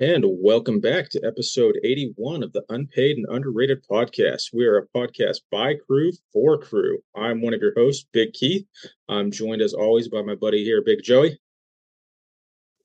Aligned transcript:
And 0.00 0.24
welcome 0.26 0.80
back 0.80 1.10
to 1.10 1.20
episode 1.26 1.78
81 1.84 2.42
of 2.42 2.54
the 2.54 2.64
Unpaid 2.70 3.18
and 3.18 3.26
Underrated 3.28 3.84
podcast. 3.86 4.44
We 4.50 4.64
are 4.64 4.78
a 4.78 4.86
podcast 4.96 5.40
by 5.52 5.74
crew 5.74 6.10
for 6.32 6.56
crew. 6.56 7.00
I'm 7.14 7.42
one 7.42 7.52
of 7.52 7.60
your 7.60 7.74
hosts, 7.76 8.06
Big 8.10 8.32
Keith. 8.32 8.66
I'm 9.10 9.30
joined 9.30 9.60
as 9.60 9.74
always 9.74 10.08
by 10.08 10.22
my 10.22 10.34
buddy 10.34 10.64
here, 10.64 10.82
Big 10.82 11.02
Joey. 11.02 11.38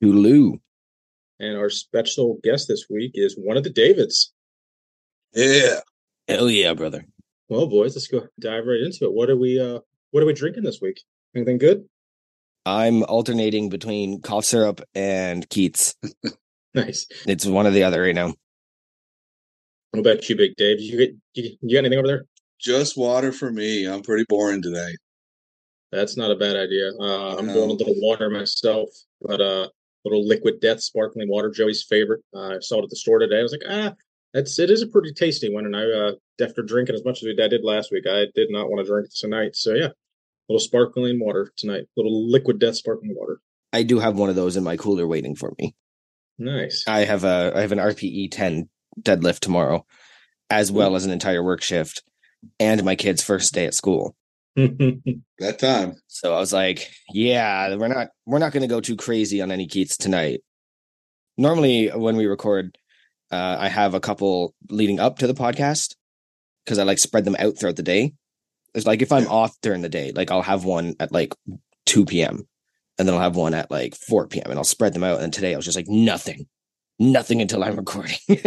Hulu. 0.04 0.59
And 1.39 1.57
our 1.57 1.70
special 1.70 2.38
guest 2.43 2.68
this 2.68 2.88
week 2.89 3.11
is 3.14 3.38
one 3.38 3.55
of 3.55 3.63
the 3.63 3.70
Davids. 3.70 4.34
Yeah. 5.34 5.79
Hell 6.27 6.50
yeah, 6.50 6.73
brother. 6.73 7.05
Well, 7.47 7.68
boys, 7.68 7.95
let's 7.95 8.07
go 8.07 8.27
dive 8.41 8.66
right 8.66 8.82
into 8.82 9.05
it. 9.05 9.13
What 9.13 9.29
are 9.29 9.38
we 9.38 9.57
uh 9.57 9.79
what 10.11 10.21
are 10.21 10.25
we 10.25 10.33
drinking 10.33 10.63
this 10.63 10.82
week? 10.82 11.02
Anything 11.33 11.60
good? 11.60 11.86
I'm 12.66 13.04
alternating 13.04 13.69
between 13.69 14.19
cough 14.19 14.43
syrup 14.43 14.82
and 14.93 15.50
Keats. 15.50 15.96
Nice. 16.75 17.07
It's 17.25 17.46
one 17.46 17.65
or 17.65 17.71
the 17.71 17.84
other 17.84 18.02
right 18.02 18.14
now. 18.14 18.34
What 19.92 20.02
about 20.02 20.28
you, 20.29 20.36
Big 20.36 20.56
Dave? 20.57 20.79
You 20.82 20.97
get 20.97 21.16
you, 21.33 21.57
you 21.61 21.78
got 21.78 21.79
anything 21.86 22.00
over 22.00 22.07
there? 22.07 22.25
Just 22.60 22.97
water 22.97 23.32
for 23.32 23.50
me. 23.52 23.86
I'm 23.88 24.02
pretty 24.02 24.25
boring 24.28 24.61
today. 24.61 24.89
That's 25.92 26.18
not 26.18 26.32
a 26.32 26.36
bad 26.36 26.57
idea. 26.57 26.92
Uh, 27.00 27.38
I'm 27.38 27.47
No. 27.47 27.54
going 27.54 27.69
a 27.69 27.74
little 27.74 27.96
water 28.02 28.30
myself, 28.30 28.89
but 29.21 29.39
uh, 29.39 29.68
a 29.69 29.69
little 30.04 30.28
liquid 30.28 30.60
death 30.60 30.82
sparkling 30.82 31.30
water, 31.30 31.50
Joey's 31.50 31.83
favorite. 31.83 32.22
Uh, 32.36 32.56
I 32.56 32.59
saw 32.59 32.80
it 32.80 32.83
at 32.83 32.89
the 32.89 32.95
store 32.97 33.19
today. 33.19 33.39
I 33.39 33.44
was 33.44 33.52
like, 33.53 33.61
ah, 33.69 33.94
that's 34.33 34.59
it 34.59 34.69
is 34.69 34.81
a 34.81 34.88
pretty 34.88 35.14
tasty 35.14 35.53
one. 35.53 35.66
And 35.66 35.75
I, 35.75 35.83
uh, 35.83 36.11
after 36.42 36.61
drinking 36.61 36.95
as 36.95 37.05
much 37.05 37.23
as 37.23 37.30
I 37.39 37.47
did 37.47 37.64
last 37.64 37.92
week, 37.92 38.03
I 38.05 38.25
did 38.36 38.50
not 38.52 38.69
want 38.69 38.86
to 38.86 38.92
drink 38.92 39.05
it 39.08 39.16
tonight. 39.16 39.55
So 39.55 39.73
yeah, 39.73 39.86
A 39.88 39.94
little 40.50 40.59
sparkling 40.59 41.19
water 41.21 41.53
tonight. 41.55 41.83
A 41.83 41.88
little 41.95 42.30
liquid 42.30 42.59
death 42.59 42.75
sparkling 42.75 43.16
water. 43.16 43.39
I 43.71 43.83
do 43.83 43.99
have 43.99 44.17
one 44.17 44.30
of 44.30 44.36
those 44.36 44.58
in 44.58 44.64
my 44.66 44.75
cooler 44.75 45.08
waiting 45.08 45.36
for 45.36 45.53
me. 45.58 45.73
Nice. 46.38 46.83
I 46.88 47.05
have 47.05 47.23
a 47.23 47.53
I 47.55 47.61
have 47.61 47.72
an 47.72 47.80
RPE 47.80 48.31
10 48.31 48.69
deadlift 49.02 49.39
tomorrow, 49.39 49.86
as 50.50 50.72
well 50.72 50.95
as 50.95 51.05
an 51.05 51.11
entire 51.11 51.44
work 51.44 51.61
shift 51.61 52.03
and 52.59 52.83
my 52.83 52.95
kid's 52.95 53.23
first 53.23 53.53
day 53.53 53.66
at 53.66 53.73
school. 53.73 54.16
That 55.39 55.59
time. 55.59 55.97
So 56.08 56.33
I 56.33 56.39
was 56.39 56.53
like, 56.53 56.89
yeah, 57.11 57.75
we're 57.75 57.89
not 57.89 58.08
we're 58.25 58.39
not 58.39 58.53
going 58.53 58.61
to 58.61 58.73
go 58.73 58.80
too 58.80 58.95
crazy 58.95 59.42
on 59.42 59.52
any 59.52 59.67
Keats 59.67 59.97
tonight. 59.97 60.44
Normally 61.38 61.89
when 61.89 62.16
we 62.16 62.25
record, 62.25 62.77
uh, 63.31 63.58
I 63.59 63.67
have 63.67 63.95
a 63.95 63.99
couple 63.99 64.55
leading 64.70 65.02
up 65.02 65.20
to 65.20 65.27
the 65.27 65.33
podcast 65.33 65.95
because 66.64 66.80
I 66.80 66.83
like 66.83 66.99
spread 66.99 67.25
them 67.25 67.36
out 67.38 67.58
throughout 67.58 67.75
the 67.75 67.83
day. 67.83 68.14
It's 68.73 68.86
like 68.86 69.02
if 69.02 69.11
I'm 69.11 69.27
off 69.27 69.59
during 69.61 69.81
the 69.81 69.89
day, 69.89 70.14
like 70.16 70.31
I'll 70.31 70.42
have 70.42 70.64
one 70.64 70.95
at 71.02 71.11
like 71.11 71.36
2 71.86 72.05
p.m. 72.05 72.47
and 72.97 73.07
then 73.07 73.15
I'll 73.15 73.21
have 73.21 73.35
one 73.35 73.53
at 73.53 73.71
like 73.71 73.95
4 73.95 74.27
p.m. 74.27 74.49
and 74.49 74.57
I'll 74.57 74.63
spread 74.63 74.93
them 74.93 75.03
out. 75.03 75.21
And 75.21 75.33
today 75.33 75.53
I 75.53 75.57
was 75.57 75.65
just 75.65 75.77
like 75.77 75.88
nothing, 75.88 76.47
nothing 76.99 77.41
until 77.41 77.63
I'm 77.63 77.75
recording. 77.75 78.17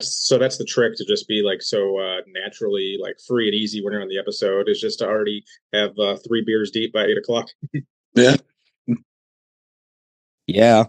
so 0.00 0.38
that's 0.38 0.58
the 0.58 0.64
trick 0.64 0.94
to 0.96 1.04
just 1.04 1.26
be 1.28 1.42
like 1.42 1.62
so 1.62 1.98
uh, 1.98 2.20
naturally 2.28 2.98
like 3.00 3.16
free 3.26 3.46
and 3.46 3.54
easy 3.54 3.82
when 3.82 3.92
you're 3.92 4.02
on 4.02 4.08
the 4.08 4.18
episode 4.18 4.68
is 4.68 4.80
just 4.80 5.00
to 5.00 5.06
already 5.06 5.44
have 5.72 5.98
uh, 5.98 6.16
three 6.26 6.42
beers 6.44 6.70
deep 6.70 6.92
by 6.92 7.04
eight 7.04 7.18
o'clock. 7.18 7.48
Yeah. 8.14 8.36
yeah. 10.46 10.84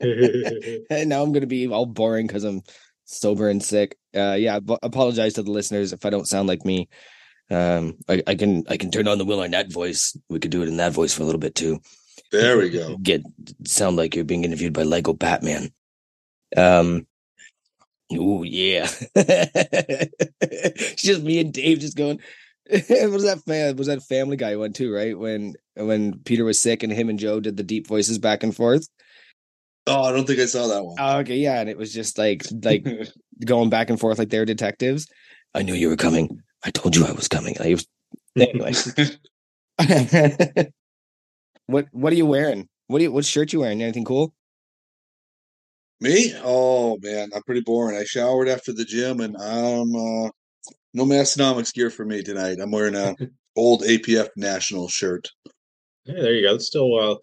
and 0.00 1.08
now 1.08 1.22
I'm 1.22 1.32
gonna 1.32 1.46
be 1.46 1.68
all 1.68 1.86
boring 1.86 2.26
because 2.26 2.44
I'm 2.44 2.62
sober 3.04 3.48
and 3.48 3.62
sick. 3.62 3.96
Uh, 4.14 4.36
yeah, 4.38 4.60
but 4.60 4.80
apologize 4.82 5.34
to 5.34 5.42
the 5.42 5.50
listeners 5.50 5.92
if 5.92 6.04
I 6.04 6.10
don't 6.10 6.28
sound 6.28 6.48
like 6.48 6.64
me. 6.66 6.88
Um, 7.50 7.98
I, 8.08 8.22
I 8.26 8.34
can 8.34 8.64
I 8.68 8.76
can 8.76 8.90
turn 8.90 9.08
on 9.08 9.18
the 9.18 9.24
Will 9.24 9.40
Arnett 9.40 9.72
voice. 9.72 10.16
We 10.28 10.38
could 10.38 10.50
do 10.50 10.62
it 10.62 10.68
in 10.68 10.78
that 10.78 10.92
voice 10.92 11.12
for 11.12 11.22
a 11.22 11.26
little 11.26 11.40
bit 11.40 11.54
too. 11.54 11.80
There 12.30 12.56
we 12.56 12.70
go. 12.70 12.96
Get 12.96 13.22
sound 13.66 13.96
like 13.96 14.14
you're 14.14 14.24
being 14.24 14.44
interviewed 14.44 14.72
by 14.72 14.82
Lego 14.82 15.12
Batman. 15.12 15.70
Um. 16.56 17.06
Oh 18.14 18.42
yeah, 18.42 18.88
it's 19.14 21.02
just 21.02 21.22
me 21.22 21.40
and 21.40 21.52
Dave 21.52 21.78
just 21.78 21.96
going. 21.96 22.20
was 22.70 23.24
that 23.24 23.42
fan? 23.46 23.76
Was 23.76 23.86
that 23.88 24.02
Family 24.02 24.36
Guy 24.36 24.56
one 24.56 24.72
too? 24.72 24.94
Right 24.94 25.18
when 25.18 25.54
when 25.74 26.18
Peter 26.20 26.44
was 26.44 26.58
sick 26.58 26.82
and 26.82 26.92
him 26.92 27.08
and 27.08 27.18
Joe 27.18 27.40
did 27.40 27.56
the 27.56 27.62
deep 27.62 27.86
voices 27.86 28.18
back 28.18 28.42
and 28.42 28.54
forth. 28.54 28.86
Oh, 29.86 30.02
I 30.02 30.12
don't 30.12 30.26
think 30.26 30.38
I 30.38 30.46
saw 30.46 30.68
that 30.68 30.84
one. 30.84 30.96
Oh, 30.98 31.18
okay, 31.18 31.36
yeah, 31.36 31.60
and 31.60 31.68
it 31.68 31.76
was 31.76 31.92
just 31.92 32.18
like 32.18 32.44
like 32.62 32.86
going 33.44 33.68
back 33.68 33.90
and 33.90 33.98
forth 33.98 34.18
like 34.18 34.30
they 34.30 34.38
were 34.38 34.44
detectives. 34.44 35.08
I 35.54 35.62
knew 35.62 35.74
you 35.74 35.88
were 35.88 35.96
coming. 35.96 36.40
I 36.64 36.70
told 36.70 36.96
you 36.96 37.06
I 37.06 37.12
was 37.12 37.28
coming. 37.28 37.56
Like, 37.58 37.68
it 37.68 37.74
was... 37.74 37.86
Anyway, 38.36 38.72
what 41.66 41.86
what 41.92 42.12
are 42.12 42.16
you 42.16 42.26
wearing? 42.26 42.68
What 42.86 42.98
do 42.98 43.04
you 43.04 43.12
what 43.12 43.24
shirt 43.26 43.52
you 43.52 43.60
wearing? 43.60 43.82
Anything 43.82 44.04
cool? 44.04 44.34
Me? 46.00 46.34
Oh 46.42 46.98
man, 47.02 47.30
I'm 47.34 47.42
pretty 47.42 47.60
boring. 47.60 47.98
I 47.98 48.04
showered 48.04 48.48
after 48.48 48.72
the 48.72 48.84
gym 48.84 49.20
and 49.20 49.36
I'm 49.36 49.94
uh 49.94 50.30
no 50.94 51.04
Massenomics 51.04 51.72
gear 51.72 51.90
for 51.90 52.04
me 52.04 52.22
tonight. 52.22 52.58
I'm 52.60 52.70
wearing 52.70 52.94
a 52.94 53.14
old 53.56 53.82
APF 53.82 54.28
national 54.36 54.88
shirt. 54.88 55.28
Yeah, 56.04 56.22
there 56.22 56.34
you 56.34 56.46
go. 56.46 56.54
It's 56.54 56.66
still 56.66 56.98
uh, 56.98 57.16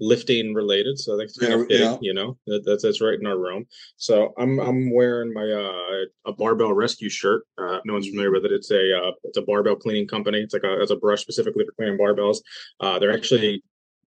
lifting 0.00 0.54
related, 0.54 0.98
so 0.98 1.14
I 1.14 1.18
think 1.18 1.38
kind 1.38 1.52
Yeah, 1.52 1.60
of 1.60 1.66
fitting. 1.68 1.90
yeah. 1.90 1.98
You 2.00 2.14
know, 2.14 2.38
that, 2.46 2.64
that's 2.64 2.82
that's 2.82 3.00
right 3.00 3.18
in 3.18 3.26
our 3.26 3.38
realm. 3.38 3.66
So 3.96 4.32
I'm 4.38 4.58
I'm 4.60 4.92
wearing 4.94 5.32
my 5.32 5.50
uh, 5.50 6.30
a 6.30 6.32
barbell 6.32 6.72
rescue 6.72 7.08
shirt. 7.08 7.44
Uh, 7.58 7.78
no 7.84 7.94
one's 7.94 8.08
familiar 8.08 8.30
with 8.30 8.44
it. 8.44 8.52
It's 8.52 8.70
a 8.70 8.96
uh, 8.98 9.12
it's 9.24 9.38
a 9.38 9.42
barbell 9.42 9.76
cleaning 9.76 10.06
company. 10.08 10.40
It's 10.40 10.54
like 10.54 10.64
a 10.64 10.80
it's 10.82 10.90
a 10.90 10.96
brush 10.96 11.22
specifically 11.22 11.64
for 11.64 11.72
cleaning 11.72 11.98
barbells. 11.98 12.38
Uh, 12.80 12.98
they're 12.98 13.12
actually 13.14 13.62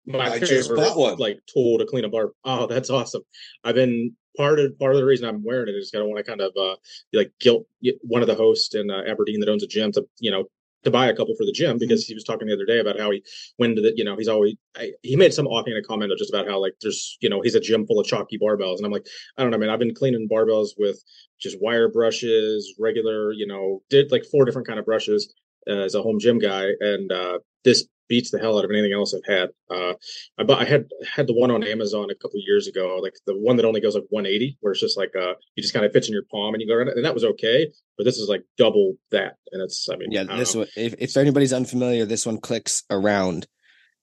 my 0.06 0.30
I 0.32 0.38
just 0.38 0.68
favorite 0.68 0.76
bought 0.76 0.96
one. 0.96 1.16
like 1.18 1.40
tool 1.52 1.78
to 1.78 1.86
clean 1.86 2.04
a 2.04 2.08
bar. 2.08 2.30
Oh, 2.44 2.66
that's 2.66 2.90
awesome. 2.90 3.22
I've 3.64 3.74
been 3.74 4.14
part 4.36 4.58
of 4.60 4.78
part 4.78 4.92
of 4.92 4.98
the 4.98 5.04
reason 5.04 5.26
I'm 5.28 5.42
wearing 5.42 5.68
it 5.68 5.72
is 5.78 5.90
kind 5.90 6.02
of 6.02 6.08
want 6.10 6.24
to 6.24 6.30
kind 6.30 6.40
of 6.42 6.52
uh 6.60 6.76
like 7.12 7.32
guilt 7.40 7.66
one 8.02 8.22
of 8.22 8.28
the 8.28 8.34
hosts 8.34 8.74
in 8.74 8.90
uh, 8.90 9.02
Aberdeen 9.08 9.40
that 9.40 9.48
owns 9.48 9.62
a 9.62 9.66
gym 9.66 9.92
to 9.92 10.06
you 10.20 10.30
know 10.30 10.44
to 10.86 10.90
buy 10.90 11.08
a 11.08 11.14
couple 11.14 11.34
for 11.34 11.44
the 11.44 11.52
gym 11.52 11.78
because 11.78 12.06
he 12.06 12.14
was 12.14 12.22
talking 12.22 12.46
the 12.46 12.54
other 12.54 12.64
day 12.64 12.78
about 12.78 12.98
how 12.98 13.10
he 13.10 13.22
went 13.58 13.74
to 13.74 13.82
the 13.82 13.92
you 13.96 14.04
know 14.04 14.16
he's 14.16 14.28
always 14.28 14.54
I, 14.76 14.92
he 15.02 15.16
made 15.16 15.34
some 15.34 15.46
offhand 15.48 15.84
comment 15.84 16.12
just 16.16 16.32
about 16.32 16.48
how 16.48 16.60
like 16.60 16.74
there's 16.80 17.18
you 17.20 17.28
know 17.28 17.40
he's 17.40 17.56
a 17.56 17.60
gym 17.60 17.86
full 17.86 17.98
of 17.98 18.06
chalky 18.06 18.38
barbells. 18.38 18.76
And 18.76 18.86
I'm 18.86 18.92
like 18.92 19.06
I 19.36 19.42
don't 19.42 19.50
know 19.50 19.58
man 19.58 19.68
I've 19.68 19.80
been 19.80 19.94
cleaning 19.94 20.28
barbells 20.28 20.70
with 20.78 21.02
just 21.40 21.60
wire 21.60 21.88
brushes 21.88 22.74
regular 22.78 23.32
you 23.32 23.46
know 23.46 23.82
did 23.90 24.12
like 24.12 24.24
four 24.24 24.44
different 24.44 24.66
kind 24.66 24.78
of 24.78 24.86
brushes 24.86 25.34
uh, 25.68 25.72
as 25.72 25.96
a 25.96 26.02
home 26.02 26.20
gym 26.20 26.38
guy. 26.38 26.68
And 26.80 27.10
uh 27.10 27.40
this 27.64 27.86
beats 28.08 28.30
the 28.30 28.38
hell 28.38 28.58
out 28.58 28.64
of 28.64 28.70
anything 28.70 28.92
else 28.92 29.14
I've 29.14 29.32
had 29.32 29.48
uh 29.70 29.94
I 30.38 30.44
bought 30.44 30.62
I 30.62 30.64
had 30.64 30.86
had 31.12 31.26
the 31.26 31.34
one 31.34 31.50
on 31.50 31.64
Amazon 31.64 32.10
a 32.10 32.14
couple 32.14 32.40
years 32.40 32.66
ago 32.68 32.98
like 33.02 33.14
the 33.26 33.36
one 33.36 33.56
that 33.56 33.64
only 33.64 33.80
goes 33.80 33.94
like 33.94 34.04
180 34.10 34.58
where 34.60 34.72
it's 34.72 34.80
just 34.80 34.96
like 34.96 35.14
uh 35.16 35.34
you 35.54 35.62
just 35.62 35.74
kind 35.74 35.84
of 35.86 35.92
fits 35.92 36.08
in 36.08 36.14
your 36.14 36.24
palm 36.30 36.54
and 36.54 36.60
you 36.60 36.68
go 36.68 36.74
around 36.74 36.88
it 36.88 36.96
and 36.96 37.04
that 37.04 37.14
was 37.14 37.24
okay 37.24 37.70
but 37.96 38.04
this 38.04 38.18
is 38.18 38.28
like 38.28 38.42
double 38.58 38.94
that 39.10 39.34
and 39.52 39.62
it's 39.62 39.88
I 39.90 39.96
mean 39.96 40.10
Yeah, 40.12 40.24
I 40.28 40.36
this 40.36 40.54
know. 40.54 40.60
one. 40.60 40.68
If 40.76 40.94
if 40.98 41.16
anybody's 41.16 41.52
unfamiliar, 41.52 42.04
this 42.06 42.26
one 42.26 42.38
clicks 42.38 42.82
around, 42.90 43.46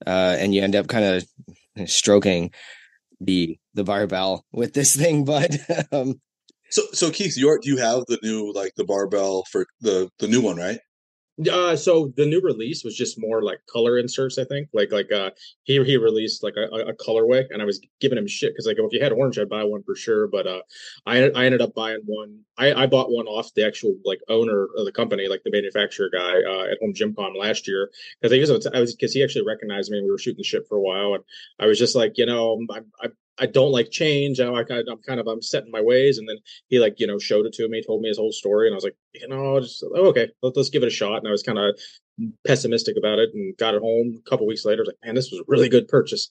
uh, 0.05 0.35
and 0.39 0.53
you 0.53 0.61
end 0.61 0.75
up 0.75 0.87
kind 0.87 1.05
of 1.05 1.89
stroking 1.89 2.51
the 3.21 3.57
the 3.73 3.83
barbell 3.83 4.45
with 4.51 4.73
this 4.73 4.95
thing. 4.95 5.25
But 5.33 5.55
um, 5.91 6.21
So 6.69 6.81
so 6.93 7.11
Keith, 7.11 7.37
you 7.37 7.57
do 7.61 7.69
you 7.69 7.77
have 7.77 8.03
the 8.07 8.19
new 8.23 8.51
like 8.53 8.73
the 8.75 8.83
barbell 8.83 9.43
for 9.51 9.65
the 9.81 10.09
the 10.19 10.27
new 10.27 10.41
one, 10.41 10.57
right? 10.57 10.79
Uh, 11.51 11.75
so 11.75 12.13
the 12.15 12.27
new 12.27 12.39
release 12.41 12.83
was 12.83 12.95
just 12.95 13.19
more 13.19 13.41
like 13.41 13.59
color 13.65 13.97
inserts, 13.97 14.37
I 14.37 14.43
think. 14.43 14.69
Like 14.71 14.91
like 14.91 15.11
uh 15.11 15.31
he 15.63 15.83
he 15.83 15.97
released 15.97 16.43
like 16.43 16.53
a, 16.57 16.65
a 16.65 16.93
colorway, 16.93 17.45
and 17.49 17.59
I 17.59 17.65
was 17.65 17.81
giving 17.99 18.19
him 18.19 18.27
shit 18.27 18.53
because 18.53 18.67
like 18.67 18.77
if 18.77 18.93
you 18.93 19.01
had 19.01 19.11
orange, 19.11 19.39
I'd 19.39 19.49
buy 19.49 19.63
one 19.63 19.81
for 19.81 19.95
sure. 19.95 20.27
But 20.27 20.45
uh, 20.45 20.61
I 21.07 21.29
I 21.31 21.45
ended 21.45 21.61
up 21.61 21.73
buying 21.73 22.01
one. 22.05 22.41
I 22.59 22.83
I 22.83 22.85
bought 22.85 23.09
one 23.09 23.25
off 23.25 23.51
the 23.55 23.65
actual 23.65 23.95
like 24.05 24.19
owner 24.29 24.67
of 24.77 24.85
the 24.85 24.91
company, 24.91 25.27
like 25.27 25.41
the 25.43 25.49
manufacturer 25.49 26.11
guy 26.13 26.33
uh, 26.47 26.71
at 26.71 26.77
Home 26.81 26.93
Gym 26.93 27.15
Con 27.15 27.33
last 27.35 27.67
year 27.67 27.89
because 28.21 28.51
I 28.51 28.53
was 28.53 28.67
I 28.67 28.79
was 28.79 28.93
because 28.93 29.13
he 29.13 29.23
actually 29.23 29.45
recognized 29.47 29.89
me. 29.89 29.97
and 29.97 30.05
We 30.05 30.11
were 30.11 30.19
shooting 30.19 30.43
shit 30.43 30.67
for 30.67 30.77
a 30.77 30.81
while, 30.81 31.15
and 31.15 31.23
I 31.59 31.65
was 31.65 31.79
just 31.79 31.95
like, 31.95 32.19
you 32.19 32.27
know, 32.27 32.61
I 32.69 32.81
I. 33.01 33.07
I 33.39 33.47
don't 33.47 33.71
like 33.71 33.89
change. 33.89 34.39
I, 34.39 34.47
like, 34.47 34.69
I, 34.69 34.79
I'm 34.89 35.01
kind 35.05 35.19
of 35.19 35.27
I'm 35.27 35.41
set 35.41 35.65
in 35.65 35.71
my 35.71 35.81
ways, 35.81 36.17
and 36.17 36.29
then 36.29 36.37
he 36.67 36.79
like 36.79 36.99
you 36.99 37.07
know 37.07 37.17
showed 37.17 37.45
it 37.45 37.53
to 37.53 37.67
me, 37.67 37.83
told 37.83 38.01
me 38.01 38.09
his 38.09 38.17
whole 38.17 38.31
story, 38.31 38.67
and 38.67 38.73
I 38.73 38.77
was 38.77 38.83
like, 38.83 38.95
you 39.13 39.27
know, 39.27 39.59
just 39.59 39.83
oh, 39.83 40.07
okay, 40.07 40.29
let, 40.41 40.55
let's 40.55 40.69
give 40.69 40.83
it 40.83 40.87
a 40.87 40.91
shot. 40.91 41.17
And 41.17 41.27
I 41.27 41.31
was 41.31 41.43
kind 41.43 41.57
of 41.57 41.77
pessimistic 42.45 42.95
about 42.97 43.19
it 43.19 43.29
and 43.33 43.57
got 43.57 43.73
it 43.73 43.81
home 43.81 44.21
a 44.25 44.29
couple 44.29 44.45
weeks 44.45 44.65
later. 44.65 44.81
I 44.81 44.83
was 44.83 44.87
like, 44.87 45.05
man, 45.05 45.15
this 45.15 45.31
was 45.31 45.41
a 45.41 45.45
really 45.47 45.69
good 45.69 45.87
purchase. 45.87 46.29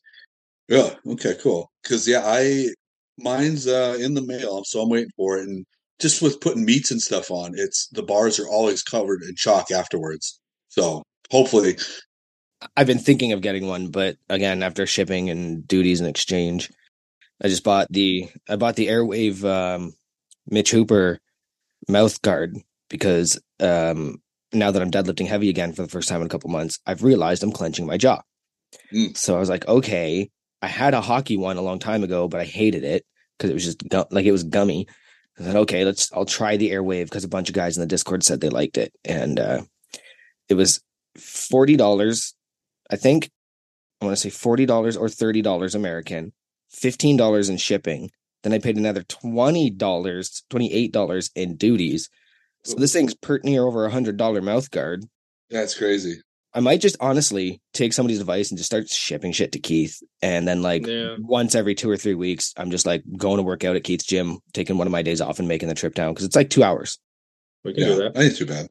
Yeah. 0.69 0.95
Okay. 1.07 1.35
Cool. 1.41 1.71
Because 1.83 2.07
yeah, 2.07 2.23
I 2.25 2.69
mine's 3.19 3.67
uh 3.67 3.97
in 4.01 4.15
the 4.15 4.23
mail, 4.23 4.65
so 4.65 4.81
I'm 4.81 4.89
waiting 4.89 5.11
for 5.17 5.39
it. 5.39 5.49
And 5.49 5.67
just 6.01 6.23
with 6.23 6.41
putting 6.41 6.65
meats 6.65 6.91
and 6.91 7.03
stuff 7.03 7.31
on, 7.31 7.53
it's 7.57 7.89
the 7.89 8.03
bars 8.03 8.39
are 8.39 8.49
always 8.49 8.83
covered 8.83 9.23
in 9.23 9.35
chalk 9.35 9.71
afterwards. 9.71 10.41
So 10.69 11.03
hopefully, 11.31 11.77
I've 12.77 12.87
been 12.87 12.99
thinking 12.99 13.33
of 13.33 13.41
getting 13.41 13.67
one, 13.67 13.89
but 13.89 14.17
again, 14.29 14.63
after 14.63 14.87
shipping 14.87 15.31
and 15.31 15.67
duties 15.67 16.01
and 16.01 16.09
exchange, 16.09 16.71
I 17.43 17.49
just 17.49 17.65
bought 17.65 17.89
the 17.91 18.29
I 18.49 18.57
bought 18.57 18.77
the 18.77 18.89
Airwave 18.89 19.45
um, 19.45 19.93
Mitch 20.49 20.71
Hooper 20.71 21.19
mouth 21.89 22.21
guard 22.23 22.57
because 22.89 23.41
um, 23.61 24.23
now 24.53 24.71
that 24.71 24.83
I'm 24.83 24.91
deadlifting 24.91 25.27
heavy 25.27 25.49
again 25.49 25.73
for 25.73 25.83
the 25.83 25.89
first 25.89 26.09
time 26.09 26.21
in 26.21 26.27
a 26.27 26.31
couple 26.31 26.51
months, 26.51 26.79
I've 26.87 27.03
realized 27.03 27.43
I'm 27.43 27.53
clenching 27.53 27.87
my 27.87 27.97
jaw. 27.97 28.21
Mm. 28.93 29.17
So 29.17 29.37
I 29.37 29.41
was 29.41 29.49
like, 29.49 29.67
okay, 29.67 30.31
I 30.61 30.69
had 30.69 30.95
a 30.95 31.01
hockey 31.01 31.37
one 31.37 31.57
a 31.57 31.63
long 31.63 31.79
time 31.79 32.05
ago, 32.05 32.29
but 32.29 32.41
I 32.41 32.45
hated 32.45 32.85
it 32.85 33.05
because 33.37 33.51
it 33.51 33.55
was 33.55 33.65
just 33.65 33.89
gu- 33.89 34.05
like 34.11 34.27
it 34.27 34.33
was 34.33 34.45
gummy. 34.45 34.87
I 35.39 35.45
said, 35.45 35.57
okay, 35.57 35.85
let's 35.85 36.13
I'll 36.13 36.27
try 36.27 36.57
the 36.57 36.71
Airwave 36.71 37.05
because 37.05 37.25
a 37.25 37.29
bunch 37.29 37.49
of 37.49 37.55
guys 37.55 37.77
in 37.77 37.81
the 37.81 37.87
Discord 37.87 38.23
said 38.23 38.41
they 38.41 38.51
liked 38.51 38.77
it, 38.79 38.93
and 39.05 39.41
uh, 39.41 39.63
it 40.49 40.55
was 40.55 40.81
forty 41.17 41.77
dollars, 41.77 42.35
I 42.91 42.97
think. 42.97 43.31
I 44.01 44.05
want 44.05 44.17
to 44.17 44.21
say 44.21 44.31
forty 44.31 44.67
dollars 44.67 44.97
or 44.97 45.09
thirty 45.09 45.43
dollars 45.43 45.75
American, 45.75 46.33
fifteen 46.73 47.17
dollars 47.17 47.49
in 47.49 47.57
shipping. 47.57 48.11
Then 48.43 48.53
I 48.53 48.59
paid 48.59 48.77
another 48.77 49.03
twenty 49.05 49.71
dollars, 49.71 50.43
twenty 50.51 50.73
eight 50.73 50.93
dollars 50.93 51.31
in 51.35 51.57
duties. 51.57 52.09
So 52.65 52.77
this 52.77 52.93
thing's 52.93 53.15
pert 53.15 53.45
near 53.45 53.65
over 53.65 53.85
a 53.85 53.91
hundred 53.91 54.17
dollar 54.17 54.41
mouth 54.41 54.71
guard. 54.71 55.05
That's 55.51 55.77
crazy. 55.77 56.21
I 56.55 56.61
might 56.61 56.81
just 56.83 56.97
honestly 57.01 57.63
take 57.73 57.93
somebody's 57.95 58.21
advice 58.21 58.51
and 58.51 58.59
just 58.59 58.69
start 58.69 58.89
shipping 58.89 59.33
shit 59.33 59.53
to 59.53 59.59
Keith. 59.59 60.03
And 60.21 60.47
then 60.47 60.61
like 60.63 60.87
Yeah. 60.87 61.17
once 61.19 61.55
every 61.55 61.75
two 61.75 61.89
or 61.91 61.97
three 61.97 62.15
weeks, 62.15 62.53
I'm 62.57 62.71
just 62.71 62.85
like 62.85 63.03
going 63.17 63.39
to 63.39 63.43
work 63.43 63.65
out 63.65 63.75
at 63.75 63.85
Keith's 63.85 64.05
gym, 64.05 64.39
taking 64.53 64.77
one 64.77 64.87
of 64.87 64.91
my 64.93 65.01
days 65.03 65.21
off 65.23 65.39
and 65.39 65.49
making 65.49 65.69
the 65.71 65.75
trip 65.75 65.95
down 65.95 66.13
because 66.13 66.27
it's 66.27 66.37
like 66.37 66.51
two 66.51 66.63
hours. 66.63 66.99
We 67.65 67.73
can 67.73 67.83
Yeah, 67.85 67.89
do 67.89 67.97
that. 68.03 68.19
I 68.19 68.23
ain't 68.25 68.37
too 68.37 68.45
bad. 68.47 68.69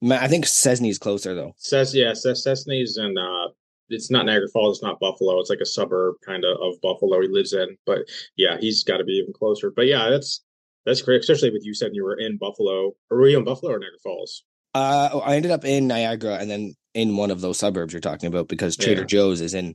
Ma- 0.00 0.18
I 0.20 0.28
think 0.28 0.46
Cesny's 0.46 0.98
closer 0.98 1.34
though. 1.34 1.52
Says 1.58 1.94
yeah, 1.94 2.14
says 2.14 2.42
Cessny's 2.44 2.96
and 2.96 3.18
uh 3.18 3.48
it's 3.88 4.10
not 4.10 4.26
Niagara 4.26 4.48
Falls, 4.48 4.78
it's 4.78 4.82
not 4.84 5.00
Buffalo. 5.00 5.38
It's 5.40 5.50
like 5.50 5.60
a 5.60 5.66
suburb 5.66 6.16
kind 6.24 6.44
of 6.44 6.56
of 6.60 6.80
Buffalo 6.80 7.20
he 7.20 7.28
lives 7.28 7.52
in. 7.52 7.76
But 7.86 8.00
yeah, 8.36 8.56
he's 8.58 8.82
got 8.84 8.98
to 8.98 9.04
be 9.04 9.12
even 9.12 9.32
closer. 9.32 9.70
But 9.70 9.86
yeah, 9.86 10.08
that's 10.10 10.42
that's 10.86 11.02
great, 11.02 11.20
especially 11.20 11.50
with 11.50 11.64
you 11.64 11.74
said 11.74 11.90
you 11.94 12.04
were 12.04 12.18
in 12.18 12.36
Buffalo. 12.38 12.92
Or 13.10 13.18
were 13.18 13.28
you 13.28 13.38
in 13.38 13.44
Buffalo 13.44 13.72
or 13.72 13.78
Niagara 13.78 13.98
Falls? 14.02 14.44
Uh, 14.74 15.20
I 15.24 15.36
ended 15.36 15.52
up 15.52 15.64
in 15.64 15.86
Niagara 15.86 16.34
and 16.34 16.50
then 16.50 16.74
in 16.94 17.16
one 17.16 17.30
of 17.30 17.40
those 17.40 17.58
suburbs 17.58 17.92
you're 17.92 18.00
talking 18.00 18.26
about 18.26 18.48
because 18.48 18.76
Trader 18.76 19.02
Yeah. 19.02 19.06
Joe's 19.06 19.40
is 19.40 19.54
in. 19.54 19.74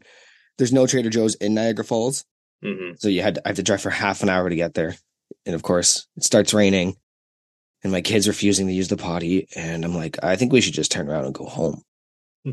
There's 0.58 0.74
no 0.74 0.86
Trader 0.88 1.10
Joe's 1.10 1.36
in 1.36 1.54
Niagara 1.54 1.86
Falls, 1.86 2.26
hmm 2.62 2.92
so 2.98 3.08
you 3.08 3.22
had 3.22 3.36
to, 3.36 3.42
I 3.46 3.50
have 3.50 3.56
to 3.56 3.64
drive 3.64 3.82
for 3.82 3.90
half 3.90 4.24
an 4.24 4.30
hour 4.30 4.50
to 4.50 4.56
get 4.56 4.74
there, 4.74 4.96
and 5.46 5.56
of 5.56 5.64
course 5.64 6.06
it 6.18 6.26
starts 6.26 6.54
raining, 6.54 6.98
and 7.82 7.94
my 7.94 8.02
kids 8.02 8.28
refusing 8.28 8.68
to 8.68 8.74
use 8.74 8.90
the 8.90 8.98
potty, 8.98 9.48
and 9.56 9.86
I'm 9.86 9.96
like, 9.96 10.22
I 10.22 10.36
think 10.36 10.52
we 10.52 10.60
should 10.60 10.74
just 10.74 10.92
turn 10.92 11.10
around 11.10 11.26
and 11.26 11.34
go 11.34 11.46
home. 11.46 11.82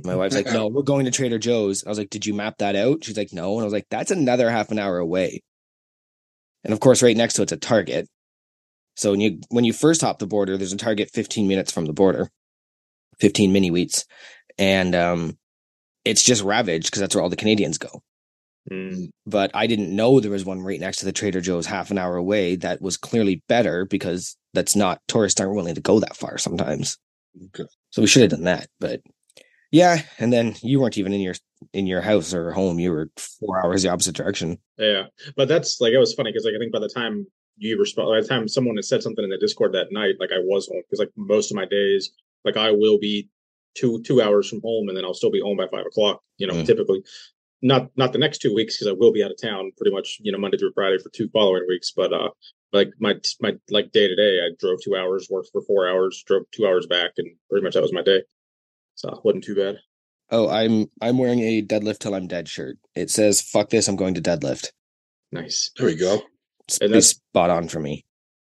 My 0.04 0.16
wife's 0.16 0.34
like, 0.34 0.46
no, 0.46 0.68
we're 0.68 0.82
going 0.82 1.04
to 1.04 1.10
Trader 1.10 1.38
Joe's. 1.38 1.84
I 1.84 1.88
was 1.88 1.98
like, 1.98 2.10
did 2.10 2.26
you 2.26 2.34
map 2.34 2.58
that 2.58 2.76
out? 2.76 3.04
She's 3.04 3.16
like, 3.16 3.32
no. 3.32 3.54
And 3.54 3.62
I 3.62 3.64
was 3.64 3.72
like, 3.72 3.86
that's 3.90 4.10
another 4.10 4.50
half 4.50 4.70
an 4.70 4.78
hour 4.78 4.98
away. 4.98 5.42
And 6.64 6.72
of 6.72 6.80
course, 6.80 7.02
right 7.02 7.16
next 7.16 7.34
to 7.34 7.42
it's 7.42 7.52
a 7.52 7.56
Target. 7.56 8.08
So 8.96 9.10
when 9.10 9.20
you 9.20 9.40
when 9.50 9.64
you 9.64 9.72
first 9.72 10.00
hop 10.00 10.18
the 10.18 10.26
border, 10.26 10.56
there's 10.56 10.72
a 10.72 10.76
Target 10.76 11.10
15 11.12 11.46
minutes 11.46 11.70
from 11.70 11.84
the 11.84 11.92
border, 11.92 12.30
15 13.20 13.52
mini 13.52 13.70
wheats, 13.70 14.04
and 14.58 14.94
um, 14.94 15.38
it's 16.04 16.22
just 16.22 16.42
ravaged 16.42 16.86
because 16.86 17.00
that's 17.00 17.14
where 17.14 17.22
all 17.22 17.30
the 17.30 17.36
Canadians 17.36 17.78
go. 17.78 18.02
Mm. 18.70 19.10
But 19.26 19.50
I 19.54 19.66
didn't 19.66 19.94
know 19.94 20.18
there 20.18 20.30
was 20.30 20.44
one 20.44 20.62
right 20.62 20.80
next 20.80 20.98
to 20.98 21.04
the 21.04 21.12
Trader 21.12 21.40
Joe's 21.40 21.66
half 21.66 21.90
an 21.90 21.98
hour 21.98 22.16
away 22.16 22.56
that 22.56 22.80
was 22.80 22.96
clearly 22.96 23.42
better 23.48 23.84
because 23.84 24.36
that's 24.54 24.74
not 24.74 25.00
tourists 25.08 25.40
aren't 25.40 25.54
willing 25.54 25.74
to 25.74 25.80
go 25.80 26.00
that 26.00 26.16
far 26.16 26.38
sometimes. 26.38 26.98
Okay. 27.46 27.68
So 27.90 28.02
we 28.02 28.08
should 28.08 28.22
have 28.22 28.30
done 28.30 28.44
that. 28.44 28.68
But 28.80 29.02
yeah, 29.70 30.02
and 30.18 30.32
then 30.32 30.54
you 30.62 30.80
weren't 30.80 30.98
even 30.98 31.12
in 31.12 31.20
your 31.20 31.34
in 31.72 31.86
your 31.86 32.00
house 32.00 32.34
or 32.34 32.52
home. 32.52 32.78
You 32.78 32.92
were 32.92 33.10
four 33.16 33.64
hours 33.64 33.82
the 33.82 33.90
opposite 33.90 34.14
direction. 34.16 34.58
Yeah, 34.78 35.04
but 35.36 35.48
that's 35.48 35.80
like 35.80 35.92
it 35.92 35.98
was 35.98 36.14
funny 36.14 36.30
because 36.32 36.44
like 36.44 36.54
I 36.54 36.58
think 36.58 36.72
by 36.72 36.78
the 36.80 36.88
time 36.88 37.26
you 37.58 37.78
respond, 37.78 38.08
by 38.10 38.20
the 38.20 38.28
time 38.28 38.48
someone 38.48 38.76
had 38.76 38.84
said 38.84 39.02
something 39.02 39.24
in 39.24 39.30
the 39.30 39.38
Discord 39.38 39.72
that 39.72 39.92
night, 39.92 40.14
like 40.20 40.30
I 40.32 40.38
was 40.38 40.68
home 40.68 40.82
because 40.86 40.98
like 40.98 41.12
most 41.16 41.50
of 41.50 41.56
my 41.56 41.64
days, 41.66 42.10
like 42.44 42.56
I 42.56 42.70
will 42.70 42.98
be 42.98 43.28
two 43.74 44.02
two 44.02 44.22
hours 44.22 44.48
from 44.48 44.60
home 44.62 44.88
and 44.88 44.96
then 44.96 45.04
I'll 45.04 45.14
still 45.14 45.30
be 45.30 45.40
home 45.40 45.56
by 45.56 45.66
five 45.68 45.86
o'clock. 45.86 46.22
You 46.38 46.46
know, 46.46 46.54
Mm. 46.54 46.66
typically. 46.66 47.02
Not 47.62 47.88
not 47.96 48.12
the 48.12 48.18
next 48.18 48.38
two 48.38 48.54
weeks 48.54 48.76
because 48.76 48.86
I 48.88 48.92
will 48.92 49.12
be 49.12 49.24
out 49.24 49.30
of 49.30 49.40
town 49.40 49.72
pretty 49.78 49.90
much. 49.90 50.18
You 50.20 50.30
know, 50.30 50.36
Monday 50.38 50.58
through 50.58 50.72
Friday 50.74 50.98
for 50.98 51.08
two 51.08 51.28
following 51.30 51.64
weeks. 51.66 51.90
But 51.96 52.12
uh, 52.12 52.28
like 52.74 52.90
my 53.00 53.14
my 53.40 53.54
like 53.70 53.92
day 53.92 54.06
to 54.06 54.14
day, 54.14 54.40
I 54.40 54.50
drove 54.60 54.78
two 54.84 54.94
hours, 54.94 55.28
worked 55.30 55.48
for 55.52 55.62
four 55.62 55.88
hours, 55.88 56.22
drove 56.26 56.42
two 56.52 56.66
hours 56.66 56.86
back, 56.86 57.12
and 57.16 57.26
pretty 57.48 57.64
much 57.64 57.72
that 57.72 57.82
was 57.82 57.94
my 57.94 58.02
day. 58.02 58.22
So 58.96 59.20
wasn't 59.24 59.44
too 59.44 59.54
bad. 59.54 59.76
Oh, 60.30 60.48
I'm 60.48 60.86
I'm 61.00 61.18
wearing 61.18 61.38
a 61.40 61.62
deadlift 61.62 62.00
till 62.00 62.14
I'm 62.14 62.26
dead 62.26 62.48
shirt. 62.48 62.78
It 62.96 63.10
says 63.10 63.40
"fuck 63.40 63.70
this, 63.70 63.86
I'm 63.88 63.96
going 63.96 64.14
to 64.14 64.20
deadlift." 64.20 64.72
Nice. 65.32 65.70
There 65.76 65.86
we 65.86 65.94
go. 65.96 66.22
It's 66.66 66.78
And 66.78 66.90
that's- 66.90 67.10
spot 67.10 67.50
on 67.50 67.68
for 67.68 67.78
me. 67.80 68.04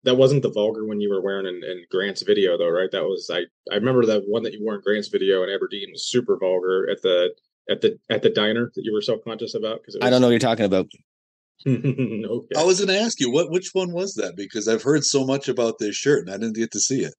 that 0.05 0.17
wasn't 0.17 0.43
the 0.43 0.50
vulgar 0.50 0.85
one 0.85 1.00
you 1.00 1.09
were 1.11 1.23
wearing 1.23 1.47
in, 1.47 1.62
in 1.65 1.85
Grant's 1.91 2.23
video 2.23 2.59
though, 2.59 2.69
right? 2.69 2.91
That 2.93 3.05
was 3.05 3.31
I 3.33 3.43
I 3.73 3.77
remember 3.77 4.05
that 4.06 4.25
one 4.27 4.43
that 4.43 4.53
you 4.53 4.61
wore 4.62 4.75
in 4.75 4.81
Grant's 4.83 5.09
video 5.09 5.43
in 5.44 5.49
Aberdeen 5.50 5.89
was 5.93 6.11
super 6.11 6.37
vulgar 6.39 6.91
at 6.91 7.00
the 7.03 7.31
at 7.71 7.81
the 7.81 7.99
at 8.11 8.23
the 8.23 8.31
diner 8.31 8.71
that 8.75 8.83
you 8.85 8.93
were 8.93 9.00
self 9.00 9.21
conscious 9.25 9.55
about 9.55 9.81
because 9.81 9.97
I 10.03 10.11
don't 10.11 10.21
know 10.21 10.27
what 10.27 10.33
you're 10.33 10.41
talking 10.41 10.65
about. 10.67 10.87
okay. 11.67 12.49
I 12.56 12.65
was 12.65 12.79
going 12.81 12.89
to 12.89 13.00
ask 13.00 13.21
you 13.21 13.31
what 13.31 13.50
which 13.50 13.71
one 13.73 13.93
was 13.93 14.15
that 14.15 14.35
because 14.37 14.67
I've 14.67 14.83
heard 14.83 15.05
so 15.05 15.25
much 15.25 15.49
about 15.49 15.79
this 15.79 15.94
shirt 15.94 16.27
and 16.27 16.35
I 16.35 16.39
didn't 16.39 16.56
get 16.56 16.73
to 16.73 16.81
see 16.81 17.05
it. 17.05 17.15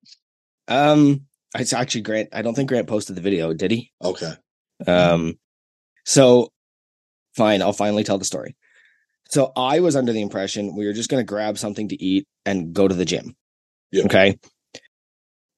Um, 0.68 1.22
it's 1.55 1.73
actually 1.73 2.01
Grant. 2.01 2.29
I 2.33 2.41
don't 2.41 2.55
think 2.55 2.69
Grant 2.69 2.88
posted 2.88 3.15
the 3.15 3.21
video, 3.21 3.53
did 3.53 3.71
he? 3.71 3.91
Okay. 4.03 4.33
Um, 4.88 5.38
so 6.05 6.50
fine, 7.35 7.61
I'll 7.61 7.73
finally 7.73 8.03
tell 8.03 8.17
the 8.17 8.25
story. 8.25 8.55
So 9.29 9.51
I 9.55 9.79
was 9.79 9.95
under 9.95 10.13
the 10.13 10.21
impression 10.21 10.75
we 10.75 10.85
were 10.85 10.94
just 10.94 11.09
going 11.09 11.21
to 11.21 11.25
grab 11.25 11.57
something 11.57 11.89
to 11.89 12.01
eat 12.01 12.27
and 12.45 12.73
go 12.73 12.88
to 12.88 12.95
the 12.95 13.05
gym. 13.05 13.35
Yeah. 13.91 14.03
Okay. 14.05 14.38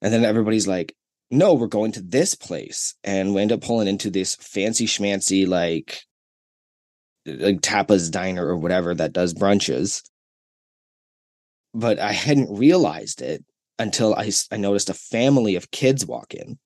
And 0.02 0.14
then 0.14 0.24
everybody's 0.24 0.68
like, 0.68 0.96
no, 1.32 1.54
we're 1.56 1.68
going 1.68 1.94
to 1.94 2.02
this 2.02 2.36
place. 2.36 2.96
And 3.04 3.34
we 3.34 3.42
end 3.42 3.52
up 3.52 3.62
pulling 3.62 3.88
into 3.88 4.10
this 4.10 4.36
fancy 4.36 4.86
schmancy, 4.86 5.48
like, 5.48 6.02
like 7.26 7.62
tapas 7.62 8.12
diner 8.12 8.46
or 8.46 8.58
whatever 8.58 8.94
that 8.94 9.14
does 9.14 9.34
brunches. 9.34 10.04
But 11.74 12.00
I 12.00 12.12
hadn't 12.12 12.56
realized 12.58 13.22
it 13.22 13.44
until 13.80 14.16
I, 14.16 14.32
I 14.52 14.58
noticed 14.58 14.90
a 14.90 14.94
family 14.94 15.56
of 15.56 15.72
kids 15.72 16.06
walk 16.06 16.34
in 16.34 16.58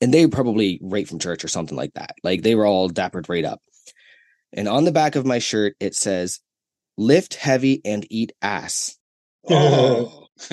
and 0.00 0.12
they 0.12 0.26
probably 0.26 0.78
right 0.82 1.08
from 1.08 1.18
church 1.18 1.44
or 1.44 1.48
something 1.48 1.76
like 1.76 1.94
that. 1.94 2.14
Like 2.22 2.42
they 2.42 2.54
were 2.54 2.66
all 2.66 2.88
dappered 2.88 3.28
right 3.28 3.44
up. 3.44 3.60
And 4.52 4.68
on 4.68 4.84
the 4.84 4.92
back 4.92 5.16
of 5.16 5.26
my 5.26 5.38
shirt, 5.38 5.76
it 5.80 5.94
says, 5.94 6.40
lift 6.98 7.34
heavy 7.34 7.80
and 7.84 8.06
eat 8.10 8.32
ass. 8.42 8.96
Oh. 9.48 10.26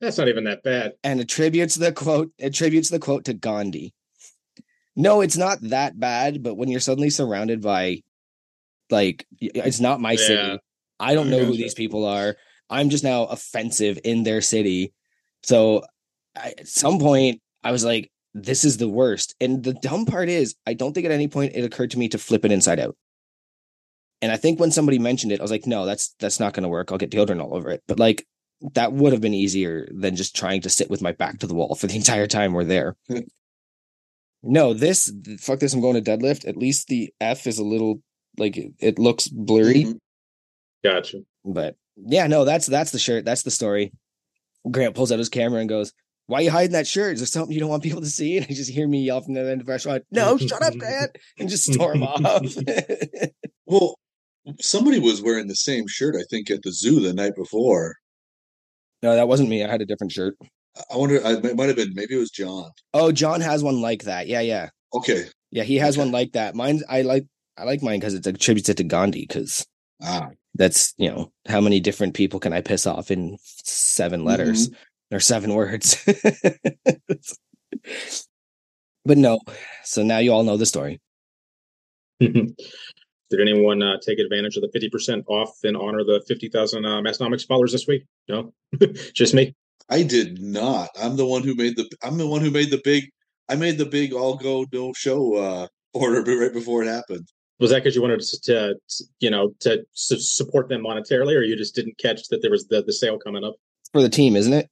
That's 0.00 0.18
not 0.18 0.28
even 0.28 0.44
that 0.44 0.62
bad. 0.62 0.92
And 1.02 1.20
attributes 1.20 1.76
the 1.76 1.92
quote, 1.92 2.30
attributes 2.40 2.90
the 2.90 2.98
quote 2.98 3.24
to 3.24 3.34
Gandhi. 3.34 3.94
No, 4.96 5.22
it's 5.22 5.36
not 5.36 5.58
that 5.62 5.98
bad, 5.98 6.42
but 6.42 6.56
when 6.56 6.68
you're 6.68 6.80
suddenly 6.80 7.10
surrounded 7.10 7.60
by 7.62 8.02
like 8.90 9.26
it's 9.40 9.80
not 9.80 10.00
my 10.00 10.12
Yeah. 10.12 10.16
city. 10.18 10.58
I 11.00 11.14
don't 11.14 11.30
know 11.30 11.44
who 11.44 11.56
these 11.56 11.74
people 11.74 12.06
are. 12.06 12.36
I'm 12.70 12.90
just 12.90 13.02
now 13.02 13.24
offensive 13.24 13.98
in 14.04 14.22
their 14.22 14.40
city. 14.40 14.92
So 15.44 15.84
I, 16.36 16.54
at 16.58 16.66
some 16.68 16.98
point 16.98 17.40
I 17.62 17.70
was 17.70 17.84
like, 17.84 18.10
this 18.34 18.64
is 18.64 18.78
the 18.78 18.88
worst. 18.88 19.34
And 19.40 19.62
the 19.62 19.74
dumb 19.74 20.06
part 20.06 20.28
is, 20.28 20.56
I 20.66 20.74
don't 20.74 20.92
think 20.92 21.06
at 21.06 21.12
any 21.12 21.28
point 21.28 21.54
it 21.54 21.64
occurred 21.64 21.92
to 21.92 21.98
me 21.98 22.08
to 22.08 22.18
flip 22.18 22.44
it 22.44 22.50
inside 22.52 22.80
out. 22.80 22.96
And 24.22 24.32
I 24.32 24.36
think 24.36 24.58
when 24.58 24.70
somebody 24.70 24.98
mentioned 24.98 25.32
it, 25.32 25.40
I 25.40 25.42
was 25.42 25.50
like, 25.50 25.66
no, 25.66 25.84
that's 25.86 26.14
that's 26.18 26.40
not 26.40 26.54
going 26.54 26.62
to 26.62 26.68
work. 26.68 26.90
I'll 26.90 26.98
get 26.98 27.10
deodorant 27.10 27.42
all 27.42 27.54
over 27.54 27.70
it. 27.70 27.82
But 27.86 27.98
like 27.98 28.26
that 28.72 28.92
would 28.92 29.12
have 29.12 29.20
been 29.20 29.34
easier 29.34 29.86
than 29.90 30.16
just 30.16 30.34
trying 30.34 30.62
to 30.62 30.70
sit 30.70 30.88
with 30.88 31.02
my 31.02 31.12
back 31.12 31.38
to 31.40 31.46
the 31.46 31.54
wall 31.54 31.74
for 31.74 31.86
the 31.86 31.96
entire 32.02 32.26
time 32.26 32.52
we're 32.54 32.64
there. 32.64 32.96
no, 34.42 34.72
this 34.72 35.12
fuck 35.40 35.60
this. 35.60 35.74
I'm 35.74 35.80
going 35.80 36.02
to 36.02 36.10
deadlift. 36.10 36.48
At 36.48 36.56
least 36.56 36.88
the 36.88 37.12
F 37.20 37.46
is 37.46 37.58
a 37.58 37.64
little 37.64 38.00
like 38.38 38.56
it, 38.78 38.98
looks 38.98 39.28
blurry. 39.28 39.84
Mhm. 39.84 39.98
Gotcha. 40.82 41.20
But 41.44 41.76
yeah, 41.96 42.26
no, 42.26 42.44
that's 42.44 42.66
that's 42.66 42.90
the 42.90 42.98
shirt. 42.98 43.24
That's 43.24 43.42
the 43.42 43.50
story. 43.50 43.92
Grant 44.70 44.94
pulls 44.94 45.12
out 45.12 45.18
his 45.18 45.28
camera 45.28 45.60
and 45.60 45.68
goes, 45.68 45.92
"Why 46.26 46.38
are 46.38 46.42
you 46.42 46.50
hiding 46.50 46.72
that 46.72 46.86
shirt? 46.86 47.14
Is 47.14 47.20
there 47.20 47.26
something 47.26 47.52
you 47.52 47.60
don't 47.60 47.68
want 47.70 47.82
people 47.82 48.00
to 48.00 48.06
see?" 48.06 48.36
And 48.38 48.46
I 48.48 48.54
just 48.54 48.70
hear 48.70 48.88
me 48.88 49.02
yell 49.04 49.20
from 49.20 49.34
the 49.34 49.40
end 49.40 49.60
of 49.60 49.66
the 49.66 49.72
restaurant, 49.72 50.04
"No, 50.10 50.36
shut 50.38 50.62
up, 50.62 50.74
Grant!" 50.76 51.16
and 51.38 51.48
just 51.48 51.72
storm 51.72 52.02
off. 52.04 52.42
Well, 53.66 53.94
somebody 54.60 54.98
was 54.98 55.22
wearing 55.22 55.46
the 55.48 55.54
same 55.56 55.86
shirt, 55.88 56.16
I 56.18 56.24
think, 56.28 56.50
at 56.50 56.62
the 56.62 56.70
zoo 56.72 57.00
the 57.00 57.14
night 57.14 57.34
before. 57.34 57.96
no, 59.02 59.14
that 59.16 59.26
wasn't 59.28 59.48
me. 59.48 59.64
I 59.64 59.70
had 59.70 59.80
a 59.80 59.86
different 59.86 60.12
shirt. 60.12 60.36
I 60.92 60.96
wonder, 60.96 61.24
I, 61.24 61.32
it 61.34 61.56
might 61.56 61.68
have 61.68 61.76
been, 61.76 61.94
maybe 61.94 62.14
it 62.14 62.18
was 62.18 62.30
John. 62.30 62.70
Oh, 62.92 63.10
John 63.12 63.40
has 63.40 63.62
one 63.62 63.80
like 63.80 64.02
that. 64.02 64.26
Yeah, 64.26 64.40
yeah, 64.40 64.68
Okay. 64.92 65.24
yeah. 65.50 65.62
He 65.62 65.76
has 65.76 65.94
Okay. 65.96 66.04
one 66.04 66.12
like 66.12 66.32
that. 66.32 66.54
Mine, 66.54 66.82
I 66.88 67.02
like. 67.02 67.26
I 67.56 67.62
like 67.64 67.82
mine 67.82 68.00
because 68.00 68.14
it 68.14 68.26
attributes 68.26 68.68
it 68.68 68.76
to 68.78 68.84
Gandhi. 68.84 69.24
Because 69.28 69.64
Ah, 70.02 70.26
that's 70.54 70.94
you 70.96 71.10
know 71.10 71.32
how 71.46 71.60
many 71.60 71.80
different 71.80 72.14
people 72.14 72.40
can 72.40 72.52
I 72.52 72.60
piss 72.60 72.86
off 72.86 73.10
in 73.10 73.36
seven 73.42 74.24
letters 74.24 74.70
or 75.10 75.20
seven 75.20 75.54
words. 75.54 76.02
but 79.04 79.18
no. 79.18 79.40
So 79.84 80.02
now 80.02 80.18
you 80.18 80.32
all 80.32 80.44
know 80.44 80.56
the 80.56 80.66
story. 80.66 81.00
Did 83.30 83.40
anyone 83.40 83.82
uh, 83.82 83.98
take 84.00 84.18
advantage 84.18 84.56
of 84.56 84.62
the 84.62 84.70
fifty 84.72 84.88
percent 84.88 85.24
off 85.28 85.56
in 85.64 85.76
honor 85.76 86.00
of 86.00 86.06
the 86.06 86.22
fifty 86.28 86.48
thousand 86.48 86.84
uh, 86.84 87.00
Massenomics 87.00 87.46
followers 87.46 87.72
this 87.72 87.86
week? 87.86 88.04
No, 88.28 88.52
just 89.14 89.34
me. 89.34 89.54
I 89.90 90.02
did 90.02 90.40
not. 90.40 90.90
I'm 91.00 91.16
the 91.16 91.26
one 91.26 91.42
who 91.42 91.54
made 91.54 91.76
the, 91.76 91.90
I'm 92.02 92.16
the 92.16 92.26
one 92.26 92.40
who 92.40 92.50
made 92.50 92.70
the 92.70 92.80
big, 92.84 93.10
I 93.48 93.56
made 93.56 93.76
the 93.76 93.84
big 93.84 94.12
all 94.12 94.36
go 94.36 94.66
no 94.72 94.92
show 94.92 95.34
uh 95.34 95.66
order 95.92 96.22
right 96.40 96.52
before 96.52 96.82
it 96.82 96.88
happened. 96.88 97.28
Was 97.60 97.70
that 97.70 97.84
because 97.84 97.94
you 97.94 98.02
wanted 98.02 98.20
to, 98.20 98.40
to, 98.42 98.74
you 99.20 99.30
know, 99.30 99.54
to 99.60 99.84
support 99.94 100.68
them 100.68 100.82
monetarily, 100.82 101.36
or 101.36 101.42
you 101.42 101.56
just 101.56 101.74
didn't 101.74 101.98
catch 101.98 102.28
that 102.28 102.42
there 102.42 102.50
was 102.50 102.66
the, 102.66 102.82
the 102.82 102.92
sale 102.92 103.18
coming 103.18 103.44
up 103.44 103.54
for 103.92 104.02
the 104.02 104.08
team, 104.08 104.34
isn't 104.34 104.52
it? 104.52 104.68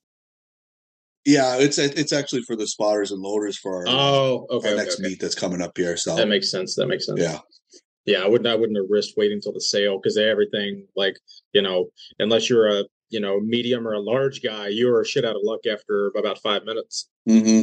Yeah, 1.25 1.57
it's 1.59 1.79
it's 1.79 2.13
actually 2.13 2.43
for 2.43 2.57
the 2.57 2.67
spotters 2.67 3.13
and 3.13 3.21
loaders 3.23 3.57
for 3.57 3.77
our, 3.77 3.85
oh, 3.87 4.47
okay, 4.51 4.69
our 4.69 4.75
okay, 4.75 4.83
next 4.83 4.99
okay. 4.99 5.11
meet 5.11 5.21
that's 5.21 5.37
coming 5.37 5.63
up 5.63 5.77
here. 5.77 5.97
So 5.97 6.17
That 6.17 6.27
makes 6.27 6.51
sense. 6.51 6.75
That 6.75 6.89
makes 6.89 7.07
sense. 7.07 7.21
yeah, 7.21 7.39
yeah, 8.05 8.25
I 8.25 8.29
wouldn't 8.29 8.49
I 8.49 8.57
wouldn't 8.57 8.77
have 8.77 8.87
risked 8.91 9.15
waiting 9.17 9.37
until 9.37 9.53
the 9.53 9.61
sale 9.61 9.99
because 9.99 10.19
everything 10.19 10.87
like 10.97 11.17
you 11.53 11.63
know 11.63 11.91
unless 12.19 12.51
you're 12.51 12.69
a 12.69 12.85
you 13.11 13.21
know 13.21 13.39
medium 13.39 13.87
or 13.87 13.93
a 13.93 14.01
large 14.01 14.43
guy, 14.43 14.69
you're 14.69 15.01
a 15.01 15.07
shit 15.07 15.25
out 15.25 15.37
of 15.37 15.43
luck 15.45 15.61
after 15.71 16.11
about 16.17 16.41
five 16.41 16.65
minutes. 16.65 17.09
hmm 17.29 17.63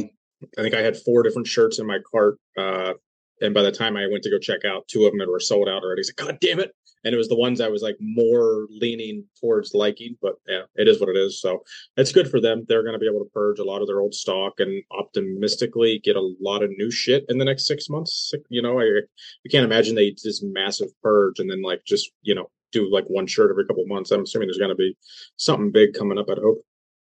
I 0.56 0.62
think 0.62 0.74
I 0.74 0.80
had 0.80 0.96
four 0.96 1.22
different 1.22 1.46
shirts 1.46 1.78
in 1.78 1.86
my 1.86 1.98
cart, 2.10 2.38
uh, 2.56 2.94
and 3.40 3.54
by 3.54 3.62
the 3.62 3.72
time 3.72 3.96
I 3.96 4.06
went 4.06 4.22
to 4.24 4.30
go 4.30 4.38
check 4.38 4.64
out, 4.64 4.88
two 4.88 5.06
of 5.06 5.12
them 5.12 5.28
were 5.28 5.40
sold 5.40 5.68
out 5.68 5.82
already. 5.82 6.00
I 6.00 6.02
was 6.02 6.12
like, 6.16 6.26
God 6.28 6.38
damn 6.40 6.60
it! 6.60 6.74
And 7.04 7.14
it 7.14 7.18
was 7.18 7.28
the 7.28 7.36
ones 7.36 7.60
I 7.60 7.68
was 7.68 7.82
like 7.82 7.96
more 8.00 8.66
leaning 8.70 9.24
towards 9.40 9.74
liking, 9.74 10.16
but 10.20 10.34
yeah, 10.46 10.62
it 10.76 10.86
is 10.86 11.00
what 11.00 11.08
it 11.08 11.16
is. 11.16 11.40
So 11.40 11.62
it's 11.96 12.12
good 12.12 12.30
for 12.30 12.40
them. 12.40 12.64
They're 12.68 12.82
going 12.82 12.92
to 12.92 12.98
be 12.98 13.08
able 13.08 13.24
to 13.24 13.30
purge 13.32 13.58
a 13.58 13.64
lot 13.64 13.80
of 13.80 13.86
their 13.86 14.00
old 14.00 14.14
stock 14.14 14.60
and 14.60 14.82
optimistically 14.90 16.00
get 16.04 16.16
a 16.16 16.30
lot 16.40 16.62
of 16.62 16.70
new 16.76 16.90
shit 16.90 17.24
in 17.28 17.38
the 17.38 17.44
next 17.44 17.66
six 17.66 17.88
months. 17.88 18.32
You 18.50 18.60
know, 18.60 18.80
I, 18.80 18.84
I 18.84 19.48
can't 19.50 19.64
imagine 19.64 19.94
they 19.94 20.14
this 20.22 20.42
massive 20.42 20.88
purge 21.02 21.38
and 21.38 21.50
then 21.50 21.62
like 21.62 21.84
just 21.86 22.10
you 22.22 22.34
know 22.34 22.50
do 22.72 22.90
like 22.92 23.06
one 23.08 23.26
shirt 23.26 23.50
every 23.50 23.66
couple 23.66 23.84
months. 23.86 24.10
I'm 24.10 24.22
assuming 24.22 24.48
there's 24.48 24.58
going 24.58 24.70
to 24.70 24.74
be 24.74 24.96
something 25.36 25.70
big 25.70 25.94
coming 25.94 26.18
up. 26.18 26.26
I'd 26.30 26.38
hope, 26.38 26.62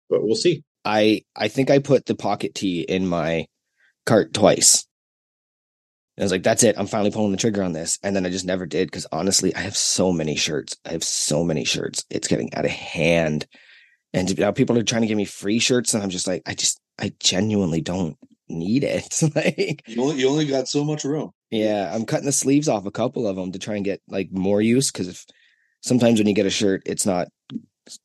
but 0.08 0.22
we'll 0.22 0.34
see. 0.36 0.64
I 0.84 1.22
I 1.36 1.48
think 1.48 1.70
I 1.70 1.78
put 1.78 2.06
the 2.06 2.14
pocket 2.14 2.54
tee 2.54 2.80
in 2.80 3.06
my 3.06 3.46
cart 4.06 4.32
twice. 4.32 4.86
I 6.22 6.24
was 6.24 6.32
like, 6.32 6.42
that's 6.42 6.62
it. 6.62 6.76
I'm 6.78 6.86
finally 6.86 7.10
pulling 7.10 7.32
the 7.32 7.38
trigger 7.38 7.62
on 7.62 7.72
this. 7.72 7.98
And 8.02 8.14
then 8.14 8.24
I 8.24 8.30
just 8.30 8.44
never 8.44 8.66
did 8.66 8.88
because 8.88 9.06
honestly, 9.12 9.54
I 9.54 9.60
have 9.60 9.76
so 9.76 10.12
many 10.12 10.36
shirts. 10.36 10.76
I 10.84 10.92
have 10.92 11.04
so 11.04 11.44
many 11.44 11.64
shirts. 11.64 12.04
It's 12.10 12.28
getting 12.28 12.52
out 12.54 12.64
of 12.64 12.70
hand. 12.70 13.46
And 14.12 14.38
now 14.38 14.52
people 14.52 14.78
are 14.78 14.82
trying 14.82 15.02
to 15.02 15.08
give 15.08 15.16
me 15.16 15.24
free 15.24 15.58
shirts. 15.58 15.94
And 15.94 16.02
I'm 16.02 16.10
just 16.10 16.26
like, 16.26 16.42
I 16.46 16.54
just, 16.54 16.80
I 17.00 17.12
genuinely 17.20 17.80
don't 17.80 18.16
need 18.48 18.84
it. 18.84 19.20
like, 19.34 19.82
you 19.86 20.02
only 20.02 20.16
you 20.16 20.28
only 20.28 20.46
got 20.46 20.68
so 20.68 20.84
much 20.84 21.04
room. 21.04 21.30
yeah, 21.50 21.90
I'm 21.94 22.04
cutting 22.04 22.26
the 22.26 22.32
sleeves 22.32 22.68
off 22.68 22.86
a 22.86 22.90
couple 22.90 23.26
of 23.26 23.36
them 23.36 23.52
to 23.52 23.58
try 23.58 23.76
and 23.76 23.84
get 23.84 24.00
like 24.08 24.30
more 24.30 24.60
use. 24.60 24.90
Cause 24.90 25.08
if 25.08 25.24
sometimes 25.80 26.20
when 26.20 26.28
you 26.28 26.34
get 26.34 26.46
a 26.46 26.50
shirt, 26.50 26.82
it's 26.86 27.06
not 27.06 27.28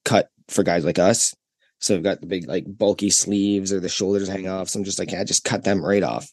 cut 0.06 0.30
for 0.48 0.64
guys 0.64 0.86
like 0.86 1.00
us. 1.00 1.36
So 1.80 1.96
I've 1.96 2.04
got 2.04 2.22
the 2.22 2.28
big 2.28 2.48
like 2.48 2.66
bulky 2.68 3.10
sleeves 3.10 3.72
or 3.72 3.80
the 3.80 3.90
shoulders 3.90 4.28
hang 4.28 4.48
off. 4.48 4.70
So 4.70 4.80
I'm 4.80 4.86
just 4.86 5.00
like, 5.00 5.12
yeah, 5.12 5.24
just 5.24 5.44
cut 5.44 5.64
them 5.64 5.84
right 5.84 6.04
off. 6.04 6.28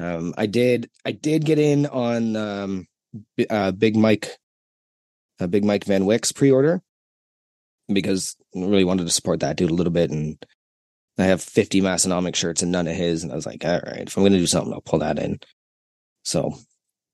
Um, 0.00 0.34
I 0.36 0.46
did, 0.46 0.90
I 1.04 1.12
did 1.12 1.44
get 1.44 1.58
in 1.58 1.86
on 1.86 2.36
um, 2.36 2.86
uh, 3.48 3.72
Big 3.72 3.96
Mike, 3.96 4.36
uh, 5.38 5.46
Big 5.46 5.64
Mike 5.64 5.84
Van 5.84 6.06
Wick's 6.06 6.32
pre-order 6.32 6.80
because 7.88 8.36
I 8.54 8.60
really 8.60 8.84
wanted 8.84 9.04
to 9.04 9.12
support 9.12 9.40
that 9.40 9.56
dude 9.56 9.70
a 9.70 9.74
little 9.74 9.92
bit, 9.92 10.10
and 10.10 10.36
I 11.18 11.24
have 11.24 11.42
50 11.42 11.82
Massenomic 11.82 12.34
shirts 12.36 12.62
and 12.62 12.72
none 12.72 12.86
of 12.86 12.96
his, 12.96 13.22
and 13.22 13.32
I 13.32 13.34
was 13.34 13.46
like, 13.46 13.64
all 13.64 13.80
right, 13.84 14.06
if 14.06 14.16
I'm 14.16 14.22
gonna 14.22 14.38
do 14.38 14.46
something, 14.46 14.72
I'll 14.72 14.80
pull 14.80 15.00
that 15.00 15.18
in. 15.18 15.40
So 16.22 16.54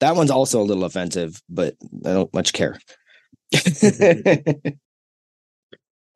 that 0.01 0.17
one's 0.17 0.31
also 0.31 0.61
a 0.61 0.65
little 0.65 0.85
offensive, 0.85 1.41
but 1.49 1.75
I 2.05 2.13
don't 2.13 2.35
much 2.35 2.53
care. 2.53 2.79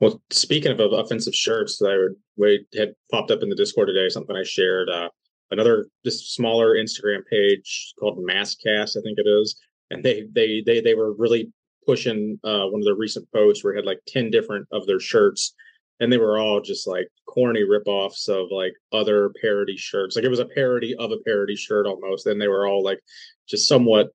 Well, 0.01 0.23
speaking 0.31 0.73
of 0.73 0.81
offensive 0.81 1.35
shirts, 1.35 1.79
that 1.79 1.91
I 1.91 1.99
would 1.99 2.17
wait 2.37 2.67
had 2.75 2.95
popped 3.13 3.31
up 3.31 3.43
in 3.43 3.51
the 3.51 3.55
Discord 3.55 3.89
today. 3.89 4.09
Something 4.09 4.35
I 4.35 4.45
shared. 4.45 4.89
Uh, 4.89 5.11
another 5.51 5.89
just 6.05 6.35
smaller 6.35 6.75
Instagram 6.77 7.21
page 7.31 7.95
called 7.99 8.19
Masscast, 8.19 8.97
I 8.97 9.03
think 9.03 9.19
it 9.19 9.27
is, 9.27 9.61
and 9.91 10.05
they 10.05 10.25
they 10.33 10.63
they 10.65 10.81
they 10.81 10.95
were 10.95 11.15
really 11.15 11.53
pushing 11.87 12.39
uh, 12.45 12.67
one 12.67 12.81
of 12.81 12.85
their 12.85 12.95
recent 12.95 13.31
posts 13.33 13.65
where 13.65 13.73
it 13.73 13.77
had 13.77 13.87
like 13.87 14.01
ten 14.07 14.31
different 14.31 14.67
of 14.73 14.87
their 14.87 15.01
shirts, 15.01 15.55
and 15.99 16.13
they 16.13 16.19
were 16.19 16.39
all 16.39 16.61
just 16.61 16.87
like 16.87 17.09
corny 17.27 17.63
ripoffs 17.63 18.29
of 18.29 18.49
like 18.51 18.73
other 18.93 19.33
parody 19.41 19.77
shirts. 19.77 20.17
Like 20.17 20.25
it 20.25 20.31
was 20.31 20.41
a 20.41 20.47
parody 20.47 20.95
of 20.97 21.11
a 21.13 21.19
parody 21.25 21.57
shirt 21.57 21.87
almost, 21.87 22.27
and 22.27 22.41
they 22.41 22.49
were 22.49 22.67
all 22.67 22.83
like 22.83 23.01
just 23.49 23.69
somewhat 23.69 24.11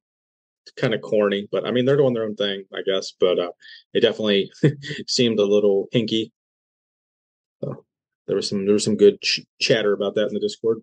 kind 0.78 0.94
of 0.94 1.02
corny, 1.02 1.48
but 1.52 1.66
I 1.66 1.72
mean 1.72 1.86
they're 1.86 1.98
doing 1.98 2.14
their 2.14 2.24
own 2.24 2.36
thing, 2.36 2.64
I 2.74 2.82
guess. 2.86 3.14
But 3.20 3.40
uh, 3.40 3.52
it 3.94 4.02
definitely 4.02 4.52
seemed 5.08 5.40
a 5.40 5.46
little 5.46 5.88
hinky. 5.94 6.32
So 7.64 7.86
there 8.28 8.36
was 8.36 8.50
some 8.50 8.66
there 8.66 8.74
was 8.74 8.84
some 8.84 8.98
good 8.98 9.22
ch- 9.22 9.46
chatter 9.60 9.94
about 9.94 10.16
that 10.16 10.28
in 10.28 10.34
the 10.34 10.40
Discord. 10.40 10.82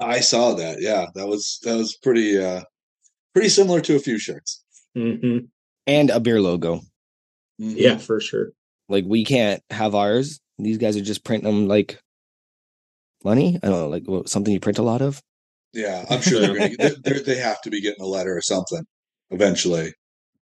I 0.00 0.20
saw 0.20 0.54
that. 0.54 0.80
Yeah, 0.80 1.06
that 1.14 1.26
was 1.28 1.58
that 1.62 1.76
was 1.76 1.96
pretty 1.96 2.38
uh 2.42 2.62
pretty 3.32 3.48
similar 3.48 3.80
to 3.82 3.96
a 3.96 4.00
few 4.00 4.18
shirts. 4.18 4.64
hmm 4.96 5.38
and 5.86 6.08
a 6.10 6.18
beer 6.20 6.40
logo. 6.40 6.76
Mhm. 7.60 7.74
Yeah, 7.76 7.98
for 7.98 8.20
sure. 8.20 8.52
Like 8.88 9.04
we 9.06 9.24
can't 9.24 9.62
have 9.70 9.94
ours. 9.94 10.40
These 10.58 10.78
guys 10.78 10.96
are 10.96 11.02
just 11.02 11.24
printing 11.24 11.46
them 11.50 11.68
like 11.68 11.98
money. 13.24 13.58
I 13.62 13.66
don't 13.68 13.80
know, 13.80 13.88
like 13.88 14.04
what, 14.06 14.28
something 14.28 14.52
you 14.52 14.60
print 14.60 14.78
a 14.78 14.82
lot 14.82 15.02
of. 15.02 15.20
yeah. 15.72 16.04
I'm 16.10 16.20
sure 16.22 16.40
they're 16.40 16.54
gonna, 16.54 16.70
they're, 16.78 16.94
they're, 17.02 17.20
they 17.20 17.36
have 17.36 17.60
to 17.62 17.70
be 17.70 17.80
getting 17.80 18.02
a 18.02 18.06
letter 18.06 18.36
or 18.36 18.40
something 18.42 18.84
eventually. 19.30 19.92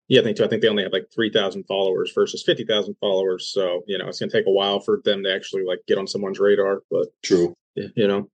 Yeah, 0.09 0.21
I 0.21 0.25
think 0.25 0.37
too. 0.37 0.45
I 0.45 0.49
think 0.49 0.61
they 0.63 0.69
only 0.69 0.83
have 0.83 0.93
like 0.93 1.07
three 1.15 1.31
thousand 1.33 1.65
followers 1.65 2.13
versus 2.15 2.43
fifty 2.45 2.65
thousand 2.65 2.95
followers. 3.01 3.51
So 3.53 3.83
you 3.87 3.97
know 3.99 4.07
it's 4.09 4.21
gonna 4.21 4.31
take 4.33 4.47
a 4.47 4.51
while 4.53 4.81
for 4.81 5.01
them 5.05 5.23
to 5.25 5.35
actually 5.35 5.65
like 5.65 5.79
get 5.89 5.97
on 5.99 6.07
someone's 6.07 6.39
radar. 6.39 6.83
But 6.91 7.09
True. 7.23 7.55
you 7.75 8.07
know, 8.07 8.29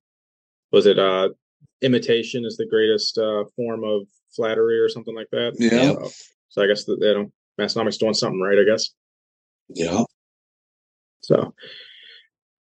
was 0.72 0.86
it 0.86 0.98
uh 0.98 1.28
imitation 1.82 2.44
is 2.44 2.56
the 2.56 2.66
greatest 2.66 3.18
uh 3.18 3.44
form 3.56 3.84
of 3.84 4.02
flattery 4.34 4.78
or 4.78 4.88
something 4.88 5.14
like 5.14 5.28
that? 5.32 5.54
Yeah. 5.58 5.92
So, 5.92 6.10
so 6.48 6.62
I 6.62 6.66
guess 6.66 6.84
that 6.84 6.98
you 7.00 7.14
know, 7.14 7.32
Massenomic's 7.58 7.98
doing 7.98 8.14
something 8.14 8.40
right. 8.40 8.58
I 8.58 8.64
guess. 8.64 8.90
Yeah. 9.68 10.04
So, 11.22 11.54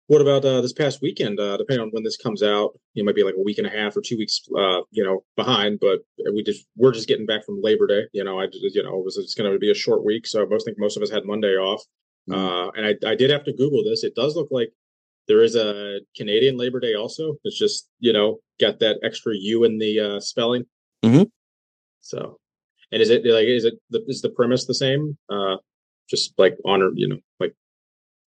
what 0.08 0.20
about 0.20 0.44
uh, 0.44 0.60
this 0.60 0.72
past 0.72 1.02
weekend? 1.02 1.38
Uh, 1.38 1.56
depending 1.56 1.82
on 1.82 1.90
when 1.90 2.04
this 2.04 2.16
comes 2.16 2.42
out, 2.42 2.78
it 2.94 3.04
might 3.04 3.14
be 3.14 3.22
like 3.22 3.34
a 3.36 3.42
week 3.42 3.58
and 3.58 3.66
a 3.66 3.70
half 3.70 3.96
or 3.96 4.00
two 4.00 4.16
weeks, 4.16 4.40
uh, 4.56 4.80
you 4.90 5.04
know, 5.04 5.24
behind. 5.36 5.78
But 5.80 6.00
we 6.32 6.42
just 6.42 6.66
we're 6.76 6.92
just 6.92 7.08
getting 7.08 7.26
back 7.26 7.44
from 7.44 7.60
Labor 7.62 7.86
Day. 7.86 8.02
You 8.12 8.24
know, 8.24 8.38
I 8.40 8.46
just, 8.46 8.74
you 8.74 8.82
know 8.82 8.98
it 8.98 9.04
was 9.04 9.16
it's 9.18 9.34
going 9.34 9.52
to 9.52 9.58
be 9.58 9.70
a 9.70 9.74
short 9.74 10.04
week, 10.04 10.26
so 10.26 10.42
I 10.42 10.46
most 10.46 10.64
think 10.64 10.78
most 10.78 10.96
of 10.96 11.02
us 11.02 11.10
had 11.10 11.24
Monday 11.24 11.54
off. 11.56 11.82
Uh, 12.30 12.70
and 12.70 12.86
I 12.86 13.10
I 13.10 13.14
did 13.14 13.30
have 13.30 13.44
to 13.44 13.52
Google 13.52 13.84
this. 13.84 14.04
It 14.04 14.14
does 14.14 14.36
look 14.36 14.48
like 14.50 14.72
there 15.28 15.42
is 15.42 15.56
a 15.56 16.00
Canadian 16.16 16.56
Labor 16.56 16.80
Day 16.80 16.94
also. 16.94 17.36
It's 17.44 17.58
just 17.58 17.88
you 17.98 18.12
know 18.12 18.38
got 18.60 18.78
that 18.80 18.98
extra 19.02 19.32
U 19.34 19.64
in 19.64 19.78
the 19.78 20.00
uh, 20.00 20.20
spelling. 20.20 20.64
Mhm. 21.04 21.30
So, 22.00 22.38
and 22.92 23.02
is 23.02 23.10
it 23.10 23.24
like 23.24 23.46
is 23.46 23.64
it 23.64 23.74
the, 23.90 24.04
is 24.06 24.22
the 24.22 24.30
premise 24.30 24.66
the 24.66 24.74
same? 24.74 25.18
Uh, 25.28 25.56
just 26.08 26.34
like 26.38 26.56
honor, 26.64 26.90
you 26.94 27.08
know, 27.08 27.18
like 27.40 27.54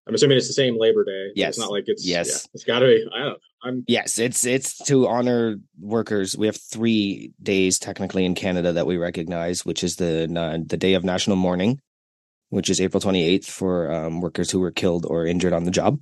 I'm 0.06 0.14
assuming 0.14 0.36
it's 0.38 0.48
the 0.48 0.54
same 0.54 0.78
Labor 0.78 1.04
Day. 1.04 1.32
Yes. 1.36 1.50
It's 1.50 1.58
not 1.58 1.70
like 1.70 1.84
it's 1.86 2.06
Yes. 2.06 2.28
yeah, 2.28 2.50
it's 2.54 2.64
got 2.64 2.80
to 2.80 2.86
be. 2.86 3.06
I 3.14 3.18
don't. 3.18 3.28
know. 3.28 3.36
I'm 3.62 3.84
Yes, 3.88 4.18
it's 4.18 4.46
it's 4.46 4.78
to 4.86 5.08
honor 5.08 5.56
workers. 5.80 6.36
We 6.38 6.46
have 6.46 6.56
three 6.56 7.32
days 7.42 7.78
technically 7.78 8.24
in 8.24 8.34
Canada 8.36 8.72
that 8.72 8.86
we 8.86 8.96
recognize, 8.96 9.66
which 9.66 9.82
is 9.82 9.96
the 9.96 10.32
uh, 10.34 10.58
the 10.64 10.76
day 10.76 10.94
of 10.94 11.04
national 11.04 11.36
mourning, 11.36 11.80
which 12.50 12.70
is 12.70 12.80
April 12.80 13.00
28th 13.00 13.46
for 13.46 13.92
um, 13.92 14.20
workers 14.20 14.50
who 14.50 14.60
were 14.60 14.70
killed 14.70 15.06
or 15.06 15.26
injured 15.26 15.52
on 15.52 15.64
the 15.64 15.72
job. 15.72 15.98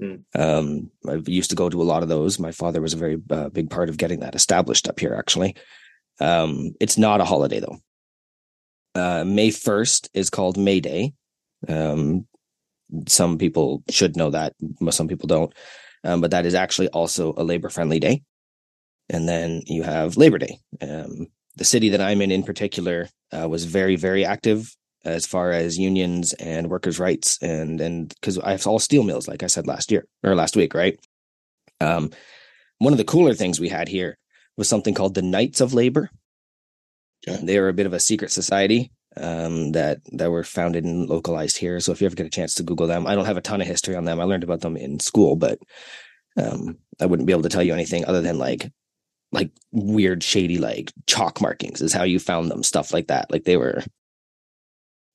Hmm. 0.00 0.16
Um, 0.34 0.90
I 1.08 1.14
used 1.26 1.50
to 1.50 1.56
go 1.56 1.68
to 1.68 1.82
a 1.82 1.84
lot 1.84 2.02
of 2.02 2.08
those. 2.08 2.38
My 2.38 2.52
father 2.52 2.80
was 2.80 2.94
a 2.94 2.98
very 2.98 3.20
uh, 3.30 3.48
big 3.50 3.70
part 3.70 3.88
of 3.88 3.96
getting 3.96 4.20
that 4.20 4.34
established 4.34 4.88
up 4.88 4.98
here. 4.98 5.14
Actually, 5.14 5.56
um, 6.20 6.74
it's 6.80 6.98
not 6.98 7.20
a 7.20 7.24
holiday 7.24 7.60
though. 7.60 7.78
Uh, 8.94 9.24
May 9.24 9.48
1st 9.48 10.08
is 10.12 10.30
called 10.30 10.56
May 10.58 10.80
Day. 10.80 11.14
Um, 11.68 12.26
some 13.06 13.38
people 13.38 13.82
should 13.88 14.16
know 14.16 14.30
that, 14.30 14.54
some 14.90 15.08
people 15.08 15.26
don't. 15.26 15.52
Um, 16.04 16.20
but 16.20 16.32
that 16.32 16.46
is 16.46 16.54
actually 16.54 16.88
also 16.88 17.32
a 17.36 17.44
labor 17.44 17.70
friendly 17.70 18.00
day. 18.00 18.22
And 19.08 19.28
then 19.28 19.62
you 19.66 19.82
have 19.82 20.16
Labor 20.16 20.38
Day. 20.38 20.58
Um, 20.80 21.28
the 21.56 21.64
city 21.64 21.90
that 21.90 22.00
I'm 22.00 22.20
in, 22.22 22.30
in 22.30 22.42
particular, 22.42 23.08
uh, 23.32 23.48
was 23.48 23.64
very, 23.64 23.96
very 23.96 24.24
active 24.24 24.74
as 25.04 25.26
far 25.26 25.50
as 25.50 25.78
unions 25.78 26.32
and 26.34 26.70
workers' 26.70 26.98
rights, 26.98 27.38
and 27.42 27.80
and 27.80 28.08
because 28.08 28.38
I 28.38 28.56
all 28.66 28.78
steel 28.78 29.02
mills, 29.02 29.28
like 29.28 29.42
I 29.42 29.48
said 29.48 29.66
last 29.66 29.90
year 29.90 30.06
or 30.22 30.34
last 30.34 30.56
week, 30.56 30.74
right? 30.74 30.98
Um, 31.80 32.10
one 32.78 32.92
of 32.92 32.98
the 32.98 33.04
cooler 33.04 33.34
things 33.34 33.60
we 33.60 33.68
had 33.68 33.88
here 33.88 34.18
was 34.56 34.68
something 34.68 34.94
called 34.94 35.14
the 35.14 35.22
Knights 35.22 35.60
of 35.60 35.74
Labor. 35.74 36.10
Okay. 37.26 37.44
They 37.44 37.60
were 37.60 37.68
a 37.68 37.74
bit 37.74 37.86
of 37.86 37.92
a 37.92 38.00
secret 38.00 38.30
society 38.30 38.90
um, 39.16 39.72
that 39.72 40.00
that 40.12 40.30
were 40.30 40.44
founded 40.44 40.84
and 40.84 41.08
localized 41.08 41.58
here. 41.58 41.80
So 41.80 41.92
if 41.92 42.00
you 42.00 42.06
ever 42.06 42.16
get 42.16 42.26
a 42.26 42.30
chance 42.30 42.54
to 42.54 42.62
Google 42.62 42.86
them, 42.86 43.06
I 43.06 43.14
don't 43.14 43.26
have 43.26 43.36
a 43.36 43.42
ton 43.42 43.60
of 43.60 43.66
history 43.66 43.94
on 43.96 44.04
them. 44.04 44.20
I 44.20 44.24
learned 44.24 44.44
about 44.44 44.60
them 44.60 44.76
in 44.76 45.00
school, 45.00 45.36
but 45.36 45.58
um, 46.36 46.78
I 47.00 47.06
wouldn't 47.06 47.26
be 47.26 47.32
able 47.32 47.42
to 47.42 47.48
tell 47.48 47.62
you 47.62 47.74
anything 47.74 48.04
other 48.04 48.22
than 48.22 48.38
like 48.38 48.70
like 49.32 49.50
weird, 49.70 50.22
shady, 50.22 50.58
like 50.58 50.92
chalk 51.06 51.40
markings 51.40 51.80
is 51.80 51.92
how 51.92 52.02
you 52.02 52.18
found 52.18 52.50
them, 52.50 52.62
stuff 52.62 52.92
like 52.92 53.08
that. 53.08 53.30
Like 53.30 53.44
they 53.44 53.56
were 53.56 53.82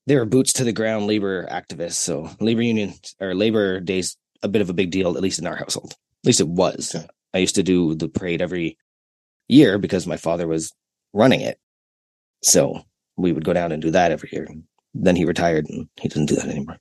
they 0.07 0.15
were 0.15 0.25
boots 0.25 0.53
to 0.53 0.63
the 0.63 0.73
ground 0.73 1.05
labor 1.05 1.45
activists. 1.47 1.93
So 1.93 2.29
labor 2.39 2.63
union 2.63 2.93
or 3.19 3.35
labor 3.35 3.79
days 3.79 4.17
a 4.41 4.47
bit 4.47 4.61
of 4.61 4.69
a 4.69 4.73
big 4.73 4.89
deal, 4.89 5.15
at 5.15 5.21
least 5.21 5.37
in 5.37 5.45
our 5.45 5.55
household. 5.55 5.91
At 5.91 6.27
least 6.27 6.39
it 6.39 6.47
was. 6.47 6.95
Okay. 6.95 7.05
I 7.33 7.39
used 7.39 7.55
to 7.55 7.63
do 7.63 7.93
the 7.93 8.07
parade 8.07 8.41
every 8.41 8.77
year 9.47 9.77
because 9.77 10.07
my 10.07 10.17
father 10.17 10.47
was 10.47 10.73
running 11.13 11.41
it. 11.41 11.59
So 12.41 12.81
we 13.17 13.31
would 13.31 13.45
go 13.45 13.53
down 13.53 13.71
and 13.71 13.81
do 13.81 13.91
that 13.91 14.11
every 14.11 14.29
year. 14.31 14.47
Then 14.93 15.15
he 15.15 15.25
retired 15.25 15.67
and 15.69 15.87
he 15.99 16.07
doesn't 16.07 16.27
do 16.27 16.35
that 16.35 16.47
anymore. 16.47 16.77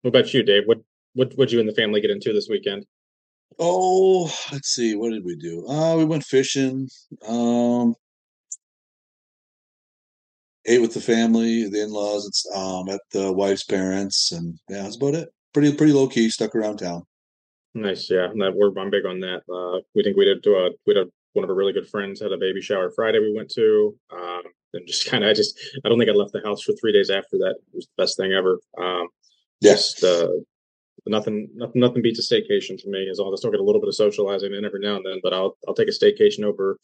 What 0.00 0.08
about 0.08 0.32
you, 0.34 0.42
Dave? 0.42 0.64
What 0.66 0.78
what 1.14 1.36
would 1.36 1.52
you 1.52 1.60
and 1.60 1.68
the 1.68 1.74
family 1.74 2.00
get 2.00 2.10
into 2.10 2.32
this 2.32 2.48
weekend? 2.48 2.86
Oh, 3.58 4.32
let's 4.50 4.70
see. 4.70 4.96
What 4.96 5.10
did 5.10 5.24
we 5.24 5.36
do? 5.36 5.66
Uh, 5.68 5.96
we 5.96 6.06
went 6.06 6.24
fishing. 6.24 6.88
Um, 7.28 7.94
ate 10.66 10.80
with 10.80 10.94
the 10.94 11.00
family, 11.00 11.68
the 11.68 11.82
in-laws. 11.82 12.26
It's 12.26 12.46
um 12.54 12.88
at 12.88 13.00
the 13.12 13.32
wife's 13.32 13.64
parents, 13.64 14.32
and 14.32 14.58
yeah, 14.68 14.82
that's 14.82 14.96
about 14.96 15.14
it. 15.14 15.28
Pretty 15.52 15.74
pretty 15.74 15.92
low 15.92 16.08
key. 16.08 16.28
Stuck 16.30 16.54
around 16.54 16.78
town. 16.78 17.02
Nice, 17.74 18.10
yeah. 18.10 18.28
That 18.38 18.52
we're 18.54 18.72
I'm 18.78 18.90
big 18.90 19.06
on 19.06 19.20
that. 19.20 19.42
Uh, 19.50 19.80
we 19.94 20.02
think 20.02 20.16
we 20.16 20.24
did 20.24 20.42
do 20.42 20.56
a 20.56 20.70
we 20.86 20.94
did 20.94 21.08
one 21.32 21.44
of 21.44 21.50
our 21.50 21.56
really 21.56 21.72
good 21.72 21.88
friends 21.88 22.20
had 22.20 22.32
a 22.32 22.36
baby 22.38 22.60
shower 22.60 22.90
Friday. 22.90 23.18
We 23.18 23.32
went 23.34 23.50
to, 23.52 23.96
um, 24.12 24.42
and 24.74 24.86
just 24.86 25.06
kind 25.10 25.24
of 25.24 25.30
I 25.30 25.32
just 25.32 25.58
I 25.84 25.88
don't 25.88 25.98
think 25.98 26.10
I 26.10 26.14
left 26.14 26.32
the 26.32 26.42
house 26.44 26.62
for 26.62 26.72
three 26.74 26.92
days 26.92 27.10
after 27.10 27.38
that. 27.38 27.56
It 27.72 27.74
was 27.76 27.86
the 27.86 28.02
best 28.02 28.16
thing 28.16 28.32
ever. 28.32 28.60
Um, 28.78 29.08
Yes. 29.60 29.92
just 29.92 30.02
uh, 30.04 30.28
nothing 31.06 31.48
nothing 31.54 31.80
nothing 31.80 32.02
beats 32.02 32.18
a 32.18 32.34
staycation 32.34 32.80
for 32.82 32.88
me. 32.88 33.08
As 33.08 33.18
long 33.20 33.32
as 33.32 33.38
I 33.38 33.40
still 33.40 33.52
get 33.52 33.60
a 33.60 33.64
little 33.64 33.80
bit 33.80 33.86
of 33.88 33.94
socializing 33.94 34.52
in 34.52 34.64
every 34.64 34.80
now 34.80 34.96
and 34.96 35.06
then, 35.06 35.20
but 35.22 35.32
I'll 35.32 35.56
I'll 35.68 35.74
take 35.74 35.86
a 35.88 35.92
staycation 35.92 36.42
over 36.42 36.78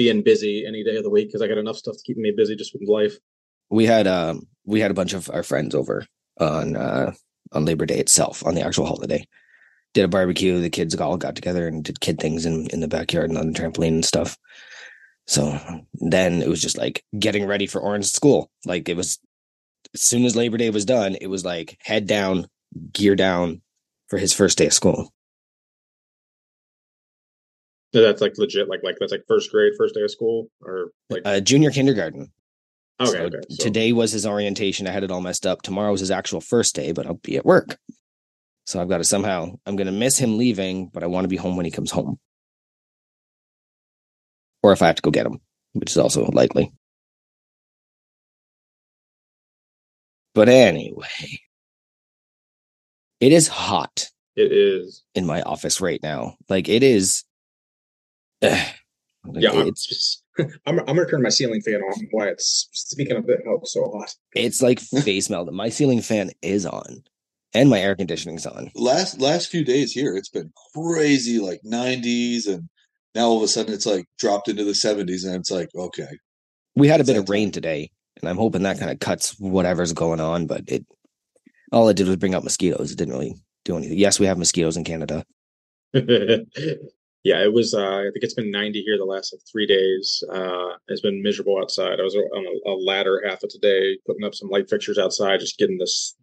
being 0.00 0.22
busy 0.22 0.64
any 0.66 0.82
day 0.82 0.96
of 0.96 1.02
the 1.02 1.10
week 1.10 1.28
because 1.28 1.42
I 1.42 1.46
got 1.46 1.58
enough 1.58 1.76
stuff 1.76 1.94
to 1.94 2.02
keep 2.02 2.16
me 2.16 2.32
busy 2.34 2.56
just 2.56 2.72
with 2.72 2.88
life. 2.88 3.18
We 3.68 3.84
had 3.84 4.06
um 4.06 4.46
we 4.64 4.80
had 4.80 4.90
a 4.90 4.94
bunch 4.94 5.12
of 5.12 5.28
our 5.28 5.42
friends 5.42 5.74
over 5.74 6.06
on 6.40 6.74
uh 6.74 7.12
on 7.52 7.66
Labor 7.66 7.84
Day 7.84 7.98
itself, 7.98 8.46
on 8.46 8.54
the 8.54 8.62
actual 8.62 8.86
holiday. 8.86 9.26
Did 9.92 10.06
a 10.06 10.08
barbecue. 10.08 10.58
The 10.58 10.70
kids 10.70 10.98
all 10.98 11.18
got 11.18 11.36
together 11.36 11.68
and 11.68 11.84
did 11.84 12.00
kid 12.00 12.18
things 12.18 12.46
in, 12.46 12.68
in 12.68 12.80
the 12.80 12.88
backyard 12.88 13.28
and 13.28 13.38
on 13.38 13.52
the 13.52 13.58
trampoline 13.58 13.88
and 13.88 14.04
stuff. 14.04 14.38
So 15.26 15.60
then 15.94 16.40
it 16.40 16.48
was 16.48 16.62
just 16.62 16.78
like 16.78 17.04
getting 17.18 17.44
ready 17.44 17.66
for 17.66 17.82
Orange 17.82 18.06
school. 18.06 18.50
Like 18.64 18.88
it 18.88 18.96
was 18.96 19.18
as 19.94 20.00
soon 20.00 20.24
as 20.24 20.34
Labor 20.34 20.56
Day 20.56 20.70
was 20.70 20.86
done, 20.86 21.14
it 21.20 21.26
was 21.26 21.44
like 21.44 21.76
head 21.82 22.06
down, 22.06 22.46
gear 22.92 23.16
down 23.16 23.60
for 24.08 24.18
his 24.18 24.32
first 24.32 24.56
day 24.56 24.68
of 24.68 24.72
school. 24.72 25.12
So 27.92 28.02
that's 28.02 28.20
like 28.20 28.38
legit, 28.38 28.68
like 28.68 28.82
like 28.84 28.96
that's 29.00 29.12
like 29.12 29.24
first 29.26 29.50
grade, 29.50 29.72
first 29.76 29.94
day 29.94 30.02
of 30.02 30.10
school, 30.10 30.48
or 30.60 30.92
like 31.08 31.22
Uh, 31.24 31.40
junior 31.40 31.70
kindergarten. 31.70 32.32
okay, 33.00 33.10
So 33.10 33.18
okay. 33.24 33.40
So, 33.50 33.64
Today 33.64 33.92
was 33.92 34.12
his 34.12 34.26
orientation. 34.26 34.86
I 34.86 34.92
had 34.92 35.02
it 35.02 35.10
all 35.10 35.20
messed 35.20 35.46
up. 35.46 35.62
Tomorrow 35.62 35.90
was 35.90 36.00
his 36.00 36.10
actual 36.10 36.40
first 36.40 36.74
day, 36.76 36.92
but 36.92 37.06
I'll 37.06 37.14
be 37.14 37.36
at 37.36 37.44
work. 37.44 37.78
So 38.66 38.80
I've 38.80 38.88
got 38.88 38.98
to 38.98 39.04
somehow, 39.04 39.56
I'm 39.66 39.74
going 39.74 39.86
to 39.88 39.92
miss 39.92 40.16
him 40.18 40.38
leaving, 40.38 40.86
but 40.88 41.02
I 41.02 41.06
want 41.06 41.24
to 41.24 41.28
be 41.28 41.36
home 41.36 41.56
when 41.56 41.64
he 41.66 41.72
comes 41.72 41.90
home. 41.90 42.20
Or 44.62 44.72
if 44.72 44.82
I 44.82 44.86
have 44.86 44.96
to 44.96 45.02
go 45.02 45.10
get 45.10 45.26
him, 45.26 45.40
which 45.72 45.90
is 45.90 45.96
also 45.98 46.26
likely. 46.26 46.72
But 50.34 50.48
anyway, 50.48 51.40
it 53.18 53.32
is 53.32 53.48
hot 53.48 54.06
it 54.36 54.52
is. 54.52 55.02
in 55.16 55.26
my 55.26 55.42
office 55.42 55.80
right 55.80 56.00
now. 56.02 56.36
Like 56.48 56.68
it 56.68 56.84
is. 56.84 57.24
Like, 58.42 58.66
Yeah, 59.26 59.50
I'm, 59.52 59.68
it's 59.68 59.86
just, 59.86 60.22
I'm 60.66 60.78
I'm 60.80 60.86
gonna 60.96 61.06
turn 61.06 61.22
my 61.22 61.28
ceiling 61.28 61.60
fan 61.62 61.80
off. 61.82 61.98
Why 62.12 62.28
it's 62.28 62.68
speaking 62.72 63.16
of 63.16 63.28
it, 63.28 63.40
how 63.44 63.56
it's 63.56 63.72
so 63.72 63.90
hot. 63.90 64.14
it's 64.34 64.62
like 64.62 64.80
face 64.80 65.28
melt. 65.30 65.52
My 65.52 65.68
ceiling 65.68 66.00
fan 66.00 66.30
is 66.42 66.64
on, 66.66 67.02
and 67.54 67.68
my 67.68 67.80
air 67.80 67.94
conditioning's 67.96 68.46
on. 68.46 68.70
Last 68.74 69.20
last 69.20 69.48
few 69.50 69.64
days 69.64 69.92
here, 69.92 70.16
it's 70.16 70.28
been 70.30 70.52
crazy, 70.74 71.38
like 71.38 71.60
90s, 71.66 72.46
and 72.48 72.68
now 73.14 73.26
all 73.26 73.36
of 73.36 73.42
a 73.42 73.48
sudden 73.48 73.74
it's 73.74 73.86
like 73.86 74.06
dropped 74.18 74.48
into 74.48 74.64
the 74.64 74.72
70s, 74.72 75.26
and 75.26 75.36
it's 75.36 75.50
like 75.50 75.68
okay, 75.74 76.08
We 76.76 76.88
had 76.88 77.00
a 77.00 77.04
bit 77.04 77.16
of 77.16 77.28
rain 77.28 77.48
time. 77.48 77.52
today, 77.52 77.90
and 78.20 78.28
I'm 78.28 78.38
hoping 78.38 78.62
that 78.62 78.78
kind 78.78 78.90
of 78.90 79.00
cuts 79.00 79.38
whatever's 79.38 79.92
going 79.92 80.20
on. 80.20 80.46
But 80.46 80.62
it, 80.68 80.86
all 81.72 81.88
it 81.88 81.96
did 81.96 82.06
was 82.06 82.16
bring 82.16 82.34
up 82.34 82.44
mosquitoes. 82.44 82.92
It 82.92 82.96
didn't 82.98 83.12
really 83.14 83.34
do 83.66 83.76
anything. 83.76 83.98
Yes, 83.98 84.18
we 84.18 84.26
have 84.26 84.38
mosquitoes 84.38 84.76
in 84.78 84.84
Canada. 84.84 85.24
yeah, 87.24 87.42
it 87.42 87.52
was. 87.52 87.74
Uh, 87.74 87.98
I 87.98 88.02
think 88.12 88.22
it's 88.22 88.34
been 88.34 88.50
90 88.50 88.82
here 88.82 88.96
the 88.98 89.04
last 89.04 89.32
like 89.34 89.42
three 89.50 89.66
days. 89.66 90.22
Uh, 90.32 90.76
it's 90.88 91.00
been 91.02 91.22
miserable 91.22 91.58
outside. 91.60 92.00
I 92.00 92.02
was 92.02 92.14
on 92.16 92.46
a, 92.46 92.70
a 92.70 92.74
ladder 92.74 93.22
half 93.26 93.42
of 93.42 93.50
today, 93.50 93.98
putting 94.06 94.24
up 94.24 94.34
some 94.34 94.48
light 94.48 94.70
fixtures 94.70 94.98
outside, 94.98 95.40
just 95.40 95.58
getting 95.58 95.78
this. 95.78 96.14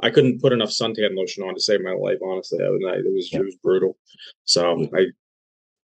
I 0.00 0.10
couldn't 0.10 0.40
put 0.40 0.52
enough 0.52 0.70
suntan 0.70 1.16
lotion 1.16 1.42
on 1.42 1.54
to 1.54 1.60
save 1.60 1.80
my 1.82 1.92
life. 1.92 2.18
Honestly, 2.24 2.58
it 2.60 2.70
was 3.12 3.30
Yeah. 3.32 3.40
it 3.40 3.44
was 3.44 3.56
brutal. 3.62 3.96
So 4.44 4.86
I 4.94 5.06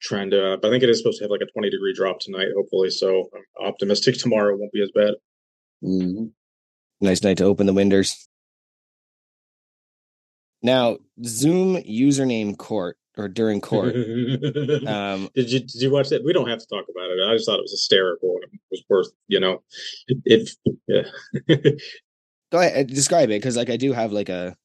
trying 0.01 0.29
to. 0.31 0.53
Uh, 0.53 0.57
but 0.57 0.67
I 0.67 0.71
think 0.71 0.83
it 0.83 0.89
is 0.89 0.99
supposed 0.99 1.17
to 1.19 1.23
have 1.25 1.31
like 1.31 1.41
a 1.41 1.51
20 1.51 1.69
degree 1.69 1.93
drop 1.93 2.19
tonight, 2.19 2.47
hopefully. 2.55 2.89
So 2.89 3.29
I'm 3.33 3.67
optimistic 3.67 4.15
tomorrow 4.19 4.55
won't 4.57 4.71
be 4.71 4.83
as 4.83 4.91
bad. 4.93 5.13
Mm-hmm. 5.83 6.25
Nice 7.01 7.23
night 7.23 7.37
to 7.37 7.43
open 7.45 7.65
the 7.67 7.73
windows. 7.73 8.27
Now, 10.61 10.97
Zoom 11.23 11.75
username 11.83 12.57
court 12.57 12.97
or 13.17 13.27
during 13.27 13.61
court. 13.61 13.95
Um, 14.87 15.29
Did 15.33 15.51
you 15.51 15.59
did 15.59 15.81
you 15.81 15.91
watch 15.91 16.09
that? 16.09 16.23
We 16.23 16.33
don't 16.33 16.49
have 16.49 16.59
to 16.59 16.67
talk 16.67 16.85
about 16.89 17.09
it. 17.09 17.19
I 17.25 17.33
just 17.33 17.45
thought 17.45 17.59
it 17.59 17.63
was 17.63 17.71
hysterical 17.71 18.39
and 18.43 18.53
it 18.53 18.59
was 18.69 18.83
worth, 18.89 19.07
you 19.27 19.39
know, 19.39 19.63
if 20.25 20.55
yeah. 20.87 21.03
go 22.51 22.59
ahead, 22.59 22.87
describe 22.87 23.29
it 23.29 23.39
because 23.39 23.57
like 23.57 23.69
I 23.69 23.77
do 23.77 23.93
have 23.93 24.11
like 24.11 24.29
a 24.29 24.55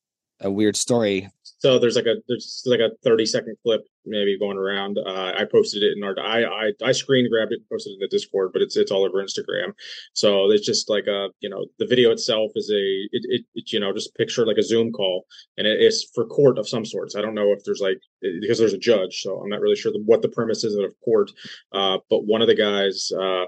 a 0.40 0.50
weird 0.50 0.76
story. 0.76 1.28
So 1.60 1.78
there's 1.78 1.96
like 1.96 2.06
a 2.06 2.16
there's 2.26 2.62
like 2.64 2.80
a 2.80 2.90
30 3.04 3.26
second 3.26 3.56
clip 3.62 3.82
maybe 4.06 4.38
going 4.38 4.56
around. 4.56 4.98
Uh, 4.98 5.32
I 5.36 5.44
posted 5.44 5.82
it 5.82 5.92
in 5.94 6.02
our 6.02 6.18
I 6.18 6.44
I 6.44 6.72
I 6.82 6.92
screen 6.92 7.28
grabbed 7.30 7.52
it 7.52 7.60
and 7.60 7.68
posted 7.68 7.92
it 7.92 7.94
in 7.96 8.00
the 8.00 8.08
Discord, 8.08 8.50
but 8.54 8.62
it's 8.62 8.78
it's 8.78 8.90
all 8.90 9.04
over 9.04 9.22
Instagram. 9.22 9.74
So 10.14 10.50
it's 10.50 10.64
just 10.64 10.88
like 10.88 11.06
a 11.06 11.28
you 11.40 11.50
know 11.50 11.66
the 11.78 11.86
video 11.86 12.10
itself 12.12 12.50
is 12.54 12.70
a 12.70 12.82
it, 13.12 13.22
it, 13.28 13.44
it 13.54 13.72
you 13.72 13.78
know 13.78 13.92
just 13.92 14.16
picture 14.16 14.46
like 14.46 14.56
a 14.56 14.62
Zoom 14.62 14.90
call 14.90 15.26
and 15.58 15.66
it 15.66 15.82
is 15.82 16.10
for 16.14 16.24
court 16.24 16.58
of 16.58 16.66
some 16.66 16.86
sorts. 16.86 17.14
I 17.14 17.20
don't 17.20 17.34
know 17.34 17.52
if 17.52 17.62
there's 17.64 17.82
like 17.82 18.00
because 18.40 18.58
there's 18.58 18.72
a 18.72 18.78
judge, 18.78 19.20
so 19.20 19.38
I'm 19.38 19.50
not 19.50 19.60
really 19.60 19.76
sure 19.76 19.92
what 20.06 20.22
the 20.22 20.28
premise 20.30 20.64
is 20.64 20.74
of 20.76 20.94
court. 21.04 21.30
Uh, 21.72 21.98
but 22.08 22.24
one 22.24 22.40
of 22.40 22.48
the 22.48 22.54
guys, 22.54 23.12
uh, 23.12 23.44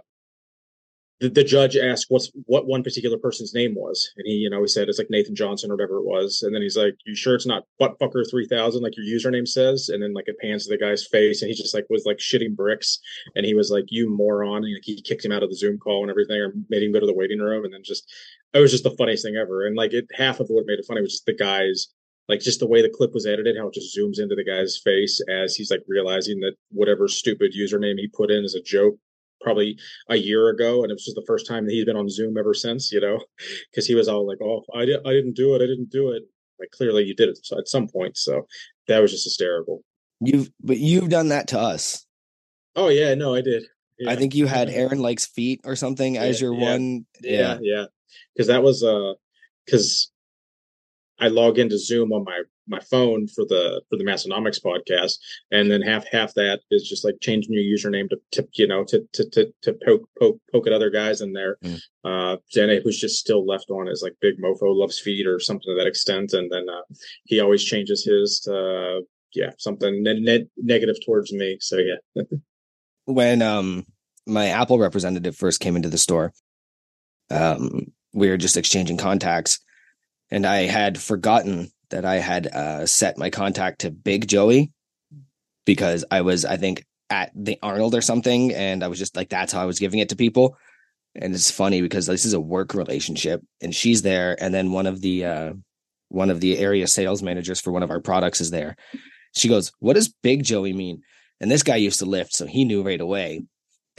the, 1.23 1.29
the 1.29 1.45
judge 1.45 1.77
asked 1.77 2.07
what's 2.09 2.33
what 2.47 2.67
one 2.67 2.83
particular 2.83 3.17
person's 3.17 3.55
name 3.55 3.77
was, 3.77 4.11
and 4.17 4.27
he 4.27 4.33
you 4.33 4.51
know 4.51 4.61
he 4.61 4.67
said 4.67 4.89
it's 4.89 4.99
like 4.99 5.09
Nathan 5.09 5.37
Johnson 5.37 5.71
or 5.71 5.75
whatever 5.75 5.99
it 5.99 6.05
was, 6.05 6.43
and 6.43 6.53
then 6.53 6.63
he's 6.63 6.77
like, 6.77 6.97
"You 7.07 7.15
sure 7.15 7.37
it's 7.37 7.47
not 7.47 7.63
buttfucker 7.81 8.29
three 8.29 8.49
thousand 8.49 8.83
like 8.83 8.95
your 8.97 9.07
username 9.07 9.47
says?" 9.47 9.89
And 9.89 10.03
then 10.03 10.15
like 10.15 10.27
it 10.27 10.39
pans 10.41 10.65
to 10.65 10.71
the 10.71 10.85
guy's 10.85 11.07
face, 11.07 11.41
and 11.41 11.49
he 11.49 11.55
just 11.55 11.75
like 11.75 11.87
was 11.89 12.05
like 12.05 12.19
shitting 12.19 12.57
bricks, 12.57 12.99
and 13.37 13.47
he 13.47 13.55
was 13.55 13.71
like, 13.71 13.85
"You 13.89 14.11
moron!" 14.11 14.65
And 14.65 14.75
like, 14.75 14.83
he 14.85 15.01
kicked 15.01 15.25
him 15.25 15.31
out 15.31 15.45
of 15.45 15.49
the 15.49 15.57
Zoom 15.57 15.79
call 15.79 16.03
and 16.03 16.11
everything, 16.11 16.41
or 16.41 16.55
made 16.69 16.83
him 16.83 16.93
go 16.93 16.99
to 16.99 17.07
the 17.07 17.15
waiting 17.15 17.39
room, 17.39 17.65
and 17.65 17.73
then 17.73 17.85
just 17.85 18.13
it 18.53 18.59
was 18.59 18.73
just 18.73 18.85
the 18.85 18.97
funniest 18.99 19.25
thing 19.25 19.37
ever. 19.37 19.65
And 19.65 19.77
like 19.77 19.93
it, 19.93 20.07
half 20.13 20.41
of 20.41 20.49
what 20.49 20.67
made 20.67 20.81
it 20.81 20.87
funny 20.89 21.03
was 21.03 21.13
just 21.13 21.27
the 21.27 21.37
guys 21.37 21.87
like 22.29 22.41
just 22.41 22.59
the 22.61 22.67
way 22.67 22.83
the 22.83 22.89
clip 22.89 23.15
was 23.15 23.27
edited, 23.27 23.57
how 23.57 23.69
it 23.69 23.75
just 23.75 23.97
zooms 23.97 24.21
into 24.21 24.35
the 24.35 24.45
guy's 24.45 24.81
face 24.83 25.21
as 25.29 25.55
he's 25.55 25.71
like 25.71 25.83
realizing 25.87 26.41
that 26.41 26.55
whatever 26.71 27.07
stupid 27.07 27.53
username 27.57 27.99
he 27.99 28.09
put 28.09 28.31
in 28.31 28.45
is 28.45 28.55
a 28.55 28.63
joke 28.63 28.97
probably 29.43 29.79
a 30.09 30.17
year 30.17 30.49
ago, 30.49 30.83
and 30.83 30.91
it 30.91 30.95
was 30.95 31.05
just 31.05 31.17
the 31.17 31.25
first 31.27 31.47
time 31.47 31.67
that 31.67 31.73
he's 31.73 31.85
been 31.85 31.97
on 31.97 32.09
Zoom 32.09 32.37
ever 32.39 32.55
since, 32.55 32.93
you 32.93 33.01
know, 33.01 33.19
because 33.71 33.87
he 33.87 33.95
was 33.95 34.09
all 34.09 34.27
like, 34.27 34.39
"Oh, 34.43 34.65
I 34.75 34.85
did, 34.85 35.07
I 35.07 35.13
didn't 35.13 35.35
do 35.35 35.55
it, 35.55 35.63
I 35.63 35.67
didn't 35.67 35.91
do 35.91 36.13
it." 36.13 36.23
Like 36.59 36.71
clearly 36.71 37.05
you 37.05 37.15
did 37.15 37.29
it 37.29 37.39
at 37.57 37.69
some 37.69 37.89
point, 37.89 38.17
so 38.17 38.47
that 38.89 39.01
was 39.01 39.11
just 39.11 39.25
hysterical. 39.25 39.83
You've 40.21 40.51
but 40.61 40.79
you've 40.79 41.09
done 41.09 41.29
that 41.29 41.49
to 41.49 41.59
us. 41.59 42.07
Oh 42.77 42.89
yeah, 42.89 43.15
no, 43.15 43.35
I 43.35 43.41
did. 43.41 43.65
I 44.07 44.17
think 44.17 44.35
you 44.35 44.47
had 44.47 44.69
Aaron 44.69 44.99
likes 44.99 45.27
feet 45.27 45.61
or 45.65 45.77
something 45.77 46.17
as 46.17 46.41
your 46.41 46.55
yeah. 46.55 46.73
one. 46.73 47.07
yeah 47.21 47.59
yeah 47.61 47.85
because 48.35 48.49
that 48.49 48.63
was 48.63 48.83
uh 48.83 49.15
because 49.65 50.11
i 51.25 51.29
log 51.29 51.59
into 51.59 51.79
zoom 51.79 52.13
on 52.13 52.23
my 52.25 52.39
my 52.69 52.81
phone 52.91 53.27
for 53.27 53.45
the 53.53 53.65
for 53.89 53.97
the 53.99 54.05
massenomics 54.05 54.61
podcast 54.69 55.15
and 55.51 55.71
then 55.71 55.83
half 55.83 56.05
half 56.17 56.33
that 56.35 56.61
is 56.71 56.89
just 56.89 57.05
like 57.05 57.17
changing 57.21 57.53
your 57.53 57.63
username 57.77 58.09
to, 58.11 58.17
to 58.35 58.47
you 58.61 58.67
know 58.67 58.83
to 58.85 58.99
to 59.13 59.23
to, 59.31 59.53
to 59.63 59.71
poke, 59.85 60.09
poke 60.19 60.39
poke 60.53 60.67
at 60.67 60.73
other 60.73 60.91
guys 60.91 61.21
in 61.21 61.33
there 61.33 61.57
Mm. 61.65 61.81
uh 62.05 62.37
Jenny 62.55 62.81
who's 62.83 62.99
just 62.99 63.19
still 63.25 63.45
left 63.53 63.71
on 63.71 63.89
is 63.89 64.03
like 64.03 64.15
big 64.21 64.35
mofo 64.45 64.69
loves 64.83 64.99
feet 64.99 65.27
or 65.27 65.39
something 65.41 65.71
to 65.71 65.77
that 65.79 65.87
extent 65.89 66.33
and 66.33 66.51
then 66.53 66.67
uh 66.69 66.85
he 67.25 67.41
always 67.41 67.63
changes 67.65 68.05
his 68.05 68.41
to 68.47 68.55
uh, 68.55 69.01
yeah 69.35 69.51
something 69.59 70.03
ne- 70.03 70.21
ne- 70.21 70.51
negative 70.57 70.97
towards 71.05 71.33
me 71.33 71.57
so 71.61 71.79
yeah 71.79 72.23
when 73.05 73.43
um 73.43 73.85
my 74.27 74.47
Apple 74.49 74.79
representative 74.79 75.37
first 75.37 75.59
came 75.61 75.75
into 75.75 75.89
the 75.89 75.99
store, 75.99 76.33
um, 77.31 77.87
we 78.13 78.29
were 78.29 78.37
just 78.37 78.57
exchanging 78.57 78.97
contacts, 78.97 79.59
and 80.33 80.47
I 80.47 80.63
had 80.63 80.99
forgotten 80.99 81.71
that 81.91 82.07
I 82.07 82.17
had 82.17 82.47
uh, 82.47 82.87
set 82.87 83.19
my 83.19 83.29
contact 83.29 83.83
to 83.83 83.91
Big 83.91 84.27
Joey 84.27 84.73
because 85.67 86.07
I 86.11 86.23
was, 86.23 86.47
I 86.47 86.57
think, 86.57 86.87
at 87.11 87.31
the 87.37 87.59
Arnold 87.63 87.95
or 87.95 88.01
something, 88.01 88.53
and 88.55 88.83
I 88.83 88.89
was 88.89 88.99
just 88.99 89.15
like, 89.15 89.29
that's 89.29 89.53
how 89.53 89.61
I 89.61 89.67
was 89.67 89.79
giving 89.79 90.01
it 90.01 90.09
to 90.09 90.17
people. 90.17 90.57
And 91.15 91.35
it's 91.35 91.51
funny 91.51 91.83
because 91.83 92.07
this 92.07 92.25
is 92.25 92.33
a 92.33 92.41
work 92.41 92.73
relationship, 92.73 93.43
and 93.61 93.75
she's 93.75 94.01
there, 94.01 94.35
and 94.43 94.55
then 94.55 94.73
one 94.73 94.87
of 94.87 95.03
the 95.03 95.27
uh, 95.27 95.53
one 96.09 96.31
of 96.31 96.41
the 96.41 96.57
area 96.57 96.87
sales 96.87 97.23
managers 97.23 97.61
for 97.61 97.71
one 97.71 97.83
of 97.83 97.91
our 97.91 98.01
products 98.01 98.41
is 98.41 98.51
there. 98.51 98.77
She 99.37 99.49
goes, 99.49 99.71
"What 99.81 99.93
does 99.93 100.09
Big 100.23 100.43
Joey 100.43 100.73
mean?" 100.73 101.03
And 101.39 101.51
this 101.51 101.63
guy 101.63 101.77
used 101.77 101.99
to 101.99 102.07
lift, 102.07 102.33
so 102.33 102.47
he 102.47 102.65
knew 102.65 102.83
right 102.83 103.01
away. 103.01 103.43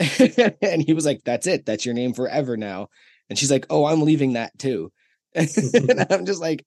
and 0.60 0.82
he 0.82 0.92
was 0.92 1.06
like, 1.06 1.22
That's 1.24 1.46
it. 1.46 1.64
That's 1.66 1.86
your 1.86 1.94
name 1.94 2.14
forever 2.14 2.56
now. 2.56 2.88
And 3.30 3.38
she's 3.38 3.50
like, 3.50 3.66
Oh, 3.70 3.84
I'm 3.84 4.02
leaving 4.02 4.32
that 4.32 4.58
too. 4.58 4.90
And 5.34 6.06
I'm 6.10 6.26
just 6.26 6.40
like, 6.40 6.64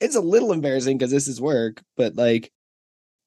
It's 0.00 0.16
a 0.16 0.20
little 0.20 0.52
embarrassing 0.52 0.98
because 0.98 1.10
this 1.10 1.28
is 1.28 1.40
work, 1.40 1.82
but 1.96 2.16
like, 2.16 2.50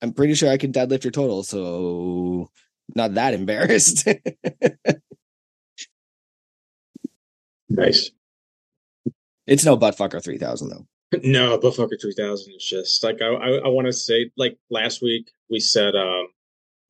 I'm 0.01 0.13
pretty 0.13 0.33
sure 0.33 0.49
I 0.49 0.57
can 0.57 0.73
deadlift 0.73 1.03
your 1.03 1.11
total. 1.11 1.43
So, 1.43 2.49
not 2.95 3.13
that 3.15 3.33
embarrassed. 3.35 4.07
Nice. 7.69 8.11
it's 9.47 9.63
no 9.63 9.77
butt 9.77 9.97
fucker 9.97 10.21
3000 10.21 10.69
though. 10.69 10.85
No, 11.23 11.57
Buttfucker 11.57 11.99
3000 12.01 12.53
is 12.55 12.63
just 12.63 13.03
like 13.03 13.21
I 13.21 13.27
I, 13.27 13.49
I 13.65 13.67
want 13.67 13.87
to 13.87 13.93
say 13.93 14.31
like 14.37 14.57
last 14.69 15.01
week 15.01 15.31
we 15.49 15.59
said 15.59 15.95
um 15.95 16.27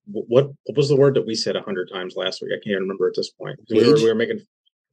what 0.06 0.46
what 0.66 0.78
was 0.78 0.90
the 0.90 0.96
word 0.96 1.16
that 1.16 1.26
we 1.26 1.34
said 1.34 1.56
a 1.56 1.62
hundred 1.62 1.90
times 1.92 2.16
last 2.16 2.42
week? 2.42 2.52
I 2.54 2.58
can't 2.58 2.68
even 2.68 2.84
remember 2.84 3.08
at 3.08 3.16
this 3.16 3.32
point. 3.32 3.60
We 3.70 3.88
were, 3.88 3.96
we 3.96 4.08
were 4.08 4.16
making 4.16 4.42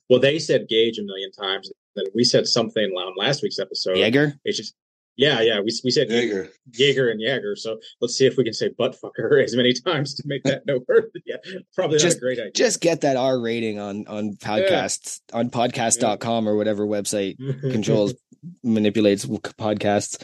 well 0.09 0.21
they 0.21 0.38
said 0.38 0.68
gauge 0.68 0.99
a 0.99 1.03
million 1.03 1.31
times. 1.33 1.71
Then 1.99 2.13
we 2.15 2.25
said 2.25 2.47
something 2.47 2.91
on 2.91 3.15
last 3.17 3.43
week's 3.43 3.59
episode. 3.59 3.97
Jaeger? 3.97 4.35
It's 4.45 4.57
just 4.57 4.75
yeah 5.17 5.41
yeah 5.41 5.59
we 5.59 5.71
we 5.83 5.91
said 5.91 6.09
Jaeger. 6.09 6.49
Jaeger 6.71 7.11
and 7.11 7.21
Jaeger. 7.21 7.57
So 7.57 7.79
let's 8.01 8.15
see 8.15 8.27
if 8.27 8.37
we 8.37 8.45
can 8.45 8.53
say 8.53 8.71
buttfucker 8.71 9.43
as 9.45 9.57
many 9.57 9.73
times 9.73 10.15
to 10.15 10.23
make 10.27 10.45
that 10.45 10.63
no 10.67 10.81
word. 10.89 11.11
Yeah, 11.27 11.37
probably 11.75 11.99
not 11.99 12.15
a 12.15 12.19
great 12.19 12.39
idea. 12.39 12.53
Just 12.53 12.81
get 12.81 13.01
that 13.03 13.17
R 13.17 13.41
rating 13.41 13.79
on 13.79 14.07
on 14.07 14.37
podcasts 14.37 15.21
on 15.33 15.51
podcast.com 15.51 16.49
or 16.49 16.57
whatever 16.57 16.87
website 16.87 17.37
controls 17.61 18.15
manipulates 18.63 19.27
podcasts. 19.27 20.23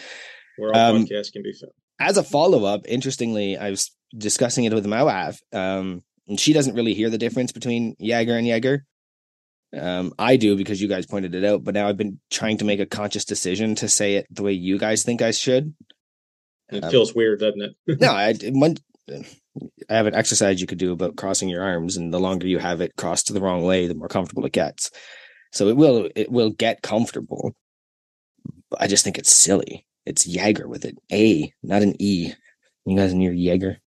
where 0.56 0.72
all 0.74 0.96
um, 0.96 1.04
podcasts 1.04 1.32
can 1.32 1.42
be 1.42 1.52
found. 1.52 1.72
As 2.00 2.16
a 2.16 2.22
follow 2.24 2.64
up, 2.64 2.82
interestingly, 2.86 3.56
I 3.56 3.70
was 3.70 3.90
discussing 4.16 4.64
it 4.64 4.72
with 4.72 4.86
my 4.86 5.02
wife, 5.02 5.40
um, 5.52 6.02
and 6.28 6.38
she 6.38 6.52
doesn't 6.52 6.74
really 6.74 6.94
hear 6.94 7.10
the 7.10 7.18
difference 7.18 7.52
between 7.52 7.96
Jaeger 7.98 8.36
and 8.36 8.46
Jaeger. 8.46 8.84
Um, 9.76 10.12
I 10.18 10.36
do 10.36 10.56
because 10.56 10.80
you 10.80 10.88
guys 10.88 11.06
pointed 11.06 11.34
it 11.34 11.44
out, 11.44 11.64
but 11.64 11.74
now 11.74 11.88
I've 11.88 11.96
been 11.96 12.20
trying 12.30 12.58
to 12.58 12.64
make 12.64 12.80
a 12.80 12.86
conscious 12.86 13.24
decision 13.24 13.74
to 13.76 13.88
say 13.88 14.14
it 14.16 14.26
the 14.30 14.42
way 14.42 14.52
you 14.52 14.78
guys 14.78 15.02
think 15.02 15.22
I 15.22 15.32
should. 15.32 15.74
It 16.70 16.84
um, 16.84 16.90
feels 16.90 17.14
weird, 17.14 17.40
doesn't 17.40 17.62
it? 17.62 17.74
no, 18.00 18.10
I 18.10 18.34
one, 18.50 18.76
I 19.10 19.94
have 19.94 20.06
an 20.06 20.14
exercise 20.14 20.60
you 20.60 20.66
could 20.66 20.78
do 20.78 20.92
about 20.92 21.16
crossing 21.16 21.48
your 21.48 21.62
arms, 21.62 21.96
and 21.96 22.12
the 22.12 22.20
longer 22.20 22.46
you 22.46 22.58
have 22.58 22.80
it 22.80 22.96
crossed 22.96 23.32
the 23.32 23.40
wrong 23.40 23.62
way, 23.62 23.86
the 23.86 23.94
more 23.94 24.08
comfortable 24.08 24.44
it 24.46 24.52
gets. 24.52 24.90
So 25.52 25.68
it 25.68 25.76
will 25.76 26.08
it 26.14 26.30
will 26.30 26.50
get 26.50 26.82
comfortable. 26.82 27.54
But 28.70 28.82
I 28.82 28.86
just 28.86 29.04
think 29.04 29.18
it's 29.18 29.34
silly. 29.34 29.86
It's 30.06 30.26
Jaeger 30.26 30.68
with 30.68 30.84
an 30.84 30.96
A, 31.12 31.52
not 31.62 31.82
an 31.82 31.94
E. 32.00 32.32
You 32.84 32.96
guys 32.96 33.12
in 33.12 33.20
your 33.20 33.32
Jaeger? 33.32 33.78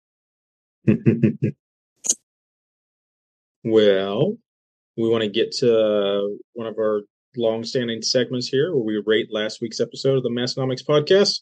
well, 3.63 4.37
we 4.97 5.09
want 5.09 5.23
to 5.23 5.29
get 5.29 5.51
to 5.59 5.71
uh, 5.73 6.21
one 6.53 6.67
of 6.67 6.77
our 6.77 7.01
long-standing 7.35 8.01
segments 8.01 8.47
here, 8.47 8.73
where 8.73 8.83
we 8.83 9.01
rate 9.05 9.27
last 9.31 9.61
week's 9.61 9.79
episode 9.79 10.17
of 10.17 10.23
the 10.23 10.29
Massenomics 10.29 10.83
podcast. 10.87 11.41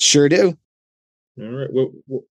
Sure 0.00 0.28
do. 0.28 0.56
All 1.38 1.46
right, 1.50 1.68
what 1.70 1.88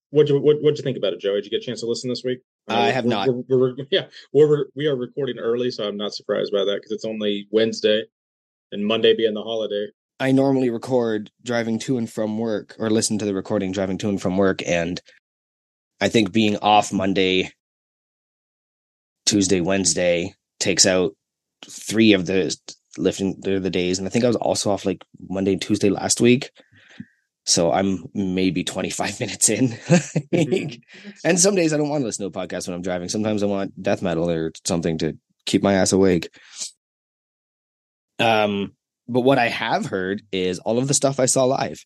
what 0.09 0.29
you 0.29 0.39
what 0.39 0.57
what'd 0.61 0.79
you 0.79 0.83
think 0.83 0.97
about 0.97 1.13
it, 1.13 1.19
Joe? 1.19 1.35
Did 1.35 1.45
you 1.45 1.51
get 1.51 1.61
a 1.61 1.65
chance 1.65 1.81
to 1.81 1.85
listen 1.87 2.09
this 2.09 2.23
week? 2.25 2.39
I 2.67 2.87
have 2.89 3.05
we're- 3.05 3.15
not. 3.15 3.27
We're, 3.27 3.43
we're, 3.47 3.75
we're- 3.75 3.87
yeah, 3.91 4.05
we're 4.33 4.65
we 4.75 4.87
are 4.87 4.95
recording 4.95 5.37
early, 5.37 5.69
so 5.69 5.87
I'm 5.87 5.97
not 5.97 6.13
surprised 6.13 6.51
by 6.51 6.63
that 6.63 6.75
because 6.77 6.91
it's 6.91 7.05
only 7.05 7.47
Wednesday, 7.51 8.05
and 8.71 8.85
Monday 8.85 9.15
being 9.15 9.35
the 9.35 9.43
holiday. 9.43 9.87
I 10.19 10.31
normally 10.31 10.69
record 10.71 11.29
driving 11.43 11.77
to 11.79 11.97
and 11.97 12.09
from 12.09 12.39
work, 12.39 12.75
or 12.79 12.89
listen 12.89 13.19
to 13.19 13.25
the 13.25 13.35
recording 13.35 13.71
driving 13.71 13.97
to 13.99 14.09
and 14.09 14.19
from 14.19 14.37
work, 14.37 14.61
and 14.65 14.99
I 16.01 16.09
think 16.09 16.31
being 16.31 16.57
off 16.57 16.91
Monday, 16.91 17.51
Tuesday, 19.25 19.61
Wednesday 19.61 20.33
takes 20.59 20.85
out 20.85 21.13
three 21.67 22.13
of 22.13 22.25
the 22.25 22.55
lifting 22.97 23.39
the, 23.41 23.59
the 23.59 23.69
days, 23.69 23.99
and 23.99 24.07
I 24.07 24.11
think 24.11 24.25
I 24.25 24.29
was 24.29 24.35
also 24.35 24.71
off 24.71 24.85
like 24.85 25.03
Monday 25.29 25.53
and 25.53 25.61
Tuesday 25.61 25.89
last 25.89 26.21
week. 26.21 26.51
So 27.47 27.71
I'm 27.71 28.05
maybe 28.13 28.63
25 28.63 29.19
minutes 29.19 29.49
in. 29.49 29.77
and 31.23 31.39
some 31.39 31.55
days 31.55 31.73
I 31.73 31.77
don't 31.77 31.89
want 31.89 32.01
to 32.01 32.05
listen 32.05 32.29
to 32.29 32.39
a 32.39 32.47
podcast 32.47 32.67
when 32.67 32.75
I'm 32.75 32.81
driving. 32.81 33.09
Sometimes 33.09 33.43
I 33.43 33.47
want 33.47 33.81
death 33.81 34.01
metal 34.01 34.29
or 34.29 34.51
something 34.65 34.97
to 34.99 35.17
keep 35.45 35.61
my 35.61 35.73
ass 35.73 35.91
awake. 35.91 36.29
Um, 38.17 38.73
but 39.07 39.21
what 39.21 39.37
I 39.37 39.49
have 39.49 39.85
heard 39.85 40.23
is 40.31 40.59
all 40.59 40.79
of 40.79 40.87
the 40.87 40.93
stuff 40.93 41.19
I 41.19 41.27
saw 41.27 41.45
live. 41.45 41.85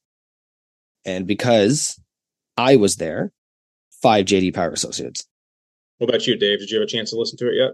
And 1.06 1.28
because 1.28 2.00
I 2.56 2.78
was 2.78 2.96
there, 2.96 3.32
five 4.02 4.26
JD 4.26 4.54
Power 4.54 4.72
Associates. 4.72 5.26
What 6.00 6.10
about 6.10 6.26
you, 6.26 6.38
Dave? 6.38 6.60
Did 6.60 6.72
you 6.72 6.80
have 6.80 6.88
a 6.88 6.90
chance 6.90 7.12
to 7.12 7.18
listen 7.18 7.38
to 7.40 7.50
it 7.50 7.56
yet? 7.56 7.72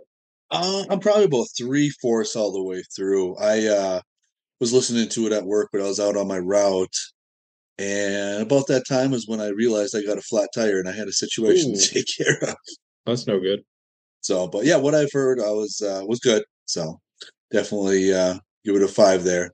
Uh, 0.51 0.83
I'm 0.89 0.99
probably 0.99 1.25
about 1.25 1.47
three 1.57 1.89
fourths 2.01 2.35
all 2.35 2.51
the 2.51 2.63
way 2.63 2.83
through. 2.95 3.38
I 3.38 3.67
uh, 3.67 4.01
was 4.59 4.73
listening 4.73 5.09
to 5.09 5.27
it 5.27 5.31
at 5.31 5.45
work, 5.45 5.69
but 5.71 5.81
I 5.81 5.85
was 5.85 5.99
out 5.99 6.17
on 6.17 6.27
my 6.27 6.39
route. 6.39 6.95
And 7.77 8.41
about 8.41 8.67
that 8.67 8.88
time 8.88 9.11
was 9.11 9.27
when 9.27 9.41
I 9.41 9.49
realized 9.49 9.95
I 9.95 10.03
got 10.03 10.17
a 10.17 10.21
flat 10.21 10.49
tire 10.55 10.79
and 10.79 10.89
I 10.89 10.93
had 10.93 11.07
a 11.07 11.13
situation 11.13 11.71
Ooh. 11.71 11.75
to 11.75 11.93
take 11.93 12.07
care 12.17 12.49
of. 12.49 12.55
That's 13.05 13.27
no 13.27 13.39
good. 13.39 13.61
So, 14.21 14.47
but 14.47 14.65
yeah, 14.65 14.77
what 14.77 14.95
I've 14.95 15.11
heard, 15.11 15.39
I 15.39 15.51
was 15.51 15.81
uh, 15.81 16.03
was 16.07 16.19
good. 16.19 16.43
So, 16.65 16.99
definitely 17.51 18.11
uh, 18.11 18.39
give 18.63 18.75
it 18.75 18.81
a 18.81 18.88
five 18.88 19.23
there. 19.23 19.51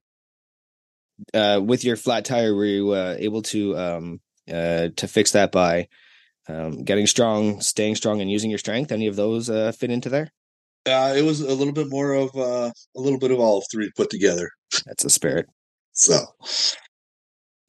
Uh, 1.33 1.59
with 1.61 1.83
your 1.83 1.97
flat 1.97 2.23
tire, 2.23 2.55
were 2.55 2.65
you 2.65 2.91
uh, 2.91 3.15
able 3.19 3.41
to 3.41 3.77
um, 3.77 4.21
uh, 4.49 4.89
to 4.95 5.07
fix 5.07 5.31
that 5.31 5.51
by 5.51 5.89
um, 6.51 6.83
getting 6.83 7.07
strong, 7.07 7.61
staying 7.61 7.95
strong, 7.95 8.21
and 8.21 8.29
using 8.29 8.49
your 8.49 8.59
strength? 8.59 8.91
Any 8.91 9.07
of 9.07 9.15
those 9.15 9.49
uh, 9.49 9.71
fit 9.71 9.91
into 9.91 10.09
there? 10.09 10.31
Uh, 10.85 11.13
it 11.15 11.23
was 11.23 11.41
a 11.41 11.53
little 11.53 11.73
bit 11.73 11.89
more 11.89 12.13
of 12.13 12.35
uh, 12.35 12.71
a 12.95 12.99
little 12.99 13.19
bit 13.19 13.31
of 13.31 13.39
all 13.39 13.63
three 13.71 13.91
put 13.95 14.09
together. 14.09 14.49
That's 14.85 15.03
the 15.03 15.09
spirit. 15.09 15.47
So, 15.93 16.25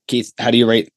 Keith, 0.09 0.33
how 0.39 0.51
do 0.51 0.59
you 0.59 0.69
rate? 0.69 0.89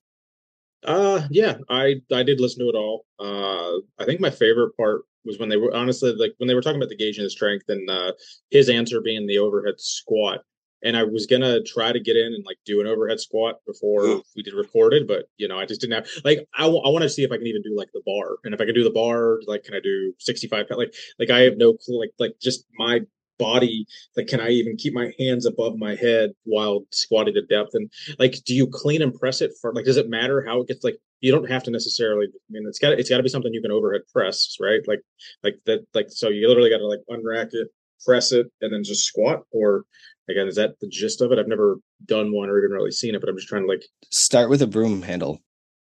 Uh 0.86 1.28
yeah, 1.32 1.58
I 1.70 1.96
I 2.14 2.22
did 2.24 2.40
listen 2.40 2.60
to 2.60 2.70
it 2.70 2.76
all. 2.76 3.06
Uh 3.20 3.80
I 4.00 4.06
think 4.06 4.22
my 4.22 4.30
favorite 4.30 4.78
part 4.78 5.02
was 5.26 5.40
when 5.40 5.50
they 5.50 5.58
were 5.58 5.74
honestly 5.74 6.14
like 6.14 6.34
when 6.38 6.48
they 6.48 6.54
were 6.54 6.62
talking 6.62 6.80
about 6.80 6.90
the 6.90 6.96
gauge 6.96 7.18
and 7.18 7.26
the 7.26 7.30
strength 7.32 7.66
and 7.70 7.90
uh 7.90 8.14
his 8.52 8.70
answer 8.70 9.02
being 9.02 9.26
the 9.26 9.40
overhead 9.40 9.76
squat. 9.80 10.42
And 10.86 10.96
I 10.96 11.04
was 11.04 11.26
gonna 11.26 11.62
try 11.64 11.92
to 11.92 12.00
get 12.00 12.16
in 12.16 12.34
and 12.34 12.46
like 12.46 12.58
do 12.66 12.80
an 12.80 12.88
overhead 12.88 13.20
squat 13.20 13.56
before 13.68 14.04
we 14.36 14.44
did 14.44 14.54
recorded, 14.54 15.08
but 15.08 15.26
you 15.38 15.48
know 15.48 15.60
I 15.60 15.66
just 15.66 15.82
didn't 15.82 15.96
have 15.96 16.08
like 16.24 16.48
I, 16.58 16.64
w- 16.64 16.82
I 16.86 16.90
want 16.90 17.04
to 17.04 17.10
see 17.10 17.24
if 17.24 17.32
I 17.32 17.38
can 17.38 17.48
even 17.48 17.62
do 17.64 17.76
like 17.76 17.90
the 17.94 18.02
bar, 18.06 18.38
and 18.44 18.54
if 18.54 18.62
I 18.62 18.66
can 18.66 18.76
do 18.76 18.84
the 18.84 18.92
bar, 18.92 19.40
like 19.48 19.64
can 19.64 19.74
I 19.74 19.80
do 19.82 20.14
sixty 20.20 20.48
five? 20.48 20.68
Like 20.70 20.94
like 21.20 21.30
I 21.30 21.42
have 21.42 21.58
no 21.58 21.74
clue. 21.74 22.00
Like 22.00 22.12
like 22.20 22.36
just 22.42 22.66
my 22.78 23.02
body 23.38 23.86
like 24.16 24.28
can 24.28 24.40
i 24.40 24.50
even 24.50 24.78
keep 24.78 24.94
my 24.94 25.12
hands 25.20 25.46
above 25.46 25.78
my 25.78 25.96
head 25.96 26.32
while 26.46 26.86
squatting 26.92 27.34
to 27.34 27.46
depth 27.48 27.72
and 27.74 27.92
like 28.18 28.36
do 28.46 28.54
you 28.54 28.68
clean 28.68 29.02
and 29.02 29.14
press 29.14 29.42
it 29.42 29.52
for 29.60 29.74
like 29.74 29.86
does 29.86 29.98
it 29.98 30.10
matter 30.10 30.44
how 30.48 30.62
it 30.62 30.68
gets 30.68 30.84
like 30.84 30.96
you 31.22 31.32
don't 31.32 31.50
have 31.50 31.64
to 31.64 31.72
necessarily 31.72 32.28
i 32.28 32.50
mean 32.50 32.64
it's 32.68 32.80
got 32.80 32.94
it's 32.94 33.10
got 33.10 33.18
to 33.18 33.24
be 33.24 33.30
something 33.30 33.54
you 33.54 33.62
can 33.62 33.72
overhead 33.72 34.02
press 34.14 34.56
right 34.62 34.82
like 34.88 35.02
like 35.44 35.56
that 35.66 35.86
like 35.94 36.08
so 36.10 36.30
you 36.30 36.48
literally 36.48 36.70
got 36.70 36.78
to 36.78 36.88
like 36.88 37.02
unrack 37.10 37.50
it 37.52 37.68
press 38.06 38.32
it 38.32 38.48
and 38.62 38.74
then 38.74 38.84
just 38.84 39.06
squat 39.06 39.42
or 39.52 39.84
again 40.30 40.48
is 40.48 40.56
that 40.56 40.72
the 40.82 40.88
gist 40.88 41.22
of 41.22 41.32
it 41.32 41.40
i've 41.40 41.48
never 41.48 41.78
done 42.06 42.32
one 42.34 42.50
or 42.50 42.58
even 42.58 42.72
really 42.72 42.92
seen 42.92 43.16
it 43.16 43.22
but 43.22 43.30
i'm 43.30 43.38
just 43.38 43.48
trying 43.48 43.64
to 43.64 43.68
like 43.68 43.84
Start 44.12 44.50
with 44.50 44.62
a 44.62 44.68
broom 44.68 45.02
handle. 45.02 45.40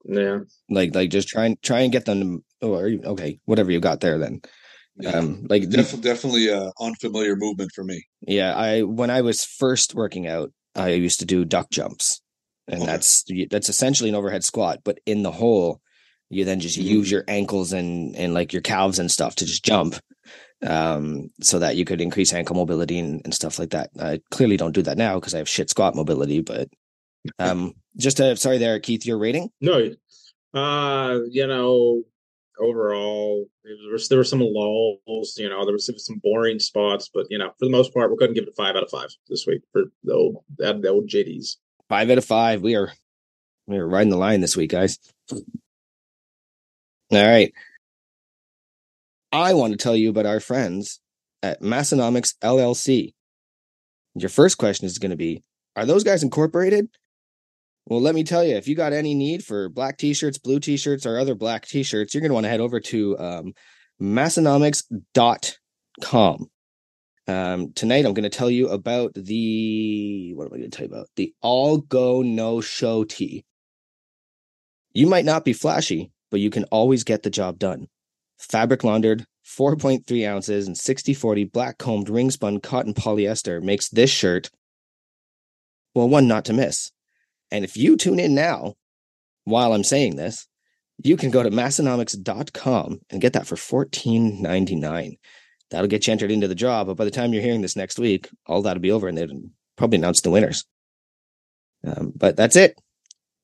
yeah 0.05 0.41
Like 0.71 0.95
like 0.95 1.11
just 1.11 1.29
try 1.29 1.47
and 1.47 1.61
try 1.63 1.81
and 1.81 1.93
get 1.93 2.05
them. 2.05 2.43
To, 2.63 2.67
or 2.67 2.89
okay, 3.13 3.39
whatever 3.45 3.71
you 3.71 3.81
got 3.81 4.01
there 4.01 4.19
then. 4.19 4.41
Um, 5.07 5.47
like 5.49 5.69
def- 5.69 6.01
definitely 6.01 6.49
a 6.49 6.73
unfamiliar 6.81 7.37
movement 7.37 7.71
for 7.75 7.85
me. 7.85 8.05
Yeah, 8.23 8.55
I 8.55 8.83
when 8.83 9.11
I 9.11 9.21
was 9.21 9.45
first 9.45 9.95
working 9.95 10.27
out, 10.27 10.53
I 10.75 10.91
used 10.91 11.21
to 11.21 11.27
do 11.27 11.45
duck 11.45 11.71
jumps, 11.71 12.21
and 12.67 12.83
Okay. 12.83 12.91
that's 12.91 13.25
that's 13.51 13.69
essentially 13.69 14.09
an 14.09 14.17
overhead 14.17 14.43
squat, 14.43 14.81
but 14.85 14.99
in 15.07 15.23
the 15.23 15.31
hole, 15.33 15.81
you 16.31 16.45
then 16.45 16.59
just 16.59 16.79
Mhm. 16.79 16.85
use 16.85 17.11
your 17.11 17.25
ankles 17.29 17.73
and 17.73 18.17
and 18.17 18.35
like 18.35 18.53
your 18.53 18.63
calves 18.63 18.99
and 18.99 19.11
stuff 19.11 19.37
to 19.37 19.47
just 19.47 19.65
jump, 19.65 19.95
um, 20.66 21.31
so 21.40 21.59
that 21.59 21.77
you 21.77 21.85
could 21.85 22.01
increase 22.01 22.33
ankle 22.33 22.57
mobility 22.57 22.99
and, 22.99 23.21
and 23.25 23.35
stuff 23.35 23.59
like 23.59 23.71
that. 23.71 23.90
I 24.01 24.21
clearly 24.31 24.57
don't 24.57 24.75
do 24.75 24.83
that 24.83 24.99
now 24.99 25.14
because 25.16 25.35
I 25.35 25.38
have 25.38 25.49
shit 25.49 25.71
squat 25.71 25.94
mobility, 25.94 26.40
but 26.40 26.68
um, 27.38 27.75
just 27.97 28.18
to, 28.18 28.37
sorry 28.37 28.59
there, 28.59 28.79
Keith, 28.81 29.07
your 29.07 29.18
rating. 29.18 29.51
no 29.61 29.90
uh 30.55 31.18
you 31.29 31.47
know 31.47 32.03
overall 32.59 33.44
there 33.64 33.92
was 33.92 34.09
there 34.09 34.16
were 34.16 34.25
some 34.25 34.40
lulls 34.40 35.37
you 35.37 35.47
know 35.47 35.62
there 35.66 35.75
was 35.75 35.90
some 35.99 36.21
boring 36.25 36.59
spots 36.59 37.11
but 37.12 37.27
you 37.29 37.37
know 37.37 37.51
for 37.59 37.66
the 37.66 37.71
most 37.71 37.92
part 37.92 38.11
we 38.11 38.16
couldn't 38.16 38.35
give 38.35 38.44
it 38.44 38.49
a 38.49 38.55
five 38.57 38.75
out 38.75 38.83
of 38.83 38.88
five 38.88 39.11
this 39.29 39.47
week 39.47 39.61
for 39.73 39.83
the 40.05 40.14
old 40.14 40.42
that 40.57 40.81
the 40.81 40.88
old 40.88 41.07
jd's 41.07 41.59
Five 41.88 42.11
out 42.11 42.18
of 42.18 42.25
five. 42.25 42.61
We 42.61 42.77
are 42.77 42.92
we 43.66 43.79
are 43.79 43.88
riding 43.88 44.11
the 44.11 44.16
line 44.18 44.40
this 44.40 44.57
week, 44.57 44.71
guys. 44.71 44.99
All 45.33 45.40
right. 47.11 47.53
I 49.33 49.55
want 49.55 49.73
to 49.73 49.77
tell 49.77 49.97
you 49.97 50.11
about 50.11 50.27
our 50.27 50.41
friends 50.41 51.01
at 51.43 51.61
Massenomics 51.61 52.35
LLC. 52.43 53.12
Your 54.14 54.31
first 54.31 54.59
question 54.59 54.87
is 54.87 54.99
going 54.99 55.11
to 55.11 55.17
be 55.17 55.43
Are 55.77 55.87
those 55.87 56.05
guys 56.05 56.23
incorporated? 56.23 56.88
Well, 57.87 58.01
let 58.01 58.14
me 58.14 58.23
tell 58.25 58.45
you, 58.45 58.57
if 58.57 58.69
you 58.69 58.75
got 58.75 58.93
any 58.93 59.14
need 59.14 59.43
for 59.45 59.71
black 59.71 59.97
t 59.97 60.12
shirts, 60.12 60.38
blue 60.38 60.61
t 60.61 60.77
shirts, 60.77 61.07
or 61.07 61.19
other 61.19 61.35
black 61.35 61.67
t 61.67 61.83
shirts, 61.83 62.14
you're 62.14 62.21
going 62.21 62.31
to 62.31 62.35
want 62.35 62.45
to 62.45 62.51
head 62.51 62.61
over 62.61 62.81
to 62.81 63.19
um, 63.19 63.55
massenomics.com. 64.01 66.47
Um, 67.27 67.73
tonight, 67.75 68.07
I'm 68.07 68.14
going 68.14 68.23
to 68.25 68.31
tell 68.31 68.51
you 68.51 68.69
about 68.69 69.12
the 69.14 70.33
what 70.35 70.47
am 70.47 70.55
I 70.55 70.59
going 70.59 70.71
to 70.71 70.77
tell 70.77 70.87
you 70.87 70.93
about? 70.93 71.09
The 71.17 71.35
All 71.41 71.79
Go 71.79 72.23
No 72.23 72.61
Show 72.61 73.05
tee. 73.05 73.45
You 74.93 75.07
might 75.07 75.27
not 75.27 75.45
be 75.45 75.53
flashy, 75.53 76.11
but 76.31 76.41
you 76.41 76.51
can 76.51 76.64
always 76.64 77.05
get 77.05 77.23
the 77.23 77.31
job 77.31 77.59
done. 77.59 77.88
Fabric 78.38 78.85
laundered, 78.85 79.27
4.3 79.44 80.29
ounces, 80.29 80.66
and 80.66 80.77
60 80.77 81.14
40 81.14 81.44
black 81.44 81.79
combed 81.79 82.09
ring 82.09 82.31
spun 82.31 82.61
cotton 82.61 82.94
polyester 82.94 83.62
makes 83.62 83.88
this 83.88 84.11
shirt, 84.11 84.51
well, 85.94 86.09
one 86.09 86.29
not 86.29 86.44
to 86.46 86.53
miss. 86.53 86.92
And 87.51 87.64
if 87.64 87.77
you 87.77 87.96
tune 87.96 88.20
in 88.20 88.35
now, 88.35 88.74
while 89.44 89.72
I'm 89.72 89.85
saying 89.85 90.16
this, 90.16 90.46
you 91.03 91.16
can 91.16 91.31
go 91.31 91.42
to 91.42 91.51
massenomics.com 91.51 93.01
and 93.11 93.20
get 93.20 93.33
that 93.33 93.46
for 93.46 93.57
$14.99. 93.57 95.18
That'll 95.70 95.87
get 95.87 96.07
you 96.07 96.12
entered 96.12 96.31
into 96.31 96.48
the 96.48 96.55
job. 96.55 96.87
But 96.87 96.96
by 96.96 97.05
the 97.05 97.11
time 97.11 97.33
you're 97.33 97.42
hearing 97.42 97.62
this 97.62 97.77
next 97.77 97.98
week, 97.98 98.29
all 98.46 98.62
that'll 98.62 98.81
be 98.81 98.90
over 98.90 99.09
and 99.09 99.16
they'll 99.16 99.40
probably 99.77 99.98
announce 99.98 100.20
the 100.20 100.31
winners. 100.31 100.64
Um, 101.87 102.12
but 102.14 102.37
that's 102.37 102.57
it. 102.57 102.79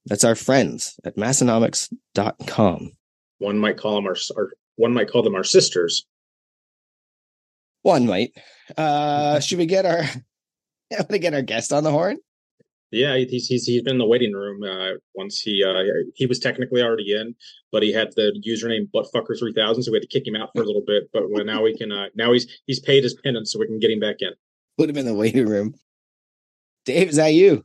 That's 0.06 0.24
our 0.24 0.34
friends 0.34 0.98
at 1.04 1.16
massenomics.com. 1.16 2.92
One 3.38 3.58
might 3.58 3.78
call 3.78 3.96
them 3.96 4.06
our, 4.06 4.16
our 4.36 4.52
one 4.76 4.92
might 4.92 5.10
call 5.10 5.22
them 5.22 5.34
our 5.34 5.44
sisters. 5.44 6.06
One 7.82 8.06
might. 8.06 8.32
Uh, 8.76 9.40
should 9.40 9.58
we 9.58 9.66
get 9.66 9.86
our 9.86 10.02
want 10.90 11.10
to 11.10 11.18
get 11.18 11.34
our 11.34 11.42
guest 11.42 11.72
on 11.72 11.84
the 11.84 11.90
horn? 11.90 12.18
Yeah, 12.90 13.16
he's 13.16 13.48
he's 13.48 13.64
he's 13.66 13.82
been 13.82 13.94
in 13.94 13.98
the 13.98 14.06
waiting 14.06 14.32
room. 14.32 14.62
Uh, 14.62 14.98
once 15.14 15.40
he 15.40 15.64
uh, 15.64 15.82
he 16.14 16.26
was 16.26 16.38
technically 16.38 16.80
already 16.80 17.12
in, 17.12 17.34
but 17.72 17.82
he 17.82 17.92
had 17.92 18.12
the 18.14 18.40
username 18.46 18.88
buttfucker 18.94 19.36
three 19.36 19.52
thousand, 19.52 19.82
so 19.82 19.90
we 19.90 19.96
had 19.96 20.02
to 20.02 20.08
kick 20.08 20.26
him 20.26 20.36
out 20.36 20.50
for 20.54 20.62
a 20.62 20.66
little 20.66 20.84
bit. 20.86 21.10
But 21.12 21.28
when, 21.28 21.46
now 21.46 21.62
we 21.62 21.76
can 21.76 21.90
uh, 21.90 22.06
now 22.14 22.32
he's 22.32 22.46
he's 22.66 22.78
paid 22.78 23.02
his 23.02 23.14
penance, 23.14 23.52
so 23.52 23.58
we 23.58 23.66
can 23.66 23.80
get 23.80 23.90
him 23.90 23.98
back 23.98 24.16
in. 24.20 24.30
Put 24.78 24.90
him 24.90 24.96
in 24.96 25.06
the 25.06 25.14
waiting 25.14 25.46
room. 25.46 25.74
Dave, 26.84 27.08
is 27.08 27.16
that 27.16 27.28
you? 27.28 27.64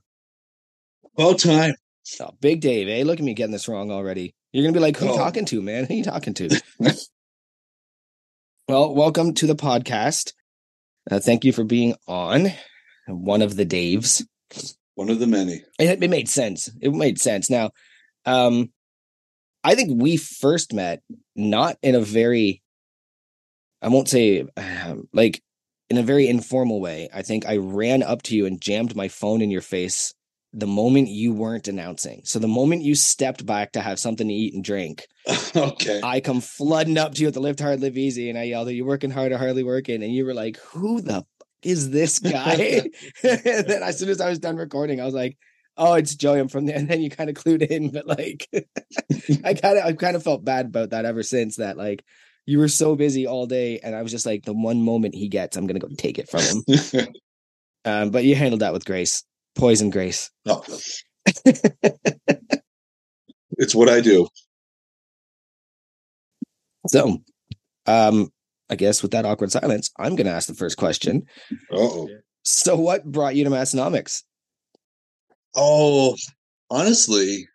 About 1.15 1.39
time. 1.39 1.75
Oh, 2.21 2.31
big 2.39 2.61
Dave, 2.61 2.87
eh? 2.87 3.03
Look 3.05 3.19
at 3.19 3.25
me 3.25 3.33
getting 3.35 3.51
this 3.51 3.67
wrong 3.67 3.91
already. 3.91 4.33
You're 4.51 4.63
gonna 4.63 4.73
be 4.73 4.79
like, 4.79 4.97
who 4.97 5.09
Oh. 5.09 5.15
talking 5.15 5.45
to, 5.45 5.62
man? 5.62 5.85
Who 5.85 5.93
are 5.93 5.97
you 5.97 6.03
talking 6.03 6.33
to? 6.35 6.62
well, 8.67 8.95
welcome 8.95 9.33
to 9.35 9.45
the 9.47 9.55
podcast. 9.55 10.33
Uh, 11.09 11.19
thank 11.19 11.45
you 11.45 11.53
for 11.53 11.63
being 11.63 11.95
on. 12.07 12.47
One 13.07 13.41
of 13.41 13.55
the 13.55 13.65
Daves. 13.65 14.23
One 14.95 15.09
of 15.09 15.19
the 15.19 15.27
many. 15.27 15.63
It, 15.79 16.03
it 16.03 16.09
made 16.09 16.29
sense. 16.29 16.69
It 16.81 16.93
made 16.93 17.19
sense. 17.19 17.49
Now, 17.49 17.71
um, 18.25 18.71
I 19.63 19.75
think 19.75 20.01
we 20.01 20.17
first 20.17 20.73
met 20.73 21.01
not 21.35 21.77
in 21.81 21.95
a 21.95 22.01
very, 22.01 22.62
I 23.81 23.89
won't 23.89 24.09
say 24.09 24.45
um, 24.57 25.07
like 25.13 25.41
in 25.89 25.97
a 25.97 26.03
very 26.03 26.27
informal 26.27 26.81
way. 26.81 27.09
I 27.13 27.21
think 27.21 27.45
I 27.47 27.57
ran 27.57 28.03
up 28.03 28.23
to 28.23 28.35
you 28.35 28.45
and 28.45 28.59
jammed 28.62 28.95
my 28.95 29.07
phone 29.09 29.41
in 29.41 29.51
your 29.51 29.62
face 29.62 30.13
the 30.53 30.67
moment 30.67 31.09
you 31.09 31.33
weren't 31.33 31.67
announcing. 31.67 32.21
So 32.23 32.39
the 32.39 32.47
moment 32.47 32.81
you 32.81 32.95
stepped 32.95 33.45
back 33.45 33.73
to 33.73 33.81
have 33.81 33.99
something 33.99 34.27
to 34.27 34.33
eat 34.33 34.53
and 34.53 34.63
drink, 34.63 35.05
okay. 35.55 36.01
I 36.03 36.21
come 36.21 36.41
flooding 36.41 36.97
up 36.97 37.13
to 37.15 37.21
you 37.21 37.27
at 37.27 37.33
the 37.33 37.39
Lift 37.39 37.59
Hard, 37.59 37.81
Live 37.81 37.97
Easy, 37.97 38.29
and 38.29 38.38
I 38.38 38.43
yelled, 38.43 38.67
"Are 38.67 38.73
you 38.73 38.85
working 38.85 39.12
hard 39.12 39.31
or 39.31 39.38
hardly 39.38 39.63
working?" 39.63 40.01
And 40.03 40.13
you 40.13 40.25
were 40.25 40.33
like, 40.33 40.57
"Who 40.71 41.01
the 41.01 41.17
f- 41.17 41.23
is 41.62 41.91
this 41.91 42.19
guy?" 42.19 42.53
and 42.53 42.93
then 43.23 43.83
as 43.83 43.99
soon 43.99 44.09
as 44.09 44.21
I 44.21 44.29
was 44.29 44.39
done 44.39 44.55
recording, 44.55 44.99
I 44.99 45.05
was 45.05 45.13
like, 45.13 45.38
"Oh, 45.77 45.93
it's 45.93 46.15
Joey." 46.15 46.39
I'm 46.39 46.47
from 46.47 46.65
there. 46.65 46.77
And 46.77 46.88
then 46.88 47.01
you 47.01 47.09
kind 47.12 47.29
of 47.29 47.35
clued 47.35 47.62
in, 47.62 47.91
but 47.91 48.07
like, 48.07 48.47
I 49.43 49.53
kind 49.53 49.77
of, 49.77 49.85
I 49.85 49.93
kind 49.93 50.15
of 50.15 50.23
felt 50.23 50.43
bad 50.43 50.67
about 50.67 50.91
that 50.91 51.05
ever 51.05 51.21
since 51.21 51.57
that. 51.57 51.77
Like, 51.77 52.03
you 52.47 52.57
were 52.57 52.67
so 52.67 52.95
busy 52.95 53.27
all 53.27 53.45
day, 53.45 53.79
and 53.83 53.95
I 53.95 54.01
was 54.01 54.12
just 54.12 54.25
like, 54.25 54.45
the 54.45 54.53
one 54.53 54.81
moment 54.81 55.13
he 55.13 55.27
gets, 55.27 55.57
I'm 55.57 55.67
gonna 55.67 55.79
go 55.79 55.89
take 55.95 56.17
it 56.17 56.27
from 56.27 56.41
him. 56.41 57.07
um, 57.85 58.09
but 58.09 58.23
you 58.23 58.33
handled 58.33 58.62
that 58.62 58.73
with 58.73 58.85
grace, 58.85 59.23
poison 59.59 59.89
grace. 59.89 60.31
No. 60.45 60.63
it's 63.57 63.75
what 63.75 63.89
I 63.89 64.01
do. 64.01 64.27
So, 66.87 67.19
um, 67.85 68.29
I 68.69 68.75
guess 68.75 69.01
with 69.01 69.11
that 69.11 69.25
awkward 69.25 69.51
silence, 69.51 69.91
I'm 69.99 70.15
gonna 70.15 70.29
ask 70.31 70.47
the 70.47 70.53
first 70.53 70.77
question. 70.77 71.23
Oh. 71.71 72.07
So, 72.43 72.75
what 72.75 73.03
brought 73.05 73.35
you 73.35 73.43
to 73.43 73.49
Massenomics? 73.49 74.23
Oh, 75.55 76.15
honestly, 76.69 77.47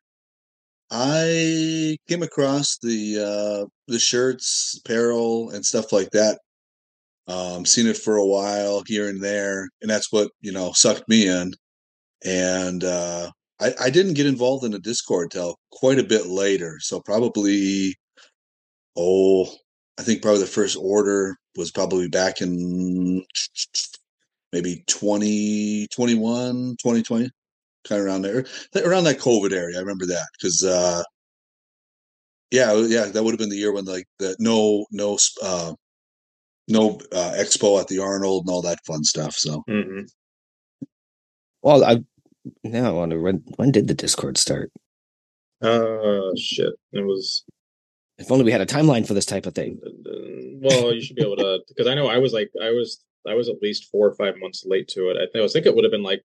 I 0.90 1.96
came 2.08 2.22
across 2.22 2.78
the 2.78 3.18
uh 3.18 3.66
the 3.88 3.98
shirts, 3.98 4.80
apparel, 4.84 5.50
and 5.50 5.64
stuff 5.64 5.92
like 5.92 6.10
that. 6.10 6.38
Um, 7.26 7.64
seen 7.64 7.86
it 7.86 7.96
for 7.96 8.16
a 8.16 8.26
while 8.26 8.82
here 8.86 9.08
and 9.08 9.22
there, 9.22 9.68
and 9.80 9.90
that's 9.90 10.12
what 10.12 10.30
you 10.40 10.52
know 10.52 10.72
sucked 10.72 11.08
me 11.08 11.26
in. 11.28 11.52
And 12.24 12.84
uh, 12.84 13.30
I, 13.60 13.72
I 13.80 13.90
didn't 13.90 14.14
get 14.14 14.26
involved 14.26 14.64
in 14.64 14.72
the 14.72 14.78
Discord 14.78 15.30
till 15.30 15.56
quite 15.72 15.98
a 15.98 16.04
bit 16.04 16.26
later, 16.26 16.78
so 16.80 17.00
probably 17.00 17.94
oh, 18.96 19.46
I 19.98 20.02
think 20.02 20.22
probably 20.22 20.40
the 20.40 20.46
first 20.46 20.76
order 20.80 21.37
was 21.56 21.70
probably 21.70 22.08
back 22.08 22.40
in 22.40 23.22
maybe 24.52 24.84
2021, 24.87 26.76
2020 26.82 27.30
kind 27.87 28.00
of 28.00 28.06
around 28.06 28.22
there, 28.22 28.46
around 28.84 29.04
that 29.04 29.18
COVID 29.18 29.52
area. 29.52 29.76
I 29.76 29.80
remember 29.80 30.06
that 30.06 30.26
because, 30.38 30.64
uh, 30.64 31.02
yeah, 32.50 32.72
yeah, 32.74 33.06
that 33.06 33.22
would 33.22 33.32
have 33.32 33.38
been 33.38 33.50
the 33.50 33.56
year 33.56 33.72
when 33.72 33.84
like 33.84 34.06
the 34.18 34.37
no, 34.38 34.87
no, 34.90 35.18
uh, 35.42 35.74
no 36.68 37.00
uh, 37.12 37.32
expo 37.37 37.80
at 37.80 37.88
the 37.88 37.98
Arnold 37.98 38.44
and 38.46 38.52
all 38.52 38.62
that 38.62 38.84
fun 38.87 39.04
stuff. 39.04 39.34
So 39.34 39.62
hmm 39.68 40.02
Well, 41.62 41.84
I 41.84 41.98
now 42.62 42.88
I 42.88 42.92
wonder 42.92 43.20
when 43.20 43.42
when 43.57 43.70
did 43.72 43.88
the 43.88 43.94
Discord 43.94 44.37
start? 44.38 44.70
Uh, 45.62 46.30
shit. 46.37 46.74
It 46.92 47.04
was 47.07 47.44
If 48.18 48.30
only 48.30 48.44
we 48.44 48.52
had 48.52 48.61
a 48.61 48.66
timeline 48.66 49.07
for 49.07 49.14
this 49.14 49.26
type 49.26 49.46
of 49.46 49.54
thing. 49.54 49.80
uh, 49.85 50.11
well, 50.61 50.92
you 50.92 51.00
should 51.00 51.16
be 51.16 51.22
able 51.22 51.37
to 51.37 51.61
because 51.68 51.87
I 51.87 51.94
know 51.94 52.09
I 52.09 52.18
was 52.18 52.33
like 52.33 52.50
I 52.62 52.70
was 52.70 53.02
I 53.26 53.35
was 53.35 53.48
at 53.48 53.62
least 53.62 53.90
four 53.90 54.07
or 54.07 54.14
five 54.14 54.35
months 54.38 54.64
late 54.66 54.88
to 54.88 55.09
it. 55.11 55.16
I 55.16 55.26
think 55.33 55.44
I 55.44 55.48
think 55.48 55.66
it 55.66 55.74
would 55.74 55.85
have 55.85 55.92
been 55.92 56.02
like 56.02 56.22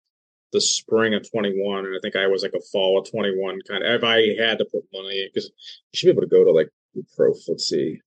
the 0.53 0.61
spring 0.61 1.13
of 1.13 1.29
21 1.29 1.85
and 1.85 1.95
I 1.95 1.99
think 2.01 2.15
I 2.15 2.27
was 2.27 2.43
like 2.43 2.53
a 2.53 2.61
fall 2.71 2.97
of 2.99 3.09
21 3.09 3.59
kind 3.67 3.83
of 3.83 3.91
if 3.95 4.03
I 4.03 4.41
had 4.41 4.57
to 4.59 4.65
put 4.65 4.83
money 4.93 5.27
because 5.33 5.45
you 5.91 5.97
should 5.97 6.05
be 6.07 6.11
able 6.11 6.21
to 6.21 6.27
go 6.27 6.43
to 6.45 6.51
like 6.51 6.69
pro 7.17 7.33
let's 7.47 7.67
see. 7.67 7.99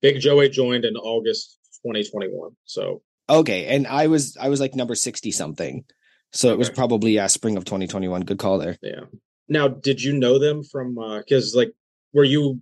Big 0.00 0.18
Joey 0.20 0.48
joined 0.48 0.84
in 0.84 0.96
August 0.96 1.58
2021. 1.84 2.52
So 2.64 3.02
Okay, 3.28 3.66
and 3.66 3.86
I 3.86 4.06
was 4.08 4.36
I 4.40 4.48
was 4.48 4.60
like 4.60 4.74
number 4.74 4.94
sixty 4.94 5.30
something, 5.30 5.84
so 6.32 6.52
it 6.52 6.58
was 6.58 6.70
probably 6.70 7.12
yeah 7.12 7.26
spring 7.26 7.56
of 7.56 7.64
2021. 7.64 8.22
Good 8.22 8.38
call 8.38 8.58
there. 8.58 8.76
yeah. 8.82 9.04
Now, 9.48 9.68
did 9.68 10.02
you 10.02 10.12
know 10.12 10.38
them 10.38 10.62
from 10.62 10.94
because 11.18 11.54
like 11.54 11.72
were 12.12 12.24
you 12.24 12.60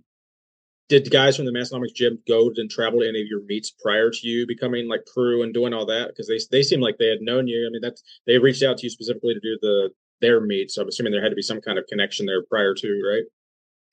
did 0.89 1.09
guys 1.09 1.37
from 1.37 1.45
the 1.45 1.51
Massenomics 1.51 1.95
gym 1.95 2.19
go 2.27 2.51
and 2.55 2.69
travel 2.69 2.99
to 2.99 3.07
any 3.07 3.21
of 3.21 3.27
your 3.27 3.43
meets 3.45 3.71
prior 3.71 4.09
to 4.09 4.27
you 4.27 4.45
becoming 4.45 4.89
like 4.89 5.05
crew 5.05 5.41
and 5.41 5.53
doing 5.53 5.73
all 5.73 5.85
that? 5.85 6.09
Because 6.09 6.27
they 6.27 6.39
they 6.51 6.63
seem 6.63 6.81
like 6.81 6.97
they 6.97 7.07
had 7.07 7.21
known 7.21 7.47
you. 7.47 7.65
I 7.65 7.71
mean, 7.71 7.81
that's 7.81 8.03
they 8.27 8.37
reached 8.37 8.63
out 8.63 8.77
to 8.79 8.85
you 8.85 8.89
specifically 8.89 9.33
to 9.33 9.39
do 9.39 9.57
the 9.61 9.89
their 10.19 10.41
meet. 10.41 10.71
So 10.71 10.81
I'm 10.81 10.87
assuming 10.87 11.11
there 11.11 11.23
had 11.23 11.29
to 11.29 11.35
be 11.35 11.41
some 11.41 11.61
kind 11.61 11.79
of 11.79 11.85
connection 11.87 12.25
there 12.25 12.43
prior 12.43 12.73
to, 12.75 13.01
right? 13.09 13.23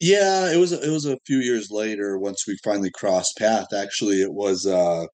yeah, 0.01 0.53
it 0.53 0.59
was 0.59 0.73
it 0.73 0.91
was 0.91 1.07
a 1.07 1.19
few 1.27 1.39
years 1.39 1.71
later 1.71 2.19
once 2.19 2.47
we 2.47 2.57
finally 2.63 2.91
crossed 2.91 3.37
path. 3.37 3.73
Actually, 3.75 4.23
it 4.23 4.33
was 4.33 4.67
uh, 4.67 5.07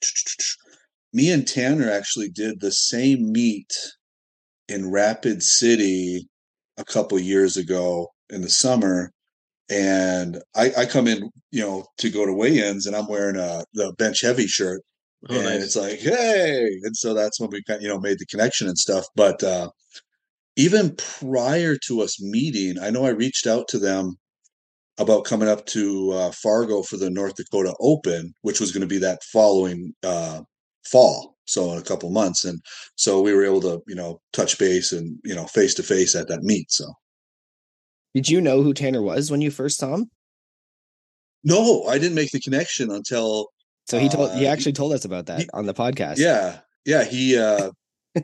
me 1.13 1.31
and 1.31 1.47
Tanner 1.49 1.91
actually 1.91 2.29
did 2.29 2.61
the 2.61 2.73
same 2.73 3.33
meet 3.33 3.73
in 4.69 4.91
Rapid 4.91 5.43
City 5.43 6.29
a 6.77 6.85
couple 6.85 7.19
years 7.19 7.57
ago 7.57 8.09
in 8.31 8.43
the 8.43 8.51
summer. 8.51 9.11
And 9.71 10.43
I, 10.55 10.73
I 10.77 10.87
come 10.87 11.09
in, 11.09 11.31
you 11.51 11.63
know, 11.63 11.87
to 11.99 12.11
go 12.11 12.27
to 12.27 12.33
weigh-ins, 12.33 12.87
and 12.87 12.95
I'm 12.95 13.09
wearing 13.09 13.37
a 13.37 13.65
the 13.73 13.95
bench 13.99 14.21
heavy 14.21 14.47
shirt, 14.47 14.83
Oh, 15.31 15.35
and 15.35 15.45
nice. 15.45 15.63
it's 15.63 15.77
like, 15.77 15.99
hey, 16.01 16.69
and 16.83 16.95
so 16.95 17.15
that's 17.15 17.41
when 17.41 17.49
we 17.49 17.63
kind 17.63 17.79
of, 17.79 17.83
you 17.83 17.89
know 17.89 17.99
made 17.99 18.19
the 18.19 18.27
connection 18.27 18.69
and 18.69 18.77
stuff. 18.77 19.07
But 19.17 19.43
uh, 19.43 19.71
even 20.57 20.97
prior 20.97 21.77
to 21.87 22.03
us 22.03 22.23
meeting, 22.23 22.79
I 22.79 22.91
know 22.91 23.07
I 23.07 23.11
reached 23.11 23.47
out 23.47 23.67
to 23.69 23.79
them 23.79 24.17
about 24.99 25.25
coming 25.25 25.49
up 25.49 25.65
to 25.67 26.13
uh, 26.13 26.31
Fargo 26.31 26.83
for 26.83 26.99
the 26.99 27.09
North 27.09 27.37
Dakota 27.37 27.75
Open, 27.81 28.35
which 28.43 28.61
was 28.61 28.71
going 28.71 28.83
to 28.83 28.87
be 28.87 28.99
that 28.99 29.23
following 29.33 29.95
uh, 30.03 30.43
fall, 30.85 31.34
so 31.47 31.73
in 31.73 31.79
a 31.79 31.83
couple 31.83 32.11
months, 32.11 32.45
and 32.45 32.61
so 32.97 33.21
we 33.23 33.33
were 33.33 33.45
able 33.45 33.61
to 33.63 33.83
you 33.87 33.95
know 33.95 34.21
touch 34.33 34.59
base 34.59 34.93
and 34.93 35.19
you 35.25 35.35
know 35.35 35.45
face 35.47 35.75
to 35.75 35.83
face 35.83 36.15
at 36.15 36.29
that 36.29 36.43
meet. 36.43 36.71
So 36.71 36.87
Did 38.15 38.29
you 38.29 38.41
know 38.41 38.63
who 38.63 38.75
Tanner 38.75 39.03
was 39.03 39.31
when 39.31 39.41
you 39.41 39.51
first 39.51 39.79
saw 39.79 39.95
him? 39.95 40.11
no, 41.45 41.85
I 41.85 41.99
didn't 41.99 42.15
make 42.15 42.31
the 42.31 42.41
connection 42.41 42.91
until 42.91 43.49
So 43.87 43.99
he 43.99 44.09
told 44.09 44.31
Uh, 44.31 44.37
he 44.37 44.47
actually 44.47 44.73
told 44.73 44.93
us 44.93 45.05
about 45.05 45.27
that 45.27 45.41
he- 45.41 45.49
on 45.53 45.67
the 45.67 45.75
podcast. 45.75 46.17
yeah, 46.19 46.61
yeah, 46.85 47.05
he. 47.05 47.37
uh 47.39 47.71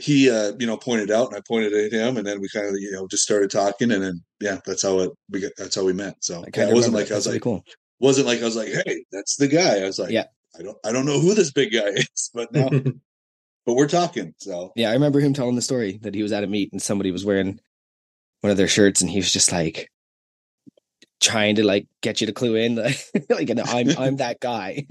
He, 0.00 0.30
uh, 0.30 0.52
you 0.60 0.66
know, 0.68 0.76
pointed 0.76 1.10
out, 1.10 1.26
and 1.26 1.36
I 1.36 1.40
pointed 1.40 1.72
at 1.74 1.90
him, 1.90 2.18
and 2.18 2.24
then 2.24 2.40
we 2.40 2.48
kind 2.50 2.66
of, 2.68 2.74
you 2.78 2.92
know, 2.92 3.08
just 3.08 3.24
started 3.24 3.50
talking, 3.50 3.90
and 3.90 4.00
then, 4.00 4.22
yeah, 4.40 4.58
that's 4.64 4.82
how 4.84 5.00
it. 5.00 5.10
We 5.28 5.40
got, 5.40 5.50
that's 5.58 5.74
how 5.74 5.82
we 5.84 5.92
met. 5.92 6.14
So 6.20 6.44
yeah, 6.54 6.68
it 6.68 6.72
wasn't 6.72 6.94
like. 6.94 7.10
I 7.10 7.16
was 7.16 7.26
like, 7.26 7.42
cool. 7.42 7.64
wasn't 7.98 8.28
like 8.28 8.40
I 8.40 8.44
was 8.44 8.54
like, 8.54 8.68
hey, 8.68 9.04
that's 9.10 9.34
the 9.34 9.48
guy. 9.48 9.80
I 9.80 9.86
was 9.86 9.98
like, 9.98 10.12
Yeah. 10.12 10.26
I 10.58 10.62
don't 10.62 10.76
I 10.84 10.92
don't 10.92 11.06
know 11.06 11.20
who 11.20 11.34
this 11.34 11.52
big 11.52 11.72
guy 11.72 11.88
is, 11.94 12.30
but 12.34 12.52
now 12.52 12.68
but 13.66 13.74
we're 13.74 13.88
talking. 13.88 14.34
So 14.38 14.72
Yeah, 14.76 14.90
I 14.90 14.94
remember 14.94 15.20
him 15.20 15.34
telling 15.34 15.56
the 15.56 15.62
story 15.62 15.98
that 16.02 16.14
he 16.14 16.22
was 16.22 16.32
at 16.32 16.44
a 16.44 16.46
meet 16.46 16.72
and 16.72 16.82
somebody 16.82 17.10
was 17.10 17.24
wearing 17.24 17.60
one 18.40 18.50
of 18.50 18.56
their 18.56 18.68
shirts 18.68 19.00
and 19.00 19.10
he 19.10 19.18
was 19.18 19.32
just 19.32 19.52
like 19.52 19.90
trying 21.20 21.56
to 21.56 21.64
like 21.64 21.86
get 22.00 22.20
you 22.20 22.26
to 22.28 22.32
clue 22.32 22.54
in 22.54 22.76
like 23.30 23.50
and 23.50 23.60
I'm 23.60 23.90
I'm 23.98 24.16
that 24.16 24.40
guy. 24.40 24.84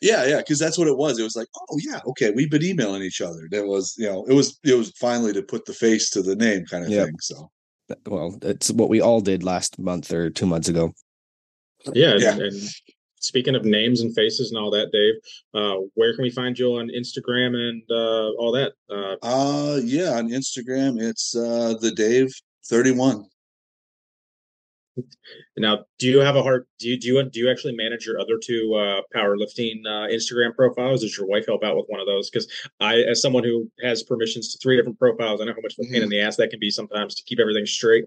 yeah, 0.00 0.24
yeah, 0.24 0.36
because 0.38 0.58
that's 0.58 0.78
what 0.78 0.88
it 0.88 0.96
was. 0.96 1.18
It 1.18 1.24
was 1.24 1.36
like, 1.36 1.48
oh 1.70 1.78
yeah, 1.84 2.00
okay, 2.06 2.30
we've 2.30 2.50
been 2.50 2.64
emailing 2.64 3.02
each 3.02 3.20
other. 3.20 3.48
That 3.50 3.66
was, 3.66 3.94
you 3.98 4.06
know, 4.06 4.24
it 4.26 4.34
was 4.34 4.58
it 4.64 4.74
was 4.74 4.90
finally 4.92 5.32
to 5.32 5.42
put 5.42 5.64
the 5.64 5.72
face 5.72 6.10
to 6.10 6.22
the 6.22 6.36
name 6.36 6.66
kind 6.66 6.84
of 6.84 6.90
Yep. 6.90 7.06
thing. 7.06 7.16
So 7.20 7.50
well, 8.06 8.38
it's 8.42 8.70
what 8.70 8.88
we 8.88 9.00
all 9.00 9.20
did 9.20 9.42
last 9.42 9.78
month 9.78 10.12
or 10.12 10.30
2 10.30 10.46
months 10.46 10.68
ago. 10.68 10.92
Yeah, 11.92 12.12
and, 12.12 12.40
and 12.40 12.62
speaking 13.20 13.54
of 13.54 13.64
names 13.64 14.00
and 14.00 14.14
faces 14.14 14.50
and 14.50 14.58
all 14.58 14.70
that, 14.70 14.90
Dave, 14.92 15.14
uh, 15.54 15.76
where 15.94 16.14
can 16.14 16.22
we 16.22 16.30
find 16.30 16.58
you 16.58 16.76
on 16.76 16.88
Instagram 16.88 17.54
and 17.54 17.82
uh, 17.90 18.30
all 18.38 18.52
that? 18.52 18.72
Uh, 18.90 19.16
uh 19.22 19.80
yeah, 19.82 20.12
on 20.12 20.28
Instagram 20.28 21.00
it's 21.00 21.36
uh 21.36 21.74
the 21.80 21.92
Dave 21.92 22.32
31. 22.64 23.26
now, 25.56 25.84
do 25.98 26.08
you 26.08 26.18
have 26.18 26.36
a 26.36 26.42
heart? 26.42 26.66
Do 26.78 26.88
you 26.88 26.98
do 26.98 27.08
you 27.08 27.22
do 27.22 27.40
you 27.40 27.50
actually 27.50 27.74
manage 27.76 28.06
your 28.06 28.20
other 28.20 28.38
two 28.42 28.74
uh, 28.74 29.02
powerlifting 29.14 29.80
uh, 29.86 30.08
Instagram 30.08 30.54
profiles? 30.54 31.02
Does 31.02 31.16
your 31.16 31.26
wife 31.26 31.46
help 31.46 31.64
out 31.64 31.76
with 31.76 31.86
one 31.88 32.00
of 32.00 32.06
those? 32.06 32.30
Because 32.30 32.50
I, 32.80 33.00
as 33.00 33.22
someone 33.22 33.44
who 33.44 33.70
has 33.82 34.02
permissions 34.02 34.52
to 34.52 34.58
three 34.58 34.76
different 34.76 34.98
profiles, 34.98 35.40
I 35.40 35.44
know 35.44 35.54
how 35.54 35.62
much 35.62 35.74
of 35.78 35.86
a 35.86 35.92
pain 35.92 36.02
in 36.02 36.08
the 36.08 36.20
ass 36.20 36.36
that 36.36 36.50
can 36.50 36.60
be 36.60 36.70
sometimes 36.70 37.14
to 37.16 37.24
keep 37.24 37.40
everything 37.40 37.66
straight. 37.66 38.06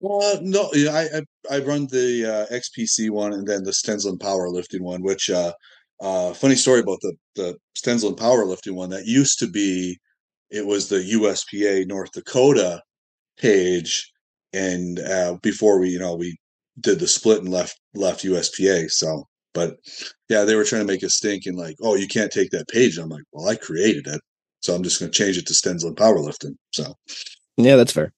Well, 0.00 0.38
no, 0.42 0.68
yeah, 0.74 0.92
I, 0.92 1.18
I 1.18 1.56
I 1.56 1.64
run 1.64 1.86
the 1.86 2.48
uh, 2.50 2.54
XPC 2.54 3.10
one 3.10 3.32
and 3.32 3.46
then 3.46 3.62
the 3.64 3.72
Stensland 3.72 4.18
powerlifting 4.18 4.80
one. 4.80 5.02
Which, 5.02 5.30
uh, 5.30 5.52
uh, 6.00 6.34
funny 6.34 6.54
story 6.56 6.80
about 6.80 6.98
the 7.00 7.14
the 7.34 7.56
Stensland 7.74 8.18
powerlifting 8.18 8.74
one. 8.74 8.90
That 8.90 9.06
used 9.06 9.38
to 9.38 9.46
be, 9.48 9.98
it 10.50 10.66
was 10.66 10.88
the 10.88 10.96
USPA 10.98 11.86
North 11.86 12.12
Dakota 12.12 12.82
page, 13.38 14.12
and 14.52 14.98
uh, 15.00 15.36
before 15.42 15.78
we, 15.80 15.90
you 15.90 15.98
know, 15.98 16.16
we 16.16 16.36
did 16.80 17.00
the 17.00 17.08
split 17.08 17.40
and 17.42 17.50
left 17.50 17.80
left 17.94 18.24
USPA. 18.24 18.90
So, 18.90 19.24
but 19.54 19.76
yeah, 20.28 20.44
they 20.44 20.56
were 20.56 20.64
trying 20.64 20.86
to 20.86 20.92
make 20.92 21.04
us 21.04 21.18
think 21.20 21.46
and 21.46 21.56
like, 21.56 21.76
oh, 21.82 21.94
you 21.94 22.06
can't 22.08 22.32
take 22.32 22.50
that 22.50 22.68
page. 22.68 22.98
I'm 22.98 23.08
like, 23.08 23.24
well, 23.32 23.48
I 23.48 23.56
created 23.56 24.06
it, 24.08 24.20
so 24.60 24.74
I'm 24.74 24.82
just 24.82 25.00
going 25.00 25.10
to 25.10 25.18
change 25.18 25.38
it 25.38 25.46
to 25.46 25.54
Stensland 25.54 25.96
powerlifting. 25.96 26.56
So, 26.72 26.94
Yeah, 27.56 27.76
that's 27.76 27.92
fair. 27.92 28.12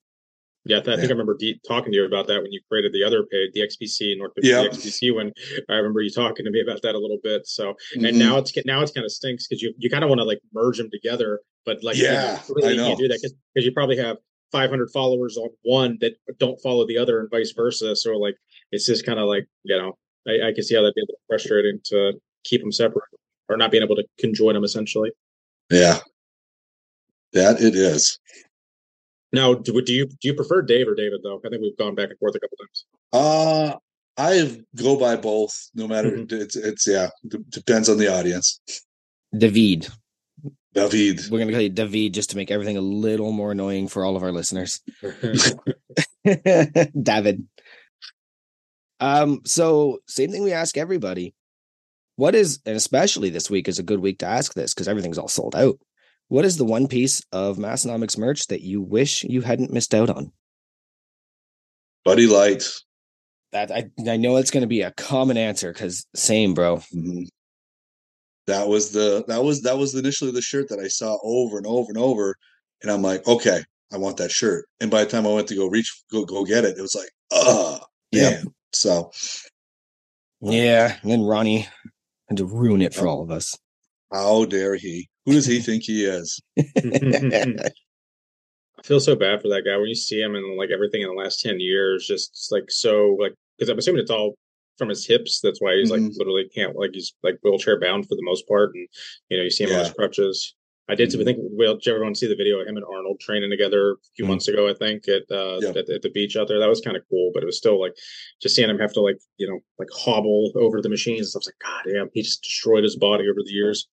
Yeah, 0.69 0.79
I 0.79 0.83
think 0.83 0.99
Yeah. 0.99 1.07
I 1.07 1.09
remember 1.09 1.35
de- 1.35 1.59
talking 1.67 1.93
to 1.93 1.97
you 1.99 2.05
about 2.05 2.27
that 2.27 2.43
when 2.43 2.53
you 2.53 2.61
created 2.71 2.93
the 2.93 3.03
other 3.03 3.25
page, 3.25 3.53
the 3.55 3.63
XPC 3.63 4.15
North 4.19 4.33
Yeah. 4.43 4.63
the 4.63 4.69
XPC. 4.69 5.11
When 5.15 5.33
I 5.71 5.77
remember 5.77 6.03
you 6.03 6.11
talking 6.11 6.45
to 6.45 6.51
me 6.51 6.61
about 6.61 6.83
that 6.83 6.95
a 6.95 6.99
little 6.99 7.19
bit. 7.23 7.47
So, 7.47 7.75
and 7.95 8.03
mhm. 8.05 8.19
now 8.19 8.37
it's 8.37 8.53
now 8.67 8.83
it's 8.83 8.93
kind 8.93 9.05
of 9.07 9.11
stinks 9.11 9.47
because 9.49 9.63
you 9.63 9.73
you 9.79 9.89
kind 9.89 10.05
of 10.05 10.11
want 10.11 10.21
to 10.21 10.25
like 10.25 10.41
merge 10.53 10.77
them 10.77 10.91
together, 10.91 11.41
but 11.65 11.83
like 11.83 11.97
you 11.97 12.05
Yeah, 12.05 12.39
really 12.51 12.75
you 12.75 12.81
can't 12.83 12.99
do 12.99 13.09
that 13.09 13.21
because 13.55 13.65
you 13.65 13.73
probably 13.73 13.97
have 13.97 14.19
500 14.53 14.91
followers 14.91 15.39
on 15.39 15.49
one 15.63 15.97
that 16.03 16.13
don't 16.39 16.61
follow 16.61 16.87
the 16.87 16.99
other, 16.99 17.19
and 17.21 17.31
vice 17.31 17.53
versa. 17.53 17.97
So 17.97 18.13
like 18.19 18.37
it's 18.71 18.85
just 18.87 19.07
kind 19.07 19.19
of 19.19 19.27
like 19.27 19.47
you 19.63 19.77
know 19.77 19.97
I, 20.29 20.49
I 20.49 20.53
can 20.53 20.63
see 20.65 20.75
how 20.75 20.83
that'd 20.83 20.95
be 20.95 21.01
a 21.01 21.05
little 21.05 21.21
frustrating 21.29 21.81
to 21.87 22.13
keep 22.45 22.61
them 22.61 22.73
separate 22.73 23.05
or 23.49 23.57
not 23.57 23.71
being 23.71 23.83
able 23.83 23.97
to 23.97 24.05
conjoin 24.19 24.53
them 24.53 24.65
essentially. 24.65 25.13
yeah, 25.71 26.01
that 27.33 27.63
it 27.63 27.75
is. 27.75 28.19
Now, 29.33 29.55
do, 29.55 29.81
do 29.83 29.93
you 29.93 30.07
do 30.07 30.17
you 30.23 30.35
prefer 30.35 30.63
Dave 30.63 30.89
or 30.89 30.95
David 30.95 31.21
though? 31.23 31.41
I 31.45 31.49
think 31.49 31.61
we've 31.63 31.77
gone 31.77 31.95
back 31.95 32.09
and 32.11 32.19
forth 32.19 32.35
a 32.35 32.41
couple 32.41 32.57
times. 32.59 32.85
Uh 33.13 33.77
I 34.21 34.63
go 34.75 34.99
by 34.99 35.17
both. 35.17 35.69
No 35.75 35.87
matter 35.87 36.11
Mhm. 36.11 36.33
it's 36.33 36.57
it's 36.57 36.87
yeah 36.87 37.11
d- 37.27 37.39
depends 37.51 37.89
on 37.89 37.99
the 37.99 38.09
audience. 38.13 38.61
David. 39.37 39.89
David. 40.75 41.21
We're 41.31 41.39
going 41.39 41.49
to 41.49 41.53
call 41.55 41.63
you 41.63 41.69
David 41.71 42.15
just 42.15 42.31
to 42.31 42.37
make 42.37 42.51
everything 42.51 42.77
a 42.77 42.81
little 42.83 43.33
more 43.33 43.53
annoying 43.53 43.89
for 43.89 44.05
all 44.05 44.17
of 44.17 44.23
our 44.23 44.33
listeners. 44.33 44.81
David. 47.03 47.47
Um, 49.01 49.41
so 49.45 50.01
same 50.07 50.31
thing 50.31 50.43
we 50.43 50.53
ask 50.53 50.77
everybody. 50.77 51.35
What 52.17 52.35
is, 52.35 52.61
and 52.67 52.77
especially 52.77 53.31
this 53.31 53.49
week 53.49 53.69
is 53.69 53.79
a 53.79 53.83
good 53.85 54.01
week 54.01 54.19
to 54.21 54.27
ask 54.27 54.55
this 54.55 54.75
because 54.75 54.89
everything's 54.89 55.19
all 55.19 55.29
sold 55.29 55.55
out. 55.55 55.79
What 56.29 56.45
is 56.45 56.57
the 56.59 56.65
one 56.65 56.89
piece 56.89 57.23
of 57.33 57.57
Massenomics 57.57 58.19
merch 58.19 58.47
that 58.49 58.61
you 58.61 58.81
wish 58.83 59.25
you 59.25 59.41
hadn't 59.41 59.73
missed 59.73 59.95
out 59.95 60.11
on? 60.11 60.33
Buddy 62.05 62.27
lights. 62.27 62.85
That 63.53 63.71
I 63.71 63.91
I 64.07 64.19
know 64.19 64.37
it's 64.37 64.51
going 64.51 64.61
to 64.63 64.67
be 64.67 64.83
a 64.83 64.91
common 64.93 65.39
answer 65.39 65.73
because 65.73 66.07
same, 66.15 66.53
bro. 66.53 66.77
Mhm. 66.95 67.29
That 68.47 68.69
was 68.69 68.93
the 68.93 69.25
that 69.29 69.43
was 69.43 69.63
that 69.63 69.79
was 69.79 69.95
initially 69.95 70.31
the 70.31 70.43
shirt 70.43 70.69
that 70.69 70.79
I 70.79 70.89
saw 70.89 71.19
over 71.23 71.57
and 71.57 71.67
over 71.67 71.89
and 71.89 71.99
over, 71.99 72.37
and 72.83 72.91
I'm 72.91 73.03
like, 73.03 73.27
okay, 73.27 73.63
I 73.93 73.97
want 73.97 74.19
that 74.19 74.31
shirt. 74.31 74.67
And 74.81 74.91
by 74.91 75.05
the 75.05 75.11
time 75.11 75.27
I 75.27 75.33
went 75.33 75.49
to 75.49 75.55
go 75.55 75.67
reach 75.67 76.03
go 76.13 76.25
go 76.27 76.45
get 76.45 76.65
it, 76.65 76.77
it 76.77 76.83
was 76.83 76.95
like, 76.95 77.11
uh 77.31 77.79
Yeah. 78.13 78.43
So 78.75 79.11
Yeah, 80.43 80.99
and 81.03 81.11
then 81.11 81.23
Ronnie 81.23 81.69
had 82.29 82.37
to 82.39 82.45
ruin 82.45 82.83
it 82.83 82.93
for 82.95 83.07
all 83.07 83.23
of 83.23 83.31
us. 83.31 83.57
how 84.13 84.45
dare 84.45 84.77
he? 84.77 85.09
Who 85.29 85.35
does 85.35 85.45
he 85.45 85.61
think 85.61 85.83
he 85.83 86.07
is? 86.07 86.41
I 86.57 87.71
feel 88.83 88.99
so 88.99 89.15
bad 89.15 89.43
for 89.43 89.49
that 89.49 89.65
guy 89.67 89.77
when 89.77 89.89
you 89.89 89.95
see 89.95 90.19
him 90.23 90.35
and 90.35 90.57
like 90.57 90.71
everything 90.73 91.03
in 91.03 91.09
the 91.09 91.15
last 91.15 91.43
10 91.43 91.61
years, 91.61 92.07
just 92.07 92.49
like 92.51 92.71
so 92.71 93.15
like 93.21 93.35
because 93.59 93.69
I'm 93.69 93.77
assuming 93.77 94.01
it's 94.01 94.11
all 94.11 94.39
from 94.79 94.89
his 94.89 95.07
hips. 95.07 95.41
That's 95.43 95.61
why 95.61 95.77
he's 95.77 95.91
Mhm. 95.91 96.07
like 96.09 96.17
literally 96.17 96.49
can't 96.55 96.75
like 96.77 96.93
he's 96.95 97.13
like 97.23 97.37
wheelchair 97.43 97.79
bound 97.79 98.09
for 98.09 98.15
the 98.15 98.23
most 98.23 98.49
part. 98.49 98.71
And 98.75 98.89
you 99.29 99.37
know, 99.37 99.43
you 99.43 99.51
see 99.51 99.65
him 99.65 99.73
on 99.73 99.81
his 99.81 99.93
crutches. 99.93 100.55
I 100.89 100.95
did 100.95 101.11
Mhm. 101.11 101.21
I 101.21 101.25
think 101.25 101.39
well, 101.43 101.77
did 101.77 101.89
everyone 101.93 102.15
see 102.15 102.27
the 102.27 102.35
video 102.35 102.61
of 102.61 102.67
him 102.67 102.77
and 102.79 102.87
Arnold 102.87 103.21
training 103.21 103.51
together 103.51 103.91
a 103.91 103.97
few 104.17 104.25
Mhm. 104.25 104.29
months 104.29 104.49
ago, 104.49 104.67
I 104.67 104.73
think, 104.73 105.07
at 105.09 105.25
uh 105.31 105.59
Yep. 105.61 105.77
at, 105.77 105.91
at 105.91 106.01
the 106.01 106.09
beach 106.09 106.37
out 106.37 106.49
there. 106.49 106.59
That 106.59 106.71
was 106.71 106.81
kind 106.81 106.97
of 106.97 107.03
cool, 107.11 107.33
but 107.35 107.43
it 107.43 107.47
was 107.47 107.59
still 107.59 107.79
like 107.79 107.93
just 108.41 108.57
seeing 108.57 108.71
him 108.71 108.79
have 108.79 108.95
to 108.95 109.03
like, 109.03 109.19
you 109.37 109.47
know, 109.47 109.59
like 109.79 109.89
hobble 109.93 110.53
over 110.55 110.81
the 110.81 110.89
machines 110.89 111.19
and 111.21 111.29
stuff. 111.29 111.41
I 111.41 111.45
was 111.45 111.47
like, 111.49 111.85
God 111.85 111.93
damn, 111.93 112.09
he 112.15 112.23
just 112.23 112.43
destroyed 112.43 112.85
his 112.85 112.97
body 112.97 113.29
over 113.29 113.43
the 113.45 113.53
years. 113.53 113.87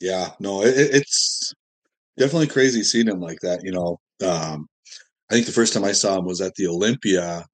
Yeah, 0.00 0.30
no, 0.40 0.62
it, 0.62 0.76
it- 0.78 0.94
it's 0.94 1.52
definitely 2.18 2.48
crazy 2.48 2.82
seeing 2.84 3.08
him 3.08 3.20
like 3.20 3.40
that. 3.42 3.62
You 3.64 3.72
know, 3.72 3.98
um, 4.26 4.66
I 5.30 5.34
think 5.34 5.46
the 5.46 5.52
first 5.52 5.72
time 5.74 5.84
I 5.84 5.92
saw 5.92 6.18
him 6.18 6.26
was 6.26 6.40
at 6.40 6.54
the 6.56 6.68
Olympia, 6.68 7.46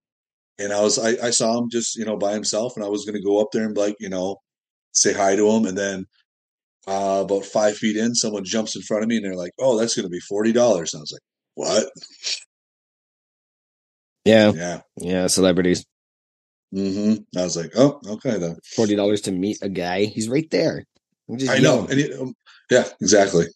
and 0.59 0.73
I 0.73 0.83
was 0.83 0.99
I, 0.99 1.11
I 1.29 1.31
saw 1.31 1.59
him 1.59 1.71
just 1.71 1.97
you 1.97 2.05
know 2.07 2.17
by 2.19 2.33
himself, 2.35 2.75
and 2.77 2.85
I 2.85 2.89
was 2.89 3.05
going 3.07 3.17
to 3.17 3.25
go 3.27 3.41
up 3.41 3.49
there 3.53 3.65
and 3.67 3.77
like 3.77 3.97
you 4.01 4.09
know 4.11 4.39
say 4.93 5.13
hi 5.15 5.37
to 5.37 5.49
him, 5.51 5.67
and 5.67 5.79
then 5.79 6.07
uh, 6.89 7.23
about 7.25 7.45
five 7.47 7.77
feet 7.77 7.97
in, 7.97 8.15
someone 8.15 8.45
jumps 8.45 8.77
in 8.77 8.83
front 8.83 9.03
of 9.05 9.09
me, 9.09 9.17
and 9.17 9.25
they're 9.27 9.37
like, 9.37 9.53
"Oh, 9.61 9.79
that's 9.79 9.95
going 9.97 10.05
to 10.07 10.11
be 10.11 10.21
forty 10.21 10.53
dollars." 10.53 10.95
And 10.95 11.01
I 11.01 11.03
was 11.03 11.13
like, 11.13 11.23
"What?" 11.55 11.91
Yeah, 14.25 14.53
Yeah. 14.53 14.81
yeah, 15.01 15.27
celebrities. 15.27 15.85
hmm 16.73 17.15
I 17.37 17.43
was 17.43 17.57
like, 17.57 17.73
"Oh, 17.77 18.01
okay 18.07 18.39
then." 18.39 18.57
Forty 18.77 18.97
dollars 18.97 19.21
to 19.23 19.33
meet 19.33 19.59
a 19.63 19.69
guy. 19.69 20.05
He's 20.05 20.29
right 20.29 20.49
there. 20.51 20.85
Just 21.37 21.51
I 21.51 21.59
know, 21.59 21.87
and 21.91 21.99
it, 22.01 22.19
um, 22.21 22.35
yeah, 22.71 22.85
exactly. 23.01 23.47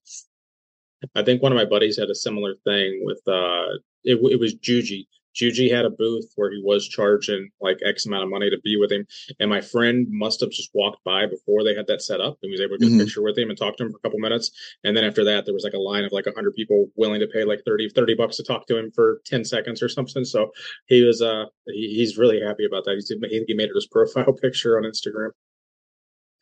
I 1.15 1.23
think 1.23 1.43
one 1.43 1.53
of 1.53 1.57
my 1.57 1.65
buddies 1.65 1.99
had 1.99 2.11
a 2.11 2.15
similar 2.15 2.55
thing 2.65 3.03
with 3.05 3.21
uh 3.27 3.67
it, 4.05 4.19
it 4.31 4.41
was 4.41 4.55
Juji. 4.57 5.07
Juji 5.35 5.71
had 5.71 5.85
a 5.85 5.91
booth 5.91 6.33
where 6.37 6.51
he 6.51 6.62
was 6.65 6.89
charging 6.89 7.51
like 7.61 7.79
X 7.85 8.07
amount 8.07 8.25
of 8.25 8.31
money 8.31 8.49
to 8.49 8.59
be 8.65 8.79
with 8.79 8.91
him. 8.91 9.07
And 9.39 9.51
my 9.51 9.61
friend 9.61 10.07
must 10.09 10.41
have 10.41 10.49
just 10.51 10.71
walked 10.73 11.05
by 11.05 11.27
before 11.27 11.62
they 11.62 11.75
had 11.75 11.87
that 11.89 12.01
set 12.01 12.23
up 12.23 12.39
and 12.43 12.51
was 12.51 12.61
able 12.62 12.79
to 12.79 12.85
get 12.87 12.93
Mhm. 12.93 13.01
a 13.01 13.05
picture 13.05 13.23
with 13.23 13.37
him 13.37 13.51
and 13.51 13.59
talk 13.59 13.77
to 13.77 13.83
him 13.85 13.91
for 13.91 13.99
a 13.99 14.01
couple 14.01 14.19
minutes. 14.19 14.51
And 14.83 14.97
then 14.97 15.05
after 15.05 15.25
that, 15.25 15.45
there 15.45 15.53
was 15.53 15.62
like 15.65 15.75
a 15.75 15.79
line 15.79 16.05
of 16.05 16.12
like 16.12 16.24
100 16.24 16.55
people 16.55 16.91
willing 16.97 17.20
to 17.20 17.27
pay 17.27 17.45
like 17.45 17.62
30, 17.66 17.91
30 17.91 18.14
bucks 18.14 18.37
to 18.39 18.45
talk 18.45 18.66
to 18.68 18.79
him 18.79 18.91
for 18.93 19.20
10 19.27 19.45
seconds 19.45 19.83
or 19.83 19.91
something. 19.91 20.24
So 20.24 20.53
he 20.87 21.03
was, 21.03 21.20
uh, 21.20 21.45
he, 21.66 21.97
he's 21.97 22.16
really 22.16 22.41
happy 22.41 22.64
about 22.64 22.87
that. 22.87 22.95
He's, 22.95 23.09
he, 23.11 23.45
he 23.47 23.53
made 23.53 23.68
it 23.68 23.74
his 23.74 23.89
profile 23.89 24.33
picture 24.41 24.79
on 24.79 24.85
Instagram. 24.85 25.33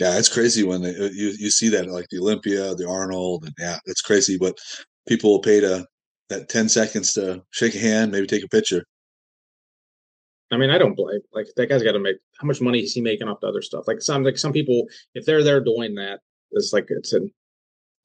Yeah, 0.01 0.19
it's 0.19 0.29
crazy 0.29 0.65
when 0.65 0.83
they, 0.83 0.91
uh, 0.91 1.11
you 1.13 1.35
you 1.39 1.51
see 1.51 1.69
that 1.69 1.89
like 1.89 2.09
the 2.11 2.19
Olympia, 2.19 2.75
the 2.75 2.89
Arnold, 2.89 3.45
and 3.45 3.55
yeah, 3.59 3.79
it's 3.87 4.01
crazy. 4.01 4.37
But 4.37 4.59
people 5.07 5.31
will 5.31 5.41
pay 5.41 5.61
to 5.61 5.87
that 6.31 6.49
ten 6.49 6.69
seconds 6.69 7.13
to 7.13 7.43
shake 7.51 7.75
a 7.75 7.79
hand, 7.79 8.11
maybe 8.11 8.27
take 8.27 8.45
a 8.45 8.49
picture. 8.49 8.85
I 10.51 10.57
mean, 10.57 10.71
I 10.71 10.79
don't 10.79 10.97
blame. 10.97 11.21
Like 11.33 11.47
that 11.57 11.69
guy's 11.69 11.83
got 11.83 11.93
to 11.93 11.99
make. 12.01 12.17
How 12.41 12.47
much 12.47 12.61
money 12.61 12.81
is 12.81 12.93
he 12.93 13.01
making 13.01 13.29
off 13.29 13.41
the 13.41 13.47
other 13.49 13.63
stuff? 13.63 13.85
Like 13.87 14.03
some, 14.03 14.25
like 14.25 14.39
some 14.39 14.53
people, 14.53 14.87
if 15.15 15.25
they're 15.27 15.45
there 15.45 15.63
doing 15.63 15.95
that, 15.97 16.21
it's 16.53 16.73
like 16.73 16.87
it's 16.89 17.13
an. 17.13 17.33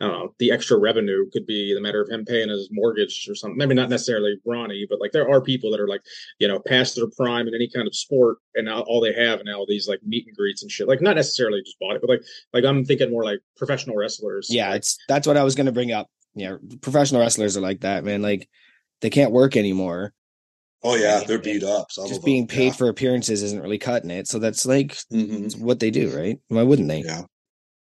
I 0.01 0.07
don't 0.07 0.17
know. 0.17 0.33
The 0.39 0.51
extra 0.51 0.77
revenue 0.77 1.29
could 1.31 1.45
be 1.45 1.73
the 1.73 1.81
matter 1.81 2.01
of 2.01 2.09
him 2.09 2.23
paying 2.23 2.49
his 2.49 2.69
mortgage 2.71 3.27
or 3.29 3.35
something. 3.35 3.57
Maybe 3.57 3.75
not 3.75 3.89
necessarily 3.89 4.39
Ronnie, 4.45 4.87
but 4.89 5.01
like 5.01 5.11
there 5.11 5.29
are 5.29 5.41
people 5.41 5.71
that 5.71 5.79
are 5.79 5.87
like, 5.87 6.01
you 6.39 6.47
know, 6.47 6.59
past 6.59 6.95
their 6.95 7.07
prime 7.17 7.47
in 7.47 7.53
any 7.53 7.69
kind 7.69 7.85
of 7.87 7.95
sport, 7.95 8.37
and 8.55 8.65
now 8.65 8.81
all 8.81 9.01
they 9.01 9.13
have 9.13 9.41
now 9.43 9.65
these 9.67 9.87
like 9.89 9.99
meet 10.03 10.25
and 10.27 10.35
greets 10.37 10.61
and 10.61 10.71
shit. 10.71 10.87
Like 10.87 11.01
not 11.01 11.15
necessarily 11.15 11.61
just 11.61 11.77
bought 11.79 11.95
it, 11.95 12.01
but 12.01 12.09
like 12.09 12.21
like 12.53 12.63
I'm 12.63 12.85
thinking 12.85 13.11
more 13.11 13.25
like 13.25 13.39
professional 13.57 13.97
wrestlers. 13.97 14.47
Yeah, 14.49 14.69
Like, 14.69 14.77
it's 14.77 14.97
that's 15.07 15.27
what 15.27 15.37
I 15.37 15.43
was 15.43 15.55
going 15.55 15.65
to 15.65 15.71
bring 15.73 15.91
up. 15.91 16.07
Yeah, 16.33 16.57
professional 16.81 17.21
wrestlers 17.21 17.57
are 17.57 17.61
like 17.61 17.81
that, 17.81 18.03
man. 18.05 18.21
Like 18.21 18.47
they 19.01 19.09
can't 19.09 19.31
work 19.31 19.57
anymore, 19.57 20.13
Oh 20.81 20.95
yeah, 20.95 21.23
they're 21.25 21.39
beat 21.39 21.63
up. 21.63 21.91
Some 21.91 22.07
Just 22.07 22.23
being 22.23 22.47
them, 22.47 22.55
paid 22.55 22.75
for 22.75 22.87
appearances 22.87 23.43
isn't 23.43 23.61
really 23.61 23.77
cutting 23.77 24.11
it. 24.11 24.27
So 24.27 24.39
that's 24.39 24.65
like 24.65 24.97
yeah. 25.09 25.23
Mhm. 25.23 25.45
it's 25.45 25.55
what 25.57 25.79
they 25.79 25.91
do, 25.91 26.15
right? 26.15 26.39
Why 26.47 26.63
wouldn't 26.63 26.87
they? 26.87 27.01
Yeah. 27.01 27.23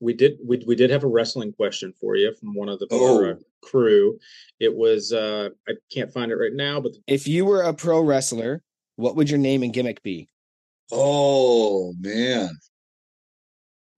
We 0.00 0.12
did 0.14 0.38
we, 0.44 0.62
we 0.66 0.74
did 0.74 0.90
have 0.90 1.04
a 1.04 1.08
wrestling 1.08 1.52
question 1.52 1.92
for 2.00 2.16
you 2.16 2.34
from 2.34 2.54
one 2.54 2.68
of 2.68 2.78
the 2.78 2.86
Oh. 2.90 3.36
crew. 3.62 4.18
It 4.60 4.74
was 4.74 5.12
uh 5.12 5.50
I 5.68 5.72
can't 5.92 6.12
find 6.12 6.30
it 6.30 6.36
right 6.36 6.52
now, 6.52 6.80
but 6.80 6.92
If 7.06 7.26
you 7.26 7.44
were 7.44 7.62
a 7.62 7.74
pro 7.74 8.00
wrestler, 8.00 8.62
what 8.96 9.16
would 9.16 9.30
your 9.30 9.38
name 9.38 9.62
and 9.62 9.72
gimmick 9.72 10.02
be? 10.02 10.28
Oh 10.92 11.94
man. 11.98 12.50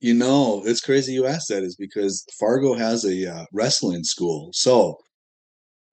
You 0.01 0.15
know, 0.15 0.63
it's 0.65 0.81
crazy 0.83 1.15
you 1.15 1.27
asked 1.27 1.49
that 1.49 1.63
is 1.63 1.75
because 1.75 2.25
Fargo 2.39 2.75
has 2.75 3.05
a 3.05 3.35
uh, 3.35 3.45
wrestling 3.53 4.05
school. 4.05 4.51
So 4.53 4.99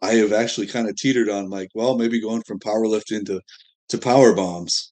I 0.02 0.16
have 0.16 0.34
actually 0.34 0.68
kind 0.68 0.90
of 0.90 0.98
teetered 0.98 1.30
on 1.30 1.50
like, 1.50 1.70
well, 1.74 1.98
maybe 1.98 2.22
going 2.22 2.44
from 2.46 2.60
powerlifting 2.60 3.26
to 3.28 3.42
to 3.90 3.98
power 3.98 4.34
bombs. 4.36 4.92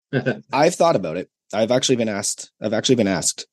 I've 0.52 0.74
thought 0.74 0.96
about 0.96 1.16
it. 1.16 1.30
I've 1.54 1.70
actually 1.70 1.96
been 1.96 2.08
asked. 2.08 2.50
I've 2.60 2.72
actually 2.74 2.96
been 2.96 3.08
asked 3.08 3.46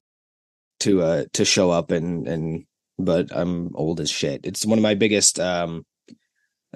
to 0.82 1.01
uh 1.01 1.25
to 1.34 1.45
show 1.45 1.71
up 1.71 1.91
and 1.91 2.27
and 2.27 2.65
but 2.97 3.27
I'm 3.36 3.75
old 3.75 3.99
as 3.99 4.09
shit. 4.09 4.41
It's 4.45 4.65
one 4.65 4.77
of 4.77 4.84
my 4.84 4.95
biggest 4.95 5.39
um 5.39 5.86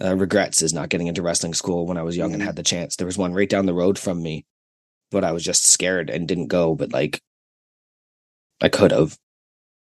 uh, 0.02 0.16
regrets 0.16 0.62
is 0.62 0.74
not 0.74 0.90
getting 0.90 1.08
into 1.08 1.22
wrestling 1.22 1.54
school 1.54 1.86
when 1.86 1.98
I 1.98 2.04
was 2.04 2.18
young 2.18 2.34
and 2.34 2.42
Mhm. 2.42 2.46
had 2.46 2.56
the 2.56 2.64
chance. 2.64 2.96
There 2.96 3.06
was 3.06 3.18
one 3.18 3.34
right 3.34 3.50
down 3.50 3.66
the 3.68 3.74
road 3.76 4.00
from 4.00 4.24
me, 4.24 4.46
but 5.12 5.24
I 5.24 5.32
was 5.32 5.44
just 5.44 5.66
scared 5.66 6.10
and 6.10 6.28
didn't 6.28 6.48
go. 6.48 6.74
But 6.76 6.92
like, 6.92 7.22
I 8.62 8.70
could 8.70 8.92
have. 8.92 9.18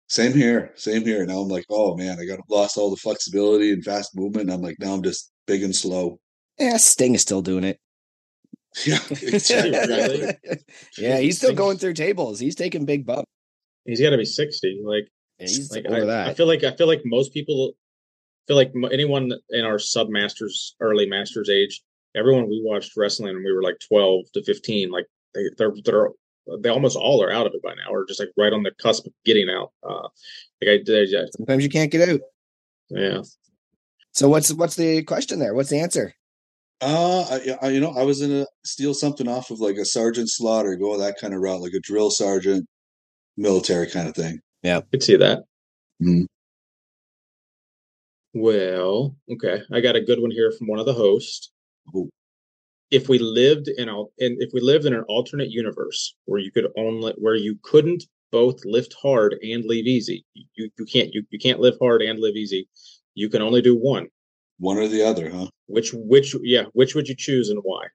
Same 0.07 0.34
here, 0.34 0.72
same 0.76 1.03
here. 1.03 1.26
Now 1.26 1.39
I'm 1.39 1.47
like, 1.47 1.66
oh 1.72 1.95
man, 1.97 2.20
I 2.20 2.26
got 2.26 2.39
lost 2.49 2.78
all 2.78 2.91
the 2.91 2.95
flexibility 2.97 3.72
and 3.74 3.84
fast 3.84 4.16
movement. 4.16 4.51
I'm 4.51 4.61
like, 4.61 4.78
now 4.80 4.93
I'm 4.93 5.01
just 5.01 5.32
big 5.47 5.63
and 5.63 5.76
slow. 5.76 6.20
Yeah, 6.59 6.78
Sting 6.78 7.16
is 7.16 7.22
still 7.22 7.41
doing 7.41 7.63
it. 7.63 7.80
Yeah, 8.86 8.99
exactly. 9.09 10.36
Yeah, 10.97 11.18
he's 11.20 11.38
still 11.38 11.47
Sting- 11.49 11.55
going 11.57 11.78
through 11.78 11.93
tables. 11.93 12.39
He's 12.39 12.55
taking 12.55 12.86
big 12.86 13.05
bumps. 13.05 13.32
He's 13.86 14.02
got 14.02 14.10
to 14.12 14.18
be 14.18 14.26
60. 14.26 14.82
Like 14.84 15.08
He's 15.38 15.72
like 15.72 15.86
over 15.86 16.04
I, 16.04 16.06
that. 16.06 16.28
I 16.30 16.34
feel 16.34 16.48
like 16.48 16.64
I 16.64 16.76
feel 16.76 16.88
like 16.88 17.02
most 17.04 17.34
people 17.34 17.74
feel 18.48 18.56
like 18.56 18.72
anyone 18.92 19.32
in 19.50 19.66
our 19.66 19.80
sub 19.80 20.10
masters 20.10 20.76
early 20.80 21.08
masters 21.08 21.50
age, 21.50 21.82
everyone 22.16 22.48
we 22.48 22.62
watched 22.64 22.94
wrestling 22.96 23.34
when 23.36 23.44
we 23.44 23.52
were 23.52 23.64
like 23.64 23.78
12 23.88 24.32
to 24.34 24.44
15, 24.44 24.92
like 24.92 25.06
they 25.34 25.50
they're 25.58 25.74
they're 25.84 26.10
they 26.62 26.70
almost 26.70 26.96
all 26.96 27.24
are 27.24 27.32
out 27.32 27.48
of 27.48 27.54
it 27.54 27.62
by 27.64 27.74
now, 27.74 27.92
or 27.92 28.06
just 28.06 28.20
like 28.20 28.30
right 28.38 28.54
on 28.54 28.64
the 28.64 28.72
cusp 28.82 29.06
of 29.08 29.14
getting 29.26 29.50
out. 29.50 29.72
Uh, 29.84 30.08
like 30.62 30.70
I 30.70 30.78
did, 30.84 31.10
yeah, 31.12 31.26
Sometimes 31.36 31.64
you 31.64 31.70
can't 31.70 31.92
get 31.92 32.08
out. 32.08 32.22
yeah. 32.90 33.22
So 34.12 34.30
what's 34.30 34.54
what's 34.54 34.76
the 34.76 35.04
question 35.04 35.40
there? 35.40 35.54
What's 35.54 35.70
the 35.70 35.80
answer? 35.80 36.14
Uh, 36.82 37.22
I, 37.22 37.58
I, 37.62 37.70
you 37.70 37.80
know, 37.80 37.92
I 37.92 38.04
was 38.04 38.22
gonna 38.22 38.46
steal 38.64 38.94
something 38.94 39.28
off 39.28 39.50
of 39.50 39.60
like 39.60 39.76
a 39.78 39.86
sergeant 39.86 40.30
slaughter, 40.30 40.76
go 40.76 40.98
that 40.98 41.18
kind 41.20 41.34
of 41.34 41.42
route, 41.42 41.62
like 41.62 41.74
a 41.74 41.80
drill 41.80 42.12
sergeant, 42.12 42.68
military 43.38 43.88
kind 43.88 44.08
of 44.08 44.16
thing. 44.16 44.40
Yeah, 44.64 44.78
I 44.78 44.82
could 44.92 45.04
see 45.04 45.16
that. 45.18 45.44
Mhm. 46.02 46.26
Well, 48.34 49.16
okay, 49.32 49.62
I 49.72 49.80
got 49.80 49.96
a 49.96 50.02
good 50.02 50.20
one 50.20 50.32
here 50.32 50.52
from 50.52 50.68
one 50.68 50.80
of 50.80 50.86
the 50.86 50.94
hosts. 50.94 51.52
Ooh. 51.96 52.10
If 52.92 53.10
we 53.10 53.18
lived 53.18 53.68
in 53.68 53.90
a, 53.90 54.02
in 54.18 54.38
if 54.40 54.52
we 54.54 54.62
lived 54.62 54.86
in 54.86 54.94
an 54.94 55.06
alternate 55.08 55.50
universe 55.50 56.16
where 56.26 56.40
you 56.40 56.52
could 56.52 56.68
only 56.78 57.14
where 57.18 57.36
you 57.36 57.58
couldn't 57.64 58.04
both 58.32 58.64
lift 58.66 58.94
hard 59.02 59.36
and 59.42 59.64
leave 59.66 59.88
easy, 59.88 60.26
you 60.34 60.70
you 60.78 60.86
can't 60.86 61.14
you, 61.14 61.24
you 61.30 61.40
can't 61.40 61.60
live 61.60 61.76
hard 61.82 62.02
and 62.02 62.20
live 62.20 62.36
easy. 62.36 62.68
You 63.14 63.30
can 63.30 63.42
only 63.42 63.62
do 63.62 63.76
one. 63.76 64.08
One 64.60 64.78
or 64.78 64.88
the 64.88 65.04
other, 65.04 65.30
huh? 65.30 65.48
Which 65.68 65.92
which 65.94 66.36
yeah, 66.44 66.66
which 66.74 66.96
would 66.96 67.08
you 67.08 67.16
choose 67.16 67.50
and 67.50 67.60
why? 67.64 67.88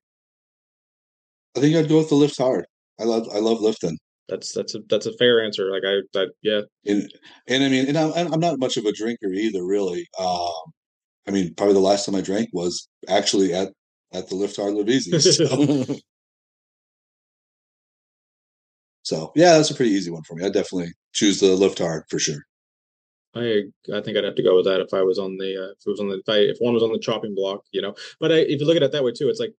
I 1.57 1.61
think 1.61 1.77
I'd 1.77 1.89
go 1.89 1.99
with 1.99 2.09
the 2.09 2.15
lift 2.15 2.39
hard. 2.39 2.67
I 3.01 3.05
love, 3.05 3.29
I 3.35 3.39
love 3.39 3.61
lifting. 3.61 3.99
That's 4.31 4.53
that's 4.53 4.75
a 4.77 4.81
that's 4.89 5.07
a 5.07 5.13
fair 5.19 5.45
answer. 5.45 5.71
Like 5.71 5.83
I 5.85 6.03
that 6.15 6.31
yeah, 6.43 6.61
And 6.87 7.13
and 7.49 7.65
I 7.65 7.69
mean, 7.69 7.89
and 7.89 7.99
I'm 7.99 8.33
I'm 8.33 8.41
not 8.41 8.61
much 8.61 8.77
of 8.77 8.85
a 8.87 8.93
drinker 8.93 9.29
either, 9.29 9.65
really. 9.65 10.09
Um, 10.19 10.73
I 11.27 11.33
mean, 11.33 11.55
probably 11.55 11.75
the 11.75 11.81
last 11.81 12.07
time 12.07 12.15
I 12.15 12.21
drank 12.21 12.51
was 12.53 12.89
actually 13.09 13.53
at 13.53 13.73
at 14.13 14.29
the 14.29 14.37
Lift 14.37 14.57
Hard 14.57 14.75
Live 14.75 14.89
Easy. 14.89 15.13
So, 19.03 19.23
so 19.27 19.33
yeah, 19.35 19.57
that's 19.57 19.71
a 19.71 19.75
pretty 19.75 19.93
easy 19.93 20.11
one 20.11 20.23
for 20.23 20.35
me. 20.37 20.45
I 20.45 20.51
definitely 20.51 20.93
choose 21.13 21.41
the 21.41 21.55
Lift 21.55 21.79
Hard 21.79 22.05
for 22.09 22.19
sure. 22.19 22.45
I 23.35 23.63
I 23.95 24.01
think 24.01 24.17
I'd 24.17 24.25
have 24.25 24.35
to 24.37 24.43
go 24.43 24.57
with 24.57 24.67
that 24.67 24.81
if 24.81 24.93
I 24.93 25.03
was 25.03 25.19
on 25.19 25.37
the 25.37 25.57
uh, 25.57 25.71
if 25.73 25.87
it 25.87 25.91
was 25.91 26.01
on 26.01 26.09
the 26.09 26.19
if, 26.19 26.29
I, 26.29 26.39
if 26.39 26.59
one 26.61 26.75
was 26.75 26.83
on 26.83 26.93
the 26.93 26.99
chopping 26.99 27.35
block, 27.35 27.63
you 27.73 27.83
know. 27.83 27.95
But 28.21 28.33
I, 28.33 28.37
if 28.37 28.61
you 28.61 28.67
look 28.67 28.77
at 28.77 28.83
it 28.83 28.93
that 28.93 29.05
way 29.05 29.13
too, 29.13 29.29
it's 29.29 29.41
like 29.41 29.55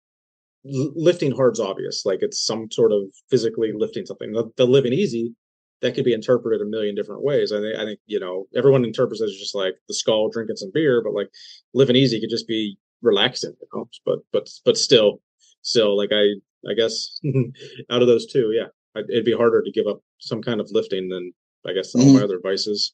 lifting 0.64 1.32
hard's 1.32 1.60
obvious, 1.60 2.06
like 2.06 2.20
it's 2.22 2.46
some 2.46 2.70
sort 2.72 2.92
of 2.92 3.02
physically 3.30 3.72
lifting 3.76 4.06
something. 4.06 4.32
The, 4.32 4.50
the 4.58 4.66
living 4.66 4.94
easy 4.94 5.34
that 5.82 5.96
could 5.96 6.06
be 6.06 6.14
interpreted 6.14 6.62
a 6.62 6.70
million 6.70 6.96
different 6.96 7.24
ways. 7.24 7.52
I 7.52 7.60
think 7.60 7.78
I 7.78 7.86
think 7.86 8.00
you 8.06 8.20
know 8.20 8.48
everyone 8.56 8.86
interprets 8.86 9.22
it 9.22 9.26
as 9.26 9.38
just 9.38 9.56
like 9.56 9.76
the 9.88 9.94
skull 9.94 10.30
drinking 10.30 10.58
some 10.58 10.72
beer, 10.74 11.02
but 11.04 11.14
like 11.14 11.30
living 11.74 11.96
easy 11.96 12.20
could 12.20 12.30
just 12.30 12.48
be 12.48 12.78
relaxing, 13.02 13.54
you 13.60 13.68
know. 13.74 13.90
But 14.06 14.20
but 14.32 14.50
but 14.66 14.78
still 14.78 15.22
still 15.62 15.98
like 15.98 16.12
I 16.12 16.36
I 16.70 16.74
guess 16.76 17.20
out 17.90 18.02
of 18.02 18.08
those 18.08 18.26
two, 18.26 18.52
yeah, 18.54 18.68
I'd- 18.96 19.12
it'd 19.12 19.26
be 19.26 19.34
harder 19.34 19.62
to 19.64 19.72
give 19.72 19.88
up 19.88 20.02
some 20.20 20.42
kind 20.42 20.62
of 20.62 20.70
lifting 20.72 21.10
than 21.10 21.34
I 21.68 21.74
guess 21.74 21.94
all 21.96 22.02
my 22.02 22.14
mm-hmm. 22.14 22.24
other 22.24 22.40
vices. 22.42 22.94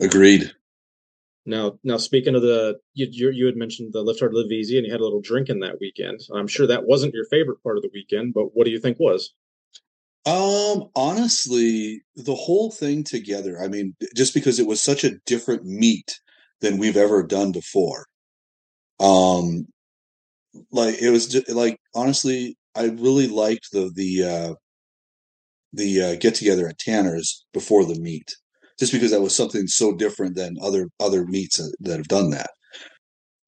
Agreed. 0.00 0.50
Now, 1.46 1.78
now 1.84 1.98
speaking 1.98 2.34
of 2.34 2.42
the, 2.42 2.78
you, 2.94 3.30
you 3.30 3.46
had 3.46 3.56
mentioned 3.56 3.92
the 3.92 4.02
lift 4.02 4.20
hard, 4.20 4.32
live 4.32 4.50
easy, 4.50 4.78
and 4.78 4.86
you 4.86 4.92
had 4.92 5.00
a 5.00 5.04
little 5.04 5.20
drinking 5.20 5.60
that 5.60 5.78
weekend. 5.80 6.20
I'm 6.34 6.46
sure 6.46 6.66
that 6.66 6.86
wasn't 6.86 7.14
your 7.14 7.26
favorite 7.26 7.62
part 7.62 7.76
of 7.76 7.82
the 7.82 7.90
weekend, 7.92 8.32
but 8.32 8.54
what 8.54 8.64
do 8.64 8.70
you 8.70 8.80
think 8.80 8.98
was? 8.98 9.34
Um, 10.26 10.88
honestly, 10.96 12.02
the 12.16 12.34
whole 12.34 12.70
thing 12.70 13.04
together, 13.04 13.60
I 13.62 13.68
mean, 13.68 13.94
just 14.16 14.32
because 14.32 14.58
it 14.58 14.66
was 14.66 14.80
such 14.80 15.04
a 15.04 15.18
different 15.26 15.64
meet 15.66 16.18
than 16.62 16.78
we've 16.78 16.96
ever 16.96 17.22
done 17.22 17.52
before. 17.52 18.06
Um, 19.00 19.66
like 20.70 21.00
it 21.00 21.10
was 21.10 21.26
just, 21.26 21.50
like 21.50 21.78
honestly, 21.94 22.56
I 22.74 22.84
really 22.86 23.28
liked 23.28 23.68
the 23.72 23.90
the 23.94 24.24
uh 24.24 24.54
the 25.72 26.00
uh, 26.00 26.14
get 26.16 26.34
together 26.36 26.68
at 26.68 26.78
Tanner's 26.78 27.44
before 27.52 27.84
the 27.84 27.98
meet, 27.98 28.34
just 28.78 28.92
because 28.92 29.10
that 29.10 29.20
was 29.20 29.34
something 29.34 29.66
so 29.66 29.94
different 29.94 30.34
than 30.36 30.56
other 30.62 30.88
other 31.00 31.24
meets 31.24 31.58
that, 31.58 31.74
that 31.80 31.96
have 31.98 32.08
done 32.08 32.30
that. 32.30 32.50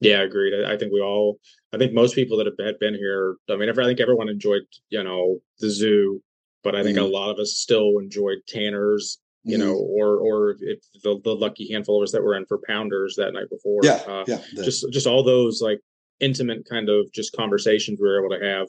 Yeah, 0.00 0.22
agreed. 0.22 0.52
I, 0.64 0.74
I 0.74 0.76
think 0.76 0.92
we 0.92 1.00
all, 1.00 1.38
I 1.72 1.78
think 1.78 1.92
most 1.94 2.14
people 2.14 2.36
that 2.38 2.46
have 2.46 2.54
had 2.64 2.78
been 2.78 2.94
here, 2.94 3.36
I 3.50 3.56
mean, 3.56 3.68
I 3.70 3.72
think 3.72 3.98
everyone 4.00 4.28
enjoyed, 4.28 4.62
you 4.90 5.02
know, 5.02 5.38
the 5.58 5.70
zoo, 5.70 6.20
but 6.62 6.74
I 6.76 6.82
think 6.82 6.98
a 6.98 7.00
Mhm. 7.00 7.12
lot 7.12 7.30
of 7.30 7.38
us 7.38 7.54
still 7.56 7.98
enjoyed 7.98 8.38
Tanner's, 8.46 9.18
you 9.42 9.56
Mhm. 9.56 9.60
know, 9.60 9.74
or 9.74 10.18
or 10.18 10.56
if 10.60 10.80
the 11.02 11.18
the 11.24 11.34
lucky 11.34 11.70
handful 11.72 12.00
of 12.00 12.04
us 12.06 12.12
that 12.12 12.22
were 12.22 12.36
in 12.36 12.46
for 12.46 12.58
Pounders 12.66 13.14
that 13.16 13.32
night 13.32 13.48
before, 13.50 13.80
yeah, 13.84 14.02
uh, 14.06 14.24
yeah, 14.28 14.42
that- 14.54 14.64
just 14.64 14.84
just 14.92 15.06
all 15.06 15.22
those 15.22 15.60
like 15.62 15.80
intimate 16.20 16.64
kind 16.68 16.88
of 16.88 17.10
just 17.12 17.32
conversations 17.32 17.98
we 18.00 18.08
were 18.08 18.18
able 18.24 18.34
to 18.34 18.42
have 18.42 18.68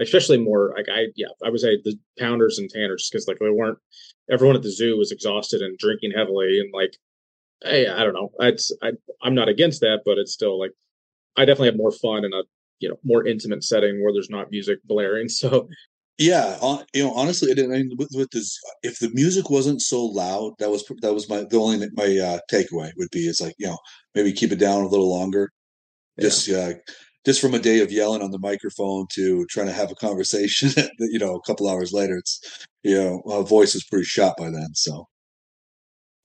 especially 0.00 0.36
more 0.36 0.72
like 0.76 0.88
i 0.88 1.06
yeah 1.14 1.28
i 1.44 1.48
would 1.48 1.60
say 1.60 1.76
the 1.84 1.96
pounders 2.18 2.58
and 2.58 2.68
tanners 2.70 3.08
because 3.08 3.28
like 3.28 3.38
they 3.38 3.50
weren't 3.50 3.78
everyone 4.32 4.56
at 4.56 4.62
the 4.62 4.72
zoo 4.72 4.96
was 4.96 5.12
exhausted 5.12 5.62
and 5.62 5.78
drinking 5.78 6.12
heavily 6.16 6.58
and 6.60 6.72
like 6.72 6.96
hey 7.62 7.86
i 7.86 8.02
don't 8.02 8.14
know 8.14 8.30
it's 8.40 8.72
I, 8.82 8.92
i'm 9.22 9.34
not 9.34 9.48
against 9.48 9.80
that 9.82 10.00
but 10.04 10.18
it's 10.18 10.32
still 10.32 10.58
like 10.58 10.72
i 11.36 11.44
definitely 11.44 11.68
have 11.68 11.76
more 11.76 11.92
fun 11.92 12.24
in 12.24 12.32
a 12.32 12.42
you 12.80 12.88
know 12.88 12.98
more 13.04 13.26
intimate 13.26 13.62
setting 13.62 14.02
where 14.02 14.12
there's 14.12 14.30
not 14.30 14.50
music 14.50 14.78
blaring 14.84 15.28
so 15.40 15.68
Yeah, 16.18 16.58
you 16.94 17.02
know, 17.02 17.12
honestly, 17.14 17.50
I 17.50 17.54
didn't. 17.54 17.72
I 17.74 17.78
mean, 17.78 17.96
with, 17.98 18.10
with 18.14 18.30
this, 18.30 18.58
if 18.82 18.98
the 18.98 19.10
music 19.14 19.50
wasn't 19.50 19.80
so 19.80 20.04
loud, 20.04 20.52
that 20.58 20.70
was 20.70 20.84
that 21.00 21.14
was 21.14 21.28
my 21.28 21.44
the 21.50 21.58
only 21.58 21.88
my 21.94 22.10
uh, 22.28 22.38
takeaway 22.52 22.90
would 22.98 23.10
be 23.10 23.24
is 23.32 23.40
like 23.40 23.54
you 23.58 23.66
know 23.66 23.78
maybe 24.14 24.32
keep 24.32 24.52
it 24.52 24.60
down 24.60 24.84
a 24.84 24.88
little 24.88 25.10
longer, 25.10 25.50
Yeah. 26.16 26.24
just 26.28 26.48
uh, 26.50 26.74
just 27.24 27.40
from 27.40 27.54
a 27.54 27.58
day 27.58 27.80
of 27.80 27.92
yelling 27.92 28.22
on 28.22 28.30
the 28.30 28.38
microphone 28.38 29.06
to 29.14 29.46
trying 29.50 29.66
to 29.66 29.72
have 29.72 29.90
a 29.90 29.96
conversation. 29.96 30.70
you 30.98 31.18
know, 31.18 31.34
a 31.34 31.42
couple 31.42 31.68
hours 31.68 31.92
later, 31.92 32.16
it's 32.16 32.66
you 32.82 32.96
know 32.96 33.22
my 33.24 33.42
voice 33.42 33.74
is 33.74 33.84
pretty 33.84 34.04
shot 34.04 34.36
by 34.36 34.50
then. 34.50 34.74
So 34.74 35.06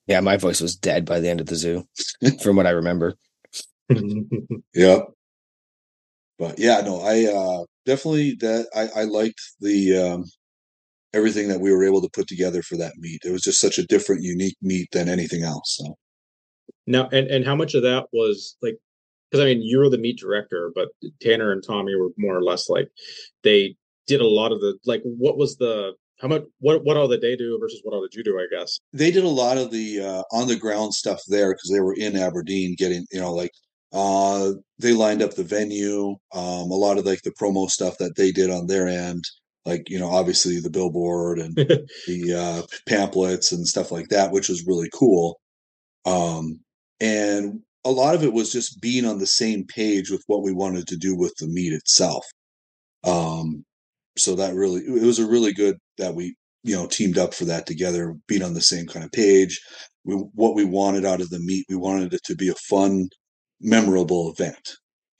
Yeah, 0.07 0.21
my 0.21 0.37
voice 0.37 0.61
was 0.61 0.75
dead 0.75 1.05
by 1.05 1.19
the 1.19 1.29
end 1.29 1.41
of 1.41 1.47
the 1.47 1.55
zoo, 1.55 1.83
from 2.41 2.55
what 2.55 2.67
I 2.67 2.71
remember. 2.71 3.15
yeah, 4.73 4.99
but 6.37 6.59
yeah, 6.59 6.81
no, 6.81 7.01
I 7.01 7.25
uh, 7.25 7.65
definitely 7.85 8.35
that 8.41 8.67
I 8.75 9.01
I 9.01 9.03
liked 9.05 9.41
the 9.61 9.97
um, 9.97 10.25
everything 11.13 11.47
that 11.49 11.61
we 11.61 11.71
were 11.71 11.83
able 11.83 12.01
to 12.01 12.09
put 12.13 12.27
together 12.27 12.61
for 12.61 12.77
that 12.77 12.93
meet. 12.97 13.21
It 13.23 13.31
was 13.31 13.41
just 13.41 13.59
such 13.59 13.77
a 13.77 13.85
different, 13.85 14.23
unique 14.23 14.57
meet 14.61 14.89
than 14.91 15.09
anything 15.09 15.43
else. 15.43 15.77
So. 15.77 15.95
now 16.85 17.07
and 17.11 17.27
and 17.27 17.45
how 17.45 17.55
much 17.55 17.75
of 17.75 17.83
that 17.83 18.07
was 18.11 18.57
like 18.61 18.77
because 19.29 19.43
i 19.43 19.45
mean 19.47 19.61
you 19.61 19.77
were 19.79 19.89
the 19.89 19.97
meat 19.97 20.17
director 20.19 20.71
but 20.75 20.89
tanner 21.21 21.51
and 21.51 21.63
tommy 21.63 21.95
were 21.95 22.09
more 22.17 22.35
or 22.35 22.43
less 22.43 22.69
like 22.69 22.89
they 23.43 23.75
did 24.07 24.21
a 24.21 24.27
lot 24.27 24.51
of 24.51 24.59
the 24.61 24.77
like 24.85 25.01
what 25.03 25.37
was 25.37 25.57
the 25.57 25.93
how 26.19 26.27
much 26.27 26.43
what 26.59 26.83
what 26.83 26.97
all 26.97 27.07
did 27.07 27.21
they 27.21 27.35
do 27.35 27.57
versus 27.59 27.79
what 27.83 27.93
all 27.93 28.01
did 28.01 28.13
you 28.13 28.23
do 28.23 28.39
i 28.39 28.47
guess 28.51 28.79
they 28.93 29.11
did 29.11 29.23
a 29.23 29.27
lot 29.27 29.57
of 29.57 29.71
the 29.71 29.99
uh, 30.01 30.23
on 30.31 30.47
the 30.47 30.55
ground 30.55 30.93
stuff 30.93 31.21
there 31.27 31.53
because 31.53 31.69
they 31.71 31.79
were 31.81 31.95
in 31.95 32.15
Aberdeen 32.15 32.75
getting 32.77 33.05
you 33.11 33.19
know 33.19 33.33
like 33.33 33.51
Uh, 33.93 34.51
they 34.79 34.91
lined 34.93 35.21
up 35.21 35.33
the 35.35 35.43
venue, 35.45 36.09
um, 36.33 36.69
a 36.71 36.75
lot 36.75 36.97
of 36.97 37.05
like 37.05 37.21
the 37.23 37.31
promo 37.39 37.69
stuff 37.69 37.97
that 37.97 38.15
they 38.17 38.31
did 38.33 38.49
on 38.51 38.67
their 38.67 38.85
end, 38.85 39.23
like 39.65 39.89
you 39.89 39.97
know, 39.97 40.09
obviously 40.09 40.59
the 40.59 40.69
billboard 40.69 41.39
and 41.39 41.55
the 42.07 42.33
uh, 42.35 42.61
pamphlets 42.85 43.53
and 43.53 43.65
stuff 43.65 43.89
like 43.89 44.09
that, 44.09 44.31
which 44.31 44.49
was 44.49 44.67
really 44.67 44.89
cool. 44.93 45.39
Um, 46.05 46.59
and 46.99 47.61
a 47.87 47.91
lot 47.91 48.15
of 48.15 48.23
it 48.23 48.33
was 48.33 48.51
just 48.51 48.81
being 48.81 49.05
on 49.05 49.19
the 49.19 49.27
same 49.27 49.65
page 49.65 50.11
with 50.11 50.23
what 50.27 50.43
we 50.43 50.51
wanted 50.51 50.87
to 50.87 50.97
do 50.97 51.15
with 51.15 51.33
the 51.39 51.47
meet 51.47 51.71
itself. 51.71 52.25
Um, 53.05 53.63
so 54.17 54.35
that 54.35 54.55
really, 54.55 54.81
it 54.81 55.05
was 55.05 55.19
a 55.19 55.27
really 55.27 55.53
good 55.53 55.77
that 55.97 56.13
we, 56.13 56.35
you 56.63 56.75
know, 56.75 56.87
teamed 56.87 57.17
up 57.17 57.33
for 57.33 57.45
that 57.45 57.65
together, 57.65 58.13
being 58.27 58.43
on 58.43 58.53
the 58.53 58.61
same 58.61 58.87
kind 58.87 59.05
of 59.05 59.11
page. 59.11 59.61
We, 60.03 60.15
what 60.15 60.55
we 60.55 60.65
wanted 60.65 61.05
out 61.05 61.21
of 61.21 61.29
the 61.29 61.39
meet, 61.39 61.65
we 61.69 61.77
wanted 61.77 62.13
it 62.13 62.23
to 62.25 62.35
be 62.35 62.49
a 62.49 62.55
fun, 62.55 63.07
memorable 63.61 64.31
event. 64.31 64.71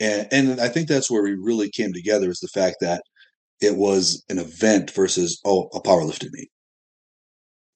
And, 0.01 0.27
and 0.31 0.59
I 0.59 0.67
think 0.67 0.89
that's 0.89 1.09
where 1.09 1.23
we 1.23 1.35
really 1.39 1.69
came 1.69 1.93
together 1.93 2.29
is 2.29 2.39
the 2.39 2.49
fact 2.49 2.77
that 2.81 3.01
it 3.61 3.77
was 3.77 4.23
an 4.29 4.39
event 4.39 4.91
versus, 4.91 5.39
oh, 5.45 5.69
a 5.73 5.81
powerlifting 5.81 6.31
meet 6.33 6.49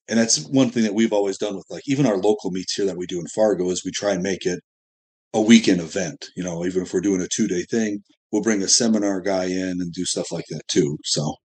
and 0.08 0.18
that's 0.18 0.46
one 0.48 0.70
thing 0.70 0.82
that 0.82 0.94
we've 0.94 1.12
always 1.12 1.38
done 1.38 1.56
with 1.56 1.64
like 1.70 1.84
even 1.86 2.06
our 2.06 2.18
local 2.18 2.50
meets 2.50 2.74
here 2.74 2.86
that 2.86 2.96
we 2.96 3.06
do 3.06 3.20
in 3.20 3.26
Fargo 3.28 3.70
is 3.70 3.84
we 3.84 3.90
try 3.90 4.12
and 4.12 4.22
make 4.22 4.44
it 4.44 4.60
a 5.34 5.40
weekend 5.40 5.80
event. 5.80 6.26
You 6.36 6.44
know, 6.44 6.64
even 6.64 6.82
if 6.82 6.92
we're 6.92 7.00
doing 7.00 7.20
a 7.20 7.28
two 7.28 7.46
day 7.46 7.62
thing, 7.62 8.02
we'll 8.30 8.42
bring 8.42 8.62
a 8.62 8.68
seminar 8.68 9.20
guy 9.20 9.44
in 9.44 9.78
and 9.80 9.92
do 9.92 10.04
stuff 10.04 10.32
like 10.32 10.46
that 10.50 10.66
too. 10.68 10.98
So. 11.04 11.36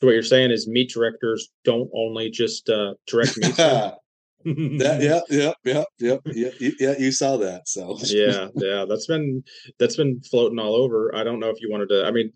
So 0.00 0.08
what 0.08 0.12
you're 0.12 0.22
saying 0.22 0.50
is 0.50 0.66
meet 0.66 0.90
directors 0.90 1.48
don't 1.64 1.88
only 1.94 2.28
just 2.30 2.68
uh, 2.68 2.94
direct 3.06 3.36
meets. 3.38 3.56
that, 3.56 3.98
yeah, 4.44 5.20
yeah, 5.30 5.52
yeah, 5.64 5.84
yeah, 5.98 6.16
yeah, 6.26 6.70
yeah. 6.78 6.94
You 6.98 7.12
saw 7.12 7.36
that, 7.38 7.66
so 7.66 7.96
yeah, 8.02 8.48
yeah. 8.56 8.84
That's 8.86 9.06
been 9.06 9.42
that's 9.78 9.96
been 9.96 10.20
floating 10.20 10.58
all 10.58 10.74
over. 10.74 11.14
I 11.14 11.24
don't 11.24 11.40
know 11.40 11.48
if 11.48 11.62
you 11.62 11.70
wanted 11.70 11.88
to. 11.90 12.04
I 12.04 12.10
mean, 12.10 12.32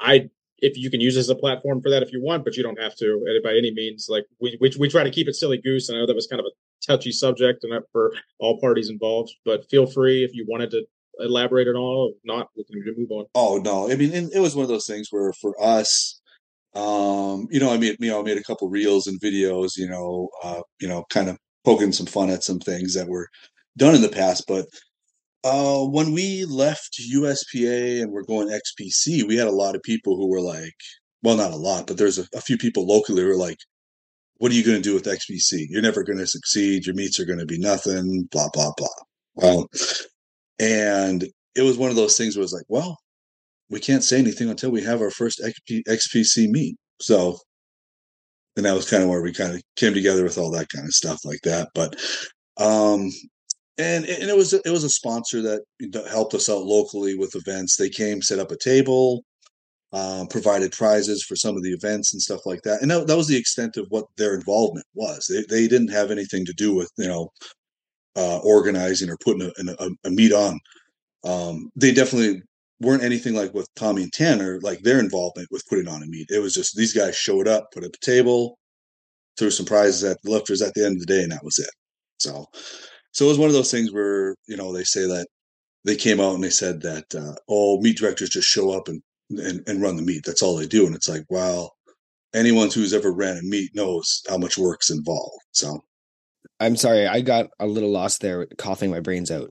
I 0.00 0.30
if 0.62 0.78
you 0.78 0.90
can 0.90 1.00
use 1.00 1.16
as 1.16 1.28
a 1.28 1.34
platform 1.34 1.82
for 1.82 1.90
that 1.90 2.02
if 2.02 2.12
you 2.12 2.22
want, 2.22 2.44
but 2.44 2.56
you 2.56 2.62
don't 2.62 2.80
have 2.80 2.94
to 2.96 3.40
by 3.44 3.54
any 3.54 3.72
means. 3.72 4.06
Like 4.08 4.24
we, 4.40 4.56
we, 4.60 4.72
we 4.78 4.88
try 4.88 5.02
to 5.02 5.10
keep 5.10 5.28
it 5.28 5.34
silly 5.34 5.58
goose. 5.58 5.88
And 5.88 5.98
I 5.98 6.00
know 6.00 6.06
that 6.06 6.14
was 6.14 6.28
kind 6.28 6.40
of 6.40 6.46
a 6.46 6.54
touchy 6.86 7.12
subject 7.12 7.64
and 7.64 7.82
for 7.92 8.12
all 8.38 8.60
parties 8.60 8.90
involved, 8.90 9.32
but 9.44 9.68
feel 9.70 9.86
free 9.86 10.24
if 10.24 10.34
you 10.34 10.46
wanted 10.48 10.70
to 10.72 10.84
elaborate 11.18 11.68
at 11.68 11.74
all. 11.74 12.12
If 12.14 12.20
not, 12.24 12.48
we 12.56 12.64
can 12.64 12.94
move 12.96 13.10
on. 13.10 13.26
Oh 13.34 13.58
no, 13.58 13.90
I 13.90 13.96
mean, 13.96 14.12
it 14.12 14.40
was 14.40 14.54
one 14.54 14.64
of 14.64 14.68
those 14.68 14.86
things 14.86 15.08
where 15.10 15.32
for 15.34 15.54
us, 15.62 16.20
um, 16.74 17.48
you 17.50 17.60
know, 17.60 17.72
I 17.72 17.78
mean, 17.78 17.96
you 18.00 18.10
know, 18.10 18.20
I 18.20 18.22
made 18.22 18.38
a 18.38 18.42
couple 18.42 18.68
reels 18.68 19.06
and 19.06 19.20
videos, 19.20 19.76
you 19.76 19.88
know, 19.88 20.28
uh, 20.42 20.62
you 20.80 20.88
know, 20.88 21.04
kind 21.10 21.28
of 21.28 21.38
poking 21.64 21.92
some 21.92 22.06
fun 22.06 22.30
at 22.30 22.42
some 22.42 22.58
things 22.58 22.94
that 22.94 23.08
were 23.08 23.28
done 23.76 23.94
in 23.94 24.02
the 24.02 24.08
past, 24.08 24.44
but 24.48 24.66
uh, 25.44 25.84
when 25.84 26.12
we 26.12 26.44
left 26.44 27.00
USPA 27.00 28.02
and 28.02 28.12
we're 28.12 28.22
going 28.22 28.48
XPC, 28.48 29.26
we 29.26 29.36
had 29.36 29.48
a 29.48 29.52
lot 29.52 29.74
of 29.74 29.82
people 29.82 30.16
who 30.16 30.28
were 30.28 30.40
like, 30.40 30.74
well, 31.22 31.36
not 31.36 31.52
a 31.52 31.56
lot, 31.56 31.86
but 31.86 31.96
there's 31.96 32.18
a, 32.18 32.26
a 32.34 32.40
few 32.40 32.56
people 32.56 32.86
locally 32.86 33.22
who 33.22 33.28
were 33.28 33.36
like, 33.36 33.58
what 34.42 34.50
are 34.50 34.56
you 34.56 34.64
going 34.64 34.76
to 34.76 34.82
do 34.82 34.92
with 34.92 35.04
XPC? 35.04 35.66
You're 35.68 35.82
never 35.82 36.02
going 36.02 36.18
to 36.18 36.26
succeed. 36.26 36.84
Your 36.84 36.96
meets 36.96 37.20
are 37.20 37.24
going 37.24 37.38
to 37.38 37.46
be 37.46 37.60
nothing, 37.60 38.26
blah, 38.32 38.48
blah, 38.52 38.72
blah. 38.76 39.48
Um, 39.48 39.66
and 40.58 41.24
it 41.54 41.62
was 41.62 41.78
one 41.78 41.90
of 41.90 41.96
those 41.96 42.18
things 42.18 42.34
where 42.34 42.40
it 42.40 42.46
was 42.46 42.52
like, 42.52 42.64
well, 42.66 42.98
we 43.70 43.78
can't 43.78 44.02
say 44.02 44.18
anything 44.18 44.50
until 44.50 44.72
we 44.72 44.82
have 44.82 45.00
our 45.00 45.12
first 45.12 45.40
XP, 45.40 45.82
XPC 45.86 46.48
meet. 46.48 46.74
So, 47.00 47.38
and 48.56 48.66
that 48.66 48.74
was 48.74 48.90
kind 48.90 49.04
of 49.04 49.08
where 49.08 49.22
we 49.22 49.32
kind 49.32 49.54
of 49.54 49.62
came 49.76 49.94
together 49.94 50.24
with 50.24 50.36
all 50.36 50.50
that 50.50 50.70
kind 50.74 50.88
of 50.88 50.92
stuff 50.92 51.20
like 51.24 51.42
that. 51.44 51.68
But 51.72 51.94
um, 52.56 53.12
and 53.78 54.04
and 54.06 54.28
it 54.28 54.36
was 54.36 54.54
it 54.54 54.70
was 54.70 54.82
a 54.82 54.90
sponsor 54.90 55.40
that 55.42 55.60
helped 56.10 56.34
us 56.34 56.50
out 56.50 56.64
locally 56.64 57.14
with 57.16 57.36
events. 57.36 57.76
They 57.76 57.90
came, 57.90 58.20
set 58.20 58.40
up 58.40 58.50
a 58.50 58.58
table, 58.58 59.22
um, 59.92 60.26
provided 60.28 60.72
prizes 60.72 61.22
for 61.22 61.36
some 61.36 61.56
of 61.56 61.62
the 61.62 61.72
events 61.72 62.12
and 62.12 62.22
stuff 62.22 62.40
like 62.46 62.62
that. 62.62 62.80
And 62.80 62.90
that, 62.90 63.06
that 63.06 63.16
was 63.16 63.28
the 63.28 63.36
extent 63.36 63.76
of 63.76 63.86
what 63.90 64.06
their 64.16 64.34
involvement 64.34 64.86
was. 64.94 65.26
They 65.26 65.42
they 65.48 65.68
didn't 65.68 65.92
have 65.92 66.10
anything 66.10 66.44
to 66.46 66.52
do 66.52 66.74
with 66.74 66.90
you 66.96 67.08
know 67.08 67.30
uh, 68.16 68.38
organizing 68.38 69.10
or 69.10 69.18
putting 69.24 69.42
a, 69.42 69.72
a, 69.78 69.90
a 70.04 70.10
meet 70.10 70.32
on. 70.32 70.58
Um, 71.24 71.70
they 71.76 71.92
definitely 71.92 72.42
weren't 72.80 73.04
anything 73.04 73.34
like 73.34 73.54
with 73.54 73.68
Tommy 73.76 74.02
and 74.02 74.12
Tanner, 74.12 74.58
like 74.62 74.80
their 74.82 74.98
involvement 74.98 75.48
with 75.50 75.66
putting 75.68 75.88
on 75.88 76.02
a 76.02 76.06
meet. 76.06 76.30
It 76.30 76.40
was 76.40 76.54
just 76.54 76.76
these 76.76 76.92
guys 76.92 77.16
showed 77.16 77.46
up, 77.46 77.70
put 77.72 77.84
up 77.84 77.92
a 77.94 78.04
table, 78.04 78.58
threw 79.38 79.50
some 79.50 79.66
prizes 79.66 80.04
at 80.04 80.18
the 80.22 80.30
lifters 80.30 80.62
at 80.62 80.74
the 80.74 80.84
end 80.84 80.96
of 80.96 81.00
the 81.00 81.14
day, 81.14 81.22
and 81.22 81.32
that 81.32 81.44
was 81.44 81.58
it. 81.58 81.70
So 82.18 82.46
so 83.12 83.26
it 83.26 83.28
was 83.28 83.38
one 83.38 83.48
of 83.48 83.54
those 83.54 83.70
things 83.70 83.92
where 83.92 84.34
you 84.46 84.56
know 84.56 84.72
they 84.72 84.84
say 84.84 85.06
that 85.06 85.26
they 85.84 85.96
came 85.96 86.20
out 86.20 86.34
and 86.34 86.44
they 86.44 86.50
said 86.50 86.80
that 86.82 87.14
uh, 87.14 87.34
all 87.46 87.80
meet 87.82 87.98
directors 87.98 88.30
just 88.30 88.48
show 88.48 88.70
up 88.70 88.88
and, 88.88 89.02
and 89.38 89.62
and 89.66 89.82
run 89.82 89.96
the 89.96 90.02
meet. 90.02 90.24
That's 90.24 90.42
all 90.42 90.56
they 90.56 90.66
do, 90.66 90.86
and 90.86 90.94
it's 90.94 91.08
like, 91.08 91.24
well, 91.28 91.74
anyone 92.34 92.70
who's 92.70 92.94
ever 92.94 93.12
ran 93.12 93.36
a 93.36 93.42
meet 93.42 93.74
knows 93.74 94.22
how 94.28 94.38
much 94.38 94.58
work's 94.58 94.90
involved. 94.90 95.42
So, 95.52 95.80
I'm 96.60 96.76
sorry, 96.76 97.06
I 97.06 97.20
got 97.20 97.48
a 97.58 97.66
little 97.66 97.90
lost 97.90 98.20
there, 98.20 98.46
coughing 98.58 98.90
my 98.90 99.00
brains 99.00 99.30
out. 99.30 99.50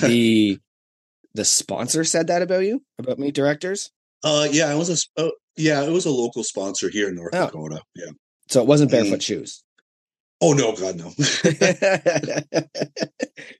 The 0.00 0.58
the 1.34 1.44
sponsor 1.44 2.04
said 2.04 2.28
that 2.28 2.42
about 2.42 2.64
you 2.64 2.82
about 2.98 3.18
meet 3.18 3.34
directors. 3.34 3.90
Uh, 4.22 4.48
yeah, 4.50 4.72
it 4.72 4.78
was 4.78 5.08
a 5.18 5.22
uh, 5.22 5.30
yeah, 5.56 5.82
it 5.82 5.90
was 5.90 6.06
a 6.06 6.10
local 6.10 6.44
sponsor 6.44 6.88
here 6.88 7.08
in 7.08 7.16
North 7.16 7.34
oh. 7.34 7.46
Dakota. 7.46 7.82
Yeah, 7.94 8.12
so 8.48 8.60
it 8.60 8.68
wasn't 8.68 8.90
barefoot 8.90 9.20
mm. 9.20 9.22
shoes. 9.22 9.63
Oh 10.40 10.52
no, 10.52 10.74
God 10.74 10.96
no. 10.96 11.12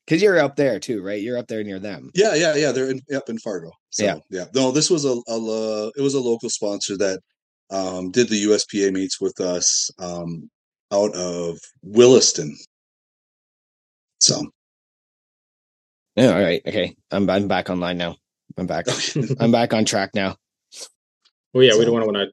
Because 0.06 0.22
you're 0.22 0.38
up 0.38 0.56
there 0.56 0.78
too, 0.78 1.02
right? 1.02 1.20
You're 1.20 1.38
up 1.38 1.48
there 1.48 1.64
near 1.64 1.78
them. 1.78 2.10
Yeah, 2.14 2.34
yeah, 2.34 2.54
yeah. 2.56 2.72
They're 2.72 2.90
in, 2.90 3.00
up 3.14 3.28
in 3.28 3.38
Fargo. 3.38 3.70
So, 3.90 4.04
yeah, 4.04 4.16
yeah. 4.28 4.44
No, 4.54 4.70
this 4.70 4.90
was 4.90 5.04
a, 5.04 5.14
a 5.28 5.90
it 5.96 6.02
was 6.02 6.14
a 6.14 6.20
local 6.20 6.50
sponsor 6.50 6.96
that 6.98 7.20
um, 7.70 8.10
did 8.10 8.28
the 8.28 8.44
USPA 8.44 8.92
meets 8.92 9.20
with 9.20 9.40
us 9.40 9.90
um, 9.98 10.50
out 10.92 11.14
of 11.14 11.58
Williston. 11.82 12.56
So. 14.18 14.42
Yeah. 16.16 16.34
All 16.34 16.40
right. 16.40 16.62
Okay. 16.66 16.94
I'm 17.10 17.28
I'm 17.30 17.48
back 17.48 17.70
online 17.70 17.98
now. 17.98 18.16
I'm 18.56 18.66
back. 18.66 18.86
I'm 19.40 19.50
back 19.50 19.74
on 19.74 19.84
track 19.84 20.10
now. 20.14 20.36
Well, 21.52 21.64
yeah, 21.64 21.72
so, 21.72 21.78
we 21.78 21.84
don't 21.84 21.94
want 21.94 22.16
to 22.16 22.30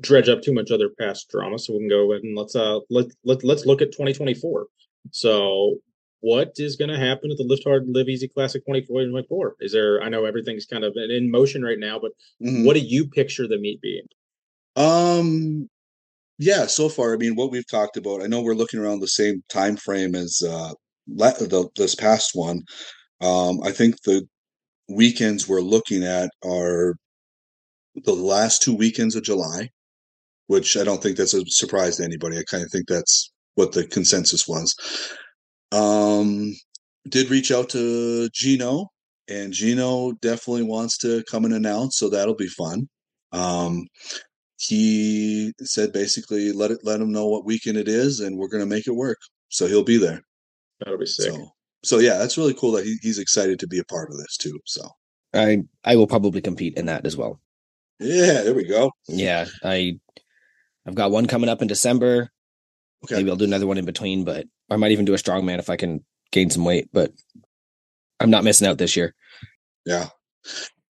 dredge 0.00 0.28
up 0.28 0.42
too 0.42 0.52
much 0.52 0.70
other 0.70 0.90
past 0.98 1.28
drama, 1.30 1.58
so 1.58 1.72
we 1.72 1.80
can 1.80 1.88
go 1.88 2.12
ahead 2.12 2.24
and 2.24 2.36
let's 2.36 2.56
uh 2.56 2.80
let 2.90 3.06
let 3.24 3.44
let's 3.44 3.66
look 3.66 3.82
at 3.82 3.92
2024. 3.92 4.66
So 5.12 5.78
what 6.20 6.52
is 6.56 6.76
going 6.76 6.90
to 6.90 6.98
happen 6.98 7.30
at 7.30 7.36
the 7.36 7.44
Lift 7.44 7.64
Hard 7.64 7.86
Live 7.88 8.08
Easy 8.08 8.26
Classic 8.26 8.62
2024? 8.66 9.56
Is 9.60 9.72
there? 9.72 10.02
I 10.02 10.08
know 10.08 10.24
everything's 10.24 10.66
kind 10.66 10.84
of 10.84 10.94
in 10.96 11.30
motion 11.30 11.62
right 11.62 11.78
now, 11.78 11.98
but 11.98 12.12
mm-hmm. 12.42 12.64
what 12.64 12.74
do 12.74 12.80
you 12.80 13.06
picture 13.06 13.46
the 13.46 13.58
meet 13.58 13.80
being? 13.80 14.06
Um, 14.76 15.68
yeah. 16.38 16.66
So 16.66 16.88
far, 16.88 17.14
I 17.14 17.16
mean, 17.16 17.36
what 17.36 17.50
we've 17.50 17.68
talked 17.68 17.96
about. 17.96 18.22
I 18.22 18.26
know 18.26 18.42
we're 18.42 18.54
looking 18.54 18.80
around 18.80 19.00
the 19.00 19.08
same 19.08 19.42
time 19.48 19.76
frame 19.76 20.14
as 20.14 20.42
uh 20.46 20.72
the, 21.06 21.68
this 21.76 21.94
past 21.94 22.32
one. 22.34 22.62
Um, 23.20 23.60
I 23.62 23.70
think 23.70 24.02
the 24.02 24.26
weekends 24.88 25.48
we're 25.48 25.60
looking 25.60 26.02
at 26.02 26.30
are 26.44 26.96
the 28.04 28.12
last 28.12 28.62
two 28.62 28.74
weekends 28.74 29.16
of 29.16 29.22
July, 29.22 29.70
which 30.46 30.76
I 30.76 30.84
don't 30.84 31.02
think 31.02 31.16
that's 31.16 31.34
a 31.34 31.44
surprise 31.46 31.96
to 31.96 32.04
anybody. 32.04 32.38
I 32.38 32.42
kind 32.48 32.64
of 32.64 32.70
think 32.70 32.86
that's 32.88 33.32
what 33.54 33.72
the 33.72 33.86
consensus 33.86 34.46
was. 34.46 34.74
Um, 35.72 36.54
did 37.08 37.30
reach 37.30 37.50
out 37.50 37.68
to 37.70 38.28
Gino, 38.30 38.86
and 39.28 39.52
Gino 39.52 40.12
definitely 40.22 40.62
wants 40.62 40.98
to 40.98 41.24
come 41.30 41.44
and 41.44 41.54
announce, 41.54 41.98
so 41.98 42.08
that'll 42.08 42.36
be 42.36 42.48
fun. 42.48 42.88
Um, 43.32 43.86
he 44.58 45.52
said 45.60 45.92
basically 45.92 46.52
let 46.52 46.70
it 46.70 46.80
let 46.82 47.00
him 47.00 47.12
know 47.12 47.26
what 47.26 47.44
weekend 47.44 47.76
it 47.76 47.88
is, 47.88 48.20
and 48.20 48.36
we're 48.36 48.48
going 48.48 48.62
to 48.62 48.74
make 48.74 48.86
it 48.86 48.94
work. 48.94 49.18
So 49.48 49.66
he'll 49.66 49.84
be 49.84 49.98
there. 49.98 50.22
That'll 50.80 50.98
be 50.98 51.06
sick. 51.06 51.32
So, 51.32 51.48
so 51.84 51.98
yeah, 51.98 52.16
that's 52.18 52.38
really 52.38 52.54
cool 52.54 52.72
that 52.72 52.84
he, 52.84 52.96
he's 53.02 53.18
excited 53.18 53.58
to 53.60 53.66
be 53.66 53.78
a 53.78 53.84
part 53.84 54.10
of 54.10 54.16
this 54.16 54.36
too. 54.36 54.58
So 54.64 54.88
I 55.34 55.62
I 55.84 55.96
will 55.96 56.06
probably 56.06 56.40
compete 56.40 56.76
in 56.76 56.86
that 56.86 57.06
as 57.06 57.16
well. 57.16 57.40
Yeah, 57.98 58.42
there 58.42 58.54
we 58.54 58.64
go. 58.64 58.92
Yeah, 59.08 59.46
I 59.62 59.98
I've 60.86 60.94
got 60.94 61.10
one 61.10 61.26
coming 61.26 61.48
up 61.48 61.62
in 61.62 61.68
December. 61.68 62.30
Okay. 63.04 63.16
Maybe 63.16 63.30
I'll 63.30 63.36
do 63.36 63.44
another 63.44 63.66
one 63.66 63.78
in 63.78 63.84
between, 63.84 64.24
but 64.24 64.46
I 64.70 64.76
might 64.76 64.92
even 64.92 65.04
do 65.04 65.14
a 65.14 65.18
strongman 65.18 65.58
if 65.58 65.70
I 65.70 65.76
can 65.76 66.04
gain 66.32 66.50
some 66.50 66.64
weight. 66.64 66.88
But 66.92 67.12
I'm 68.20 68.30
not 68.30 68.44
missing 68.44 68.66
out 68.66 68.78
this 68.78 68.96
year. 68.96 69.14
Yeah, 69.84 70.08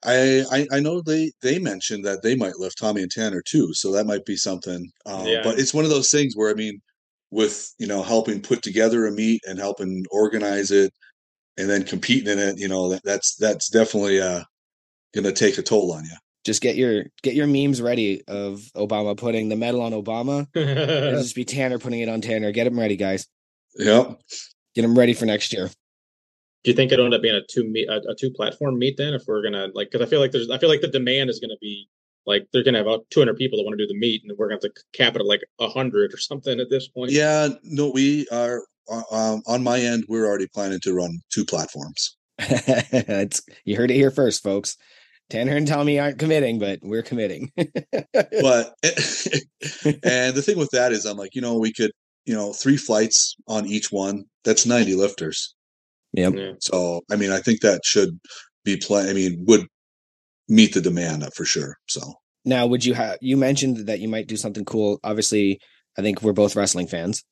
I, 0.05 0.43
I 0.51 0.67
I, 0.71 0.79
know 0.79 1.01
they 1.01 1.31
they 1.41 1.59
mentioned 1.59 2.05
that 2.05 2.21
they 2.21 2.35
might 2.35 2.57
lift 2.57 2.77
Tommy 2.77 3.01
and 3.01 3.11
Tanner 3.11 3.41
too, 3.41 3.73
so 3.73 3.91
that 3.91 4.05
might 4.05 4.25
be 4.25 4.35
something. 4.35 4.89
Um, 5.05 5.25
yeah. 5.25 5.41
But 5.43 5.59
it's 5.59 5.73
one 5.73 5.85
of 5.85 5.91
those 5.91 6.09
things 6.09 6.35
where 6.35 6.51
I 6.51 6.53
mean, 6.53 6.79
with 7.31 7.73
you 7.79 7.87
know 7.87 8.03
helping 8.03 8.41
put 8.41 8.61
together 8.61 9.07
a 9.07 9.11
meet 9.11 9.41
and 9.45 9.59
helping 9.59 10.05
organize 10.11 10.71
it, 10.71 10.93
and 11.57 11.69
then 11.69 11.83
competing 11.83 12.31
in 12.31 12.39
it, 12.39 12.59
you 12.59 12.67
know 12.67 12.89
that, 12.89 13.01
that's 13.03 13.35
that's 13.35 13.69
definitely 13.69 14.21
uh, 14.21 14.43
going 15.13 15.25
to 15.25 15.33
take 15.33 15.57
a 15.57 15.63
toll 15.63 15.91
on 15.91 16.05
you 16.05 16.15
just 16.43 16.61
get 16.61 16.75
your 16.75 17.05
get 17.21 17.35
your 17.35 17.47
memes 17.47 17.81
ready 17.81 18.23
of 18.27 18.59
Obama 18.75 19.17
putting 19.17 19.49
the 19.49 19.55
medal 19.55 19.81
on 19.81 19.91
Obama. 19.91 20.47
It'll 20.55 21.21
just 21.21 21.35
be 21.35 21.45
Tanner 21.45 21.79
putting 21.79 22.01
it 22.01 22.09
on 22.09 22.21
Tanner. 22.21 22.51
Get 22.51 22.67
him 22.67 22.79
ready, 22.79 22.95
guys. 22.95 23.27
Yep. 23.75 24.19
Get 24.75 24.85
him 24.85 24.97
ready 24.97 25.13
for 25.13 25.25
next 25.25 25.53
year. 25.53 25.69
do 26.63 26.71
you 26.71 26.75
think 26.75 26.91
it'll 26.91 27.05
end 27.05 27.13
up 27.13 27.21
being 27.21 27.35
a 27.35 27.41
two 27.49 27.63
meet 27.65 27.87
a, 27.89 28.01
a 28.09 28.15
two 28.15 28.31
platform 28.31 28.77
meet 28.77 28.97
then 28.97 29.13
if 29.13 29.23
we're 29.27 29.43
gonna 29.43 29.69
like 29.73 29.91
because 29.91 30.05
I 30.05 30.09
feel 30.09 30.19
like 30.19 30.31
there's 30.31 30.49
I 30.49 30.57
feel 30.57 30.69
like 30.69 30.81
the 30.81 30.87
demand 30.87 31.29
is 31.29 31.39
gonna 31.39 31.57
be 31.61 31.87
like 32.25 32.47
they're 32.51 32.63
gonna 32.63 32.77
have 32.77 32.87
about 32.87 33.09
200 33.09 33.35
people 33.35 33.57
that 33.57 33.63
want 33.63 33.77
to 33.77 33.83
do 33.83 33.87
the 33.87 33.97
meet 33.97 34.21
and 34.23 34.37
we're 34.37 34.47
gonna 34.47 34.59
have 34.63 34.73
to 34.73 34.81
cap 34.93 35.15
it 35.15 35.21
at 35.21 35.25
like 35.25 35.41
100 35.57 36.13
or 36.13 36.17
something 36.17 36.59
at 36.59 36.69
this 36.69 36.87
point 36.87 37.11
Yeah, 37.11 37.49
no, 37.63 37.89
we 37.89 38.27
are 38.31 38.63
uh, 38.91 39.03
um, 39.11 39.43
on 39.47 39.63
my 39.63 39.79
end. 39.79 40.05
We're 40.07 40.25
already 40.25 40.47
planning 40.47 40.79
to 40.81 40.93
run 40.93 41.21
two 41.29 41.45
platforms. 41.45 42.17
it's 42.39 43.41
you 43.65 43.75
heard 43.77 43.91
it 43.91 43.95
here 43.95 44.11
first, 44.11 44.43
folks. 44.43 44.77
Tanner 45.33 45.55
and 45.55 45.67
Tommy 45.67 45.99
aren't 45.99 46.19
committing, 46.19 46.59
but 46.59 46.77
we're 46.83 47.01
committing. 47.01 47.51
But 48.13 48.73
and 50.03 50.35
the 50.35 50.43
thing 50.45 50.57
with 50.59 50.69
that 50.71 50.91
is, 50.91 51.05
I'm 51.05 51.17
like, 51.17 51.33
you 51.33 51.41
know, 51.41 51.57
we 51.57 51.73
could, 51.73 51.91
you 52.25 52.35
know, 52.35 52.53
three 52.53 52.77
flights 52.77 53.35
on 53.47 53.65
each 53.65 53.91
one. 53.91 54.25
That's 54.43 54.65
90 54.67 54.93
lifters. 54.95 55.55
yep. 56.13 56.33
yeah. 56.35 56.51
So, 56.59 57.01
I 57.11 57.15
mean, 57.15 57.31
I 57.31 57.39
think 57.39 57.61
that 57.61 57.81
should 57.83 58.19
be 58.63 58.77
play. 58.77 59.09
I 59.09 59.13
mean, 59.13 59.43
would 59.47 59.65
meet 60.47 60.73
the 60.75 60.81
demand 60.81 61.25
for 61.35 61.45
sure. 61.45 61.77
So, 61.87 62.01
Now, 62.45 62.67
would 62.67 62.85
you 62.85 62.93
have 62.93 63.17
you 63.21 63.35
mentioned 63.35 63.87
that 63.87 63.99
you 63.99 64.07
might 64.07 64.27
do 64.27 64.37
something 64.37 64.65
cool? 64.65 64.99
Obviously, 65.03 65.59
I 65.97 66.01
think 66.03 66.21
we're 66.21 66.33
both 66.33 66.55
wrestling 66.55 66.87
fans. 66.87 67.23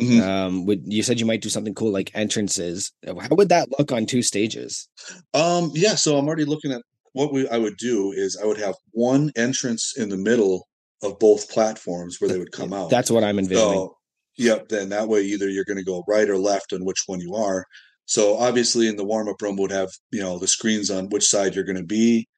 mhm. 0.00 0.20
Um, 0.20 0.66
would 0.66 0.82
you 0.84 1.02
said 1.02 1.20
you 1.20 1.26
might 1.26 1.40
do 1.42 1.48
something 1.48 1.74
cool 1.74 1.90
like 1.92 2.10
entrances? 2.14 2.92
How 3.06 3.34
would 3.34 3.48
that 3.48 3.68
look 3.78 3.92
on 3.92 4.04
two 4.04 4.20
stages? 4.22 4.88
um, 5.32 5.70
yeah. 5.74 5.94
So 5.94 6.18
I'm 6.18 6.26
already 6.26 6.44
looking 6.44 6.72
at 6.72 6.82
what 7.16 7.32
we 7.32 7.48
I 7.48 7.56
would 7.56 7.78
do 7.78 8.12
is 8.12 8.38
I 8.40 8.44
would 8.44 8.58
have 8.58 8.74
one 8.90 9.32
entrance 9.36 9.94
in 9.96 10.10
the 10.10 10.18
middle 10.18 10.68
of 11.02 11.18
both 11.18 11.48
platforms 11.48 12.18
where 12.18 12.28
they 12.28 12.38
would 12.38 12.52
come 12.52 12.74
out. 12.74 12.90
That's 12.90 13.10
what 13.10 13.24
I'm 13.24 13.38
envisioning. 13.38 13.72
So, 13.72 13.96
yep. 14.36 14.68
Then 14.68 14.90
that 14.90 15.08
way, 15.08 15.22
either 15.22 15.48
you're 15.48 15.64
going 15.64 15.78
to 15.78 15.84
go 15.84 16.04
right 16.06 16.28
or 16.28 16.36
left 16.36 16.74
on 16.74 16.84
which 16.84 17.04
one 17.06 17.20
you 17.20 17.34
are. 17.34 17.64
So 18.04 18.36
obviously, 18.36 18.86
in 18.86 18.96
the 18.96 19.04
warm 19.04 19.28
up 19.28 19.40
room 19.40 19.56
would 19.56 19.70
have 19.70 19.88
you 20.12 20.20
know 20.20 20.38
the 20.38 20.46
screens 20.46 20.90
on 20.90 21.08
which 21.08 21.26
side 21.26 21.54
you're 21.54 21.64
going 21.64 21.78
to 21.78 21.84
be. 21.84 22.28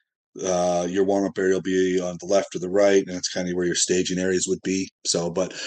Uh, 0.41 0.87
your 0.89 1.03
warm 1.03 1.25
up 1.25 1.37
area 1.37 1.55
will 1.55 1.61
be 1.61 2.01
on 2.01 2.17
the 2.21 2.27
left 2.27 2.55
or 2.55 2.61
the 2.61 2.71
right, 2.71 3.05
and 3.05 3.17
that's 3.17 3.33
kind 3.33 3.49
of 3.49 3.55
where 3.55 3.67
your 3.67 3.75
staging 3.75 4.21
areas 4.21 4.47
would 4.47 4.63
be. 4.63 4.89
So, 5.05 5.29
but 5.29 5.61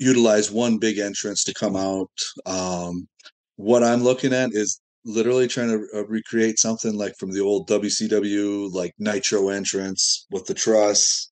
utilize 0.00 0.50
one 0.50 0.78
big 0.78 0.98
entrance 0.98 1.44
to 1.44 1.54
come 1.54 1.76
out. 1.76 2.10
Um, 2.46 3.06
what 3.54 3.84
I'm 3.84 4.02
looking 4.02 4.32
at 4.32 4.50
is 4.52 4.80
literally 5.06 5.48
trying 5.48 5.68
to 5.68 5.86
uh, 5.94 6.04
recreate 6.06 6.58
something 6.58 6.94
like 6.94 7.14
from 7.18 7.30
the 7.32 7.40
old 7.40 7.68
WCW 7.68 8.70
like 8.72 8.92
Nitro 8.98 9.48
entrance 9.48 10.26
with 10.30 10.44
the 10.46 10.54
truss 10.54 11.30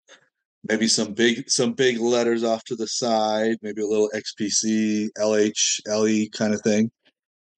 maybe 0.69 0.89
some 0.89 1.13
big 1.13 1.49
some 1.49 1.73
big 1.73 2.01
letters 2.01 2.43
off 2.43 2.65
to 2.65 2.77
the 2.77 2.87
side, 2.87 3.57
maybe 3.63 3.83
a 3.83 3.87
little 3.87 4.11
XPC, 4.15 5.09
LH, 5.19 5.81
LE 5.87 6.29
kind 6.37 6.55
of 6.55 6.61
thing. 6.63 6.91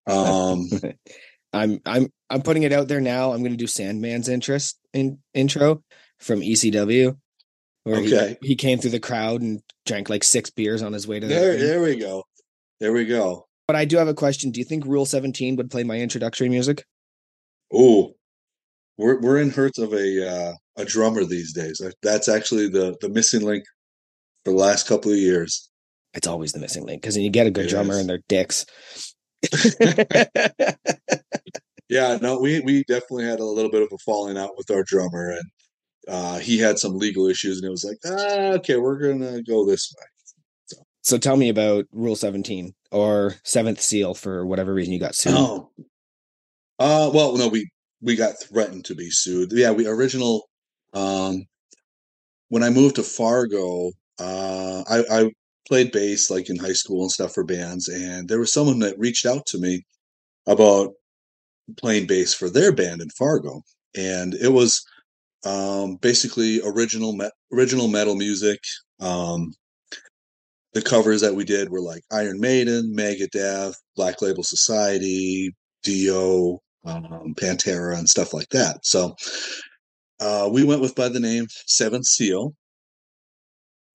Um, 0.06 0.66
I'm 1.52 1.80
I'm 1.86 2.08
I'm 2.28 2.42
putting 2.42 2.64
it 2.64 2.72
out 2.72 2.88
there 2.88 3.00
now. 3.00 3.32
I'm 3.32 3.40
going 3.40 3.52
to 3.52 3.56
do 3.56 3.66
Sandman's 3.66 4.28
interest 4.28 4.78
in 4.92 5.18
intro 5.34 5.82
from 6.18 6.40
ECW, 6.40 7.16
where 7.84 7.96
Okay. 8.00 8.36
he, 8.40 8.48
he 8.48 8.56
came 8.56 8.78
through 8.78 8.90
the 8.90 9.00
crowd 9.00 9.42
and 9.42 9.62
drank 9.84 10.10
like 10.10 10.24
six 10.24 10.50
beers 10.50 10.82
on 10.82 10.92
his 10.92 11.06
way 11.06 11.20
to. 11.20 11.26
the 11.26 11.34
there, 11.34 11.56
there 11.56 11.82
we 11.82 11.96
go. 11.96 12.24
There 12.80 12.92
we 12.92 13.06
go. 13.06 13.45
But 13.66 13.76
I 13.76 13.84
do 13.84 13.96
have 13.96 14.08
a 14.08 14.14
question. 14.14 14.50
Do 14.52 14.60
you 14.60 14.64
think 14.64 14.84
Rule 14.86 15.06
17 15.06 15.56
would 15.56 15.70
play 15.70 15.82
my 15.82 15.98
introductory 15.98 16.48
music? 16.48 16.84
Oh, 17.72 18.12
we're 18.96 19.20
we're 19.20 19.38
in 19.38 19.50
hurts 19.50 19.78
of 19.78 19.92
a 19.92 20.28
uh, 20.28 20.52
a 20.76 20.84
drummer 20.84 21.24
these 21.24 21.52
days. 21.52 21.80
That's 22.02 22.28
actually 22.28 22.68
the 22.68 22.96
the 23.00 23.08
missing 23.08 23.42
link 23.42 23.64
for 24.44 24.52
the 24.52 24.56
last 24.56 24.86
couple 24.86 25.10
of 25.10 25.18
years. 25.18 25.68
It's 26.14 26.28
always 26.28 26.52
the 26.52 26.60
missing 26.60 26.86
link 26.86 27.02
because 27.02 27.16
you 27.16 27.28
get 27.28 27.46
a 27.46 27.50
good 27.50 27.66
It 27.66 27.70
drummer 27.70 27.94
is. 27.94 27.98
and 28.00 28.08
they're 28.08 28.22
dicks. 28.28 28.64
Yeah, 31.88 32.18
no, 32.20 32.40
we 32.40 32.58
we 32.60 32.82
definitely 32.88 33.26
had 33.26 33.38
a 33.38 33.44
little 33.44 33.70
bit 33.70 33.82
of 33.82 33.88
a 33.92 33.98
falling 33.98 34.36
out 34.36 34.56
with 34.56 34.70
our 34.72 34.82
drummer, 34.82 35.30
and 35.30 35.44
uh, 36.08 36.38
he 36.38 36.58
had 36.58 36.78
some 36.80 36.98
legal 36.98 37.28
issues, 37.28 37.58
and 37.58 37.66
it 37.66 37.70
was 37.70 37.84
like, 37.84 37.98
ah, 38.04 38.54
okay, 38.54 38.76
we're 38.76 38.98
gonna 38.98 39.40
go 39.42 39.64
this 39.64 39.94
way. 39.96 40.04
So 41.06 41.16
tell 41.18 41.36
me 41.36 41.50
about 41.50 41.84
Rule 41.92 42.16
17 42.16 42.74
or 42.90 43.36
Seventh 43.44 43.80
Seal 43.80 44.12
for 44.12 44.44
whatever 44.44 44.74
reason 44.74 44.92
you 44.92 44.98
got 44.98 45.14
sued. 45.14 45.34
Oh, 45.36 45.70
uh, 46.80 47.12
well, 47.14 47.36
no, 47.36 47.46
we 47.46 47.70
we 48.02 48.16
got 48.16 48.40
threatened 48.40 48.84
to 48.86 48.96
be 48.96 49.08
sued. 49.10 49.52
Yeah, 49.52 49.70
we 49.70 49.86
original. 49.86 50.48
Um, 50.94 51.44
when 52.48 52.64
I 52.64 52.70
moved 52.70 52.96
to 52.96 53.04
Fargo, 53.04 53.92
uh, 54.18 54.82
I, 54.90 55.04
I 55.08 55.30
played 55.68 55.92
bass 55.92 56.28
like 56.28 56.50
in 56.50 56.56
high 56.56 56.72
school 56.72 57.02
and 57.02 57.12
stuff 57.12 57.34
for 57.34 57.44
bands, 57.44 57.86
and 57.86 58.28
there 58.28 58.40
was 58.40 58.52
someone 58.52 58.80
that 58.80 58.98
reached 58.98 59.26
out 59.26 59.46
to 59.46 59.58
me 59.58 59.84
about 60.48 60.90
playing 61.78 62.08
bass 62.08 62.34
for 62.34 62.50
their 62.50 62.72
band 62.72 63.00
in 63.00 63.10
Fargo, 63.10 63.62
and 63.96 64.34
it 64.34 64.52
was 64.52 64.84
um, 65.44 65.98
basically 66.02 66.60
original 66.64 67.12
me- 67.12 67.30
original 67.52 67.86
metal 67.86 68.16
music. 68.16 68.58
Um, 68.98 69.52
the 70.76 70.82
covers 70.82 71.22
that 71.22 71.34
we 71.34 71.42
did 71.42 71.70
were 71.70 71.80
like 71.80 72.02
Iron 72.12 72.38
Maiden, 72.38 72.94
Megadeth, 72.94 73.76
Black 73.96 74.20
Label 74.20 74.42
Society, 74.42 75.54
Dio, 75.82 76.58
um, 76.84 77.34
Pantera, 77.34 77.96
and 77.96 78.06
stuff 78.06 78.34
like 78.34 78.50
that. 78.50 78.84
So 78.84 79.14
uh, 80.20 80.50
we 80.52 80.64
went 80.64 80.82
with 80.82 80.94
by 80.94 81.08
the 81.08 81.18
name 81.18 81.46
Seventh 81.66 82.04
Seal, 82.04 82.52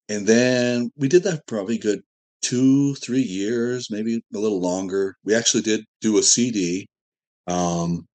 and 0.10 0.26
then 0.26 0.90
we 0.98 1.08
did 1.08 1.22
that 1.22 1.46
probably 1.46 1.78
good 1.78 2.02
two, 2.42 2.96
three 2.96 3.22
years, 3.22 3.92
maybe 3.92 4.20
a 4.34 4.40
little 4.40 4.60
longer. 4.60 5.14
We 5.24 5.36
actually 5.36 5.62
did 5.62 5.86
do 6.02 6.18
a 6.18 6.24
CD. 6.24 6.88
Um, 7.46 8.08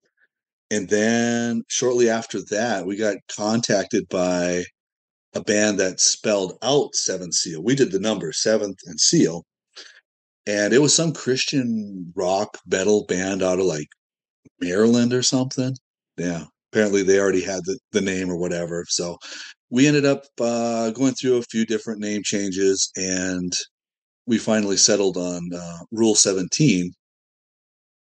and 0.73 0.89
then 0.89 1.63
shortly 1.69 2.11
after 2.11 2.41
that, 2.51 2.85
we 2.85 2.97
got 2.97 3.19
contacted 3.31 4.09
by 4.09 4.65
a 5.37 5.45
band 5.45 5.79
that 5.79 6.01
spelled 6.01 6.59
out 6.63 6.95
Seventh 6.95 7.35
Seal. 7.35 7.63
We 7.63 7.75
did 7.75 7.93
the 7.93 8.01
number 8.01 8.33
seventh 8.33 8.79
and 8.87 8.99
seal. 8.99 9.45
And 10.47 10.73
it 10.73 10.79
was 10.79 10.95
some 10.95 11.13
Christian 11.13 12.13
rock 12.17 12.59
metal 12.67 13.05
band 13.07 13.43
out 13.43 13.59
of 13.59 13.67
like 13.67 13.89
Maryland 14.61 15.13
or 15.13 15.23
something. 15.23 15.77
Yeah. 16.17 16.45
Apparently 16.73 17.03
they 17.03 17.21
already 17.21 17.43
had 17.43 17.65
the, 17.65 17.79
the 17.93 18.01
name 18.01 18.31
or 18.31 18.37
whatever. 18.37 18.85
So 18.89 19.19
we 19.71 19.87
ended 19.87 20.07
up 20.07 20.25
uh, 20.41 20.91
going 20.91 21.15
through 21.15 21.37
a 21.37 21.43
few 21.43 21.67
different 21.67 22.01
name 22.01 22.23
changes 22.25 22.91
and 22.97 23.53
we 24.27 24.39
finally 24.39 24.77
settled 24.77 25.17
on 25.17 25.51
uh, 25.55 25.79
Rule 25.93 26.15
17, 26.15 26.93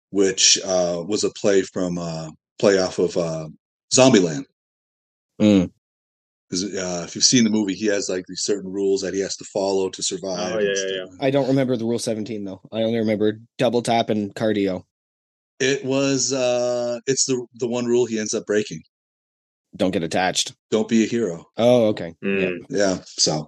which 0.09 0.59
uh, 0.65 1.03
was 1.05 1.23
a 1.23 1.31
play 1.31 1.61
from 1.61 1.97
uh, 1.97 2.31
play 2.59 2.79
off 2.79 2.99
of 2.99 3.15
uh, 3.15 3.47
Zombieland. 3.93 4.43
Mm. 5.41 5.71
Because 6.51 6.65
uh, 6.75 7.05
if 7.07 7.15
you've 7.15 7.23
seen 7.23 7.45
the 7.45 7.49
movie, 7.49 7.73
he 7.73 7.85
has 7.85 8.09
like 8.09 8.25
these 8.27 8.41
certain 8.43 8.69
rules 8.69 8.99
that 9.01 9.13
he 9.13 9.21
has 9.21 9.37
to 9.37 9.45
follow 9.45 9.89
to 9.89 10.03
survive. 10.03 10.53
Oh, 10.53 10.57
and 10.57 10.67
yeah, 10.67 10.95
yeah, 10.97 11.05
I 11.21 11.31
don't 11.31 11.47
remember 11.47 11.77
the 11.77 11.85
Rule 11.85 11.97
17 11.97 12.43
though. 12.43 12.59
I 12.73 12.83
only 12.83 12.99
remember 12.99 13.39
double 13.57 13.81
tap 13.81 14.09
and 14.09 14.35
cardio. 14.35 14.83
It 15.61 15.85
was 15.85 16.33
uh 16.33 16.99
it's 17.07 17.23
the 17.25 17.45
the 17.53 17.69
one 17.69 17.85
rule 17.85 18.05
he 18.05 18.19
ends 18.19 18.33
up 18.33 18.45
breaking. 18.45 18.81
Don't 19.77 19.91
get 19.91 20.03
attached. 20.03 20.53
Don't 20.71 20.89
be 20.89 21.05
a 21.05 21.07
hero. 21.07 21.45
Oh, 21.55 21.85
okay. 21.85 22.15
Yeah. 22.21 22.29
Mm. 22.29 22.57
Yeah. 22.69 22.97
So 23.05 23.47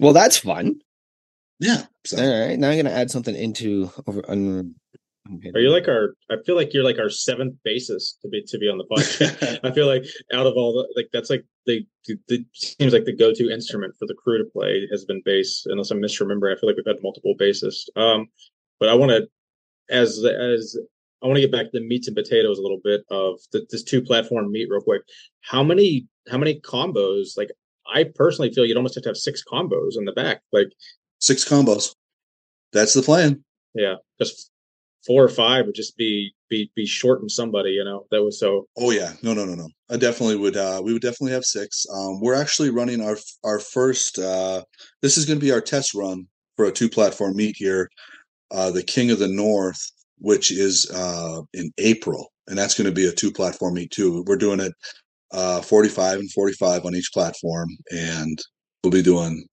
Well, 0.00 0.12
that's 0.14 0.38
fun. 0.38 0.80
yeah. 1.60 1.84
So 2.04 2.18
All 2.20 2.48
right. 2.48 2.58
Now 2.58 2.70
I'm 2.70 2.74
going 2.74 2.86
to 2.86 2.92
add 2.92 3.12
something 3.12 3.36
into 3.36 3.92
over. 4.08 4.28
Un, 4.28 4.74
Are 5.54 5.60
you 5.60 5.70
like 5.70 5.86
our? 5.86 6.14
I 6.30 6.36
feel 6.44 6.56
like 6.56 6.74
you're 6.74 6.84
like 6.84 6.98
our 6.98 7.08
seventh 7.08 7.54
bassist 7.66 8.20
to 8.22 8.28
be 8.28 8.42
to 8.42 8.58
be 8.58 8.68
on 8.68 8.78
the 8.78 8.84
podcast. 8.84 9.60
I 9.64 9.70
feel 9.72 9.86
like 9.86 10.04
out 10.32 10.46
of 10.46 10.54
all 10.54 10.72
the 10.72 10.92
like 10.96 11.08
that's 11.12 11.30
like 11.30 11.44
the, 11.64 11.86
the, 12.06 12.18
the 12.28 12.44
seems 12.52 12.92
like 12.92 13.04
the 13.04 13.14
go 13.14 13.32
to 13.32 13.50
instrument 13.50 13.94
for 13.98 14.06
the 14.06 14.14
crew 14.14 14.38
to 14.38 14.50
play 14.50 14.86
has 14.90 15.04
been 15.04 15.22
bass. 15.24 15.64
Unless 15.66 15.92
I'm 15.92 16.02
misremembering, 16.02 16.56
I 16.56 16.58
feel 16.58 16.68
like 16.68 16.76
we've 16.76 16.86
had 16.86 17.02
multiple 17.02 17.34
bassists. 17.40 17.84
Um, 17.96 18.26
but 18.80 18.88
I 18.88 18.94
want 18.94 19.12
to 19.12 19.28
as 19.90 20.24
as 20.24 20.76
I 21.22 21.26
want 21.26 21.36
to 21.36 21.42
get 21.42 21.52
back 21.52 21.66
to 21.66 21.78
the 21.78 21.86
meats 21.86 22.08
and 22.08 22.16
potatoes 22.16 22.58
a 22.58 22.62
little 22.62 22.80
bit 22.82 23.02
of 23.10 23.38
the, 23.52 23.64
this 23.70 23.84
two 23.84 24.02
platform 24.02 24.50
meet 24.50 24.68
real 24.68 24.80
quick. 24.80 25.02
How 25.40 25.62
many 25.62 26.08
how 26.28 26.38
many 26.38 26.60
combos? 26.60 27.36
Like 27.36 27.50
I 27.92 28.04
personally 28.14 28.52
feel 28.52 28.66
you'd 28.66 28.76
almost 28.76 28.96
have 28.96 29.04
to 29.04 29.10
have 29.10 29.16
six 29.16 29.42
combos 29.44 29.96
in 29.96 30.04
the 30.04 30.12
back. 30.12 30.40
Like 30.52 30.72
six 31.20 31.44
combos. 31.44 31.94
That's 32.72 32.94
the 32.94 33.02
plan. 33.02 33.44
yeah, 33.74 33.96
just 34.20 34.50
four 35.06 35.24
or 35.24 35.28
five 35.28 35.66
would 35.66 35.74
just 35.74 35.96
be 35.96 36.32
be 36.48 36.70
be 36.76 36.86
shorting 36.86 37.28
somebody. 37.28 37.70
You 37.70 37.84
know 37.84 38.06
that 38.10 38.22
was 38.22 38.38
so. 38.38 38.66
Oh 38.76 38.90
yeah. 38.90 39.12
No, 39.22 39.34
no, 39.34 39.44
no, 39.44 39.54
no. 39.54 39.68
I 39.90 39.96
definitely 39.96 40.36
would 40.36 40.56
uh 40.56 40.80
we 40.84 40.92
would 40.92 41.02
definitely 41.02 41.32
have 41.32 41.44
six. 41.44 41.84
Um 41.92 42.20
we're 42.20 42.34
actually 42.34 42.70
running 42.70 43.00
our 43.00 43.16
our 43.44 43.58
first 43.58 44.18
uh 44.18 44.62
this 45.00 45.16
is 45.16 45.24
gonna 45.26 45.40
be 45.40 45.52
our 45.52 45.60
test 45.60 45.94
run 45.94 46.26
for 46.56 46.66
a 46.66 46.72
two 46.72 46.88
platform 46.88 47.36
meet 47.36 47.56
here. 47.58 47.88
Uh 48.50 48.70
the 48.70 48.82
King 48.82 49.10
of 49.10 49.18
the 49.18 49.28
North, 49.28 49.90
which 50.18 50.50
is 50.50 50.90
uh 50.94 51.42
in 51.54 51.72
April. 51.78 52.32
And 52.48 52.58
that's 52.58 52.74
gonna 52.74 52.92
be 52.92 53.06
a 53.06 53.12
two 53.12 53.32
platform 53.32 53.74
meet 53.74 53.90
too. 53.90 54.24
We're 54.26 54.36
doing 54.36 54.60
it 54.60 54.72
uh 55.32 55.62
45 55.62 56.20
and 56.20 56.30
45 56.32 56.84
on 56.84 56.94
each 56.94 57.10
platform 57.12 57.68
and 57.90 58.38
we'll 58.82 58.90
be 58.92 59.02
doing 59.02 59.44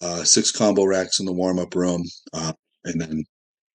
uh 0.00 0.24
six 0.24 0.50
combo 0.50 0.84
racks 0.84 1.20
in 1.20 1.26
the 1.26 1.32
warm 1.32 1.58
up 1.58 1.74
room. 1.74 2.04
Uh 2.32 2.52
and 2.84 3.00
then 3.00 3.24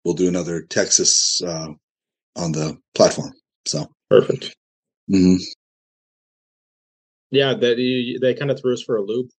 we'll 0.04 0.14
do 0.14 0.28
another 0.28 0.62
Texas 0.64 1.41
uh 1.45 1.68
on 2.36 2.51
the 2.51 2.78
platform. 2.95 3.34
So 3.68 3.88
Perfect. 4.10 4.56
mhm. 5.12 5.38
Yeah, 7.32 7.54
that 7.56 7.78
you- 7.78 8.20
they 8.20 8.34
kind 8.34 8.51
of 8.51 8.60
threw 8.60 8.74
us 8.74 8.84
for 8.84 8.97
a 8.97 9.01
loop 9.01 9.30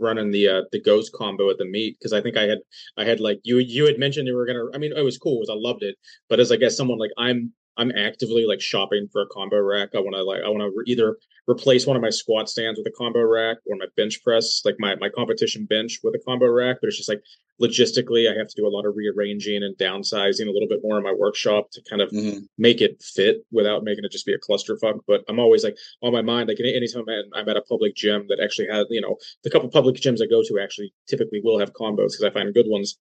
running 0.00 0.30
the 0.32 0.48
uh 0.48 0.62
the 0.72 0.80
ghost 0.80 1.12
combo 1.12 1.48
at 1.50 1.58
the 1.58 1.64
meet 1.64 1.96
because 1.98 2.12
I 2.12 2.20
think 2.20 2.36
I 2.36 2.42
had 2.42 2.58
I 2.96 3.04
had 3.04 3.20
like 3.20 3.40
you 3.44 3.58
you 3.58 3.86
had 3.86 3.98
mentioned 3.98 4.26
you 4.26 4.34
were 4.34 4.46
gonna 4.46 4.66
I 4.74 4.78
mean 4.78 4.92
it 4.96 5.02
was 5.02 5.18
cool, 5.18 5.36
it 5.36 5.40
was, 5.40 5.50
I 5.50 5.54
loved 5.54 5.82
it, 5.82 5.96
but 6.28 6.40
as 6.40 6.50
I 6.52 6.56
guess 6.56 6.76
someone 6.76 6.98
like 6.98 7.12
I'm 7.16 7.52
I'm 7.76 7.90
actively 7.92 8.44
like 8.46 8.60
shopping 8.60 9.08
for 9.12 9.22
a 9.22 9.26
combo 9.26 9.58
rack. 9.60 9.90
I 9.94 9.98
want 10.00 10.14
to 10.14 10.22
like 10.22 10.42
I 10.44 10.48
want 10.48 10.60
to 10.60 10.70
re- 10.74 10.84
either 10.86 11.16
replace 11.48 11.86
one 11.86 11.96
of 11.96 12.02
my 12.02 12.10
squat 12.10 12.48
stands 12.48 12.78
with 12.78 12.86
a 12.86 12.96
combo 12.96 13.22
rack 13.22 13.58
or 13.66 13.76
my 13.76 13.86
bench 13.96 14.22
press, 14.22 14.62
like 14.64 14.76
my 14.78 14.94
my 14.96 15.08
competition 15.08 15.66
bench 15.66 16.00
with 16.02 16.14
a 16.14 16.18
combo 16.24 16.46
rack. 16.46 16.78
But 16.80 16.88
it's 16.88 16.96
just 16.96 17.08
like 17.08 17.22
logistically, 17.60 18.28
I 18.32 18.36
have 18.36 18.48
to 18.48 18.54
do 18.56 18.66
a 18.66 18.68
lot 18.68 18.84
of 18.84 18.96
rearranging 18.96 19.62
and 19.62 19.76
downsizing 19.76 20.48
a 20.48 20.50
little 20.50 20.68
bit 20.68 20.80
more 20.82 20.98
in 20.98 21.04
my 21.04 21.14
workshop 21.16 21.70
to 21.72 21.82
kind 21.88 22.02
of 22.02 22.10
Mhm. 22.10 22.48
make 22.58 22.80
it 22.80 23.00
fit 23.02 23.44
without 23.52 23.84
making 23.84 24.04
it 24.04 24.10
just 24.10 24.26
be 24.26 24.34
a 24.34 24.38
clusterfuck. 24.38 25.00
But 25.06 25.24
I'm 25.28 25.38
always 25.38 25.62
like 25.64 25.76
on 26.02 26.12
my 26.12 26.22
mind, 26.22 26.48
like 26.48 26.58
any- 26.60 26.74
anytime 26.74 27.04
I'm 27.08 27.24
I'm 27.32 27.48
at 27.48 27.56
a 27.56 27.62
public 27.62 27.94
gym 27.94 28.26
that 28.28 28.40
actually 28.40 28.68
has, 28.68 28.86
you 28.90 29.00
know, 29.00 29.16
the 29.42 29.50
couple 29.50 29.68
public 29.68 29.96
gyms 29.96 30.20
I 30.22 30.26
go 30.26 30.42
to 30.42 30.58
actually 30.60 30.92
typically 31.08 31.40
will 31.42 31.58
have 31.58 31.72
combos 31.72 32.12
because 32.12 32.24
I 32.24 32.30
find 32.30 32.52
good 32.54 32.66
ones. 32.68 32.98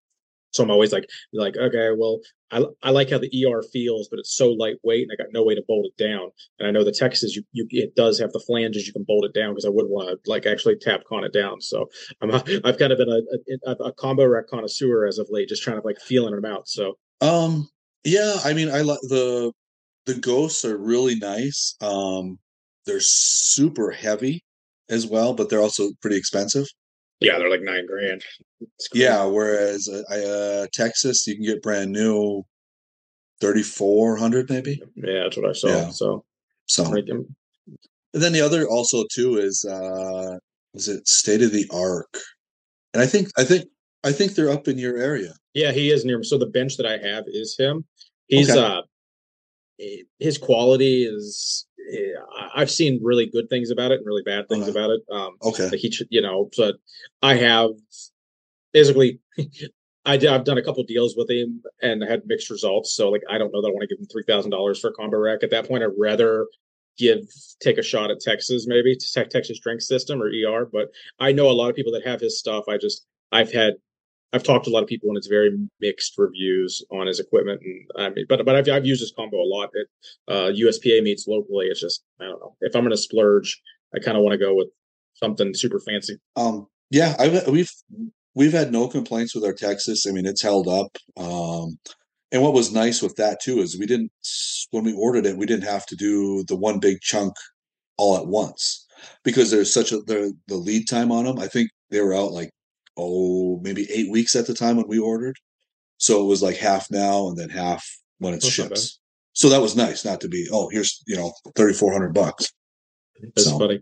So 0.54 0.64
I'm 0.64 0.72
always 0.72 0.93
like, 0.93 1.06
like, 1.34 1.58
okay, 1.58 1.89
well, 1.97 2.20
I, 2.51 2.64
I 2.84 2.91
like 2.91 3.10
how 3.10 3.18
the 3.18 3.45
ER 3.45 3.64
feels, 3.74 4.08
but 4.10 4.20
it's 4.20 4.36
so 4.38 4.49
lightweight 4.51 5.04
and 5.04 5.12
I 5.12 5.22
got 5.22 5.34
no 5.34 5.43
way 5.43 5.56
to 5.56 5.64
bolt 5.68 5.88
it 5.88 6.01
down. 6.01 6.30
And 6.60 6.68
I 6.68 6.72
know 6.72 6.84
the 6.84 6.91
Texas, 6.91 7.36
you, 7.36 7.43
you 7.51 7.66
it 7.72 7.95
does 7.95 8.20
have 8.20 8.32
the 8.32 8.39
flanges 8.39 8.86
you 8.86 8.93
can 8.93 9.04
bolt 9.04 9.26
it 9.26 9.34
down 9.34 9.51
because 9.51 9.66
I 9.66 9.70
wouldn't 9.70 9.91
want 9.91 10.10
to 10.10 10.30
like 10.30 10.45
actually 10.45 10.76
Tapcon 10.76 11.26
it 11.26 11.34
down. 11.34 11.60
So 11.62 11.89
I'm 12.22 12.30
a, 12.30 12.43
I've 12.64 12.78
kind 12.78 12.91
of 12.91 12.99
been 12.99 13.10
a, 13.10 13.72
a, 13.72 13.86
a 13.86 13.93
combo 13.93 14.26
rack 14.26 14.47
connoisseur 14.47 15.08
as 15.08 15.18
of 15.18 15.28
late, 15.32 15.49
just 15.49 15.64
trying 15.64 15.82
to 15.82 15.86
like 15.86 15.99
feeling 15.99 16.36
them 16.36 16.45
out. 16.45 16.68
So 16.68 16.97
Um, 17.22 17.68
yeah, 18.04 18.38
I 18.43 18.54
mean, 18.54 18.70
I 18.70 18.82
like 18.82 18.99
the 19.04 19.51
the 20.06 20.16
ghosts 20.16 20.66
are 20.66 20.78
really 20.78 21.16
nice. 21.16 21.76
Um, 21.82 22.38
they're 22.86 22.99
super 22.99 23.91
heavy 23.91 24.43
as 24.89 25.08
well, 25.08 25.34
but 25.34 25.49
they're 25.49 25.62
also 25.62 25.91
pretty 26.01 26.18
expensive. 26.18 26.68
Yeah, 27.20 27.38
they're 27.38 27.49
like 27.49 27.61
nine 27.61 27.86
grand. 27.86 28.24
Yeah, 28.93 29.26
whereas 29.26 29.89
uh, 29.89 30.03
I, 30.09 30.20
uh, 30.20 30.68
Texas, 30.74 31.26
you 31.28 31.36
can 31.36 31.45
get 31.45 31.61
brand 31.61 31.91
new 31.91 32.43
thirty 33.41 33.64
four 33.64 34.16
hundred 34.16 34.49
maybe. 34.49 34.82
yeah, 34.95 35.24
that's 35.24 35.38
what 35.38 35.49
I 35.49 35.53
saw. 35.53 35.68
Yeah. 35.68 35.89
So 35.89 36.26
So, 36.68 36.93
and 36.93 37.26
then 38.14 38.32
the 38.34 38.41
other 38.41 38.68
also 38.68 39.03
too 39.11 39.38
is 39.38 39.66
uh, 39.66 40.38
was 40.74 40.88
it 40.88 41.07
State 41.07 41.41
of 41.41 41.51
the 41.51 41.68
Arc, 41.72 42.18
and 42.93 43.01
I 43.01 43.05
think 43.05 43.30
I 43.38 43.43
think 43.43 43.66
I 44.03 44.11
think 44.11 44.34
they're 44.36 44.51
up 44.51 44.68
in 44.68 44.78
your 44.78 44.97
area. 44.97 45.34
Yeah, 45.53 45.72
he 45.72 45.91
is 45.91 46.05
near. 46.05 46.24
So 46.24 46.38
the 46.38 46.47
bench 46.47 46.78
that 46.78 46.86
I 46.86 46.97
have 47.05 47.26
is 47.28 47.55
him. 47.57 47.86
He's 48.28 48.49
Okay. 48.49 48.59
uh, 48.59 48.82
eh, 49.80 50.03
his 50.20 50.38
quality 50.38 51.05
is. 51.05 51.66
I've 52.55 52.71
seen 52.71 52.99
really 53.03 53.25
good 53.27 53.49
things 53.49 53.71
about 53.71 53.91
it 53.91 53.97
and 53.99 54.05
really 54.05 54.23
bad 54.23 54.47
things 54.47 54.67
Okay. 54.67 54.77
about 54.79 54.89
it. 54.91 55.01
Um, 55.11 55.36
Okay. 55.41 55.69
like 55.69 55.79
he, 55.79 55.93
you 56.09 56.21
know, 56.21 56.49
but 56.57 56.75
I 57.21 57.36
have 57.36 57.71
basically. 58.73 59.19
I 60.05 60.17
did, 60.17 60.27
I've 60.29 60.43
done 60.43 60.57
a 60.57 60.61
couple 60.61 60.84
deals 60.84 61.15
with 61.15 61.29
him 61.29 61.63
and 61.81 62.03
had 62.03 62.23
mixed 62.25 62.49
results. 62.49 62.93
So 62.93 63.09
like, 63.09 63.21
I 63.29 63.38
don't 63.38 63.53
know 63.53 63.61
that 63.61 63.69
I 63.69 63.71
want 63.71 63.84
to 63.84 63.88
give 63.88 63.99
him 63.99 64.07
three 64.11 64.25
thousand 64.27 64.51
dollars 64.51 64.77
for 64.81 64.89
a 64.89 64.93
combo 64.93 65.17
rack. 65.17 65.43
At 65.43 65.51
that 65.51 65.65
point, 65.65 65.81
I'd 65.81 65.91
rather 65.97 66.45
give 66.97 67.19
take 67.61 67.77
a 67.77 67.81
shot 67.84 68.11
at 68.11 68.19
Texas, 68.19 68.65
maybe 68.67 68.97
Texas 68.97 69.57
Strength 69.57 69.84
System 69.84 70.21
or 70.21 70.27
ER. 70.27 70.65
But 70.69 70.89
I 71.19 71.31
know 71.31 71.49
a 71.49 71.53
lot 71.53 71.69
of 71.69 71.77
people 71.77 71.93
that 71.93 72.05
have 72.05 72.19
his 72.19 72.38
stuff. 72.38 72.65
I 72.67 72.77
just 72.77 73.05
I've 73.31 73.53
had 73.53 73.75
I've 74.34 74.43
talked 74.43 74.65
to 74.65 74.71
a 74.71 74.73
lot 74.73 74.81
of 74.81 74.89
people 74.89 75.09
and 75.09 75.17
it's 75.17 75.27
very 75.27 75.51
mixed 75.79 76.15
reviews 76.17 76.84
on 76.91 77.05
his 77.05 77.19
equipment. 77.19 77.61
And 77.63 77.88
I 77.97 78.09
mean, 78.09 78.25
but 78.27 78.43
but 78.45 78.55
I've 78.55 78.67
I've 78.67 78.86
used 78.86 79.01
this 79.01 79.13
combo 79.15 79.38
a 79.38 79.45
lot 79.45 79.69
at 79.79 80.34
uh, 80.34 80.51
USPA 80.51 81.03
meets 81.03 81.27
locally. 81.27 81.67
It's 81.67 81.79
just 81.79 82.03
I 82.19 82.25
don't 82.25 82.39
know 82.39 82.55
if 82.61 82.75
I'm 82.75 82.81
going 82.81 82.91
to 82.91 82.97
splurge, 82.97 83.61
I 83.95 83.99
kind 83.99 84.17
of 84.17 84.23
want 84.23 84.34
to 84.34 84.43
go 84.43 84.55
with 84.55 84.69
something 85.15 85.53
super 85.53 85.79
fancy. 85.79 86.17
Um, 86.36 86.67
yeah, 86.89 87.15
I've 87.19 87.47
we've 87.47 87.71
we've 88.36 88.53
had 88.53 88.71
no 88.71 88.88
complaints 88.88 89.36
with 89.36 89.43
our 89.43 89.53
Texas. 89.53 90.05
I 90.07 90.11
mean, 90.11 90.25
it's 90.25 90.41
held 90.41 90.67
up. 90.67 90.97
Um, 91.17 91.77
and 92.31 92.41
what 92.41 92.53
was 92.53 92.73
nice 92.73 93.01
with 93.01 93.15
that 93.17 93.39
too 93.41 93.59
is 93.59 93.77
we 93.77 93.86
didn't 93.86 94.11
when 94.71 94.84
we 94.84 94.93
ordered 94.93 95.25
it, 95.25 95.38
we 95.38 95.45
didn't 95.45 95.65
have 95.65 95.86
to 95.88 95.95
do 95.95 96.43
the 96.47 96.55
one 96.55 96.79
big 96.79 96.99
chunk 97.01 97.34
all 97.97 98.17
at 98.17 98.25
once 98.25 98.88
because 99.23 99.51
there's 99.51 99.71
such 99.71 99.91
a 99.91 99.97
the 99.97 100.34
the 100.47 100.55
lead 100.55 100.88
time 100.88 101.11
on 101.11 101.25
them. 101.25 101.39
I 101.39 101.47
think 101.47 101.69
they 101.91 102.01
were 102.01 102.15
out 102.15 102.31
like 102.31 102.49
oh 102.98 103.60
maybe 103.62 103.88
eight 103.91 104.12
weeks 104.12 104.36
at 104.36 104.48
the 104.48 104.54
time 104.54 104.78
when 104.78 104.88
we 104.88 105.00
ordered, 105.00 105.38
so 105.98 106.22
it 106.22 106.28
was 106.28 106.41
like 106.44 106.58
half 106.58 106.89
now 106.91 107.28
and 107.28 107.38
then 107.38 107.50
half 107.50 107.86
when 108.20 108.34
it 108.34 108.41
That's 108.41 108.50
ships. 108.54 109.00
So 109.34 109.50
that 109.50 109.62
was 109.62 109.76
nice, 109.76 110.06
not 110.06 110.22
to 110.22 110.28
be 110.28 110.48
oh 110.52 110.70
here's 110.70 111.02
you 111.08 111.16
know 111.16 111.34
thirty 111.56 111.74
four 111.74 111.91
hundred 111.91 112.14
bucks. 112.14 112.52
That's 113.22 113.46
So- 113.50 113.60
funny. 113.60 113.82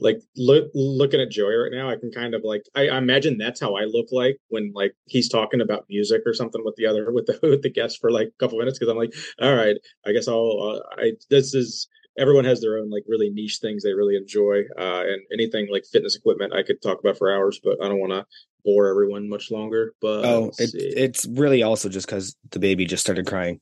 Like 0.00 0.18
look 0.36 0.68
looking 0.74 1.20
at 1.20 1.30
Joey 1.30 1.54
right 1.54 1.70
now, 1.70 1.90
I 1.90 1.96
can 1.96 2.10
kind 2.10 2.34
of 2.34 2.42
like 2.42 2.62
I, 2.74 2.88
I 2.88 2.98
imagine 2.98 3.36
that's 3.38 3.60
how 3.60 3.76
I 3.76 3.84
look 3.84 4.06
like 4.10 4.36
when 4.48 4.72
like 4.74 4.94
he's 5.06 5.28
talking 5.28 5.60
about 5.60 5.84
music 5.88 6.22
or 6.26 6.32
something 6.34 6.64
with 6.64 6.74
the 6.76 6.86
other 6.86 7.12
with 7.12 7.26
the 7.26 7.38
with 7.48 7.62
the 7.62 7.68
guest 7.70 8.00
for 8.00 8.10
like 8.10 8.28
a 8.28 8.38
couple 8.40 8.58
minutes 8.58 8.78
because 8.78 8.90
I'm 8.90 8.96
like, 8.98 9.14
all 9.40 9.54
right, 9.54 9.76
I 10.06 10.12
guess 10.12 10.26
I'll 10.26 10.80
uh, 10.82 11.00
I 11.02 11.12
this 11.28 11.54
is 11.54 11.86
everyone 12.20 12.44
has 12.44 12.60
their 12.60 12.78
own 12.78 12.90
like 12.90 13.02
really 13.08 13.30
niche 13.30 13.58
things 13.60 13.82
they 13.82 13.92
really 13.94 14.14
enjoy 14.16 14.62
uh 14.78 15.02
and 15.10 15.20
anything 15.32 15.66
like 15.72 15.84
fitness 15.90 16.14
equipment 16.16 16.52
I 16.52 16.62
could 16.62 16.80
talk 16.82 17.00
about 17.00 17.16
for 17.18 17.32
hours, 17.34 17.60
but 17.64 17.82
I 17.82 17.88
don't 17.88 17.98
want 17.98 18.12
to 18.12 18.24
bore 18.64 18.88
everyone 18.88 19.28
much 19.28 19.50
longer. 19.50 19.94
But 20.00 20.24
Oh, 20.26 20.50
it, 20.58 20.70
it's 20.74 21.26
really 21.26 21.62
also 21.62 21.88
just 21.88 22.06
because 22.06 22.36
the 22.50 22.58
baby 22.58 22.84
just 22.84 23.02
started 23.02 23.26
crying, 23.26 23.58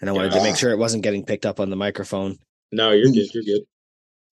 and 0.00 0.08
I 0.08 0.12
wanted 0.14 0.32
to 0.32 0.40
Ah. 0.40 0.42
make 0.42 0.56
sure 0.56 0.72
it 0.72 0.78
wasn't 0.78 1.02
getting 1.02 1.24
picked 1.24 1.46
up 1.46 1.60
on 1.60 1.68
the 1.70 1.76
microphone. 1.76 2.38
No, 2.72 2.92
you're 2.92 3.12
good. 3.12 3.28
You're 3.34 3.44
good. 3.44 3.62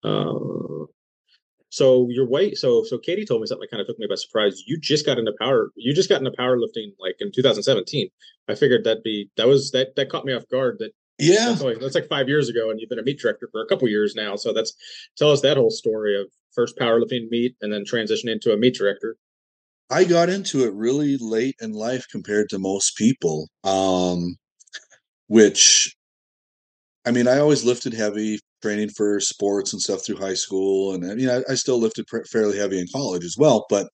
Uh, 0.04 0.86
so 1.70 2.08
your 2.10 2.28
weight. 2.28 2.58
So 2.58 2.84
so 2.84 2.98
Katie 3.00 3.26
told 3.26 3.42
me 3.42 3.48
something 3.48 3.62
that 3.62 3.72
kind 3.72 3.82
of 3.82 3.88
took 3.88 3.98
me 4.00 4.06
by 4.08 4.16
surprise. 4.16 4.62
You 4.68 4.78
just 4.80 5.06
got 5.06 5.18
into 5.18 5.34
power. 5.40 5.72
You 5.76 5.94
just 5.96 6.10
got 6.10 6.20
into 6.20 6.32
powerlifting 6.32 6.94
like 7.00 7.16
in 7.20 7.32
2017. 7.32 8.10
I 8.48 8.56
figured 8.56 8.84
that'd 8.84 9.04
be 9.04 9.30
that 9.38 9.48
was 9.48 9.72
that 9.72 9.96
that 9.96 10.10
caught 10.10 10.26
me 10.26 10.34
off 10.34 10.48
guard. 10.50 10.78
That 10.80 10.92
Yeah, 11.20 11.50
that's, 11.50 11.62
only, 11.62 11.76
that's 11.80 11.96
like 11.96 12.08
five 12.08 12.28
years 12.28 12.50
ago, 12.50 12.72
and 12.72 12.80
you've 12.80 12.90
been 12.90 13.00
a 13.00 13.04
meat 13.04 13.20
director 13.20 13.48
for 13.52 13.62
a 13.62 13.68
couple 13.68 13.88
years 13.88 14.16
now. 14.16 14.36
So 14.36 14.52
that's 14.52 14.74
tell 15.18 15.32
us 15.32 15.42
that 15.42 15.58
whole 15.58 15.70
story 15.70 16.20
of 16.20 16.28
first 16.54 16.78
powerlifting 16.78 17.30
meat 17.30 17.56
and 17.62 17.72
then 17.72 17.86
transition 17.86 18.30
into 18.30 18.52
a 18.52 18.58
meat 18.58 18.76
director. 18.76 19.16
I 19.90 20.06
got 20.06 20.30
into 20.30 20.64
it 20.64 20.74
really 20.74 21.18
late 21.20 21.56
in 21.62 21.74
life 21.74 22.06
compared 22.12 22.50
to 22.50 22.60
most 22.60 22.98
people. 22.98 23.48
Um, 23.64 24.38
which, 25.28 25.96
I 27.06 27.12
mean, 27.12 27.28
I 27.28 27.40
always 27.40 27.64
lifted 27.64 27.94
heavy, 27.94 28.40
training 28.62 28.90
for 28.90 29.20
sports 29.20 29.74
and 29.74 29.82
stuff 29.82 30.06
through 30.06 30.18
high 30.18 30.34
school, 30.34 30.94
and 30.94 31.10
I 31.10 31.16
mean, 31.16 31.30
I, 31.30 31.42
I 31.50 31.56
still 31.56 31.80
lifted 31.80 32.08
pr- 32.08 32.24
fairly 32.32 32.58
heavy 32.58 32.80
in 32.80 32.88
college 32.94 33.24
as 33.24 33.36
well. 33.38 33.66
But 33.70 33.88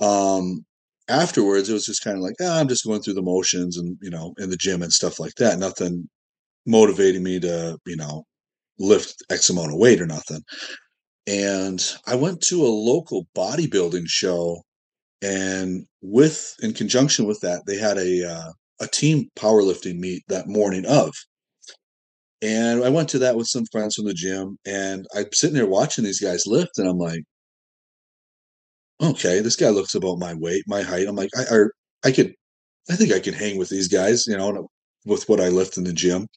um, 0.00 0.64
afterwards, 1.08 1.68
it 1.68 1.72
was 1.72 1.86
just 1.86 2.04
kind 2.04 2.16
of 2.16 2.22
like, 2.22 2.34
ah, 2.40 2.60
I'm 2.60 2.68
just 2.68 2.84
going 2.84 3.02
through 3.02 3.14
the 3.14 3.22
motions, 3.22 3.76
and 3.76 3.96
you 4.00 4.10
know, 4.10 4.34
in 4.38 4.50
the 4.50 4.56
gym 4.56 4.82
and 4.82 4.92
stuff 4.92 5.18
like 5.18 5.34
that. 5.36 5.58
Nothing 5.58 6.08
motivating 6.68 7.22
me 7.22 7.40
to, 7.40 7.78
you 7.86 7.96
know, 7.96 8.24
lift 8.78 9.22
X 9.30 9.50
amount 9.50 9.72
of 9.72 9.78
weight 9.78 10.00
or 10.00 10.06
nothing. 10.06 10.42
And 11.26 11.84
I 12.06 12.14
went 12.16 12.40
to 12.42 12.64
a 12.64 12.68
local 12.68 13.26
bodybuilding 13.36 14.04
show 14.06 14.62
and 15.22 15.86
with 16.00 16.54
in 16.62 16.72
conjunction 16.72 17.26
with 17.26 17.40
that 17.40 17.62
they 17.66 17.76
had 17.76 17.98
a 17.98 18.24
uh, 18.28 18.52
a 18.80 18.86
team 18.86 19.28
powerlifting 19.36 19.98
meet 19.98 20.22
that 20.28 20.46
morning 20.48 20.86
of. 20.86 21.12
And 22.40 22.84
i 22.84 22.88
went 22.88 23.08
to 23.10 23.18
that 23.20 23.36
with 23.36 23.48
some 23.48 23.64
friends 23.72 23.96
from 23.96 24.04
the 24.04 24.14
gym 24.14 24.58
and 24.64 25.06
i'm 25.14 25.26
sitting 25.32 25.56
there 25.56 25.66
watching 25.66 26.04
these 26.04 26.20
guys 26.20 26.46
lift 26.46 26.78
and 26.78 26.88
i'm 26.88 26.98
like 26.98 27.24
okay 29.02 29.40
this 29.40 29.56
guy 29.56 29.70
looks 29.70 29.94
about 29.96 30.18
my 30.18 30.34
weight 30.34 30.62
my 30.68 30.82
height. 30.82 31.08
I'm 31.08 31.16
like 31.16 31.30
i 31.36 31.42
I, 31.42 32.08
I 32.08 32.12
could 32.12 32.32
i 32.90 32.94
think 32.94 33.12
i 33.12 33.18
can 33.20 33.34
hang 33.34 33.58
with 33.58 33.70
these 33.70 33.88
guys 33.88 34.26
you 34.28 34.36
know 34.36 34.68
with 35.04 35.28
what 35.28 35.40
i 35.40 35.48
lift 35.48 35.78
in 35.78 35.84
the 35.84 35.92
gym 35.92 36.28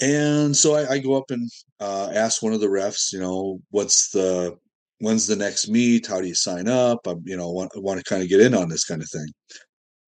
and 0.00 0.56
so 0.56 0.74
i, 0.74 0.94
I 0.94 0.98
go 0.98 1.14
up 1.14 1.30
and 1.30 1.50
uh, 1.80 2.10
ask 2.14 2.42
one 2.42 2.52
of 2.52 2.60
the 2.60 2.68
refs 2.68 3.12
you 3.12 3.20
know 3.20 3.60
what's 3.70 4.10
the 4.10 4.56
when's 5.02 5.26
the 5.26 5.34
next 5.34 5.68
meet? 5.68 6.06
How 6.06 6.20
do 6.20 6.28
you 6.28 6.34
sign 6.34 6.68
up? 6.68 7.00
I, 7.08 7.14
you 7.24 7.36
know, 7.36 7.50
want, 7.50 7.72
want 7.74 7.98
to 7.98 8.04
kind 8.04 8.22
of 8.22 8.28
get 8.28 8.40
in 8.40 8.54
on 8.54 8.68
this 8.68 8.84
kind 8.84 9.02
of 9.02 9.10
thing. 9.10 9.26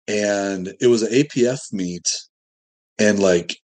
And 0.08 0.74
it 0.80 0.88
was 0.88 1.02
an 1.02 1.12
APF 1.12 1.72
meet, 1.72 2.04
and 2.98 3.20
like, 3.20 3.56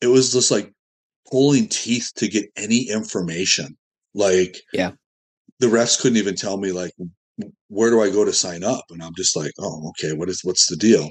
it 0.00 0.06
was 0.06 0.32
just 0.32 0.52
like 0.52 0.72
pulling 1.32 1.66
teeth 1.66 2.12
to 2.14 2.28
get 2.28 2.46
any 2.56 2.88
information. 2.88 3.76
Like, 4.14 4.56
Yeah. 4.72 4.92
the 5.58 5.66
refs 5.66 6.00
couldn't 6.00 6.18
even 6.18 6.36
tell 6.36 6.58
me 6.58 6.70
like, 6.70 6.92
where 7.66 7.90
do 7.90 8.00
I 8.00 8.08
go 8.10 8.24
to 8.24 8.32
sign 8.32 8.62
up? 8.62 8.84
And 8.90 9.02
I'm 9.02 9.14
just 9.16 9.34
like, 9.36 9.50
oh, 9.58 9.88
okay, 9.88 10.12
what 10.12 10.28
is 10.28 10.44
what's 10.44 10.68
the 10.68 10.76
deal? 10.76 11.10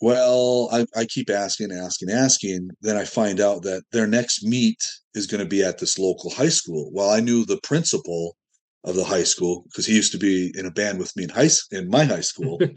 Well, 0.00 0.68
I, 0.72 0.86
I 0.96 1.04
keep 1.06 1.30
asking, 1.30 1.72
asking, 1.72 2.10
asking. 2.10 2.68
Then 2.82 2.96
I 2.96 3.04
find 3.04 3.40
out 3.40 3.62
that 3.62 3.84
their 3.92 4.06
next 4.06 4.42
meet 4.44 4.82
is 5.14 5.26
going 5.26 5.42
to 5.42 5.48
be 5.48 5.62
at 5.62 5.78
this 5.78 5.98
local 5.98 6.30
high 6.30 6.48
school. 6.48 6.90
Well, 6.92 7.10
I 7.10 7.20
knew 7.20 7.44
the 7.44 7.60
principal 7.62 8.36
of 8.84 8.96
the 8.96 9.04
high 9.04 9.22
school 9.22 9.64
because 9.68 9.86
he 9.86 9.94
used 9.94 10.12
to 10.12 10.18
be 10.18 10.52
in 10.56 10.66
a 10.66 10.70
band 10.70 10.98
with 10.98 11.16
me 11.16 11.24
in 11.24 11.30
high 11.30 11.46
s- 11.46 11.66
in 11.70 11.88
my 11.88 12.04
high 12.04 12.20
school. 12.20 12.60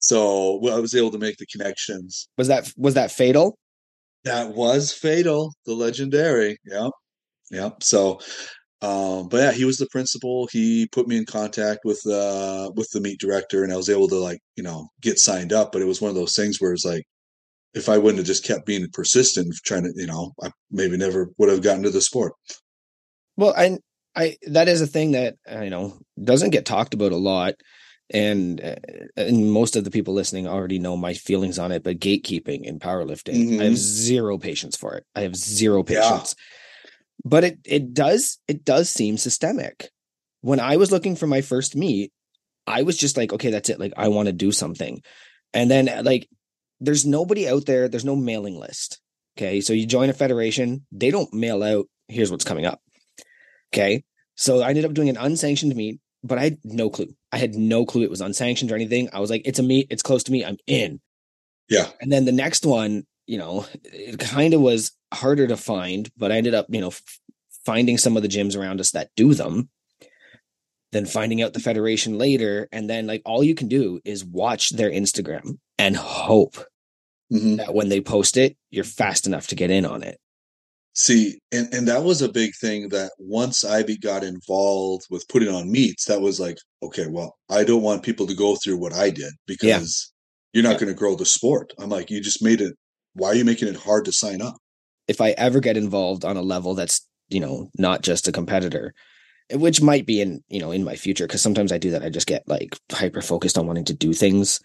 So 0.00 0.58
well, 0.60 0.76
I 0.76 0.80
was 0.80 0.94
able 0.94 1.10
to 1.12 1.18
make 1.18 1.38
the 1.38 1.46
connections. 1.46 2.28
Was 2.36 2.48
that 2.48 2.70
was 2.76 2.92
that 2.92 3.10
fatal? 3.10 3.58
That 4.24 4.50
was 4.54 4.92
fatal, 4.92 5.54
the 5.64 5.72
legendary. 5.72 6.58
Yep. 6.66 6.90
Yep. 7.50 7.82
So 7.82 8.20
um, 8.82 9.28
but 9.28 9.38
yeah, 9.38 9.52
he 9.52 9.64
was 9.64 9.78
the 9.78 9.86
principal. 9.86 10.48
He 10.52 10.86
put 10.92 11.08
me 11.08 11.16
in 11.16 11.26
contact 11.26 11.80
with 11.84 12.04
uh 12.06 12.70
with 12.76 12.90
the 12.90 13.00
meat 13.00 13.18
director 13.18 13.64
and 13.64 13.72
I 13.72 13.76
was 13.76 13.88
able 13.88 14.08
to 14.08 14.16
like, 14.16 14.40
you 14.56 14.62
know, 14.62 14.88
get 15.00 15.18
signed 15.18 15.52
up. 15.52 15.72
But 15.72 15.82
it 15.82 15.86
was 15.86 16.00
one 16.00 16.10
of 16.10 16.16
those 16.16 16.36
things 16.36 16.60
where 16.60 16.72
it's 16.72 16.84
like 16.84 17.04
if 17.72 17.88
I 17.88 17.98
wouldn't 17.98 18.18
have 18.18 18.26
just 18.26 18.44
kept 18.44 18.66
being 18.66 18.86
persistent 18.92 19.54
trying 19.64 19.84
to, 19.84 19.92
you 19.96 20.06
know, 20.06 20.32
I 20.42 20.50
maybe 20.70 20.96
never 20.96 21.30
would 21.38 21.48
have 21.48 21.62
gotten 21.62 21.82
to 21.84 21.90
the 21.90 22.00
sport. 22.00 22.32
Well, 23.36 23.54
I 23.56 23.78
I 24.14 24.36
that 24.48 24.68
is 24.68 24.80
a 24.80 24.86
thing 24.86 25.12
that 25.12 25.36
uh, 25.50 25.60
you 25.60 25.70
know 25.70 25.98
doesn't 26.22 26.50
get 26.50 26.66
talked 26.66 26.94
about 26.94 27.12
a 27.12 27.16
lot, 27.16 27.54
and 28.10 28.60
uh, 28.60 28.76
and 29.16 29.50
most 29.50 29.76
of 29.76 29.84
the 29.84 29.90
people 29.90 30.14
listening 30.14 30.46
already 30.46 30.78
know 30.78 30.96
my 30.96 31.14
feelings 31.14 31.58
on 31.58 31.72
it. 31.72 31.82
But 31.82 31.98
gatekeeping 31.98 32.62
in 32.62 32.78
powerlifting, 32.78 33.34
mm-hmm. 33.34 33.60
I 33.60 33.64
have 33.64 33.76
zero 33.76 34.38
patience 34.38 34.76
for 34.76 34.94
it. 34.94 35.04
I 35.14 35.22
have 35.22 35.36
zero 35.36 35.82
patience. 35.82 36.36
Yeah. 36.38 36.44
But 37.24 37.44
it 37.44 37.58
it 37.64 37.94
does 37.94 38.38
it 38.48 38.64
does 38.64 38.90
seem 38.90 39.16
systemic. 39.16 39.90
When 40.40 40.60
I 40.60 40.76
was 40.76 40.92
looking 40.92 41.16
for 41.16 41.26
my 41.26 41.40
first 41.40 41.74
meet, 41.74 42.12
I 42.66 42.82
was 42.82 42.98
just 42.98 43.16
like, 43.16 43.32
okay, 43.32 43.50
that's 43.50 43.70
it. 43.70 43.80
Like 43.80 43.94
I 43.96 44.08
want 44.08 44.26
to 44.26 44.32
do 44.32 44.52
something, 44.52 45.02
and 45.52 45.70
then 45.70 45.88
uh, 45.88 46.02
like 46.04 46.28
there's 46.80 47.06
nobody 47.06 47.48
out 47.48 47.66
there. 47.66 47.88
There's 47.88 48.04
no 48.04 48.16
mailing 48.16 48.58
list. 48.58 49.00
Okay, 49.38 49.60
so 49.60 49.72
you 49.72 49.86
join 49.86 50.10
a 50.10 50.12
federation, 50.12 50.86
they 50.92 51.10
don't 51.10 51.32
mail 51.32 51.62
out. 51.62 51.86
Here's 52.08 52.30
what's 52.30 52.44
coming 52.44 52.66
up 52.66 52.80
Okay. 53.74 54.04
So 54.36 54.60
I 54.62 54.68
ended 54.68 54.84
up 54.84 54.94
doing 54.94 55.08
an 55.08 55.16
unsanctioned 55.16 55.74
meet, 55.74 56.00
but 56.22 56.38
I 56.38 56.44
had 56.44 56.58
no 56.62 56.90
clue. 56.90 57.14
I 57.32 57.38
had 57.38 57.54
no 57.54 57.84
clue 57.84 58.02
it 58.02 58.10
was 58.10 58.20
unsanctioned 58.20 58.70
or 58.70 58.76
anything. 58.76 59.08
I 59.12 59.18
was 59.18 59.30
like, 59.30 59.42
it's 59.44 59.58
a 59.58 59.64
meet, 59.64 59.88
it's 59.90 60.02
close 60.02 60.22
to 60.24 60.32
me, 60.32 60.44
I'm 60.44 60.58
in. 60.66 61.00
Yeah. 61.68 61.88
And 62.00 62.12
then 62.12 62.24
the 62.24 62.32
next 62.32 62.64
one, 62.64 63.04
you 63.26 63.38
know, 63.38 63.66
it 63.84 64.18
kind 64.18 64.54
of 64.54 64.60
was 64.60 64.92
harder 65.12 65.46
to 65.46 65.56
find, 65.56 66.10
but 66.16 66.32
I 66.32 66.36
ended 66.36 66.54
up, 66.54 66.66
you 66.68 66.80
know, 66.80 66.88
f- 66.88 67.20
finding 67.64 67.98
some 67.98 68.16
of 68.16 68.22
the 68.22 68.28
gyms 68.28 68.56
around 68.56 68.80
us 68.80 68.90
that 68.92 69.10
do 69.16 69.34
them. 69.34 69.68
Then 70.92 71.06
finding 71.06 71.42
out 71.42 71.54
the 71.54 71.58
federation 71.58 72.18
later. 72.18 72.68
And 72.70 72.88
then, 72.88 73.08
like, 73.08 73.22
all 73.24 73.42
you 73.42 73.56
can 73.56 73.66
do 73.66 74.00
is 74.04 74.24
watch 74.24 74.70
their 74.70 74.90
Instagram 74.90 75.58
and 75.76 75.96
hope 75.96 76.54
mm-hmm. 77.32 77.56
that 77.56 77.74
when 77.74 77.88
they 77.88 78.00
post 78.00 78.36
it, 78.36 78.56
you're 78.70 78.84
fast 78.84 79.26
enough 79.26 79.48
to 79.48 79.56
get 79.56 79.72
in 79.72 79.84
on 79.86 80.04
it. 80.04 80.20
See, 80.92 81.40
and, 81.50 81.74
and 81.74 81.88
that 81.88 82.04
was 82.04 82.22
a 82.22 82.28
big 82.28 82.52
thing 82.60 82.90
that 82.90 83.10
once 83.18 83.64
Ivy 83.64 83.98
got 83.98 84.22
involved 84.22 85.06
with 85.10 85.26
putting 85.26 85.52
on 85.52 85.72
meets, 85.72 86.04
that 86.04 86.20
was 86.20 86.38
like, 86.38 86.58
okay, 86.80 87.08
well, 87.08 87.34
I 87.50 87.64
don't 87.64 87.82
want 87.82 88.04
people 88.04 88.28
to 88.28 88.34
go 88.34 88.54
through 88.54 88.76
what 88.76 88.92
I 88.92 89.10
did 89.10 89.32
because 89.48 90.12
yeah. 90.52 90.62
you're 90.62 90.70
not 90.70 90.78
going 90.78 90.92
to 90.92 90.96
grow 90.96 91.16
the 91.16 91.26
sport. 91.26 91.72
I'm 91.76 91.90
like, 91.90 92.08
you 92.08 92.20
just 92.20 92.44
made 92.44 92.60
it. 92.60 92.76
Why 93.14 93.28
are 93.28 93.34
you 93.34 93.44
making 93.44 93.68
it 93.68 93.76
hard 93.76 94.04
to 94.04 94.12
sign 94.12 94.42
up? 94.42 94.56
If 95.06 95.20
I 95.20 95.30
ever 95.30 95.60
get 95.60 95.76
involved 95.76 96.24
on 96.24 96.36
a 96.36 96.42
level 96.42 96.74
that's, 96.74 97.06
you 97.28 97.40
know, 97.40 97.70
not 97.76 98.02
just 98.02 98.28
a 98.28 98.32
competitor, 98.32 98.94
which 99.52 99.82
might 99.82 100.06
be 100.06 100.20
in, 100.20 100.42
you 100.48 100.60
know, 100.60 100.70
in 100.70 100.84
my 100.84 100.96
future, 100.96 101.26
because 101.26 101.42
sometimes 101.42 101.72
I 101.72 101.78
do 101.78 101.90
that. 101.90 102.02
I 102.02 102.08
just 102.08 102.26
get 102.26 102.42
like 102.46 102.76
hyper 102.90 103.20
focused 103.20 103.58
on 103.58 103.66
wanting 103.66 103.84
to 103.86 103.94
do 103.94 104.12
things. 104.12 104.60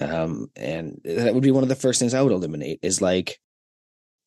Um, 0.00 0.48
and 0.54 1.00
that 1.04 1.34
would 1.34 1.42
be 1.42 1.50
one 1.50 1.62
of 1.62 1.68
the 1.68 1.74
first 1.74 1.98
things 1.98 2.14
I 2.14 2.22
would 2.22 2.32
eliminate 2.32 2.80
is 2.82 3.02
like, 3.02 3.38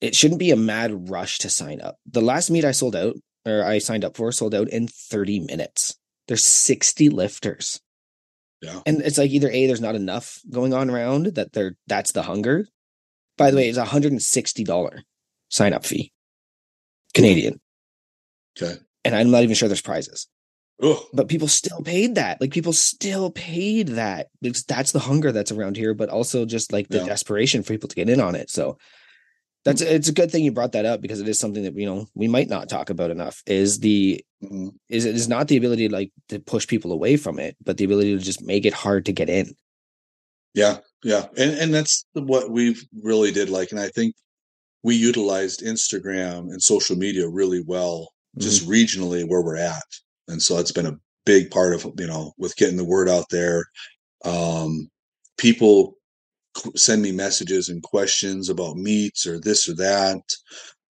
it 0.01 0.15
shouldn't 0.15 0.39
be 0.39 0.51
a 0.51 0.55
mad 0.55 1.09
rush 1.09 1.37
to 1.39 1.49
sign 1.49 1.79
up. 1.79 1.97
The 2.09 2.21
last 2.21 2.49
meet 2.49 2.65
I 2.65 2.71
sold 2.71 2.95
out 2.95 3.15
or 3.45 3.63
I 3.63 3.77
signed 3.77 4.03
up 4.03 4.17
for 4.17 4.31
sold 4.31 4.55
out 4.55 4.69
in 4.69 4.87
30 4.87 5.41
minutes. 5.41 5.95
There's 6.27 6.43
60 6.43 7.09
lifters. 7.09 7.79
Yeah. 8.61 8.81
And 8.85 9.01
it's 9.01 9.17
like 9.17 9.31
either 9.31 9.49
A, 9.49 9.67
there's 9.67 9.81
not 9.81 9.95
enough 9.95 10.39
going 10.49 10.73
on 10.73 10.89
around 10.89 11.27
that 11.35 11.53
there 11.53 11.75
that's 11.87 12.11
the 12.11 12.23
hunger. 12.23 12.67
By 13.41 13.51
the 13.51 13.57
way, 13.57 13.69
it's 13.69 13.77
a 13.77 13.85
hundred 13.85 14.11
and 14.11 14.21
sixty 14.21 14.63
dollar 14.63 15.03
sign 15.49 15.73
up 15.73 15.85
fee. 15.85 16.11
Canadian. 17.13 17.59
Okay. 18.61 18.75
And 19.03 19.15
I'm 19.15 19.31
not 19.31 19.43
even 19.43 19.55
sure 19.55 19.67
there's 19.67 19.81
prizes. 19.81 20.27
Ugh. 20.81 20.97
But 21.13 21.27
people 21.27 21.47
still 21.47 21.81
paid 21.81 22.15
that. 22.15 22.39
Like 22.39 22.51
people 22.51 22.73
still 22.73 23.31
paid 23.31 23.89
that 23.89 24.27
because 24.41 24.63
that's 24.63 24.91
the 24.91 24.99
hunger 24.99 25.31
that's 25.31 25.51
around 25.51 25.77
here, 25.77 25.93
but 25.93 26.09
also 26.09 26.45
just 26.45 26.71
like 26.71 26.87
the 26.87 26.99
yeah. 26.99 27.05
desperation 27.05 27.63
for 27.63 27.73
people 27.73 27.89
to 27.89 27.95
get 27.95 28.09
in 28.09 28.19
on 28.19 28.35
it. 28.35 28.49
So 28.49 28.77
that's 29.63 29.81
it's 29.81 30.09
a 30.09 30.13
good 30.13 30.31
thing 30.31 30.43
you 30.43 30.51
brought 30.51 30.71
that 30.71 30.85
up 30.85 31.01
because 31.01 31.21
it 31.21 31.27
is 31.27 31.39
something 31.39 31.63
that 31.63 31.75
you 31.75 31.85
know 31.85 32.07
we 32.15 32.27
might 32.27 32.49
not 32.49 32.69
talk 32.69 32.89
about 32.89 33.11
enough 33.11 33.43
is 33.45 33.79
the 33.79 34.23
mm-hmm. 34.43 34.69
is 34.89 35.05
it 35.05 35.15
is 35.15 35.27
not 35.27 35.47
the 35.47 35.57
ability 35.57 35.87
to 35.87 35.93
like 35.93 36.11
to 36.29 36.39
push 36.39 36.65
people 36.67 36.91
away 36.91 37.15
from 37.15 37.37
it 37.37 37.55
but 37.63 37.77
the 37.77 37.83
ability 37.83 38.17
to 38.17 38.23
just 38.23 38.41
make 38.41 38.65
it 38.65 38.73
hard 38.73 39.05
to 39.05 39.13
get 39.13 39.29
in 39.29 39.53
yeah 40.53 40.77
yeah 41.03 41.25
and 41.37 41.51
and 41.57 41.73
that's 41.73 42.05
what 42.13 42.51
we 42.51 42.75
really 43.03 43.31
did 43.31 43.49
like 43.49 43.71
and 43.71 43.79
i 43.79 43.87
think 43.89 44.13
we 44.83 44.95
utilized 44.95 45.61
instagram 45.61 46.49
and 46.51 46.61
social 46.61 46.95
media 46.95 47.27
really 47.27 47.63
well 47.65 48.09
just 48.37 48.63
mm-hmm. 48.63 48.71
regionally 48.71 49.27
where 49.27 49.41
we're 49.41 49.57
at 49.57 49.83
and 50.27 50.41
so 50.41 50.57
it's 50.57 50.71
been 50.71 50.85
a 50.85 50.97
big 51.25 51.51
part 51.51 51.73
of 51.73 51.85
you 51.97 52.07
know 52.07 52.33
with 52.37 52.55
getting 52.55 52.77
the 52.77 52.85
word 52.85 53.07
out 53.07 53.25
there 53.29 53.65
um 54.25 54.89
people 55.37 55.95
send 56.75 57.01
me 57.01 57.11
messages 57.11 57.69
and 57.69 57.81
questions 57.83 58.49
about 58.49 58.75
meets 58.75 59.25
or 59.25 59.39
this 59.39 59.69
or 59.69 59.75
that 59.75 60.21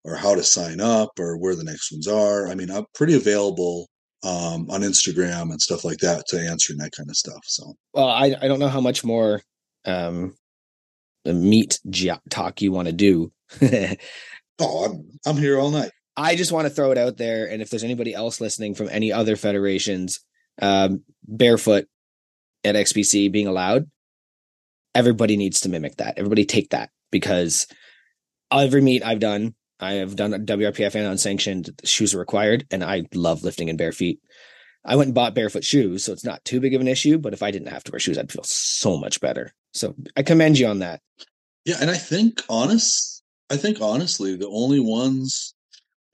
or 0.04 0.16
how 0.16 0.34
to 0.34 0.42
sign 0.42 0.80
up 0.80 1.10
or 1.18 1.36
where 1.36 1.54
the 1.54 1.64
next 1.64 1.92
ones 1.92 2.08
are. 2.08 2.48
I 2.48 2.54
mean, 2.54 2.70
I'm 2.70 2.86
pretty 2.94 3.14
available 3.14 3.88
um, 4.24 4.68
on 4.70 4.82
Instagram 4.82 5.50
and 5.50 5.60
stuff 5.60 5.84
like 5.84 5.98
that 5.98 6.26
to 6.28 6.40
answering 6.40 6.78
that 6.78 6.92
kind 6.92 7.08
of 7.08 7.16
stuff. 7.16 7.40
So, 7.44 7.74
well, 7.94 8.08
I, 8.08 8.34
I 8.40 8.48
don't 8.48 8.58
know 8.58 8.68
how 8.68 8.80
much 8.80 9.04
more 9.04 9.40
um, 9.84 10.34
meet 11.24 11.80
talk 12.30 12.62
you 12.62 12.72
want 12.72 12.86
to 12.86 12.92
do. 12.92 13.32
oh, 14.58 14.84
I'm, 14.84 15.18
I'm 15.26 15.36
here 15.36 15.58
all 15.58 15.70
night. 15.70 15.90
I 16.16 16.36
just 16.36 16.52
want 16.52 16.66
to 16.66 16.70
throw 16.74 16.90
it 16.90 16.98
out 16.98 17.16
there. 17.16 17.46
And 17.46 17.62
if 17.62 17.70
there's 17.70 17.84
anybody 17.84 18.14
else 18.14 18.40
listening 18.40 18.74
from 18.74 18.88
any 18.90 19.12
other 19.12 19.36
federations, 19.36 20.20
um, 20.60 21.04
barefoot 21.24 21.86
at 22.64 22.74
XPC 22.74 23.32
being 23.32 23.46
allowed, 23.46 23.90
everybody 24.94 25.36
needs 25.36 25.60
to 25.60 25.68
mimic 25.68 25.96
that. 25.96 26.18
Everybody 26.18 26.44
take 26.44 26.70
that 26.70 26.90
because 27.10 27.66
every 28.52 28.82
meet 28.82 29.04
I've 29.04 29.20
done, 29.20 29.54
I 29.80 29.94
have 29.94 30.16
done 30.16 30.32
WRPF 30.32 30.94
and 30.94 31.06
unsanctioned 31.06 31.80
shoes 31.84 32.14
are 32.14 32.18
required, 32.18 32.66
and 32.70 32.84
I 32.84 33.04
love 33.14 33.42
lifting 33.42 33.68
in 33.68 33.76
bare 33.76 33.92
feet. 33.92 34.20
I 34.84 34.96
went 34.96 35.08
and 35.08 35.14
bought 35.14 35.34
barefoot 35.34 35.64
shoes, 35.64 36.04
so 36.04 36.12
it's 36.12 36.24
not 36.24 36.44
too 36.44 36.60
big 36.60 36.74
of 36.74 36.80
an 36.80 36.88
issue. 36.88 37.18
But 37.18 37.32
if 37.32 37.42
I 37.42 37.50
didn't 37.50 37.68
have 37.68 37.84
to 37.84 37.92
wear 37.92 37.98
shoes, 37.98 38.18
I'd 38.18 38.30
feel 38.30 38.44
so 38.44 38.96
much 38.96 39.20
better. 39.20 39.52
So 39.72 39.94
I 40.16 40.22
commend 40.22 40.58
you 40.58 40.66
on 40.66 40.80
that. 40.80 41.00
Yeah, 41.64 41.76
and 41.80 41.90
I 41.90 41.96
think 41.96 42.42
honest, 42.48 43.22
I 43.50 43.56
think 43.56 43.80
honestly, 43.80 44.36
the 44.36 44.48
only 44.48 44.80
ones 44.80 45.54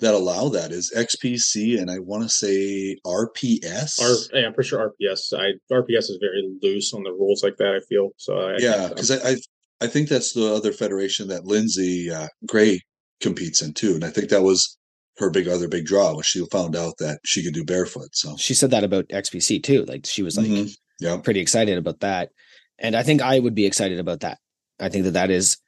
that 0.00 0.14
allow 0.14 0.48
that 0.48 0.70
is 0.70 0.92
XPC 0.96 1.80
and 1.80 1.90
I 1.90 1.98
want 1.98 2.22
to 2.22 2.28
say 2.28 2.96
RPS. 3.04 4.00
R, 4.00 4.38
yeah, 4.38 4.46
I'm 4.46 4.54
pretty 4.54 4.68
sure 4.68 4.94
RPS. 5.00 5.32
I 5.32 5.52
RPS 5.72 6.10
is 6.10 6.18
very 6.20 6.48
loose 6.62 6.94
on 6.94 7.02
the 7.02 7.10
rules 7.10 7.42
like 7.42 7.56
that. 7.56 7.74
I 7.74 7.80
feel 7.88 8.10
so. 8.16 8.38
I, 8.38 8.56
yeah, 8.58 8.88
because 8.88 9.10
I, 9.10 9.30
I, 9.30 9.36
I 9.80 9.86
think 9.86 10.08
that's 10.08 10.32
the 10.32 10.54
other 10.54 10.72
federation 10.72 11.28
that 11.28 11.46
Lindsay 11.46 12.10
uh, 12.10 12.28
Gray 12.46 12.80
competes 13.20 13.62
in 13.62 13.74
too, 13.74 13.94
and 13.94 14.04
I 14.04 14.10
think 14.10 14.28
that 14.30 14.42
was 14.42 14.76
her 15.18 15.30
big 15.30 15.48
other 15.48 15.66
big 15.66 15.84
draw 15.84 16.14
when 16.14 16.22
she 16.22 16.44
found 16.52 16.76
out 16.76 16.94
that 16.98 17.18
she 17.24 17.42
could 17.42 17.54
do 17.54 17.64
barefoot. 17.64 18.14
So 18.14 18.36
she 18.36 18.54
said 18.54 18.70
that 18.70 18.84
about 18.84 19.08
XPC 19.08 19.62
too. 19.62 19.84
Like 19.84 20.06
she 20.06 20.22
was 20.22 20.36
like, 20.36 20.46
mm-hmm. 20.46 20.68
yeah, 21.00 21.16
pretty 21.16 21.40
excited 21.40 21.76
about 21.76 22.00
that, 22.00 22.30
and 22.78 22.96
I 22.96 23.02
think 23.02 23.22
I 23.22 23.38
would 23.38 23.54
be 23.54 23.66
excited 23.66 23.98
about 23.98 24.20
that. 24.20 24.38
I 24.80 24.88
think 24.88 25.04
that 25.04 25.12
that 25.12 25.30
is 25.30 25.58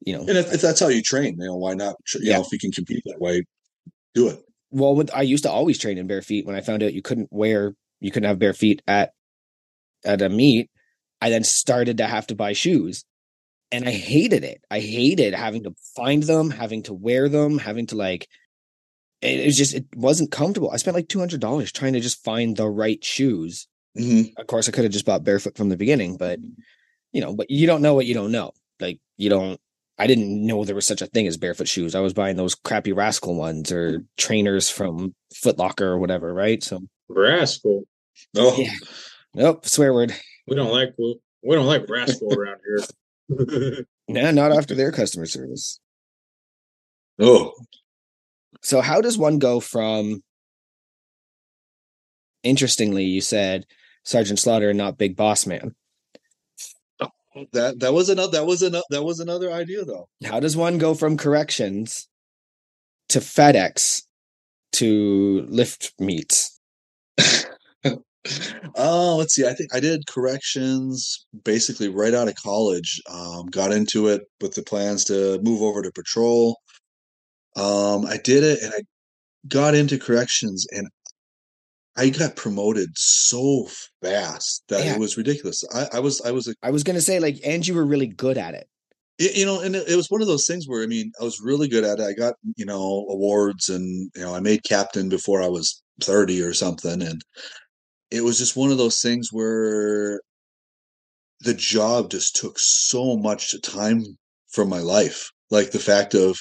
you 0.00 0.12
know, 0.12 0.20
and 0.20 0.38
if, 0.38 0.52
if, 0.52 0.60
that's 0.60 0.80
how 0.80 0.88
you 0.88 1.02
train, 1.02 1.36
you 1.38 1.46
know, 1.46 1.56
why 1.56 1.74
not? 1.74 1.96
You 2.14 2.20
yeah. 2.22 2.34
know, 2.34 2.42
if 2.42 2.52
you 2.52 2.58
can 2.58 2.70
compete 2.70 3.02
that 3.06 3.20
way, 3.20 3.42
do 4.14 4.28
it. 4.28 4.40
Well, 4.70 4.94
with, 4.94 5.10
I 5.12 5.22
used 5.22 5.44
to 5.44 5.50
always 5.50 5.78
train 5.78 5.98
in 5.98 6.06
bare 6.06 6.22
feet. 6.22 6.46
When 6.46 6.54
I 6.54 6.60
found 6.60 6.82
out 6.82 6.92
you 6.92 7.02
couldn't 7.02 7.28
wear, 7.32 7.74
you 8.00 8.10
couldn't 8.10 8.28
have 8.28 8.38
bare 8.38 8.52
feet 8.52 8.82
at 8.86 9.12
at 10.04 10.22
a 10.22 10.28
meet, 10.28 10.70
I 11.20 11.30
then 11.30 11.44
started 11.44 11.98
to 11.98 12.06
have 12.06 12.26
to 12.28 12.36
buy 12.36 12.52
shoes, 12.52 13.04
and 13.72 13.88
I 13.88 13.92
hated 13.92 14.44
it. 14.44 14.62
I 14.70 14.80
hated 14.80 15.34
having 15.34 15.64
to 15.64 15.74
find 15.96 16.22
them, 16.22 16.50
having 16.50 16.84
to 16.84 16.94
wear 16.94 17.28
them, 17.28 17.58
having 17.58 17.86
to 17.88 17.96
like. 17.96 18.28
It, 19.20 19.40
it 19.40 19.46
was 19.46 19.58
just 19.58 19.74
it 19.74 19.86
wasn't 19.96 20.30
comfortable. 20.30 20.70
I 20.70 20.76
spent 20.76 20.94
like 20.94 21.08
two 21.08 21.18
hundred 21.18 21.40
dollars 21.40 21.72
trying 21.72 21.94
to 21.94 22.00
just 22.00 22.22
find 22.22 22.56
the 22.56 22.68
right 22.68 23.02
shoes. 23.04 23.66
Mm-hmm. 23.98 24.40
Of 24.40 24.46
course, 24.46 24.68
I 24.68 24.72
could 24.72 24.84
have 24.84 24.92
just 24.92 25.06
bought 25.06 25.24
barefoot 25.24 25.56
from 25.56 25.68
the 25.68 25.76
beginning, 25.76 26.16
but 26.16 26.38
you 27.12 27.20
know, 27.20 27.34
but 27.34 27.50
you 27.50 27.66
don't 27.66 27.82
know 27.82 27.94
what 27.94 28.06
you 28.06 28.14
don't 28.14 28.32
know. 28.32 28.52
Like 28.80 29.00
you 29.16 29.30
don't 29.30 29.60
I 29.98 30.06
didn't 30.06 30.46
know 30.46 30.64
there 30.64 30.76
was 30.76 30.86
such 30.86 31.02
a 31.02 31.06
thing 31.06 31.26
as 31.26 31.36
barefoot 31.36 31.66
shoes. 31.66 31.94
I 31.94 32.00
was 32.00 32.12
buying 32.12 32.36
those 32.36 32.54
crappy 32.54 32.92
rascal 32.92 33.34
ones 33.34 33.72
or 33.72 34.04
trainers 34.16 34.70
from 34.70 35.14
Footlocker 35.34 35.82
or 35.82 35.98
whatever, 35.98 36.32
right? 36.32 36.62
So 36.62 36.80
rascal. 37.08 37.82
Oh, 38.36 38.56
yeah. 38.56 38.72
Nope, 39.34 39.66
swear 39.66 39.92
word. 39.92 40.14
We 40.46 40.54
don't 40.54 40.70
like 40.70 40.94
we 40.98 41.54
don't 41.54 41.66
like 41.66 41.88
rascal 41.88 42.32
around 42.32 42.60
here. 42.64 43.84
nah, 44.08 44.30
not 44.30 44.52
after 44.52 44.74
their 44.74 44.92
customer 44.92 45.26
service. 45.26 45.80
Oh. 47.18 47.52
So 48.62 48.80
how 48.80 49.00
does 49.00 49.18
one 49.18 49.38
go 49.38 49.58
from 49.60 50.22
interestingly, 52.42 53.04
you 53.04 53.20
said 53.20 53.66
Sergeant 54.04 54.38
Slaughter 54.38 54.70
and 54.70 54.78
not 54.78 54.98
Big 54.98 55.16
Boss 55.16 55.46
Man. 55.46 55.74
that 57.52 57.80
that 57.80 57.92
was 57.92 58.08
another 58.08 58.32
that 58.32 58.46
was 58.46 58.62
another 58.62 58.84
that 58.90 59.04
was 59.04 59.20
another 59.20 59.52
idea 59.52 59.84
though. 59.84 60.08
How 60.24 60.40
does 60.40 60.56
one 60.56 60.78
go 60.78 60.94
from 60.94 61.16
corrections 61.16 62.08
to 63.10 63.20
FedEx 63.20 64.02
to 64.72 65.46
lift 65.48 65.92
meats? 65.98 66.58
oh, 68.76 69.16
let's 69.16 69.34
see. 69.34 69.46
I 69.46 69.54
think 69.54 69.74
I 69.74 69.80
did 69.80 70.06
corrections 70.06 71.26
basically 71.44 71.88
right 71.88 72.14
out 72.14 72.28
of 72.28 72.34
college. 72.36 73.00
Um, 73.10 73.46
got 73.46 73.72
into 73.72 74.08
it 74.08 74.22
with 74.40 74.54
the 74.54 74.62
plans 74.62 75.04
to 75.04 75.40
move 75.42 75.62
over 75.62 75.82
to 75.82 75.92
patrol. 75.92 76.58
Um, 77.56 78.06
I 78.06 78.18
did 78.22 78.44
it 78.44 78.62
and 78.62 78.72
I 78.72 78.82
got 79.48 79.74
into 79.74 79.98
corrections 79.98 80.66
and 80.70 80.88
I 81.98 82.10
got 82.10 82.36
promoted 82.36 82.90
so 82.96 83.68
fast 84.02 84.62
that 84.68 84.84
Yeah. 84.84 84.94
it 84.94 85.00
was 85.00 85.16
ridiculous. 85.16 85.64
I, 85.74 85.88
I 85.94 86.00
was 86.00 86.20
I 86.22 86.30
was 86.30 86.46
a 86.48 86.54
I 86.62 86.70
was 86.70 86.82
gonna 86.84 87.00
say 87.00 87.18
like, 87.20 87.38
and 87.44 87.66
you 87.66 87.74
were 87.74 87.84
really 87.84 88.06
good 88.06 88.38
at 88.38 88.54
it. 88.54 88.68
Y- 89.20 89.30
you 89.34 89.44
know 89.44 89.60
and 89.60 89.74
it, 89.74 89.88
it 89.88 89.96
was 89.96 90.08
one 90.10 90.22
of 90.22 90.28
those 90.28 90.46
things 90.46 90.66
where 90.68 90.82
i 90.84 90.86
mean 90.86 91.10
i 91.20 91.24
was 91.24 91.40
really 91.40 91.66
good 91.66 91.82
at 91.82 91.98
it 91.98 92.04
i 92.04 92.12
got 92.12 92.34
you 92.56 92.64
know 92.64 93.04
awards 93.10 93.68
and 93.68 94.10
you 94.14 94.22
know 94.22 94.32
i 94.32 94.38
made 94.38 94.62
captain 94.62 95.08
before 95.08 95.42
i 95.42 95.48
was 95.48 95.82
30 96.00 96.40
or 96.40 96.54
something 96.54 97.02
and 97.02 97.20
it 98.12 98.22
was 98.22 98.38
just 98.38 98.56
one 98.56 98.70
of 98.70 98.78
those 98.78 99.00
things 99.00 99.30
where 99.32 100.20
the 101.40 101.54
job 101.54 102.10
just 102.10 102.36
took 102.36 102.58
so 102.60 103.16
much 103.16 103.60
time 103.62 104.04
from 104.52 104.68
my 104.68 104.78
life 104.78 105.30
like 105.50 105.72
the 105.72 105.78
fact 105.80 106.14
of 106.14 106.38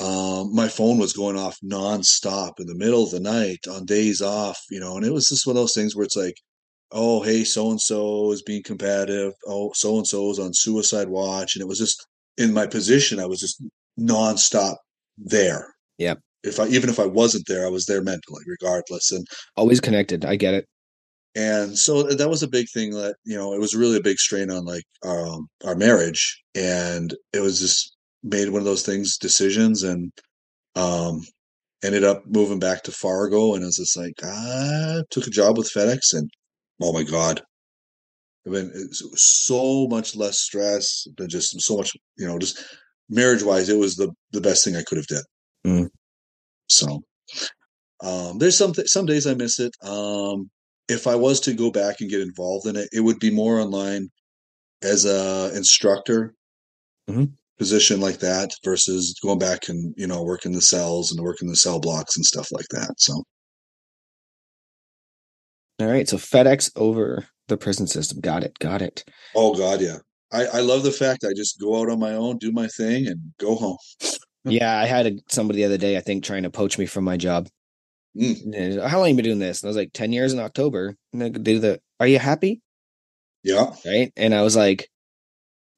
um, 0.00 0.54
my 0.54 0.68
phone 0.68 0.98
was 0.98 1.12
going 1.12 1.36
off 1.38 1.58
nonstop 1.64 2.52
in 2.58 2.66
the 2.66 2.74
middle 2.74 3.04
of 3.04 3.10
the 3.10 3.20
night 3.20 3.60
on 3.70 3.84
days 3.84 4.20
off 4.22 4.58
you 4.70 4.80
know 4.80 4.96
and 4.96 5.04
it 5.04 5.12
was 5.12 5.28
just 5.28 5.46
one 5.46 5.56
of 5.56 5.62
those 5.62 5.74
things 5.74 5.94
where 5.94 6.04
it's 6.04 6.16
like 6.16 6.34
oh 6.92 7.22
hey 7.22 7.44
so 7.44 7.70
and 7.70 7.80
so 7.80 8.30
is 8.32 8.42
being 8.42 8.62
combative 8.62 9.32
oh 9.46 9.70
so 9.74 9.96
and 9.96 10.06
so 10.06 10.30
is 10.30 10.38
on 10.38 10.52
suicide 10.54 11.08
watch 11.08 11.54
and 11.54 11.62
it 11.62 11.68
was 11.68 11.78
just 11.78 12.06
in 12.38 12.52
my 12.52 12.66
position 12.66 13.20
i 13.20 13.26
was 13.26 13.40
just 13.40 13.62
nonstop 14.00 14.76
there 15.18 15.74
Yeah. 15.98 16.14
if 16.42 16.58
i 16.58 16.66
even 16.68 16.88
if 16.90 16.98
i 16.98 17.06
wasn't 17.06 17.46
there 17.46 17.66
i 17.66 17.70
was 17.70 17.84
there 17.86 18.02
mentally 18.02 18.42
regardless 18.46 19.12
and 19.12 19.26
Always 19.56 19.80
connected. 19.80 20.24
I 20.24 20.36
get 20.36 20.54
it. 20.54 20.66
and 21.36 21.76
so 21.78 22.02
that 22.02 22.28
was 22.30 22.42
a 22.42 22.48
big 22.48 22.66
thing 22.74 22.90
that 22.92 23.16
you 23.24 23.36
know 23.36 23.52
it 23.54 23.60
was 23.60 23.74
really 23.74 23.96
a 23.98 24.02
big 24.02 24.18
strain 24.18 24.50
on 24.50 24.64
like 24.64 24.84
um, 25.04 25.48
our 25.64 25.74
marriage 25.74 26.42
and 26.54 27.14
it 27.32 27.40
was 27.40 27.60
just 27.60 27.94
made 28.22 28.48
one 28.48 28.60
of 28.60 28.66
those 28.66 28.84
things 28.84 29.18
decisions 29.18 29.82
and 29.82 30.12
um 30.76 31.20
ended 31.84 32.04
up 32.04 32.22
moving 32.26 32.58
back 32.58 32.82
to 32.82 32.92
fargo 32.92 33.54
and 33.54 33.62
it 33.62 33.66
was 33.66 33.76
just 33.76 33.96
like 33.96 34.14
i 34.24 35.02
took 35.10 35.26
a 35.26 35.30
job 35.30 35.58
with 35.58 35.70
fedex 35.72 36.12
and 36.12 36.30
oh 36.80 36.92
my 36.92 37.02
god 37.02 37.42
I 38.46 38.50
mean, 38.50 38.72
it's 38.74 39.02
so 39.14 39.86
much 39.86 40.16
less 40.16 40.40
stress, 40.40 41.06
but 41.16 41.28
just 41.28 41.60
so 41.60 41.76
much, 41.76 41.92
you 42.18 42.26
know, 42.26 42.38
just 42.38 42.62
marriage 43.08 43.42
wise, 43.42 43.68
it 43.68 43.78
was 43.78 43.94
the 43.96 44.10
the 44.32 44.40
best 44.40 44.64
thing 44.64 44.74
I 44.74 44.82
could 44.82 44.98
have 44.98 45.06
did. 45.06 45.24
Mm. 45.66 45.88
So, 46.68 47.02
um, 48.02 48.38
there's 48.38 48.58
some 48.58 48.72
th- 48.72 48.88
some 48.88 49.06
days 49.06 49.26
I 49.26 49.34
miss 49.34 49.60
it. 49.60 49.72
Um, 49.82 50.50
if 50.88 51.06
I 51.06 51.14
was 51.14 51.38
to 51.40 51.54
go 51.54 51.70
back 51.70 52.00
and 52.00 52.10
get 52.10 52.20
involved 52.20 52.66
in 52.66 52.74
it, 52.76 52.88
it 52.92 53.00
would 53.00 53.20
be 53.20 53.30
more 53.30 53.60
online 53.60 54.08
as 54.82 55.04
a 55.04 55.52
instructor 55.54 56.34
Mhm. 57.08 57.32
Position 57.58 58.00
like 58.00 58.18
that 58.18 58.54
versus 58.64 59.18
going 59.22 59.38
back 59.38 59.68
and 59.68 59.94
you 59.96 60.06
know 60.06 60.22
working 60.22 60.52
the 60.52 60.60
cells 60.60 61.12
and 61.12 61.20
working 61.22 61.48
the 61.48 61.56
cell 61.56 61.80
blocks 61.80 62.16
and 62.16 62.24
stuff 62.24 62.50
like 62.52 62.68
that. 62.70 62.94
So, 62.98 63.22
All 65.80 65.86
right. 65.86 66.08
So 66.08 66.16
FedEx 66.16 66.70
over 66.76 67.26
the 67.48 67.56
prison 67.56 67.86
system. 67.86 68.20
Got 68.20 68.44
it. 68.44 68.58
Got 68.58 68.82
it. 68.82 69.04
oh 69.34 69.54
god, 69.54 69.80
yeah. 69.80 69.98
I, 70.32 70.46
I 70.46 70.60
love 70.60 70.82
the 70.82 70.92
fact 70.92 71.24
I 71.24 71.34
just 71.36 71.60
go 71.60 71.80
out 71.80 71.90
on 71.90 71.98
my 72.00 72.14
own, 72.14 72.38
do 72.38 72.52
my 72.52 72.66
thing, 72.66 73.06
and 73.06 73.20
go 73.38 73.54
home. 73.54 73.78
Yeah, 74.44 74.76
I 74.76 74.86
had 74.86 75.06
a, 75.06 75.12
somebody 75.28 75.60
the 75.60 75.66
other 75.66 75.78
day, 75.78 75.96
I 75.96 76.00
think, 76.00 76.24
trying 76.24 76.42
to 76.42 76.50
poach 76.50 76.76
me 76.76 76.86
from 76.86 77.04
my 77.04 77.16
job. 77.16 77.48
Mm. 78.16 78.84
How 78.86 78.98
long 78.98 79.10
you 79.10 79.14
been 79.14 79.24
doing 79.24 79.38
this? 79.38 79.62
And 79.62 79.68
I 79.68 79.70
was 79.70 79.76
like, 79.76 79.92
10 79.92 80.12
years 80.12 80.32
in 80.32 80.40
October. 80.40 80.96
And 81.12 81.22
they 81.22 81.30
do 81.30 81.60
the, 81.60 81.80
are 82.00 82.06
you 82.06 82.18
happy? 82.18 82.60
Yeah. 83.44 83.72
Right. 83.86 84.12
And 84.16 84.34
I 84.34 84.42
was 84.42 84.56
like, 84.56 84.88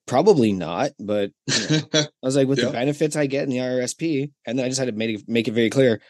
probably 0.07 0.53
not. 0.53 0.93
But 0.99 1.31
you 1.47 1.69
know, 1.71 1.83
I 1.95 2.07
was 2.23 2.37
like, 2.37 2.49
with 2.49 2.59
Yeah. 2.59 2.67
the 2.67 2.73
benefits 2.73 3.17
I 3.17 3.27
get 3.27 3.45
in 3.45 3.51
the 3.51 3.59
RRSP, 3.59 4.31
and 4.47 4.59
then 4.59 4.67
I 4.67 4.69
just 4.69 4.79
had 4.79 4.87
to 4.87 4.93
make 4.93 5.21
it, 5.21 5.25
make 5.29 5.49
it 5.49 5.53
very 5.55 5.71
clear. 5.71 6.01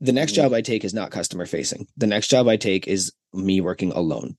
The 0.00 0.12
next 0.12 0.32
Mhm. 0.32 0.36
job 0.36 0.52
I 0.52 0.62
take 0.62 0.84
is 0.84 0.94
not 0.94 1.10
customer 1.12 1.46
facing. 1.46 1.86
The 1.96 2.06
next 2.08 2.28
job 2.28 2.48
I 2.48 2.56
take 2.56 2.88
is 2.88 3.12
me 3.32 3.60
working 3.60 3.92
alone. 3.92 4.36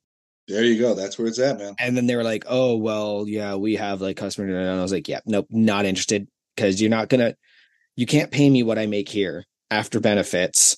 there 0.50 0.66
you 0.66 0.78
go. 0.78 0.94
That's 0.94 1.18
where 1.18 1.28
it's 1.28 1.40
at, 1.40 1.58
man. 1.58 1.74
And 1.80 1.96
then 1.96 2.06
they 2.06 2.18
were 2.18 2.24
like, 2.24 2.44
"Oh, 2.50 2.76
well, 2.76 3.24
yeah, 3.26 3.56
we 3.56 3.76
have 3.76 4.02
like 4.02 4.18
customer." 4.18 4.54
And 4.60 4.70
I 4.78 4.82
was 4.82 4.92
like, 4.92 5.08
"Yeah, 5.08 5.22
nope, 5.26 5.48
not 5.50 5.86
interested 5.86 6.28
because 6.54 6.82
you're 6.82 6.90
not 6.90 7.08
gonna, 7.08 7.36
you 7.96 8.06
can't 8.06 8.30
pay 8.30 8.50
me 8.50 8.62
what 8.62 8.78
I 8.78 8.86
make 8.86 9.08
here 9.08 9.46
after 9.72 10.02
benefits 10.02 10.76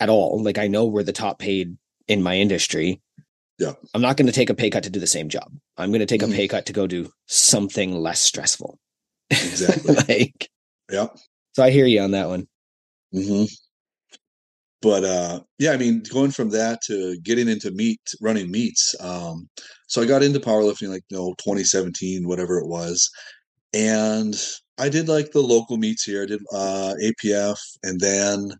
at 0.00 0.10
all. 0.10 0.42
Like 0.42 0.58
I 0.58 0.66
know 0.68 0.84
we're 0.84 1.02
the 1.02 1.12
top 1.14 1.38
paid 1.38 1.78
in 2.08 2.22
my 2.22 2.36
industry. 2.36 3.00
Yeah. 3.58 3.72
I'm 3.94 4.00
not 4.02 4.16
going 4.16 4.26
to 4.26 4.32
take 4.32 4.50
a 4.50 4.54
pay 4.54 4.70
cut 4.70 4.84
to 4.84 4.90
do 4.90 5.00
the 5.00 5.06
same 5.06 5.28
job. 5.28 5.52
I'm 5.76 5.90
going 5.90 6.00
to 6.00 6.06
take 6.06 6.20
Mhm. 6.20 6.32
a 6.32 6.36
pay 6.36 6.48
cut 6.48 6.66
to 6.66 6.72
go 6.72 6.86
do 6.86 7.10
something 7.26 7.92
less 7.94 8.20
stressful. 8.20 8.78
Exactly. 9.30 9.94
like, 10.08 10.48
Yep. 10.90 11.16
so 11.54 11.62
I 11.62 11.70
hear 11.70 11.86
you 11.86 12.00
on 12.00 12.12
that 12.12 12.28
one. 12.28 12.46
hmm 13.12 13.44
But 14.80 15.04
uh, 15.04 15.40
yeah, 15.58 15.72
I 15.72 15.76
mean, 15.76 16.02
going 16.12 16.30
from 16.30 16.50
that 16.50 16.80
to 16.86 17.18
getting 17.22 17.48
into 17.48 17.70
meet, 17.72 18.00
running 18.20 18.50
meets. 18.50 18.94
Um, 19.00 19.48
so 19.88 20.00
I 20.02 20.06
got 20.06 20.22
into 20.22 20.38
powerlifting 20.40 20.88
like 20.88 21.02
you 21.10 21.16
know 21.16 21.34
2017, 21.38 22.28
whatever 22.28 22.58
it 22.58 22.68
was, 22.68 23.10
and 23.74 24.34
I 24.78 24.88
did 24.88 25.08
like 25.08 25.32
the 25.32 25.40
local 25.42 25.78
meets 25.78 26.04
here. 26.04 26.22
I 26.22 26.26
did 26.26 26.40
uh, 26.52 26.94
APF, 27.02 27.58
and 27.82 27.98
then 28.00 28.52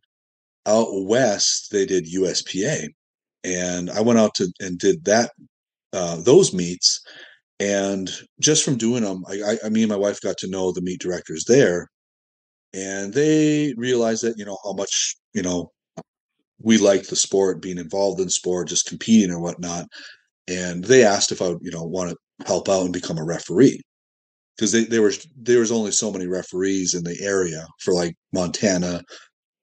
out 0.66 0.88
west 1.04 1.70
they 1.70 1.86
did 1.86 2.06
USPA, 2.12 2.88
and 3.48 3.90
I 3.90 4.00
went 4.00 4.18
out 4.18 4.34
to 4.36 4.52
and 4.60 4.78
did 4.78 5.04
that 5.06 5.30
uh, 5.92 6.16
those 6.16 6.52
meets. 6.52 7.00
And 7.60 8.10
just 8.40 8.64
from 8.64 8.76
doing 8.76 9.02
them, 9.02 9.24
I, 9.28 9.56
I, 9.64 9.68
me 9.68 9.82
and 9.82 9.90
my 9.90 9.96
wife 9.96 10.20
got 10.20 10.36
to 10.38 10.50
know 10.50 10.70
the 10.70 10.82
meet 10.82 11.00
directors 11.00 11.44
there, 11.48 11.88
and 12.72 13.12
they 13.12 13.74
realized 13.76 14.22
that 14.22 14.38
you 14.38 14.44
know 14.44 14.58
how 14.62 14.74
much 14.74 15.16
you 15.34 15.42
know 15.42 15.72
we 16.60 16.78
liked 16.78 17.10
the 17.10 17.16
sport, 17.16 17.62
being 17.62 17.78
involved 17.78 18.20
in 18.20 18.28
sport, 18.28 18.68
just 18.68 18.86
competing 18.86 19.32
or 19.32 19.40
whatnot. 19.40 19.86
And 20.48 20.84
they 20.84 21.04
asked 21.04 21.32
if 21.32 21.42
I 21.42 21.48
would, 21.48 21.58
you 21.62 21.70
know, 21.70 21.84
want 21.84 22.10
to 22.10 22.46
help 22.46 22.68
out 22.68 22.84
and 22.84 22.92
become 22.92 23.18
a 23.18 23.24
referee 23.24 23.82
because 24.56 24.72
they, 24.72 24.84
there 24.84 25.02
was 25.02 25.26
there 25.36 25.60
was 25.60 25.72
only 25.72 25.90
so 25.90 26.12
many 26.12 26.26
referees 26.26 26.94
in 26.94 27.04
the 27.04 27.16
area 27.20 27.66
for 27.80 27.92
like 27.92 28.14
Montana, 28.32 29.02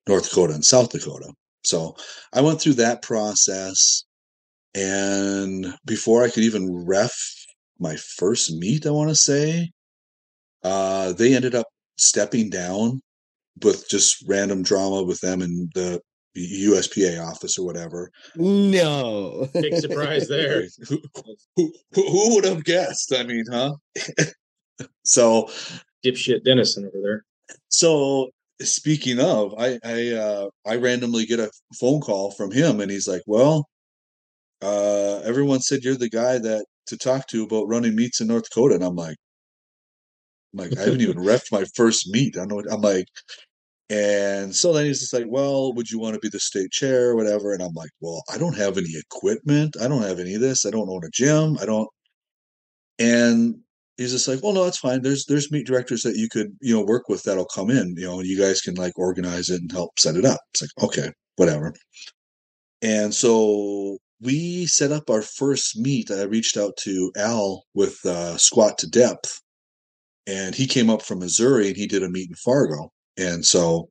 North 0.08 0.30
Dakota, 0.30 0.54
and 0.54 0.66
South 0.66 0.90
Dakota. 0.90 1.32
So 1.66 1.96
I 2.34 2.42
went 2.42 2.62
through 2.62 2.76
that 2.76 3.02
process, 3.02 4.04
and 4.74 5.74
before 5.86 6.24
I 6.24 6.30
could 6.30 6.44
even 6.44 6.86
ref 6.86 7.14
my 7.80 7.96
first 7.96 8.54
meet, 8.54 8.86
I 8.86 8.92
want 8.92 9.10
to 9.10 9.16
say, 9.16 9.72
uh, 10.64 11.14
they 11.14 11.36
ended 11.36 11.56
up 11.56 11.68
stepping 11.98 12.50
down 12.50 13.02
with 13.64 13.88
just 13.90 14.24
random 14.28 14.64
drama 14.64 15.04
with 15.04 15.20
them 15.22 15.42
and 15.42 15.72
the 15.74 16.02
USPA 16.36 17.26
office 17.26 17.58
or 17.58 17.66
whatever. 17.66 18.12
No, 18.36 19.48
Big 19.54 19.76
surprise 19.76 20.28
there. 20.28 20.64
who, 20.88 21.02
who, 21.56 21.72
who 21.94 22.36
would 22.36 22.46
have 22.46 22.64
guessed? 22.64 23.14
I 23.16 23.24
mean, 23.24 23.46
huh? 23.50 23.76
so, 25.06 25.50
Dipshit 26.04 26.44
Dennison 26.44 26.86
over 26.86 27.02
there. 27.02 27.26
so 27.70 28.32
speaking 28.62 29.20
of, 29.20 29.54
I 29.58 29.80
I 29.84 30.12
uh, 30.14 30.50
I 30.66 30.76
randomly 30.78 31.26
get 31.26 31.40
a 31.40 31.52
phone 31.80 32.02
call 32.02 32.32
from 32.32 32.52
him, 32.52 32.80
and 32.82 32.92
he's 32.92 33.08
like, 33.08 33.24
"Well, 33.28 33.68
uh, 34.62 35.20
everyone 35.26 35.62
said 35.62 35.84
you're 35.84 35.96
the 35.96 36.10
guy 36.10 36.38
that 36.40 36.66
to 36.88 36.98
talk 36.98 37.28
to 37.30 37.44
about 37.44 37.68
running 37.68 37.96
meets 37.96 38.22
in 38.22 38.28
North 38.28 38.46
Dakota," 38.50 38.76
and 38.76 38.84
I'm 38.84 38.96
like, 38.96 39.18
I'm 40.54 40.60
like 40.60 40.78
I 40.78 40.84
haven't 40.84 41.02
even 41.02 41.18
refed 41.24 41.52
my 41.52 41.66
first 41.76 42.10
meet. 42.10 42.36
I 42.36 42.40
don't 42.40 42.50
know. 42.50 42.56
What, 42.56 42.72
I'm 42.72 42.82
like, 42.82 43.08
and 43.90 44.56
so 44.56 44.74
then 44.74 44.86
he's 44.86 45.02
just 45.02 45.14
like, 45.14 45.28
"Well, 45.28 45.74
would 45.74 45.92
you 45.92 46.00
want 46.00 46.16
to 46.16 46.22
be 46.22 46.30
the 46.30 46.40
state 46.40 46.72
chair 46.72 47.12
or 47.12 47.16
whatever?" 47.16 47.54
And 47.54 47.64
I'm 47.64 47.74
like, 47.74 47.92
"Well, 48.02 48.24
I 48.34 48.38
don't 48.38 48.58
have 48.58 48.78
any 48.78 48.94
equipment. 48.98 49.78
I 49.82 49.88
don't 49.88 50.04
have 50.04 50.20
any 50.20 50.36
of 50.36 50.42
this. 50.42 50.66
I 50.66 50.72
don't 50.72 50.90
own 50.90 51.06
a 51.06 51.10
gym. 51.12 51.58
I 51.62 51.66
don't." 51.66 51.90
And 53.00 53.62
he's 53.98 54.12
just 54.12 54.28
like, 54.28 54.42
"Well, 54.44 54.54
no, 54.54 54.64
that's 54.64 54.80
fine. 54.80 55.02
There's 55.02 55.26
there's 55.26 55.52
meet 55.52 55.68
directors 55.68 56.04
that 56.04 56.18
you 56.18 56.30
could 56.30 56.56
you 56.62 56.76
know 56.76 56.84
work 56.84 57.10
with 57.10 57.24
that'll 57.24 57.46
come 57.46 57.70
in. 57.70 57.96
You 57.98 58.08
know, 58.08 58.20
and 58.20 58.28
you 58.28 58.38
guys 58.40 58.62
can 58.62 58.76
like 58.76 58.98
organize 58.98 59.50
it 59.50 59.62
and 59.62 59.72
help 59.72 60.00
set 60.00 60.16
it 60.16 60.26
up." 60.26 60.40
It's 60.54 60.62
like, 60.62 60.84
okay, 60.84 61.12
whatever. 61.36 61.74
And 62.82 63.14
so 63.14 63.98
we 64.22 64.66
set 64.68 64.92
up 64.92 65.10
our 65.10 65.22
first 65.22 65.78
meet. 65.78 66.12
I 66.12 66.24
reached 66.24 66.58
out 66.58 66.78
to 66.78 67.12
Al 67.18 67.64
with 67.74 68.06
uh, 68.06 68.38
Squat 68.38 68.78
to 68.80 68.90
Depth, 68.90 69.42
and 70.28 70.56
he 70.56 70.68
came 70.68 70.90
up 70.90 71.02
from 71.02 71.20
Missouri 71.20 71.68
and 71.68 71.78
he 71.78 71.88
did 71.88 72.04
a 72.04 72.10
meet 72.10 72.30
in 72.30 72.36
Fargo. 72.36 72.92
And 73.18 73.46
so 73.46 73.90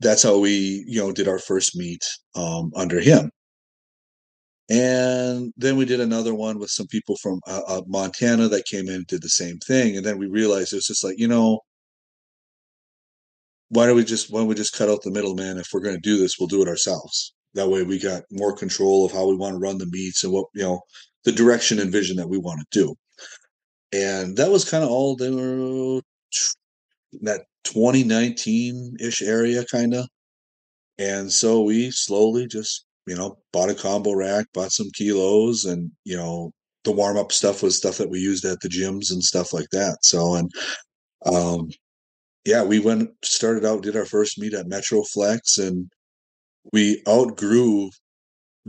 that's 0.00 0.22
how 0.22 0.38
we, 0.38 0.84
you 0.86 1.00
know, 1.00 1.12
did 1.12 1.28
our 1.28 1.38
first 1.38 1.76
meet 1.76 2.04
um, 2.34 2.70
under 2.76 3.00
him. 3.00 3.30
And 4.70 5.52
then 5.56 5.76
we 5.76 5.86
did 5.86 6.00
another 6.00 6.34
one 6.34 6.58
with 6.58 6.70
some 6.70 6.86
people 6.88 7.16
from 7.16 7.40
uh, 7.46 7.62
uh, 7.66 7.82
Montana 7.86 8.48
that 8.48 8.66
came 8.66 8.88
in 8.88 8.96
and 8.96 9.06
did 9.06 9.22
the 9.22 9.28
same 9.30 9.58
thing. 9.58 9.96
And 9.96 10.04
then 10.04 10.18
we 10.18 10.26
realized 10.26 10.72
it 10.72 10.76
was 10.76 10.86
just 10.86 11.04
like, 11.04 11.18
you 11.18 11.28
know, 11.28 11.60
why 13.70 13.86
don't 13.86 13.96
we 13.96 14.04
just 14.04 14.30
why 14.30 14.40
don't 14.40 14.48
we 14.48 14.54
just 14.54 14.76
cut 14.76 14.88
out 14.88 15.02
the 15.02 15.10
middleman? 15.10 15.58
If 15.58 15.68
we're 15.72 15.80
going 15.80 15.94
to 15.94 16.00
do 16.00 16.18
this, 16.18 16.38
we'll 16.38 16.48
do 16.48 16.62
it 16.62 16.68
ourselves. 16.68 17.34
That 17.54 17.68
way, 17.68 17.82
we 17.82 17.98
got 17.98 18.22
more 18.30 18.54
control 18.54 19.04
of 19.06 19.12
how 19.12 19.26
we 19.26 19.36
want 19.36 19.54
to 19.54 19.58
run 19.58 19.78
the 19.78 19.86
meets 19.86 20.24
and 20.24 20.32
what 20.32 20.46
you 20.54 20.62
know 20.62 20.80
the 21.24 21.32
direction 21.32 21.78
and 21.78 21.92
vision 21.92 22.16
that 22.16 22.28
we 22.28 22.38
want 22.38 22.60
to 22.60 22.78
do. 22.78 22.94
And 23.92 24.36
that 24.36 24.50
was 24.50 24.68
kind 24.68 24.84
of 24.84 24.90
all 24.90 25.16
the 25.16 26.02
that 27.22 27.42
2019 27.64 28.96
ish 29.00 29.22
area, 29.22 29.64
kind 29.64 29.94
of. 29.94 30.06
And 30.98 31.32
so 31.32 31.62
we 31.62 31.90
slowly 31.90 32.46
just 32.46 32.84
you 33.08 33.16
know 33.16 33.38
bought 33.52 33.70
a 33.70 33.74
combo 33.74 34.12
rack, 34.14 34.46
bought 34.52 34.72
some 34.72 34.90
kilos, 34.94 35.64
and 35.64 35.90
you 36.04 36.16
know 36.16 36.52
the 36.84 36.92
warm 36.92 37.16
up 37.16 37.32
stuff 37.32 37.62
was 37.62 37.76
stuff 37.76 37.98
that 37.98 38.10
we 38.10 38.18
used 38.18 38.44
at 38.44 38.60
the 38.60 38.68
gyms 38.68 39.10
and 39.12 39.22
stuff 39.22 39.52
like 39.52 39.68
that. 39.72 39.98
So 40.02 40.34
and 40.34 40.50
um 41.26 41.70
yeah, 42.44 42.62
we 42.62 42.78
went 42.78 43.10
started 43.24 43.64
out 43.64 43.82
did 43.82 43.96
our 43.96 44.06
first 44.06 44.38
meet 44.38 44.54
at 44.54 44.66
Metroflex 44.66 45.58
and 45.58 45.90
we 46.72 47.02
outgrew 47.08 47.90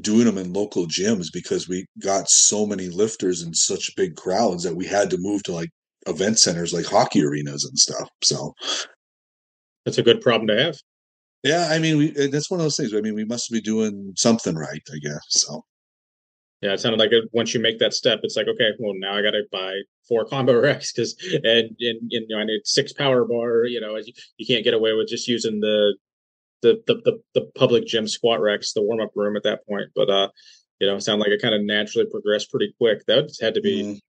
doing 0.02 0.26
them 0.26 0.38
in 0.38 0.54
local 0.54 0.88
gyms 0.88 1.28
because 1.32 1.68
we 1.68 1.86
got 2.02 2.30
so 2.30 2.66
many 2.66 2.88
lifters 2.88 3.42
and 3.42 3.56
such 3.56 3.96
big 3.96 4.16
crowds 4.16 4.64
that 4.64 4.76
we 4.76 4.86
had 4.86 5.10
to 5.10 5.18
move 5.18 5.44
to 5.44 5.52
like 5.52 5.70
event 6.08 6.40
centers 6.40 6.74
like 6.74 6.86
hockey 6.86 7.24
arenas 7.24 7.66
and 7.66 7.78
stuff. 7.78 8.10
So 8.24 8.54
that's 9.86 9.98
a 9.98 10.04
good 10.04 10.22
problem 10.22 10.48
to 10.48 10.62
have. 10.62 10.78
Yeah, 11.44 11.70
I 11.72 11.80
mean, 11.80 11.98
we 11.98 12.28
that's 12.28 12.52
one 12.52 12.60
of 12.60 12.66
those 12.66 12.76
things. 12.76 12.94
I 12.94 13.02
mean, 13.02 13.16
we 13.16 13.26
must 13.26 13.50
be 13.50 13.62
doing 13.62 14.14
something 14.16 14.56
right, 14.56 14.82
I 14.94 14.98
guess. 14.98 15.22
So 15.30 15.64
yeah, 16.62 16.74
it 16.74 16.82
sounded 16.82 17.00
like 17.00 17.14
it, 17.14 17.30
once 17.32 17.54
you 17.54 17.62
make 17.62 17.80
that 17.80 17.94
step, 17.94 18.20
it's 18.24 18.36
like 18.36 18.48
okay, 18.48 18.72
well 18.80 18.94
now 18.96 19.16
I 19.16 19.22
got 19.22 19.32
to 19.32 19.44
buy 19.52 19.80
four 20.08 20.26
combo 20.26 20.60
racks 20.62 20.92
because 20.92 21.16
and, 21.32 21.44
and 21.46 21.76
and 21.80 22.02
you 22.10 22.28
know 22.30 22.40
I 22.40 22.44
need 22.44 22.62
six 22.66 22.92
power 22.92 23.26
bar. 23.26 23.66
You 23.66 23.80
know, 23.80 23.96
you, 23.98 24.12
you 24.38 24.46
can't 24.46 24.64
get 24.64 24.74
away 24.74 24.94
with 24.94 25.08
just 25.08 25.28
using 25.28 25.62
the 25.62 25.96
the 26.62 26.84
the 26.88 26.96
the, 27.06 27.22
the 27.36 27.52
public 27.56 27.86
gym 27.86 28.08
squat 28.08 28.42
racks, 28.42 28.74
the 28.74 28.82
warm 28.82 29.00
up 29.00 29.12
room 29.16 29.38
at 29.38 29.44
that 29.44 29.66
point. 29.68 29.90
But 29.96 30.10
uh, 30.10 30.30
you 30.80 30.88
know, 30.88 31.00
sound 31.00 31.22
like 31.22 31.30
it 31.30 31.42
kind 31.42 31.56
of 31.56 31.62
naturally 31.62 32.08
progressed 32.12 32.52
pretty 32.52 32.74
quick. 32.78 33.06
That 33.06 33.32
had 33.42 33.54
to 33.54 33.62
be. 33.62 33.84
Mm. 33.84 34.00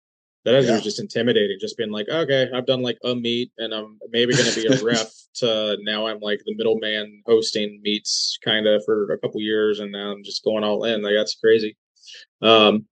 That 0.44 0.62
yeah. 0.64 0.72
was 0.72 0.82
just 0.82 1.00
intimidating. 1.00 1.58
Just 1.60 1.76
being 1.76 1.90
like, 1.90 2.08
okay, 2.08 2.48
I've 2.54 2.66
done 2.66 2.82
like 2.82 2.98
a 3.04 3.14
meet, 3.14 3.52
and 3.58 3.74
I'm 3.74 3.98
maybe 4.10 4.34
going 4.34 4.50
to 4.50 4.60
be 4.60 4.66
a 4.66 4.82
ref. 4.84 5.10
To 5.36 5.76
now, 5.82 6.06
I'm 6.06 6.18
like 6.18 6.40
the 6.44 6.56
middleman 6.56 7.22
hosting 7.26 7.80
meets, 7.82 8.38
kind 8.44 8.66
of 8.66 8.82
for 8.84 9.12
a 9.12 9.18
couple 9.18 9.40
years, 9.40 9.78
and 9.78 9.92
now 9.92 10.10
I'm 10.10 10.24
just 10.24 10.42
going 10.42 10.64
all 10.64 10.84
in. 10.84 11.02
Like 11.02 11.14
that's 11.16 11.36
crazy. 11.36 11.76
Um, 12.42 12.86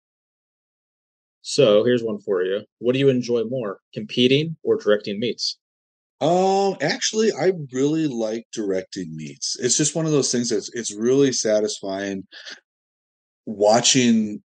so 1.43 1.85
here's 1.85 2.03
one 2.03 2.19
for 2.21 2.43
you. 2.43 2.63
What 2.79 2.95
do 2.95 2.99
you 2.99 3.11
enjoy 3.11 3.45
more, 3.45 3.79
competing 3.93 4.57
or 4.65 4.77
directing 4.77 5.21
meets? 5.21 5.59
Um, 6.21 6.77
actually, 6.81 7.33
I 7.33 7.53
really 7.71 8.07
like 8.07 8.47
directing 8.53 9.15
meets. 9.15 9.59
It's 9.61 9.77
just 9.77 9.95
one 9.95 10.07
of 10.07 10.13
those 10.13 10.33
things 10.33 10.49
that's 10.49 10.71
it's 10.73 10.95
really 10.95 11.33
satisfying 11.33 12.27
watching 13.45 14.43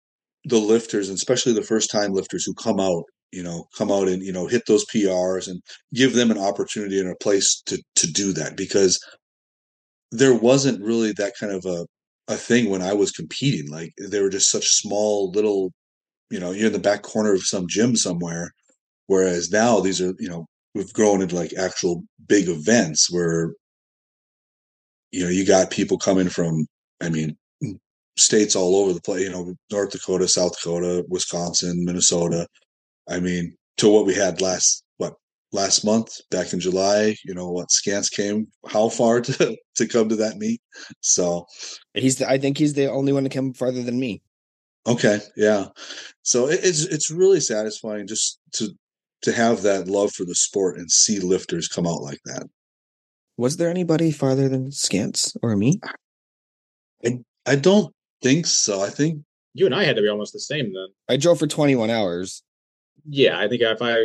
the 0.44 0.58
lifters, 0.58 1.08
and 1.08 1.16
especially 1.16 1.52
the 1.52 1.62
first 1.62 1.90
time 1.90 2.12
lifters 2.12 2.44
who 2.44 2.54
come 2.54 2.80
out, 2.80 3.04
you 3.32 3.42
know, 3.42 3.66
come 3.76 3.90
out 3.90 4.08
and 4.08 4.22
you 4.22 4.32
know 4.32 4.46
hit 4.46 4.62
those 4.66 4.84
PRs 4.86 5.48
and 5.48 5.62
give 5.94 6.14
them 6.14 6.30
an 6.30 6.38
opportunity 6.38 7.00
and 7.00 7.10
a 7.10 7.16
place 7.16 7.62
to 7.66 7.82
to 7.96 8.06
do 8.10 8.32
that 8.34 8.56
because 8.56 8.98
there 10.12 10.34
wasn't 10.34 10.82
really 10.82 11.12
that 11.12 11.32
kind 11.38 11.52
of 11.52 11.64
a 11.66 11.86
a 12.28 12.36
thing 12.36 12.70
when 12.70 12.82
I 12.82 12.92
was 12.94 13.10
competing. 13.10 13.70
Like 13.70 13.92
they 14.00 14.20
were 14.20 14.30
just 14.30 14.50
such 14.50 14.68
small 14.68 15.30
little, 15.32 15.72
you 16.30 16.40
know, 16.40 16.52
you're 16.52 16.68
in 16.68 16.72
the 16.72 16.78
back 16.78 17.02
corner 17.02 17.34
of 17.34 17.44
some 17.44 17.66
gym 17.68 17.96
somewhere. 17.96 18.52
Whereas 19.06 19.50
now 19.50 19.80
these 19.80 20.00
are, 20.00 20.14
you 20.18 20.28
know, 20.28 20.46
we've 20.74 20.92
grown 20.92 21.22
into 21.22 21.34
like 21.36 21.52
actual 21.58 22.02
big 22.28 22.48
events 22.48 23.12
where, 23.12 23.52
you 25.12 25.24
know, 25.24 25.30
you 25.30 25.46
got 25.46 25.70
people 25.70 25.98
coming 25.98 26.28
from, 26.28 26.66
I 27.02 27.10
mean, 27.10 27.36
states 28.16 28.54
all 28.54 28.76
over 28.76 28.92
the 28.92 29.00
place, 29.00 29.22
you 29.22 29.30
know, 29.30 29.54
North 29.70 29.90
Dakota, 29.90 30.28
South 30.28 30.52
Dakota, 30.58 31.04
Wisconsin, 31.08 31.84
Minnesota. 31.84 32.46
I 33.08 33.20
mean, 33.20 33.56
to 33.78 33.88
what 33.88 34.06
we 34.06 34.14
had 34.14 34.40
last 34.40 34.84
what 34.98 35.14
last 35.52 35.84
month 35.84 36.20
back 36.30 36.52
in 36.52 36.60
July. 36.60 37.16
You 37.24 37.34
know 37.34 37.50
what 37.50 37.70
scans 37.70 38.08
came 38.08 38.48
how 38.68 38.88
far 38.88 39.20
to 39.22 39.56
to 39.76 39.86
come 39.86 40.08
to 40.08 40.16
that 40.16 40.36
meet. 40.36 40.60
So 41.00 41.46
he's 41.94 42.16
the, 42.16 42.28
I 42.28 42.38
think 42.38 42.58
he's 42.58 42.74
the 42.74 42.90
only 42.90 43.12
one 43.12 43.24
to 43.24 43.30
come 43.30 43.52
farther 43.52 43.82
than 43.82 43.98
me. 43.98 44.22
Okay, 44.86 45.20
yeah. 45.36 45.66
So 46.22 46.48
it, 46.48 46.60
it's 46.62 46.84
it's 46.84 47.10
really 47.10 47.40
satisfying 47.40 48.06
just 48.06 48.38
to 48.52 48.68
to 49.22 49.32
have 49.32 49.62
that 49.62 49.88
love 49.88 50.12
for 50.12 50.24
the 50.24 50.34
sport 50.34 50.76
and 50.76 50.90
see 50.90 51.18
lifters 51.18 51.68
come 51.68 51.86
out 51.86 52.02
like 52.02 52.20
that. 52.26 52.46
Was 53.36 53.56
there 53.56 53.70
anybody 53.70 54.12
farther 54.12 54.48
than 54.48 54.70
Scants 54.70 55.36
or 55.42 55.56
me? 55.56 55.80
I 57.04 57.18
I 57.46 57.56
don't 57.56 57.93
think 58.24 58.46
so. 58.46 58.80
I 58.80 58.90
think 58.90 59.22
you 59.52 59.66
and 59.66 59.74
I 59.74 59.84
had 59.84 59.96
to 59.96 60.02
be 60.02 60.08
almost 60.08 60.32
the 60.32 60.40
same 60.40 60.72
then. 60.72 60.88
I 61.08 61.16
drove 61.16 61.38
for 61.38 61.46
21 61.46 61.90
hours. 61.90 62.42
Yeah, 63.06 63.38
I 63.38 63.46
think 63.48 63.62
if 63.62 63.80
I 63.80 63.96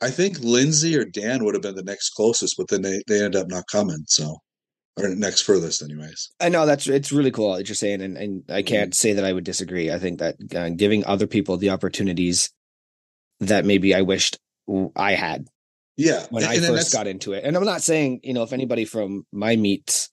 I 0.00 0.10
think 0.10 0.38
Lindsay 0.40 0.96
or 0.96 1.04
Dan 1.04 1.44
would 1.44 1.54
have 1.54 1.62
been 1.62 1.74
the 1.74 1.82
next 1.82 2.10
closest, 2.10 2.56
but 2.56 2.68
then 2.68 2.82
they, 2.82 3.02
they 3.08 3.24
end 3.24 3.34
up 3.34 3.48
not 3.48 3.64
coming. 3.70 4.04
So, 4.06 4.38
or 4.96 5.08
next 5.08 5.42
furthest, 5.42 5.82
anyways. 5.82 6.30
I 6.40 6.48
know 6.48 6.66
that's 6.66 6.86
it's 6.86 7.12
really 7.12 7.30
cool 7.30 7.50
what 7.50 7.68
you're 7.68 7.74
saying, 7.74 8.02
and, 8.02 8.16
and 8.16 8.44
I 8.48 8.62
can't 8.62 8.90
mm-hmm. 8.90 8.94
say 8.94 9.12
that 9.14 9.24
I 9.24 9.32
would 9.32 9.44
disagree. 9.44 9.90
I 9.90 9.98
think 9.98 10.18
that 10.18 10.36
uh, 10.54 10.70
giving 10.70 11.04
other 11.04 11.26
people 11.26 11.56
the 11.56 11.70
opportunities 11.70 12.50
that 13.40 13.64
maybe 13.64 13.94
I 13.94 14.02
wished 14.02 14.38
I 14.96 15.12
had. 15.12 15.46
Yeah, 15.96 16.26
when 16.30 16.42
and, 16.42 16.52
I 16.52 16.56
and 16.56 16.66
first 16.66 16.92
got 16.92 17.06
into 17.06 17.32
it, 17.32 17.44
and 17.44 17.56
I'm 17.56 17.64
not 17.64 17.82
saying 17.82 18.20
you 18.22 18.34
know 18.34 18.42
if 18.42 18.52
anybody 18.52 18.84
from 18.84 19.24
my 19.32 19.56
meets, 19.56 20.10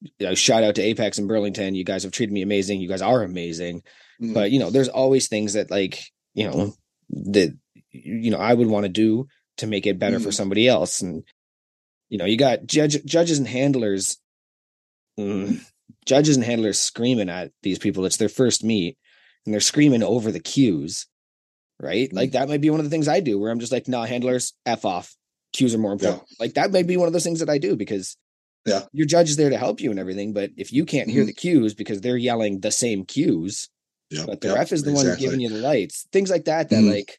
you 0.00 0.26
know, 0.26 0.34
shout 0.34 0.64
out 0.64 0.76
to 0.76 0.82
Apex 0.82 1.18
and 1.18 1.28
Burlington. 1.28 1.74
You 1.74 1.84
guys 1.84 2.04
have 2.04 2.12
treated 2.12 2.32
me 2.32 2.42
amazing. 2.42 2.80
You 2.80 2.88
guys 2.88 3.02
are 3.02 3.22
amazing, 3.22 3.82
mm-hmm. 4.20 4.32
but 4.32 4.50
you 4.50 4.58
know, 4.58 4.70
there's 4.70 4.88
always 4.88 5.28
things 5.28 5.54
that 5.54 5.70
like 5.70 6.00
you 6.34 6.48
know 6.48 6.74
that 7.10 7.56
you 7.90 8.30
know 8.30 8.38
I 8.38 8.54
would 8.54 8.68
want 8.68 8.84
to 8.84 8.88
do 8.88 9.28
to 9.58 9.66
make 9.66 9.86
it 9.86 9.98
better 9.98 10.18
mm. 10.18 10.22
for 10.22 10.32
somebody 10.32 10.68
else. 10.68 11.00
And 11.00 11.24
you 12.08 12.18
know, 12.18 12.24
you 12.24 12.36
got 12.36 12.66
judge, 12.66 13.04
judges 13.04 13.38
and 13.38 13.48
handlers, 13.48 14.18
mm, 15.18 15.60
judges 16.06 16.36
and 16.36 16.44
handlers 16.44 16.80
screaming 16.80 17.28
at 17.28 17.50
these 17.62 17.78
people. 17.78 18.04
It's 18.04 18.16
their 18.16 18.28
first 18.28 18.64
meet, 18.64 18.96
and 19.44 19.52
they're 19.52 19.60
screaming 19.60 20.02
over 20.02 20.30
the 20.30 20.40
cues, 20.40 21.06
right? 21.80 22.08
Mm. 22.08 22.14
Like 22.14 22.32
that 22.32 22.48
might 22.48 22.60
be 22.60 22.70
one 22.70 22.80
of 22.80 22.84
the 22.84 22.90
things 22.90 23.08
I 23.08 23.20
do, 23.20 23.38
where 23.38 23.50
I'm 23.50 23.60
just 23.60 23.72
like, 23.72 23.88
nah, 23.88 24.04
handlers, 24.04 24.54
f 24.64 24.84
off. 24.84 25.14
Cues 25.52 25.74
are 25.74 25.78
more 25.78 25.92
important." 25.92 26.22
Yeah. 26.28 26.36
Like 26.38 26.54
that 26.54 26.70
might 26.70 26.86
be 26.86 26.96
one 26.96 27.08
of 27.08 27.12
those 27.12 27.24
things 27.24 27.40
that 27.40 27.50
I 27.50 27.58
do 27.58 27.74
because 27.74 28.16
yeah, 28.68 28.82
your 28.92 29.06
judge 29.06 29.30
is 29.30 29.36
there 29.36 29.50
to 29.50 29.58
help 29.58 29.80
you 29.80 29.90
and 29.90 29.98
everything. 29.98 30.32
But 30.32 30.50
if 30.56 30.72
you 30.72 30.84
can't 30.84 31.10
hear 31.10 31.24
mm. 31.24 31.26
the 31.26 31.32
cues 31.32 31.74
because 31.74 32.00
they're 32.00 32.16
yelling 32.16 32.60
the 32.60 32.70
same 32.70 33.04
cues, 33.04 33.68
Yep, 34.10 34.26
but 34.26 34.40
the 34.40 34.48
yep, 34.48 34.56
ref 34.56 34.72
is 34.72 34.82
the 34.84 34.90
exactly. 34.90 35.10
one 35.10 35.18
giving 35.18 35.40
you 35.40 35.48
the 35.50 35.58
lights. 35.58 36.06
Things 36.12 36.30
like 36.30 36.46
that 36.46 36.70
that 36.70 36.76
mm 36.76 36.92
like 36.92 37.18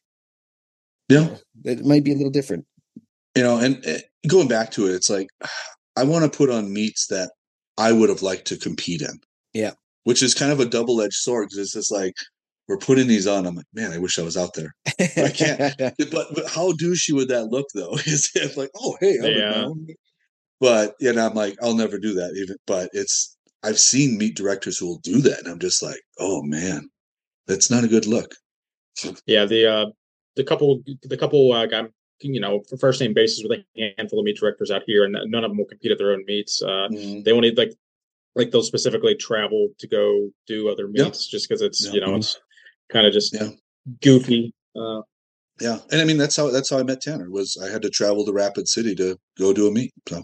yeah, 1.08 1.36
it 1.64 1.84
might 1.86 2.04
be 2.04 2.12
a 2.12 2.16
little 2.16 2.32
different. 2.32 2.66
You 3.36 3.44
know, 3.44 3.58
and 3.58 3.86
uh, 3.86 3.98
going 4.28 4.48
back 4.48 4.72
to 4.72 4.88
it, 4.88 4.94
it's 4.94 5.10
like 5.10 5.28
I 5.96 6.04
want 6.04 6.32
to 6.32 6.38
put 6.38 6.52
on 6.52 6.72
meets 6.72 7.08
that 7.08 7.32
I 7.78 7.92
would 7.92 8.10
have 8.10 8.22
liked 8.22 8.46
to 8.48 8.58
compete 8.58 9.02
in. 9.02 9.20
Yeah, 9.54 9.72
which 10.04 10.22
is 10.22 10.34
kind 10.34 10.52
of 10.52 10.60
a 10.60 10.66
double 10.66 11.02
edged 11.02 11.14
sword 11.14 11.48
because 11.50 11.60
it's 11.60 11.74
just 11.74 11.92
like 11.92 12.14
we're 12.68 12.78
putting 12.78 13.08
these 13.08 13.28
on. 13.28 13.48
I'm 13.48 13.56
like, 13.56 13.66
man, 13.74 13.92
I 13.92 13.98
wish 13.98 14.20
I 14.20 14.24
was 14.24 14.38
out 14.38 14.54
there. 14.54 14.76
But 14.98 15.18
I 15.18 15.30
can't. 15.30 15.76
but, 16.12 16.28
but 16.36 16.48
how 16.48 16.72
douchey 16.74 17.14
would 17.14 17.30
that 17.30 17.46
look 17.46 17.68
though? 17.74 17.94
Is 18.06 18.30
if 18.36 18.58
like, 18.58 18.72
oh 18.76 18.98
hey, 19.00 19.18
I'm 19.18 19.26
yeah. 19.26 19.94
But 20.60 20.95
you 20.99 21.14
know, 21.14 21.26
I'm 21.26 21.34
like, 21.34 21.57
I'll 21.61 21.76
never 21.76 21.98
do 21.98 22.14
that. 22.15 22.36
Even, 22.36 22.57
but 22.68 22.90
it's 22.94 23.38
I've 23.64 23.80
seen 23.80 24.18
meet 24.18 24.36
directors 24.36 24.77
who 24.77 24.88
will 24.88 24.99
do 24.99 25.22
that, 25.22 25.40
and 25.40 25.48
I'm 25.48 25.60
just 25.60 25.81
like, 25.81 26.02
oh 26.19 26.41
man, 26.44 26.90
that's 27.48 27.72
not 27.72 27.84
a 27.84 27.88
good 27.88 28.06
look. 28.06 28.36
Yeah, 29.26 29.45
the 29.45 29.65
uh, 29.65 29.86
the 30.36 30.44
couple 30.44 30.81
the 31.03 31.18
couple 31.18 31.52
uh, 31.52 31.65
got 31.65 31.90
you 32.22 32.40
know 32.40 32.61
for 32.69 32.77
first 32.77 33.02
name 33.02 33.14
basis 33.14 33.44
with 33.44 33.60
a 33.60 33.94
handful 33.98 34.19
of 34.19 34.26
meet 34.26 34.38
directors 34.38 34.72
out 34.72 34.84
here, 34.86 35.03
and 35.03 35.15
none 35.26 35.44
of 35.44 35.52
them 35.52 35.57
will 35.57 35.65
compete 35.65 35.91
at 35.91 35.98
their 35.98 36.11
own 36.11 36.23
meets. 36.26 36.61
Uh, 36.61 36.88
mm-hmm. 36.91 37.23
They 37.23 37.31
only 37.31 37.52
like 37.52 37.73
like 38.36 38.52
they'll 38.52 38.64
specifically 38.64 39.15
travel 39.15 39.69
to 39.80 39.88
go 39.88 40.30
do 40.48 40.69
other 40.69 40.88
meets 40.88 41.27
just 41.27 41.48
because 41.48 41.61
it's 41.61 41.91
you 41.94 42.02
know 42.02 42.15
it's 42.15 42.40
kind 42.91 43.06
of 43.06 43.14
just 43.14 43.34
yeah. 43.34 43.49
goofy. 44.02 44.53
Uh, 44.76 45.02
yeah, 45.60 45.80
and 45.91 46.02
I 46.02 46.06
mean 46.06 46.18
that's 46.18 46.36
how 46.36 46.49
that's 46.52 46.69
how 46.69 46.80
I 46.80 46.84
met 46.84 47.02
Tanner. 47.02 47.30
Was 47.30 47.57
I 47.61 47.69
had 47.69 47.81
to 47.81 47.90
travel 47.90 48.26
to 48.26 48.31
Rapid 48.31 48.68
City 48.68 48.95
to 48.95 49.18
go 49.38 49.53
do 49.53 49.68
a 49.68 49.72
meet. 49.72 49.91
So, 50.07 50.23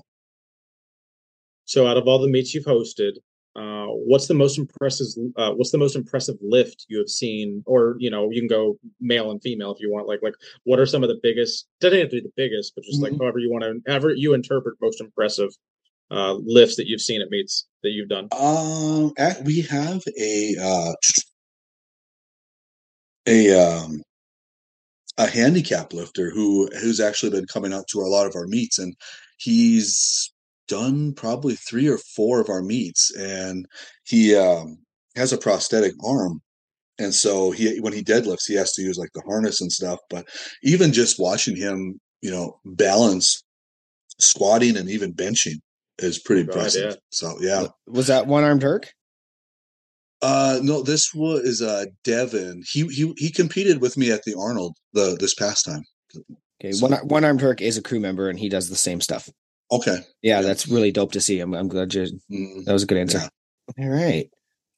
so 1.65 1.87
out 1.87 1.97
of 1.97 2.07
all 2.07 2.19
the 2.19 2.27
meets 2.27 2.53
you've 2.53 2.65
hosted, 2.65 3.13
uh, 3.55 3.87
what's 3.87 4.27
the 4.27 4.33
most 4.33 4.57
impressive? 4.57 5.07
Uh, 5.37 5.51
what's 5.53 5.71
the 5.71 5.77
most 5.77 5.95
impressive 5.95 6.35
lift 6.41 6.85
you 6.89 6.97
have 6.97 7.09
seen? 7.09 7.63
Or 7.65 7.95
you 7.99 8.09
know, 8.09 8.29
you 8.31 8.41
can 8.41 8.49
go 8.49 8.77
male 8.99 9.31
and 9.31 9.41
female 9.41 9.73
if 9.73 9.79
you 9.79 9.91
want. 9.91 10.07
Like, 10.07 10.21
like 10.21 10.35
what 10.63 10.79
are 10.79 10.85
some 10.85 11.03
of 11.03 11.09
the 11.09 11.19
biggest? 11.23 11.67
Doesn't 11.79 11.99
have 11.99 12.09
to 12.09 12.17
be 12.17 12.21
the 12.21 12.33
biggest, 12.35 12.73
but 12.75 12.83
just 12.83 13.01
mm-hmm. 13.01 13.13
like 13.13 13.21
however 13.21 13.39
you 13.39 13.51
want 13.51 13.63
to, 13.63 13.81
however 13.87 14.13
you 14.13 14.33
interpret 14.33 14.75
most 14.81 15.01
impressive. 15.01 15.51
uh, 16.11 16.33
lifts 16.33 16.75
that 16.77 16.87
you've 16.87 17.01
seen 17.01 17.21
at 17.21 17.29
meets 17.29 17.67
that 17.83 17.91
you've 17.91 18.09
done? 18.09 18.27
Um, 18.31 19.13
at, 19.17 19.43
we 19.43 19.61
have 19.61 20.03
a 20.19 20.55
uh, 20.61 20.93
a 23.27 23.59
um, 23.59 24.01
a 25.17 25.27
handicap 25.27 25.93
lifter 25.93 26.29
who 26.29 26.67
who's 26.79 26.99
actually 26.99 27.31
been 27.31 27.47
coming 27.47 27.73
out 27.73 27.87
to 27.89 27.99
a 27.99 28.07
lot 28.09 28.27
of 28.27 28.35
our 28.35 28.47
meets, 28.47 28.79
and 28.79 28.95
he's 29.37 30.31
done 30.67 31.13
probably 31.13 31.55
three 31.55 31.87
or 31.87 31.97
four 31.97 32.39
of 32.41 32.49
our 32.49 32.61
meets, 32.61 33.13
and 33.15 33.65
he 34.05 34.35
um, 34.35 34.77
has 35.15 35.31
a 35.33 35.37
prosthetic 35.37 35.93
arm. 36.03 36.41
And 36.97 37.13
so 37.13 37.51
he, 37.51 37.79
when 37.81 37.93
he 37.93 38.03
deadlifts, 38.03 38.47
he 38.47 38.53
has 38.55 38.71
to 38.73 38.81
use 38.81 38.97
like 38.97 39.11
the 39.13 39.21
harness 39.27 39.59
and 39.61 39.71
stuff. 39.71 39.99
But 40.09 40.27
even 40.63 40.93
just 40.93 41.19
watching 41.19 41.55
him, 41.57 41.99
you 42.21 42.31
know, 42.31 42.59
balance, 42.63 43.43
squatting, 44.19 44.77
and 44.77 44.89
even 44.89 45.13
benching 45.13 45.55
is 45.99 46.19
pretty 46.19 46.43
Right, 46.43 46.55
impressive. 46.55 46.91
yeah. 46.91 46.95
So 47.11 47.35
yeah, 47.41 47.67
Was 47.87 48.07
that 48.07 48.27
one 48.27 48.43
armed 48.43 48.61
Turk? 48.61 48.91
uh, 50.21 50.59
no, 50.63 50.81
this 50.81 51.13
was 51.13 51.61
uh 51.61 51.85
Devin. 52.03 52.63
He 52.67 52.87
he 52.87 53.13
he 53.17 53.29
competed 53.29 53.81
with 53.81 53.97
me 53.97 54.11
at 54.11 54.23
the 54.23 54.33
Arnold 54.37 54.75
the 54.93 55.17
this 55.19 55.33
past 55.35 55.65
time. 55.65 55.83
Okay, 56.61 56.71
So- 56.71 56.87
one 56.87 56.93
one 57.07 57.25
armed 57.25 57.41
Turk 57.41 57.61
is 57.61 57.77
a 57.77 57.81
crew 57.81 57.99
member 57.99 58.29
and 58.29 58.39
he 58.39 58.47
does 58.49 58.69
the 58.69 58.75
same 58.77 59.01
stuff. 59.01 59.29
Okay. 59.71 59.97
Yeah, 60.21 60.37
Yeah. 60.37 60.41
that's 60.41 60.67
really 60.67 60.91
dope 60.91 61.11
to 61.13 61.21
see. 61.21 61.39
I'm 61.39 61.53
I'm 61.53 61.67
glad 61.67 61.93
you 61.93 62.03
Mm, 62.31 62.65
that 62.65 62.73
was 62.73 62.83
a 62.83 62.87
good 62.87 62.97
answer. 62.99 63.19
Yeah. 63.77 63.85
All 63.85 63.89
right. 63.91 64.29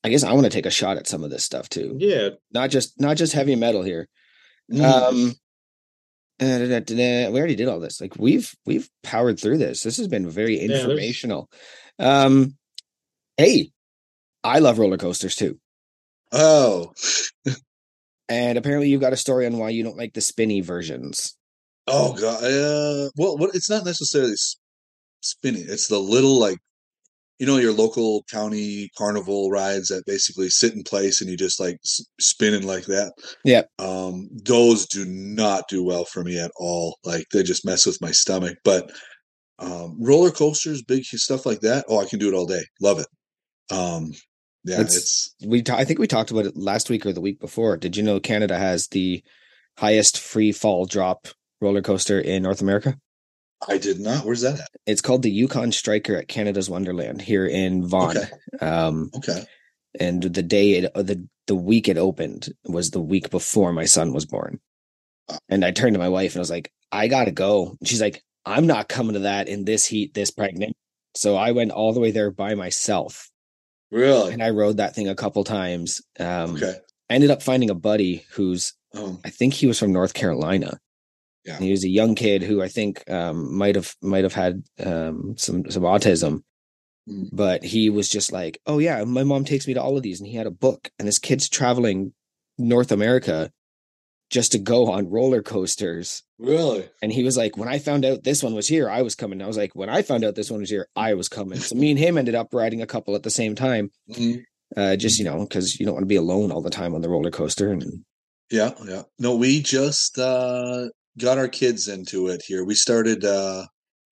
I 0.03 0.09
guess 0.09 0.23
I 0.23 0.31
want 0.33 0.45
to 0.45 0.49
take 0.51 0.65
a 0.65 0.71
shot 0.71 0.97
at 0.97 1.07
some 1.07 1.23
of 1.23 1.29
this 1.29 1.43
stuff 1.43 1.67
too. 1.69 1.95
Yeah, 1.99 2.29
Not 2.53 2.69
just 2.69 2.99
not 2.99 3.17
just 3.17 3.33
heavy 3.33 3.55
metal 3.55 3.83
here. 3.83 4.07
mm. 4.71 4.81
Um 4.83 5.33
da, 6.39 6.59
da, 6.59 6.79
da, 6.79 6.95
da. 6.95 7.29
we 7.31 7.39
already 7.39 7.55
did 7.55 7.67
all 7.67 7.79
this. 7.79 7.99
Like 7.99 8.15
we've 8.17 8.53
we've 8.65 8.89
powered 9.03 9.39
through 9.39 9.57
this. 9.57 9.81
This 9.83 9.97
has 9.97 10.07
been 10.07 10.29
very 10.29 10.57
there's- 10.65 10.81
informational. 10.83 11.49
um 11.99 12.55
hey, 13.37 13.71
I 14.43 14.59
love 14.59 14.79
roller 14.79 14.97
coasters 14.97 15.35
too. 15.35 15.59
oh, 16.31 16.93
And 18.29 18.57
apparently 18.57 18.89
you've 18.89 19.01
got 19.01 19.13
a 19.13 19.17
story 19.17 19.45
on 19.45 19.57
why 19.57 19.69
you 19.69 19.83
don't 19.83 19.97
like 19.97 20.13
the 20.13 20.21
spinny 20.21 20.61
versions. 20.61 21.35
oh 21.87 22.13
god. 22.13 22.43
Uh, 22.43 23.09
well, 23.17 23.37
what? 23.37 23.55
It's 23.55 23.69
not 23.69 23.85
necessarily 23.85 24.33
s- 24.33 24.57
spinning. 25.21 25.65
It's 25.67 25.87
the 25.87 25.99
little 25.99 26.39
like, 26.39 26.57
you 27.39 27.45
know, 27.45 27.57
your 27.57 27.73
local 27.73 28.23
county 28.31 28.89
carnival 28.97 29.51
rides 29.51 29.89
that 29.89 30.05
basically 30.07 30.49
sit 30.49 30.73
in 30.73 30.83
place 30.83 31.21
and 31.21 31.29
you 31.29 31.37
just 31.37 31.59
like 31.59 31.77
spinning 32.19 32.65
like 32.65 32.85
that. 32.85 33.13
Yep. 33.45 33.69
Um, 33.79 34.29
those 34.43 34.87
do 34.87 35.05
not 35.05 35.67
do 35.69 35.83
well 35.83 36.03
for 36.05 36.23
me 36.23 36.39
at 36.39 36.51
all. 36.57 36.97
Like 37.03 37.25
they 37.31 37.43
just 37.43 37.65
mess 37.65 37.85
with 37.85 38.01
my 38.01 38.11
stomach. 38.11 38.57
But 38.63 38.91
um, 39.59 39.97
roller 39.99 40.31
coasters, 40.31 40.81
big 40.81 41.03
stuff 41.05 41.45
like 41.45 41.59
that. 41.61 41.85
Oh, 41.87 41.99
I 41.99 42.05
can 42.05 42.19
do 42.19 42.27
it 42.27 42.33
all 42.35 42.45
day. 42.47 42.63
Love 42.81 42.99
it. 42.99 43.07
Um, 43.71 44.11
yeah, 44.63 44.75
It's- 44.81 44.95
it's 44.97 45.35
we 45.45 45.61
ta- 45.61 45.77
I 45.77 45.85
think 45.85 45.99
we 45.99 46.07
talked 46.07 46.31
about 46.31 46.45
it 46.45 46.57
last 46.57 46.89
week 46.89 47.05
or 47.05 47.13
the 47.13 47.21
week 47.21 47.39
before. 47.39 47.77
Did 47.77 47.95
you 47.95 48.03
know 48.03 48.19
Canada 48.19 48.57
has 48.57 48.87
the 48.87 49.23
highest 49.77 50.19
free 50.19 50.51
fall 50.51 50.85
drop 50.85 51.27
roller 51.61 51.81
coaster 51.81 52.19
in 52.19 52.43
North 52.43 52.61
America? 52.61 52.97
I 53.67 53.77
did 53.77 53.99
not. 53.99 54.25
Where's 54.25 54.41
that 54.41 54.59
at? 54.59 54.67
It's 54.85 55.01
called 55.01 55.23
the 55.23 55.31
Yukon 55.31 55.71
Striker 55.71 56.15
at 56.17 56.27
Canada's 56.27 56.69
Wonderland 56.69 57.21
here 57.21 57.45
in 57.47 57.87
Vaughan. 57.87 58.17
Okay. 58.17 58.29
Um, 58.65 59.09
Okay. 59.15 59.43
and 59.99 60.21
the 60.21 60.43
day 60.43 60.73
it 60.73 60.93
the 60.93 61.27
the 61.47 61.55
week 61.55 61.87
it 61.87 61.97
opened 61.97 62.49
was 62.65 62.91
the 62.91 63.01
week 63.01 63.29
before 63.29 63.71
my 63.73 63.85
son 63.85 64.13
was 64.13 64.25
born. 64.25 64.59
Wow. 65.29 65.39
And 65.49 65.63
I 65.65 65.71
turned 65.71 65.93
to 65.95 65.99
my 65.99 66.09
wife 66.09 66.33
and 66.33 66.39
I 66.39 66.41
was 66.41 66.51
like, 66.51 66.71
"I 66.91 67.07
gotta 67.07 67.31
go." 67.31 67.75
And 67.79 67.87
she's 67.87 68.01
like, 68.01 68.21
"I'm 68.45 68.67
not 68.67 68.89
coming 68.89 69.13
to 69.13 69.19
that 69.19 69.47
in 69.47 69.65
this 69.65 69.85
heat, 69.85 70.13
this 70.13 70.29
pregnant." 70.31 70.75
So 71.15 71.35
I 71.35 71.51
went 71.51 71.71
all 71.71 71.93
the 71.93 71.99
way 71.99 72.11
there 72.11 72.29
by 72.31 72.53
myself, 72.53 73.29
Really? 73.91 74.33
and 74.33 74.43
I 74.43 74.51
rode 74.51 74.77
that 74.77 74.93
thing 74.93 75.07
a 75.07 75.15
couple 75.15 75.43
times. 75.43 76.01
Um, 76.19 76.55
Okay. 76.55 76.75
I 77.09 77.13
ended 77.15 77.31
up 77.31 77.41
finding 77.41 77.69
a 77.69 77.75
buddy 77.75 78.25
who's 78.33 78.73
Um, 78.93 79.19
I 79.25 79.29
think 79.29 79.53
he 79.53 79.67
was 79.67 79.79
from 79.79 79.91
North 79.93 80.13
Carolina. 80.13 80.79
Yeah. 81.47 81.57
He 81.59 81.71
was 81.71 81.83
a 81.85 81.89
young 81.89 82.13
kid 82.13 82.43
who 82.43 82.61
I 82.61 82.67
think 82.67 83.09
um, 83.09 83.55
might 83.55 83.75
have 83.75 83.95
might 84.01 84.23
have 84.25 84.33
had 84.33 84.63
um, 84.85 85.33
some 85.37 85.69
some 85.71 85.83
autism, 85.83 86.41
Mm. 87.09 87.29
but 87.31 87.63
he 87.63 87.89
was 87.89 88.09
just 88.09 88.33
like, 88.33 88.59
"Oh 88.65 88.79
yeah, 88.79 89.01
my 89.05 89.23
mom 89.23 89.45
takes 89.45 89.65
me 89.65 89.73
to 89.75 89.81
all 89.81 89.95
of 89.95 90.03
these," 90.03 90.19
and 90.19 90.27
he 90.27 90.35
had 90.35 90.45
a 90.45 90.51
book, 90.51 90.89
and 90.99 91.07
this 91.07 91.19
kid's 91.19 91.47
traveling 91.47 92.11
North 92.57 92.91
America 92.91 93.49
just 94.29 94.51
to 94.51 94.57
go 94.59 94.91
on 94.91 95.09
roller 95.09 95.41
coasters. 95.41 96.21
really? 96.37 96.83
And 97.01 97.13
he 97.13 97.23
was 97.23 97.37
like, 97.37 97.55
"When 97.55 97.69
I 97.69 97.79
found 97.79 98.03
out 98.03 98.23
this 98.25 98.43
one 98.43 98.53
was 98.53 98.67
here, 98.67 98.89
I 98.89 99.03
was 99.03 99.15
coming." 99.15 99.41
I 99.41 99.47
was 99.47 99.55
like, 99.55 99.73
"When 99.73 99.87
I 99.89 100.01
found 100.01 100.25
out 100.25 100.35
this 100.35 100.51
one 100.51 100.59
was 100.59 100.69
here, 100.69 100.89
I 100.97 101.13
was 101.13 101.29
coming." 101.29 101.59
So 101.59 101.75
me 101.75 101.91
and 101.91 101.97
him 101.99 102.17
ended 102.17 102.35
up 102.35 102.53
riding 102.53 102.81
a 102.81 102.85
couple 102.87 103.15
at 103.15 103.23
the 103.23 103.29
same 103.31 103.55
time, 103.55 103.89
Mhm. 104.09 104.43
uh, 104.75 104.97
just 104.97 105.17
you 105.17 105.23
know, 105.23 105.39
because 105.45 105.79
you 105.79 105.85
don't 105.85 105.95
want 105.95 106.03
to 106.03 106.07
be 106.07 106.17
alone 106.17 106.51
all 106.51 106.61
the 106.61 106.69
time 106.69 106.93
on 106.93 106.99
the 107.01 107.09
roller 107.09 107.31
coaster. 107.31 107.71
And 107.71 108.03
Yeah, 108.51 108.73
yeah. 108.85 109.03
No, 109.17 109.33
we 109.37 109.61
just 109.61 110.19
uh 110.19 110.89
got 111.19 111.37
our 111.37 111.47
kids 111.47 111.87
into 111.87 112.27
it 112.27 112.41
here. 112.47 112.63
We 112.63 112.75
started 112.75 113.23
uh 113.25 113.65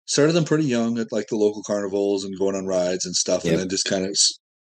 started 0.08 0.34
them 0.34 0.46
pretty 0.46 0.66
young 0.66 0.98
at 1.00 1.12
like 1.12 1.28
the 1.28 1.36
local 1.36 1.64
carnivals 1.64 2.24
and 2.24 2.38
going 2.38 2.56
on 2.56 2.66
rides 2.68 3.06
and 3.06 3.16
stuff 3.16 3.44
Yep. 3.44 3.52
and 3.54 3.62
then 3.62 3.70
just 3.70 3.86
kind 3.86 4.06
of 4.06 4.16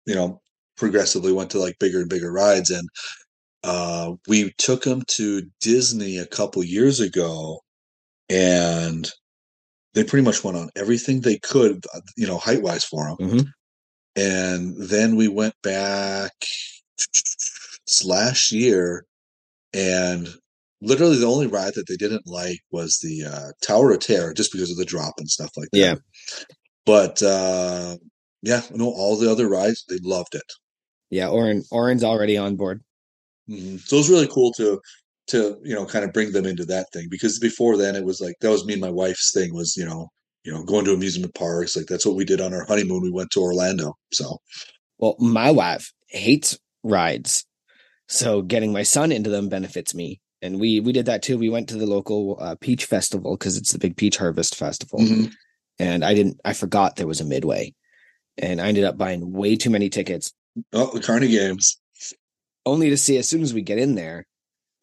you 0.06 0.15
know 0.15 0.40
progressively 0.77 1.32
went 1.32 1.51
to 1.51 1.59
like 1.59 1.77
bigger 1.78 2.01
and 2.01 2.09
bigger 2.10 2.32
rides 2.32 2.70
and 2.70 2.89
uh 3.65 4.12
we 4.28 4.52
took 4.59 4.82
them 4.85 5.02
to 5.09 5.43
Disney 5.60 6.19
a 6.19 6.27
couple 6.27 6.62
years 6.65 7.01
ago 7.01 7.60
and 8.31 9.10
they 9.94 10.05
pretty 10.05 10.24
much 10.24 10.44
went 10.44 10.56
on 10.56 10.70
everything 10.77 11.20
they 11.20 11.39
could 11.39 11.85
uh, 11.94 12.01
you 12.16 12.27
know 12.27 12.39
height 12.39 12.62
wise 12.62 12.85
for 12.85 13.06
them 13.06 13.16
Mhm. 13.28 13.47
and 14.16 14.77
then 14.89 15.16
we 15.16 15.28
went 15.28 15.55
back 15.62 16.32
last 18.05 18.52
year 18.52 19.05
and 19.73 20.28
literally 20.80 21.18
the 21.18 21.26
only 21.26 21.46
ride 21.46 21.74
that 21.74 21.86
they 21.88 21.96
didn't 21.96 22.26
like 22.26 22.60
was 22.70 22.98
the 23.02 23.24
uh, 23.24 23.52
Tower 23.62 23.92
of 23.92 24.00
Terror 24.00 24.32
just 24.34 24.52
because 24.52 24.70
of 24.70 24.76
the 24.76 24.84
drop 24.84 25.14
and 25.18 25.28
stuff 25.28 25.50
like 25.56 25.68
that. 25.72 25.78
Yeah. 25.78 25.94
But 26.86 27.22
uh 27.22 27.96
yeah, 28.42 28.62
no, 28.72 28.86
all 28.86 29.16
the 29.16 29.30
other 29.30 29.48
rides 29.48 29.84
they 29.88 29.98
loved 30.02 30.34
it. 30.34 30.50
yeah, 31.10 31.28
Oren 31.28 31.64
Oren's 31.70 32.05
already 32.05 32.36
on 32.36 32.56
board. 32.56 32.82
Mhm. 33.48 33.80
So 33.80 33.96
it 33.96 34.00
was 34.00 34.10
really 34.10 34.28
cool 34.28 34.52
to 34.55 34.80
to 35.28 35.59
you 35.64 35.74
know 35.74 35.84
kind 35.86 36.05
of 36.05 36.12
bring 36.12 36.32
them 36.32 36.46
into 36.46 36.64
that 36.66 36.86
thing 36.92 37.09
because 37.10 37.38
before 37.38 37.76
then 37.76 37.96
it 37.96 38.05
was 38.05 38.20
like 38.20 38.34
that 38.40 38.50
was 38.50 38.64
me 38.64 38.72
and 38.74 38.80
my 38.82 38.90
wife's 38.90 39.32
thing 39.34 39.52
was 39.55 39.76
you 39.76 39.84
know 39.84 40.09
you 40.44 40.52
know 40.52 40.62
going 40.64 40.84
to 40.86 40.92
amusement 40.94 41.34
parks 41.34 41.76
like 41.76 41.86
that's 41.86 42.06
what 42.06 42.14
we 42.16 42.24
did 42.24 42.40
on 42.40 42.55
our 42.55 42.64
honeymoon 42.64 43.02
we 43.02 43.10
went 43.10 43.30
to 43.32 43.40
Orlando 43.40 43.92
so 44.12 44.38
Well, 44.98 45.16
my 45.18 45.50
wife 45.50 45.92
hates 46.09 46.59
rides, 46.82 47.44
so 48.06 48.40
getting 48.40 48.72
my 48.72 48.82
son 48.84 49.12
into 49.12 49.28
them 49.30 49.48
benefits 49.50 49.94
me. 49.94 50.20
And 50.43 50.60
we 50.60 50.81
we 50.81 50.93
did 50.93 51.06
that 51.06 51.23
too. 51.23 51.36
We 51.39 51.48
went 51.48 51.69
to 51.70 51.77
the 51.77 51.86
local 51.86 52.39
uh, 52.40 52.55
peach 52.60 52.85
festival 52.85 53.36
because 53.36 53.56
it's 53.56 53.73
the 53.73 53.78
big 53.78 53.97
peach 53.97 54.16
harvest 54.19 54.55
festival, 54.55 55.01
Mhm. 55.01 55.32
and 55.78 56.05
I 56.05 56.15
didn't. 56.15 56.40
I 56.44 56.52
forgot 56.52 56.94
there 56.97 57.09
was 57.09 57.20
a 57.20 57.24
midway, 57.24 57.74
and 58.36 58.60
I 58.60 58.69
ended 58.69 58.85
up 58.85 58.97
buying 58.97 59.32
way 59.32 59.56
too 59.56 59.70
many 59.70 59.89
tickets, 59.89 60.32
oh 60.73 60.93
the 60.94 61.01
Carney 61.01 61.28
games 61.28 61.77
only 62.66 62.90
to 62.90 62.97
see 62.97 63.16
as 63.16 63.28
soon 63.28 63.43
as 63.43 63.52
we 63.55 63.62
get 63.62 63.78
in 63.78 63.94
there, 63.94 64.27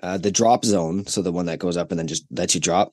uh, 0.01 0.17
the 0.17 0.31
drop 0.31 0.65
zone, 0.65 1.05
so 1.05 1.21
the 1.21 1.31
one 1.31 1.45
that 1.45 1.59
goes 1.59 1.77
up 1.77 1.91
and 1.91 1.99
then 1.99 2.07
just 2.07 2.25
lets 2.31 2.55
you 2.55 2.59
drop, 2.59 2.91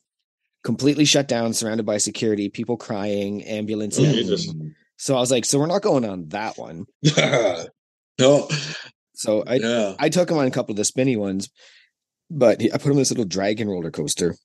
completely 0.62 1.04
shut 1.06 1.26
down, 1.26 1.54
surrounded 1.54 1.86
by 1.86 1.96
security, 1.96 2.48
people 2.50 2.76
crying, 2.76 3.42
ambulance. 3.44 3.96
Oh. 3.98 4.44
So 4.98 5.16
I 5.16 5.20
was 5.20 5.30
like, 5.30 5.46
so 5.46 5.58
we're 5.58 5.66
not 5.66 5.80
going 5.82 6.04
on 6.04 6.28
that 6.28 6.58
one. 6.58 6.84
no 8.18 8.48
So 9.14 9.42
I 9.46 9.54
yeah 9.56 9.94
I 9.98 10.08
took 10.10 10.30
him 10.30 10.36
on 10.38 10.46
a 10.46 10.50
couple 10.50 10.72
of 10.72 10.76
the 10.76 10.84
spinny 10.84 11.16
ones, 11.16 11.48
but 12.38 12.62
I 12.62 12.78
put 12.78 12.86
him 12.86 12.92
on 12.92 12.96
this 12.98 13.10
little 13.10 13.24
dragon 13.24 13.68
roller 13.68 13.90
coaster, 13.90 14.36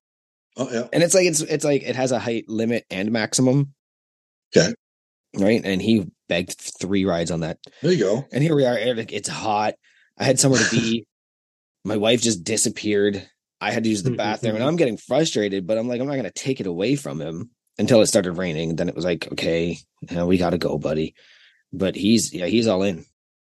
oh 0.57 0.69
yeah 0.71 0.87
and 0.93 1.03
it's 1.03 1.13
like 1.13 1.25
it's 1.25 1.41
it's 1.41 1.65
like 1.65 1.83
it 1.83 1.95
has 1.95 2.11
a 2.11 2.19
height 2.19 2.45
limit 2.47 2.85
and 2.89 3.11
maximum. 3.11 3.73
Okay. 4.55 4.73
Right, 5.35 5.61
and 5.63 5.81
he 5.81 6.07
begged 6.29 6.57
three 6.57 7.05
rides 7.05 7.31
on 7.31 7.41
that, 7.41 7.59
there 7.81 7.91
you 7.91 7.99
go 7.99 8.25
and 8.31 8.43
here 8.43 8.55
we 8.55 8.65
are. 8.65 8.95
Like 8.95 9.13
it's 9.13 9.29
hot. 9.29 9.75
I 10.17 10.23
had 10.23 10.39
somewhere 10.39 10.63
to 10.63 10.71
be. 10.71 11.05
My 11.85 11.97
wife 11.97 12.21
just 12.21 12.43
disappeared. 12.43 13.29
I 13.61 13.71
had 13.71 13.83
to 13.83 13.89
use 13.89 14.03
the 14.03 14.11
bathroom, 14.11 14.55
and 14.55 14.63
I'm 14.63 14.75
getting 14.75 14.97
frustrated. 14.97 15.65
But 15.65 15.77
I'm 15.77 15.87
like, 15.87 16.01
I'm 16.01 16.07
not 16.07 16.13
going 16.13 16.25
to 16.25 16.31
take 16.31 16.59
it 16.59 16.67
away 16.67 16.95
from 16.95 17.21
him 17.21 17.51
until 17.77 18.01
it 18.01 18.07
started 18.07 18.33
raining. 18.33 18.75
Then 18.75 18.89
it 18.89 18.95
was 18.95 19.05
like, 19.05 19.31
okay, 19.31 19.77
uh, 20.15 20.25
we 20.25 20.37
got 20.37 20.49
to 20.49 20.57
go, 20.57 20.77
buddy. 20.77 21.15
But 21.71 21.95
he's 21.95 22.33
yeah, 22.33 22.47
he's 22.47 22.67
all 22.67 22.83
in. 22.83 23.05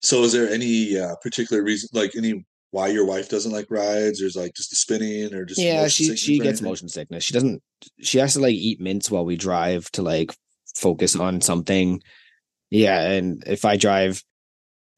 so 0.03 0.23
is 0.25 0.33
there 0.33 0.49
any 0.49 0.99
uh, 0.99 1.17
particular 1.23 1.63
reason 1.63 1.89
like 1.93 2.15
any 2.17 2.45
why 2.71 2.89
your 2.89 3.07
wife 3.07 3.29
doesn't 3.29 3.53
like 3.53 3.71
rides 3.71 4.23
or 4.23 4.27
is 4.27 4.37
like 4.37 4.55
just 4.55 4.71
the 4.71 4.77
spinning 4.77 5.35
or 5.35 5.45
just 5.45 5.61
yeah 5.61 5.89
she 5.89 6.17
she 6.17 6.39
gets 6.39 6.61
motion 6.61 6.89
sickness. 6.89 7.25
She 7.25 7.33
doesn't 7.35 7.63
she 8.01 8.19
has 8.19 8.35
to 8.35 8.41
like 8.41 8.55
eat 8.55 8.81
mints 8.81 9.11
while 9.11 9.25
we 9.25 9.37
drive 9.37 9.91
to 9.93 10.03
like 10.03 10.35
focus 10.77 11.17
on 11.17 11.41
something. 11.41 12.03
Yeah 12.71 13.01
and 13.01 13.43
if 13.47 13.65
i 13.65 13.79
drive 13.79 14.23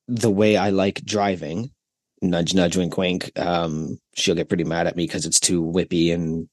the 0.09 0.31
way 0.31 0.57
i 0.57 0.71
like 0.71 1.05
driving 1.05 1.71
nudge 2.21 2.53
nudge 2.53 2.77
wink 2.77 2.97
wink 2.97 3.31
um 3.39 3.97
she'll 4.17 4.35
get 4.35 4.49
pretty 4.49 4.65
mad 4.65 4.89
at 4.89 4.97
me 4.97 5.05
because 5.05 5.25
it's 5.25 5.39
too 5.39 5.63
whippy 5.63 6.13
and 6.13 6.49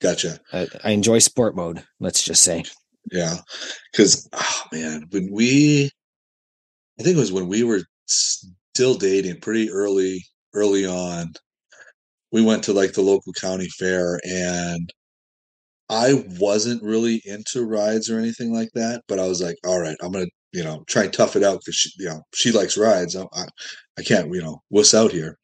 gotcha. 0.00 0.38
I, 0.52 0.68
I 0.84 0.90
enjoy 0.90 1.18
sport 1.18 1.56
mode 1.56 1.82
let's 1.98 2.22
just 2.22 2.44
say. 2.44 2.62
Yeah, 3.12 3.36
because 3.90 4.28
oh 4.32 4.62
man, 4.72 5.06
when 5.10 5.30
we, 5.32 5.90
I 6.98 7.02
think 7.02 7.16
it 7.16 7.20
was 7.20 7.32
when 7.32 7.48
we 7.48 7.62
were 7.62 7.82
still 8.78 8.94
dating, 8.94 9.40
pretty 9.40 9.68
early, 9.72 10.24
early 10.54 10.86
on. 10.86 11.32
We 12.30 12.42
went 12.42 12.62
to 12.64 12.72
like 12.72 12.92
the 12.92 13.02
local 13.02 13.32
county 13.32 13.66
fair, 13.76 14.20
and 14.22 14.88
I 15.90 16.24
wasn't 16.38 16.84
really 16.84 17.20
into 17.24 17.64
rides 17.64 18.08
or 18.08 18.20
anything 18.20 18.52
like 18.54 18.68
that. 18.74 19.02
But 19.08 19.18
I 19.18 19.26
was 19.26 19.42
like, 19.42 19.56
all 19.66 19.80
right, 19.80 19.96
I'm 20.00 20.12
gonna, 20.12 20.26
you 20.52 20.62
know, 20.62 20.84
try 20.86 21.04
and 21.04 21.12
tough 21.12 21.34
it 21.34 21.42
out 21.42 21.58
because 21.58 21.74
she, 21.74 21.90
you 21.98 22.06
know, 22.08 22.22
she 22.32 22.52
likes 22.52 22.78
rides. 22.78 23.16
I, 23.16 23.24
I, 23.32 23.46
I 23.98 24.02
can't, 24.04 24.32
you 24.32 24.42
know, 24.42 24.62
wuss 24.70 24.94
out 24.94 25.10
here. 25.10 25.36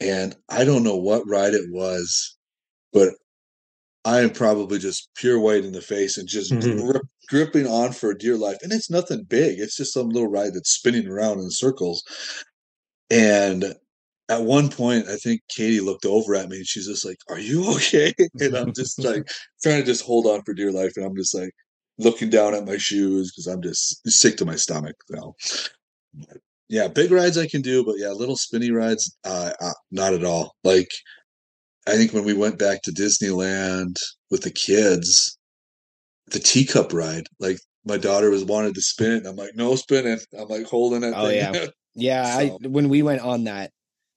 And 0.00 0.36
I 0.50 0.66
don't 0.66 0.82
know 0.82 0.96
what 0.96 1.26
ride 1.26 1.54
it 1.54 1.70
was, 1.70 2.36
but 2.92 3.14
I 4.04 4.20
am 4.20 4.30
probably 4.30 4.78
just 4.78 5.08
pure 5.16 5.40
white 5.40 5.64
in 5.64 5.72
the 5.72 5.80
face 5.82 6.18
and 6.18 6.28
just 6.28 6.52
Mhm. 6.52 6.82
grip, 6.82 7.02
gripping 7.28 7.66
on 7.66 7.92
for 7.92 8.14
dear 8.14 8.36
life. 8.36 8.58
And 8.62 8.72
it's 8.72 8.90
nothing 8.90 9.24
big. 9.24 9.58
It's 9.58 9.76
just 9.76 9.92
some 9.92 10.08
little 10.08 10.30
ride 10.30 10.54
that's 10.54 10.70
spinning 10.70 11.08
around 11.08 11.40
in 11.40 11.50
circles. 11.50 12.02
And 13.10 13.74
at 14.28 14.42
one 14.42 14.70
point, 14.70 15.08
I 15.08 15.16
think 15.16 15.42
Katie 15.48 15.80
looked 15.80 16.06
over 16.06 16.34
at 16.34 16.48
me 16.48 16.56
and 16.56 16.66
she's 16.66 16.86
just 16.86 17.04
like, 17.04 17.18
Are 17.28 17.38
you 17.38 17.70
okay? 17.74 18.12
And 18.40 18.54
I'm 18.56 18.72
just 18.72 19.02
like 19.02 19.28
trying 19.62 19.80
to 19.80 19.86
just 19.86 20.04
hold 20.04 20.26
on 20.26 20.42
for 20.42 20.54
dear 20.54 20.72
life. 20.72 20.92
And 20.96 21.04
I'm 21.04 21.16
just 21.16 21.34
like 21.34 21.52
looking 21.98 22.30
down 22.30 22.54
at 22.54 22.66
my 22.66 22.76
shoes 22.76 23.32
because 23.32 23.46
I'm 23.46 23.62
just 23.62 24.00
sick 24.08 24.36
to 24.38 24.44
my 24.44 24.56
stomach 24.56 24.96
now. 25.10 25.34
Yeah, 26.68 26.88
big 26.88 27.10
rides 27.10 27.36
I 27.36 27.46
can 27.46 27.60
do, 27.60 27.84
but 27.84 27.96
yeah, 27.98 28.08
little 28.08 28.36
spinny 28.36 28.70
rides, 28.70 29.16
uh, 29.24 29.52
uh, 29.60 29.72
not 29.90 30.14
at 30.14 30.24
all. 30.24 30.54
Like, 30.64 30.88
I 31.86 31.92
think 31.96 32.12
when 32.12 32.24
we 32.24 32.32
went 32.32 32.58
back 32.58 32.82
to 32.82 32.90
Disneyland 32.90 33.96
with 34.30 34.42
the 34.42 34.50
kids, 34.50 35.38
the 36.28 36.38
teacup 36.38 36.92
ride, 36.92 37.26
like 37.38 37.58
my 37.84 37.96
daughter 37.98 38.30
was 38.30 38.44
wanted 38.44 38.74
to 38.74 38.80
spin 38.80 39.12
it. 39.12 39.26
I'm 39.26 39.36
like, 39.36 39.54
no 39.54 39.76
spinning. 39.76 40.18
I'm 40.38 40.48
like 40.48 40.64
holding 40.66 41.02
it. 41.02 41.12
Oh, 41.16 41.28
yeah. 41.28 41.66
Yeah, 41.96 42.24
So- 42.38 42.58
I 42.64 42.66
when 42.66 42.88
we 42.88 43.02
went 43.02 43.20
on 43.20 43.44
that, 43.44 43.70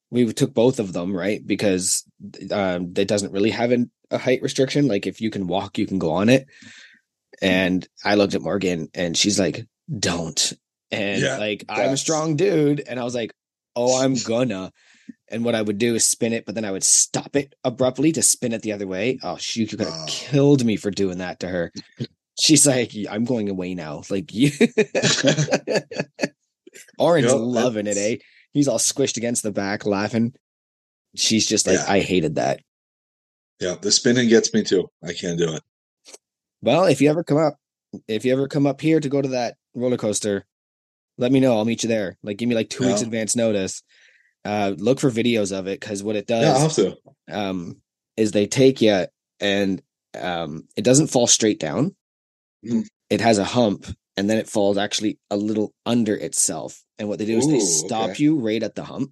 we 0.09 0.33
took 0.33 0.51
both 0.53 0.79
of 0.79 0.93
them, 0.93 1.15
right? 1.15 1.45
Because 1.45 2.03
um 2.51 2.93
it 2.95 3.07
doesn't 3.07 3.31
really 3.33 3.51
have 3.51 3.71
an, 3.71 3.91
a 4.09 4.17
height 4.17 4.41
restriction. 4.41 4.87
Like 4.87 5.05
if 5.05 5.21
you 5.21 5.29
can 5.29 5.45
walk, 5.45 5.77
you 5.77 5.85
can 5.85 5.99
go 5.99 6.11
on 6.13 6.27
it. 6.29 6.47
And 7.41 7.87
I 8.03 8.15
looked 8.15 8.33
at 8.33 8.41
Morgan 8.41 8.87
and 8.95 9.15
she's 9.15 9.39
like, 9.39 9.65
"Don't." 9.99 10.53
And 10.89 11.21
Yeah, 11.21 11.37
like 11.37 11.65
I'm 11.69 11.91
a 11.91 11.97
strong 11.97 12.35
dude 12.35 12.81
and 12.87 12.99
I 12.99 13.03
was 13.03 13.13
like, 13.13 13.31
"Oh, 13.75 14.01
I'm 14.01 14.15
gonna." 14.15 14.71
And 15.29 15.43
what 15.43 15.55
I 15.55 15.61
would 15.61 15.77
do 15.77 15.93
is 15.95 16.07
spin 16.07 16.31
it, 16.33 16.45
but 16.45 16.55
then 16.55 16.63
I 16.65 16.71
would 16.71 16.83
stop 16.85 17.35
it 17.35 17.53
abruptly 17.65 18.11
to 18.13 18.21
spin 18.21 18.53
it 18.53 18.61
the 18.61 18.71
other 18.71 18.87
way. 18.87 19.19
Oh, 19.23 19.35
she 19.37 19.65
could 19.67 19.79
have 19.81 19.89
Oh. 19.91 20.05
killed 20.07 20.63
me 20.63 20.77
for 20.77 20.89
doing 20.91 21.17
that 21.17 21.41
to 21.41 21.47
her. 21.49 21.71
She's 22.39 22.65
like, 22.67 22.93
I'm 23.09 23.25
going 23.25 23.49
away 23.49 23.73
now. 23.73 24.03
Like 24.09 24.31
you 24.33 24.51
Orange 26.99 27.27
Yep, 27.27 27.35
loving 27.37 27.87
it, 27.87 27.97
eh? 27.97 28.17
He's 28.51 28.67
all 28.67 28.77
squished 28.77 29.17
against 29.17 29.43
the 29.43 29.51
back, 29.51 29.85
laughing. 29.85 30.33
She's 31.15 31.45
just 31.47 31.67
like, 31.67 31.77
Yeah. 31.79 31.85
I 31.91 31.99
hated 31.99 32.35
that. 32.35 32.61
yeah, 33.59 33.75
the 33.81 33.91
spinning 33.91 34.29
gets 34.29 34.53
me 34.53 34.63
too. 34.63 34.89
I 35.03 35.13
can't 35.13 35.37
do 35.37 35.53
it. 35.53 35.63
Well, 36.61 36.85
if 36.85 37.01
you 37.01 37.09
ever 37.09 37.23
come 37.23 37.37
up, 37.37 37.55
if 38.07 38.23
you 38.25 38.33
ever 38.33 38.47
come 38.47 38.67
up 38.67 38.81
here 38.81 38.99
to 38.99 39.09
go 39.09 39.21
to 39.21 39.29
that 39.29 39.55
roller 39.75 39.97
coaster, 39.97 40.45
let 41.17 41.31
me 41.31 41.39
know. 41.39 41.55
I'll 41.57 41.65
meet 41.65 41.83
you 41.83 41.89
there. 41.89 42.17
Like, 42.21 42.37
give 42.37 42.47
me 42.49 42.55
like 42.55 42.69
two 42.69 42.85
weeks 42.85 43.01
advance 43.01 43.35
notice. 43.35 43.81
Uh, 44.47 44.73
look 44.77 44.99
for 45.01 45.11
videos 45.11 45.51
of 45.57 45.67
it 45.67 45.79
because 45.79 46.01
what 46.03 46.15
it 46.15 46.25
does 46.25 46.61
have 46.61 46.73
to. 46.73 46.95
um, 47.29 47.81
is 48.15 48.31
they 48.31 48.47
take 48.47 48.81
you 48.81 49.05
and 49.41 49.81
um, 50.17 50.63
it 50.77 50.83
doesn't 50.85 51.07
fall 51.07 51.27
straight 51.27 51.59
down. 51.59 51.93
Mhm. 52.65 52.85
It 53.09 53.19
has 53.21 53.37
a 53.39 53.43
hump 53.43 53.85
and 54.15 54.29
then 54.29 54.37
it 54.37 54.47
falls 54.49 54.77
actually 54.77 55.19
a 55.29 55.35
little 55.37 55.73
under 55.85 56.15
itself. 56.15 56.81
And 56.97 57.09
what 57.09 57.19
they 57.19 57.25
do 57.25 57.37
is 57.37 57.47
they 57.47 57.59
stop 57.59 58.11
okay. 58.11 58.23
you 58.23 58.39
right 58.39 58.63
at 58.63 58.75
the 58.75 58.85
hump 58.85 59.11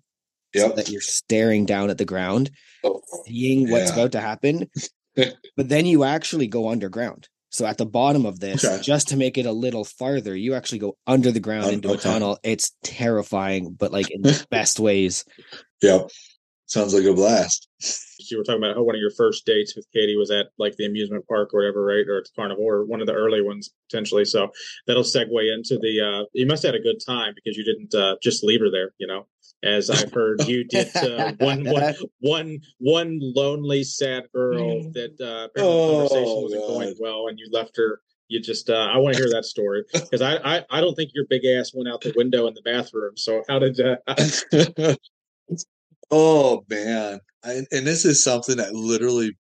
so 0.56 0.70
that 0.70 0.90
you're 0.90 1.02
staring 1.02 1.66
down 1.66 1.90
at 1.90 1.98
the 1.98 2.06
ground, 2.06 2.50
Oh, 2.84 3.02
seeing 3.26 3.70
what's 3.70 3.90
Yeah. 3.90 3.94
about 4.00 4.12
to 4.14 4.22
happen. 4.22 4.70
but 5.16 5.70
then 5.70 5.86
you 5.86 6.04
actually 6.06 6.48
go 6.48 6.70
underground. 6.70 7.28
So 7.50 7.66
at 7.66 7.78
the 7.78 7.86
bottom 7.86 8.26
of 8.26 8.40
this, 8.40 8.66
Okay. 8.66 8.82
just 8.84 9.08
to 9.10 9.18
make 9.18 9.38
it 9.38 9.46
a 9.46 9.52
little 9.52 9.86
farther, 9.86 10.36
you 10.36 10.56
actually 10.56 10.80
go 10.80 10.98
under 11.08 11.32
the 11.32 11.40
ground 11.40 11.66
Un- 11.68 11.74
into 11.76 11.92
a 11.94 11.98
tunnel. 11.98 12.38
It's 12.44 12.76
terrifying, 12.84 13.72
but 13.74 13.92
like 13.94 14.12
in 14.12 14.22
the 14.22 14.46
best 14.52 14.80
ways. 14.80 15.24
Yep. 15.82 16.10
Sounds 16.68 16.94
like 16.96 17.06
a 17.06 17.14
blast. 17.14 17.70
you 18.30 18.38
were 18.40 18.44
talking 18.44 18.62
about 18.64 18.76
how 18.76 18.82
one 18.84 18.96
of 18.96 19.00
your 19.00 19.12
first 19.12 19.46
dates 19.46 19.76
with 19.76 19.86
Katie 19.94 20.16
was 20.18 20.32
at 20.32 20.48
like 20.58 20.76
the 20.78 20.86
amusement 20.86 21.26
park 21.28 21.54
or 21.54 21.60
whatever, 21.62 21.86
right? 21.86 22.06
Or 22.08 22.18
it's 22.18 22.32
carnival 22.36 22.64
or 22.66 22.84
one 22.86 23.02
of 23.02 23.08
the 23.08 23.14
early 23.14 23.42
ones 23.42 23.70
potentially. 23.88 24.26
So 24.26 24.50
that'll 24.88 25.04
segue 25.04 25.54
into 25.54 25.78
the 25.80 26.02
uh 26.02 26.26
you 26.34 26.48
must 26.48 26.64
have 26.64 26.74
had 26.74 26.82
a 26.82 26.84
good 26.84 27.00
time 27.06 27.34
because 27.36 27.56
you 27.56 27.64
didn't 27.64 27.94
uh 27.94 28.16
just 28.22 28.44
leave 28.44 28.62
her 28.62 28.72
there, 28.72 28.92
you 28.98 29.06
know. 29.06 29.28
As 29.66 29.90
I've 29.90 30.12
heard 30.14 30.48
you 30.48 30.64
did 30.64 30.96
uh, 30.98 31.34
one 31.40 31.64
one 31.66 31.94
one 32.20 32.60
one 32.78 33.20
lonely 33.22 33.84
sad 33.84 34.24
girl 34.34 34.92
that 34.94 35.20
uh 35.20 35.46
apparently 35.46 35.76
the 35.78 35.82
Oh, 35.84 36.08
conversation 36.08 36.42
wasn't 36.44 36.68
going 36.68 36.96
well 37.00 37.28
and 37.28 37.40
you 37.40 37.50
left 37.52 37.76
her 37.78 38.02
you 38.28 38.40
just 38.40 38.70
uh 38.70 38.74
I 38.94 38.98
want 38.98 39.16
to 39.16 39.22
hear 39.22 39.30
that 39.32 39.46
story 39.46 39.84
because 39.94 40.22
I, 40.22 40.36
I 40.38 40.66
I 40.70 40.82
don't 40.82 40.96
think 40.96 41.12
your 41.14 41.26
big 41.30 41.46
ass 41.46 41.72
went 41.74 41.90
out 41.90 42.02
the 42.02 42.14
window 42.16 42.48
in 42.48 42.54
the 42.54 42.62
bathroom. 42.62 43.18
So 43.18 43.44
how 43.50 43.60
did 43.60 43.80
uh 43.80 44.96
oh 46.12 46.64
man. 46.70 47.20
I, 47.44 47.62
and 47.72 47.86
this 47.86 48.06
is 48.06 48.24
something 48.24 48.58
that 48.58 48.74
literally 48.74 49.38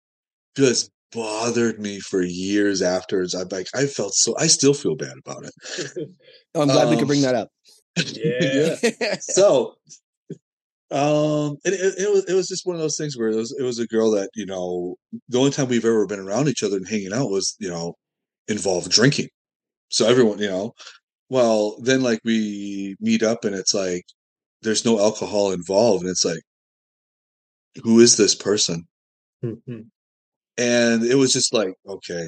just 0.55 0.91
bothered 1.11 1.79
me 1.79 1.99
for 1.99 2.21
years 2.21 2.81
afterwards. 2.83 3.33
I'm 3.33 3.47
like, 3.49 3.67
I 3.73 3.85
felt 3.87 4.13
so 4.13 4.35
I 4.37 4.47
still 4.47 4.73
feel 4.73 4.95
bad 4.95 5.17
about 5.17 5.45
it. 5.45 6.07
Oh, 6.53 6.61
I'm 6.61 6.67
glad 6.67 6.89
we 6.89 6.95
could 6.95 7.03
Um, 7.03 7.07
bring 7.07 7.21
that 7.21 7.35
up. 7.35 7.49
Yeah. 8.13 8.75
so 9.19 9.75
um 10.91 11.57
it, 11.65 11.73
it, 11.73 11.95
it 11.99 12.11
was 12.11 12.25
it 12.25 12.33
was 12.35 12.47
just 12.47 12.65
one 12.65 12.75
of 12.75 12.81
those 12.81 12.97
things 12.97 13.17
where 13.17 13.29
it 13.29 13.35
was 13.35 13.55
it 13.59 13.63
was 13.63 13.79
a 13.79 13.87
girl 13.87 14.11
that 14.11 14.29
you 14.35 14.45
know 14.45 14.95
the 15.29 15.39
only 15.39 15.49
time 15.51 15.67
we've 15.67 15.83
ever 15.85 16.05
been 16.05 16.19
around 16.19 16.47
each 16.47 16.61
other 16.63 16.77
and 16.77 16.87
hanging 16.87 17.13
out 17.13 17.29
was 17.31 17.55
you 17.59 17.69
know 17.69 17.95
involved 18.47 18.91
drinking. 18.91 19.29
So 19.89 20.07
everyone 20.07 20.39
you 20.39 20.47
know 20.49 20.73
well 21.29 21.77
then 21.81 22.01
like 22.03 22.19
we 22.25 22.95
meet 22.99 23.23
up 23.23 23.45
and 23.45 23.55
it's 23.55 23.73
like 23.73 24.03
there's 24.61 24.85
no 24.85 24.99
alcohol 24.99 25.51
involved 25.51 26.03
and 26.03 26.11
it's 26.11 26.25
like 26.25 26.41
who 27.83 27.99
is 27.99 28.17
this 28.17 28.35
person? 28.35 28.85
And 30.57 31.03
it 31.03 31.15
was 31.15 31.33
just 31.33 31.53
like 31.53 31.73
okay 31.87 32.27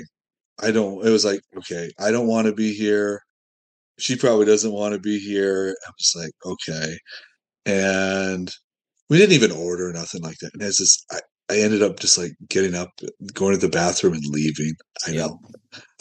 i 0.59 0.71
don't 0.71 1.05
it 1.05 1.11
was 1.11 1.23
like 1.25 1.41
okay 1.57 1.91
i 1.99 2.11
don't 2.11 2.27
want 2.27 2.47
to 2.47 2.53
be 2.53 2.73
here. 2.73 3.21
She 3.99 4.15
probably 4.15 4.45
doesn't 4.45 4.71
want 4.73 4.93
to 4.95 4.99
be 4.99 5.19
here. 5.19 5.75
I 5.87 5.91
was 5.91 6.13
like 6.15 6.31
okay 6.45 6.97
and 7.67 8.51
we 9.09 9.17
didn't 9.17 9.33
even 9.35 9.51
order 9.51 9.91
nothing 9.93 10.21
like 10.23 10.37
that 10.41 10.51
and 10.53 10.63
it's 10.63 10.77
just 10.77 11.05
i 11.11 11.19
I 11.49 11.59
ended 11.59 11.81
up 11.81 11.97
just 11.99 12.17
like 12.17 12.33
getting 12.49 12.75
up, 12.75 12.89
going 13.33 13.53
to 13.53 13.57
the 13.61 13.69
bathroom, 13.71 14.15
and 14.15 14.23
leaving. 14.31 14.73
I 15.07 15.11
Yep. 15.11 15.27
know 15.29 15.39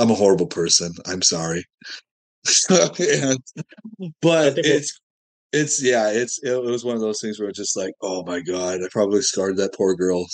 I'm 0.01 0.11
a 0.11 0.15
horrible 0.15 0.49
person. 0.49 0.93
I'm 1.07 1.23
sorry, 1.23 1.65
and, 2.69 3.39
but 4.21 4.59
it's 4.59 4.99
it's 5.53 5.83
yeah, 5.83 6.11
it's 6.11 6.41
it 6.43 6.61
was 6.61 6.85
one 6.85 6.97
of 6.97 7.01
those 7.01 7.21
things 7.21 7.39
where 7.39 7.49
it's 7.49 7.59
just 7.59 7.77
like, 7.77 7.93
oh 8.03 8.25
my 8.25 8.41
god, 8.41 8.83
I 8.83 8.89
probably 8.91 9.23
scarred 9.23 9.57
that 9.59 9.75
poor 9.75 9.95
girl. 9.95 10.27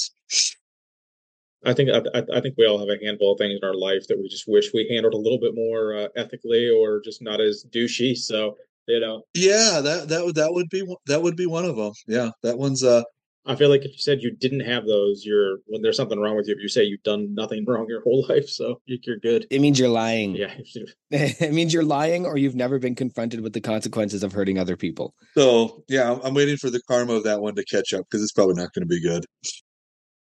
I 1.65 1.75
think 1.75 1.91
I, 1.91 1.99
I- 2.19 2.39
I 2.39 2.41
think 2.41 2.57
we 2.59 2.67
all 2.67 2.79
have 2.79 2.89
a 2.89 3.05
handful 3.05 3.33
of 3.33 3.39
things 3.39 3.59
in 3.63 3.69
our 3.69 3.75
life 3.75 4.07
that 4.09 4.19
we 4.19 4.29
just 4.29 4.49
wish 4.49 4.73
we 4.73 4.89
handled 4.91 5.15
a 5.15 5.19
little 5.19 5.39
bit 5.39 5.55
more 5.55 5.95
uh, 5.97 6.09
ethically 6.17 6.69
or 6.69 7.01
just 7.01 7.23
not 7.23 7.41
as 7.41 7.65
douchey. 7.71 8.17
So 8.17 8.57
you 8.89 9.01
know, 9.01 9.23
Yeah, 9.35 9.81
that 9.83 10.09
that 10.09 10.25
would 10.25 10.35
that 10.37 10.53
would 10.53 10.69
be 10.71 10.83
one- 10.83 10.97
that 11.07 11.23
would 11.23 11.37
be 11.37 11.47
one 11.47 11.65
of 11.65 11.77
them. 11.77 11.93
Yeah, 12.07 12.31
that 12.43 12.59
one's 12.59 12.83
uh 12.85 13.03
I 13.45 13.57
feel 13.57 13.71
like 13.71 13.81
if 13.85 13.91
you 13.91 13.99
said 13.99 14.23
you 14.23 14.31
didn't 14.37 14.61
have 14.61 14.87
those, 14.87 15.25
you're 15.25 15.59
when 15.67 15.83
there's 15.83 15.97
something 15.97 16.21
wrong 16.21 16.37
with 16.37 16.47
you. 16.47 16.55
If 16.55 16.63
you 16.63 16.69
say 16.69 16.85
you've 16.85 17.03
done 17.03 17.35
nothing 17.35 17.65
wrong 17.69 17.87
your 17.89 18.01
whole 18.03 18.25
life, 18.29 18.49
so 18.49 18.81
you- 18.87 18.99
you're 19.03 19.19
good. 19.19 19.47
It 19.51 19.61
means 19.61 19.79
you're 19.81 19.89
lying. 19.89 20.37
Yeah, 20.37 20.55
it 21.11 21.53
means 21.53 21.75
you're 21.75 21.83
lying 21.85 22.25
or 22.25 22.37
you've 22.37 22.55
never 22.55 22.79
been 22.79 22.95
confronted 22.95 23.41
with 23.41 23.53
the 23.53 23.61
consequences 23.61 24.23
of 24.23 24.33
hurting 24.33 24.59
other 24.59 24.77
people. 24.77 25.13
so 25.35 25.83
yeah, 25.89 26.13
I'm, 26.13 26.21
I'm 26.23 26.35
waiting 26.35 26.57
for 26.57 26.71
the 26.71 26.81
karma 26.89 27.15
of 27.15 27.25
that 27.25 27.41
one 27.41 27.55
to 27.57 27.65
catch 27.65 27.93
up 27.93 28.05
because 28.09 28.23
it's 28.23 28.33
probably 28.33 28.55
not 28.55 28.73
going 28.75 28.83
to 28.83 28.87
be 28.87 29.01
good. 29.03 29.25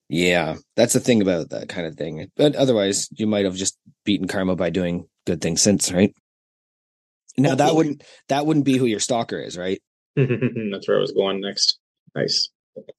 Yeah, 0.10 0.56
that's 0.76 0.94
the 0.94 1.00
thing 1.00 1.22
about 1.22 1.50
that 1.52 1.70
kind 1.70 1.88
of 1.88 1.96
thing. 1.96 2.28
But 2.36 2.56
otherwise, 2.56 3.08
you 3.12 3.28
might 3.28 3.46
have 3.46 3.56
just 3.56 3.78
beaten 4.04 4.28
karma 4.28 4.56
by 4.58 4.70
doing 4.70 5.06
good 5.26 5.40
things 5.42 5.62
since, 5.62 5.92
right? 5.92 6.14
Now 7.38 7.56
that 7.56 7.76
wouldn't 7.76 8.04
that 8.30 8.46
wouldn't 8.46 8.66
be 8.66 8.78
who 8.78 8.86
your 8.86 9.00
stalker 9.00 9.40
is, 9.40 9.58
right? 9.58 9.82
that's 10.16 10.88
where 10.88 10.98
I 10.98 11.02
was 11.02 11.14
going 11.14 11.42
next. 11.42 11.80
Nice. 12.16 12.50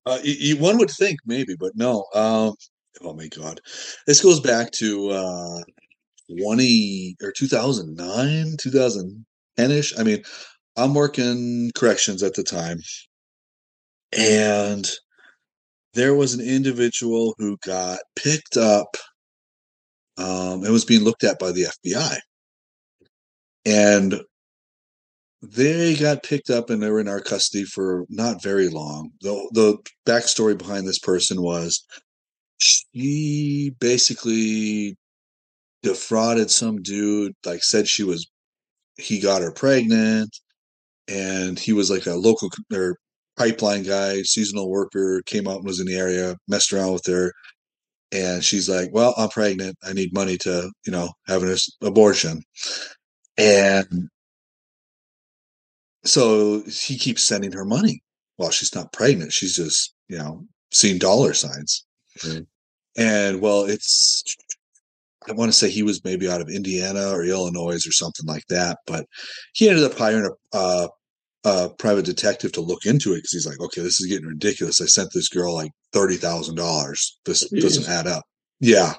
Uh, 0.06 0.18
y- 0.24 0.36
y- 0.40 0.60
one 0.60 0.78
would 0.78 0.90
think 0.90 1.18
maybe, 1.26 1.54
but 1.58 1.72
no. 1.74 2.04
Um, 2.14 2.54
oh 3.02 3.14
my 3.14 3.28
god, 3.28 3.60
this 4.06 4.22
goes 4.22 4.40
back 4.40 4.70
to 4.72 5.10
uh, 5.10 5.60
twenty 6.38 7.16
or 7.22 7.32
two 7.32 7.46
thousand 7.48 7.96
nine, 7.96 8.56
two 8.58 8.70
thousand 8.70 9.24
ten 9.56 9.70
ish. 9.70 9.98
I 9.98 10.02
mean, 10.02 10.22
I'm 10.76 10.94
working 10.94 11.70
corrections 11.74 12.22
at 12.22 12.34
the 12.34 12.42
time, 12.42 12.78
and 14.16 14.90
there 15.94 16.14
was 16.14 16.34
an 16.34 16.40
individual 16.40 17.34
who 17.38 17.58
got 17.64 18.00
picked 18.16 18.56
up 18.56 18.96
um, 20.16 20.64
and 20.64 20.72
was 20.72 20.84
being 20.84 21.02
looked 21.02 21.24
at 21.24 21.38
by 21.38 21.52
the 21.52 21.66
FBI. 21.86 22.18
And 23.64 24.20
they 25.42 25.96
got 25.96 26.22
picked 26.22 26.50
up 26.50 26.70
and 26.70 26.82
they 26.82 26.90
were 26.90 27.00
in 27.00 27.08
our 27.08 27.20
custody 27.20 27.64
for 27.64 28.04
not 28.08 28.42
very 28.42 28.68
long. 28.68 29.10
The 29.22 29.48
the 29.52 29.78
backstory 30.06 30.56
behind 30.56 30.86
this 30.86 31.00
person 31.00 31.42
was 31.42 31.84
she 32.58 33.74
basically 33.80 34.96
defrauded 35.82 36.50
some 36.50 36.82
dude, 36.82 37.32
like 37.44 37.64
said 37.64 37.88
she 37.88 38.04
was 38.04 38.26
he 38.98 39.20
got 39.20 39.42
her 39.42 39.52
pregnant 39.52 40.30
and 41.08 41.58
he 41.58 41.72
was 41.72 41.90
like 41.90 42.06
a 42.06 42.14
local 42.14 42.50
or 42.72 42.96
pipeline 43.36 43.82
guy, 43.84 44.22
seasonal 44.22 44.70
worker, 44.70 45.22
came 45.26 45.48
out 45.48 45.56
and 45.58 45.66
was 45.66 45.80
in 45.80 45.86
the 45.86 45.96
area, 45.96 46.36
messed 46.48 46.72
around 46.72 46.92
with 46.92 47.06
her. 47.06 47.32
And 48.12 48.44
she's 48.44 48.68
like, 48.68 48.90
Well, 48.92 49.14
I'm 49.18 49.30
pregnant. 49.30 49.76
I 49.84 49.92
need 49.94 50.14
money 50.14 50.38
to, 50.38 50.70
you 50.86 50.92
know, 50.92 51.10
have 51.28 51.42
an 51.42 51.56
abortion. 51.82 52.42
And 53.38 54.08
so 56.04 56.62
he 56.62 56.98
keeps 56.98 57.26
sending 57.26 57.52
her 57.52 57.64
money 57.64 58.02
while 58.36 58.50
she's 58.50 58.74
not 58.74 58.92
pregnant. 58.92 59.32
She's 59.32 59.56
just, 59.56 59.94
you 60.08 60.18
know, 60.18 60.44
seeing 60.72 60.98
dollar 60.98 61.32
signs. 61.34 61.84
Mm-hmm. 62.20 62.42
And 62.96 63.40
well, 63.40 63.64
it's, 63.64 64.22
I 65.28 65.32
want 65.32 65.50
to 65.50 65.56
say 65.56 65.70
he 65.70 65.82
was 65.82 66.04
maybe 66.04 66.28
out 66.28 66.40
of 66.40 66.48
Indiana 66.48 67.10
or 67.10 67.24
Illinois 67.24 67.86
or 67.86 67.92
something 67.92 68.26
like 68.26 68.44
that. 68.48 68.78
But 68.86 69.06
he 69.54 69.68
ended 69.68 69.84
up 69.84 69.96
hiring 69.96 70.28
a, 70.52 70.56
uh, 70.56 70.88
a 71.44 71.70
private 71.70 72.04
detective 72.04 72.52
to 72.52 72.60
look 72.60 72.86
into 72.86 73.12
it 73.12 73.16
because 73.16 73.32
he's 73.32 73.46
like, 73.46 73.60
okay, 73.60 73.80
this 73.80 74.00
is 74.00 74.06
getting 74.06 74.26
ridiculous. 74.26 74.80
I 74.80 74.86
sent 74.86 75.10
this 75.12 75.28
girl 75.28 75.54
like 75.54 75.72
$30,000. 75.94 76.96
This 77.24 77.48
doesn't 77.48 77.88
add 77.88 78.06
up. 78.06 78.24
Yeah. 78.60 78.94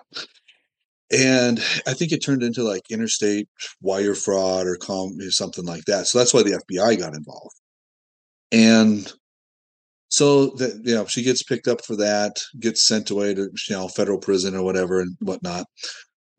And 1.13 1.59
I 1.85 1.93
think 1.93 2.11
it 2.11 2.23
turned 2.23 2.41
into 2.41 2.63
like 2.63 2.81
interstate 2.89 3.47
wire 3.81 4.15
fraud 4.15 4.65
or 4.65 4.77
com- 4.77 5.17
something 5.29 5.65
like 5.65 5.85
that. 5.85 6.07
So 6.07 6.17
that's 6.17 6.33
why 6.33 6.41
the 6.41 6.59
FBI 6.69 6.97
got 6.97 7.15
involved. 7.15 7.55
And 8.51 9.11
so 10.09 10.47
that 10.57 10.81
you 10.83 10.95
know, 10.95 11.05
she 11.05 11.23
gets 11.23 11.43
picked 11.43 11.67
up 11.67 11.85
for 11.85 11.95
that, 11.97 12.37
gets 12.59 12.87
sent 12.87 13.11
away 13.11 13.35
to 13.35 13.41
you 13.69 13.75
know 13.75 13.87
federal 13.87 14.19
prison 14.19 14.55
or 14.55 14.63
whatever 14.63 15.01
and 15.01 15.15
whatnot. 15.21 15.65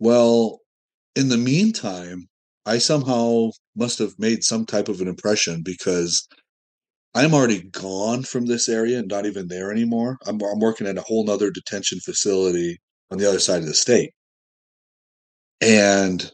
Well, 0.01 0.61
in 1.15 1.29
the 1.29 1.39
meantime, 1.39 2.27
I 2.67 2.79
somehow 2.79 3.51
must 3.77 3.99
have 4.01 4.15
made 4.19 4.43
some 4.43 4.67
type 4.67 4.89
of 4.89 5.01
an 5.01 5.09
impression 5.09 5.63
because 5.65 6.27
I'm 7.15 7.35
already 7.35 7.63
gone 7.71 8.25
from 8.25 8.47
this 8.47 8.69
area 8.69 8.99
and 8.99 9.09
not 9.09 9.27
even 9.27 9.47
there 9.49 9.71
anymore. 9.71 10.19
I'm, 10.27 10.41
I'm 10.43 10.61
working 10.61 10.89
at 10.89 10.99
a 10.99 11.03
whole 11.03 11.25
nother 11.25 11.51
detention 11.51 12.01
facility 12.01 12.79
on 13.13 13.19
the 13.19 13.29
other 13.29 13.39
side 13.39 13.61
of 13.61 13.67
the 13.67 13.75
state 13.75 14.11
and 15.61 16.31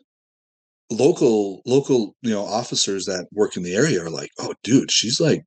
local 0.91 1.63
local 1.67 2.15
you 2.23 2.31
know 2.31 2.45
officers 2.45 3.05
that 3.07 3.27
work 3.33 3.57
in 3.57 3.63
the 3.63 3.75
area 3.75 4.03
are 4.03 4.11
like 4.11 4.31
oh 4.41 4.53
dude 4.65 4.91
she's 4.91 5.21
like 5.21 5.43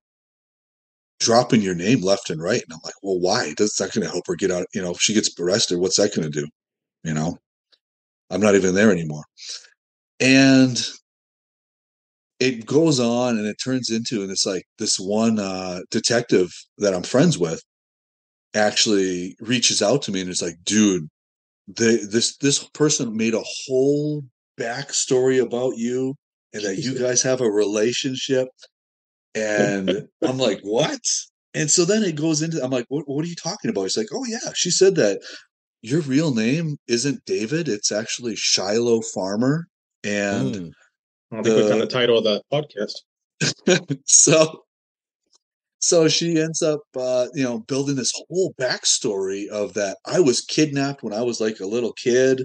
dropping 1.20 1.62
your 1.62 1.76
name 1.76 2.02
left 2.02 2.30
and 2.30 2.42
right. 2.42 2.62
And 2.64 2.74
i'm 2.74 2.80
like 2.84 2.94
well 3.04 3.20
why? 3.20 3.54
That's 3.58 3.80
not 3.80 3.92
going 3.94 4.06
to 4.06 4.12
help 4.12 4.26
her 4.28 4.36
get 4.36 4.52
out 4.52 4.66
you 4.74 4.82
know 4.82 4.92
if 4.92 5.00
she 5.00 5.14
gets 5.14 5.30
arrested 5.40 5.80
what's 5.80 5.98
that 5.98 6.16
going 6.16 6.32
to 6.32 6.42
do? 6.42 6.48
You 7.04 7.14
know? 7.14 7.38
I'm 8.30 8.42
not 8.42 8.56
even 8.56 8.74
there 8.74 8.92
anymore. 8.92 9.26
And 10.20 10.82
it 12.40 12.66
goes 12.66 13.00
on 13.00 13.38
and 13.38 13.46
it 13.46 13.58
turns 13.64 13.90
into 13.90 14.22
and 14.22 14.32
it's 14.32 14.46
like 14.46 14.64
this 14.80 15.00
one 15.00 15.40
uh 15.40 15.80
detective 15.92 16.52
that 16.78 16.94
i'm 16.94 17.04
friends 17.04 17.38
with 17.38 17.62
actually 18.56 19.36
reaches 19.40 19.82
out 19.82 20.02
to 20.02 20.12
me 20.12 20.22
and 20.22 20.30
it's 20.30 20.42
like 20.42 20.56
dude 20.66 21.08
they 21.68 21.98
this 21.98 22.38
this 22.38 22.64
person 22.70 23.16
made 23.16 23.34
a 23.34 23.44
whole 23.44 24.24
backstory 24.60 25.42
about 25.42 25.78
you 25.78 26.16
and 26.54 26.64
that 26.64 26.78
you 26.78 26.98
guys 26.98 27.22
have 27.22 27.42
a 27.42 27.50
relationship 27.50 28.48
and 29.36 30.08
i'm 30.24 30.38
like 30.38 30.60
what? 30.62 31.02
And 31.56 31.70
so 31.70 31.86
then 31.86 32.04
it 32.04 32.16
goes 32.16 32.42
into 32.42 32.64
i'm 32.64 32.72
like 32.72 32.86
what, 32.90 33.08
what 33.08 33.24
are 33.24 33.28
you 33.28 33.36
talking 33.36 33.70
about? 33.70 33.84
He's 33.84 33.98
like 33.98 34.08
oh 34.14 34.26
yeah 34.26 34.52
she 34.54 34.72
said 34.72 34.96
that 34.96 35.22
your 35.82 36.02
real 36.02 36.34
name 36.34 36.78
isn't 36.88 37.26
david 37.26 37.68
it's 37.68 37.92
actually 37.92 38.36
shylo 38.36 39.04
farmer 39.14 39.68
and 40.04 40.56
mm. 40.56 40.72
i 41.32 41.42
think 41.42 41.46
the, 41.46 41.74
we 41.74 41.80
the 41.80 41.88
title 41.88 42.18
of 42.18 42.24
the 42.24 42.42
podcast. 42.52 43.02
So 44.06 44.63
so 45.84 46.08
she 46.08 46.40
ends 46.40 46.62
up 46.62 46.80
uh, 46.96 47.28
you 47.34 47.44
know 47.44 47.60
building 47.60 47.98
this 47.98 48.14
whole 48.16 48.54
backstory 48.60 49.48
of 49.50 49.74
that 49.74 49.98
i 50.06 50.20
was 50.20 50.40
kidnapped 50.42 51.04
when 51.04 51.14
i 51.14 51.22
was 51.22 51.42
like 51.42 51.60
a 51.60 51.66
little 51.66 51.92
kid 51.94 52.44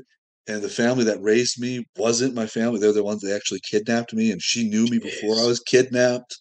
and 0.49 0.61
the 0.63 0.69
family 0.69 1.05
that 1.05 1.23
raised 1.23 1.61
me 1.61 1.85
wasn't 1.99 2.35
my 2.35 2.47
family. 2.47 2.81
They're 2.81 2.91
the 2.91 3.05
ones 3.05 3.21
that 3.21 3.37
actually 3.37 3.61
kidnapped 3.71 4.15
me 4.15 4.33
and 4.33 4.41
she 4.43 4.67
knew 4.69 4.87
me 4.87 4.99
before 4.99 5.37
i 5.37 5.47
was 5.47 5.61
kidnapped. 5.61 6.37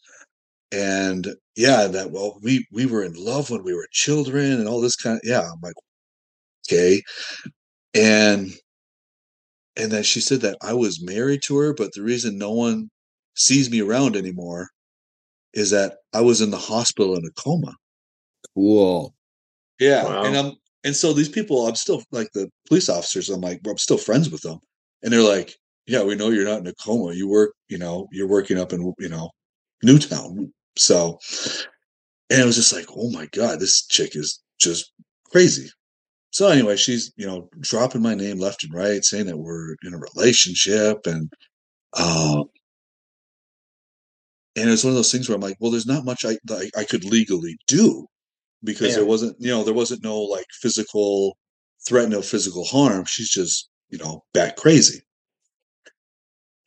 And 0.71 1.27
yeah 1.55 1.87
that 1.87 2.11
well 2.11 2.39
we 2.43 2.65
we 2.71 2.85
were 2.87 3.03
in 3.03 3.13
love 3.15 3.49
when 3.51 3.63
we 3.63 3.73
were 3.75 3.87
children 3.91 4.53
and 4.53 4.67
all 4.67 4.81
this 4.81 4.95
kind 4.95 5.17
of 5.17 5.21
yeah 5.25 5.41
i'm 5.41 5.59
like 5.61 5.75
okay. 6.67 7.01
And 7.95 8.51
and 9.75 9.91
then 9.91 10.03
she 10.03 10.19
said 10.21 10.41
that 10.41 10.57
i 10.61 10.73
was 10.73 11.01
married 11.01 11.41
to 11.43 11.57
her 11.57 11.73
but 11.73 11.93
the 11.93 12.01
reason 12.01 12.37
no 12.37 12.51
one 12.51 12.89
sees 13.35 13.69
me 13.69 13.81
around 13.81 14.15
anymore 14.15 14.69
is 15.53 15.71
that 15.71 15.97
I 16.13 16.21
was 16.21 16.41
in 16.41 16.51
the 16.51 16.57
hospital 16.57 17.15
in 17.15 17.25
a 17.25 17.41
coma. 17.41 17.73
Cool. 18.55 19.13
Yeah. 19.79 20.05
Wow. 20.05 20.23
And 20.23 20.37
I'm 20.37 20.53
and 20.83 20.95
so 20.95 21.13
these 21.13 21.29
people, 21.29 21.67
I'm 21.67 21.75
still 21.75 22.03
like 22.11 22.29
the 22.33 22.49
police 22.67 22.89
officers, 22.89 23.29
I'm 23.29 23.41
like, 23.41 23.59
well, 23.63 23.73
I'm 23.73 23.77
still 23.77 23.97
friends 23.97 24.29
with 24.29 24.41
them. 24.41 24.59
And 25.03 25.11
they're 25.11 25.21
like, 25.21 25.55
Yeah, 25.85 26.03
we 26.03 26.15
know 26.15 26.29
you're 26.29 26.45
not 26.45 26.59
in 26.59 26.67
a 26.67 26.73
coma. 26.83 27.13
You 27.13 27.27
work, 27.27 27.53
you 27.69 27.77
know, 27.77 28.07
you're 28.11 28.27
working 28.27 28.57
up 28.57 28.73
in, 28.73 28.93
you 28.99 29.09
know, 29.09 29.29
Newtown. 29.83 30.51
So 30.77 31.19
and 32.29 32.41
it 32.41 32.45
was 32.45 32.55
just 32.55 32.73
like, 32.73 32.85
oh 32.95 33.09
my 33.11 33.27
God, 33.27 33.59
this 33.59 33.85
chick 33.87 34.15
is 34.15 34.41
just 34.59 34.91
crazy. 35.31 35.69
So 36.31 36.49
anyway, 36.49 36.75
she's, 36.75 37.11
you 37.15 37.25
know, 37.25 37.49
dropping 37.61 38.01
my 38.01 38.13
name 38.13 38.37
left 38.37 38.63
and 38.63 38.73
right, 38.73 39.03
saying 39.03 39.27
that 39.27 39.37
we're 39.37 39.75
in 39.83 39.93
a 39.93 39.97
relationship 39.97 41.05
and 41.05 41.31
um 41.97 42.45
and 44.57 44.69
it's 44.69 44.83
one 44.83 44.91
of 44.91 44.95
those 44.95 45.11
things 45.11 45.29
where 45.29 45.35
I'm 45.35 45.41
like, 45.41 45.57
well, 45.59 45.71
there's 45.71 45.85
not 45.85 46.05
much 46.05 46.25
I 46.25 46.37
I, 46.49 46.69
I 46.77 46.83
could 46.83 47.05
legally 47.05 47.57
do 47.67 48.07
because 48.63 48.89
yeah. 48.89 48.95
there 48.97 49.05
wasn't, 49.05 49.35
you 49.39 49.49
know, 49.49 49.63
there 49.63 49.73
wasn't 49.73 50.03
no 50.03 50.19
like 50.19 50.47
physical 50.51 51.37
threat, 51.87 52.09
no 52.09 52.21
physical 52.21 52.65
harm. 52.65 53.05
She's 53.05 53.29
just, 53.29 53.69
you 53.89 53.97
know, 53.97 54.23
back 54.33 54.57
crazy. 54.57 55.01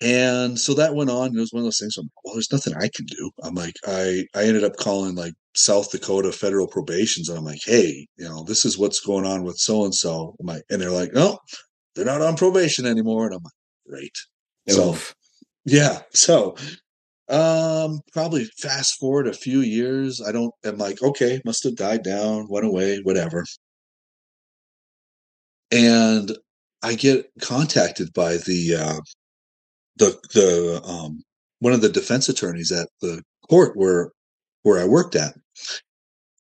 And 0.02 0.58
so 0.58 0.72
that 0.74 0.94
went 0.94 1.10
on. 1.10 1.36
It 1.36 1.40
was 1.40 1.52
one 1.52 1.60
of 1.60 1.66
those 1.66 1.78
things. 1.78 1.96
I'm 1.98 2.04
like, 2.04 2.24
well, 2.24 2.34
there's 2.34 2.52
nothing 2.52 2.74
I 2.74 2.88
can 2.94 3.04
do. 3.04 3.30
I'm 3.42 3.54
like, 3.54 3.74
I 3.86 4.24
I 4.34 4.44
ended 4.44 4.64
up 4.64 4.76
calling 4.76 5.14
like 5.14 5.34
South 5.54 5.90
Dakota 5.90 6.32
federal 6.32 6.68
probations, 6.68 7.28
and 7.28 7.36
I'm 7.36 7.44
like, 7.44 7.60
hey, 7.64 8.06
you 8.16 8.24
know, 8.24 8.44
this 8.44 8.64
is 8.64 8.78
what's 8.78 9.00
going 9.00 9.26
on 9.26 9.42
with 9.42 9.56
so 9.58 9.84
and 9.84 9.94
so. 9.94 10.36
I'm 10.40 10.46
like, 10.46 10.62
and 10.70 10.80
they're 10.80 10.90
like, 10.90 11.12
no, 11.12 11.38
they're 11.94 12.06
not 12.06 12.22
on 12.22 12.36
probation 12.36 12.86
anymore. 12.86 13.26
And 13.26 13.34
I'm 13.34 13.42
like, 13.42 13.52
great. 13.86 14.16
So 14.68 14.96
yeah, 15.66 16.00
so 16.14 16.56
um, 17.30 18.00
probably 18.12 18.44
fast 18.58 18.98
forward 18.98 19.28
a 19.28 19.32
few 19.32 19.60
years. 19.60 20.20
I 20.20 20.32
don't. 20.32 20.52
I'm 20.64 20.78
like, 20.78 21.00
okay, 21.02 21.40
must 21.44 21.64
have 21.64 21.76
died 21.76 22.02
down, 22.02 22.48
went 22.48 22.66
away, 22.66 22.98
whatever. 23.02 23.44
And 25.70 26.36
I 26.82 26.94
get 26.94 27.30
contacted 27.40 28.12
by 28.12 28.38
the 28.38 28.76
uh, 28.76 29.00
the 29.96 30.18
the 30.34 30.82
um, 30.84 31.22
one 31.60 31.72
of 31.72 31.82
the 31.82 31.88
defense 31.88 32.28
attorneys 32.28 32.72
at 32.72 32.88
the 33.00 33.22
court 33.48 33.76
where 33.76 34.10
where 34.62 34.80
I 34.80 34.86
worked 34.86 35.14
at, 35.14 35.34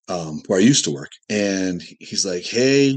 um, 0.08 0.42
where 0.48 0.58
I 0.58 0.62
used 0.62 0.84
to 0.86 0.90
work, 0.92 1.10
and 1.28 1.80
he's 2.00 2.26
like, 2.26 2.42
"Hey, 2.44 2.96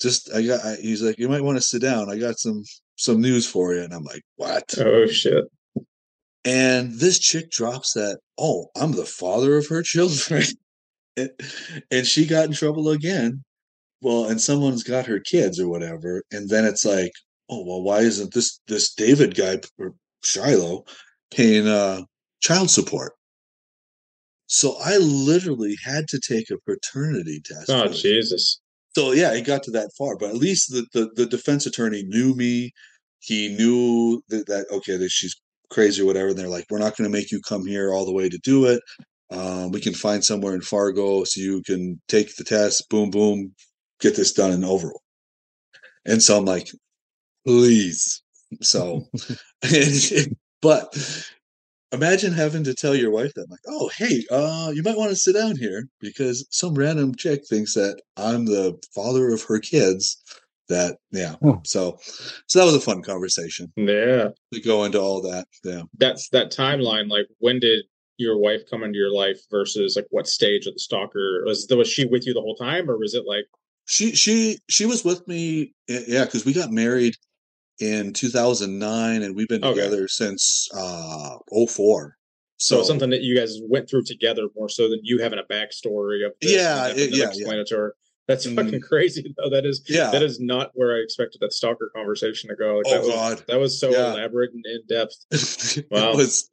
just 0.00 0.30
I 0.34 0.42
got." 0.42 0.62
I, 0.64 0.76
he's 0.76 1.02
like, 1.02 1.18
"You 1.18 1.30
might 1.30 1.42
want 1.42 1.56
to 1.56 1.62
sit 1.62 1.80
down. 1.80 2.10
I 2.10 2.18
got 2.18 2.38
some 2.38 2.64
some 2.96 3.22
news 3.22 3.46
for 3.46 3.72
you." 3.72 3.82
And 3.82 3.94
I'm 3.94 4.04
like, 4.04 4.22
"What?" 4.36 4.74
Oh 4.78 5.06
shit! 5.06 5.44
And 6.44 6.98
this 6.98 7.18
chick 7.18 7.50
drops 7.50 7.94
that, 7.94 8.18
oh, 8.38 8.68
I'm 8.76 8.92
the 8.92 9.06
father 9.06 9.56
of 9.56 9.68
her 9.68 9.82
children. 9.82 10.44
and 11.16 12.06
she 12.06 12.26
got 12.26 12.46
in 12.46 12.52
trouble 12.52 12.90
again. 12.90 13.42
Well, 14.02 14.26
and 14.26 14.40
someone's 14.40 14.82
got 14.82 15.06
her 15.06 15.20
kids 15.20 15.58
or 15.58 15.68
whatever. 15.68 16.22
And 16.30 16.50
then 16.50 16.66
it's 16.66 16.84
like, 16.84 17.12
oh, 17.48 17.64
well, 17.64 17.82
why 17.82 18.00
isn't 18.00 18.34
this 18.34 18.60
this 18.66 18.92
David 18.92 19.34
guy 19.34 19.60
or 19.78 19.94
Shylo 20.22 20.86
paying 21.30 21.66
uh, 21.66 22.02
child 22.40 22.70
support? 22.70 23.12
So 24.46 24.76
I 24.84 24.98
literally 24.98 25.76
had 25.82 26.06
to 26.08 26.20
take 26.20 26.50
a 26.50 26.58
paternity 26.58 27.40
test. 27.44 27.70
Oh, 27.70 27.88
Jesus. 27.88 28.60
So 28.94 29.12
yeah, 29.12 29.32
it 29.32 29.46
got 29.46 29.62
to 29.64 29.70
that 29.72 29.90
far, 29.96 30.16
but 30.16 30.30
at 30.30 30.36
least 30.36 30.70
the, 30.70 30.86
the, 30.92 31.10
the 31.16 31.26
defense 31.26 31.66
attorney 31.66 32.04
knew 32.04 32.34
me. 32.34 32.72
He 33.18 33.48
knew 33.56 34.22
that, 34.28 34.46
that 34.46 34.66
okay, 34.70 34.96
that 34.98 35.10
she's 35.10 35.34
crazy 35.70 36.02
or 36.02 36.06
whatever. 36.06 36.28
And 36.28 36.38
they're 36.38 36.48
like, 36.48 36.66
we're 36.70 36.78
not 36.78 36.96
going 36.96 37.10
to 37.10 37.16
make 37.16 37.30
you 37.30 37.40
come 37.46 37.66
here 37.66 37.92
all 37.92 38.04
the 38.04 38.12
way 38.12 38.28
to 38.28 38.38
do 38.38 38.66
it. 38.66 38.80
Um, 39.30 39.70
we 39.72 39.80
can 39.80 39.94
find 39.94 40.24
somewhere 40.24 40.54
in 40.54 40.60
Fargo 40.60 41.24
so 41.24 41.40
you 41.40 41.62
can 41.62 42.00
take 42.08 42.36
the 42.36 42.44
test, 42.44 42.88
boom, 42.88 43.10
boom, 43.10 43.54
get 44.00 44.16
this 44.16 44.32
done 44.32 44.52
and 44.52 44.64
over. 44.64 44.92
And 46.04 46.22
so 46.22 46.36
I'm 46.36 46.44
like, 46.44 46.68
please. 47.46 48.22
So, 48.60 49.06
but 50.62 51.26
imagine 51.92 52.32
having 52.32 52.64
to 52.64 52.74
tell 52.74 52.94
your 52.94 53.10
wife 53.10 53.32
that, 53.34 53.50
like, 53.50 53.60
oh, 53.68 53.90
hey, 53.96 54.24
uh, 54.30 54.72
you 54.74 54.82
might 54.82 54.96
want 54.96 55.10
to 55.10 55.16
sit 55.16 55.34
down 55.34 55.56
here 55.56 55.86
because 56.00 56.46
some 56.50 56.74
random 56.74 57.14
chick 57.14 57.42
thinks 57.48 57.74
that 57.74 58.00
I'm 58.16 58.44
the 58.44 58.78
father 58.94 59.32
of 59.32 59.42
her 59.44 59.58
kids. 59.58 60.22
That, 60.68 60.96
yeah. 61.10 61.36
Oh. 61.44 61.60
So, 61.64 61.98
so 62.46 62.58
that 62.58 62.64
was 62.64 62.74
a 62.74 62.80
fun 62.80 63.02
conversation 63.02 63.72
Yeah. 63.76 64.28
to 64.52 64.60
go 64.60 64.84
into 64.84 64.98
all 65.00 65.20
that. 65.22 65.46
Yeah. 65.62 65.82
That's 65.98 66.28
that 66.30 66.50
timeline. 66.52 67.10
Like, 67.10 67.26
when 67.38 67.60
did 67.60 67.84
your 68.16 68.38
wife 68.38 68.62
come 68.70 68.82
into 68.82 68.96
your 68.98 69.12
life 69.12 69.38
versus 69.50 69.94
like 69.96 70.06
what 70.10 70.26
stage 70.26 70.66
of 70.66 70.72
the 70.74 70.78
stalker 70.80 71.42
was? 71.44 71.66
Was 71.70 71.88
she 71.88 72.06
with 72.06 72.26
you 72.26 72.32
the 72.32 72.40
whole 72.40 72.54
time, 72.56 72.90
or 72.90 72.96
was 72.98 73.14
it 73.14 73.24
like 73.26 73.44
She, 73.86 74.12
she, 74.14 74.58
she 74.70 74.86
was 74.86 75.04
with 75.04 75.26
me. 75.28 75.74
Yeah. 75.86 76.24
Cause 76.26 76.46
we 76.46 76.54
got 76.54 76.70
married 76.70 77.14
in 77.80 78.12
2009 78.14 79.22
and 79.22 79.36
we've 79.36 79.48
been 79.48 79.64
Okay. 79.64 79.74
together 79.80 80.08
since, 80.08 80.68
uh, 80.74 81.36
04. 81.68 82.16
so 82.56 82.78
it's 82.78 82.88
something 82.88 83.10
that 83.10 83.20
you 83.22 83.36
guys 83.36 83.58
went 83.68 83.90
through 83.90 84.04
together 84.04 84.44
more 84.56 84.68
so 84.70 84.88
than 84.88 85.00
you 85.02 85.18
having 85.18 85.40
a 85.40 85.52
backstory 85.52 86.24
of 86.24 86.32
this 86.40 86.52
Yeah, 86.52 86.86
it- 86.88 87.10
yeah, 87.14 87.26
explain 87.26 87.58
it 87.58 87.66
to 87.66 87.76
her? 87.76 87.94
That's 88.26 88.46
Mm. 88.46 88.56
fucking 88.56 88.80
crazy 88.80 89.34
though. 89.36 89.50
That 89.50 89.66
is 89.66 89.82
yeah. 89.86 90.10
that 90.10 90.22
is 90.22 90.40
not 90.40 90.70
where 90.74 90.96
I 90.96 91.00
expected 91.00 91.40
that 91.42 91.52
stalker 91.52 91.90
conversation 91.94 92.48
to 92.48 92.56
go. 92.56 92.76
Like, 92.78 92.86
Oh, 92.86 92.90
that 92.92 93.00
was, 93.02 93.10
God. 93.10 93.44
that 93.48 93.60
was 93.60 93.78
so 93.78 93.90
Yeah. 93.90 94.12
elaborate 94.12 94.52
and 94.54 94.64
in 94.64 94.80
depth. 94.88 95.14
Wow. 95.90 96.12
it 96.12 96.16
was 96.16 96.48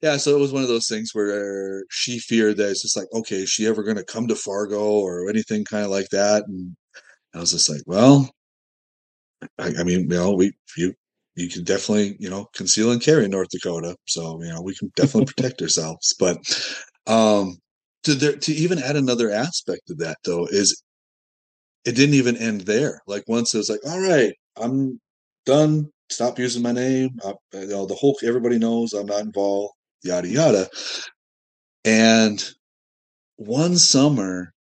yeah 0.00 0.16
so 0.16 0.34
it 0.34 0.40
was 0.40 0.52
one 0.52 0.62
of 0.62 0.68
those 0.68 0.86
things 0.88 1.10
where 1.12 1.84
she 1.90 2.18
feared 2.18 2.56
that 2.56 2.70
it's 2.70 2.82
just 2.82 2.96
like 2.96 3.08
okay 3.12 3.42
is 3.42 3.50
she 3.50 3.66
ever 3.66 3.82
going 3.82 3.96
to 3.96 4.04
come 4.04 4.26
to 4.28 4.34
fargo 4.34 4.80
or 4.80 5.28
anything 5.28 5.64
kind 5.64 5.84
of 5.84 5.90
like 5.90 6.08
that 6.10 6.44
and 6.46 6.74
i 7.34 7.38
was 7.38 7.50
just 7.50 7.68
like 7.68 7.82
well 7.86 8.30
I, 9.58 9.72
I 9.80 9.82
mean 9.84 10.00
you 10.02 10.06
know 10.16 10.32
we 10.32 10.52
you 10.76 10.94
you 11.34 11.48
can 11.48 11.64
definitely 11.64 12.16
you 12.18 12.30
know 12.30 12.46
conceal 12.54 12.92
and 12.92 13.02
carry 13.02 13.24
in 13.24 13.30
north 13.32 13.48
dakota 13.50 13.96
so 14.06 14.40
you 14.42 14.48
know 14.48 14.62
we 14.62 14.74
can 14.74 14.90
definitely 14.96 15.26
protect 15.36 15.60
ourselves 15.62 16.14
but 16.18 16.38
um 17.06 17.58
to 18.04 18.14
there 18.14 18.36
to 18.36 18.52
even 18.52 18.78
add 18.78 18.96
another 18.96 19.30
aspect 19.30 19.90
of 19.90 19.98
that 19.98 20.16
though 20.24 20.46
is 20.46 20.82
it 21.84 21.92
didn't 21.96 22.14
even 22.14 22.36
end 22.36 22.62
there. 22.62 23.00
Like 23.06 23.24
once 23.28 23.54
it 23.54 23.58
was 23.58 23.70
like 23.70 23.80
all 23.86 24.00
right 24.00 24.34
i'm 24.56 25.00
done 25.46 25.88
stop 26.10 26.38
using 26.38 26.62
my 26.62 26.72
name 26.72 27.10
uh, 27.24 27.32
you 27.54 27.68
know 27.68 27.86
the 27.86 27.94
whole 27.94 28.16
everybody 28.22 28.58
knows 28.58 28.92
i'm 28.92 29.06
not 29.06 29.20
involved 29.22 29.72
yada 30.02 30.28
yada. 30.28 30.68
And 31.84 32.42
one 33.36 33.76
summer 33.78 34.52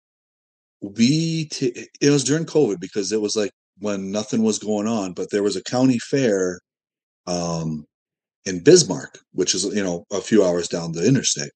we 0.82 1.46
t- 1.46 1.88
it 2.02 2.10
was 2.10 2.24
during 2.24 2.46
covid 2.46 2.80
because 2.80 3.12
it 3.12 3.22
was 3.22 3.36
like 3.36 3.52
when 3.80 4.12
nothing 4.12 4.44
was 4.44 4.60
going 4.60 4.88
on 4.88 5.14
but 5.14 5.30
there 5.32 5.44
was 5.44 5.56
a 5.56 5.64
county 5.64 6.00
fair 6.00 6.60
um 7.28 7.86
in 8.46 8.64
bismarck 8.64 9.20
which 9.34 9.56
is 9.56 9.66
you 9.66 9.84
know 9.84 10.06
a 10.12 10.22
few 10.22 10.44
hours 10.46 10.68
down 10.68 10.91
the 10.94 11.08
interstate. 11.08 11.52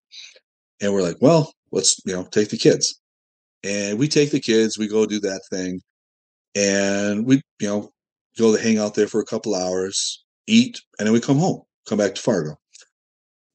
And 0.81 0.93
we're 0.93 1.01
like 1.03 1.17
well 1.21 1.53
let's 1.71 1.99
you 2.05 2.13
know 2.13 2.23
take 2.31 2.49
the 2.49 2.57
kids 2.57 2.99
and 3.63 3.97
we 3.97 4.07
take 4.07 4.31
the 4.31 4.39
kids 4.39 4.77
we 4.77 4.87
go 4.87 5.05
do 5.05 5.19
that 5.19 5.41
thing 5.49 5.81
and 6.55 7.25
we 7.25 7.41
you 7.59 7.67
know 7.67 7.89
go 8.37 8.55
to 8.55 8.61
hang 8.61 8.77
out 8.77 8.95
there 8.95 9.07
for 9.07 9.21
a 9.21 9.25
couple 9.25 9.55
hours 9.55 10.23
eat 10.47 10.81
and 10.99 11.07
then 11.07 11.13
we 11.13 11.19
come 11.19 11.37
home 11.37 11.61
come 11.87 11.97
back 11.97 12.15
to 12.15 12.21
fargo. 12.21 12.55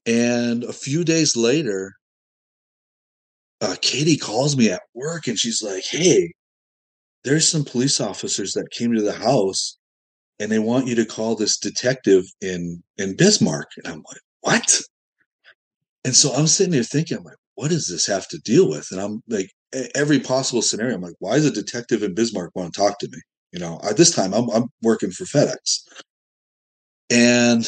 And 0.05 0.63
a 0.63 0.73
few 0.73 1.03
days 1.03 1.35
later 1.35 1.93
uh, 3.61 3.75
katie 3.81 4.17
calls 4.17 4.55
me 4.57 4.69
at 4.69 4.81
work 4.93 5.27
and 5.27 5.37
she's 5.37 5.61
like 5.61 5.83
hey 5.85 6.31
there's 7.23 7.47
some 7.47 7.65
police 7.65 7.99
officers 7.99 8.53
that 8.53 8.71
came 8.71 8.93
to 8.93 9.01
the 9.01 9.13
house 9.13 9.77
and 10.39 10.51
they 10.51 10.59
want 10.59 10.87
you 10.87 10.95
to 10.95 11.05
call 11.05 11.35
this 11.35 11.57
detective 11.57 12.23
in 12.41 12.81
in 12.97 13.15
bismarck. 13.15 13.67
And 13.77 13.87
i'm 13.87 14.03
like 14.09 14.21
what? 14.41 14.79
And 16.05 16.15
so 16.15 16.31
i'm 16.33 16.47
sitting 16.47 16.71
there 16.71 16.83
thinking 16.83 17.17
i'm 17.17 17.23
like 17.23 17.35
what 17.55 17.69
does 17.69 17.87
this 17.87 18.07
have 18.07 18.27
to 18.29 18.39
deal 18.39 18.69
with? 18.69 18.87
And 18.91 19.01
i'm 19.01 19.21
like 19.27 19.49
every 19.95 20.19
possible 20.19 20.61
scenario 20.61 20.95
i'm 20.95 21.01
like 21.01 21.13
why 21.19 21.35
is 21.35 21.45
a 21.45 21.51
detective 21.51 22.03
in 22.03 22.13
bismarck 22.13 22.51
want 22.55 22.73
to 22.73 22.79
talk 22.79 22.97
to 22.99 23.07
me 23.11 23.19
you 23.51 23.59
know 23.59 23.79
at 23.87 23.97
this 23.97 24.11
time 24.13 24.33
i'm, 24.33 24.49
I'm 24.49 24.65
working 24.81 25.11
for 25.11 25.25
fedex 25.25 25.81
and 27.09 27.67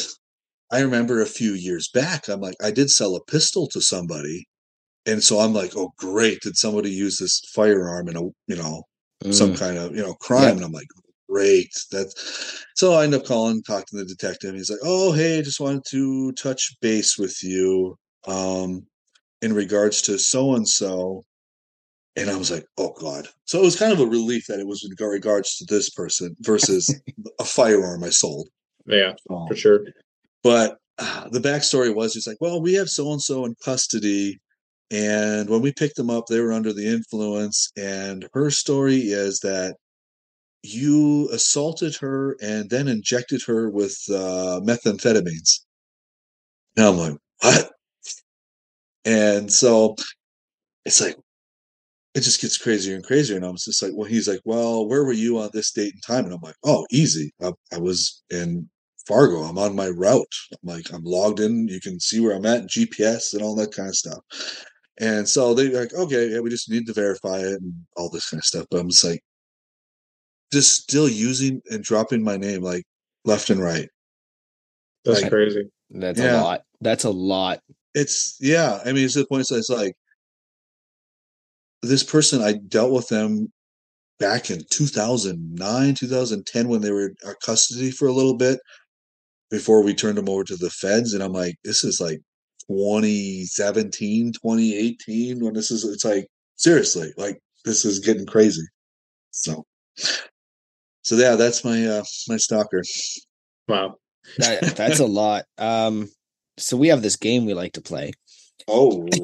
i 0.70 0.80
remember 0.80 1.20
a 1.20 1.26
few 1.26 1.52
years 1.52 1.88
back 1.88 2.28
i'm 2.28 2.40
like 2.40 2.56
i 2.62 2.70
did 2.70 2.90
sell 2.90 3.14
a 3.16 3.24
pistol 3.24 3.66
to 3.68 3.80
somebody 3.80 4.46
and 5.06 5.22
so 5.22 5.38
i'm 5.40 5.52
like 5.52 5.72
oh 5.76 5.92
great 5.96 6.40
did 6.40 6.56
somebody 6.56 6.90
use 6.90 7.18
this 7.18 7.40
firearm 7.54 8.08
in 8.08 8.16
a 8.16 8.22
you 8.22 8.56
know 8.56 8.82
some 9.30 9.52
Mm. 9.52 9.58
kind 9.58 9.78
of 9.78 9.94
you 9.96 10.02
know 10.02 10.14
crime 10.14 10.42
Yep. 10.42 10.56
and 10.56 10.64
i'm 10.64 10.72
like 10.72 10.88
great 11.28 11.70
that's 11.92 12.64
so 12.74 12.92
i 12.94 13.04
end 13.04 13.14
up 13.14 13.24
calling 13.24 13.62
talking 13.62 13.86
to 13.92 13.96
the 13.98 14.04
detective 14.04 14.50
and 14.50 14.58
he's 14.58 14.70
like 14.70 14.80
oh 14.82 15.12
hey 15.12 15.38
I 15.38 15.42
just 15.42 15.60
wanted 15.60 15.84
to 15.90 16.32
touch 16.32 16.74
base 16.82 17.16
with 17.16 17.42
you 17.42 17.96
um 18.26 18.84
in 19.40 19.52
regards 19.54 20.02
to 20.02 20.18
so 20.18 20.54
and 20.56 20.68
so 20.68 21.22
and 22.16 22.30
i 22.30 22.36
was 22.36 22.50
like 22.50 22.64
oh 22.78 22.92
god 23.00 23.26
so 23.46 23.58
it 23.58 23.64
was 23.64 23.78
kind 23.78 23.92
of 23.92 24.00
a 24.00 24.06
relief 24.06 24.46
that 24.46 24.60
it 24.60 24.66
was 24.66 24.84
in 24.84 25.06
regards 25.06 25.56
to 25.56 25.64
this 25.68 25.90
person 25.90 26.34
versus 26.40 26.94
a 27.40 27.44
firearm 27.44 28.04
i 28.04 28.10
sold 28.10 28.48
Yeah, 28.86 29.12
So- 29.28 29.46
for 29.48 29.56
sure. 29.56 29.80
but 30.42 30.76
uh, 30.98 31.28
the 31.30 31.40
backstory 31.40 31.92
was 31.92 32.12
just 32.12 32.26
like, 32.26 32.36
well, 32.38 32.60
we 32.60 32.74
have 32.74 32.88
so 32.88 33.10
and 33.12 33.20
so 33.20 33.46
in 33.46 33.54
custody. 33.64 34.38
And 34.90 35.48
when 35.48 35.62
we 35.62 35.72
picked 35.72 35.96
them 35.96 36.10
up, 36.10 36.26
they 36.26 36.38
were 36.38 36.52
under 36.52 36.72
the 36.74 36.86
influence. 36.86 37.72
And 37.78 38.28
her 38.34 38.50
story 38.50 38.98
is 38.98 39.40
that 39.40 39.76
you 40.62 41.30
assaulted 41.32 41.96
her 41.96 42.36
and 42.42 42.68
then 42.68 42.88
injected 42.88 43.40
her 43.46 43.70
with 43.70 43.96
uh, 44.10 44.60
methamphetamines. 44.62 45.60
And 46.76 46.86
I'm 46.86 46.98
like, 46.98 47.16
what? 47.40 47.70
And 49.06 49.50
so 49.52 49.96
it's 50.84 51.00
like, 51.00 51.16
it 52.14 52.20
just 52.20 52.40
gets 52.40 52.58
crazier 52.58 52.94
and 52.94 53.04
crazier. 53.04 53.36
And 53.36 53.44
I 53.46 53.50
was 53.50 53.64
just 53.64 53.82
like, 53.82 53.92
well, 53.94 54.08
he's 54.08 54.28
like, 54.28 54.40
well, 54.44 54.86
where 54.86 55.04
were 55.04 55.12
you 55.12 55.38
on 55.38 55.50
this 55.52 55.70
date 55.72 55.94
and 55.94 56.02
time? 56.02 56.24
And 56.26 56.34
I'm 56.34 56.40
like, 56.42 56.56
oh, 56.64 56.86
easy. 56.90 57.32
I, 57.42 57.52
I 57.72 57.78
was 57.78 58.22
in 58.30 58.68
Fargo. 59.06 59.38
I'm 59.42 59.56
on 59.58 59.74
my 59.74 59.88
route. 59.88 60.26
I'm 60.52 60.58
like, 60.74 60.92
I'm 60.92 61.04
logged 61.04 61.40
in. 61.40 61.68
You 61.68 61.80
can 61.80 61.98
see 61.98 62.20
where 62.20 62.36
I'm 62.36 62.44
at, 62.46 62.68
GPS 62.68 63.32
and 63.32 63.42
all 63.42 63.54
that 63.56 63.72
kind 63.74 63.88
of 63.88 63.96
stuff. 63.96 64.18
And 65.00 65.26
so 65.26 65.54
they're 65.54 65.72
like, 65.80 65.94
okay, 65.94 66.28
yeah, 66.28 66.40
we 66.40 66.50
just 66.50 66.70
need 66.70 66.86
to 66.86 66.92
verify 66.92 67.38
it 67.38 67.60
and 67.62 67.74
all 67.96 68.10
this 68.10 68.28
kind 68.28 68.40
of 68.40 68.44
stuff. 68.44 68.66
But 68.70 68.80
I'm 68.80 68.90
just 68.90 69.04
like, 69.04 69.22
just 70.52 70.82
still 70.82 71.08
using 71.08 71.62
and 71.70 71.82
dropping 71.82 72.22
my 72.22 72.36
name 72.36 72.62
like 72.62 72.84
left 73.24 73.48
and 73.48 73.60
right. 73.62 73.88
That's 75.04 75.22
Like- 75.22 75.30
crazy. 75.30 75.64
That's 75.90 76.18
Yeah. 76.20 76.40
a 76.40 76.44
lot. 76.44 76.62
That's 76.80 77.04
a 77.04 77.10
lot. 77.10 77.60
It's 77.94 78.36
yeah. 78.40 78.80
I 78.84 78.92
mean, 78.92 79.04
it's 79.04 79.14
the 79.14 79.26
point. 79.26 79.46
So 79.46 79.56
it's 79.56 79.68
like 79.70 79.94
this 81.82 82.02
person. 82.02 82.42
I 82.42 82.54
dealt 82.54 82.92
with 82.92 83.08
them 83.08 83.52
back 84.18 84.50
in 84.50 84.62
2009, 84.70 85.94
2010 85.94 86.68
when 86.68 86.80
they 86.80 86.92
were 86.92 87.06
in 87.06 87.14
our 87.26 87.36
custody 87.44 87.90
for 87.90 88.06
a 88.06 88.12
little 88.12 88.36
bit 88.36 88.60
before 89.50 89.82
we 89.82 89.94
turned 89.94 90.16
them 90.16 90.28
over 90.28 90.44
to 90.44 90.56
the 90.56 90.70
feds. 90.70 91.12
And 91.12 91.22
I'm 91.22 91.32
like, 91.32 91.56
this 91.64 91.84
is 91.84 92.00
like 92.00 92.20
2017, 92.68 94.32
2018 94.32 95.44
when 95.44 95.54
this 95.54 95.70
is. 95.70 95.84
It's 95.84 96.04
like 96.04 96.26
seriously, 96.56 97.12
like 97.16 97.38
this 97.64 97.84
is 97.84 97.98
getting 97.98 98.26
crazy. 98.26 98.66
So, 99.30 99.64
so 101.02 101.16
yeah, 101.16 101.36
that's 101.36 101.64
my 101.64 101.86
uh 101.86 102.04
my 102.28 102.36
stalker. 102.36 102.82
Wow. 103.68 103.96
That, 104.38 104.76
that's 104.76 105.00
a 105.00 105.06
lot. 105.06 105.44
Um, 105.58 106.08
so 106.58 106.76
we 106.76 106.88
have 106.88 107.02
this 107.02 107.16
game 107.16 107.44
we 107.44 107.54
like 107.54 107.72
to 107.72 107.80
play. 107.80 108.12
Oh, 108.68 109.06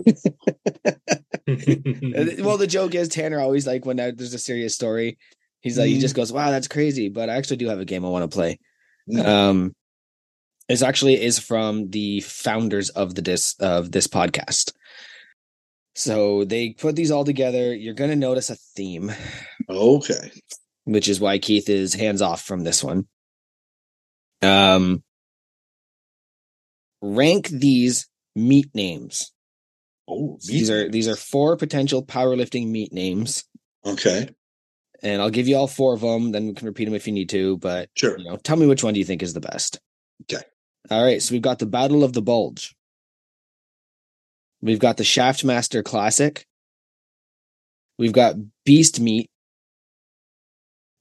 Well, 1.47 2.59
the 2.59 2.67
joke 2.69 2.95
is 2.95 3.09
Tanner 3.09 3.41
always 3.41 3.67
like 3.67 3.87
when 3.87 3.97
there's 3.97 4.35
a 4.35 4.39
serious 4.39 4.75
story, 4.75 5.19
he's 5.61 5.79
like 5.79 5.89
he 5.89 5.99
just 5.99 6.15
goes, 6.15 6.33
"Wow, 6.33 6.51
that's 6.51 6.69
crazy." 6.69 7.09
But 7.09 7.31
I 7.31 7.37
actually 7.37 7.57
do 7.57 7.69
have 7.69 7.81
a 7.81 7.85
game 7.85 8.05
I 8.05 8.09
want 8.09 8.31
to 8.31 8.35
play. 8.35 8.59
Yeah. 9.07 9.49
Um, 9.49 9.75
it's 10.69 10.83
actually 10.83 11.23
is 11.23 11.39
from 11.39 11.89
the 11.91 12.21
founders 12.21 12.91
of 12.91 13.15
the 13.15 13.23
dis 13.23 13.55
of 13.61 13.91
this 13.91 14.07
podcast. 14.07 14.73
So 15.95 16.45
they 16.45 16.71
put 16.71 16.95
these 16.95 17.11
all 17.11 17.25
together. 17.25 17.75
You're 17.75 17.95
gonna 17.95 18.17
notice 18.17 18.51
a 18.51 18.57
theme, 18.77 19.11
okay. 19.69 20.31
which 20.85 21.09
is 21.09 21.21
why 21.21 21.39
Keith 21.39 21.69
is 21.69 21.95
hands 21.95 22.23
off 22.23 22.43
from 22.43 22.65
this 22.65 22.85
one. 22.85 23.09
Um, 24.43 25.03
rank 27.01 27.49
these 27.49 28.08
meet 28.39 28.75
names. 28.75 29.33
Oh, 30.09 30.39
These 30.47 30.71
are 30.71 30.89
these 30.89 31.09
are 31.09 31.17
four 31.17 31.57
potential 31.57 32.05
powerlifting 32.05 32.69
meet 32.69 32.93
names. 32.93 33.45
okay. 33.85 34.29
and 35.03 35.21
I'll 35.23 35.31
give 35.31 35.47
you 35.49 35.57
all 35.57 35.67
four 35.69 35.93
of 35.95 36.01
them. 36.01 36.33
Then 36.33 36.47
we 36.49 36.55
can 36.55 36.67
repeat 36.67 36.87
them 36.87 36.95
if 36.95 37.07
you 37.07 37.13
need 37.13 37.29
to. 37.31 37.57
But 37.59 37.91
Sure. 37.95 38.19
you 38.19 38.25
know, 38.25 38.37
tell 38.37 38.57
me 38.57 38.67
which 38.67 38.83
one 38.83 38.95
do 38.95 39.01
you 39.01 39.05
think 39.07 39.23
is 39.23 39.35
the 39.35 39.41
best? 39.41 39.79
Okay. 40.23 40.43
All 40.91 41.05
right. 41.05 41.21
So 41.23 41.35
we've 41.35 41.43
got 41.43 41.59
the 41.59 41.67
Battle 41.67 42.03
of 42.05 42.13
the 42.15 42.23
Bulge. 42.23 42.75
We've 44.61 44.79
got 44.81 44.97
the 44.97 45.05
Shaftmaster 45.05 45.85
Classic. 45.85 46.45
We've 47.99 48.13
got 48.13 48.37
Beast 48.65 48.99
Meat, 49.01 49.31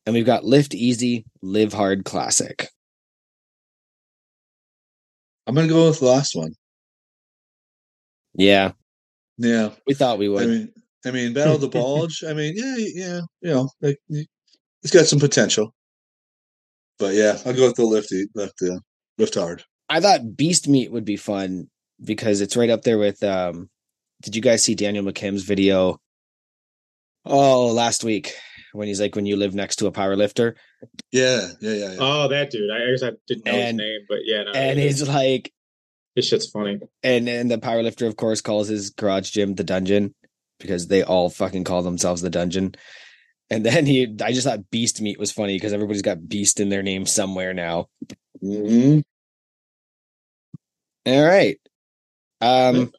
and 0.06 0.14
we've 0.16 0.26
got 0.26 0.44
Lift 0.46 0.74
Easy, 0.76 1.26
Live 1.42 1.74
Hard 1.74 2.04
Classic. 2.06 2.68
I'm 5.48 5.56
gonna 5.56 5.68
go 5.68 5.88
with 5.88 6.00
the 6.00 6.06
last 6.06 6.36
one. 6.36 6.54
Yeah, 8.34 8.72
Yeah, 9.38 9.72
we 9.86 9.94
thought 9.94 10.20
we 10.20 10.30
would. 10.30 10.44
I 10.44 10.48
mean, 10.48 10.74
I 11.06 11.12
mean, 11.12 11.34
Battle 11.34 11.56
of 11.56 11.62
the 11.62 11.68
Bulge. 11.70 12.24
I 12.28 12.34
mean, 12.34 12.54
yeah, 12.56 12.76
yeah, 12.78 13.22
you 13.42 13.52
know, 13.54 13.70
like, 13.82 13.98
it's 14.10 14.92
got 14.94 15.06
some 15.06 15.20
potential. 15.20 15.74
But 17.00 17.14
yeah, 17.14 17.38
I'll 17.46 17.54
go 17.54 17.68
with 17.68 17.76
the 17.76 17.86
lifty, 17.86 18.26
lift, 18.36 18.62
uh, 18.64 18.80
lift 19.18 19.36
hard. 19.36 19.64
I 19.90 20.00
thought 20.02 20.36
Beast 20.36 20.68
Meat 20.68 20.92
would 20.92 21.06
be 21.06 21.16
fun 21.18 21.70
because 22.04 22.42
it's 22.42 22.58
right 22.58 22.70
up 22.70 22.82
there 22.84 22.98
with. 22.98 23.22
um 23.24 23.70
Did 24.22 24.36
you 24.36 24.42
guys 24.42 24.64
see 24.64 24.76
Daniel 24.76 25.06
McKim's 25.06 25.44
video? 25.44 26.00
Oh, 27.26 27.68
last 27.68 28.04
week 28.04 28.34
when 28.74 28.88
he's 28.88 29.00
like, 29.02 29.16
when 29.16 29.26
you 29.26 29.36
live 29.38 29.54
next 29.56 29.78
to 29.78 29.88
a 29.88 29.92
power 29.92 30.16
lifter, 30.16 30.56
Yeah, 31.12 31.48
yeah, 31.62 31.72
yeah. 31.74 31.92
yeah. 31.94 31.98
Oh, 32.00 32.28
that 32.28 32.50
dude. 32.52 32.70
I 32.72 32.88
I 32.88 32.92
guess 32.92 33.04
I 33.04 33.12
didn't 33.28 33.46
know 33.46 33.52
And- 33.54 33.80
his 33.80 33.88
name, 33.88 34.00
but 34.10 34.20
yeah, 34.26 34.44
no, 34.44 34.52
and 34.54 34.80
he's 34.80 35.08
like, 35.08 35.54
this 36.18 36.28
shit's 36.28 36.50
funny. 36.50 36.80
and 37.04 37.30
and 37.30 37.50
the 37.50 37.58
power 37.60 37.82
lifter, 37.84 38.08
of 38.08 38.18
course, 38.18 38.42
calls 38.42 38.68
his 38.68 38.90
garage 38.90 39.30
gym 39.30 39.56
the 39.56 39.64
dungeon 39.64 40.14
because 40.60 40.88
they 40.88 41.04
all 41.04 41.30
fucking 41.30 41.64
call 41.64 41.84
themselves 41.84 42.22
the 42.22 42.30
dungeon. 42.32 42.74
And 43.50 43.66
then 43.66 43.86
he, 43.86 44.14
I 44.22 44.34
just 44.34 44.46
thought 44.46 44.70
Beast 44.72 45.00
Meat 45.02 45.20
was 45.20 45.32
funny 45.32 45.56
because 45.56 45.72
everybody's 45.72 46.02
got 46.02 46.28
Beast 46.28 46.60
in 46.60 46.68
their 46.70 46.84
name 46.84 47.06
somewhere 47.06 47.54
now. 47.54 47.88
Mhm. 48.44 49.04
All 51.06 51.26
right. 51.26 51.58
Um. 52.42 52.92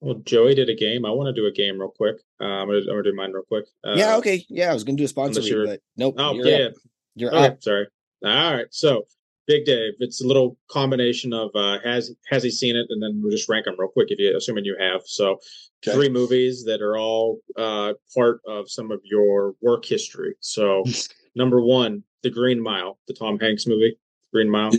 Well, 0.00 0.16
Joey 0.24 0.54
did 0.54 0.68
a 0.68 0.74
game. 0.74 1.06
I 1.06 1.10
want 1.10 1.34
to 1.34 1.40
do 1.40 1.46
a 1.46 1.52
game 1.52 1.78
real 1.78 1.90
quick. 1.90 2.16
Uh, 2.40 2.44
I'm 2.44 2.68
gonna, 2.68 2.78
I'm 2.80 2.86
gonna 2.86 3.02
do 3.02 3.14
mine 3.14 3.32
real 3.32 3.44
quick. 3.44 3.66
Uh, 3.84 3.94
yeah. 3.96 4.16
Okay. 4.16 4.44
Yeah. 4.48 4.70
I 4.70 4.74
was 4.74 4.84
gonna 4.84 4.98
do 4.98 5.04
a 5.04 5.08
sponsor 5.08 5.64
but 5.64 5.80
nope. 5.96 6.16
Oh 6.18 6.34
you're 6.34 6.46
yeah. 6.48 6.66
up. 6.66 6.72
You're 7.14 7.34
Okay, 7.34 7.46
up. 7.46 7.62
sorry. 7.62 7.86
All 8.24 8.54
right. 8.54 8.66
So, 8.70 9.04
Big 9.46 9.64
Dave, 9.64 9.92
it's 10.00 10.22
a 10.22 10.26
little 10.26 10.56
combination 10.68 11.32
of 11.32 11.50
uh, 11.54 11.78
has 11.84 12.12
has 12.28 12.42
he 12.42 12.50
seen 12.50 12.74
it, 12.76 12.86
and 12.90 13.02
then 13.02 13.20
we'll 13.22 13.30
just 13.30 13.48
rank 13.48 13.64
them 13.66 13.76
real 13.78 13.88
quick 13.88 14.08
if 14.10 14.18
you 14.18 14.36
assuming 14.36 14.64
you 14.64 14.76
have. 14.78 15.02
So, 15.04 15.38
Okay. 15.86 15.94
three 15.94 16.08
movies 16.08 16.64
that 16.64 16.80
are 16.80 16.96
all 16.96 17.38
uh, 17.56 17.92
part 18.14 18.40
of 18.46 18.68
some 18.70 18.90
of 18.90 19.00
your 19.04 19.54
work 19.60 19.84
history. 19.84 20.34
So, 20.40 20.82
number 21.36 21.60
one, 21.60 22.02
The 22.22 22.30
Green 22.30 22.60
Mile, 22.60 22.98
the 23.06 23.14
Tom 23.14 23.38
Hanks 23.38 23.66
movie, 23.66 23.96
Green 24.32 24.48
Mile. 24.50 24.72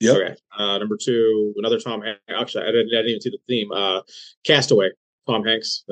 Yep. 0.00 0.16
Okay. 0.16 0.34
Uh, 0.56 0.78
number 0.78 0.96
two, 0.96 1.52
another 1.58 1.78
Tom 1.80 2.00
Hanks. 2.02 2.20
Actually, 2.30 2.64
I 2.64 2.66
didn't, 2.68 2.88
I 2.94 2.98
didn't 3.02 3.08
even 3.10 3.20
see 3.20 3.30
the 3.30 3.38
theme. 3.48 3.70
Uh, 3.72 4.00
Castaway, 4.44 4.90
Tom 5.28 5.44
Hanks. 5.44 5.84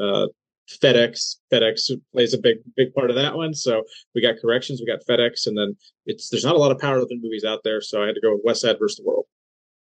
FedEx. 0.70 1.36
FedEx 1.52 1.90
plays 2.12 2.32
a 2.34 2.38
big, 2.38 2.58
big 2.76 2.94
part 2.94 3.10
of 3.10 3.16
that 3.16 3.34
one. 3.36 3.54
So 3.54 3.82
we 4.14 4.22
got 4.22 4.36
corrections. 4.40 4.80
We 4.80 4.86
got 4.86 5.04
FedEx, 5.08 5.46
and 5.46 5.56
then 5.58 5.76
it's 6.06 6.28
there's 6.30 6.44
not 6.44 6.54
a 6.54 6.58
lot 6.58 6.70
of 6.72 6.78
powerlifting 6.78 7.20
movies 7.22 7.44
out 7.44 7.60
there. 7.64 7.80
So 7.80 8.02
I 8.02 8.06
had 8.06 8.14
to 8.14 8.20
go 8.20 8.34
with 8.34 8.44
Westside 8.44 8.78
versus 8.78 8.96
the 8.98 9.04
World. 9.04 9.24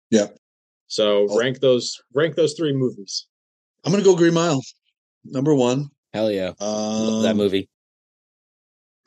Yeah. 0.10 0.28
So 0.88 1.28
Oh. 1.30 1.40
rank 1.40 1.60
those 1.60 2.02
rank 2.14 2.36
those 2.36 2.54
three 2.54 2.74
movies. 2.74 3.28
I'm 3.84 3.92
gonna 3.92 4.04
go 4.04 4.16
Green 4.16 4.34
Mile, 4.34 4.62
number 5.26 5.54
one. 5.54 5.90
Hell 6.14 6.32
yeah. 6.32 6.50
Um, 6.60 7.08
Love 7.08 7.24
that 7.24 7.36
movie. 7.36 7.70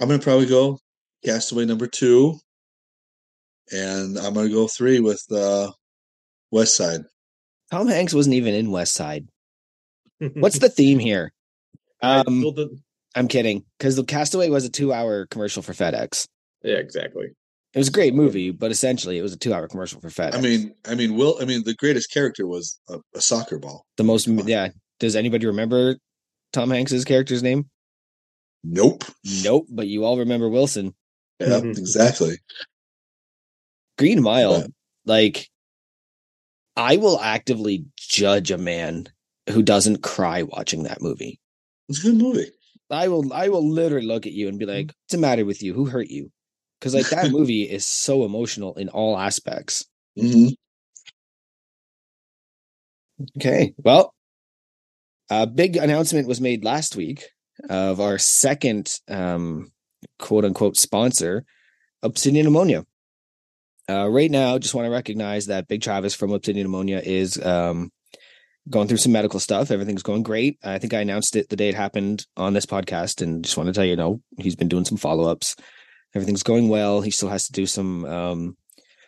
I'm 0.01 0.09
gonna 0.09 0.23
probably 0.23 0.47
go 0.47 0.79
Castaway 1.25 1.65
number 1.65 1.87
two, 1.87 2.39
and 3.73 4.19
I'm 4.19 4.35
gonna 4.35 4.49
go 4.49 4.69
three 4.69 5.01
with 5.01 5.25
uh, 5.33 5.71
Westside. 6.55 7.05
Tom 7.71 7.89
Hanks 7.89 8.15
wasn't 8.15 8.35
even 8.35 8.55
in 8.55 8.69
Westside. 8.69 9.27
What's 10.35 10.59
the 10.59 10.69
theme 10.79 10.99
here? 10.99 11.33
I 12.03 12.19
Um, 12.21 12.41
feel 12.43 12.53
the- 12.53 12.79
I'm 13.15 13.29
kidding, 13.29 13.65
because 13.79 13.97
the 13.97 14.05
Castaway 14.05 14.49
was 14.51 14.65
a 14.65 14.69
two-hour 14.71 15.27
commercial 15.27 15.63
for 15.63 15.73
FedEx. 15.73 16.27
yeah, 16.63 16.77
exactly. 16.77 17.29
It 17.73 17.79
was 17.79 17.89
a 17.89 17.93
great 17.93 18.15
movie, 18.15 18.51
but 18.51 18.71
essentially 18.71 19.19
it 19.19 19.23
was 19.23 19.33
a 19.33 19.37
two-hour 19.39 19.69
commercial 19.69 20.01
for 20.01 20.09
FedEx. 20.09 20.35
I 20.35 20.41
mean, 20.41 20.75
I 20.87 20.95
mean, 20.95 21.15
Will. 21.17 21.37
I 21.41 21.45
mean, 21.45 21.63
the 21.65 21.75
greatest 21.75 22.11
character 22.11 22.47
was 22.47 22.79
a, 22.89 22.99
a 23.15 23.21
soccer 23.21 23.59
ball. 23.59 23.85
the 23.97 24.05
most. 24.05 24.27
Come. 24.27 24.47
Yeah. 24.49 24.69
Does 25.01 25.15
anybody 25.17 25.47
remember 25.47 25.97
Tom 26.53 26.71
Hanks's 26.71 27.05
character's 27.05 27.43
name? 27.43 27.69
Nope. 28.65 29.05
Nope. 29.43 29.67
But 29.71 29.89
you 29.89 30.05
all 30.05 30.19
remember 30.19 30.49
Wilson. 30.49 30.95
Yeah, 31.39 31.61
Mhm. 31.61 31.77
exactly. 31.79 32.39
Green 33.99 34.23
Mile. 34.23 34.63
But- 34.63 34.71
Like, 35.05 35.49
I 36.77 36.97
will 36.97 37.21
actively 37.21 37.85
judge 37.97 38.51
a 38.51 38.59
man 38.59 39.09
who 39.51 39.63
doesn't 39.63 40.03
cry 40.03 40.43
watching 40.43 40.83
that 40.85 41.01
movie. 41.01 41.39
It's 41.89 42.01
a 42.01 42.03
good 42.11 42.17
movie. 42.17 42.51
I 42.91 43.09
will. 43.09 43.33
I 43.33 43.49
will 43.49 43.69
literally 43.69 44.07
look 44.07 44.27
at 44.27 44.33
you 44.33 44.49
and 44.49 44.59
be 44.59 44.67
like, 44.67 44.87
"What's 44.89 45.13
the 45.13 45.19
matter 45.19 45.45
with 45.45 45.63
you? 45.63 45.75
Who 45.75 45.87
hurt 45.87 46.09
you?" 46.09 46.31
Because 46.79 46.95
like 46.95 47.09
that 47.11 47.31
movie 47.33 47.63
is 47.65 47.87
so 47.87 48.25
emotional 48.25 48.75
in 48.75 48.89
all 48.89 49.19
aspects. 49.19 49.85
hmm 50.19 50.49
Okay. 53.37 53.75
Well, 53.79 54.15
a 55.31 55.47
big 55.47 55.77
announcement 55.77 56.29
was 56.29 56.41
made 56.41 56.65
last 56.65 56.97
week 56.97 57.25
of 57.69 58.01
our 58.01 58.19
second 58.19 58.99
um, 59.09 59.73
quote 60.19 60.45
unquote 60.45 60.77
sponsor, 60.77 61.45
Obsidian 62.03 62.47
Ammonia. 62.47 62.85
Uh, 63.89 64.09
right 64.09 64.31
now, 64.31 64.59
just 64.59 64.75
want 64.75 64.87
to 64.87 64.91
recognize 64.91 65.47
that 65.47 65.69
Big 65.69 65.81
Travis 65.81 66.15
from 66.15 66.33
Obsidian 66.33 66.67
Ammonia 66.67 67.01
is 67.05 67.41
um, 67.45 67.91
going 68.69 68.89
through 68.89 68.97
some 68.99 69.13
medical 69.13 69.41
stuff. 69.41 69.71
Everything's 69.71 70.03
going 70.03 70.23
great. 70.23 70.59
I 70.63 70.79
think 70.79 70.95
I 70.95 71.01
announced 71.01 71.37
it 71.37 71.49
the 71.49 71.57
day 71.57 71.69
it 71.69 71.75
happened 71.75 72.27
on 72.37 72.53
this 72.53 72.67
podcast, 72.67 73.23
and 73.23 73.45
just 73.45 73.57
want 73.57 73.69
to 73.69 73.73
tell 73.73 73.85
you, 73.85 73.97
no, 73.97 74.21
he's 74.39 74.57
been 74.57 74.69
doing 74.69 74.85
some 74.85 74.99
follow 74.99 75.31
ups. 75.31 75.57
Everything's 76.15 76.43
going 76.43 76.69
well. 76.69 77.01
He 77.01 77.11
still 77.11 77.29
has 77.29 77.47
to 77.47 77.53
do 77.53 77.67
some 77.67 78.05
um, 78.05 78.57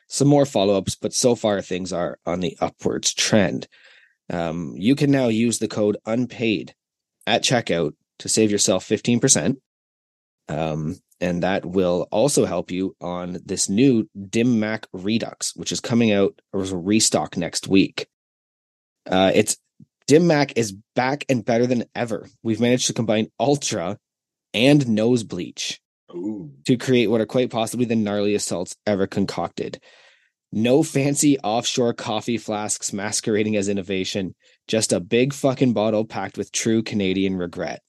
some 0.08 0.28
more 0.28 0.46
follow 0.46 0.76
ups, 0.76 0.96
but 0.96 1.12
so 1.12 1.34
far 1.34 1.60
things 1.60 1.92
are 1.92 2.18
on 2.26 2.40
the 2.40 2.56
upwards 2.60 3.14
trend. 3.14 3.68
Um, 4.30 4.74
you 4.76 4.94
can 4.94 5.10
now 5.10 5.28
use 5.28 5.58
the 5.58 5.68
code 5.68 5.96
unpaid 6.06 6.74
at 7.26 7.42
checkout 7.42 7.92
to 8.18 8.28
save 8.28 8.50
yourself 8.50 8.86
15%. 8.86 9.56
Um, 10.48 10.96
and 11.20 11.42
that 11.42 11.66
will 11.66 12.08
also 12.10 12.44
help 12.44 12.70
you 12.70 12.94
on 13.00 13.38
this 13.44 13.68
new 13.68 14.08
Dim 14.28 14.60
Mak 14.60 14.86
Redux, 14.92 15.54
which 15.56 15.72
is 15.72 15.80
coming 15.80 16.12
out 16.12 16.40
as 16.54 16.72
a 16.72 16.76
restock 16.76 17.36
next 17.36 17.68
week. 17.68 18.06
Uh, 19.08 19.32
it's 19.34 19.56
Dim 20.06 20.26
Mak 20.26 20.56
is 20.56 20.74
back 20.94 21.24
and 21.28 21.44
better 21.44 21.66
than 21.66 21.84
ever. 21.94 22.28
We've 22.42 22.60
managed 22.60 22.86
to 22.88 22.92
combine 22.94 23.28
Ultra 23.38 23.98
and 24.54 24.88
Nose 24.88 25.22
Bleach 25.22 25.80
Ooh. 26.14 26.50
to 26.66 26.76
create 26.76 27.08
what 27.08 27.20
are 27.20 27.26
quite 27.26 27.50
possibly 27.50 27.86
the 27.86 27.94
gnarliest 27.94 28.42
salts 28.42 28.76
ever 28.86 29.06
concocted. 29.06 29.80
No 30.50 30.82
fancy 30.82 31.38
offshore 31.40 31.92
coffee 31.92 32.38
flasks 32.38 32.92
masquerading 32.92 33.56
as 33.56 33.68
innovation, 33.68 34.34
just 34.66 34.92
a 34.92 35.00
big 35.00 35.34
fucking 35.34 35.74
bottle 35.74 36.06
packed 36.06 36.38
with 36.38 36.52
true 36.52 36.82
Canadian 36.82 37.36
regret. 37.36 37.80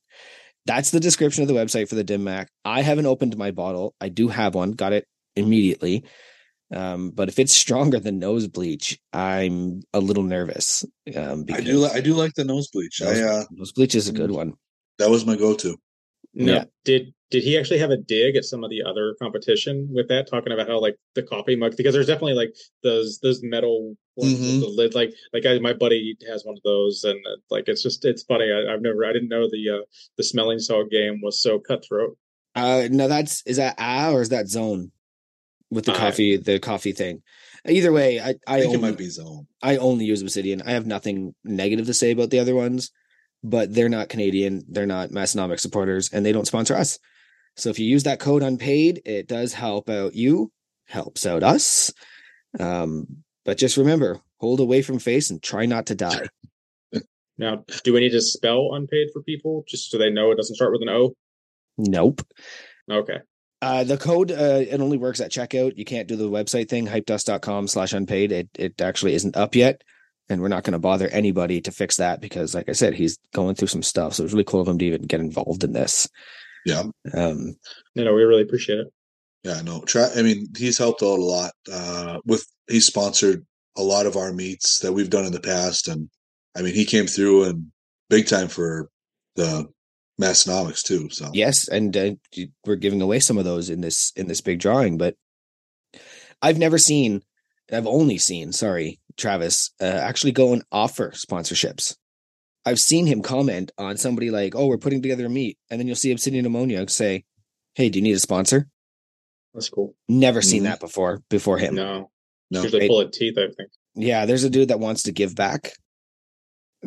That's 0.66 0.92
the 0.92 1.00
description 1.00 1.42
of 1.42 1.48
the 1.48 1.54
website 1.54 1.88
for 1.88 1.96
the 1.96 2.04
Dim 2.04 2.26
Mak. 2.26 2.50
I 2.66 2.82
haven't 2.82 3.06
opened 3.06 3.38
my 3.38 3.52
bottle. 3.52 3.96
I 4.02 4.10
do 4.10 4.28
have 4.28 4.56
one, 4.56 4.74
got 4.74 4.92
it 4.92 5.06
immediately. 5.38 6.04
Um, 6.72 7.10
but 7.12 7.30
if 7.30 7.40
it's 7.40 7.54
stronger 7.54 8.00
than 8.00 8.20
nose 8.20 8.48
bleach, 8.48 9.00
I'm 9.12 9.82
a 9.94 10.00
little 10.00 10.24
nervous. 10.24 10.86
Um, 11.16 11.46
I 11.52 11.62
do. 11.62 11.80
Li- 11.80 11.92
I 11.94 12.02
do 12.02 12.14
like 12.14 12.34
the 12.36 12.44
nose 12.46 12.68
bleach. 12.72 13.02
nose, 13.02 13.20
I 13.20 13.24
uh, 13.24 13.44
nose 13.52 13.72
bleach 13.72 13.96
is 13.96 14.08
a 14.08 14.14
good 14.14 14.32
one. 14.32 14.54
that 15.00 15.10
was 15.10 15.26
my 15.26 15.36
go-to. 15.36 15.78
No, 16.36 16.54
Yeah. 16.54 16.64
did 16.86 17.14
did 17.32 17.44
he 17.44 17.58
actually 17.60 17.78
have 17.80 17.92
a 17.92 17.98
dig 17.98 18.36
at 18.36 18.44
some 18.44 18.64
of 18.64 18.70
the 18.72 18.82
other 18.84 19.16
competition 19.22 19.88
with 19.92 20.08
that, 20.10 20.28
talking 20.28 20.52
about 20.52 20.68
how 20.68 20.80
like 20.80 20.96
the 21.16 21.24
coffee 21.24 21.56
mug? 21.56 21.76
Because 21.78 21.94
there's 21.94 22.08
definitely 22.08 22.34
like 22.34 22.54
those 22.84 23.20
those 23.20 23.42
metal 23.42 23.96
ones 24.16 24.34
with 24.40 24.42
Mhm. 24.42 24.60
the 24.60 24.68
lid. 24.68 24.94
Like 24.96 25.12
like 25.34 25.46
I, 25.48 25.58
my 25.60 25.74
buddy 25.74 26.16
has 26.28 26.44
one 26.46 26.56
of 26.58 26.64
those, 26.64 27.04
and 27.04 27.18
uh, 27.26 27.38
like 27.50 27.68
it's 27.68 27.82
just 27.82 28.06
it's 28.06 28.24
funny. 28.24 28.52
I, 28.52 28.72
I've 28.74 28.82
never 28.82 29.06
I 29.06 29.14
didn't 29.14 29.30
know 29.30 29.48
the 29.50 29.70
uh, 29.80 29.86
the 30.18 30.24
smelling 30.24 30.60
salt 30.60 30.92
game 30.92 31.20
was 31.24 31.42
so 31.42 31.58
cutthroat. 31.60 32.16
Uh, 32.56 32.88
no, 32.92 33.08
that's 33.08 33.42
is 33.48 33.58
that 33.58 33.76
ah 33.80 34.12
or 34.12 34.22
is 34.22 34.30
that 34.30 34.48
Zone 34.48 34.92
with 35.70 35.86
the 35.86 35.94
Uh, 35.94 35.98
coffee, 35.98 36.38
the 36.38 36.60
coffee 36.60 36.92
thing. 36.92 37.22
Either 37.68 37.92
way, 37.92 38.20
I 38.20 38.30
I, 38.48 38.58
I 38.58 38.60
think 38.62 38.74
it 38.74 38.78
only, 38.78 38.90
might 38.90 38.98
be 38.98 39.10
Zone. 39.10 39.48
I 39.62 39.78
only 39.78 40.06
use 40.06 40.22
Obsidian. 40.22 40.62
I 40.62 40.72
have 40.72 40.86
nothing 40.86 41.36
negative 41.44 41.86
to 41.88 41.94
say 41.94 42.12
about 42.12 42.30
the 42.30 42.40
other 42.40 42.56
ones, 42.56 42.92
but 43.44 43.74
they're 43.74 43.90
not 43.90 44.10
Canadian. 44.10 44.64
They're 44.70 44.86
not 44.86 45.10
Massenomic 45.10 45.60
supporters, 45.60 46.10
and 46.12 46.26
they 46.26 46.32
don't 46.32 46.48
sponsor 46.48 46.76
us. 46.76 46.98
So 47.58 47.70
if 47.70 47.80
you 47.80 47.86
use 47.86 48.04
that 48.04 48.20
code 48.20 48.42
unpaid, 48.44 49.02
it 49.06 49.28
does 49.28 49.54
help 49.54 49.90
out 49.90 50.16
you, 50.16 50.52
helps 50.88 51.26
out 51.26 51.44
us. 51.44 51.92
Um, 52.60 53.24
but 53.44 53.58
just 53.58 53.78
remember, 53.78 54.22
hold 54.38 54.60
away 54.62 54.82
from 54.82 55.00
face 55.00 55.30
and 55.30 55.44
try 55.44 55.66
not 55.66 55.88
to 55.88 55.96
die. 55.96 56.28
Now, 57.38 57.64
do 57.86 57.94
we 57.94 58.02
need 58.02 58.12
to 58.12 58.22
spell 58.22 58.72
unpaid 58.74 59.08
for 59.14 59.22
people 59.24 59.64
just 59.66 59.90
so 59.90 59.98
they 59.98 60.10
know 60.10 60.30
it 60.32 60.36
doesn't 60.36 60.58
start 60.58 60.74
with 60.74 60.82
an 60.82 60.90
O? 60.90 61.14
nope. 61.78 62.22
Okay. 62.92 63.20
Uh, 63.62 63.84
the 63.84 63.98
code 63.98 64.32
uh, 64.32 64.64
it 64.70 64.80
only 64.80 64.98
works 64.98 65.20
at 65.20 65.32
checkout. 65.32 65.78
You 65.78 65.86
can't 65.86 66.08
do 66.08 66.16
the 66.16 66.30
website 66.30 66.70
thing, 66.70 66.88
hypedust.com 66.88 67.68
slash 67.68 67.94
unpaid. 67.94 68.32
It 68.32 68.50
it 68.58 68.82
actually 68.82 69.14
isn't 69.16 69.36
up 69.36 69.56
yet. 69.56 69.84
And 70.32 70.42
we're 70.42 70.48
not 70.48 70.64
going 70.64 70.74
to 70.74 70.80
bother 70.80 71.08
anybody 71.08 71.60
to 71.62 71.72
fix 71.72 71.98
that 71.98 72.22
because, 72.22 72.54
like 72.54 72.70
I 72.70 72.74
said, 72.74 72.94
he's 72.94 73.18
going 73.34 73.56
through 73.56 73.70
some 73.70 73.82
stuff. 73.82 74.14
So 74.14 74.24
it's 74.24 74.32
really 74.32 74.44
cool 74.44 74.62
of 74.62 74.68
him 74.68 74.78
to 74.78 74.86
even 74.86 75.02
get 75.02 75.22
involved 75.22 75.64
in 75.64 75.74
this. 75.74 76.08
Yeah. 76.66 76.84
Um, 77.14 77.56
You 77.96 78.06
know, 78.06 78.14
we 78.14 78.22
really 78.22 78.44
appreciate 78.44 78.80
it. 78.80 78.88
Yeah, 79.44 79.62
no. 79.62 79.82
Tra- 79.82 80.16
I 80.16 80.22
mean, 80.22 80.48
he's 80.56 80.78
helped 80.78 81.02
out 81.02 81.20
a 81.20 81.24
lot. 81.24 81.54
Uh, 81.72 82.20
with 82.26 82.46
he's 82.68 82.86
sponsored 82.86 83.46
a 83.76 83.82
lot 83.82 84.06
of 84.06 84.18
our 84.18 84.32
meets 84.32 84.80
that 84.80 84.94
we've 84.94 85.10
done 85.10 85.26
in 85.26 85.32
the 85.32 85.40
past, 85.40 85.88
and 85.88 86.10
I 86.56 86.62
mean, 86.62 86.76
he 86.76 86.86
came 86.86 87.08
through 87.08 87.46
and 87.46 87.72
big 88.10 88.28
time 88.28 88.50
for 88.50 88.90
the 89.36 89.68
Massenomics 90.20 90.84
too. 90.84 91.10
So 91.10 91.30
yes, 91.34 91.68
and 91.68 91.96
uh, 91.96 92.12
we're 92.66 92.76
giving 92.76 93.02
away 93.02 93.20
some 93.20 93.38
of 93.38 93.46
those 93.46 93.70
in 93.70 93.82
this 93.82 94.12
in 94.16 94.28
this 94.28 94.42
big 94.42 94.60
drawing. 94.60 94.98
But 94.98 95.16
I've 96.42 96.58
never 96.58 96.78
seen, 96.78 97.22
I've 97.72 97.88
only 97.88 98.18
seen, 98.18 98.52
sorry, 98.52 99.00
Travis, 99.18 99.72
uh, 99.82 99.86
actually 99.86 100.32
go 100.34 100.54
and 100.54 100.64
offer 100.72 101.12
sponsorships. 101.12 101.96
I've 102.66 102.80
seen 102.80 103.06
him 103.08 103.22
comment 103.22 103.72
on 103.78 103.98
somebody 103.98 104.30
like, 104.32 104.56
"Oh, 104.56 104.68
we're 104.68 104.78
putting 104.78 105.02
together 105.02 105.26
a 105.26 105.30
meet," 105.30 105.58
and 105.70 105.80
then 105.80 105.88
you'll 105.88 105.96
see 105.96 106.12
Obsidian 106.12 106.46
Ammonia 106.46 106.88
say, 106.90 107.24
"Hey, 107.76 107.90
do 107.90 108.00
you 108.00 108.04
need 108.04 108.16
a 108.16 108.20
sponsor?" 108.20 108.68
That's 109.54 109.70
cool. 109.70 109.96
Never 110.08 110.42
seen 110.42 110.62
Mhm. 110.62 110.66
that 110.66 110.80
before. 110.80 111.24
Before 111.30 111.58
him, 111.58 111.76
No, 111.76 112.12
no, 112.52 112.62
usually 112.64 112.82
Right. 112.82 112.90
pull 112.90 113.00
of 113.02 113.12
teeth. 113.12 113.38
I 113.38 113.48
think. 113.48 113.70
yeah 113.96 114.26
there's 114.28 114.44
a 114.44 114.50
dude 114.50 114.68
that 114.68 114.80
wants 114.80 115.04
to 115.04 115.12
give 115.12 115.34
back 115.36 115.74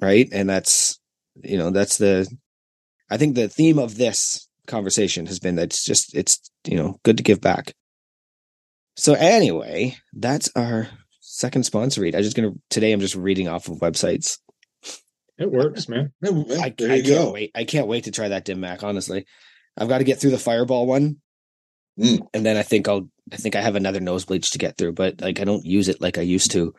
right 0.00 0.28
and 0.32 0.48
that's 0.48 0.98
you 1.42 1.58
know 1.58 1.70
that's 1.70 1.98
the 1.98 2.26
i 3.12 3.16
think 3.16 3.34
the 3.34 3.48
theme 3.48 3.78
of 3.78 3.96
this 3.96 4.48
conversation 4.66 5.26
has 5.26 5.38
been 5.38 5.56
that 5.56 5.64
it's 5.64 5.84
just 5.84 6.14
it's 6.14 6.50
you 6.64 6.76
know 6.76 6.98
good 7.04 7.16
to 7.16 7.22
give 7.22 7.40
back. 7.40 7.74
So 8.96 9.14
anyway 9.14 9.96
that's 10.12 10.50
our 10.56 10.88
second 11.20 11.64
sponsor 11.64 12.00
read. 12.00 12.14
I'm 12.14 12.22
just 12.22 12.36
gonna 12.36 12.52
today 12.70 12.92
i'm 12.92 13.00
just 13.00 13.14
reading 13.14 13.48
off 13.48 13.68
of 13.68 13.78
websites. 13.78 14.38
It 15.38 15.50
works, 15.50 15.88
man. 15.88 16.12
Yeah, 16.22 16.42
yeah, 16.46 16.60
i, 16.60 16.74
there 16.76 16.92
I 16.92 16.94
you 16.96 17.14
can't 17.14 17.32
wait 17.32 17.50
i 17.54 17.64
can't 17.64 17.86
wait 17.86 18.04
to 18.04 18.10
try 18.10 18.28
that 18.28 18.44
dim 18.44 18.60
mak 18.60 18.82
honestly. 18.82 19.26
I've 19.76 19.88
got 19.88 19.98
to 19.98 20.04
get 20.04 20.20
through 20.20 20.32
the 20.32 20.38
fireball 20.38 20.86
one. 20.86 21.16
Mm. 21.98 22.26
and 22.32 22.46
then 22.46 22.56
i 22.56 22.62
think 22.62 22.88
i'll 22.88 23.10
i 23.34 23.36
think 23.36 23.54
i 23.54 23.60
have 23.60 23.76
another 23.76 24.00
nosebleeds 24.00 24.52
to 24.52 24.58
get 24.58 24.78
through 24.78 24.94
but 24.94 25.20
like 25.20 25.40
i 25.40 25.44
don't 25.44 25.66
use 25.66 25.88
it 25.88 26.00
like 26.00 26.16
i 26.16 26.22
used 26.22 26.50
to. 26.52 26.74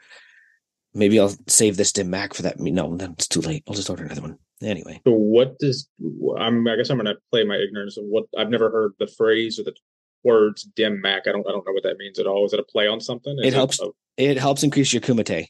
Maybe 0.95 1.19
i'll 1.19 1.35
save 1.47 1.77
this 1.77 1.91
dim 1.91 2.09
mak 2.09 2.33
for 2.33 2.43
that 2.43 2.59
no 2.59 2.97
then 2.97 3.11
it's 3.11 3.27
too 3.27 3.41
late. 3.41 3.63
I'll 3.67 3.75
just 3.75 3.89
order 3.89 4.05
another 4.05 4.21
one 4.21 4.39
anyway 4.61 5.01
So 5.05 5.13
what 5.13 5.57
does 5.59 5.89
I'm? 6.37 6.67
I 6.67 6.75
guess 6.75 6.89
I'm 6.89 6.97
gonna 6.97 7.15
play 7.31 7.43
my 7.43 7.55
ignorance 7.57 7.97
of 7.97 8.05
what 8.05 8.25
I've 8.37 8.49
never 8.49 8.69
heard 8.69 8.93
the 8.99 9.07
phrase 9.07 9.59
or 9.59 9.63
the 9.63 9.73
words 10.23 10.63
dim 10.63 11.01
mak. 11.01 11.23
I 11.27 11.31
don't. 11.31 11.45
I 11.47 11.51
don't 11.51 11.65
know 11.65 11.73
what 11.73 11.83
that 11.83 11.97
means 11.97 12.19
at 12.19 12.27
all. 12.27 12.45
Is 12.45 12.53
it 12.53 12.59
a 12.59 12.63
play 12.63 12.87
on 12.87 13.01
something? 13.01 13.37
Is 13.39 13.47
It 13.47 13.53
helps- 13.53 13.79
a- 13.81 13.89
it 14.15 14.37
helps 14.37 14.63
increase 14.63 14.93
your 14.93 15.01
kumite 15.01 15.47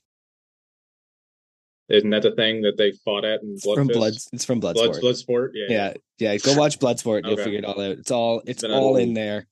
isn't 1.90 2.10
that 2.12 2.22
the 2.22 2.32
thing 2.32 2.62
that 2.62 2.78
they 2.78 2.92
fought 3.04 3.26
at 3.26 3.42
in 3.44 3.58
Blood 3.62 3.76
from 3.76 3.88
Fist? 3.88 4.00
blood 4.00 4.14
it's 4.32 4.46
from 4.46 4.60
blood, 4.62 4.76
Blood, 4.76 4.86
sport 4.96 5.02
blood 5.02 5.18
sport. 5.18 5.52
Yeah. 5.54 5.66
yeah 5.70 5.94
yeah 6.18 6.38
go 6.38 6.54
watch 6.58 6.80
bloodsport 6.80 7.28
you'll 7.28 7.36
figure 7.36 7.60
it 7.60 7.66
all 7.66 7.80
out 7.80 7.98
it's 7.98 8.10
all 8.10 8.42
it's 8.48 8.62
been 8.62 8.72
all 8.72 8.96
in 8.96 9.14
there 9.14 9.48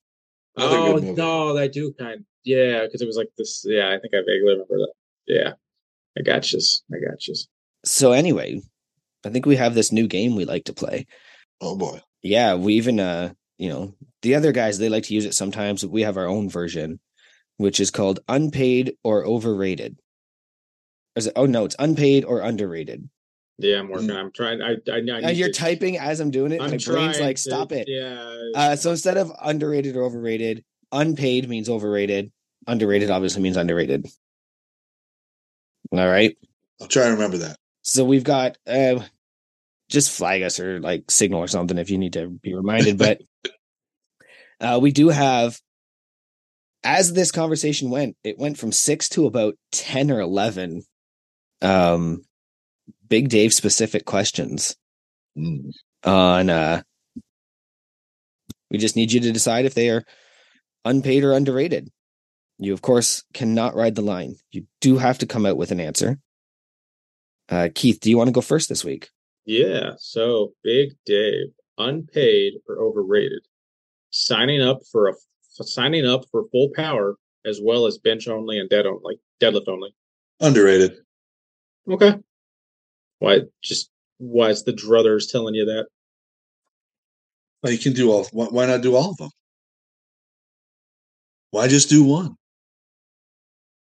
Another 0.56 0.78
oh 0.78 0.98
no, 0.98 1.57
I 1.57 1.68
do 1.68 1.94
kind. 1.94 2.26
Yeah, 2.44 2.82
because 2.84 3.02
it 3.02 3.06
was 3.06 3.15
like 3.15 3.30
this. 3.38 3.64
Yeah, 3.65 3.88
I 3.90 3.99
think 3.99 4.14
I 4.14 4.18
vaguely 4.19 4.52
remember 4.52 4.80
that. 4.80 4.94
Yeah, 5.28 5.53
I 6.18 6.23
got 6.23 6.52
you. 6.52 6.60
I 6.94 6.98
got 7.10 7.26
you. 7.26 7.36
so 7.86 8.11
anyway 8.11 8.61
i 9.26 9.30
think 9.30 9.45
we 9.45 9.56
have 9.56 9.73
this 9.76 9.91
new 9.91 10.07
game 10.07 10.35
we 10.35 10.45
like 10.45 10.65
to 10.65 10.73
play 10.73 11.06
Oh 11.61 11.76
boy. 11.77 11.99
yeah 12.23 12.56
we 12.56 12.73
even 12.76 12.99
uh 12.99 13.34
you 13.57 13.69
know 13.69 13.93
the 14.23 14.35
other 14.35 14.52
guys 14.52 14.77
they 14.77 14.89
like 14.89 15.03
to 15.06 15.14
use 15.14 15.26
it 15.26 15.34
sometimes 15.35 15.81
but 15.84 15.91
we 15.91 16.02
have 16.02 16.18
our 16.18 16.27
own 16.27 16.49
version 16.49 16.99
which 17.57 17.80
is 17.80 17.91
called 17.91 18.19
unpaid 18.27 18.95
or 19.03 19.23
overrated 19.26 19.98
is 21.15 21.27
it 21.27 21.34
oh 21.35 21.45
no 21.45 21.65
it's 21.65 21.76
unpaid 21.77 22.26
or 22.26 22.39
underrated 22.41 23.07
Yeah, 23.60 23.80
I'm 23.80 23.89
working. 23.89 24.07
Mm. 24.07 24.15
I'm 24.15 24.31
trying. 24.31 24.61
I. 24.61 24.72
I, 24.72 24.93
I 24.93 24.98
and 24.98 25.06
need 25.26 25.38
you're 25.38 25.49
to- 25.49 25.53
typing 25.60 25.98
as 25.99 26.19
i'm 26.19 26.31
doing 26.31 26.52
it 26.52 26.61
I'm 26.61 26.72
my 26.72 26.77
brain's 26.77 26.85
trying 26.85 27.19
like 27.19 27.35
to- 27.35 27.41
stop 27.41 27.72
it 27.72 27.88
Yeah. 27.88 28.34
uh 28.56 28.76
so 28.76 28.89
instead 28.91 29.18
of 29.18 29.31
underrated 29.41 29.95
or 29.95 30.03
overrated 30.03 30.64
unpaid 30.91 31.48
means 31.48 31.69
overrated 31.69 32.31
underrated 32.68 33.10
obviously 33.11 33.41
means 33.43 33.57
underrated 33.57 34.07
all 35.91 36.07
right 36.07 36.35
I'll 36.81 36.88
try 36.88 37.03
and 37.03 37.14
remember 37.14 37.38
that. 37.39 37.57
So 37.82 38.03
we've 38.06 38.24
got 38.24 38.58
uh 38.68 38.99
just 39.90 40.12
flag 40.12 40.41
us 40.41 40.60
or 40.60 40.80
like 40.80 41.10
signal 41.12 41.40
or 41.40 41.48
something 41.48 41.78
if 41.78 41.90
you 41.90 41.98
need 41.98 42.14
to 42.14 42.28
be 42.28 42.53
reminded 42.53 42.98
but 42.98 43.22
uh 44.62 44.80
we 44.82 44.91
do 44.91 45.10
have 45.10 45.60
as 46.84 47.14
this 47.14 47.32
conversation 47.32 47.90
went 47.90 48.16
it 48.24 48.38
went 48.40 48.58
from 48.58 48.72
6 48.72 49.10
to 49.10 49.26
about 49.26 49.56
10 49.72 50.12
or 50.12 50.20
11 50.20 50.84
um 51.62 52.24
big 53.08 53.30
dave 53.30 53.53
specific 53.53 54.06
questions 54.06 54.76
Mm. 55.38 55.72
on 56.03 56.49
uh 56.49 56.82
we 58.70 58.78
just 58.78 58.98
need 58.98 59.14
you 59.14 59.22
to 59.22 59.32
decide 59.32 59.64
if 59.64 59.74
they 59.74 59.90
are 59.90 60.03
unpaid 60.86 61.24
or 61.24 61.34
underrated. 61.34 61.90
You 62.58 62.74
of 62.74 62.82
course 62.82 63.24
cannot 63.34 63.76
ride 63.76 63.95
the 63.95 64.02
line. 64.02 64.36
You 64.52 64.66
do 64.80 64.98
have 64.98 65.18
to 65.20 65.26
come 65.26 65.45
out 65.45 65.58
with 65.58 65.72
an 65.72 65.80
answer 65.80 66.20
uh 67.52 67.69
keith 67.76 67.99
do 67.99 68.10
you 68.10 68.18
want 68.18 68.28
to 68.28 68.32
go 68.32 68.41
first 68.41 68.69
this 68.69 68.84
week 68.84 69.10
Yeah. 69.45 69.94
So 69.98 70.53
Big 70.64 70.94
Dave, 71.06 71.49
unpaid 71.78 72.53
or 72.68 72.80
overrated, 72.80 73.44
signing 74.11 74.61
up 74.61 74.80
for 74.91 75.07
a 75.07 75.11
f- 75.14 75.65
signing 75.68 76.06
up 76.06 76.22
for 76.32 76.45
full 76.52 76.69
power 76.76 77.15
as 77.45 77.60
well 77.61 77.88
as 77.88 77.98
bench 77.98 78.28
only 78.28 78.60
and 78.60 78.69
dead 78.69 78.86
only, 78.86 79.19
deadlift 79.41 79.68
only. 79.68 79.90
Underrated. 80.40 80.94
Okay. 81.90 82.14
Why? 83.19 83.41
Just 83.64 83.90
why 84.19 84.49
is 84.49 84.64
the 84.64 84.73
druthers 84.73 85.30
telling 85.32 85.56
you 85.56 85.65
that? 85.65 85.88
Well, 87.64 87.73
you 87.73 87.80
can 87.80 87.94
do 87.94 88.11
all. 88.11 88.26
Why, 88.32 88.45
why 88.45 88.65
not 88.68 88.82
do 88.82 88.95
all 88.95 89.11
of 89.11 89.18
them? 89.18 89.32
Why 91.49 91.68
just 91.68 91.90
do 91.90 92.03
one? 92.03 92.36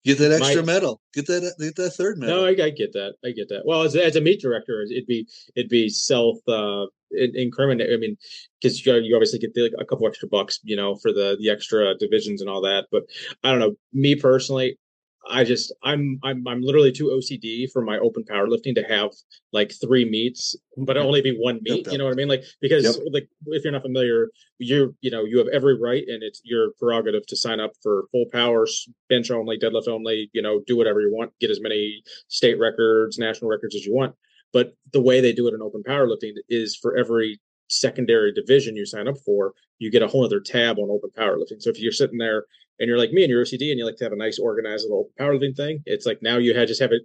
Get 0.03 0.18
that 0.18 0.32
extra 0.32 0.64
My- 0.64 0.73
medal. 0.73 1.02
Get 1.14 1.28
that. 1.28 1.53
Get 1.60 1.76
that 1.76 1.91
third 1.91 2.18
medal. 2.18 2.38
No, 2.38 2.45
I, 2.45 2.49
I 2.49 2.69
get 2.72 2.94
that. 2.94 3.14
I 3.23 3.32
get 3.32 3.49
that. 3.49 3.64
Well, 3.65 3.84
as, 3.84 3.95
as 3.95 4.15
a 4.15 4.22
meet 4.22 4.41
director, 4.41 4.82
it'd 4.82 5.06
be 5.06 5.28
it'd 5.56 5.69
be 5.69 5.90
self 5.90 6.38
uh, 6.48 6.86
incriminate. 7.11 7.94
I 7.94 7.98
mean, 7.98 8.18
because 8.60 8.84
you, 8.84 8.95
you 8.95 9.15
obviously 9.15 9.40
get 9.40 9.53
the, 9.53 9.72
a 9.80 9.86
couple 9.86 10.07
extra 10.07 10.28
bucks, 10.28 10.60
you 10.64 10.76
know, 10.76 10.95
for 10.95 11.14
the 11.14 11.38
the 11.40 11.52
extra 11.52 11.95
divisions 11.98 12.41
and 12.41 12.49
all 12.49 12.61
that. 12.61 12.88
But 12.91 13.03
I 13.44 13.52
don't 13.52 13.60
know. 13.60 13.76
Me 13.94 14.15
personally, 14.15 14.80
I 15.30 15.43
just 15.43 15.73
I'm 15.84 16.19
I'm 16.23 16.48
I'm 16.48 16.61
literally 16.61 16.91
too 16.91 17.07
OCD 17.07 17.72
for 17.72 17.81
my 17.81 17.98
open 17.99 18.23
powerlifting 18.23 18.73
to 18.76 18.84
have 18.84 19.11
like 19.53 19.72
three 19.80 20.03
meets, 20.10 20.56
but 20.77 20.98
only 20.98 21.22
be 21.22 21.38
one 21.38 21.60
meet. 21.61 21.85
Yep, 21.85 21.91
You 21.91 21.98
know 21.99 22.06
what 22.06 22.14
I 22.14 22.15
mean? 22.15 22.27
Like 22.27 22.43
because 22.60 22.84
Yep. 22.84 23.07
like 23.14 23.30
if 23.48 23.64
you're 23.64 23.73
not 23.73 23.84
familiar, 23.84 24.30
you're 24.57 24.93
you 25.02 25.11
know 25.11 25.23
you 25.23 25.38
have 25.38 25.48
every 25.49 25.77
right 25.80 26.03
and 26.07 26.23
it's 26.23 26.41
your 26.43 26.72
prerogative 26.80 27.26
to 27.27 27.35
sign 27.35 27.60
up 27.60 27.72
for 27.84 28.06
full 28.11 28.26
power, 28.31 28.65
bench 29.10 29.30
only, 29.30 29.60
deadlift 29.60 29.88
only. 29.88 30.30
You 30.34 30.41
know, 30.41 30.61
do 30.65 30.76
whatever 30.76 31.02
you 31.02 31.14
want, 31.14 31.31
get 31.39 31.52
as 31.52 31.61
many 31.61 32.03
state 32.27 32.57
records, 32.60 33.18
national 33.19 33.49
records 33.49 33.76
as 33.76 33.85
you 33.85 33.93
want. 33.93 34.15
But 34.53 34.73
the 34.91 35.02
way 35.02 35.22
they 35.22 35.34
do 35.34 35.48
it 35.48 35.53
in 35.53 35.61
open 35.61 35.84
powerlifting 35.84 36.34
is 36.49 36.76
for 36.76 36.98
every 36.98 37.39
secondary 37.69 38.34
division 38.34 38.76
you 38.76 38.85
sign 38.85 39.07
up 39.07 39.18
for, 39.26 39.53
you 39.80 39.89
get 39.89 40.03
a 40.03 40.07
whole 40.07 40.26
other 40.26 40.41
tab 40.41 40.77
on 40.77 40.89
open 40.89 41.10
powerlifting. 41.18 41.61
So 41.61 41.69
if 41.69 41.80
you're 41.80 41.91
sitting 41.93 42.18
there 42.18 42.45
and 42.81 42.87
you're 42.87 42.97
like 42.97 43.11
me 43.11 43.23
and 43.23 43.29
you're 43.29 43.43
OCD 43.43 43.69
and 43.69 43.79
you 43.79 43.85
like 43.85 43.95
to 43.97 44.03
have 44.03 44.11
a 44.11 44.17
nice 44.17 44.39
organized 44.39 44.83
little 44.83 45.09
powerlifting 45.19 45.55
thing, 45.55 45.83
it's 45.85 46.05
like 46.05 46.19
now 46.21 46.37
you 46.37 46.53
had 46.53 46.67
just 46.67 46.81
have 46.81 46.91
it, 46.91 47.03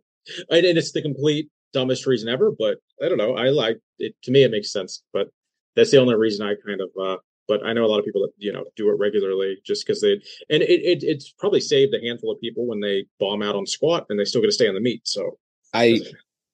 and, 0.51 0.65
and 0.65 0.79
it's 0.79 0.93
the 0.93 1.03
complete 1.03 1.51
dumbest 1.73 2.07
reason 2.07 2.29
ever. 2.29 2.51
But 2.51 2.79
I 3.05 3.09
don't 3.09 3.19
know, 3.19 3.37
I 3.37 3.51
like 3.51 3.79
it. 3.99 4.15
To 4.25 4.33
me, 4.33 4.43
it 4.43 4.51
makes 4.51 4.73
sense. 4.73 5.05
But 5.13 5.29
that's 5.77 5.91
the 5.91 6.01
only 6.01 6.17
reason 6.17 6.45
I 6.45 6.55
kind 6.67 6.81
of. 6.81 6.89
uh 7.01 7.19
but 7.49 7.65
I 7.65 7.73
know 7.73 7.85
a 7.85 7.87
lot 7.87 8.01
of 8.01 8.05
people 8.05 8.23
that 8.23 8.33
you 8.39 8.53
know 8.53 8.65
do 8.75 8.89
it 8.89 8.99
regularly 8.99 9.59
just 9.65 9.87
because 9.87 10.01
they 10.01 10.15
and 10.51 10.63
it, 10.63 10.81
it 10.83 11.05
it's 11.05 11.31
probably 11.39 11.61
saved 11.61 11.95
a 11.95 12.05
handful 12.05 12.33
of 12.33 12.41
people 12.41 12.67
when 12.67 12.81
they 12.81 13.07
bomb 13.21 13.43
out 13.43 13.55
on 13.55 13.67
squat 13.67 14.07
and 14.09 14.19
they 14.19 14.25
still 14.25 14.41
get 14.41 14.49
to 14.49 14.53
stay 14.53 14.67
on 14.67 14.75
the 14.75 14.81
meet. 14.81 15.07
So 15.07 15.39
i 15.73 16.01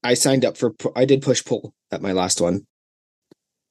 i 0.02 0.14
signed 0.14 0.44
up 0.44 0.56
for 0.56 0.74
i 0.96 1.04
did 1.04 1.22
push 1.22 1.44
pull 1.44 1.74
at 1.90 2.02
my 2.02 2.12
last 2.12 2.40
one 2.40 2.66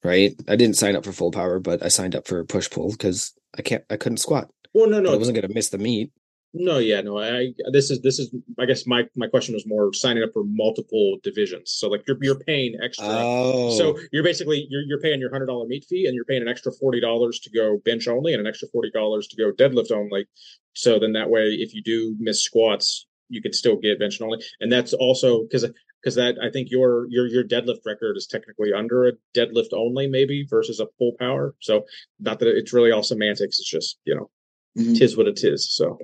right 0.03 0.33
i 0.47 0.55
didn't 0.55 0.77
sign 0.77 0.95
up 0.95 1.03
for 1.03 1.11
full 1.11 1.31
power 1.31 1.59
but 1.59 1.83
i 1.83 1.87
signed 1.87 2.15
up 2.15 2.27
for 2.27 2.43
push 2.45 2.69
pull 2.69 2.91
because 2.91 3.33
i 3.57 3.61
can't 3.61 3.83
i 3.89 3.97
couldn't 3.97 4.17
squat 4.17 4.49
well, 4.73 4.89
no, 4.89 4.99
no, 4.99 5.14
i 5.14 5.18
wasn't 5.18 5.35
going 5.35 5.48
to 5.48 5.53
miss 5.53 5.69
the 5.69 5.77
meet 5.77 6.11
No, 6.53 6.80
yeah, 6.80 6.99
no. 6.99 7.18
I 7.18 7.53
this 7.72 7.89
is 7.91 8.02
this 8.02 8.19
is. 8.19 8.35
I 8.60 8.65
guess 8.65 8.85
my 8.85 9.07
my 9.15 9.27
question 9.27 9.53
was 9.53 9.65
more 9.65 9.93
signing 9.93 10.22
up 10.22 10.31
for 10.34 10.43
multiple 10.43 11.18
divisions. 11.23 11.72
So 11.72 11.88
like 11.88 12.03
you're 12.06 12.18
you're 12.22 12.39
paying 12.39 12.77
extra. 12.84 13.06
oh 13.07 13.77
So 13.77 13.98
you're 14.11 14.23
basically 14.23 14.68
you're 14.69 14.81
you're 14.81 14.99
paying 14.99 15.22
your 15.22 15.31
hundred 15.31 15.45
dollar 15.45 15.65
meet 15.65 15.85
fee, 15.85 16.07
and 16.07 16.14
you're 16.14 16.26
paying 16.26 16.41
an 16.41 16.49
extra 16.49 16.73
forty 16.73 16.99
dollars 16.99 17.39
to 17.41 17.49
go 17.52 17.77
bench 17.85 18.10
only, 18.10 18.34
and 18.34 18.41
an 18.41 18.48
extra 18.48 18.68
forty 18.68 18.91
dollars 18.91 19.27
to 19.27 19.38
go 19.38 19.53
deadlift 19.53 19.91
only. 19.91 20.27
So 20.73 20.99
then 20.99 21.14
that 21.14 21.30
way, 21.30 21.43
if 21.52 21.73
you 21.73 21.81
do 21.81 22.18
miss 22.19 22.43
squats, 22.43 23.07
you 23.30 23.41
could 23.41 23.56
still 23.56 23.77
get 23.77 23.99
bench 23.99 24.22
only, 24.22 24.43
and 24.60 24.69
that's 24.69 24.91
also 24.91 25.43
because 25.43 25.65
because 26.02 26.15
that 26.15 26.35
I 26.43 26.49
think 26.49 26.69
your 26.69 27.07
your 27.10 27.27
your 27.27 27.45
deadlift 27.45 27.85
record 27.85 28.18
is 28.18 28.27
technically 28.27 28.73
under 28.73 29.07
a 29.07 29.14
deadlift 29.34 29.72
only 29.72 30.07
maybe 30.07 30.45
versus 30.49 30.81
a 30.81 30.88
full 30.98 31.14
power. 31.18 31.56
So 31.61 31.85
not 32.19 32.39
that 32.39 32.49
it's 32.49 32.73
really 32.73 32.91
all 32.91 33.03
semantics. 33.03 33.57
It's 33.60 33.69
just 33.69 33.99
you 34.03 34.15
know 34.15 34.30
Mhm. 34.77 34.98
tis 34.98 35.18
what 35.18 35.27
it 35.27 35.39
is. 35.43 35.69
So 35.73 35.98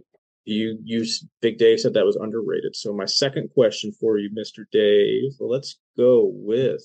you 0.45 0.79
you 0.83 1.05
Big 1.41 1.57
Dave 1.57 1.79
said 1.79 1.93
that 1.93 2.05
was 2.05 2.15
underrated. 2.15 2.75
So 2.75 2.93
my 2.93 3.05
second 3.05 3.49
question 3.53 3.91
for 3.91 4.17
you, 4.17 4.29
Mr. 4.29 4.65
Dave, 4.71 5.33
well, 5.39 5.49
let's 5.49 5.77
go 5.97 6.25
with 6.33 6.81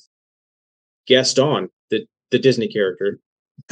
Gaston, 1.07 1.69
the 1.91 2.07
the 2.31 2.39
Disney 2.39 2.69
character. 2.69 3.21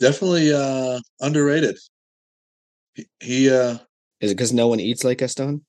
Definitely 0.00 0.52
uh 0.52 1.00
underrated. 1.20 1.76
He, 2.94 3.06
he 3.20 3.50
uh 3.50 3.78
Is 4.20 4.30
it 4.30 4.36
because 4.36 4.52
no 4.52 4.68
one 4.68 4.80
eats 4.80 5.04
like 5.04 5.18
Gaston? 5.18 5.64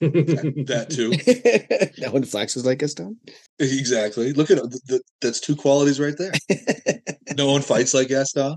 That 0.00 0.86
too. 0.90 1.10
no 2.04 2.12
one 2.12 2.22
flexes 2.24 2.64
like 2.64 2.78
Gaston? 2.78 3.16
Exactly. 3.58 4.32
Look 4.32 4.50
at 4.50 4.58
th- 4.58 4.82
th- 4.88 5.02
that's 5.20 5.40
two 5.40 5.56
qualities 5.56 6.00
right 6.00 6.14
there. 6.18 6.32
No 7.36 7.50
one 7.52 7.60
fights 7.60 7.92
like 7.92 8.08
Gaston. 8.08 8.56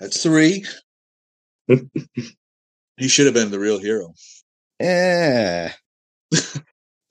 That's 0.00 0.20
three. 0.20 0.64
he 1.68 3.06
should 3.08 3.26
have 3.26 3.34
been 3.34 3.50
the 3.52 3.58
real 3.60 3.78
hero. 3.78 4.12
Eh. 4.80 5.70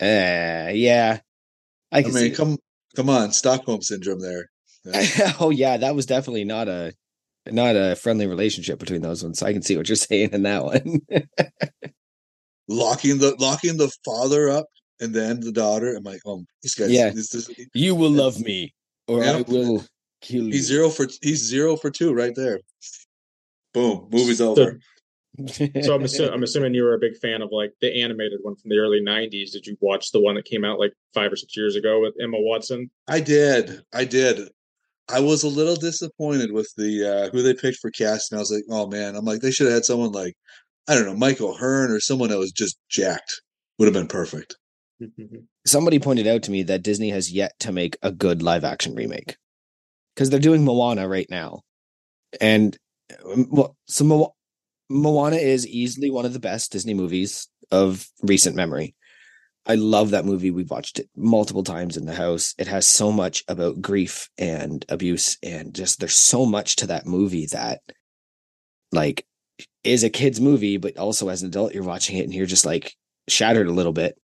Eh, 0.02 0.70
yeah. 0.72 1.20
I 1.92 1.98
I 2.00 2.02
can 2.04 2.14
mean, 2.14 2.22
see. 2.24 2.28
it. 2.32 2.36
come 2.36 2.58
come 2.98 3.10
on, 3.10 3.32
Stockholm 3.32 3.82
syndrome 3.82 4.20
there. 4.20 4.50
oh 5.40 5.52
yeah, 5.52 5.78
that 5.78 5.96
was 5.96 6.06
definitely 6.06 6.44
not 6.44 6.68
a 6.68 6.92
not 7.50 7.76
a 7.78 7.96
friendly 7.96 8.28
relationship 8.28 8.78
between 8.80 9.02
those 9.02 9.24
ones. 9.24 9.42
I 9.42 9.54
can 9.54 9.62
see 9.62 9.78
what 9.78 9.88
you're 9.88 9.96
saying 9.96 10.32
in 10.34 10.44
that 10.44 10.66
one. 10.66 11.00
Locking 12.68 13.18
the 13.18 13.36
locking 13.40 13.78
the 13.78 13.92
father 14.04 14.50
up 14.50 14.66
and 15.00 15.14
then 15.14 15.40
the 15.40 15.52
daughter. 15.52 15.96
I'm 15.96 16.04
like, 16.04 16.22
oh, 16.26 16.44
this 16.64 16.76
guy's 16.76 16.92
Yeah. 16.92 17.10
This, 17.10 17.30
this, 17.30 17.50
you 17.74 17.96
will 17.96 18.12
love 18.12 18.40
me, 18.40 18.74
or 19.08 19.24
I 19.24 19.42
will 19.42 19.84
kill 20.22 20.46
you. 20.46 20.52
he's 20.52 20.68
zero 20.68 20.90
for 20.90 21.08
he's 21.22 21.44
zero 21.44 21.76
for 21.76 21.92
two 21.92 22.14
right 22.14 22.34
there. 22.36 22.60
Boom, 23.74 24.08
movie's 24.12 24.42
over. 24.42 24.80
so 25.52 25.66
I'm, 25.94 26.04
assu- 26.04 26.32
I'm 26.32 26.44
assuming 26.44 26.74
you 26.74 26.84
were 26.84 26.94
a 26.94 27.00
big 27.00 27.18
fan 27.18 27.42
of 27.42 27.50
like 27.52 27.74
the 27.82 28.02
animated 28.02 28.40
one 28.44 28.56
from 28.56 28.70
the 28.70 28.78
early 28.78 29.02
'90s. 29.02 29.52
Did 29.52 29.68
you 29.68 29.78
watch 29.82 30.12
the 30.12 30.22
one 30.22 30.36
that 30.36 30.46
came 30.46 30.64
out 30.64 30.80
like 30.80 30.94
five 31.14 31.32
or 31.32 31.36
six 31.36 31.58
years 31.58 31.76
ago 31.76 32.00
with 32.02 32.14
Emma 32.22 32.38
Watson? 32.40 32.90
I 33.08 33.20
did, 33.20 33.82
I 33.94 34.06
did. 34.06 34.48
I 35.08 35.20
was 35.20 35.44
a 35.44 35.48
little 35.48 35.76
disappointed 35.76 36.52
with 36.52 36.72
the 36.78 37.06
uh 37.06 37.30
who 37.32 37.44
they 37.44 37.54
picked 37.54 37.80
for 37.80 37.92
casting. 37.92 38.38
I 38.38 38.42
was 38.42 38.52
like, 38.52 38.64
oh 38.70 38.88
man, 38.88 39.16
I'm 39.16 39.26
like 39.26 39.42
they 39.42 39.52
should 39.52 39.68
have 39.68 39.76
had 39.76 39.86
someone 39.86 40.14
like 40.14 40.36
I 40.88 40.96
don't 40.96 41.06
know 41.06 41.16
Michael 41.16 41.56
Hearn 41.56 41.92
or 41.92 42.00
someone 42.00 42.30
that 42.30 42.38
was 42.38 42.52
just 42.52 42.78
jacked. 42.90 43.42
Would 43.78 43.86
have 43.86 43.94
been 43.94 44.08
perfect. 44.08 44.56
Somebody 45.66 46.00
pointed 46.00 46.28
out 46.28 46.44
to 46.44 46.52
me 46.52 46.64
that 46.64 46.84
Disney 46.84 47.10
has 47.10 47.32
yet 47.32 47.54
to 47.60 47.72
make 47.72 47.98
a 48.02 48.12
good 48.12 48.42
live 48.42 48.64
action 48.64 48.96
remake 48.96 49.36
because 50.16 50.30
they're 50.30 50.40
doing 50.40 50.64
Moana 50.64 51.08
right 51.08 51.28
now, 51.30 51.62
and 52.40 52.78
um, 53.26 53.48
well, 53.50 53.76
so 53.88 54.06
Mo- 54.06 54.36
Moana 54.90 55.38
is 55.38 55.68
easily 55.68 56.10
one 56.10 56.26
of 56.26 56.34
the 56.34 56.40
best 56.40 56.72
Disney 56.72 56.94
movies 56.94 57.50
of 57.72 58.08
recent 58.22 58.56
memory. 58.56 58.96
I 59.68 59.76
love 59.76 60.12
that 60.12 60.26
movie. 60.26 60.52
We've 60.52 60.70
watched 60.70 61.00
it 61.00 61.10
multiple 61.16 61.64
times 61.64 61.98
in 61.98 62.06
the 62.06 62.14
house. 62.14 62.54
It 62.60 62.68
has 62.68 62.86
so 62.86 63.12
much 63.12 63.44
about 63.48 63.82
grief 63.82 64.30
and 64.38 64.86
abuse, 64.90 65.38
and 65.42 65.74
just 65.74 66.00
there's 66.00 66.16
so 66.16 66.46
much 66.46 66.76
to 66.78 66.88
that 66.88 67.08
movie 67.08 67.48
that, 67.52 67.82
like, 68.92 69.26
is 69.86 70.04
a 70.04 70.10
kid's 70.10 70.42
movie, 70.42 70.78
but 70.78 70.98
also 70.98 71.30
as 71.30 71.42
an 71.44 71.50
adult, 71.50 71.74
you're 71.74 71.84
watching 71.84 72.18
it 72.18 72.24
and 72.24 72.34
you're 72.34 72.46
just 72.46 72.66
like 72.66 72.94
shattered 73.28 73.68
a 73.68 73.72
little 73.74 73.94
bit. 73.94 74.18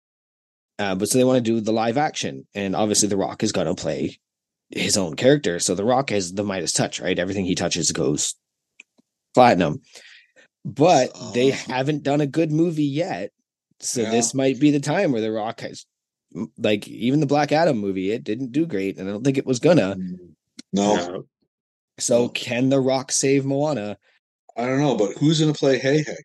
Uh, 0.77 0.95
but 0.95 1.09
so 1.09 1.17
they 1.17 1.23
want 1.25 1.37
to 1.37 1.41
do 1.51 1.59
the 1.59 1.73
live 1.73 1.97
action, 1.97 2.47
and 2.55 2.75
obviously, 2.75 3.09
The 3.09 3.17
Rock 3.17 3.43
is 3.43 3.51
going 3.51 3.67
to 3.67 3.75
play 3.75 4.17
his 4.69 4.97
own 4.97 5.15
character. 5.15 5.59
So 5.59 5.75
The 5.75 5.83
Rock 5.83 6.09
has 6.11 6.31
the 6.31 6.43
Midas 6.43 6.71
touch, 6.71 7.01
right? 7.01 7.19
Everything 7.19 7.43
he 7.45 7.55
touches 7.55 7.91
goes 7.91 8.35
platinum. 9.33 9.81
But 10.63 11.11
they 11.33 11.49
Oh. 11.51 11.55
haven't 11.55 12.03
done 12.03 12.21
a 12.21 12.27
good 12.27 12.51
movie 12.51 12.83
yet. 12.85 13.31
So 13.81 14.01
Yeah. 14.01 14.11
this 14.11 14.33
might 14.33 14.59
be 14.59 14.71
the 14.71 14.79
time 14.79 15.11
where 15.11 15.21
The 15.21 15.31
Rock 15.31 15.61
has, 15.61 15.85
like, 16.57 16.87
even 16.87 17.19
the 17.19 17.25
Black 17.25 17.51
Adam 17.51 17.77
movie, 17.77 18.11
it 18.11 18.23
didn't 18.23 18.51
do 18.51 18.65
great, 18.65 18.97
and 18.97 19.09
I 19.09 19.11
don't 19.11 19.23
think 19.23 19.37
it 19.37 19.45
was 19.45 19.59
gonna. 19.59 19.97
No, 20.71 20.93
Uh, 20.95 21.19
So 21.97 22.29
can 22.29 22.69
The 22.69 22.79
Rock 22.79 23.11
save 23.11 23.43
Moana? 23.45 23.97
I 24.57 24.65
don't 24.65 24.79
know, 24.79 24.95
but 24.97 25.17
who's 25.17 25.39
gonna 25.39 25.53
play 25.53 25.79
Heihei? 25.79 26.15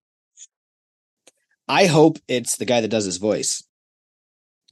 I 1.69 1.87
hope 1.87 2.19
it's 2.29 2.57
the 2.57 2.65
guy 2.65 2.81
that 2.81 2.89
does 2.89 3.05
his 3.05 3.17
voice, 3.17 3.63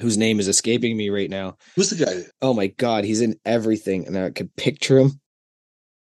whose 0.00 0.18
name 0.18 0.40
is 0.40 0.48
escaping 0.48 0.96
me 0.96 1.08
right 1.10 1.30
now. 1.30 1.56
Who's 1.76 1.90
the 1.90 2.04
guy? 2.04 2.22
Oh 2.42 2.52
my 2.54 2.66
god, 2.68 3.04
he's 3.04 3.20
in 3.20 3.36
everything, 3.44 4.06
and 4.06 4.16
I 4.18 4.30
could 4.30 4.54
picture 4.56 4.98
him. 4.98 5.20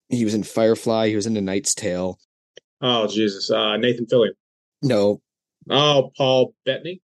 He 0.09 0.23
was 0.23 0.33
in 0.33 0.43
Firefly. 0.43 1.09
He 1.09 1.15
was 1.15 1.25
in 1.25 1.33
The 1.33 1.41
Knight's 1.41 1.73
Tale. 1.73 2.19
oh 2.81 3.07
Jesus, 3.07 3.49
uh, 3.51 3.77
Nathan 3.77 4.05
Fillion. 4.05 4.31
No, 4.83 5.21
Oh, 5.69 6.11
Paul 6.15 6.53
Bettany. 6.65 7.01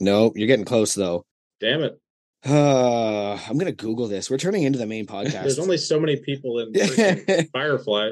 no, 0.00 0.32
you're 0.36 0.46
getting 0.46 0.64
close 0.66 0.94
though. 0.94 1.24
Damn 1.60 1.82
it! 1.82 1.98
Uh, 2.46 3.38
I'm 3.48 3.56
gonna 3.58 3.72
Google 3.72 4.06
this. 4.08 4.30
We're 4.30 4.36
turning 4.38 4.64
into 4.64 4.78
the 4.78 4.86
main 4.86 5.06
podcast. 5.14 5.32
There's 5.42 5.58
only 5.58 5.78
so 5.78 5.98
many 5.98 6.16
people 6.16 6.58
in 6.58 6.72
freaking 6.74 7.48
Firefly. 7.52 8.10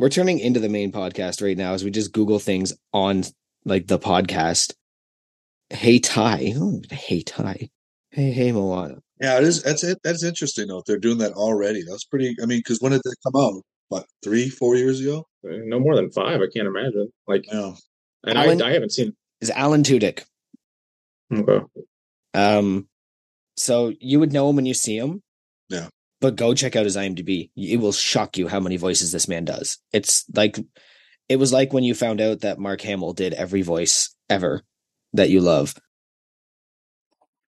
We're 0.00 0.08
turning 0.08 0.38
into 0.38 0.60
the 0.60 0.70
main 0.70 0.92
podcast 0.92 1.42
right 1.42 1.58
now 1.58 1.74
as 1.74 1.84
we 1.84 1.90
just 1.90 2.14
Google 2.14 2.38
things 2.38 2.72
on 2.94 3.22
like 3.66 3.86
the 3.86 3.98
podcast. 3.98 4.72
Hey 5.68 5.98
Ty, 5.98 6.54
oh, 6.56 6.80
hey 6.90 7.20
Ty, 7.20 7.68
hey 8.10 8.30
hey 8.30 8.50
Moana. 8.50 9.02
Yeah, 9.20 9.36
it 9.36 9.44
is. 9.44 9.62
That's 9.62 9.84
it. 9.84 9.98
That's 10.02 10.24
interesting 10.24 10.68
though. 10.68 10.78
If 10.78 10.86
they're 10.86 10.96
doing 10.96 11.18
that 11.18 11.34
already, 11.34 11.82
that's 11.86 12.04
pretty. 12.04 12.34
I 12.42 12.46
mean, 12.46 12.60
because 12.60 12.78
when 12.80 12.92
did 12.92 13.02
that 13.04 13.14
come 13.22 13.38
out? 13.38 13.62
What 13.88 14.06
three, 14.22 14.48
four 14.48 14.74
years 14.74 15.02
ago? 15.02 15.26
No 15.42 15.78
more 15.78 15.94
than 15.96 16.10
five. 16.12 16.40
I 16.40 16.46
can't 16.50 16.66
imagine. 16.66 17.10
Like, 17.26 17.44
Yeah. 17.52 17.74
and 18.24 18.38
Alan- 18.38 18.62
I, 18.62 18.68
I 18.68 18.72
haven't 18.72 18.92
seen. 18.92 19.14
Is 19.42 19.50
Alan 19.50 19.82
Tudyk. 19.82 20.24
Okay. 21.30 21.60
Um, 22.32 22.88
so 23.58 23.92
you 24.00 24.18
would 24.18 24.32
know 24.32 24.48
him 24.48 24.56
when 24.56 24.64
you 24.64 24.72
see 24.72 24.96
him. 24.96 25.22
Yeah. 25.68 25.88
But 26.20 26.36
go 26.36 26.54
check 26.54 26.76
out 26.76 26.84
his 26.84 26.96
IMDb. 26.96 27.50
It 27.56 27.80
will 27.80 27.92
shock 27.92 28.36
you 28.36 28.48
how 28.48 28.60
many 28.60 28.76
voices 28.76 29.10
this 29.10 29.28
man 29.28 29.44
does. 29.44 29.78
It's 29.92 30.24
like 30.34 30.58
it 31.28 31.36
was 31.36 31.52
like 31.52 31.72
when 31.72 31.84
you 31.84 31.94
found 31.94 32.20
out 32.20 32.40
that 32.40 32.58
Mark 32.58 32.82
Hamill 32.82 33.14
did 33.14 33.32
every 33.34 33.62
voice 33.62 34.14
ever 34.28 34.62
that 35.14 35.30
you 35.30 35.40
love. 35.40 35.74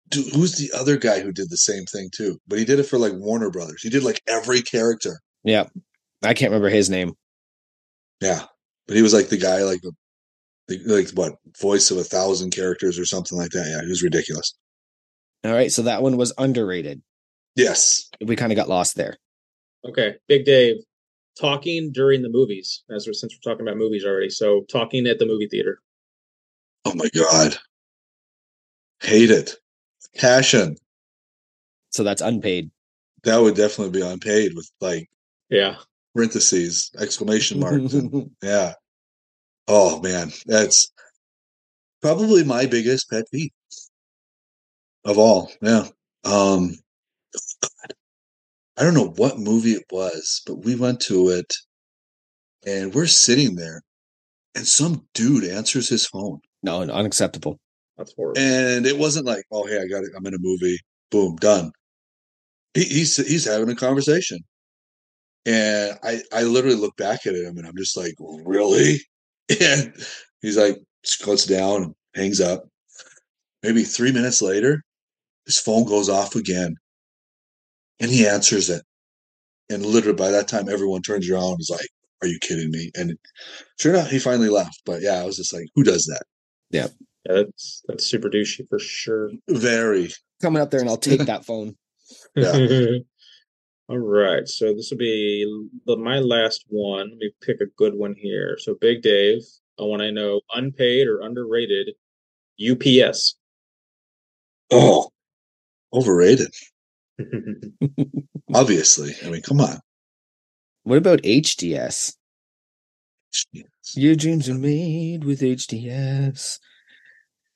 Dude, 0.07 0.33
who's 0.33 0.53
the 0.53 0.71
other 0.77 0.97
guy 0.97 1.21
who 1.21 1.31
did 1.31 1.49
the 1.49 1.57
same 1.57 1.85
thing 1.85 2.09
too? 2.13 2.37
But 2.47 2.59
he 2.59 2.65
did 2.65 2.79
it 2.79 2.83
for 2.83 2.97
like 2.97 3.13
Warner 3.13 3.49
Brothers. 3.49 3.81
He 3.81 3.89
did 3.89 4.03
like 4.03 4.21
every 4.27 4.61
character. 4.61 5.19
Yeah. 5.43 5.65
I 6.23 6.33
can't 6.33 6.51
remember 6.51 6.69
his 6.69 6.89
name. 6.89 7.13
Yeah, 8.21 8.43
but 8.87 8.95
he 8.95 9.01
was 9.01 9.13
like 9.13 9.29
the 9.29 9.37
guy, 9.37 9.63
like 9.63 9.81
the, 10.67 10.79
like 10.85 11.09
what 11.11 11.33
voice 11.59 11.89
of 11.89 11.97
a 11.97 12.03
thousand 12.03 12.51
characters 12.51 12.99
or 12.99 13.05
something 13.05 13.37
like 13.37 13.49
that. 13.51 13.67
Yeah, 13.67 13.81
he 13.81 13.89
was 13.89 14.03
ridiculous. 14.03 14.53
All 15.43 15.53
right. 15.53 15.71
So 15.71 15.81
that 15.83 16.03
one 16.03 16.17
was 16.17 16.33
underrated. 16.37 17.01
Yes. 17.55 18.09
We 18.25 18.35
kind 18.35 18.51
of 18.51 18.55
got 18.55 18.69
lost 18.69 18.95
there. 18.95 19.17
Okay, 19.85 20.15
Big 20.27 20.45
Dave, 20.45 20.77
talking 21.39 21.91
during 21.91 22.21
the 22.21 22.29
movies. 22.29 22.83
As 22.89 23.07
we're, 23.07 23.13
since 23.13 23.33
we're 23.35 23.51
talking 23.51 23.67
about 23.67 23.77
movies 23.77 24.05
already, 24.05 24.29
so 24.29 24.61
talking 24.69 25.07
at 25.07 25.19
the 25.19 25.25
movie 25.25 25.47
theater. 25.47 25.81
Oh 26.85 26.93
my 26.95 27.09
god. 27.15 27.57
Hate 29.01 29.31
it. 29.31 29.55
Passion. 30.15 30.75
So 31.91 32.03
that's 32.03 32.21
unpaid. 32.21 32.69
That 33.23 33.37
would 33.41 33.55
definitely 33.55 33.99
be 33.99 34.05
unpaid 34.05 34.53
with 34.55 34.69
like 34.81 35.09
Yeah, 35.49 35.77
parentheses, 36.15 36.91
exclamation 36.99 37.59
marks. 37.59 37.93
and- 37.93 38.31
yeah. 38.43 38.73
Oh 39.67 39.99
man, 40.01 40.31
that's 40.45 40.91
probably 42.01 42.43
my 42.43 42.65
biggest 42.65 43.09
pet 43.09 43.25
peeve 43.31 43.51
of 45.05 45.17
all. 45.17 45.51
Yeah. 45.61 45.87
Um 46.23 46.75
God. 47.61 47.93
I 48.77 48.83
don't 48.83 48.93
know 48.93 49.13
what 49.17 49.39
movie 49.39 49.73
it 49.73 49.85
was, 49.91 50.41
but 50.45 50.63
we 50.63 50.75
went 50.75 50.99
to 51.01 51.29
it 51.29 51.53
and 52.65 52.93
we're 52.93 53.07
sitting 53.07 53.55
there 53.55 53.81
and 54.55 54.67
some 54.67 55.05
dude 55.13 55.43
answers 55.43 55.89
his 55.89 56.05
phone. 56.05 56.39
no, 56.63 56.81
unacceptable. 56.81 57.59
that's 57.97 58.13
horrible. 58.15 58.41
And 58.41 58.85
it 58.85 58.97
wasn't 58.97 59.25
like, 59.25 59.43
oh 59.51 59.65
hey, 59.65 59.79
I 59.81 59.87
got 59.87 60.03
it, 60.03 60.11
I'm 60.15 60.25
in 60.25 60.33
a 60.33 60.39
movie, 60.39 60.77
boom, 61.09 61.35
done. 61.37 61.71
He, 62.73 62.83
he's 62.83 63.15
he's 63.17 63.45
having 63.45 63.69
a 63.69 63.75
conversation. 63.75 64.39
And 65.45 65.97
I 66.03 66.21
I 66.33 66.43
literally 66.43 66.77
look 66.77 66.95
back 66.97 67.25
at 67.25 67.35
him 67.35 67.57
and 67.57 67.67
I'm 67.67 67.77
just 67.77 67.97
like, 67.97 68.13
really? 68.19 68.99
And 69.59 69.93
he's 70.41 70.55
like, 70.55 70.77
scuts 71.03 71.45
down 71.45 71.83
and 71.83 71.95
hangs 72.15 72.39
up. 72.39 72.63
Maybe 73.63 73.83
three 73.83 74.13
minutes 74.13 74.41
later, 74.41 74.81
his 75.45 75.59
phone 75.59 75.83
goes 75.83 76.07
off 76.07 76.35
again. 76.35 76.75
And 78.01 78.11
he 78.11 78.27
answers 78.27 78.69
it. 78.69 78.83
And 79.69 79.85
literally 79.85 80.15
by 80.17 80.31
that 80.31 80.47
time, 80.47 80.67
everyone 80.67 81.01
turns 81.01 81.29
around 81.29 81.51
and 81.51 81.61
is 81.61 81.69
like, 81.69 81.87
Are 82.21 82.27
you 82.27 82.39
kidding 82.41 82.71
me? 82.71 82.91
And 82.95 83.17
sure 83.79 83.93
enough, 83.93 84.09
he 84.09 84.19
finally 84.19 84.49
left. 84.49 84.81
But 84.85 85.01
yeah, 85.01 85.21
I 85.21 85.23
was 85.23 85.37
just 85.37 85.53
like, 85.53 85.67
who 85.75 85.83
does 85.83 86.05
that? 86.05 86.23
yeah, 86.71 86.87
that's 87.25 87.83
that's 87.87 88.05
super 88.05 88.29
douchey 88.29 88.67
for 88.67 88.79
sure. 88.79 89.31
Very. 89.47 90.11
Coming 90.41 90.61
up 90.61 90.71
there 90.71 90.81
and 90.81 90.89
I'll 90.89 90.97
take 90.97 91.25
that 91.25 91.45
phone. 91.45 91.75
Yeah. 92.35 92.99
All 93.91 93.97
right, 93.97 94.47
so 94.47 94.73
this 94.73 94.89
will 94.89 94.99
be 94.99 95.45
the, 95.85 95.97
my 95.97 96.19
last 96.19 96.63
one. 96.69 97.09
Let 97.09 97.17
me 97.17 97.31
pick 97.41 97.59
a 97.59 97.65
good 97.75 97.93
one 97.93 98.15
here. 98.17 98.57
So, 98.57 98.73
Big 98.79 99.01
Dave, 99.01 99.41
I 99.77 99.83
want 99.83 100.01
to 100.01 100.13
know 100.13 100.39
unpaid 100.53 101.07
or 101.07 101.19
underrated 101.19 101.95
UPS. 102.57 103.35
Oh, 104.71 105.09
overrated. 105.93 106.53
Obviously, 108.53 109.13
I 109.25 109.29
mean, 109.29 109.41
come 109.41 109.61
on. 109.61 109.79
What 110.83 110.97
about 110.97 111.21
HDS? 111.21 112.15
Your 113.95 114.15
dreams 114.15 114.49
are 114.49 114.55
made 114.55 115.23
with 115.23 115.41
HDS. 115.41 116.59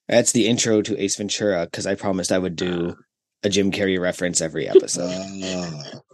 That's 0.08 0.32
the 0.32 0.48
intro 0.48 0.82
to 0.82 1.02
Ace 1.02 1.16
Ventura 1.16 1.66
because 1.66 1.88
I 1.88 1.96
promised 1.96 2.32
I 2.32 2.38
would 2.38 2.56
do 2.56 2.96
ah. 2.98 3.05
A 3.46 3.50
Jim 3.50 3.72
Carrey 3.72 4.00
reference 4.00 4.42
every 4.42 4.68
episode. 4.68 5.10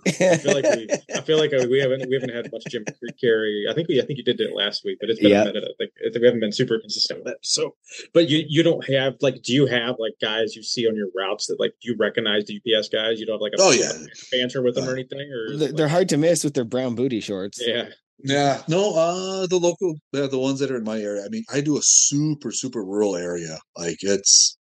I 0.05 0.37
feel 0.37 0.53
like 0.53 0.65
we, 0.75 0.87
I 1.15 1.21
feel 1.21 1.37
like 1.37 1.53
uh, 1.53 1.65
we 1.69 1.79
haven't 1.79 2.07
we 2.09 2.15
haven't 2.15 2.33
had 2.33 2.51
much 2.51 2.63
Jim 2.69 2.83
Carrey. 3.23 3.69
I 3.69 3.73
think 3.73 3.87
we 3.87 4.01
I 4.01 4.05
think 4.05 4.17
you 4.17 4.23
did 4.23 4.39
it 4.41 4.53
last 4.55 4.83
week, 4.83 4.97
but 4.99 5.09
it's 5.09 5.19
been 5.19 5.31
Yeah. 5.31 5.43
a 5.43 5.45
minute. 5.45 5.63
I 5.63 5.73
think, 5.77 5.91
I 6.01 6.09
think 6.11 6.21
we 6.21 6.25
haven't 6.25 6.39
been 6.41 6.51
super 6.51 6.79
consistent 6.79 7.23
with 7.23 7.33
it. 7.33 7.37
So, 7.43 7.75
but 8.13 8.27
you 8.29 8.43
you 8.47 8.63
don't 8.63 8.87
have 8.93 9.15
like, 9.21 9.41
do 9.43 9.53
you 9.53 9.65
have 9.67 9.95
like 9.99 10.13
guys 10.21 10.55
you 10.55 10.63
see 10.63 10.87
on 10.87 10.95
your 10.95 11.07
routes 11.15 11.47
that 11.47 11.59
like 11.59 11.71
do 11.81 11.89
you 11.91 11.95
recognize 11.99 12.45
the 12.45 12.59
UPS 12.59 12.89
guys? 12.89 13.19
You 13.19 13.25
don't 13.25 13.35
have 13.35 13.41
like 13.41 13.53
a 13.57 13.61
Oh, 13.61 13.71
yeah. 13.71 13.91
banter 14.31 14.61
with 14.61 14.75
them 14.75 14.85
or 14.85 14.91
Uh, 14.91 14.93
anything, 14.93 15.19
or 15.31 15.57
They're 15.57 15.69
it, 15.69 15.77
they're 15.77 15.85
like- 15.85 15.91
hard 15.93 16.09
to 16.09 16.17
miss 16.17 16.43
with 16.43 16.53
their 16.55 16.65
brown 16.65 16.95
booty 16.95 17.19
shorts. 17.21 17.59
Yeah, 17.65 17.89
yeah, 18.23 18.61
no, 18.67 18.93
uh, 18.95 19.47
the 19.47 19.57
local, 19.57 19.95
the, 20.11 20.27
the 20.27 20.37
ones 20.39 20.59
that 20.59 20.71
are 20.71 20.77
in 20.77 20.83
my 20.83 20.99
area. 20.99 21.23
I 21.25 21.29
mean, 21.29 21.43
I 21.53 21.61
do 21.61 21.77
a 21.77 21.81
super, 21.83 22.51
super 22.51 22.83
rural 22.83 23.15
area. 23.15 23.59
Like 23.77 23.97
it's 24.01 24.57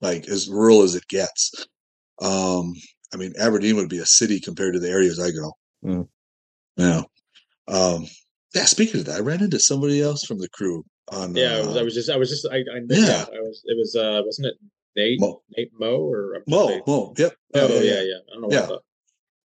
like 0.00 0.26
as 0.28 0.48
rural 0.48 0.82
as 0.82 0.94
it 0.94 1.06
gets. 1.08 1.52
Um, 2.20 2.74
I 3.12 3.16
mean, 3.16 3.32
Aberdeen 3.38 3.76
would 3.76 3.88
be 3.88 3.98
a 3.98 4.06
city 4.06 4.40
compared 4.40 4.74
to 4.74 4.80
the 4.80 4.90
areas 4.90 5.18
I 5.20 5.30
go. 5.30 5.52
Mm. 5.84 6.08
Yeah. 6.76 7.02
Um, 7.68 8.06
yeah. 8.54 8.64
Speaking 8.64 9.00
of 9.00 9.06
that, 9.06 9.16
I 9.16 9.20
ran 9.20 9.42
into 9.42 9.58
somebody 9.58 10.00
else 10.02 10.24
from 10.24 10.38
the 10.38 10.48
crew 10.50 10.84
on. 11.10 11.34
yeah. 11.34 11.56
I 11.58 11.66
was, 11.66 11.76
uh, 11.76 11.80
I 11.80 11.82
was 11.82 11.94
just 11.94 12.10
I 12.10 12.16
was 12.16 12.30
just 12.30 12.46
I, 12.50 12.56
I 12.58 12.80
Yeah. 12.88 13.06
yeah. 13.06 13.24
I 13.32 13.40
was 13.40 13.62
it 13.64 13.76
was 13.76 13.96
uh 13.96 14.22
wasn't 14.24 14.48
it 14.48 14.54
Nate 14.96 15.20
Mo. 15.20 15.42
Nate 15.56 15.72
Mo 15.78 15.96
or 15.96 16.34
I'm 16.34 16.42
Mo, 16.46 16.68
Nate- 16.68 16.86
Mo, 16.86 17.14
yep. 17.18 17.34
Oh 17.54 17.80
yeah, 17.80 18.02
yeah, 18.02 18.14
I 18.28 18.32
don't 18.32 18.42
know. 18.42 18.48
Yeah. 18.50 18.66
The, 18.66 18.80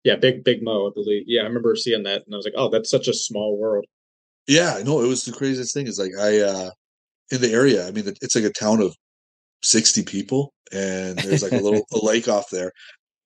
yeah, 0.03 0.15
big 0.15 0.43
big 0.43 0.61
Mo, 0.61 0.87
I 0.87 0.91
believe. 0.93 1.23
Yeah, 1.27 1.41
I 1.41 1.45
remember 1.45 1.75
seeing 1.75 2.03
that, 2.03 2.23
and 2.25 2.33
I 2.33 2.37
was 2.37 2.45
like, 2.45 2.53
"Oh, 2.57 2.69
that's 2.69 2.91
such 2.91 3.07
a 3.07 3.13
small 3.13 3.57
world." 3.57 3.85
Yeah, 4.47 4.79
no, 4.85 5.01
it 5.01 5.07
was 5.07 5.23
the 5.25 5.31
craziest 5.31 5.73
thing. 5.73 5.87
Is 5.87 5.97
like 5.97 6.11
I 6.19 6.41
uh 6.41 6.69
in 7.31 7.41
the 7.41 7.51
area. 7.51 7.87
I 7.87 7.91
mean, 7.91 8.07
it's 8.21 8.35
like 8.35 8.43
a 8.45 8.51
town 8.51 8.81
of 8.81 8.95
sixty 9.65 10.03
people, 10.03 10.53
and 10.71 11.17
there's 11.17 11.43
like 11.43 11.53
a 11.53 11.59
little 11.59 11.85
a 11.93 12.03
lake 12.03 12.27
off 12.27 12.49
there. 12.51 12.71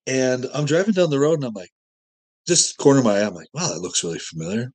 And 0.08 0.48
I'm 0.54 0.66
driving 0.66 0.94
down 0.94 1.10
the 1.10 1.20
road, 1.20 1.36
and 1.36 1.46
I'm 1.46 1.54
like, 1.54 1.70
just 2.48 2.78
corner 2.78 3.00
of 3.00 3.06
my 3.06 3.20
eye, 3.20 3.26
I'm 3.26 3.36
like, 3.36 3.50
wow, 3.54 3.70
that 3.70 3.82
looks 3.82 4.04
really 4.04 4.20
familiar. 4.20 4.72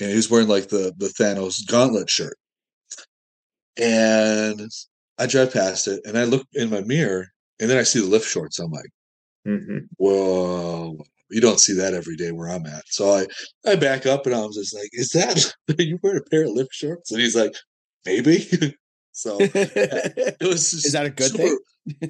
And 0.00 0.10
he 0.10 0.16
was 0.16 0.30
wearing 0.30 0.48
like 0.48 0.68
the 0.68 0.92
the 0.96 1.08
Thanos 1.08 1.66
gauntlet 1.66 2.10
shirt, 2.10 2.36
and 3.76 4.70
I 5.18 5.26
drive 5.26 5.52
past 5.52 5.88
it, 5.88 6.00
and 6.04 6.18
I 6.18 6.24
look 6.24 6.46
in 6.54 6.70
my 6.70 6.80
mirror, 6.80 7.26
and 7.60 7.70
then 7.70 7.78
I 7.78 7.82
see 7.82 8.00
the 8.00 8.06
lift 8.06 8.28
shorts. 8.28 8.58
I'm 8.58 8.70
like, 8.70 8.90
hmm 9.46 9.78
whoa. 9.96 10.98
You 11.30 11.40
don't 11.40 11.58
see 11.60 11.72
that 11.74 11.94
every 11.94 12.16
day 12.16 12.30
where 12.32 12.48
I'm 12.48 12.66
at. 12.66 12.84
So 12.86 13.10
I, 13.10 13.26
I 13.66 13.76
back 13.76 14.06
up 14.06 14.26
and 14.26 14.34
I 14.34 14.40
was 14.40 14.56
just 14.56 14.74
like, 14.74 14.90
is 14.92 15.10
that, 15.10 15.52
you 15.78 15.98
wearing 16.02 16.20
a 16.24 16.30
pair 16.30 16.44
of 16.44 16.50
lift 16.50 16.72
shorts? 16.72 17.10
And 17.10 17.20
he's 17.20 17.34
like, 17.34 17.54
maybe. 18.04 18.46
so 19.14 19.38
it 19.40 20.36
was 20.42 20.70
just 20.72 20.86
Is 20.86 20.92
that 20.92 21.06
a 21.06 21.10
good 21.10 21.30
super, 21.30 21.42
thing? 21.42 21.58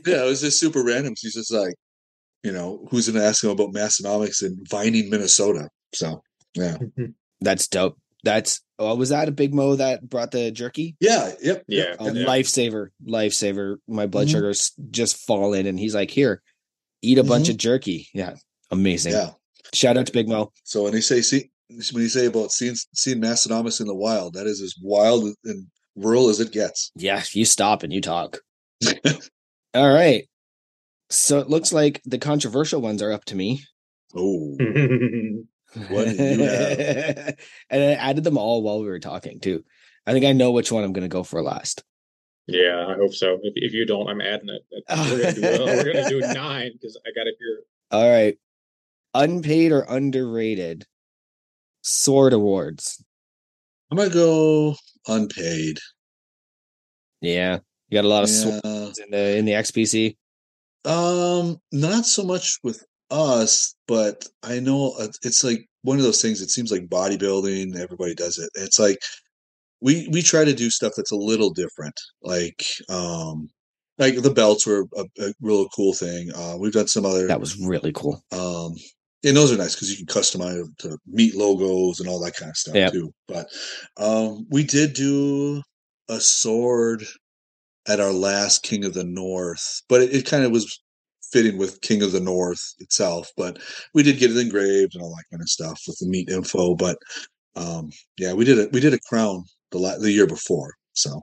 yeah, 0.06 0.22
it 0.24 0.26
was 0.26 0.40
just 0.40 0.58
super 0.58 0.82
random. 0.82 1.14
She's 1.16 1.34
just 1.34 1.52
like, 1.52 1.74
you 2.42 2.50
know, 2.52 2.86
who's 2.90 3.08
going 3.08 3.20
to 3.20 3.26
ask 3.26 3.44
him 3.44 3.50
about 3.50 3.72
Massenomics 3.72 4.42
in 4.42 4.58
Vining, 4.68 5.10
Minnesota? 5.10 5.68
So, 5.94 6.22
yeah. 6.54 6.78
That's 7.40 7.68
dope. 7.68 7.98
That's 8.24 8.62
oh, 8.78 8.94
was 8.94 9.10
that 9.10 9.28
a 9.28 9.32
big 9.32 9.52
mo 9.54 9.76
that 9.76 10.08
brought 10.08 10.30
the 10.30 10.50
jerky? 10.50 10.96
Yeah. 10.98 11.32
Yep. 11.42 11.64
Yeah. 11.68 11.94
A 12.00 12.12
yep. 12.12 12.26
lifesaver, 12.26 12.88
lifesaver. 13.06 13.76
My 13.86 14.06
blood 14.06 14.28
Mhm. 14.28 14.32
sugar's 14.32 14.72
just 14.90 15.18
fallen, 15.18 15.66
and 15.66 15.78
he's 15.78 15.94
like, 15.94 16.10
"Here, 16.10 16.42
eat 17.02 17.18
a 17.18 17.24
bunch 17.24 17.50
of 17.50 17.58
jerky." 17.58 18.08
Yeah, 18.14 18.34
amazing. 18.70 19.12
Yeah. 19.12 19.32
Shout 19.74 19.98
out 19.98 20.06
to 20.06 20.12
Big 20.12 20.26
Mo. 20.28 20.52
So 20.64 20.84
when 20.84 20.92
they 20.92 21.02
say, 21.02 21.20
see, 21.20 21.50
when 21.68 22.02
you 22.02 22.08
say 22.08 22.26
about 22.26 22.50
seeing, 22.52 22.76
seeing 22.94 23.20
Massenomics 23.20 23.80
in 23.80 23.86
the 23.88 23.94
wild, 23.94 24.34
that 24.34 24.46
is 24.46 24.62
as 24.62 24.74
wild 24.80 25.24
and 25.44 25.66
rural 25.96 26.28
as 26.28 26.40
it 26.40 26.52
gets. 26.52 26.90
Yeah, 26.96 27.22
you 27.32 27.44
stop 27.44 27.82
and 27.82 27.92
you 27.92 28.00
talk. 28.00 28.38
All 29.74 29.92
right. 29.92 30.28
So 31.10 31.38
it 31.38 31.48
looks 31.48 31.72
like 31.72 32.00
the 32.04 32.18
controversial 32.18 32.80
ones 32.80 33.02
are 33.02 33.12
up 33.12 33.24
to 33.26 33.36
me. 33.36 33.62
oh, 34.16 34.56
What 35.88 36.04
do 36.06 36.12
you 36.14 36.44
and 37.70 37.82
I 37.82 37.92
added 37.94 38.22
them 38.22 38.38
all 38.38 38.62
while 38.62 38.80
we 38.80 38.86
were 38.86 39.00
talking 39.00 39.40
too. 39.40 39.64
I 40.06 40.12
think 40.12 40.24
I 40.24 40.32
know 40.32 40.52
which 40.52 40.70
one 40.70 40.84
I'm 40.84 40.92
going 40.92 41.02
to 41.02 41.08
go 41.08 41.24
for 41.24 41.42
last. 41.42 41.82
yeah, 42.46 42.86
I 42.88 42.94
hope 42.94 43.12
so. 43.12 43.40
If, 43.42 43.54
if 43.56 43.72
you 43.72 43.84
don't, 43.84 44.08
I'm 44.08 44.20
adding 44.20 44.50
it. 44.50 44.62
We're 44.88 45.22
gonna 45.22 45.32
do, 45.32 45.42
uh, 45.44 45.66
we're 45.66 45.92
gonna 45.92 46.08
do 46.08 46.20
nine 46.20 46.72
because 46.74 46.96
I 47.04 47.10
got 47.10 47.24
to 47.24 47.32
hear. 47.38 47.60
All 47.90 48.08
right. 48.08 48.38
Unpaid 49.14 49.72
or 49.72 49.80
underrated 49.88 50.86
sword 51.82 52.32
awards. 52.32 53.02
I'm 53.90 53.96
going 53.96 54.10
to 54.10 54.14
go 54.14 54.76
unpaid. 55.08 55.78
Yeah. 57.20 57.58
You 57.88 57.96
got 57.98 58.04
a 58.04 58.08
lot 58.08 58.24
of 58.24 58.30
Yeah. 58.30 58.60
in 59.04 59.10
the 59.10 59.36
in 59.36 59.44
the 59.44 59.52
XPC. 59.52 60.16
Um, 60.84 61.58
not 61.72 62.04
so 62.06 62.24
much 62.24 62.58
with 62.62 62.84
us, 63.10 63.74
but 63.86 64.26
I 64.42 64.60
know 64.60 64.94
it's 65.22 65.42
like 65.44 65.66
one 65.82 65.98
of 65.98 66.02
those 66.04 66.20
things. 66.20 66.40
It 66.42 66.50
seems 66.50 66.70
like 66.70 66.88
bodybuilding, 66.88 67.76
everybody 67.76 68.14
does 68.14 68.38
it. 68.38 68.50
It's 68.54 68.78
like 68.78 68.98
we 69.80 70.08
we 70.08 70.22
try 70.22 70.44
to 70.44 70.54
do 70.54 70.70
stuff 70.70 70.92
that's 70.96 71.12
a 71.12 71.16
little 71.16 71.50
different. 71.50 71.94
Like 72.22 72.64
um, 72.88 73.48
like 73.98 74.20
the 74.20 74.30
belts 74.30 74.66
were 74.66 74.84
a, 74.96 75.04
a 75.20 75.32
real 75.40 75.68
cool 75.68 75.92
thing. 75.94 76.30
Uh, 76.34 76.56
we've 76.58 76.72
done 76.72 76.88
some 76.88 77.06
other 77.06 77.26
That 77.28 77.40
was 77.40 77.58
really 77.58 77.92
cool. 77.92 78.22
um, 78.32 78.74
and 79.24 79.36
those 79.36 79.52
are 79.52 79.56
nice 79.56 79.74
because 79.74 79.90
you 79.90 79.96
can 80.04 80.06
customize 80.06 80.58
them 80.58 80.74
to 80.80 80.98
meet 81.06 81.34
logos 81.34 82.00
and 82.00 82.08
all 82.08 82.20
that 82.20 82.34
kind 82.36 82.50
of 82.50 82.56
stuff 82.56 82.74
Yeah. 82.74 82.90
too. 82.90 83.12
But 83.26 83.48
um, 83.96 84.46
we 84.50 84.62
did 84.64 84.92
do 84.94 85.62
a 86.08 86.20
sword 86.20 87.04
at 87.88 88.00
our 88.00 88.12
last 88.12 88.62
King 88.62 88.84
of 88.84 88.94
the 88.94 89.04
North, 89.04 89.82
but 89.88 90.02
it, 90.02 90.14
it 90.14 90.26
kind 90.26 90.44
of 90.44 90.52
was 90.52 90.80
fitting 91.32 91.58
with 91.58 91.80
King 91.80 92.02
of 92.02 92.12
the 92.12 92.20
North 92.20 92.60
itself. 92.78 93.30
But 93.36 93.58
we 93.94 94.02
did 94.02 94.18
get 94.18 94.30
it 94.30 94.36
engraved 94.36 94.94
and 94.94 95.02
all 95.02 95.10
that 95.10 95.24
kind 95.30 95.42
of 95.42 95.48
stuff 95.48 95.80
with 95.86 95.98
the 95.98 96.06
meet 96.08 96.28
info. 96.30 96.74
But 96.74 96.96
um, 97.56 97.90
yeah, 98.18 98.32
we 98.32 98.44
did 98.44 98.58
it. 98.58 98.72
We 98.72 98.80
did 98.80 98.94
a 98.94 99.00
crown 99.08 99.44
the 99.70 99.78
la- 99.78 99.98
the 99.98 100.12
year 100.12 100.26
before. 100.26 100.72
So 100.92 101.22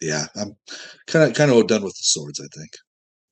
yeah, 0.00 0.26
I'm 0.36 0.54
kind 1.06 1.28
of 1.30 1.36
kind 1.36 1.50
of 1.50 1.66
done 1.66 1.82
with 1.82 1.94
the 1.94 2.04
swords. 2.04 2.40
I 2.40 2.46
think. 2.56 2.70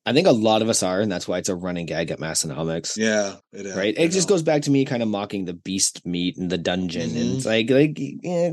I 0.06 0.12
think 0.12 0.26
a 0.26 0.32
lot 0.32 0.62
of 0.62 0.68
us 0.68 0.82
are, 0.82 1.00
and 1.00 1.12
that's 1.12 1.28
why 1.28 1.38
it's 1.38 1.48
a 1.50 1.54
running 1.54 1.86
gag 1.86 2.10
at 2.10 2.18
Massenomics. 2.18 2.96
Yeah, 2.96 3.36
it 3.52 3.66
is. 3.66 3.76
right? 3.76 3.96
I 3.98 4.02
It 4.02 4.08
just 4.12 4.28
know. 4.28 4.34
goes 4.34 4.42
back 4.42 4.62
to 4.62 4.70
me 4.70 4.84
kind 4.84 5.02
of 5.02 5.08
mocking 5.08 5.44
the 5.44 5.52
beast 5.54 6.04
meat 6.06 6.36
and 6.38 6.50
the 6.50 6.58
dungeon, 6.58 7.16
and 7.16 7.32
Mhm. 7.32 7.36
it's 7.36 7.46
like 7.46 7.70
like 7.70 8.00
eh, 8.24 8.52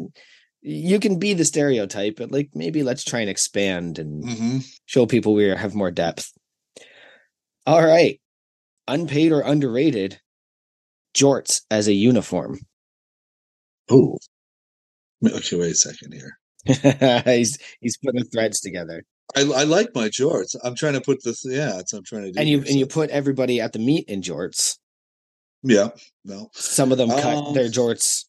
you 0.62 1.00
can 1.00 1.20
be 1.20 1.34
the 1.34 1.46
stereotype, 1.46 2.18
but 2.18 2.32
like 2.32 2.50
maybe 2.54 2.84
let's 2.84 3.04
try 3.04 3.22
and 3.22 3.30
expand 3.30 3.98
and 4.00 4.24
Mhm. 4.26 4.66
show 4.86 5.06
people 5.06 5.34
we 5.34 5.46
have 5.46 5.74
more 5.74 5.92
depth. 5.92 6.32
All 7.66 7.84
right, 7.86 8.20
unpaid 8.88 9.32
or 9.32 9.42
underrated, 9.42 10.20
jorts 11.16 11.62
as 11.72 11.88
a 11.88 11.94
uniform. 11.94 12.60
Oh. 13.90 14.18
Okay, 15.26 15.56
wait 15.58 15.72
a 15.72 15.76
second 15.76 16.14
here. 16.14 16.38
he's 17.26 17.58
he's 17.82 17.98
putting 17.98 18.20
the 18.22 18.30
threads 18.32 18.60
together, 18.60 19.04
I, 19.36 19.42
I 19.42 19.64
like 19.64 19.94
my 19.94 20.08
jorts. 20.08 20.56
I'm 20.64 20.76
trying 20.76 20.94
to 20.94 21.02
put 21.02 21.22
the 21.24 21.36
yeah. 21.44 21.80
It's 21.80 21.94
I'm 21.94 22.04
trying 22.04 22.24
to 22.24 22.32
do. 22.32 22.40
and 22.40 22.48
you 22.50 22.60
here, 22.62 22.68
and 22.70 22.80
you 22.80 22.86
put 22.86 23.10
everybody 23.10 23.60
at 23.62 23.74
the 23.74 23.80
meet 23.80 24.08
in 24.08 24.22
jorts. 24.22 24.78
yeah 25.64 25.90
no 26.24 26.50
Some 26.54 26.92
of 26.92 26.98
them 26.98 27.10
cut 27.10 27.26
Um, 27.48 27.54
their 27.54 27.70
jorts 27.70 28.26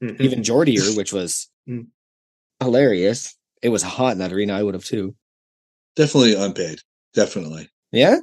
Mhm. 0.00 0.20
even 0.20 0.40
jortier, 0.42 0.96
which 0.96 1.12
was 1.12 1.48
Mm. 1.68 1.86
hilarious. 2.60 3.36
It 3.62 3.68
was 3.68 3.82
hot 3.82 4.12
in 4.12 4.18
that 4.18 4.32
arena. 4.32 4.54
I 4.54 4.62
would 4.62 4.74
have 4.74 4.84
too. 4.84 5.14
definitely 5.96 6.34
unpaid. 6.34 6.78
Definitely 7.14 7.68
Yeah. 7.92 8.16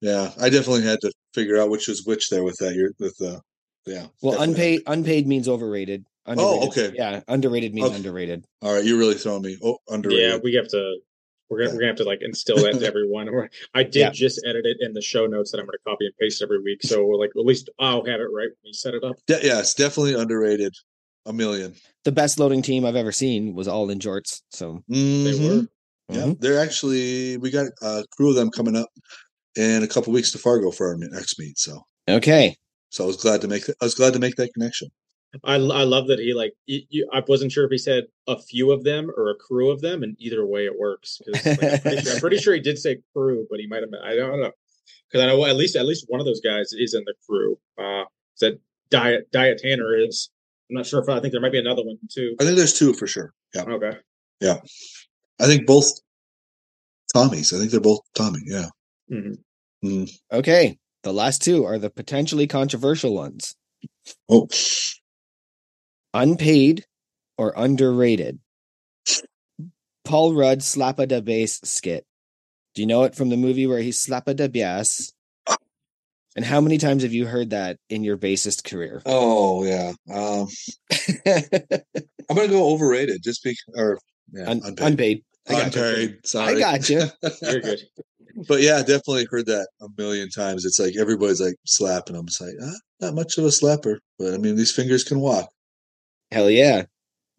yeah. 0.00 0.32
I 0.40 0.48
definitely 0.50 0.82
had 0.82 1.00
to 1.02 1.12
figure 1.34 1.58
out 1.58 1.70
which 1.70 1.88
was 1.88 2.04
which 2.04 2.28
there 2.30 2.42
with 2.44 2.56
that. 2.58 2.74
You're 2.74 2.92
with 2.98 3.16
the 3.18 3.40
yeah. 3.86 4.06
Well, 4.20 4.32
definitely 4.32 4.44
unpaid 4.52 4.82
unpaid 4.86 5.26
means 5.26 5.48
overrated. 5.48 6.04
Underrated, 6.26 6.68
okay. 6.68 6.92
Yeah, 6.94 7.20
underrated 7.28 7.74
means 7.74 7.88
Okay. 7.88 7.96
underrated. 7.96 8.44
All 8.62 8.74
right, 8.74 8.84
you're 8.84 8.98
really 8.98 9.14
throwing 9.14 9.42
me. 9.42 9.58
Oh, 9.62 9.78
underrated. 9.88 10.22
Yeah, 10.30 10.36
we 10.42 10.54
have 10.54 10.68
to. 10.68 10.98
We're 11.52 11.58
gonna, 11.58 11.70
we're 11.74 11.80
gonna 11.80 11.86
have 11.88 11.96
to 11.96 12.04
like 12.04 12.22
instill 12.22 12.56
that 12.56 12.78
to 12.80 12.86
everyone. 12.86 13.28
I 13.74 13.82
did 13.82 13.94
Yeah. 13.96 14.10
just 14.10 14.40
edit 14.46 14.64
it 14.64 14.78
in 14.80 14.94
the 14.94 15.02
show 15.02 15.26
notes 15.26 15.50
that 15.50 15.58
I'm 15.58 15.66
gonna 15.66 15.76
copy 15.86 16.06
and 16.06 16.16
paste 16.18 16.40
every 16.42 16.60
week. 16.62 16.82
So 16.82 17.04
we're 17.04 17.16
like 17.16 17.30
at 17.38 17.44
least 17.44 17.68
I'll 17.78 18.04
have 18.06 18.20
it 18.20 18.24
right 18.32 18.48
when 18.48 18.64
we 18.64 18.72
set 18.72 18.94
it 18.94 19.04
up. 19.04 19.16
De- 19.26 19.40
yeah, 19.46 19.58
it's 19.60 19.74
definitely 19.74 20.14
underrated. 20.14 20.74
A 21.26 21.32
million. 21.32 21.74
The 22.04 22.10
best 22.12 22.40
loading 22.40 22.62
team 22.62 22.84
I've 22.86 22.96
ever 22.96 23.12
seen 23.12 23.54
was 23.54 23.68
all 23.68 23.90
in 23.90 23.98
jorts. 23.98 24.40
So 24.50 24.82
They 24.88 24.96
Mhm. 24.96 25.60
were. 25.60 25.68
Yeah, 26.14 26.22
mhm. 26.24 26.40
they're 26.40 26.58
actually 26.58 27.36
we 27.36 27.50
got 27.50 27.66
a 27.82 28.04
crew 28.16 28.30
of 28.30 28.34
them 28.36 28.50
coming 28.50 28.74
up 28.76 28.88
in 29.54 29.82
a 29.82 29.86
couple 29.88 30.12
weeks 30.14 30.32
to 30.32 30.38
Fargo 30.38 30.70
for 30.70 30.88
our 30.88 30.96
next 30.96 31.38
meet. 31.38 31.58
So 31.58 31.82
okay. 32.08 32.56
so 32.90 33.04
I 33.04 33.06
was 33.06 33.18
glad 33.18 33.42
to 33.42 33.48
make 33.48 33.66
th- 33.66 33.76
I 33.80 33.84
was 33.84 33.94
glad 33.94 34.14
to 34.14 34.18
make 34.18 34.36
that 34.36 34.52
connection. 34.54 34.88
I 35.44 35.54
I 35.54 35.84
love 35.84 36.08
that 36.08 36.18
he 36.18 36.34
like 36.34 36.52
you, 36.66 36.80
you, 36.90 37.08
I 37.12 37.22
wasn't 37.26 37.52
sure 37.52 37.64
if 37.64 37.70
he 37.70 37.78
said 37.78 38.04
a 38.28 38.38
few 38.38 38.70
of 38.72 38.84
them 38.84 39.10
or 39.16 39.30
a 39.30 39.34
crew 39.36 39.70
of 39.70 39.80
them, 39.80 40.02
and 40.02 40.14
either 40.18 40.44
way 40.46 40.66
it 40.66 40.78
works. 40.78 41.20
'Cause, 41.24 41.44
like, 41.46 41.62
I'm, 41.62 41.80
pretty 41.80 42.02
sure, 42.02 42.12
I'm 42.14 42.20
pretty 42.20 42.36
sure 42.38 42.54
he 42.54 42.60
did 42.60 42.78
say 42.78 42.98
crew, 43.14 43.46
but 43.50 43.58
he 43.60 43.66
might 43.66 43.82
have. 43.82 43.90
I 44.02 44.14
don't 44.16 44.40
know. 44.40 44.52
because 45.08 45.22
I 45.24 45.26
know 45.28 45.44
at 45.46 45.56
least 45.56 45.76
at 45.76 45.86
least 45.86 46.04
one 46.08 46.20
of 46.20 46.26
those 46.26 46.40
guys 46.40 46.72
is 46.72 46.94
in 46.94 47.04
the 47.04 47.14
crew. 47.26 47.58
Uh, 47.78 48.04
that 48.40 48.58
Diet 48.90 49.30
Diet 49.32 49.58
Tanner 49.62 49.96
is. 49.96 50.28
I'm 50.70 50.76
not 50.76 50.86
sure 50.86 51.02
if 51.02 51.08
I 51.08 51.20
think 51.20 51.32
there 51.32 51.40
might 51.40 51.52
be 51.52 51.58
another 51.58 51.82
one 51.84 51.98
too. 52.10 52.34
I 52.40 52.44
think 52.44 52.56
there's 52.56 52.72
two 52.78 52.92
for 52.94 53.06
sure. 53.06 53.32
Yeah. 53.54 53.62
Okay. 53.64 53.98
Yeah, 54.40 54.58
I 55.40 55.46
think 55.46 55.66
both 55.66 55.90
Tommies. 57.14 57.52
I 57.54 57.58
think 57.58 57.70
they're 57.70 57.80
both 57.80 58.00
Tommy. 58.14 58.40
Yeah. 58.46 58.68
Mhm. 59.10 59.38
Mm. 59.84 60.10
Okay. 60.32 60.78
The 61.02 61.12
last 61.12 61.42
two 61.42 61.64
are 61.64 61.78
the 61.78 61.90
potentially 61.90 62.46
controversial 62.46 63.14
ones. 63.14 63.54
Oh, 64.28 64.48
Unpaid 66.14 66.84
or 67.38 67.52
underrated. 67.56 68.38
Paul 70.04 70.34
Rudd 70.34 70.58
Slappa 70.60 71.06
da 71.08 71.20
Bass 71.20 71.60
skit. 71.64 72.04
Do 72.74 72.82
you 72.82 72.86
know 72.86 73.04
it 73.04 73.14
from 73.14 73.28
the 73.28 73.36
movie 73.36 73.66
where 73.66 73.80
he's 73.80 74.04
Slappa 74.04 74.34
da 74.36 74.48
Bass? 74.48 75.12
And 76.34 76.44
how 76.44 76.60
many 76.62 76.78
times 76.78 77.02
have 77.02 77.12
you 77.12 77.26
heard 77.26 77.50
that 77.50 77.76
in 77.90 78.04
your 78.04 78.16
bassist 78.16 78.64
career? 78.64 79.02
oh 79.04 79.64
yeah. 79.64 79.92
Um, 80.12 80.48
I'm 81.26 82.36
gonna 82.36 82.48
go 82.48 82.72
overrated. 82.72 83.22
Just 83.22 83.44
be 83.44 83.54
or 83.76 83.98
yeah, 84.32 84.48
Un- 84.48 84.62
unpaid. 84.64 84.86
unpaid. 84.86 85.22
I 85.48 85.52
got 85.68 85.74
you. 85.98 86.16
Sorry. 86.24 86.54
I 86.54 86.58
got 86.58 86.88
you. 86.88 87.02
You're 87.42 87.60
good. 87.60 87.80
but 88.48 88.62
yeah, 88.62 88.78
definitely 88.78 89.26
heard 89.30 89.44
that 89.46 89.68
a 89.82 89.88
million 89.98 90.30
times. 90.30 90.64
It's 90.64 90.78
like 90.80 90.96
everybody's 90.96 91.40
like 91.40 91.56
slapping 91.66 92.16
them. 92.16 92.24
It's 92.26 92.40
like 92.40 92.54
ah, 92.62 92.72
not 93.00 93.14
much 93.14 93.36
of 93.36 93.44
a 93.44 93.48
slapper, 93.48 93.98
but 94.18 94.32
I 94.32 94.38
mean 94.38 94.56
these 94.56 94.72
fingers 94.72 95.04
can 95.04 95.20
walk. 95.20 95.50
Hell 96.32 96.50
yeah. 96.50 96.84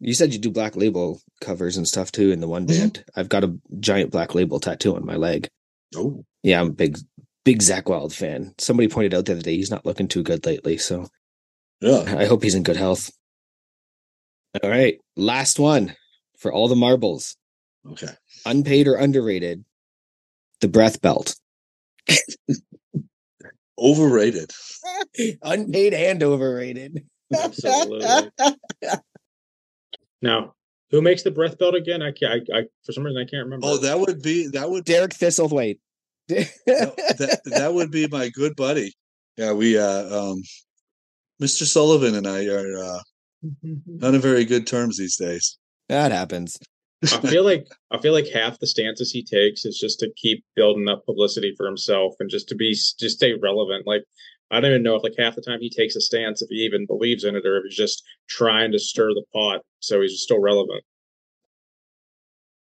You 0.00 0.14
said 0.14 0.32
you 0.32 0.38
do 0.38 0.50
black 0.50 0.76
label 0.76 1.20
covers 1.40 1.76
and 1.76 1.86
stuff 1.88 2.12
too 2.12 2.30
in 2.30 2.40
the 2.40 2.48
one 2.48 2.66
Mhm. 2.66 2.78
band. 2.78 3.04
I've 3.16 3.28
got 3.28 3.44
a 3.44 3.58
giant 3.80 4.10
black 4.10 4.34
label 4.34 4.60
tattoo 4.60 4.94
on 4.96 5.04
my 5.04 5.16
leg. 5.16 5.48
Oh, 5.96 6.24
Yeah, 6.42 6.60
I'm 6.60 6.68
a 6.68 6.72
big, 6.72 6.98
big 7.44 7.60
Zakk 7.60 7.88
Wylde 7.88 8.12
fan. 8.14 8.54
Somebody 8.58 8.88
pointed 8.88 9.14
out 9.14 9.24
the 9.26 9.32
other 9.32 9.42
day 9.42 9.56
he's 9.56 9.70
not 9.70 9.86
looking 9.86 10.08
too 10.08 10.22
good 10.22 10.44
lately, 10.46 10.76
so 10.78 11.08
yeah. 11.80 12.04
I 12.18 12.26
hope 12.26 12.42
he's 12.42 12.54
in 12.54 12.62
good 12.62 12.76
health. 12.76 13.10
All 14.62 14.70
right, 14.70 14.98
last 15.16 15.58
one 15.58 15.96
for 16.38 16.52
all 16.52 16.68
the 16.68 16.76
marbles. 16.76 17.36
Okay. 17.86 18.08
Unpaid 18.46 18.86
or 18.88 18.94
underrated? 18.96 19.64
The 20.60 20.68
breath 20.68 21.00
belt. 21.00 21.34
Overrated. 23.78 24.52
Unpaid 25.42 25.94
and 25.94 26.22
overrated. 26.22 27.06
Absolutely. 27.32 28.30
Now, 30.22 30.54
who 30.90 31.02
makes 31.02 31.22
the 31.22 31.30
breath 31.30 31.58
belt 31.58 31.74
again? 31.74 32.02
I 32.02 32.12
can't. 32.12 32.48
I, 32.52 32.58
I 32.58 32.62
for 32.84 32.92
some 32.92 33.04
reason 33.04 33.20
I 33.20 33.28
can't 33.28 33.44
remember. 33.44 33.66
Oh, 33.66 33.78
that 33.78 33.98
would 33.98 34.22
be 34.22 34.48
that 34.48 34.70
would 34.70 34.84
Derek 34.84 35.12
Thistlethwaite. 35.12 35.78
that 36.28 37.40
that 37.44 37.74
would 37.74 37.90
be 37.90 38.06
my 38.08 38.28
good 38.30 38.56
buddy. 38.56 38.92
Yeah, 39.36 39.52
we 39.52 39.76
uh 39.78 40.30
um 40.30 40.42
Mr. 41.42 41.64
Sullivan 41.64 42.14
and 42.14 42.26
I 42.26 42.46
are 42.46 42.78
uh 42.78 43.00
not 43.62 44.14
on 44.14 44.20
very 44.20 44.44
good 44.44 44.66
terms 44.66 44.96
these 44.96 45.16
days. 45.16 45.58
that 45.88 46.12
happens. 46.12 46.56
I 47.02 47.20
feel 47.20 47.44
like 47.44 47.66
I 47.90 47.98
feel 47.98 48.14
like 48.14 48.28
half 48.28 48.58
the 48.60 48.66
stances 48.66 49.10
he 49.10 49.22
takes 49.22 49.66
is 49.66 49.78
just 49.78 49.98
to 50.00 50.10
keep 50.16 50.42
building 50.56 50.88
up 50.88 51.04
publicity 51.04 51.52
for 51.56 51.66
himself 51.66 52.14
and 52.20 52.30
just 52.30 52.48
to 52.48 52.54
be 52.54 52.70
just 52.70 53.10
stay 53.10 53.34
relevant. 53.34 53.86
Like 53.86 54.04
I 54.50 54.60
don't 54.60 54.70
even 54.70 54.82
know 54.82 54.94
if 54.94 55.02
like 55.02 55.14
half 55.18 55.34
the 55.34 55.42
time 55.42 55.60
he 55.60 55.70
takes 55.70 55.96
a 55.96 56.00
stance 56.00 56.42
if 56.42 56.48
he 56.48 56.56
even 56.56 56.86
believes 56.86 57.24
in 57.24 57.34
it 57.34 57.46
or 57.46 57.58
if 57.58 57.64
he's 57.64 57.76
just 57.76 58.04
trying 58.28 58.72
to 58.72 58.78
stir 58.78 59.08
the 59.08 59.24
pot 59.32 59.62
so 59.80 60.00
he's 60.00 60.20
still 60.20 60.40
relevant. 60.40 60.84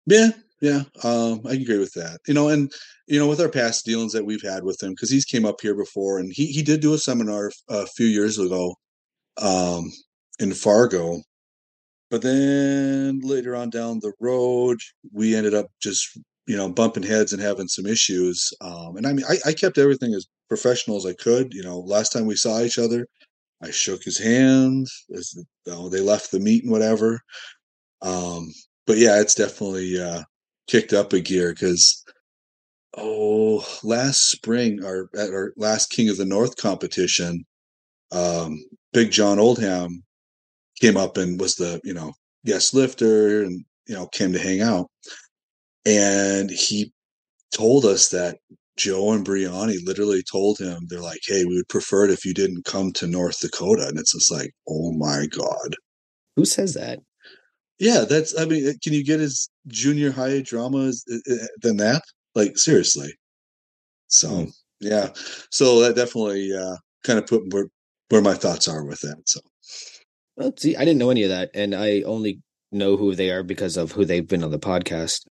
Yeah, 0.07 0.29
yeah, 0.61 0.83
um, 1.03 1.41
I 1.47 1.53
agree 1.53 1.79
with 1.79 1.93
that. 1.93 2.19
You 2.27 2.33
know, 2.33 2.49
and 2.49 2.71
you 3.07 3.19
know, 3.19 3.27
with 3.27 3.41
our 3.41 3.49
past 3.49 3.85
dealings 3.85 4.13
that 4.13 4.25
we've 4.25 4.41
had 4.41 4.63
with 4.63 4.81
him, 4.81 4.91
because 4.91 5.09
he's 5.09 5.25
came 5.25 5.45
up 5.45 5.61
here 5.61 5.75
before, 5.75 6.19
and 6.19 6.31
he 6.31 6.47
he 6.47 6.61
did 6.61 6.79
do 6.81 6.93
a 6.93 6.97
seminar 6.97 7.51
a 7.69 7.85
few 7.87 8.05
years 8.05 8.39
ago, 8.39 8.75
um, 9.41 9.91
in 10.39 10.53
Fargo. 10.53 11.21
But 12.11 12.21
then 12.21 13.19
later 13.21 13.55
on 13.55 13.69
down 13.69 13.99
the 13.99 14.13
road, 14.19 14.79
we 15.11 15.35
ended 15.35 15.53
up 15.53 15.67
just 15.81 16.17
you 16.47 16.55
know 16.55 16.69
bumping 16.69 17.03
heads 17.03 17.33
and 17.33 17.41
having 17.41 17.67
some 17.67 17.85
issues. 17.85 18.53
Um, 18.61 18.97
and 18.97 19.07
I 19.07 19.13
mean, 19.13 19.25
I, 19.27 19.37
I 19.49 19.53
kept 19.53 19.77
everything 19.77 20.13
as 20.13 20.27
professional 20.47 20.97
as 20.97 21.05
I 21.05 21.13
could. 21.13 21.53
You 21.53 21.63
know, 21.63 21.79
last 21.79 22.11
time 22.11 22.25
we 22.25 22.35
saw 22.35 22.61
each 22.61 22.79
other, 22.79 23.07
I 23.61 23.71
shook 23.71 24.03
his 24.03 24.17
hand. 24.17 24.87
As 25.15 25.33
you 25.35 25.45
know, 25.67 25.89
they 25.89 26.01
left 26.01 26.31
the 26.31 26.39
meet 26.39 26.63
and 26.63 26.71
whatever. 26.71 27.21
Um, 28.01 28.53
but 28.85 28.97
yeah, 28.97 29.19
it's 29.19 29.35
definitely 29.35 29.99
uh, 30.01 30.23
kicked 30.67 30.93
up 30.93 31.13
a 31.13 31.19
gear 31.19 31.53
because 31.53 32.03
oh, 32.97 33.65
last 33.83 34.29
spring 34.31 34.83
our 34.83 35.09
at 35.17 35.29
our 35.31 35.53
last 35.57 35.89
King 35.89 36.09
of 36.09 36.17
the 36.17 36.25
North 36.25 36.55
competition, 36.57 37.45
um, 38.11 38.63
Big 38.93 39.11
John 39.11 39.39
Oldham 39.39 40.03
came 40.79 40.97
up 40.97 41.17
and 41.17 41.39
was 41.39 41.55
the 41.55 41.79
you 41.83 41.93
know 41.93 42.13
guest 42.45 42.73
lifter 42.73 43.43
and 43.43 43.63
you 43.87 43.95
know 43.95 44.07
came 44.07 44.33
to 44.33 44.39
hang 44.39 44.61
out, 44.61 44.89
and 45.85 46.49
he 46.49 46.91
told 47.53 47.85
us 47.85 48.09
that 48.09 48.37
Joe 48.77 49.11
and 49.13 49.25
Briani 49.25 49.77
literally 49.85 50.23
told 50.23 50.59
him 50.59 50.85
they're 50.89 51.01
like, 51.01 51.21
"Hey, 51.25 51.45
we 51.45 51.55
would 51.55 51.69
prefer 51.69 52.05
it 52.05 52.11
if 52.11 52.25
you 52.25 52.33
didn't 52.33 52.65
come 52.65 52.91
to 52.93 53.07
North 53.07 53.39
Dakota," 53.39 53.87
and 53.87 53.97
it's 53.99 54.13
just 54.13 54.31
like, 54.31 54.51
"Oh 54.67 54.91
my 54.93 55.27
god." 55.27 55.75
Who 56.35 56.45
says 56.45 56.73
that? 56.75 56.99
Yeah, 57.79 58.05
that's. 58.09 58.37
I 58.39 58.45
mean, 58.45 58.73
can 58.83 58.93
you 58.93 59.03
get 59.03 59.19
as 59.21 59.49
junior 59.67 60.11
high 60.11 60.41
drama 60.41 60.85
as, 60.87 61.03
uh, 61.11 61.47
than 61.61 61.77
that? 61.77 62.03
Like 62.35 62.57
seriously. 62.57 63.13
So 64.09 64.29
Hmm. 64.29 64.49
yeah, 64.81 65.11
so 65.51 65.79
that 65.81 65.95
definitely 65.95 66.53
uh, 66.55 66.77
kind 67.03 67.19
of 67.19 67.27
put 67.27 67.53
where 67.53 67.67
where 68.09 68.21
my 68.21 68.35
thoughts 68.35 68.67
are 68.67 68.85
with 68.85 69.01
that. 69.01 69.17
So 69.25 69.39
Well, 70.37 70.53
see, 70.57 70.75
I 70.75 70.81
didn't 70.85 70.99
know 70.99 71.09
any 71.11 71.23
of 71.23 71.29
that, 71.29 71.51
and 71.53 71.73
I 71.75 72.01
only 72.03 72.41
know 72.71 72.97
who 72.97 73.15
they 73.15 73.31
are 73.31 73.43
because 73.43 73.77
of 73.77 73.91
who 73.93 74.05
they've 74.05 74.27
been 74.27 74.43
on 74.43 74.51
the 74.51 74.59
podcast. 74.59 75.25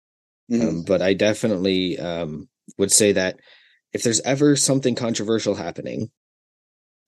Mhm. 0.52 0.68
Um, 0.68 0.82
but 0.84 1.02
I 1.02 1.14
definitely 1.14 1.98
um, 2.00 2.49
would 2.78 2.92
say 2.92 3.12
that 3.12 3.38
if 3.92 4.02
there's 4.02 4.20
ever 4.20 4.56
something 4.56 4.94
controversial 4.94 5.54
happening, 5.54 6.10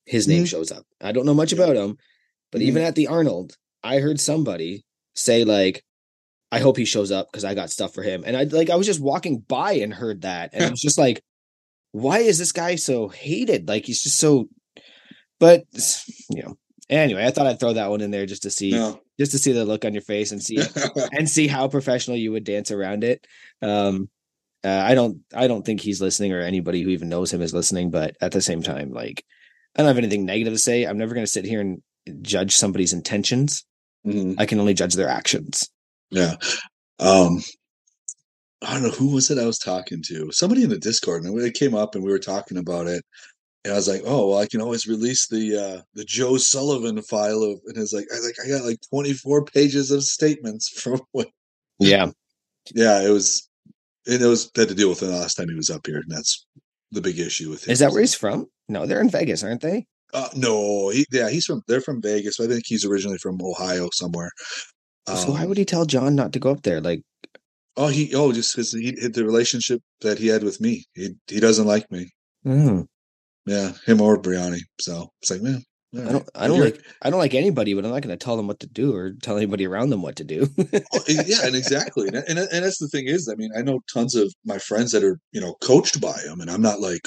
his 0.07 0.27
name 0.27 0.45
Mhm. 0.45 0.49
shows 0.49 0.73
up. 0.73 0.85
I 1.01 1.13
don't 1.13 1.27
know 1.27 1.35
much 1.35 1.53
about 1.53 1.77
him, 1.77 1.97
but 2.51 2.61
even 2.63 2.83
at 2.83 2.95
the 2.97 3.07
Arnold, 3.07 3.57
I 3.83 3.99
heard 3.99 4.19
somebody 4.21 4.85
say 5.15 5.45
like, 5.45 5.85
"I 6.51 6.59
hope 6.59 6.77
he 6.77 6.85
shows 6.85 7.11
up 7.13 7.29
because 7.31 7.45
I 7.45 7.55
got 7.55 7.71
stuff 7.71 7.95
for 7.95 8.03
him." 8.03 8.25
And 8.27 8.37
I 8.37 8.45
like 8.45 8.69
I 8.71 8.77
was 8.77 8.87
just 8.87 9.01
walking 9.01 9.39
by 9.41 9.75
and 9.75 9.95
heard 9.95 10.23
that, 10.23 10.51
and 10.53 10.65
I 10.65 10.71
was 10.71 10.81
just 10.81 10.99
like, 10.99 11.23
"Why 11.93 12.19
is 12.19 12.39
this 12.39 12.53
guy 12.53 12.75
so 12.77 13.09
hated? 13.09 13.69
Like 13.69 13.87
he's 13.87 14.03
just 14.03 14.19
so." 14.19 14.49
But 15.39 15.65
you 16.31 16.43
know, 16.43 16.57
anyway, 16.89 17.25
I 17.25 17.31
thought 17.31 17.47
I'd 17.47 17.61
throw 17.61 17.73
that 17.75 17.91
one 17.91 18.01
in 18.01 18.11
there 18.11 18.27
just 18.27 18.43
to 18.45 18.51
see, 18.51 18.71
no. 18.73 19.01
just 19.19 19.33
to 19.33 19.39
see 19.39 19.53
the 19.53 19.65
look 19.65 19.85
on 19.85 19.93
your 19.93 20.03
face 20.03 20.31
and 20.33 20.43
see 20.43 20.59
and 21.13 21.29
see 21.29 21.47
how 21.47 21.69
professional 21.69 22.17
you 22.17 22.33
would 22.33 22.45
dance 22.45 22.71
around 22.71 23.05
it. 23.05 23.25
Um, 23.61 24.09
uh, 24.65 24.83
I 24.85 24.95
don't, 24.95 25.19
I 25.35 25.47
don't 25.47 25.65
think 25.65 25.81
he's 25.81 26.01
listening 26.01 26.33
or 26.33 26.41
anybody 26.41 26.83
who 26.83 26.91
even 26.91 27.09
knows 27.09 27.33
him 27.33 27.43
is 27.43 27.55
listening. 27.55 27.91
But 27.91 28.17
at 28.21 28.33
the 28.33 28.41
same 28.41 28.63
time, 28.63 28.91
like, 28.93 29.25
I 29.77 29.81
don't 29.81 29.89
have 29.89 29.99
anything 29.99 30.25
negative 30.25 30.53
to 30.55 30.59
say. 30.59 30.85
I'm 30.85 30.99
never 30.99 31.15
going 31.15 31.27
to 31.27 31.31
sit 31.31 31.45
here 31.45 31.61
and 31.61 31.83
judge 32.23 32.57
somebody's 32.57 32.93
intentions. 32.93 33.65
Mhm. 34.07 34.35
I 34.39 34.47
can 34.47 34.59
only 34.61 34.75
judge 34.75 34.95
their 34.95 35.09
actions. 35.09 35.69
Yeah. 36.11 36.35
Um, 36.99 37.43
I 38.63 38.75
don't 38.75 38.83
know 38.83 38.91
who 38.91 39.13
was 39.15 39.31
it 39.31 39.39
I 39.39 39.47
was 39.47 39.59
talking 39.59 40.03
to. 40.07 40.31
Somebody 40.31 40.63
in 40.63 40.71
the 40.71 40.79
Discord, 40.79 41.25
and 41.25 41.39
it 41.41 41.55
came 41.55 41.75
up, 41.75 41.95
and 41.95 42.05
we 42.05 42.11
were 42.13 42.19
talking 42.19 42.57
about 42.59 42.87
it. 42.87 43.05
And 43.65 43.73
I 43.73 43.77
was 43.77 43.89
like, 43.89 44.03
"Oh, 44.05 44.29
well, 44.31 44.39
I 44.39 44.47
can 44.47 44.61
always 44.61 44.87
release 44.87 45.27
the 45.29 45.57
uh, 45.57 45.83
the 45.95 46.05
Joe 46.05 46.37
Sullivan 46.37 47.01
file 47.03 47.43
of." 47.43 47.61
And 47.67 47.77
it's 47.77 47.93
like, 47.93 48.07
I 48.13 48.19
like, 48.21 48.35
I 48.45 48.49
got 48.49 48.65
like 48.65 48.79
twenty 48.89 49.13
four 49.15 49.45
pages 49.45 49.91
of 49.91 50.03
statements 50.05 50.69
from 50.69 51.01
what. 51.13 51.29
Yeah, 51.79 52.11
Yeah, 52.75 53.03
it 53.03 53.11
was, 53.11 53.49
and 54.07 54.23
it 54.23 54.27
was 54.27 54.51
had 54.57 54.69
to 54.69 54.75
deal 54.75 54.89
with 54.89 55.03
it 55.03 55.07
the 55.07 55.13
last 55.13 55.35
time 55.35 55.49
he 55.49 55.55
was 55.55 55.71
up 55.71 55.87
here, 55.87 55.97
and 55.97 56.11
that's 56.11 56.47
the 56.91 57.01
big 57.01 57.19
issue 57.19 57.51
with 57.51 57.67
him. 57.67 57.73
is 57.73 57.79
that 57.79 57.93
where 57.93 58.01
he's 58.01 58.15
from? 58.15 58.47
No, 58.69 58.87
they're 58.87 59.01
in 59.01 59.11
Vegas, 59.11 59.43
aren't 59.43 59.61
they? 59.63 59.87
Uh, 60.15 60.29
no, 60.37 60.91
he 60.91 61.07
yeah, 61.11 61.31
he's 61.31 61.47
from. 61.47 61.63
They're 61.67 61.81
from 61.81 62.03
Vegas. 62.03 62.37
But 62.37 62.45
I 62.45 62.53
think 62.53 62.65
he's 62.67 62.85
originally 62.85 63.19
from 63.19 63.39
Ohio 63.43 63.89
somewhere. 63.95 64.31
so 65.09 65.31
why 65.33 65.43
Um, 65.43 65.49
would 65.49 65.59
he 65.59 65.65
tell 65.65 65.87
John 65.87 66.15
not 66.15 66.33
to 66.35 66.39
go 66.39 66.51
up 66.51 66.63
there? 66.63 66.81
Like, 66.81 67.03
Oh, 67.79 67.89
he 67.89 68.15
oh, 68.15 68.33
just 68.33 68.55
because 68.55 68.73
he 68.73 68.91
the 68.93 69.25
relationship 69.25 69.81
that 70.03 70.19
he 70.19 70.27
had 70.29 70.45
with 70.45 70.61
me. 70.61 70.85
He 70.95 71.11
he 71.29 71.41
doesn't 71.41 71.67
like 71.67 71.91
me. 71.91 72.11
hmm, 72.45 72.83
Yeah, 73.47 73.73
him 73.87 74.01
or 74.03 74.21
Briani. 74.21 74.61
So 74.81 75.09
it's 75.23 75.31
like, 75.31 75.41
man, 75.43 75.63
I 75.95 76.13
don't, 76.13 76.29
I 76.35 76.47
don't 76.47 76.61
like, 76.61 76.83
I 77.03 77.11
don't 77.11 77.19
like 77.19 77.35
anybody, 77.35 77.75
but 77.75 77.85
I'm 77.85 77.91
not 77.91 78.01
going 78.01 78.17
to 78.17 78.25
tell 78.25 78.39
them 78.39 78.47
what 78.47 78.61
to 78.61 78.67
do 78.67 78.95
or 78.95 79.13
tell 79.13 79.37
anybody 79.37 79.67
around 79.67 79.91
them 79.91 80.01
what 80.01 80.17
to 80.17 80.25
do. 80.25 80.49
Oh, 80.59 81.01
yeah, 81.09 81.45
and 81.45 81.55
exactly, 81.55 82.09
and, 82.09 82.17
and 82.17 82.39
and 82.39 82.65
that's 82.65 82.79
the 82.79 82.89
thing 82.89 83.07
is, 83.07 83.29
I 83.29 83.35
mean, 83.35 83.51
I 83.57 83.61
know 83.61 83.81
tons 83.93 84.15
of 84.15 84.33
my 84.45 84.57
friends 84.57 84.93
that 84.93 85.05
are 85.05 85.19
you 85.33 85.41
know 85.41 85.55
coached 85.63 86.01
by 86.01 86.19
him, 86.25 86.41
and 86.41 86.51
I'm 86.51 86.63
not 86.63 86.81
like, 86.81 87.03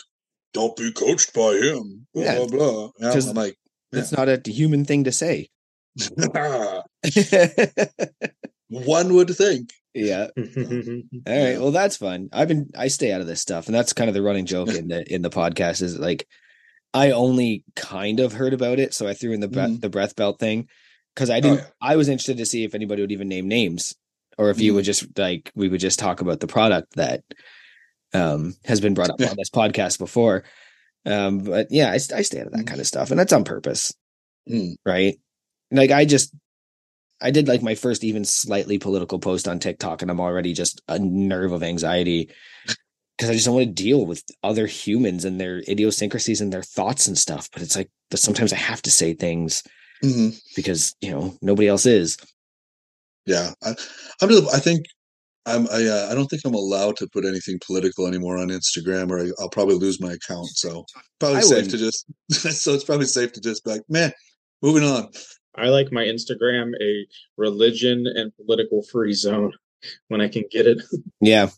don't 0.53 0.75
be 0.75 0.91
coached 0.91 1.33
by 1.33 1.53
him. 1.53 2.05
Blah 2.13 2.23
Yeah, 2.23 2.35
blah 2.35 2.47
blah. 2.47 2.89
Yeah, 2.99 3.11
I'm 3.11 3.33
like, 3.33 3.55
That's 3.91 4.11
not 4.11 4.29
a 4.29 4.39
human 4.45 4.85
thing 4.85 5.05
to 5.05 5.11
say. 5.11 5.49
one 8.69 9.13
would 9.13 9.35
think. 9.35 9.69
Yeah. 9.95 10.27
All 10.35 10.43
right. 11.25 11.57
Well, 11.57 11.71
that's 11.71 11.95
fun. 11.95 12.27
I've 12.33 12.49
been 12.49 12.69
I 12.77 12.89
stay 12.89 13.13
out 13.13 13.21
of 13.21 13.27
this 13.27 13.39
stuff, 13.39 13.67
and 13.67 13.73
that's 13.73 13.93
kind 13.93 14.09
of 14.09 14.13
the 14.13 14.21
running 14.21 14.45
joke 14.45 14.67
in 14.67 14.89
the 14.89 15.05
in 15.09 15.21
the 15.21 15.29
podcast 15.29 15.81
is 15.81 15.97
like 15.97 16.27
I 16.95 17.11
only 17.11 17.63
kind 17.75 18.19
of 18.21 18.33
heard 18.33 18.53
about 18.53 18.79
it, 18.79 18.93
so 18.93 19.07
I 19.07 19.13
threw 19.13 19.33
in 19.33 19.41
the 19.41 19.47
breath 19.49 19.69
Mhm. 19.69 19.81
the 19.81 19.89
breath 19.89 20.15
belt 20.15 20.39
thing 20.39 20.67
because 21.13 21.29
I 21.29 21.39
didn't. 21.41 21.59
yeah. 21.59 21.67
I 21.81 21.95
was 21.97 22.09
interested 22.09 22.37
to 22.37 22.45
see 22.45 22.63
if 22.63 22.73
anybody 22.73 23.01
would 23.03 23.11
even 23.11 23.27
name 23.27 23.47
names, 23.47 23.93
or 24.37 24.49
if 24.49 24.59
you 24.61 24.71
Mhm. 24.71 24.75
would 24.75 24.85
just 24.85 25.17
like 25.19 25.51
we 25.55 25.67
would 25.69 25.81
just 25.81 25.99
talk 25.99 26.21
about 26.21 26.39
the 26.39 26.47
product 26.47 26.95
that 26.95 27.21
um 28.13 28.55
has 28.65 28.79
been 28.81 28.93
brought 28.93 29.09
up 29.09 29.19
Yeah. 29.19 29.29
on 29.31 29.35
this 29.37 29.49
podcast 29.49 29.99
before. 29.99 30.45
Um, 31.05 31.39
but 31.39 31.67
yeah, 31.69 31.91
I, 31.91 31.95
I 31.95 32.21
stay 32.23 32.39
out 32.39 32.47
of 32.47 32.53
that 32.53 32.63
Mhm. 32.65 32.67
kind 32.67 32.79
of 32.81 32.87
stuff, 32.87 33.11
and 33.11 33.19
that's 33.19 33.33
on 33.33 33.43
purpose 33.43 33.93
Mm. 34.49 34.75
right? 34.85 35.19
Like 35.71 35.91
I 35.91 36.05
just 36.05 36.33
I 37.21 37.31
did 37.31 37.47
like 37.47 37.61
my 37.63 37.75
first 37.75 38.03
even 38.03 38.25
slightly 38.25 38.77
political 38.77 39.19
post 39.19 39.47
on 39.47 39.59
TikTok 39.59 40.01
and 40.01 40.11
I'm 40.11 40.19
already 40.19 40.53
just 40.53 40.81
a 40.87 40.99
nerve 40.99 41.51
of 41.53 41.63
anxiety 41.63 42.29
because 43.17 43.29
I 43.29 43.33
just 43.33 43.45
don't 43.45 43.55
want 43.55 43.67
to 43.67 43.83
deal 43.83 44.05
with 44.05 44.23
other 44.43 44.67
humans 44.67 45.25
and 45.25 45.39
their 45.39 45.59
idiosyncrasies 45.67 46.41
and 46.41 46.51
their 46.51 46.63
thoughts 46.63 47.07
and 47.07 47.17
stuff. 47.17 47.49
But 47.51 47.61
it's 47.61 47.75
like 47.75 47.89
but 48.09 48.19
sometimes 48.19 48.53
I 48.53 48.57
have 48.57 48.81
to 48.83 48.91
say 48.91 49.13
things 49.13 49.63
Mhm. 50.03 50.37
because 50.55 50.95
you 51.01 51.11
know 51.11 51.37
nobody 51.41 51.67
else 51.67 51.85
is. 51.85 52.17
Yeah, 53.25 53.53
I, 53.63 53.73
I'm. 54.21 54.29
Just, 54.29 54.53
I 54.53 54.59
think 54.59 54.85
I'm. 55.45 55.67
I. 55.69 55.85
Uh, 55.85 56.07
I 56.11 56.15
don't 56.15 56.27
think 56.27 56.43
I'm 56.45 56.53
allowed 56.53 56.97
to 56.97 57.07
put 57.11 57.25
anything 57.25 57.59
political 57.65 58.05
anymore 58.05 58.37
on 58.37 58.49
Instagram, 58.49 59.09
or 59.09 59.19
I, 59.19 59.29
I'll 59.39 59.49
probably 59.49 59.75
lose 59.75 59.99
my 60.01 60.11
account. 60.13 60.47
So 60.49 60.85
probably 61.19 61.37
I 61.39 61.41
safe 61.41 61.69
to 61.69 61.77
just. 61.77 62.05
so 62.29 62.73
it's 62.73 62.83
probably 62.83 63.07
safe 63.07 63.33
to 63.33 63.41
just 63.41 63.63
be 63.63 63.71
like, 63.71 63.81
man, 63.89 64.11
moving 64.61 64.83
on. 64.83 65.09
I 65.57 65.69
like 65.69 65.91
my 65.91 66.03
Instagram 66.03 66.73
a 66.81 67.07
religion 67.37 68.05
and 68.13 68.35
political 68.35 68.83
free 68.91 69.13
zone 69.13 69.53
when 70.09 70.19
I 70.21 70.27
can 70.27 70.43
get 70.51 70.67
it. 70.67 70.81
Yeah, 71.21 71.49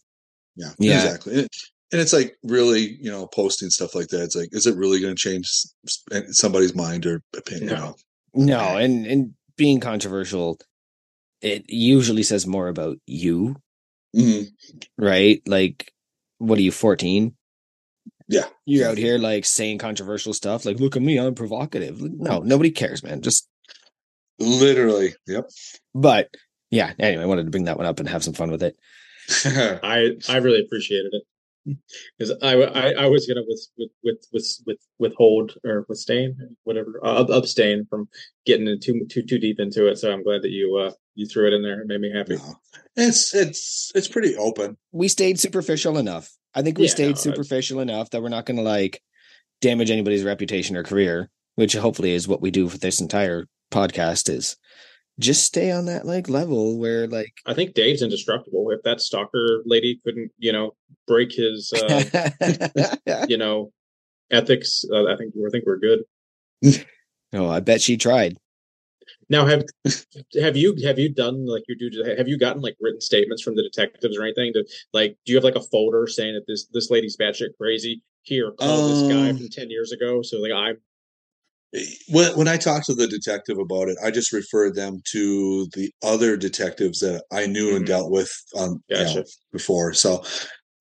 Yeah, 0.57 0.71
Yeah. 0.79 1.03
exactly. 1.03 1.33
And, 1.39 1.47
and 1.93 2.01
it's 2.01 2.11
like 2.13 2.35
really, 2.43 2.97
you 3.01 3.09
know, 3.09 3.27
posting 3.27 3.69
stuff 3.69 3.95
like 3.95 4.07
that. 4.09 4.23
It's 4.23 4.35
like, 4.35 4.49
is 4.51 4.67
it 4.67 4.75
really 4.75 4.99
going 4.99 5.15
to 5.15 5.19
change 5.19 5.45
s- 5.85 6.03
somebody's 6.31 6.75
mind 6.75 7.05
or 7.05 7.21
opinion? 7.35 7.67
No. 7.67 7.95
no, 8.33 8.59
and 8.77 9.05
and 9.07 9.33
being 9.55 9.79
controversial, 9.79 10.59
it 11.41 11.63
usually 11.69 12.23
says 12.23 12.45
more 12.45 12.67
about 12.67 12.97
you, 13.07 13.55
Mhm. 14.15 14.47
right? 14.97 15.41
Like, 15.47 15.91
what 16.39 16.59
are 16.59 16.61
you, 16.63 16.71
fourteen? 16.71 17.35
Yeah. 18.27 18.47
You're 18.65 18.89
out 18.89 18.97
here 18.97 19.17
like 19.17 19.45
saying 19.45 19.77
controversial 19.77 20.33
stuff, 20.33 20.65
like, 20.65 20.79
look 20.81 20.97
at 20.97 21.01
me, 21.01 21.17
I'm 21.17 21.33
provocative. 21.35 22.01
No, 22.01 22.39
nobody 22.39 22.71
cares, 22.71 23.01
man. 23.01 23.21
Just 23.21 23.47
Literally. 24.39 25.15
Yep. 25.27 25.49
but 25.95 26.29
yeah, 26.69 26.93
anyway, 26.99 27.23
I 27.23 27.27
wanted 27.27 27.45
to 27.45 27.49
bring 27.51 27.63
that 27.65 27.77
one 27.77 27.85
up 27.87 27.99
and 27.99 28.09
have 28.09 28.23
some 28.23 28.33
fun 28.33 28.51
with 28.51 28.61
it. 28.61 28.77
I 29.45 30.11
I 30.29 30.37
really 30.37 30.61
appreciated 30.61 31.11
it 31.13 31.23
because 32.17 32.31
I, 32.41 32.53
I 32.61 32.91
I 32.91 33.05
was 33.07 33.27
gonna 33.27 33.41
with 33.47 33.67
with 33.77 33.89
with 34.03 34.25
with 34.31 34.57
with 34.65 34.77
withhold 34.99 35.55
or 35.65 35.85
withstain 35.89 36.55
whatever 36.63 36.99
uh, 37.03 37.25
abstain 37.25 37.85
from 37.89 38.07
getting 38.45 38.67
in 38.67 38.79
too 38.79 39.05
too 39.09 39.23
too 39.23 39.37
deep 39.39 39.59
into 39.59 39.87
it. 39.87 39.97
So 39.97 40.11
I'm 40.11 40.23
glad 40.23 40.43
that 40.43 40.51
you 40.51 40.77
uh 40.77 40.91
you 41.15 41.25
threw 41.27 41.47
it 41.47 41.53
in 41.53 41.63
there. 41.63 41.81
It 41.81 41.87
made 41.87 41.99
me 41.99 42.11
happy. 42.13 42.37
No. 42.37 42.55
It's 42.95 43.35
it's 43.35 43.91
it's 43.95 44.07
pretty 44.07 44.35
open. 44.37 44.77
We 44.91 45.07
stayed 45.09 45.39
superficial 45.39 45.97
enough. 45.97 46.31
I 46.55 46.61
think 46.61 46.77
we 46.77 46.85
Yeah, 46.85 46.91
stayed 46.91 47.03
it's- 47.09 47.23
superficial 47.23 47.79
enough 47.81 48.09
that 48.11 48.21
we're 48.21 48.29
not 48.29 48.45
gonna 48.45 48.61
like 48.61 49.01
damage 49.61 49.91
anybody's 49.91 50.23
reputation 50.23 50.77
or 50.77 50.83
career, 50.83 51.29
which 51.55 51.73
hopefully 51.73 52.13
is 52.13 52.27
what 52.29 52.41
we 52.41 52.49
do 52.51 52.69
for 52.69 52.77
this 52.77 53.01
entire 53.01 53.45
podcast 53.71 54.29
is 54.29 54.55
just 55.19 55.43
stay 55.43 55.71
on 55.71 55.85
that 55.85 56.05
like 56.05 56.29
level 56.29 56.77
where 56.77 57.07
like 57.07 57.33
I 57.45 57.53
think 57.53 57.73
Dave's 57.73 58.01
indestructible. 58.01 58.69
If 58.71 58.83
that 58.83 59.01
stalker 59.01 59.61
lady 59.65 59.99
couldn't 60.03 60.31
you 60.37 60.51
know 60.51 60.75
break 61.07 61.31
his 61.31 61.73
uh, 61.89 62.95
you 63.27 63.37
know 63.37 63.71
ethics, 64.31 64.83
uh, 64.91 65.05
I 65.05 65.15
think 65.17 65.33
I 65.35 65.49
think 65.49 65.65
we're 65.65 65.79
good. 65.79 66.03
oh, 67.33 67.49
I 67.49 67.59
bet 67.59 67.81
she 67.81 67.97
tried. 67.97 68.37
Now 69.29 69.45
have 69.45 69.63
have 70.39 70.55
you 70.55 70.75
have 70.83 70.99
you 70.99 71.13
done 71.13 71.45
like 71.45 71.63
you 71.67 71.77
do 71.77 72.03
have 72.17 72.27
you 72.27 72.37
gotten 72.37 72.61
like 72.61 72.75
written 72.79 73.01
statements 73.01 73.41
from 73.41 73.55
the 73.55 73.63
detectives 73.63 74.17
or 74.17 74.23
anything 74.23 74.53
to 74.53 74.65
like 74.93 75.17
do 75.25 75.31
you 75.33 75.37
have 75.37 75.43
like 75.43 75.55
a 75.55 75.61
folder 75.61 76.07
saying 76.07 76.33
that 76.35 76.45
this 76.47 76.67
this 76.73 76.89
lady's 76.91 77.17
batshit 77.17 77.57
crazy? 77.59 78.01
Here, 78.23 78.51
call 78.51 78.89
this 78.89 79.13
guy 79.13 79.29
Um, 79.29 79.37
from 79.37 79.49
ten 79.49 79.69
years 79.69 79.91
ago. 79.93 80.21
So 80.21 80.39
like 80.39 80.51
I'm 80.51 80.77
when 82.09 82.37
when 82.37 82.47
I 82.47 82.57
talked 82.57 82.85
to 82.87 82.93
the 82.95 83.07
detective 83.07 83.57
about 83.59 83.89
it, 83.89 83.97
I 84.03 84.11
just 84.11 84.31
referred 84.33 84.75
them 84.75 85.01
to 85.11 85.67
the 85.73 85.91
other 86.03 86.37
detectives 86.37 86.99
that 86.99 87.23
I 87.31 87.45
knew 87.47 87.75
and 87.75 87.83
Mhm. 87.85 87.87
dealt 87.87 88.11
with 88.11 88.31
on 88.55 88.81
you 88.89 88.97
know, 88.97 89.23
before. 89.51 89.93
So, 89.93 90.23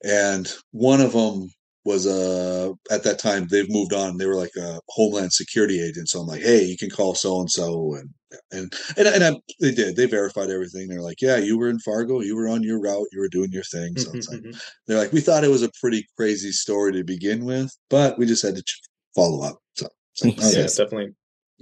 and 0.04 0.52
one 0.70 1.00
of 1.00 1.12
them 1.12 1.50
was 1.84 2.06
uh 2.06 2.72
at 2.90 3.04
that 3.04 3.18
time 3.18 3.46
they've 3.48 3.70
moved 3.70 3.92
on. 3.92 4.16
They 4.16 4.26
were 4.26 4.34
like 4.36 4.54
a 4.56 4.80
Homeland 4.88 5.32
Security 5.32 5.80
agent. 5.80 6.08
So 6.08 6.20
I'm 6.20 6.26
like, 6.26 6.42
hey, 6.42 6.64
you 6.64 6.76
can 6.76 6.90
call 6.90 7.14
so 7.14 7.40
and 7.40 7.50
so, 7.50 7.94
and 7.94 8.10
and 8.52 8.72
and 8.96 9.06
and 9.08 9.24
I, 9.24 9.40
they 9.60 9.72
did. 9.72 9.96
They 9.96 10.06
verified 10.06 10.50
everything. 10.50 10.88
They're 10.88 11.00
like, 11.02 11.20
yeah, 11.20 11.36
you 11.36 11.58
were 11.58 11.68
in 11.68 11.78
Fargo. 11.80 12.20
You 12.20 12.36
were 12.36 12.48
on 12.48 12.62
your 12.62 12.80
route. 12.80 13.06
You 13.12 13.20
were 13.20 13.28
doing 13.28 13.50
your 13.52 13.62
thing. 13.64 13.96
So 13.98 14.12
it's 14.12 14.28
like 14.28 14.42
they're 14.86 14.98
like, 14.98 15.12
we 15.12 15.20
thought 15.20 15.44
it 15.44 15.50
was 15.50 15.62
a 15.62 15.70
pretty 15.80 16.06
crazy 16.16 16.52
story 16.52 16.92
to 16.92 17.04
begin 17.04 17.44
with, 17.44 17.76
but 17.90 18.18
we 18.18 18.26
just 18.26 18.42
had 18.42 18.56
to 18.56 18.62
ch- 18.62 18.80
follow 19.14 19.42
up. 19.42 19.58
So. 19.74 19.88
It's 20.16 20.24
like, 20.24 20.36
yeah, 20.54 20.62
it's 20.64 20.76
definitely 20.76 21.14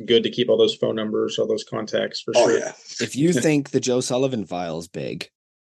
good 0.06 0.22
to 0.24 0.30
keep 0.30 0.48
all 0.48 0.56
those 0.56 0.74
phone 0.74 0.96
numbers, 0.96 1.38
all 1.38 1.46
those 1.46 1.64
contacts 1.64 2.20
for 2.20 2.32
Oh 2.36 2.48
sure. 2.48 2.58
yeah. 2.58 2.72
If 3.00 3.16
you 3.16 3.32
think 3.46 3.70
the 3.70 3.80
Joe 3.80 4.00
Sullivan 4.00 4.44
file 4.46 4.78
is 4.78 4.88
big, 4.88 5.28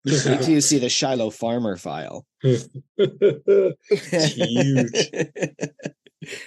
wait 0.04 0.20
till 0.22 0.48
you 0.50 0.60
see 0.60 0.78
the 0.78 0.86
Shylo 0.86 1.32
Farmer 1.32 1.76
file. 1.76 2.24
huge. 2.42 2.68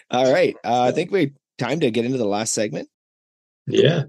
All 0.10 0.32
right. 0.32 0.56
Uh, 0.64 0.84
I 0.84 0.91
think 0.91 1.12
we 1.12 1.34
time 1.58 1.80
to 1.82 1.91
get 1.91 2.06
into 2.06 2.18
the 2.18 2.26
last 2.26 2.54
segment. 2.54 2.90
Yeah. 3.68 4.04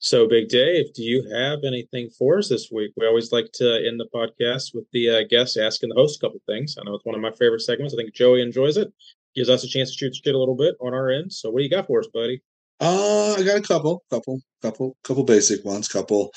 So, 0.00 0.28
Big 0.28 0.48
Dave, 0.48 0.92
do 0.94 1.02
you 1.02 1.28
have 1.34 1.60
anything 1.64 2.08
for 2.16 2.38
us 2.38 2.48
this 2.48 2.70
week? 2.70 2.92
We 2.96 3.04
always 3.06 3.32
like 3.32 3.50
to 3.54 3.84
end 3.84 3.98
the 3.98 4.06
podcast 4.14 4.72
with 4.72 4.84
the 4.92 5.10
uh, 5.10 5.22
guests 5.28 5.56
asking 5.56 5.88
the 5.88 5.96
host 5.96 6.22
a 6.22 6.26
couple 6.26 6.40
things. 6.46 6.76
I 6.78 6.84
know 6.84 6.94
it's 6.94 7.04
one 7.04 7.16
of 7.16 7.20
my 7.20 7.32
favorite 7.32 7.62
segments. 7.62 7.94
I 7.94 7.96
think 7.96 8.14
Joey 8.14 8.40
enjoys 8.40 8.76
it. 8.76 8.92
Gives 9.38 9.50
us 9.50 9.62
a 9.62 9.68
chance 9.68 9.92
to 9.92 9.96
shoot 9.96 10.10
the 10.10 10.20
shit 10.24 10.34
a 10.34 10.38
little 10.38 10.56
bit 10.56 10.74
on 10.80 10.94
our 10.94 11.10
end. 11.10 11.32
So, 11.32 11.48
what 11.48 11.60
do 11.60 11.62
you 11.62 11.70
got 11.70 11.86
for 11.86 12.00
us, 12.00 12.08
buddy? 12.12 12.42
Uh, 12.80 13.36
I 13.38 13.44
got 13.44 13.58
a 13.58 13.62
couple, 13.62 14.02
couple, 14.10 14.40
couple, 14.62 14.96
couple 15.04 15.22
basic 15.22 15.64
ones. 15.64 15.86
Couple. 15.86 16.32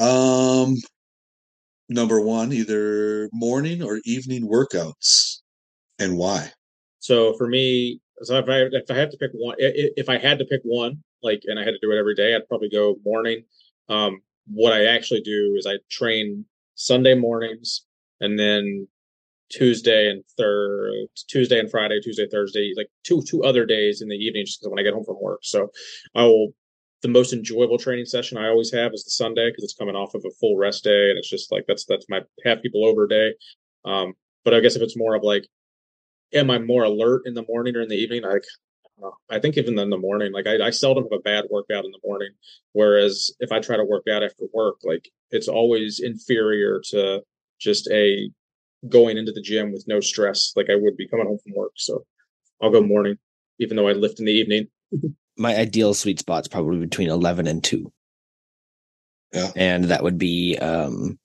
Um, 0.00 0.74
number 1.88 2.20
one, 2.20 2.52
either 2.52 3.28
morning 3.32 3.84
or 3.84 4.00
evening 4.04 4.48
workouts, 4.48 5.42
and 6.00 6.18
why? 6.18 6.50
So, 6.98 7.34
for 7.34 7.46
me, 7.46 8.00
so 8.22 8.36
if 8.36 8.48
I 8.48 8.62
if 8.76 8.90
I 8.90 8.96
have 8.96 9.10
to 9.10 9.16
pick 9.16 9.30
one, 9.32 9.54
if 9.60 10.08
I 10.08 10.18
had 10.18 10.40
to 10.40 10.44
pick 10.44 10.62
one, 10.64 11.00
like, 11.22 11.42
and 11.46 11.56
I 11.56 11.62
had 11.62 11.70
to 11.70 11.78
do 11.80 11.92
it 11.92 12.00
every 12.00 12.16
day, 12.16 12.34
I'd 12.34 12.48
probably 12.48 12.68
go 12.68 12.96
morning. 13.04 13.44
Um, 13.88 14.22
what 14.48 14.72
I 14.72 14.86
actually 14.86 15.20
do 15.20 15.54
is 15.56 15.68
I 15.68 15.78
train 15.88 16.46
Sunday 16.74 17.14
mornings, 17.14 17.86
and 18.20 18.36
then 18.36 18.88
Tuesday 19.50 20.10
and 20.10 20.22
third 20.36 20.92
Tuesday 21.28 21.58
and 21.58 21.70
Friday, 21.70 22.00
Tuesday, 22.00 22.26
Thursday, 22.30 22.72
like 22.76 22.88
two 23.04 23.22
two 23.26 23.44
other 23.44 23.64
days 23.64 24.02
in 24.02 24.08
the 24.08 24.16
evening, 24.16 24.44
just 24.44 24.60
because 24.60 24.70
when 24.70 24.78
I 24.78 24.82
get 24.82 24.94
home 24.94 25.04
from 25.04 25.20
work. 25.20 25.40
So 25.42 25.70
I 26.14 26.24
will 26.24 26.52
the 27.02 27.08
most 27.08 27.32
enjoyable 27.32 27.78
training 27.78 28.06
session 28.06 28.38
I 28.38 28.48
always 28.48 28.72
have 28.72 28.92
is 28.92 29.04
the 29.04 29.10
Sunday 29.10 29.50
because 29.50 29.64
it's 29.64 29.74
coming 29.74 29.94
off 29.94 30.14
of 30.14 30.24
a 30.26 30.34
full 30.40 30.56
rest 30.56 30.84
day, 30.84 31.10
and 31.10 31.18
it's 31.18 31.30
just 31.30 31.52
like 31.52 31.64
that's 31.66 31.84
that's 31.84 32.06
my 32.08 32.20
have 32.44 32.62
people 32.62 32.84
over 32.84 33.06
day. 33.06 33.34
Um, 33.84 34.14
but 34.44 34.54
I 34.54 34.60
guess 34.60 34.76
if 34.76 34.82
it's 34.82 34.96
more 34.96 35.14
of 35.14 35.22
like, 35.22 35.46
am 36.32 36.50
I 36.50 36.58
more 36.58 36.84
alert 36.84 37.22
in 37.24 37.34
the 37.34 37.44
morning 37.48 37.76
or 37.76 37.82
in 37.82 37.88
the 37.88 37.96
evening? 37.96 38.22
Like, 38.22 38.44
I. 39.30 39.38
Think 39.38 39.56
even 39.56 39.78
in 39.78 39.90
the 39.90 39.96
morning, 39.96 40.32
like 40.32 40.48
I, 40.48 40.66
I 40.66 40.70
seldom 40.70 41.04
have 41.04 41.12
a 41.12 41.22
bad 41.22 41.44
workout 41.50 41.84
in 41.84 41.92
the 41.92 42.00
morning. 42.04 42.30
Whereas 42.72 43.30
if 43.38 43.52
I 43.52 43.60
try 43.60 43.76
to 43.76 43.84
work 43.84 44.04
out 44.10 44.24
after 44.24 44.46
work, 44.52 44.76
like 44.82 45.08
it's 45.30 45.46
always 45.46 46.00
inferior 46.00 46.80
to 46.90 47.22
just 47.60 47.88
a 47.92 48.30
going 48.88 49.16
into 49.16 49.32
the 49.32 49.40
gym 49.40 49.72
with 49.72 49.84
no 49.88 50.00
stress 50.00 50.52
like 50.56 50.70
I 50.70 50.76
would 50.76 50.96
be 50.96 51.08
coming 51.08 51.26
home 51.26 51.38
from 51.42 51.54
work. 51.56 51.72
So 51.76 52.04
I'll 52.62 52.70
go 52.70 52.80
morning, 52.80 53.16
even 53.58 53.76
though 53.76 53.88
I 53.88 53.92
lift 53.92 54.20
in 54.20 54.26
the 54.26 54.32
evening. 54.32 54.68
My 55.36 55.56
ideal 55.56 55.94
sweet 55.94 56.18
spot's 56.18 56.48
probably 56.48 56.78
between 56.78 57.10
11 57.10 57.46
and 57.46 57.62
2. 57.62 57.92
Yeah. 59.32 59.50
And 59.54 59.84
that 59.84 60.02
would 60.02 60.18
be 60.18 60.58
um, 60.58 61.18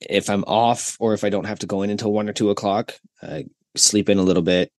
if 0.00 0.28
I'm 0.28 0.44
off 0.44 0.96
or 1.00 1.14
if 1.14 1.24
I 1.24 1.30
don't 1.30 1.46
have 1.46 1.60
to 1.60 1.66
go 1.66 1.82
in 1.82 1.90
until 1.90 2.12
1 2.12 2.28
or 2.28 2.32
2 2.32 2.50
o'clock, 2.50 2.98
I 3.22 3.46
sleep 3.76 4.08
in 4.08 4.18
a 4.18 4.22
little 4.22 4.42
bit, 4.42 4.70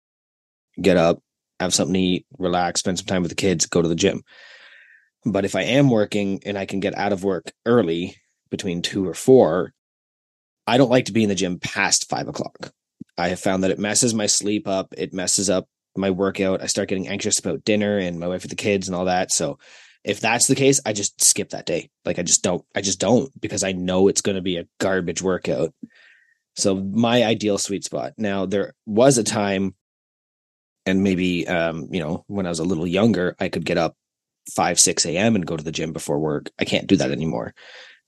get 0.79 0.97
up, 0.97 1.19
have 1.59 1.73
something 1.73 1.93
to 1.93 1.99
eat, 1.99 2.25
relax, 2.37 2.81
spend 2.81 2.99
some 2.99 3.07
time 3.07 3.21
with 3.21 3.31
the 3.31 3.35
kids, 3.35 3.65
go 3.65 3.81
to 3.81 3.87
the 3.87 3.95
gym. 3.95 4.23
But 5.25 5.45
if 5.45 5.55
I 5.55 5.63
am 5.63 5.89
working 5.89 6.41
and 6.45 6.57
I 6.57 6.65
can 6.65 6.79
get 6.79 6.97
out 6.97 7.13
of 7.13 7.23
work 7.23 7.51
early 7.65 8.15
between 8.51 8.81
2 8.81 9.07
or 9.07 9.13
4, 9.13 9.73
I 10.67 10.77
don't 10.77 10.89
like 10.89 11.05
to 11.05 11.13
be 11.13 11.23
in 11.23 11.29
the 11.29 11.35
gym 11.35 11.59
past 11.59 12.09
five 12.09 12.27
o'clock. 12.27 12.71
I 13.17 13.29
have 13.29 13.39
found 13.39 13.63
that 13.63 13.71
it 13.71 13.79
messes 13.79 14.13
my 14.13 14.25
sleep 14.25 14.67
up. 14.67 14.93
It 14.97 15.13
messes 15.13 15.49
up 15.49 15.67
my 15.95 16.11
workout. 16.11 16.61
I 16.61 16.65
start 16.67 16.89
getting 16.89 17.07
anxious 17.07 17.39
about 17.39 17.63
dinner 17.63 17.97
and 17.97 18.19
my 18.19 18.27
wife 18.27 18.41
with 18.43 18.49
the 18.49 18.55
kids 18.55 18.87
and 18.87 18.95
all 18.95 19.05
that. 19.05 19.31
So 19.31 19.57
If 20.03 20.19
that's 20.19 20.45
the 20.47 20.55
case, 20.55 20.79
I 20.85 20.93
just 20.93 21.21
skip 21.23 21.49
that 21.49 21.65
day. 21.65 21.89
Like 22.05 22.19
I 22.19 22.21
just 22.21 22.43
don't, 22.43 22.63
I 22.75 22.81
just 22.81 22.99
don't 22.99 23.29
because 23.41 23.63
I 23.63 23.71
know 23.71 24.07
it's 24.07 24.21
going 24.21 24.35
to 24.35 24.41
be 24.41 24.57
a 24.57 24.67
garbage 24.79 25.21
workout. 25.21 25.73
So 26.55 26.75
my 26.75 27.23
ideal 27.23 27.57
sweet 27.57 27.83
spot. 27.83 28.13
Now 28.17 28.45
there 28.45 28.73
was 28.85 29.17
a 29.17 29.23
time 29.23 29.75
and 30.85 31.01
maybe 31.03 31.47
um, 31.47 31.87
you 31.91 31.99
know, 31.99 32.23
when 32.27 32.45
I 32.45 32.49
was 32.49 32.59
a 32.59 32.63
little 32.63 32.85
younger, 32.85 33.35
I 33.39 33.49
could 33.49 33.65
get 33.65 33.79
up 33.79 33.95
5, 34.55 34.79
6 34.79 35.05
a.m. 35.07 35.35
and 35.35 35.45
go 35.45 35.57
to 35.57 35.63
the 35.63 35.71
gym 35.71 35.91
before 35.91 36.19
work. 36.19 36.51
I 36.59 36.65
can't 36.65 36.85
do 36.87 36.97
that 36.97 37.11
anymore. 37.11 37.55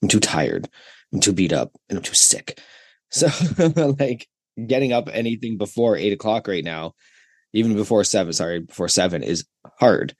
I'm 0.04 0.08
too 0.10 0.20
tired. 0.20 0.70
I'm 1.14 1.20
too 1.20 1.34
beat 1.34 1.54
up 1.54 1.72
and 1.90 1.98
I'm 1.98 2.04
too 2.04 2.14
sick. 2.14 2.60
So 3.10 3.28
like 4.00 4.28
getting 4.66 4.92
up 4.94 5.10
anything 5.12 5.58
before 5.58 5.96
eight 5.96 6.14
o'clock 6.14 6.48
right 6.48 6.64
now, 6.64 6.94
even 7.54 7.76
before 7.76 8.04
seven, 8.04 8.34
sorry, 8.34 8.60
before 8.62 8.90
seven 8.90 9.24
is 9.24 9.46
hard. 9.80 10.16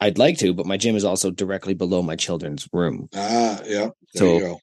I'd 0.00 0.18
like 0.18 0.38
to, 0.38 0.52
but 0.52 0.66
my 0.66 0.76
gym 0.76 0.96
is 0.96 1.04
also 1.04 1.30
directly 1.30 1.74
below 1.74 2.02
my 2.02 2.16
children's 2.16 2.68
room. 2.72 3.08
Ah, 3.14 3.60
yeah. 3.64 3.90
There 4.14 4.16
So- 4.16 4.34
you 4.34 4.40
go. 4.40 4.60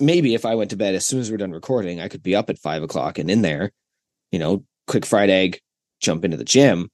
Maybe 0.00 0.34
if 0.34 0.44
I 0.46 0.54
went 0.54 0.70
to 0.70 0.76
bed 0.76 0.94
as 0.94 1.04
soon 1.06 1.18
as 1.18 1.28
we're 1.28 1.38
done 1.38 1.50
recording, 1.50 2.00
I 2.00 2.06
could 2.06 2.22
be 2.22 2.36
up 2.36 2.50
at 2.50 2.58
five 2.60 2.84
o'clock 2.84 3.18
and 3.18 3.28
in 3.28 3.42
there, 3.42 3.72
you 4.30 4.38
know, 4.38 4.64
quick 4.86 5.04
fried 5.04 5.28
egg, 5.28 5.58
jump 6.00 6.24
into 6.24 6.36
the 6.36 6.44
gym. 6.44 6.88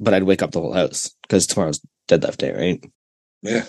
But 0.00 0.12
I'd 0.12 0.24
wake 0.24 0.42
up 0.42 0.50
the 0.50 0.60
whole 0.60 0.72
house 0.72 1.14
because 1.22 1.46
tomorrow's 1.46 1.80
deadlift 2.08 2.38
day, 2.38 2.52
right? 2.52 2.84
Yeah, 3.44 3.64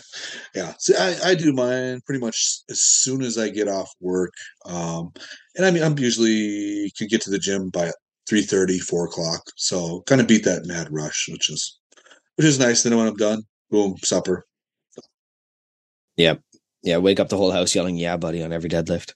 yeah. 0.56 0.74
See, 0.80 0.96
I, 0.98 1.32
I 1.32 1.36
do 1.36 1.52
mine 1.52 2.00
pretty 2.06 2.22
much 2.22 2.62
as 2.70 2.80
soon 2.82 3.22
as 3.22 3.38
I 3.38 3.50
get 3.50 3.68
off 3.68 3.92
work. 4.00 4.32
Um, 4.66 5.12
and 5.58 5.66
I 5.66 5.72
mean, 5.72 5.84
I'm 5.84 6.00
usually 6.00 6.92
can 6.98 7.08
get 7.08 7.22
to 7.24 7.30
the 7.30 7.38
gym 7.38 7.70
by 7.72 7.92
3.30, 8.30 8.80
4 8.80 9.06
o'clock. 9.06 9.42
So 9.58 10.02
kind 10.08 10.22
of 10.22 10.28
beat 10.28 10.46
that 10.46 10.66
mad 10.66 10.88
rush, 10.92 11.28
which 11.30 11.50
is 11.50 11.78
which 12.38 12.48
is 12.48 12.58
nice. 12.58 12.84
Then 12.84 12.96
when 12.98 13.06
I'm 13.08 13.18
done, 13.18 13.44
boom, 13.70 13.98
supper. 14.02 14.46
Yeah, 16.16 16.36
yeah. 16.82 16.98
wake 16.98 17.20
up 17.20 17.28
the 17.28 17.38
whole 17.38 17.52
house 17.52 17.76
yelling, 17.76 17.98
yeah, 17.98 18.16
buddy, 18.16 18.42
on 18.44 18.54
every 18.54 18.70
deadlift. 18.70 19.14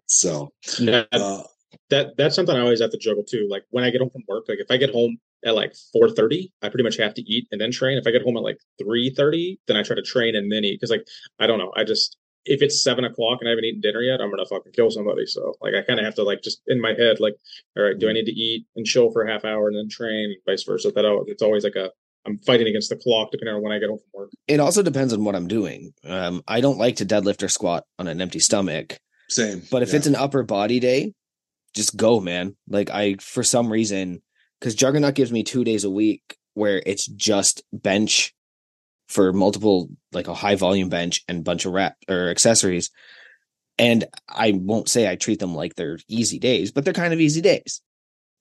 So 0.07 0.53
That- 0.79 1.07
uh, 1.11 1.43
that 1.89 2.15
that's 2.17 2.35
something 2.35 2.55
I 2.55 2.61
always 2.61 2.79
have 2.81 2.91
to 2.91 2.97
juggle 2.97 3.23
too. 3.23 3.47
Like 3.49 3.63
when 3.71 3.83
I 3.83 3.89
get 3.89 4.01
home 4.01 4.09
from 4.11 4.23
work, 4.27 4.45
like 4.47 4.59
if 4.59 4.69
I 4.69 4.77
get 4.77 4.91
home 4.91 5.17
at 5.45 5.55
like 5.55 5.73
four 5.93 6.09
thirty, 6.09 6.51
I 6.61 6.69
pretty 6.69 6.83
much 6.83 6.97
have 6.97 7.13
to 7.13 7.21
eat 7.21 7.47
and 7.51 7.61
then 7.61 7.71
train. 7.71 7.97
If 7.97 8.07
I 8.07 8.11
get 8.11 8.23
home 8.23 8.37
at 8.37 8.43
like 8.43 8.59
three 8.81 9.11
thirty, 9.11 9.59
then 9.67 9.77
I 9.77 9.83
try 9.83 9.95
to 9.95 10.01
train 10.01 10.35
and 10.35 10.51
then 10.51 10.65
eat 10.65 10.79
because 10.79 10.89
like 10.91 11.07
I 11.39 11.47
don't 11.47 11.59
know, 11.59 11.71
I 11.75 11.83
just 11.83 12.17
if 12.45 12.61
it's 12.61 12.83
seven 12.83 13.05
o'clock 13.05 13.39
and 13.41 13.47
I 13.47 13.51
haven't 13.51 13.65
eaten 13.65 13.81
dinner 13.81 14.01
yet, 14.01 14.21
I'm 14.21 14.29
gonna 14.29 14.45
fucking 14.45 14.73
kill 14.73 14.91
somebody. 14.91 15.25
So 15.25 15.53
like 15.61 15.73
I 15.75 15.81
kind 15.81 15.99
of 15.99 16.05
have 16.05 16.15
to 16.15 16.23
like 16.23 16.41
just 16.41 16.61
in 16.67 16.81
my 16.81 16.93
head 16.93 17.19
like, 17.19 17.35
all 17.77 17.83
right, 17.83 17.97
do 17.97 18.09
I 18.09 18.13
need 18.13 18.25
to 18.25 18.31
eat 18.31 18.65
and 18.75 18.85
chill 18.85 19.11
for 19.11 19.23
a 19.23 19.31
half 19.31 19.45
hour 19.45 19.67
and 19.67 19.77
then 19.77 19.89
train, 19.89 20.25
and 20.25 20.37
vice 20.45 20.63
versa. 20.63 20.91
That 20.91 21.05
it's 21.27 21.43
always 21.43 21.63
like 21.63 21.75
a 21.75 21.91
I'm 22.25 22.39
fighting 22.39 22.67
against 22.67 22.89
the 22.89 22.95
clock 22.95 23.31
depending 23.31 23.55
on 23.55 23.61
when 23.61 23.71
I 23.71 23.79
get 23.79 23.89
home 23.89 23.99
from 23.99 24.21
work. 24.21 24.31
It 24.47 24.59
also 24.59 24.81
depends 24.81 25.13
on 25.13 25.23
what 25.23 25.35
I'm 25.35 25.47
doing. 25.47 25.93
Um, 26.03 26.43
I 26.47 26.61
don't 26.61 26.79
like 26.79 26.97
to 26.97 27.05
deadlift 27.05 27.43
or 27.43 27.49
squat 27.49 27.83
on 27.99 28.07
an 28.07 28.21
empty 28.21 28.39
stomach, 28.39 28.97
same. 29.29 29.61
but 29.71 29.83
if 29.83 29.89
yeah. 29.89 29.97
it's 29.97 30.07
an 30.07 30.15
upper 30.15 30.43
body 30.43 30.79
day, 30.79 31.13
just 31.75 31.95
go, 31.95 32.19
man. 32.19 32.55
Like 32.67 32.89
I, 32.89 33.15
for 33.19 33.43
some 33.43 33.71
reason, 33.71 34.21
because 34.59 34.75
Juggernaut 34.75 35.15
gives 35.15 35.31
me 35.31 35.43
two 35.43 35.63
days 35.63 35.83
a 35.83 35.89
week 35.89 36.37
where 36.53 36.81
it's 36.85 37.05
just 37.05 37.63
bench 37.73 38.33
for 39.07 39.31
multiple, 39.33 39.89
like 40.11 40.27
a 40.27 40.33
high 40.33 40.55
volume 40.55 40.89
bench 40.89 41.23
and 41.27 41.43
bunch 41.43 41.65
of 41.65 41.73
rep 41.73 41.95
or 42.09 42.29
accessories. 42.29 42.89
And 43.77 44.05
I 44.27 44.53
won't 44.55 44.89
say 44.89 45.09
I 45.09 45.15
treat 45.15 45.39
them 45.39 45.53
like 45.53 45.75
they're 45.75 45.99
easy 46.07 46.39
days, 46.39 46.71
but 46.71 46.85
they're 46.85 46.93
kind 46.93 47.13
of 47.13 47.19
easy 47.19 47.41
days, 47.41 47.81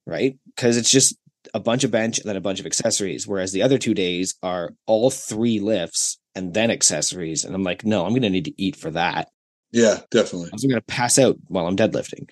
right? 0.07 0.39
Because 0.47 0.77
it's 0.77 0.91
just 0.91 1.17
a 1.53 1.61
bunch 1.61 1.85
of 1.85 1.91
bench 1.91 2.19
and 2.19 2.29
then 2.29 2.37
a 2.37 2.41
bunch 2.41 2.61
of 2.61 2.67
accessories. 2.67 3.27
Whereas 3.27 3.53
the 3.53 3.63
other 3.63 3.79
two 3.79 3.95
days 3.95 4.37
are 4.43 4.71
all 4.87 5.11
three 5.11 5.59
lifts 5.61 6.19
and 6.35 6.55
then 6.55 6.71
accessories. 6.71 7.45
And 7.45 7.55
I'm 7.55 7.65
like, 7.65 7.85
no, 7.85 8.05
I'm 8.05 8.13
going 8.13 8.23
to 8.23 8.31
need 8.31 8.47
to 8.47 8.63
eat 8.63 8.77
for 8.77 8.91
that. 8.93 9.29
yeah, 9.73 10.01
definitely. 10.11 10.51
I'm 10.53 10.69
going 10.69 10.81
to 10.81 10.87
pass 10.87 11.19
out 11.19 11.37
while 11.49 11.67
I'm 11.67 11.77
deadlifting. 11.77 12.31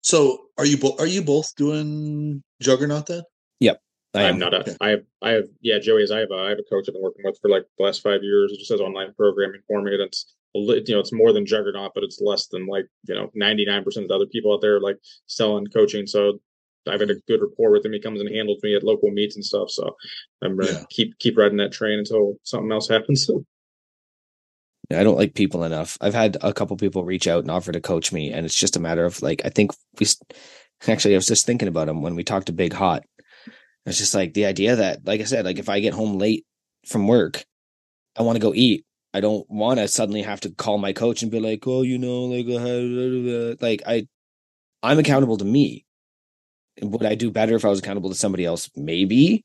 So 0.00 0.47
are 0.58 0.66
you 0.66 0.76
both 0.76 1.00
are 1.00 1.06
you 1.06 1.22
both 1.22 1.54
doing 1.56 2.42
Juggernaut 2.60 3.06
then? 3.06 3.22
I 4.14 4.22
I'm 4.24 4.34
am. 4.34 4.38
not 4.38 4.54
a. 4.54 4.60
Okay. 4.60 4.74
I 4.80 4.88
have. 4.88 5.00
I 5.20 5.30
have. 5.32 5.44
Yeah, 5.60 5.78
Joey 5.78 6.02
is. 6.02 6.10
I 6.10 6.20
have. 6.20 6.30
A, 6.32 6.34
I 6.34 6.48
have 6.48 6.58
a 6.58 6.62
coach 6.74 6.86
I've 6.88 6.94
been 6.94 7.02
working 7.02 7.24
with 7.26 7.38
for 7.42 7.50
like 7.50 7.64
the 7.76 7.84
last 7.84 8.02
five 8.02 8.22
years. 8.22 8.50
It 8.50 8.58
just 8.58 8.70
has 8.70 8.80
online 8.80 9.12
programming 9.12 9.60
for 9.68 9.82
me. 9.82 9.98
That's 9.98 10.34
a 10.56 10.58
li- 10.58 10.82
you 10.86 10.94
know, 10.94 11.00
it's 11.00 11.12
more 11.12 11.34
than 11.34 11.44
Juggernaut, 11.44 11.92
but 11.94 12.04
it's 12.04 12.18
less 12.18 12.46
than 12.46 12.66
like 12.66 12.86
you 13.06 13.14
know, 13.14 13.30
99 13.34 13.84
percent 13.84 14.04
of 14.04 14.08
the 14.08 14.14
other 14.14 14.26
people 14.26 14.54
out 14.54 14.62
there 14.62 14.80
like 14.80 14.96
selling 15.26 15.66
coaching. 15.66 16.06
So 16.06 16.40
I've 16.88 17.00
had 17.00 17.10
a 17.10 17.16
good 17.28 17.42
rapport 17.42 17.70
with 17.70 17.84
him. 17.84 17.92
He 17.92 18.00
comes 18.00 18.18
and 18.22 18.34
handles 18.34 18.62
me 18.62 18.74
at 18.74 18.82
local 18.82 19.10
meets 19.10 19.36
and 19.36 19.44
stuff. 19.44 19.68
So 19.70 19.94
I'm 20.42 20.56
gonna 20.56 20.72
Yeah. 20.72 20.84
keep 20.88 21.18
keep 21.18 21.36
riding 21.36 21.58
that 21.58 21.72
train 21.72 21.98
until 21.98 22.36
something 22.44 22.72
else 22.72 22.88
happens. 22.96 23.28
I 24.90 25.02
don't 25.02 25.18
like 25.18 25.34
people 25.34 25.64
enough. 25.64 25.98
I've 26.00 26.14
had 26.14 26.38
a 26.40 26.52
couple 26.52 26.76
people 26.76 27.04
reach 27.04 27.28
out 27.28 27.40
and 27.40 27.50
offer 27.50 27.72
to 27.72 27.80
coach 27.80 28.12
me, 28.12 28.32
and 28.32 28.46
it's 28.46 28.54
just 28.58 28.76
a 28.76 28.80
matter 28.80 29.04
of 29.04 29.20
like 29.22 29.42
I 29.44 29.50
think 29.50 29.72
we 29.98 30.06
actually 30.86 31.14
I 31.14 31.18
was 31.18 31.26
just 31.26 31.46
thinking 31.46 31.68
about 31.68 31.88
him 31.88 32.00
when 32.02 32.14
we 32.14 32.24
talked 32.24 32.46
to 32.46 32.52
Big 32.52 32.72
Hot. 32.72 33.04
It's 33.86 33.98
just 33.98 34.14
like 34.14 34.34
the 34.34 34.46
idea 34.46 34.76
that, 34.76 35.06
like 35.06 35.20
I 35.20 35.24
said, 35.24 35.44
like 35.44 35.58
if 35.58 35.68
I 35.68 35.80
get 35.80 35.94
home 35.94 36.18
late 36.18 36.44
from 36.86 37.06
work, 37.08 37.44
I 38.18 38.22
want 38.22 38.36
to 38.36 38.42
go 38.42 38.54
eat. 38.54 38.84
I 39.14 39.20
don't 39.20 39.48
want 39.50 39.78
to 39.80 39.88
suddenly 39.88 40.22
have 40.22 40.40
to 40.40 40.50
call 40.50 40.78
my 40.78 40.92
coach 40.92 41.22
and 41.22 41.30
be 41.32 41.40
like, 41.40 41.66
"Oh, 41.66 41.82
you 41.82 41.98
know, 41.98 42.24
like, 42.24 42.46
uh, 42.48 43.56
like 43.60 43.82
I, 43.86 44.06
I'm 44.82 44.98
accountable 44.98 45.38
to 45.38 45.44
me. 45.44 45.84
Would 46.82 47.04
I 47.06 47.14
do 47.16 47.30
better 47.30 47.56
if 47.56 47.64
I 47.64 47.68
was 47.68 47.80
accountable 47.80 48.10
to 48.10 48.16
somebody 48.16 48.44
else? 48.44 48.70
Maybe, 48.76 49.44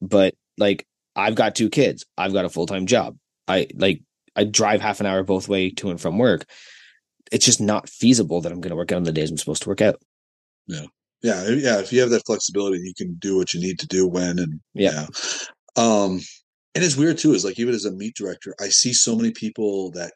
but 0.00 0.34
like 0.58 0.86
I've 1.16 1.34
got 1.34 1.54
two 1.54 1.70
kids. 1.70 2.04
I've 2.16 2.32
got 2.32 2.44
a 2.44 2.50
full 2.50 2.66
time 2.66 2.86
job. 2.86 3.16
I 3.48 3.68
like 3.74 4.02
I 4.36 4.44
drive 4.44 4.80
half 4.80 5.00
an 5.00 5.06
hour 5.06 5.22
both 5.22 5.48
way 5.48 5.70
to 5.70 5.90
and 5.90 6.00
from 6.00 6.18
work. 6.18 6.44
It's 7.32 7.44
just 7.44 7.60
not 7.60 7.88
feasible 7.88 8.40
that 8.40 8.52
I'm 8.52 8.60
going 8.60 8.70
to 8.70 8.76
work 8.76 8.92
out 8.92 8.96
on 8.96 9.02
the 9.02 9.12
days 9.12 9.30
I'm 9.30 9.38
supposed 9.38 9.62
to 9.62 9.68
work 9.68 9.80
out. 9.80 10.00
Yeah, 10.66 10.86
yeah. 11.22 11.48
Yeah. 11.48 11.80
If 11.80 11.92
you 11.92 12.00
have 12.00 12.10
that 12.10 12.26
flexibility, 12.26 12.78
you 12.78 12.94
can 12.94 13.14
do 13.14 13.36
what 13.36 13.54
you 13.54 13.60
need 13.60 13.78
to 13.80 13.86
do 13.86 14.06
when 14.06 14.38
and 14.38 14.60
Yeah. 14.74 15.06
yeah. 15.06 15.06
Um, 15.76 16.20
and 16.74 16.84
it's 16.84 16.96
weird 16.96 17.18
too. 17.18 17.32
Is 17.32 17.44
like 17.44 17.58
even 17.58 17.74
as 17.74 17.84
a 17.84 17.90
meet 17.90 18.14
director, 18.14 18.54
I 18.60 18.68
see 18.68 18.92
so 18.92 19.16
many 19.16 19.30
people 19.32 19.90
that 19.92 20.12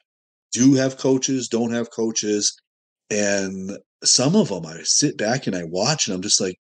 do 0.53 0.75
have 0.75 0.99
coaches, 0.99 1.49
don't 1.49 1.73
have 1.73 1.91
coaches, 1.91 2.55
and 3.11 3.79
some 4.05 4.37
of 4.37 4.49
them 4.49 4.67
I 4.67 4.81
sit 4.85 5.17
back 5.17 5.47
and 5.47 5.57
I 5.57 5.65
watch, 5.65 6.07
and 6.07 6.15
I'm 6.15 6.23
just 6.23 6.41
like, 6.41 6.57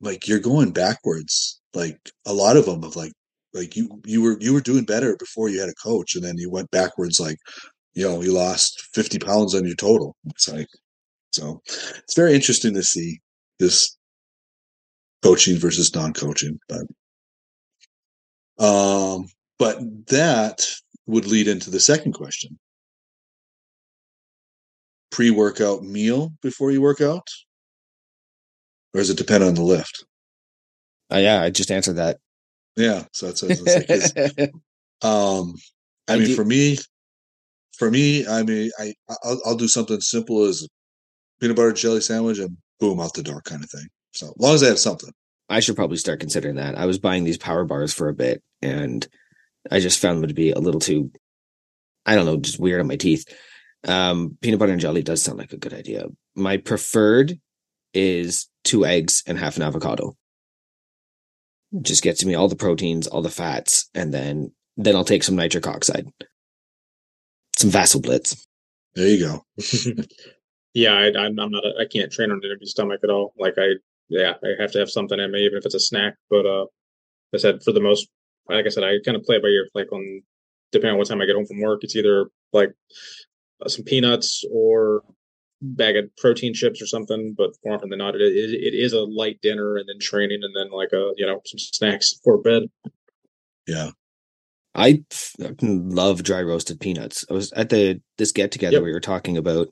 like 0.00 0.28
you're 0.28 0.38
going 0.38 0.70
backwards. 0.72 1.60
Like 1.74 1.98
a 2.26 2.32
lot 2.32 2.56
of 2.56 2.66
them 2.66 2.84
of 2.84 2.96
like, 2.96 3.12
like 3.56 3.76
you 3.76 4.00
you 4.04 4.22
were 4.22 4.36
you 4.40 4.52
were 4.54 4.60
doing 4.60 4.84
better 4.84 5.16
before 5.18 5.48
you 5.48 5.60
had 5.60 5.68
a 5.70 5.74
coach, 5.74 6.14
and 6.14 6.24
then 6.24 6.38
you 6.38 6.50
went 6.50 6.70
backwards. 6.70 7.18
Like, 7.20 7.38
you 7.94 8.04
know, 8.08 8.22
you 8.22 8.32
lost 8.32 8.82
fifty 8.94 9.18
pounds 9.18 9.54
on 9.54 9.66
your 9.66 9.76
total. 9.76 10.16
It's 10.26 10.48
like, 10.48 10.68
so 11.32 11.62
it's 11.66 12.14
very 12.14 12.34
interesting 12.34 12.74
to 12.74 12.82
see 12.82 13.20
this 13.58 13.96
coaching 15.22 15.56
versus 15.58 15.94
non-coaching 15.94 16.58
but 16.68 16.82
um 18.64 19.26
but 19.58 19.78
that 20.08 20.66
would 21.06 21.26
lead 21.26 21.48
into 21.48 21.70
the 21.70 21.80
second 21.80 22.12
question 22.12 22.58
pre-workout 25.10 25.82
meal 25.82 26.32
before 26.42 26.70
you 26.70 26.80
work 26.80 27.00
out 27.00 27.26
or 28.94 29.00
does 29.00 29.10
it 29.10 29.16
depend 29.18 29.42
on 29.42 29.54
the 29.54 29.62
lift 29.62 30.04
Uh, 31.12 31.16
yeah, 31.16 31.40
I 31.42 31.50
just 31.50 31.70
answered 31.70 31.96
that. 31.96 32.18
Yeah 32.76 33.04
so 33.12 33.26
that's 33.26 33.42
what 33.42 33.50
I 33.50 33.60
was 33.60 33.74
gonna 33.74 34.00
say, 34.10 34.28
'cause, 34.28 34.48
um 35.02 35.54
i, 36.08 36.14
I 36.14 36.16
mean 36.18 36.26
do- 36.28 36.34
for 36.36 36.44
me 36.44 36.78
for 37.78 37.90
me 37.90 38.26
i 38.26 38.42
mean 38.42 38.70
i 38.78 38.94
I'll, 39.22 39.40
I'll 39.44 39.56
do 39.56 39.68
something 39.68 40.00
simple 40.00 40.44
as 40.44 40.66
peanut 41.40 41.56
butter 41.56 41.72
jelly 41.72 42.00
sandwich 42.00 42.38
and 42.38 42.56
boom 42.80 43.00
out 43.00 43.14
the 43.14 43.22
door 43.22 43.42
kind 43.42 43.62
of 43.64 43.70
thing 43.70 43.86
so 44.12 44.26
as 44.28 44.32
long 44.38 44.54
as 44.54 44.62
i 44.62 44.68
have 44.68 44.78
something 44.78 45.10
I 45.48 45.60
should 45.60 45.76
probably 45.76 45.96
start 45.98 46.18
considering 46.18 46.56
that. 46.56 46.76
I 46.76 46.86
was 46.86 46.98
buying 46.98 47.22
these 47.22 47.38
power 47.38 47.64
bars 47.64 47.94
for 47.94 48.08
a 48.08 48.12
bit 48.14 48.42
and 48.62 49.06
I 49.70 49.78
just 49.78 50.00
found 50.00 50.20
them 50.20 50.26
to 50.28 50.34
be 50.34 50.50
a 50.50 50.58
little 50.58 50.80
too, 50.80 51.12
I 52.04 52.16
don't 52.16 52.26
know, 52.26 52.36
just 52.36 52.58
weird 52.58 52.80
on 52.80 52.88
my 52.88 52.96
teeth. 52.96 53.32
Um, 53.86 54.36
peanut 54.40 54.58
butter 54.58 54.72
and 54.72 54.80
jelly 54.80 55.04
does 55.04 55.22
sound 55.22 55.38
like 55.38 55.52
a 55.52 55.56
good 55.56 55.72
idea. 55.72 56.06
My 56.34 56.56
preferred 56.56 57.38
is 57.94 58.48
two 58.64 58.84
eggs 58.84 59.22
and 59.24 59.38
half 59.38 59.56
an 59.56 59.62
avocado. 59.62 60.16
Just 61.82 62.02
gets 62.02 62.24
me 62.24 62.34
all 62.34 62.48
the 62.48 62.56
proteins, 62.56 63.06
all 63.06 63.22
the 63.22 63.28
fats, 63.30 63.90
and 63.94 64.14
then 64.14 64.52
then 64.76 64.94
I'll 64.94 65.04
take 65.04 65.22
some 65.22 65.36
nitric 65.36 65.66
oxide, 65.66 66.06
some 67.58 67.70
Vasoblitz. 67.70 68.46
there 68.94 69.08
you 69.08 69.24
go 69.24 69.42
yeah, 70.76 70.92
I, 70.92 71.06
I'm, 71.18 71.38
I'm 71.40 71.50
not. 71.50 71.64
A, 71.64 71.72
I 71.80 71.86
can't 71.86 72.12
train 72.12 72.30
on 72.30 72.40
an 72.42 72.50
empty 72.50 72.66
stomach 72.66 73.00
at 73.02 73.08
all. 73.08 73.32
Like 73.38 73.54
I, 73.56 73.76
yeah, 74.10 74.34
I 74.44 74.60
have 74.60 74.72
to 74.72 74.78
have 74.78 74.90
something 74.90 75.18
in 75.18 75.32
me, 75.32 75.46
even 75.46 75.56
if 75.56 75.64
it's 75.64 75.74
a 75.74 75.80
snack. 75.80 76.16
But 76.28 76.44
uh, 76.44 76.66
I 77.34 77.38
said 77.38 77.62
for 77.62 77.72
the 77.72 77.80
most, 77.80 78.08
like 78.46 78.66
I 78.66 78.68
said, 78.68 78.84
I 78.84 78.98
kind 79.02 79.16
of 79.16 79.22
play 79.22 79.36
it 79.36 79.42
by 79.42 79.48
ear. 79.48 79.68
Like 79.74 79.90
on 79.90 80.20
depending 80.72 80.92
on 80.92 80.98
what 80.98 81.08
time 81.08 81.22
I 81.22 81.24
get 81.24 81.34
home 81.34 81.46
from 81.46 81.62
work, 81.62 81.82
it's 81.82 81.96
either 81.96 82.26
like 82.52 82.74
uh, 83.64 83.70
some 83.70 83.86
peanuts 83.86 84.44
or 84.52 85.02
bag 85.62 85.96
of 85.96 86.04
protein 86.16 86.54
chips 86.54 86.82
or 86.82 86.86
something. 86.86 87.34
But 87.36 87.50
more 87.64 87.74
often 87.74 87.90
than 87.90 87.98
not, 87.98 88.14
it 88.14 88.20
is 88.22 88.52
it 88.52 88.74
is 88.74 88.92
a 88.92 89.00
light 89.00 89.40
dinner 89.42 89.76
and 89.76 89.88
then 89.88 89.98
training 90.00 90.40
and 90.42 90.54
then 90.54 90.70
like 90.70 90.92
a 90.92 91.12
you 91.16 91.26
know 91.26 91.40
some 91.44 91.58
snacks 91.58 92.14
before 92.14 92.38
bed. 92.38 92.64
Yeah. 93.66 93.90
I 94.74 95.04
fucking 95.10 95.90
love 95.90 96.22
dry 96.22 96.42
roasted 96.42 96.80
peanuts. 96.80 97.24
I 97.30 97.32
was 97.32 97.50
at 97.52 97.70
the 97.70 98.00
this 98.18 98.32
get 98.32 98.52
together 98.52 98.76
Yep. 98.76 98.82
we 98.82 98.92
were 98.92 99.00
talking 99.00 99.36
about 99.38 99.68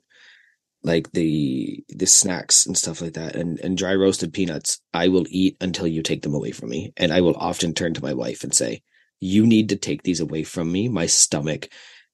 like 0.83 1.11
the 1.11 1.83
the 1.89 2.05
snacks 2.07 2.65
and 2.65 2.77
stuff 2.77 3.01
like 3.01 3.13
that 3.13 3.35
and 3.35 3.59
and 3.59 3.77
dry 3.77 3.93
roasted 3.95 4.33
peanuts 4.33 4.79
I 4.93 5.07
will 5.07 5.25
eat 5.29 5.57
until 5.61 5.87
you 5.87 6.01
take 6.01 6.21
them 6.21 6.33
away 6.35 6.51
from 6.51 6.69
me 6.69 6.91
and 6.97 7.11
I 7.11 7.21
will 7.21 7.35
often 7.37 7.73
turn 7.73 7.93
to 7.95 8.03
my 8.03 8.13
wife 8.13 8.43
and 8.43 8.53
say 8.53 8.81
you 9.19 9.47
need 9.47 9.69
to 9.69 9.77
take 9.77 10.03
these 10.03 10.19
away 10.19 10.43
from 10.43 10.71
me 10.71 10.87
my 10.87 11.07
stomach 11.07 11.69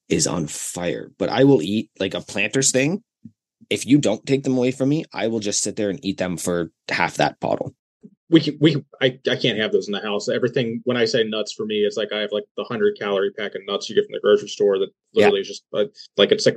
is 0.08 0.26
on 0.26 0.46
fire 0.46 1.10
but 1.18 1.28
I 1.28 1.44
will 1.44 1.60
eat 1.60 1.90
like 2.00 2.14
a 2.14 2.20
planter's 2.22 2.70
thing 2.72 3.02
if 3.72 3.86
you 3.86 3.98
don't 3.98 4.24
take 4.26 4.42
them 4.44 4.56
away 4.56 4.70
from 4.70 4.88
me 4.88 5.04
I 5.12 5.28
will 5.28 5.40
just 5.40 5.62
sit 5.62 5.76
there 5.76 5.90
and 5.90 6.04
eat 6.04 6.18
them 6.18 6.36
for 6.36 6.70
half 6.88 7.16
that 7.16 7.40
bottle 7.40 7.74
we 8.30 8.40
can, 8.40 8.56
we 8.60 8.72
can- 8.72 8.86
I, 9.02 9.18
I 9.30 9.36
can't 9.36 9.58
have 9.58 9.72
those 9.72 9.88
in 9.88 9.92
the 9.92 10.00
house. 10.00 10.26
Everything 10.30 10.80
when 10.84 10.96
I 10.96 11.04
say 11.04 11.22
nuts 11.22 11.52
for 11.52 11.66
me, 11.66 11.80
it's 11.80 11.98
like 11.98 12.12
I 12.14 12.20
have 12.20 12.32
like 12.32 12.44
the 12.56 12.64
hundred 12.64 12.96
calorie 12.98 13.30
pack 13.38 13.54
of 13.54 13.60
nuts 13.66 13.90
you 13.90 13.94
get 13.94 14.06
from 14.06 14.14
the 14.14 14.20
grocery 14.20 14.48
store 14.48 14.78
that 14.78 14.88
Yeah. 15.12 15.26
literally 15.26 15.40
is 15.42 15.48
just 15.48 15.64
uh, 15.74 15.84
like 16.16 16.32
it's 16.32 16.46
like 16.46 16.56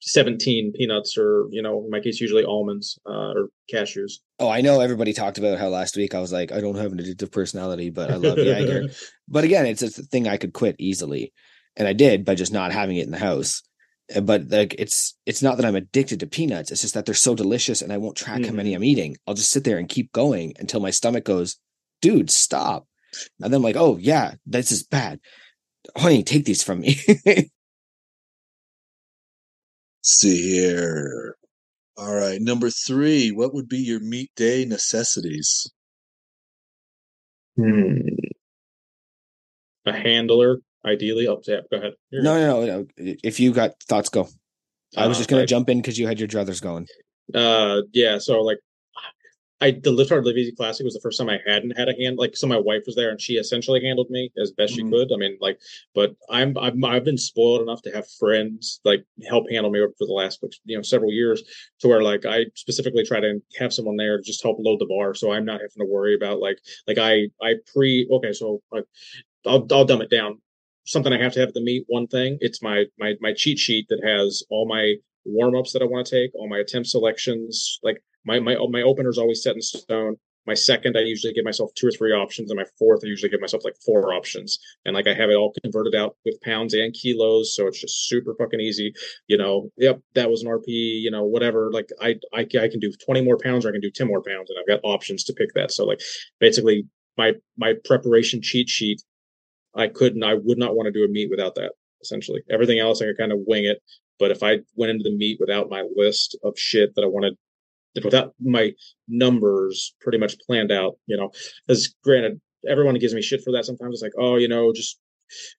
seventeen 0.00 0.72
peanuts 0.72 1.18
or 1.18 1.46
you 1.50 1.60
know 1.60 1.84
in 1.84 1.90
my 1.90 2.00
case 2.00 2.20
usually 2.20 2.44
almonds 2.44 2.98
uh, 3.06 3.32
or 3.32 3.48
cashews. 3.72 4.12
Oh, 4.38 4.48
I 4.48 4.60
know 4.60 4.80
everybody 4.80 5.12
talked 5.12 5.36
about 5.38 5.58
how 5.58 5.68
last 5.68 5.96
week 5.96 6.14
I 6.14 6.20
was 6.20 6.32
like, 6.32 6.52
I 6.52 6.60
don't 6.62 6.76
have 6.76 6.92
an 6.92 6.98
addictive 6.98 7.32
personality, 7.32 7.90
but 7.90 8.10
I 8.10 8.14
love 8.14 8.38
Jaeger. 8.38 8.88
but 9.28 9.44
again, 9.44 9.66
it's 9.66 9.82
a 9.82 9.90
thing 9.90 10.26
I 10.28 10.36
could 10.36 10.52
quit 10.54 10.76
easily. 10.78 11.32
And 11.76 11.86
I 11.86 11.92
did 11.92 12.24
by 12.24 12.34
just 12.34 12.52
not 12.52 12.72
having 12.72 12.96
it 12.96 13.04
in 13.04 13.10
the 13.12 13.18
house. 13.18 13.62
Uh, 14.14 14.20
But 14.20 14.48
like 14.48 14.74
it's 14.78 15.16
it's 15.26 15.42
not 15.42 15.56
that 15.56 15.66
I'm 15.66 15.76
addicted 15.76 16.20
to 16.20 16.26
peanuts. 16.26 16.70
It's 16.70 16.82
just 16.82 16.94
that 16.94 17.06
they're 17.06 17.14
so 17.14 17.34
delicious 17.34 17.82
and 17.82 17.92
I 17.92 17.98
won't 17.98 18.16
track 18.16 18.44
how 18.44 18.52
many 18.52 18.74
I'm 18.74 18.84
eating. 18.84 19.16
I'll 19.26 19.34
just 19.34 19.50
sit 19.50 19.64
there 19.64 19.78
and 19.78 19.88
keep 19.88 20.12
going 20.12 20.54
until 20.58 20.80
my 20.80 20.90
stomach 20.90 21.24
goes, 21.24 21.56
dude, 22.00 22.30
stop. 22.30 22.86
And 23.40 23.52
then 23.52 23.58
I'm 23.58 23.62
like, 23.62 23.76
oh 23.76 23.96
yeah, 23.98 24.34
this 24.46 24.72
is 24.72 24.82
bad. 24.82 25.20
Honey, 25.96 26.22
take 26.22 26.44
these 26.44 26.62
from 26.62 26.80
me. 26.80 26.96
see 30.02 30.42
here. 30.42 31.36
All 31.96 32.14
right. 32.14 32.40
Number 32.40 32.70
three, 32.70 33.30
what 33.32 33.54
would 33.54 33.68
be 33.68 33.78
your 33.78 34.00
meet 34.00 34.30
day 34.36 34.64
necessities? 34.64 35.70
Hmm. 37.56 37.98
A 39.86 39.92
handler, 39.92 40.58
ideally. 40.88 41.28
Oh, 41.28 41.40
yeah, 41.46 41.60
go 41.70 41.78
ahead. 41.78 41.92
You're 42.10 42.22
no, 42.22 42.38
no, 42.38 42.66
no, 42.66 42.86
no. 42.98 43.14
If 43.22 43.38
you 43.40 43.52
got 43.52 43.80
thoughts, 43.88 44.08
go. 44.08 44.28
I 44.96 45.06
was 45.06 45.16
Uh, 45.16 45.20
just 45.20 45.30
gonna 45.30 45.46
jump 45.46 45.68
in 45.68 45.78
because 45.78 45.98
you 45.98 46.06
had 46.06 46.18
your 46.18 46.28
druthers 46.28 46.60
going. 46.62 46.86
Uh, 47.34 47.82
yeah. 47.92 48.18
So 48.18 48.40
like, 48.42 48.58
I 49.60 49.72
the 49.72 49.90
Lift 49.90 50.10
Hard 50.10 50.24
Live 50.24 50.36
Easy 50.36 50.52
Classic 50.52 50.84
was 50.84 50.94
the 50.94 51.00
first 51.00 51.18
time 51.18 51.28
I 51.28 51.40
hadn't 51.44 51.76
had 51.76 51.88
a 51.88 51.94
hand. 52.00 52.16
Like, 52.16 52.36
so 52.36 52.46
my 52.46 52.56
wife 52.56 52.84
was 52.86 52.94
there 52.94 53.10
and 53.10 53.20
she 53.20 53.34
essentially 53.34 53.84
handled 53.84 54.08
me 54.08 54.30
as 54.40 54.52
best 54.52 54.72
Mhm. 54.72 54.76
she 54.76 54.82
could. 54.90 55.12
I 55.12 55.16
mean, 55.16 55.36
like, 55.40 55.58
but 55.94 56.14
I'm 56.30 56.56
I've 56.56 56.82
I've 56.84 57.04
been 57.04 57.18
spoiled 57.18 57.62
enough 57.62 57.82
to 57.82 57.90
have 57.90 58.08
friends 58.20 58.80
like 58.84 59.04
help 59.28 59.50
handle 59.50 59.70
me 59.72 59.80
for 59.98 60.06
the 60.06 60.12
last 60.12 60.42
you 60.64 60.76
know 60.76 60.82
several 60.82 61.12
years 61.12 61.42
to 61.80 61.88
where 61.88 62.02
like 62.02 62.24
I 62.24 62.46
specifically 62.54 63.04
try 63.04 63.18
to 63.20 63.42
have 63.58 63.74
someone 63.74 63.96
there 63.96 64.16
to 64.16 64.22
just 64.22 64.42
help 64.44 64.58
load 64.60 64.78
the 64.78 64.86
bar, 64.86 65.12
so 65.14 65.32
I'm 65.32 65.44
not 65.44 65.60
having 65.60 65.80
to 65.80 65.92
worry 65.92 66.14
about 66.14 66.38
like 66.38 66.58
like 66.86 66.98
I 66.98 67.26
I 67.42 67.56
pre 67.72 68.08
okay 68.12 68.32
so 68.32 68.62
like 68.72 68.84
I'll 69.44 69.66
I'll 69.72 69.84
dumb 69.84 70.02
it 70.02 70.10
down. 70.10 70.40
Something 70.88 71.12
I 71.12 71.22
have 71.22 71.34
to 71.34 71.40
have 71.40 71.48
at 71.50 71.54
the 71.54 71.60
meet. 71.60 71.84
One 71.86 72.06
thing, 72.06 72.38
it's 72.40 72.62
my 72.62 72.84
my 72.98 73.12
my 73.20 73.34
cheat 73.34 73.58
sheet 73.58 73.88
that 73.90 74.02
has 74.02 74.42
all 74.48 74.66
my 74.66 74.94
warm 75.26 75.54
ups 75.54 75.74
that 75.74 75.82
I 75.82 75.84
want 75.84 76.06
to 76.06 76.16
take, 76.18 76.34
all 76.34 76.48
my 76.48 76.56
attempt 76.56 76.88
selections. 76.88 77.78
Like 77.82 78.02
my 78.24 78.40
my 78.40 78.56
my 78.70 78.80
opener 78.80 79.10
is 79.10 79.18
always 79.18 79.42
set 79.42 79.54
in 79.54 79.60
stone. 79.60 80.16
My 80.46 80.54
second, 80.54 80.96
I 80.96 81.00
usually 81.00 81.34
give 81.34 81.44
myself 81.44 81.70
two 81.74 81.88
or 81.88 81.90
three 81.90 82.12
options, 82.12 82.50
and 82.50 82.56
my 82.56 82.64
fourth, 82.78 83.02
I 83.04 83.08
usually 83.08 83.28
give 83.28 83.42
myself 83.42 83.66
like 83.66 83.76
four 83.84 84.14
options. 84.14 84.58
And 84.86 84.94
like 84.94 85.06
I 85.06 85.12
have 85.12 85.28
it 85.28 85.34
all 85.34 85.52
converted 85.62 85.94
out 85.94 86.16
with 86.24 86.40
pounds 86.40 86.72
and 86.72 86.94
kilos, 86.94 87.54
so 87.54 87.66
it's 87.66 87.82
just 87.82 88.08
super 88.08 88.34
fucking 88.38 88.58
easy. 88.58 88.94
You 89.26 89.36
know, 89.36 89.70
yep, 89.76 90.00
that 90.14 90.30
was 90.30 90.42
an 90.42 90.48
RP. 90.48 90.68
You 90.68 91.10
know, 91.10 91.24
whatever. 91.24 91.70
Like 91.70 91.90
I 92.00 92.14
I, 92.32 92.40
I 92.40 92.68
can 92.68 92.80
do 92.80 92.90
twenty 93.04 93.20
more 93.20 93.36
pounds, 93.36 93.66
or 93.66 93.68
I 93.68 93.72
can 93.72 93.82
do 93.82 93.90
ten 93.90 94.06
more 94.06 94.22
pounds, 94.22 94.48
and 94.48 94.58
I've 94.58 94.66
got 94.66 94.88
options 94.88 95.22
to 95.24 95.34
pick 95.34 95.52
that. 95.54 95.70
So 95.70 95.84
like 95.84 96.00
basically, 96.40 96.86
my 97.18 97.34
my 97.58 97.74
preparation 97.84 98.40
cheat 98.40 98.70
sheet 98.70 99.02
I 99.78 99.88
couldn't, 99.88 100.24
I 100.24 100.34
would 100.34 100.58
not 100.58 100.74
want 100.74 100.86
to 100.86 100.92
do 100.92 101.04
a 101.04 101.08
meet 101.08 101.30
without 101.30 101.54
that. 101.54 101.72
Essentially, 102.02 102.42
everything 102.50 102.78
else 102.78 103.00
I 103.00 103.06
could 103.06 103.18
kind 103.18 103.32
of 103.32 103.40
wing 103.46 103.64
it. 103.64 103.82
But 104.18 104.30
if 104.30 104.42
I 104.42 104.58
went 104.74 104.90
into 104.90 105.04
the 105.04 105.16
meet 105.16 105.38
without 105.40 105.70
my 105.70 105.84
list 105.94 106.36
of 106.42 106.58
shit 106.58 106.94
that 106.94 107.02
I 107.02 107.06
wanted, 107.06 107.36
without 108.04 108.34
my 108.40 108.72
numbers 109.08 109.94
pretty 110.00 110.18
much 110.18 110.38
planned 110.40 110.72
out, 110.72 110.98
you 111.06 111.16
know, 111.16 111.30
as 111.68 111.94
granted, 112.04 112.40
everyone 112.68 112.94
gives 112.96 113.14
me 113.14 113.22
shit 113.22 113.42
for 113.42 113.52
that. 113.52 113.64
Sometimes 113.64 113.94
it's 113.94 114.02
like, 114.02 114.12
oh, 114.18 114.36
you 114.36 114.48
know, 114.48 114.72
just 114.72 114.98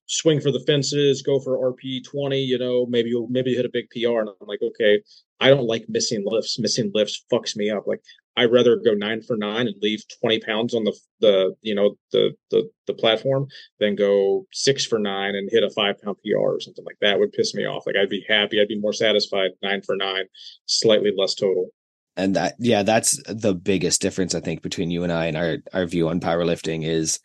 swing 0.08 0.42
for 0.42 0.52
the 0.52 0.60
fences, 0.62 1.22
go 1.22 1.40
for 1.40 1.74
RP 1.74 2.04
twenty. 2.04 2.42
You 2.42 2.58
know, 2.58 2.86
maybe 2.88 3.10
you'll 3.10 3.28
maybe 3.30 3.54
hit 3.54 3.66
a 3.66 3.70
big 3.72 3.90
PR. 3.90 4.20
And 4.20 4.30
I'm 4.30 4.48
like, 4.48 4.62
okay, 4.62 5.02
I 5.40 5.50
don't 5.50 5.68
like 5.68 5.86
missing 5.88 6.24
lifts. 6.26 6.60
Missing 6.60 6.92
lifts 6.94 7.24
fucks 7.32 7.56
me 7.56 7.70
up. 7.70 7.88
Like 7.88 8.02
I'd 8.40 8.52
rather 8.52 8.78
go 8.78 8.94
nine 8.94 9.22
for 9.22 9.36
nine 9.36 9.68
and 9.68 9.76
leave 9.82 10.02
20 10.22 10.40
pounds 10.40 10.74
on 10.74 10.86
the, 10.86 10.96
the, 11.20 11.56
you 11.62 11.76
know, 11.76 11.96
the, 12.12 12.32
the, 12.52 12.70
the 12.88 12.94
platform 12.94 13.48
than 13.80 13.96
go 13.96 14.46
six 14.54 14.86
for 14.86 14.98
nine 14.98 15.36
and 15.36 15.50
hit 15.52 15.64
a 15.64 15.70
five 15.70 16.02
pound 16.02 16.18
PR 16.24 16.38
or 16.38 16.60
something 16.62 16.86
like 16.86 17.00
that 17.02 17.20
would 17.20 17.34
piss 17.34 17.54
me 17.54 17.66
off. 17.66 17.86
Like 17.86 17.98
I'd 17.98 18.10
be 18.10 18.26
happy. 18.28 18.62
I'd 18.62 18.70
be 18.70 18.80
more 18.80 18.94
satisfied 18.94 19.52
nine 19.62 19.82
for 19.82 19.96
nine, 19.96 20.26
slightly 20.66 21.12
less 21.16 21.36
total. 21.36 21.70
and 22.16 22.36
that 22.36 22.56
yeah 22.60 22.84
that's 22.84 23.22
the 23.28 23.54
biggest 23.54 24.02
difference 24.02 24.34
i 24.36 24.40
think 24.40 24.62
between 24.62 24.92
you 24.92 25.04
and 25.04 25.12
i 25.12 25.26
and 25.26 25.38
our 25.38 25.58
our 25.74 25.86
view 25.86 26.10
on 26.10 26.20
powerlifting 26.20 26.86
is 26.86 27.20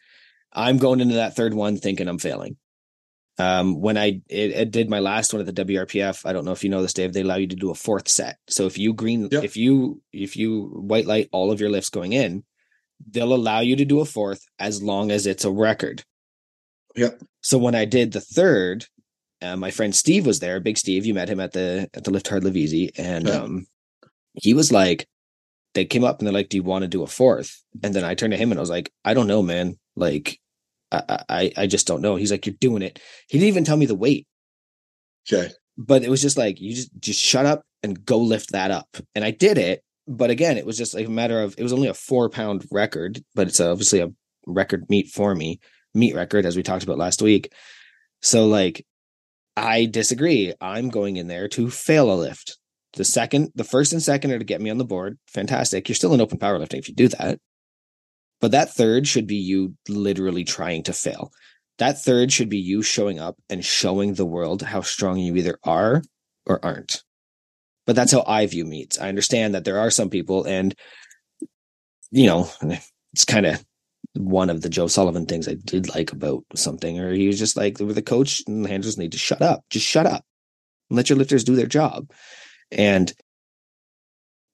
i'm 0.52 0.78
going 0.78 1.00
into 1.00 1.14
that 1.14 1.34
third 1.34 1.54
one 1.54 1.76
thinking 1.76 2.06
i'm 2.08 2.18
failing 2.18 2.56
um 3.38 3.80
when 3.80 3.96
i 3.98 4.20
it, 4.28 4.50
it 4.52 4.70
did 4.70 4.88
my 4.88 5.00
last 5.00 5.32
one 5.32 5.40
at 5.46 5.52
the 5.54 5.64
wrpf 5.64 6.24
i 6.24 6.32
don't 6.32 6.44
know 6.44 6.52
if 6.52 6.62
you 6.62 6.70
know 6.70 6.82
this 6.82 6.92
dave 6.92 7.12
they 7.12 7.22
allow 7.22 7.34
you 7.36 7.46
to 7.48 7.56
do 7.56 7.70
a 7.70 7.74
fourth 7.74 8.08
set 8.08 8.38
so 8.48 8.66
if 8.66 8.78
you 8.78 8.92
green 8.94 9.28
Yep. 9.30 9.42
if 9.44 9.56
you 9.56 10.00
if 10.12 10.36
you 10.36 10.66
white 10.66 11.06
light 11.06 11.28
all 11.32 11.50
of 11.50 11.60
your 11.60 11.70
lifts 11.70 11.90
going 11.90 12.12
in 12.12 12.44
they'll 13.10 13.34
allow 13.34 13.60
you 13.60 13.74
to 13.76 13.84
do 13.84 14.00
a 14.00 14.04
fourth 14.04 14.44
as 14.58 14.82
long 14.82 15.10
as 15.10 15.26
it's 15.26 15.44
a 15.44 15.50
record 15.50 16.04
Yep. 16.96 17.22
so 17.40 17.58
when 17.58 17.74
i 17.74 17.84
did 17.84 18.12
the 18.12 18.20
third 18.20 18.86
uh, 19.42 19.56
my 19.56 19.70
friend 19.72 19.94
steve 19.94 20.26
was 20.26 20.38
there 20.38 20.60
big 20.60 20.78
steve 20.78 21.04
you 21.04 21.14
met 21.14 21.28
him 21.28 21.40
at 21.40 21.52
the 21.52 21.90
at 21.92 22.04
the 22.04 22.10
lift 22.12 22.28
hard 22.28 22.44
live 22.44 22.56
easy 22.56 22.92
and 22.96 23.26
Yeah. 23.26 23.42
um 23.42 23.66
he 24.40 24.54
was 24.54 24.70
like 24.72 25.06
they 25.74 25.84
came 25.84 26.04
up 26.04 26.20
and 26.20 26.26
they're 26.28 26.32
like, 26.32 26.50
"Do 26.50 26.56
you 26.56 26.62
want 26.62 26.82
to 26.82 26.88
do 26.88 27.02
a 27.02 27.06
fourth? 27.08 27.60
And 27.82 27.92
then 27.92 28.04
I 28.04 28.14
turned 28.14 28.30
to 28.32 28.36
him 28.36 28.52
and 28.52 28.60
I 28.60 28.62
was 28.62 28.70
like, 28.70 28.92
"I 29.04 29.12
don't 29.12 29.26
know, 29.26 29.42
man. 29.42 29.76
Like, 29.96 30.38
I, 30.92 31.24
I, 31.28 31.52
I 31.56 31.66
just 31.66 31.86
don't 31.86 32.02
know." 32.02 32.16
He's 32.16 32.30
like, 32.30 32.46
"You're 32.46 32.56
doing 32.60 32.82
it." 32.82 33.00
He 33.28 33.38
didn't 33.38 33.48
even 33.48 33.64
tell 33.64 33.76
me 33.76 33.86
the 33.86 33.94
weight, 33.94 34.26
Okay. 35.30 35.50
but 35.76 36.02
it 36.02 36.10
was 36.10 36.22
just 36.22 36.36
like, 36.36 36.60
"You 36.60 36.74
just, 36.74 36.90
just 36.98 37.20
shut 37.20 37.46
up 37.46 37.62
and 37.82 38.04
go 38.04 38.18
lift 38.18 38.52
that 38.52 38.70
up." 38.70 38.88
And 39.14 39.24
I 39.24 39.30
did 39.30 39.58
it, 39.58 39.82
but 40.06 40.30
again, 40.30 40.56
it 40.58 40.66
was 40.66 40.76
just 40.78 40.94
like 40.94 41.06
a 41.06 41.10
matter 41.10 41.42
of 41.42 41.54
it 41.58 41.62
was 41.62 41.72
only 41.72 41.88
a 41.88 41.94
four 41.94 42.28
pound 42.28 42.66
record, 42.70 43.22
but 43.34 43.48
it's 43.48 43.60
obviously 43.60 44.00
a 44.00 44.08
record 44.46 44.84
meet 44.90 45.08
for 45.08 45.34
me, 45.34 45.58
meet 45.94 46.14
record 46.14 46.46
as 46.46 46.56
we 46.56 46.62
talked 46.62 46.84
about 46.84 46.98
last 46.98 47.22
week. 47.22 47.52
So 48.22 48.46
like, 48.46 48.84
I 49.56 49.86
disagree. 49.86 50.52
I'm 50.60 50.88
going 50.90 51.16
in 51.16 51.28
there 51.28 51.48
to 51.48 51.70
fail 51.70 52.12
a 52.12 52.16
lift. 52.16 52.58
The 52.94 53.04
second, 53.04 53.50
the 53.54 53.64
first 53.64 53.92
and 53.92 54.02
second 54.02 54.30
are 54.32 54.38
to 54.38 54.44
get 54.44 54.60
me 54.60 54.70
on 54.70 54.78
the 54.78 54.84
board. 54.84 55.18
Fantastic. 55.28 55.88
You're 55.88 55.96
still 55.96 56.14
in 56.14 56.20
open 56.20 56.38
powerlifting 56.38 56.78
if 56.78 56.88
you 56.88 56.94
do 56.94 57.08
that. 57.08 57.38
But 58.44 58.50
that 58.50 58.74
third 58.74 59.08
should 59.08 59.26
be 59.26 59.36
you 59.36 59.74
literally 59.88 60.44
trying 60.44 60.82
to 60.82 60.92
fail. 60.92 61.32
That 61.78 62.02
third 62.02 62.30
should 62.30 62.50
be 62.50 62.58
you 62.58 62.82
showing 62.82 63.18
up 63.18 63.38
and 63.48 63.64
showing 63.64 64.12
the 64.12 64.26
world 64.26 64.60
how 64.60 64.82
strong 64.82 65.16
you 65.16 65.34
either 65.36 65.58
are 65.64 66.02
or 66.44 66.62
aren't. 66.62 67.02
But 67.86 67.96
that's 67.96 68.12
how 68.12 68.22
I 68.26 68.44
view 68.44 68.66
meets. 68.66 69.00
I 69.00 69.08
understand 69.08 69.54
that 69.54 69.64
there 69.64 69.78
are 69.78 69.90
some 69.90 70.10
people, 70.10 70.44
and 70.44 70.74
you 72.10 72.26
know, 72.26 72.50
it's 73.14 73.24
kind 73.24 73.46
of 73.46 73.64
one 74.12 74.50
of 74.50 74.60
the 74.60 74.68
Joe 74.68 74.88
Sullivan 74.88 75.24
things 75.24 75.48
I 75.48 75.54
did 75.54 75.88
like 75.88 76.12
about 76.12 76.44
something, 76.54 77.00
or 77.00 77.14
he 77.14 77.26
was 77.26 77.38
just 77.38 77.56
like, 77.56 77.80
with 77.80 77.94
the 77.94 78.02
coach 78.02 78.42
and 78.46 78.62
the 78.62 78.68
handlers 78.68 78.98
need 78.98 79.12
to 79.12 79.18
shut 79.18 79.40
up. 79.40 79.64
Just 79.70 79.86
shut 79.86 80.04
up. 80.04 80.22
And 80.90 80.98
let 80.98 81.08
your 81.08 81.16
lifters 81.16 81.44
do 81.44 81.56
their 81.56 81.64
job. 81.64 82.10
And 82.70 83.10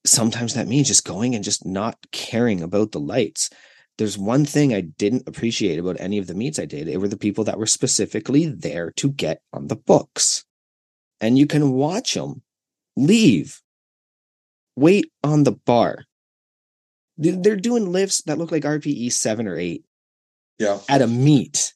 sometimes 0.07 0.55
that 0.55 0.69
means 0.69 0.87
just 0.87 1.05
going 1.05 1.35
and 1.35 1.43
just 1.43 1.67
not 1.67 1.99
caring 2.12 2.62
about 2.62 2.93
the 2.93 3.01
lights. 3.01 3.51
There's 3.99 4.17
one 4.17 4.45
thing 4.47 4.73
I 4.73 4.81
didn't 4.81 5.29
appreciate 5.29 5.79
about 5.79 6.01
any 6.01 6.19
of 6.19 6.27
the 6.27 6.35
meets 6.35 6.59
I 6.59 6.65
did. 6.65 6.89
It 6.89 6.99
were 6.99 7.09
the 7.09 7.19
people 7.19 7.45
that 7.45 7.59
were 7.59 7.67
specifically 7.67 8.47
there 8.47 8.93
to 8.93 9.11
get 9.11 9.43
on 9.53 9.67
the 9.67 9.77
books. 9.77 10.45
And 11.21 11.39
you 11.39 11.47
can 11.47 11.73
watch 11.73 12.15
them 12.15 12.43
leave, 12.97 13.61
wait 14.77 15.12
on 15.23 15.45
the 15.45 15.53
bar. 15.53 16.05
They- 17.19 17.33
They're 17.33 17.57
doing 17.57 17.93
lifts 17.93 18.23
that 18.23 18.39
look 18.39 18.51
like 18.51 18.65
RPE 18.65 19.11
seven 19.11 19.47
or 19.47 19.59
eight 19.59 19.85
Yeah. 20.59 20.81
at 20.89 21.03
a 21.03 21.07
meet. 21.07 21.75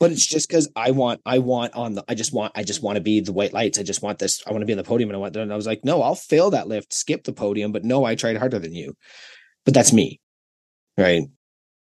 But 0.00 0.12
it's 0.12 0.26
just 0.26 0.48
because 0.48 0.68
I 0.74 0.90
want, 0.90 1.20
I 1.26 1.38
want 1.38 1.74
on 1.74 1.94
the, 1.94 2.04
I 2.08 2.14
just 2.14 2.32
want, 2.32 2.52
I 2.56 2.62
just 2.64 2.82
want 2.82 2.96
to 2.96 3.02
be 3.02 3.20
the 3.20 3.32
white 3.32 3.52
lights. 3.52 3.78
I 3.78 3.82
just 3.82 4.02
want 4.02 4.18
this. 4.18 4.42
I 4.46 4.50
want 4.50 4.62
to 4.62 4.66
be 4.66 4.72
on 4.72 4.78
the 4.78 4.82
podium, 4.84 5.10
and 5.10 5.16
I 5.16 5.20
want. 5.20 5.36
And 5.36 5.52
I 5.52 5.56
was 5.56 5.66
like, 5.66 5.84
no, 5.84 6.02
I'll 6.02 6.14
fail 6.16 6.50
that 6.50 6.68
lift, 6.68 6.92
skip 6.92 7.24
the 7.24 7.32
podium, 7.32 7.70
but 7.70 7.84
no, 7.84 8.04
I 8.04 8.14
tried 8.14 8.36
harder 8.38 8.58
than 8.58 8.74
you. 8.74 8.96
But 9.64 9.72
that's 9.74 9.92
me, 9.92 10.20
right? 10.98 11.24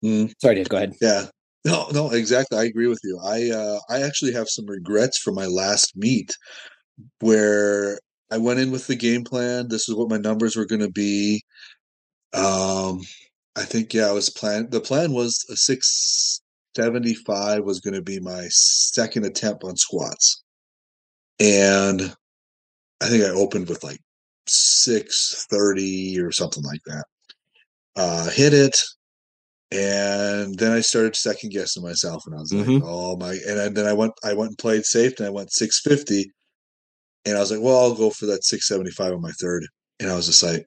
Mm, 0.05 0.33
Sorry, 0.41 0.57
Dave. 0.57 0.69
Go 0.69 0.77
ahead. 0.77 0.95
yeah. 1.01 1.27
No, 1.65 1.89
no, 1.93 2.11
exactly. 2.11 2.59
I 2.59 2.65
agree 2.65 2.89
with 2.89 3.01
you. 3.05 3.21
I 3.25 3.51
uh, 3.51 3.79
I 3.89 4.03
actually 4.03 4.33
have 4.33 4.49
some 4.49 4.67
regrets 4.67 5.19
from 5.19 5.35
my 5.37 5.47
last 5.47 5.93
meet 5.97 6.33
where 7.21 7.99
I 8.31 8.39
went 8.39 8.61
in 8.61 8.71
with 8.73 8.87
the 8.87 8.97
game 8.97 9.25
plan. 9.25 9.69
This 9.69 9.89
is 9.89 9.95
what 9.95 10.11
my 10.11 10.19
numbers 10.19 10.57
were 10.57 10.67
going 10.67 10.81
to 10.83 10.91
be. 10.91 11.43
Um, 12.35 13.01
I 13.57 13.65
think 13.65 13.95
yeah, 13.95 14.09
I 14.09 14.13
was 14.13 14.31
plan. 14.31 14.69
The 14.71 14.81
plan 14.81 15.13
was 15.13 15.45
a 15.51 15.57
six 15.57 16.41
seventy 16.77 17.15
five 17.15 17.65
was 17.65 17.81
going 17.81 17.95
to 17.95 18.03
be 18.03 18.21
my 18.21 18.47
second 18.51 19.25
attempt 19.27 19.65
on 19.65 19.77
squats, 19.77 20.43
and 21.41 22.15
I 23.01 23.09
think 23.09 23.25
I 23.25 23.31
opened 23.31 23.69
with 23.69 23.85
like 23.85 24.01
six 24.47 25.47
thirty 25.51 26.19
or 26.21 26.33
something 26.33 26.63
like 26.65 26.81
that. 26.87 27.05
Uh, 27.97 28.31
hit 28.31 28.55
it, 28.55 28.79
and 29.71 30.59
then 30.59 30.73
I 30.73 30.81
started 30.81 31.17
second 31.17 31.51
guessing 31.51 31.83
myself, 31.83 32.23
and 32.27 32.35
I 32.35 32.39
was 32.41 32.53
like, 32.53 32.67
Mhm. 32.67 32.83
"Oh 32.85 33.17
my!" 33.17 33.35
And 33.47 33.61
I, 33.61 33.69
then 33.69 33.87
I 33.87 33.93
went, 33.93 34.13
I 34.25 34.35
went 34.35 34.51
and 34.51 34.59
played 34.59 34.85
safe, 34.85 35.19
and 35.19 35.27
I 35.27 35.31
went 35.31 35.53
six 35.53 35.81
fifty, 35.81 36.31
and 37.25 37.37
I 37.37 37.41
was 37.41 37.51
like, 37.51 37.61
"Well, 37.61 37.79
I'll 37.79 37.95
go 37.95 38.11
for 38.11 38.27
that 38.27 38.45
six 38.45 38.69
seventy 38.69 38.91
five 38.91 39.13
on 39.13 39.21
my 39.23 39.33
third. 39.41 39.67
And 40.01 40.11
I 40.11 40.17
was 40.17 40.27
just 40.27 40.43
like, 40.43 40.67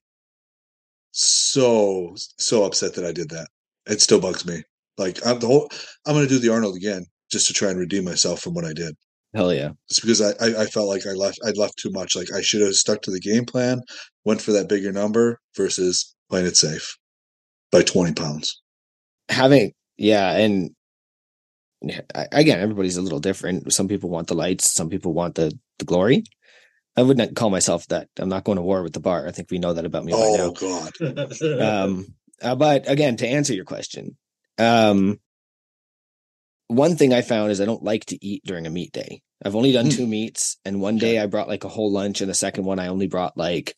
so 1.11 2.15
so 2.38 2.64
upset 2.64 2.93
that 2.95 3.06
I 3.06 3.11
did 3.11 3.30
that. 3.30 3.47
It 3.88 4.02
still 4.02 4.19
bugs 4.19 4.45
me. 4.45 4.64
Like 4.97 5.26
I'm 5.26 5.39
the 5.39 5.47
whole, 5.47 5.69
I'm 6.06 6.14
going 6.15 6.27
to 6.27 6.34
do 6.34 6.39
the 6.39 6.49
Arnold 6.53 6.76
again 6.76 7.06
just 7.31 7.47
to 7.47 7.53
try 7.53 7.69
and 7.69 7.80
redeem 7.80 8.06
myself 8.06 8.41
from 8.41 8.53
what 8.53 8.65
I 8.65 8.73
did. 8.73 8.95
Hell 9.34 9.53
yeah. 9.53 9.72
It's 9.89 9.99
because 9.99 10.22
I, 10.22 10.30
I, 10.41 10.61
I 10.64 10.65
felt 10.68 10.88
like 10.88 11.06
I 11.06 11.11
left 11.11 11.39
I 11.45 11.52
left 11.52 11.77
too 11.77 11.91
much. 11.91 12.15
Like 12.15 12.31
I 12.34 12.41
should 12.41 12.61
have 12.61 12.73
stuck 12.76 13.02
to 13.03 13.11
the 13.11 13.19
game 13.19 13.45
plan, 13.45 13.81
went 14.23 14.41
for 14.41 14.52
that 14.53 14.69
bigger 14.69 14.91
number 14.91 15.39
versus 15.56 16.15
playing 16.30 16.47
it 16.47 16.57
safe 16.57 16.95
by 17.71 17.81
twenty 17.83 18.13
pounds. 18.13 18.61
Having 19.29 19.73
yeah, 19.97 20.37
and 20.37 20.71
again, 22.31 22.59
everybody's 22.59 22.97
a 22.97 23.01
little 23.01 23.19
different. 23.19 23.71
Some 23.73 23.87
people 23.87 24.09
want 24.09 24.27
the 24.27 24.33
lights, 24.35 24.71
some 24.71 24.89
people 24.89 25.13
want 25.13 25.35
the 25.35 25.57
the 25.79 25.85
glory. 25.85 26.23
I 26.97 27.01
wouldn't 27.03 27.35
call 27.35 27.49
myself 27.49 27.85
that. 27.87 28.07
I'm 28.17 28.29
not 28.29 28.45
going 28.45 28.55
to 28.55 28.61
war 28.61 28.81
with 28.81 28.93
the 28.93 29.01
bar. 29.01 29.27
I 29.27 29.31
think 29.31 29.51
we 29.51 29.57
know 29.59 29.73
that 29.73 29.85
about 29.85 30.05
me 30.05 30.13
by 30.13 30.19
now. 30.19 30.53
Oh 30.57 30.91
God! 30.99 31.41
um 31.61 32.15
uh, 32.41 32.55
but 32.55 32.89
again 32.89 33.15
to 33.17 33.27
answer 33.27 33.53
your 33.53 33.63
question 33.65 34.17
um 34.57 35.19
one 36.67 36.95
thing 36.97 37.13
i 37.13 37.21
found 37.21 37.49
is 37.51 37.61
i 37.61 37.65
don't 37.65 37.83
like 37.83 38.05
to 38.05 38.25
eat 38.25 38.41
during 38.45 38.65
a 38.65 38.69
meet 38.69 38.91
day 38.91 39.21
i've 39.43 39.55
only 39.55 39.71
done 39.71 39.85
Hmm. 39.85 39.91
two 39.91 40.07
meets 40.07 40.57
and 40.65 40.81
one 40.81 40.97
day 40.97 41.17
i 41.19 41.27
brought 41.27 41.47
like 41.47 41.63
a 41.63 41.69
whole 41.69 41.91
lunch 41.91 42.21
and 42.21 42.29
the 42.29 42.33
second 42.33 42.65
one 42.65 42.79
i 42.79 42.87
only 42.87 43.07
brought 43.07 43.37
like 43.37 43.75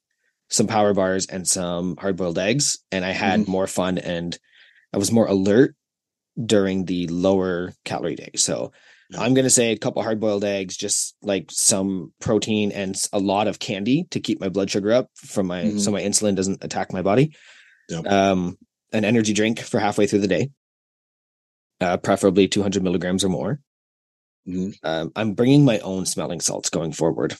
some 0.49 0.67
power 0.67 0.93
bars 0.93 1.25
and 1.27 1.47
some 1.47 1.95
hard 1.97 2.15
boiled 2.15 2.37
eggs 2.39 2.79
and 2.91 3.03
i 3.05 3.11
had 3.11 3.41
Mhm. 3.41 3.47
more 3.47 3.67
fun 3.67 3.97
and 3.97 4.37
i 4.93 4.97
was 4.97 5.11
more 5.11 5.27
alert 5.27 5.75
during 6.43 6.85
the 6.85 7.07
lower 7.07 7.73
calorie 7.83 8.15
day 8.15 8.31
so 8.35 8.71
Yeah. 9.09 9.21
i'm 9.21 9.33
going 9.33 9.43
to 9.45 9.49
say 9.49 9.71
a 9.71 9.77
couple 9.77 10.01
hard 10.03 10.19
boiled 10.19 10.43
eggs 10.43 10.77
just 10.77 11.15
like 11.21 11.49
some 11.51 12.13
protein 12.19 12.71
and 12.71 12.95
a 13.11 13.19
lot 13.19 13.47
of 13.47 13.59
candy 13.59 14.05
to 14.11 14.19
keep 14.19 14.39
my 14.39 14.49
blood 14.49 14.69
sugar 14.69 14.91
up 14.93 15.09
from 15.15 15.47
my 15.47 15.63
Mhm. 15.63 15.79
so 15.79 15.91
my 15.91 16.01
insulin 16.01 16.35
doesn't 16.35 16.63
attack 16.63 16.93
my 16.93 17.01
body 17.01 17.35
Yep. 17.89 18.05
um, 18.07 18.57
an 18.93 19.05
energy 19.05 19.33
drink 19.33 19.59
for 19.59 19.79
halfway 19.79 20.07
through 20.07 20.19
the 20.19 20.27
day, 20.27 20.49
uh, 21.79 21.97
preferably 21.97 22.47
200 22.47 22.83
milligrams 22.83 23.23
or 23.23 23.29
more. 23.29 23.59
Mhm. 24.47 24.75
Um, 24.83 25.11
I'm 25.15 25.33
bringing 25.33 25.63
my 25.65 25.79
own 25.79 26.05
smelling 26.05 26.41
salts 26.41 26.69
going 26.69 26.91
forward. 26.91 27.37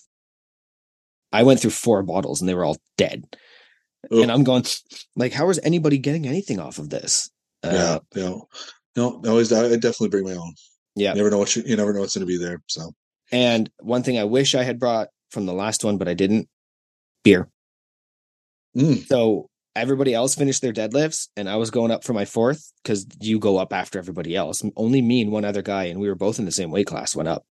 I 1.31 1.43
went 1.43 1.59
through 1.59 1.71
four 1.71 2.03
bottles 2.03 2.41
and 2.41 2.49
they 2.49 2.53
were 2.53 2.65
all 2.65 2.77
dead. 2.97 3.25
And 4.09 4.31
I'm 4.31 4.43
going, 4.43 4.63
like, 5.15 5.33
how 5.33 5.49
is 5.49 5.59
anybody 5.63 5.97
getting 5.97 6.27
anything 6.27 6.59
off 6.59 6.79
of 6.79 6.89
this? 6.89 7.29
Uh, 7.63 7.99
yeah, 8.15 8.23
yeah. 8.23 8.37
No, 8.95 9.21
I 9.25 9.29
always 9.29 9.51
I 9.51 9.69
definitely 9.75 10.09
bring 10.09 10.25
my 10.25 10.33
own. 10.33 10.53
Yeah. 10.95 11.11
You 11.11 11.17
never 11.17 11.29
know 11.29 11.39
what 11.39 11.55
you, 11.55 11.63
you 11.65 11.75
never 11.75 11.93
know 11.93 12.01
what's 12.01 12.15
going 12.15 12.25
to 12.25 12.31
be 12.31 12.43
there. 12.43 12.61
So 12.67 12.91
And 13.31 13.69
one 13.79 14.03
thing 14.03 14.17
I 14.17 14.23
wish 14.23 14.55
I 14.55 14.63
had 14.63 14.79
brought 14.79 15.09
from 15.31 15.45
the 15.45 15.53
last 15.53 15.83
one, 15.83 15.97
but 15.97 16.07
I 16.07 16.13
didn't 16.13 16.47
beer. 17.23 17.49
Mm. 18.75 19.05
So 19.07 19.49
everybody 19.75 20.13
else 20.13 20.35
finished 20.35 20.61
their 20.61 20.73
deadlifts, 20.73 21.27
and 21.35 21.49
I 21.49 21.57
was 21.57 21.71
going 21.71 21.91
up 21.91 22.03
for 22.03 22.13
my 22.13 22.25
fourth 22.25 22.71
because 22.81 23.05
you 23.19 23.39
go 23.39 23.57
up 23.57 23.73
after 23.73 23.99
everybody 23.99 24.35
else. 24.35 24.63
Only 24.75 25.01
me 25.01 25.21
and 25.21 25.31
one 25.31 25.45
other 25.45 25.61
guy, 25.61 25.85
and 25.85 25.99
we 25.99 26.07
were 26.07 26.15
both 26.15 26.39
in 26.39 26.45
the 26.45 26.51
same 26.51 26.71
weight 26.71 26.87
class, 26.87 27.15
went 27.15 27.29
up. 27.29 27.45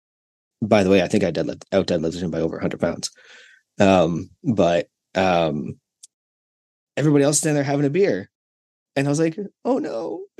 By 0.61 0.83
the 0.83 0.89
way, 0.89 1.01
I 1.01 1.07
think 1.07 1.23
I 1.23 1.31
deadlift 1.31 1.65
out 1.73 1.87
deadlifted 1.87 2.21
him 2.21 2.31
by 2.31 2.39
over 2.39 2.55
100 2.55 2.79
pounds. 2.79 3.11
Um, 3.79 4.29
but 4.43 4.87
um, 5.15 5.79
everybody 6.97 7.23
else 7.23 7.39
standing 7.39 7.55
there 7.55 7.63
having 7.63 7.85
a 7.85 7.89
beer, 7.89 8.29
and 8.95 9.07
I 9.07 9.09
was 9.09 9.19
like, 9.19 9.37
"Oh 9.65 9.79
no!" 9.79 10.25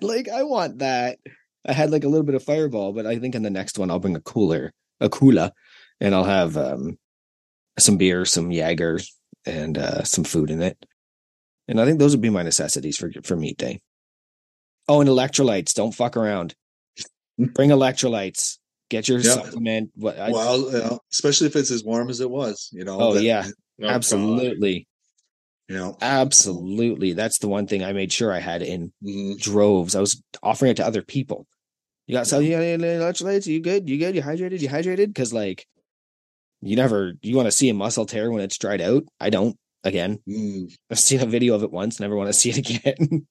like 0.00 0.28
I 0.28 0.42
want 0.42 0.78
that. 0.78 1.18
I 1.66 1.72
had 1.72 1.90
like 1.90 2.04
a 2.04 2.08
little 2.08 2.24
bit 2.26 2.34
of 2.34 2.44
Fireball, 2.44 2.92
but 2.92 3.06
I 3.06 3.18
think 3.18 3.34
in 3.34 3.42
the 3.42 3.50
next 3.50 3.78
one 3.78 3.90
I'll 3.90 3.98
bring 3.98 4.16
a 4.16 4.20
cooler, 4.20 4.72
a 5.00 5.08
cooler, 5.08 5.52
and 6.00 6.14
I'll 6.14 6.24
have 6.24 6.56
um, 6.56 6.98
some 7.78 7.96
beer, 7.96 8.24
some 8.24 8.50
Jaeger, 8.50 9.00
and 9.46 9.78
uh, 9.78 10.04
some 10.04 10.24
food 10.24 10.50
in 10.50 10.62
it. 10.62 10.84
And 11.66 11.80
I 11.80 11.86
think 11.86 11.98
those 11.98 12.12
would 12.12 12.20
be 12.20 12.30
my 12.30 12.42
necessities 12.42 12.96
for 12.96 13.10
for 13.22 13.36
meet 13.36 13.58
day. 13.58 13.80
Oh, 14.88 15.00
and 15.00 15.08
electrolytes. 15.08 15.74
Don't 15.74 15.94
fuck 15.94 16.16
around. 16.16 16.54
Bring 17.38 17.70
electrolytes. 17.70 18.58
Get 18.90 19.08
your 19.08 19.18
Yeah. 19.18 19.32
supplement. 19.34 19.90
What? 19.96 20.18
I, 20.18 20.30
well, 20.30 21.02
especially 21.12 21.46
if 21.48 21.56
it's 21.56 21.70
as 21.70 21.82
warm 21.84 22.10
as 22.10 22.20
it 22.20 22.30
was, 22.30 22.68
you 22.72 22.84
know. 22.84 23.00
Oh, 23.00 23.14
that- 23.14 23.22
yeah. 23.22 23.46
God. 23.80 23.90
absolutely, 23.90 24.86
You 25.68 25.76
know. 25.76 25.96
absolutely. 26.00 27.12
That's 27.14 27.38
the 27.38 27.48
one 27.48 27.66
thing 27.66 27.82
I 27.82 27.92
made 27.92 28.12
sure 28.12 28.30
I 28.32 28.38
had 28.38 28.62
in 28.62 28.92
mhm. 29.02 29.38
droves. 29.40 29.96
I 29.96 30.00
was 30.00 30.22
offering 30.42 30.70
it 30.70 30.76
to 30.76 30.86
other 30.86 31.02
people. 31.02 31.46
You 32.06 32.14
got 32.14 32.26
some 32.26 32.42
you 32.44 32.50
got 32.50 32.62
any 32.62 32.82
electrolytes? 32.82 33.46
You 33.46 33.60
good? 33.60 33.88
You 33.88 33.98
good? 33.98 34.14
You 34.14 34.22
hydrated? 34.22 34.60
You 34.60 34.68
hydrated? 34.68 35.06
Because 35.08 35.32
like, 35.32 35.66
you 36.60 36.76
never 36.76 37.14
you 37.22 37.34
want 37.34 37.46
to 37.46 37.52
see 37.52 37.68
a 37.70 37.74
muscle 37.74 38.06
tear 38.06 38.30
when 38.30 38.42
it's 38.42 38.58
dried 38.58 38.80
out. 38.82 39.04
I 39.18 39.30
don't. 39.30 39.56
Again, 39.82 40.18
Mm. 40.28 40.74
I've 40.90 40.98
seen 40.98 41.20
a 41.20 41.26
video 41.26 41.54
of 41.54 41.62
it 41.62 41.70
once. 41.72 41.98
Never 41.98 42.16
want 42.16 42.28
to 42.28 42.32
see 42.38 42.50
it 42.50 42.58
again. 42.58 43.26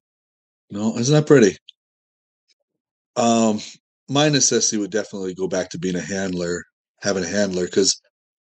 No, 0.69 0.97
isn't 0.97 1.13
that 1.13 1.25
pretty? 1.27 1.55
Um, 3.15 3.59
my 4.09 4.29
necessity 4.29 4.77
would 4.77 4.91
definitely 4.91 5.33
go 5.33 5.47
back 5.47 5.69
to 5.69 5.79
being 5.79 5.95
a 5.95 6.01
handler, 6.01 6.63
having 7.01 7.23
a 7.23 7.27
handler, 7.27 7.65
because 7.65 7.99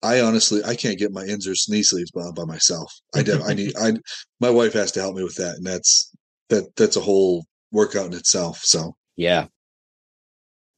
I 0.03 0.21
honestly 0.21 0.63
I 0.63 0.75
can't 0.75 0.99
get 0.99 1.11
my 1.11 1.25
ins 1.25 1.47
or 1.47 1.53
knee 1.69 1.83
sleeves 1.83 2.11
by, 2.11 2.29
by 2.35 2.45
myself. 2.45 2.93
I 3.15 3.23
de- 3.23 3.41
I 3.41 3.53
need 3.53 3.73
I 3.79 3.93
my 4.39 4.49
wife 4.49 4.73
has 4.73 4.91
to 4.93 5.01
help 5.01 5.15
me 5.15 5.23
with 5.23 5.35
that, 5.35 5.55
and 5.55 5.65
that's 5.65 6.11
that 6.49 6.75
that's 6.75 6.95
a 6.95 7.01
whole 7.01 7.45
workout 7.71 8.07
in 8.07 8.13
itself. 8.13 8.61
So 8.63 8.95
Yeah. 9.15 9.47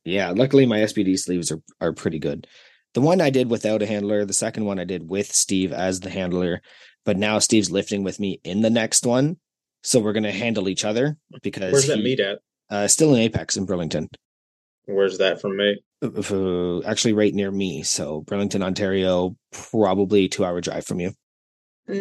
Yeah. 0.06 0.32
Luckily, 0.32 0.66
my 0.66 0.80
SBD 0.80 1.20
sleeves 1.20 1.52
are, 1.52 1.62
are 1.82 1.94
pretty 1.94 2.20
good. 2.20 2.48
The 2.94 3.02
one 3.02 3.22
I 3.22 3.30
did 3.30 3.52
without 3.52 3.84
a 3.84 3.86
handler, 3.86 4.26
the 4.26 4.34
second 4.34 4.66
one 4.66 4.80
I 4.80 4.86
did 4.86 5.08
with 5.08 5.32
Steve 5.32 5.72
as 5.72 6.00
the 6.00 6.10
handler, 6.10 6.62
but 7.06 7.18
now 7.18 7.38
Steve's 7.38 7.70
lifting 7.70 8.04
with 8.04 8.20
me 8.20 8.40
in 8.44 8.62
the 8.62 8.70
next 8.70 9.06
one. 9.06 9.38
So 9.84 10.00
we're 10.00 10.14
going 10.14 10.24
to 10.24 10.32
handle 10.32 10.68
each 10.68 10.84
other 10.84 11.18
because 11.42 11.72
Where's 11.72 11.88
that 11.88 12.00
meet 12.00 12.20
at? 12.20 12.40
Uh, 12.70 12.88
still 12.88 13.14
in 13.14 13.22
Apex 13.22 13.56
in 13.58 13.66
Burlington, 13.66 14.10
Where's 14.90 15.20
that 15.20 15.40
from 15.40 15.58
me? 15.58 15.80
Uh, 16.02 16.82
actually 16.82 17.14
right 17.14 17.34
near 17.34 17.52
me. 17.52 17.84
So 17.84 18.22
Burlington, 18.22 18.64
Ontario, 18.64 19.36
probably 19.52 20.28
two 20.28 20.44
hour 20.46 20.62
drive 20.62 20.86
from 20.86 21.00
you. 21.00 21.12
I 21.90 21.94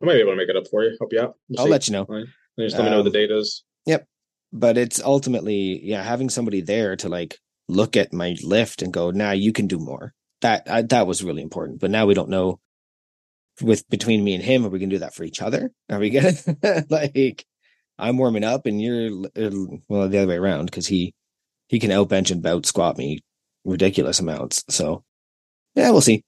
might 0.00 0.14
be 0.14 0.20
able 0.20 0.32
to 0.32 0.36
make 0.36 0.48
it 0.48 0.56
up 0.56 0.66
for 0.70 0.84
you. 0.84 0.96
Help 0.98 1.12
you 1.12 1.20
out. 1.20 1.34
We'll 1.48 1.60
I'll 1.60 1.66
see. 1.66 1.70
let 1.70 1.88
you 1.88 1.92
know. 1.92 2.04
Fine. 2.04 2.26
Just 2.58 2.76
let 2.76 2.84
me 2.84 2.90
know 2.90 3.02
what 3.02 3.12
the 3.12 3.18
Um, 3.18 3.28
date 3.28 3.30
is. 3.30 3.64
Yep. 3.86 4.06
But 4.52 4.76
it's 4.78 5.02
ultimately, 5.02 5.80
yeah, 5.84 6.02
having 6.02 6.28
somebody 6.30 6.60
there 6.60 6.96
to 6.96 7.08
like 7.08 7.36
look 7.68 7.96
at 7.96 8.12
my 8.12 8.36
lift 8.42 8.82
and 8.82 8.92
go, 8.92 9.10
"Nah, 9.10 9.32
you 9.32 9.52
can 9.52 9.66
do 9.66 9.78
more." 9.78 10.12
That 10.40 10.68
I, 10.70 10.82
that 10.82 11.06
was 11.06 11.22
really 11.24 11.42
important. 11.42 11.80
But 11.80 11.90
now 11.90 12.06
we 12.06 12.14
don't 12.14 12.30
know 12.30 12.60
with 13.62 13.88
between 13.88 14.22
me 14.24 14.34
and 14.34 14.42
him, 14.42 14.64
are 14.64 14.68
we 14.68 14.78
gonna 14.78 14.90
do 14.90 14.98
that 15.00 15.14
for 15.14 15.24
each 15.24 15.42
other? 15.42 15.70
Are 15.90 15.98
we 15.98 16.10
gonna 16.10 16.32
like 16.90 17.44
I'm 17.98 18.16
warming 18.18 18.44
up 18.44 18.66
and 18.66 18.80
you're 18.80 19.26
uh, 19.36 19.50
well 19.88 20.08
the 20.08 20.18
other 20.18 20.28
way 20.28 20.36
around 20.36 20.66
because 20.66 20.86
he 20.86 21.14
he 21.68 21.78
can 21.78 21.90
outbench 21.90 22.30
and 22.30 22.42
bout 22.42 22.66
squat 22.66 22.98
me 22.98 23.20
ridiculous 23.64 24.20
amounts. 24.20 24.64
So 24.68 25.04
yeah, 25.74 25.90
we'll 25.90 26.00
see. 26.00 26.24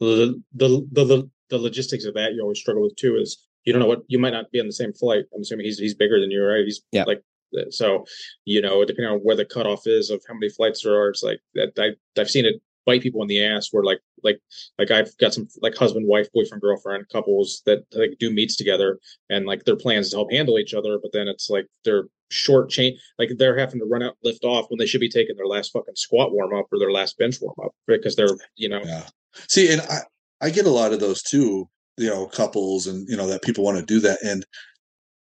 The, 0.00 0.40
the 0.54 0.86
the 0.92 1.04
the 1.04 1.30
the 1.50 1.58
logistics 1.58 2.04
of 2.04 2.14
that 2.14 2.34
you 2.34 2.42
always 2.42 2.58
struggle 2.60 2.82
with 2.82 2.96
too 2.96 3.16
is 3.16 3.38
you 3.64 3.72
don't 3.72 3.80
know 3.80 3.88
what 3.88 4.02
you 4.08 4.18
might 4.18 4.32
not 4.32 4.50
be 4.50 4.60
on 4.60 4.66
the 4.66 4.72
same 4.72 4.92
flight. 4.92 5.24
I'm 5.34 5.42
assuming 5.42 5.66
he's 5.66 5.78
he's 5.78 5.94
bigger 5.94 6.20
than 6.20 6.30
you, 6.30 6.42
right? 6.42 6.64
He's 6.64 6.82
Yeah. 6.92 7.04
like 7.04 7.22
so 7.70 8.04
you 8.44 8.60
know 8.60 8.84
depending 8.84 9.12
on 9.12 9.20
where 9.20 9.36
the 9.36 9.44
cutoff 9.44 9.86
is 9.86 10.10
of 10.10 10.22
how 10.28 10.34
many 10.34 10.50
flights 10.50 10.82
there 10.82 10.94
are. 10.94 11.08
It's 11.08 11.22
like 11.22 11.40
that. 11.54 11.72
I 11.78 12.20
I've 12.20 12.30
seen 12.30 12.44
it 12.46 12.60
bite 12.88 13.02
people 13.02 13.20
in 13.20 13.28
the 13.28 13.44
ass 13.44 13.68
where 13.70 13.84
like 13.84 14.00
like 14.24 14.40
like 14.78 14.90
I've 14.90 15.14
got 15.18 15.34
some 15.34 15.46
like 15.60 15.76
husband 15.76 16.06
wife 16.08 16.28
boyfriend 16.32 16.62
girlfriend 16.62 17.04
couples 17.12 17.62
that 17.66 17.84
like 17.92 18.16
do 18.18 18.32
meets 18.32 18.56
together 18.56 18.98
and 19.28 19.44
like 19.44 19.64
their 19.64 19.76
plans 19.76 20.08
to 20.10 20.16
help 20.16 20.32
handle 20.32 20.58
each 20.58 20.72
other, 20.72 20.98
but 21.02 21.12
then 21.12 21.28
it's 21.28 21.50
like 21.50 21.66
they're 21.84 22.04
short 22.30 22.68
chain 22.70 22.96
like 23.18 23.30
they're 23.38 23.58
having 23.58 23.80
to 23.80 23.86
run 23.86 24.02
out 24.02 24.14
lift 24.22 24.44
off 24.44 24.66
when 24.68 24.78
they 24.78 24.86
should 24.86 25.00
be 25.00 25.08
taking 25.08 25.36
their 25.36 25.46
last 25.46 25.72
fucking 25.72 25.96
squat 25.96 26.32
warm 26.32 26.54
up 26.54 26.66
or 26.72 26.78
their 26.78 26.92
last 26.92 27.16
bench 27.18 27.36
warm 27.40 27.54
up 27.62 27.72
because 27.86 28.16
they're 28.16 28.36
you 28.56 28.68
know 28.70 28.80
yeah, 28.84 29.04
see, 29.48 29.70
and 29.70 29.82
I 29.82 29.98
I 30.40 30.50
get 30.50 30.66
a 30.66 30.70
lot 30.70 30.92
of 30.94 31.00
those 31.00 31.22
too. 31.22 31.68
You 31.98 32.08
know, 32.08 32.26
couples 32.26 32.86
and 32.86 33.08
you 33.08 33.16
know 33.16 33.26
that 33.26 33.42
people 33.42 33.64
want 33.64 33.78
to 33.78 33.84
do 33.84 33.98
that, 34.00 34.18
and 34.24 34.46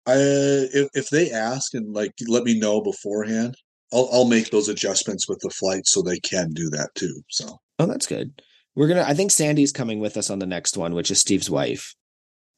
I 0.04 0.14
if, 0.16 0.88
if 0.94 1.10
they 1.10 1.30
ask 1.30 1.74
and 1.74 1.94
like 1.94 2.12
let 2.26 2.42
me 2.42 2.58
know 2.58 2.80
beforehand, 2.80 3.56
I'll 3.96 4.08
I'll 4.12 4.28
make 4.28 4.50
those 4.50 4.68
adjustments 4.68 5.28
with 5.28 5.40
the 5.40 5.50
flight 5.50 5.86
so 5.86 6.02
they 6.02 6.20
can 6.20 6.52
do 6.52 6.68
that 6.70 6.90
too. 6.94 7.22
So 7.30 7.58
Oh, 7.78 7.86
that's 7.86 8.06
good. 8.06 8.42
We're 8.74 8.88
gonna. 8.88 9.04
I 9.06 9.14
think 9.14 9.30
Sandy's 9.30 9.72
coming 9.72 10.00
with 10.00 10.16
us 10.16 10.30
on 10.30 10.38
the 10.38 10.46
next 10.46 10.76
one, 10.76 10.94
which 10.94 11.10
is 11.10 11.20
Steve's 11.20 11.50
wife, 11.50 11.94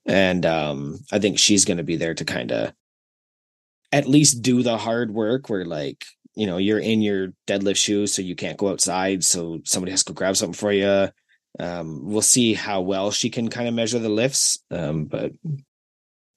and 0.06 0.44
um, 0.44 0.98
I 1.12 1.18
think 1.18 1.38
she's 1.38 1.64
gonna 1.64 1.84
be 1.84 1.96
there 1.96 2.14
to 2.14 2.24
kind 2.24 2.50
of 2.52 2.72
at 3.92 4.08
least 4.08 4.42
do 4.42 4.62
the 4.62 4.76
hard 4.76 5.12
work. 5.12 5.48
Where 5.48 5.64
like 5.64 6.04
you 6.34 6.46
know 6.46 6.56
you're 6.56 6.78
in 6.78 7.02
your 7.02 7.28
deadlift 7.46 7.76
shoes, 7.76 8.12
so 8.12 8.22
you 8.22 8.34
can't 8.34 8.58
go 8.58 8.68
outside, 8.68 9.24
so 9.24 9.60
somebody 9.64 9.92
has 9.92 10.04
to 10.04 10.12
go 10.12 10.16
grab 10.16 10.36
something 10.36 10.54
for 10.54 10.72
you. 10.72 11.08
Um, 11.60 12.04
we'll 12.04 12.22
see 12.22 12.54
how 12.54 12.80
well 12.80 13.10
she 13.10 13.30
can 13.30 13.48
kind 13.48 13.68
of 13.68 13.74
measure 13.74 13.98
the 13.98 14.08
lifts, 14.08 14.58
um, 14.70 15.04
but 15.04 15.32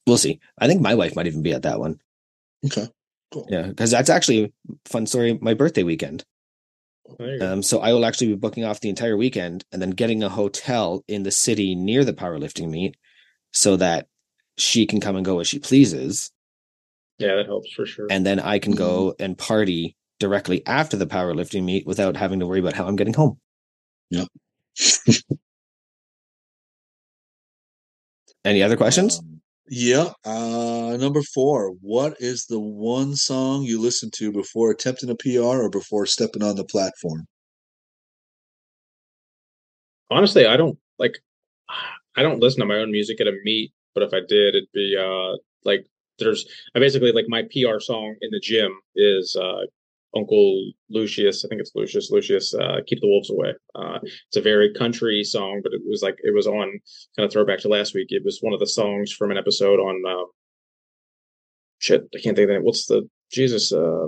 we'll 0.08 0.18
see. 0.18 0.40
I 0.60 0.68
think 0.68 0.82
my 0.82 0.96
wife 0.96 1.16
might 1.16 1.28
even 1.28 1.44
be 1.44 1.54
at 1.54 1.64
that 1.64 1.80
one. 1.80 2.00
okay, 2.66 2.88
cool. 3.32 3.48
Yeah, 3.50 3.68
because 3.68 3.92
that's 3.92 4.10
actually 4.10 4.44
a 4.46 4.52
fun 4.86 5.06
story. 5.06 5.38
My 5.42 5.54
birthday 5.54 5.84
weekend. 5.84 6.26
There 7.18 7.34
you 7.34 7.40
go. 7.40 7.54
Um, 7.54 7.64
so 7.64 7.80
I 7.80 7.94
will 7.94 8.06
actually 8.06 8.28
be 8.28 8.36
booking 8.36 8.64
off 8.64 8.80
the 8.80 8.90
entire 8.90 9.18
weekend 9.18 9.66
and 9.72 9.82
then 9.82 9.92
getting 9.92 10.24
a 10.24 10.30
hotel 10.30 11.04
in 11.08 11.24
the 11.24 11.32
city 11.32 11.76
near 11.76 12.06
the 12.06 12.14
powerlifting 12.14 12.70
meet 12.70 12.96
so 13.52 13.76
that 13.78 14.08
she 14.58 14.86
can 14.86 15.00
come 15.02 15.16
and 15.16 15.26
go 15.26 15.40
as 15.40 15.48
she 15.48 15.60
pleases. 15.60 16.32
yeah, 17.18 17.36
that 17.36 17.46
helps 17.46 17.72
for 17.74 17.86
sure. 17.86 18.08
And 18.10 18.26
then 18.26 18.40
I 18.40 18.60
can 18.60 18.74
go 18.74 19.16
and 19.20 19.38
party 19.38 19.96
directly 20.20 20.66
after 20.66 20.98
the 20.98 21.08
powerlifting 21.08 21.64
meet 21.64 21.86
without 21.86 22.16
having 22.16 22.40
to 22.40 22.48
worry 22.48 22.60
about 22.60 22.74
how 22.74 22.88
I'm 22.88 22.96
getting 22.96 23.14
home. 23.14 23.40
Yeah. 24.10 24.26
Any 28.46 28.64
other 28.64 28.78
questions? 28.78 29.20
Um, 29.20 29.41
yeah. 29.68 30.12
Uh, 30.26 30.98
number 31.00 31.22
four. 31.22 31.72
What 31.82 32.16
is 32.20 32.46
the 32.46 32.60
one 32.60 33.16
song 33.16 33.64
you 33.64 33.80
listen 33.80 34.10
to 34.16 34.32
before 34.32 34.72
attempting 34.72 35.10
a 35.10 35.16
PR 35.16 35.64
or 35.64 35.70
before 35.70 36.06
stepping 36.06 36.44
on 36.44 36.56
the 36.56 36.66
platform? 36.66 37.26
Honestly, 40.10 40.46
I 40.46 40.58
don't 40.58 40.78
like. 41.00 41.20
I 42.18 42.24
don't 42.24 42.42
listen 42.42 42.60
to 42.60 42.66
my 42.66 42.76
own 42.76 42.92
music 42.92 43.22
at 43.22 43.28
a 43.28 43.34
meet, 43.46 43.72
but 43.94 44.04
if 44.04 44.14
I 44.14 44.20
did, 44.28 44.56
it'd 44.56 44.68
be 44.74 44.98
uh 44.98 45.38
like 45.64 45.86
there's. 46.20 46.46
I 46.76 46.80
basically 46.80 47.14
like 47.14 47.26
my 47.30 47.44
PR 47.44 47.80
song 47.80 48.16
in 48.22 48.32
the 48.32 48.40
gym 48.40 48.78
is 48.96 49.36
uh 49.36 49.62
Uncle 50.16 50.72
Lucius. 50.90 51.46
I 51.46 51.48
think 51.48 51.62
it's 51.62 51.72
Lucius. 51.76 52.12
Lucius, 52.12 52.54
uh, 52.54 52.78
keep 52.86 53.00
the 53.02 53.08
wolves 53.08 53.30
away. 53.30 53.54
Uh, 53.76 54.00
it's 54.04 54.38
a 54.38 54.42
very 54.42 54.74
country 54.74 55.24
song, 55.24 55.62
but 55.64 55.74
it 55.74 55.82
was 55.86 56.02
like 56.02 56.18
it 56.24 56.34
was 56.34 56.48
on 56.48 56.80
kind 57.16 57.26
of 57.26 57.32
throwback 57.32 57.60
to 57.60 57.70
last 57.70 57.94
week. 57.94 58.08
It 58.10 58.24
was 58.26 58.40
one 58.42 58.54
of 58.54 58.60
the 58.60 58.68
songs 58.68 59.12
from 59.12 59.32
an 59.32 59.38
episode 59.38 59.80
on. 59.80 60.02
Uh, 60.08 60.26
shit, 61.80 62.04
I 62.16 62.20
can't 62.20 62.36
think 62.36 62.50
of 62.50 62.56
it. 62.56 62.64
What's 62.64 62.88
the 62.88 63.08
Jesus? 63.32 63.72
Uh, 63.72 64.08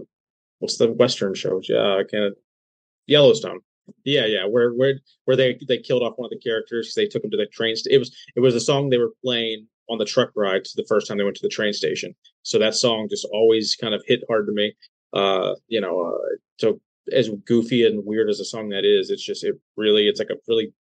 what's 0.59 0.77
the 0.77 0.91
Western 0.91 1.33
show? 1.33 1.61
Yeah, 1.67 1.97
I 1.99 2.03
can't. 2.09 2.35
Yellowstone. 3.07 3.59
Yeah, 4.05 4.25
yeah, 4.25 4.45
where 4.45 4.71
where 4.71 4.99
where 5.25 5.37
they 5.37 5.59
they 5.67 5.77
killed 5.77 6.03
off 6.03 6.13
one 6.15 6.25
of 6.25 6.31
the 6.31 6.39
characters 6.39 6.87
because 6.87 6.95
they 6.95 7.07
took 7.07 7.23
him 7.23 7.31
to 7.31 7.37
the 7.37 7.47
train. 7.47 7.75
St- 7.75 7.93
it 7.93 7.97
was 7.97 8.15
it 8.35 8.39
was 8.39 8.55
a 8.55 8.59
song 8.59 8.89
they 8.89 8.97
were 8.97 9.13
playing 9.23 9.67
on 9.89 9.97
the 9.97 10.05
truck 10.05 10.31
ride 10.35 10.63
to 10.63 10.71
the 10.75 10.85
first 10.87 11.07
time 11.07 11.17
they 11.17 11.23
went 11.23 11.35
to 11.35 11.41
the 11.41 11.49
train 11.49 11.73
station. 11.73 12.15
So 12.43 12.57
that 12.59 12.75
song 12.75 13.07
just 13.09 13.27
always 13.33 13.75
kind 13.75 13.93
of 13.93 14.01
hit 14.05 14.21
hard 14.29 14.47
to 14.47 14.53
me. 14.53 14.73
Uh, 15.13 15.55
you 15.67 15.79
know, 15.79 16.01
uh, 16.01 16.35
so 16.57 16.79
as 17.11 17.29
goofy 17.45 17.85
and 17.85 18.05
weird 18.05 18.29
as 18.29 18.39
a 18.39 18.45
song 18.45 18.69
that 18.69 18.85
is, 18.85 19.09
it's 19.09 19.23
just 19.23 19.43
it 19.43 19.55
really 19.77 20.07
it's 20.07 20.19
like 20.19 20.29
a 20.29 20.37
really 20.47 20.73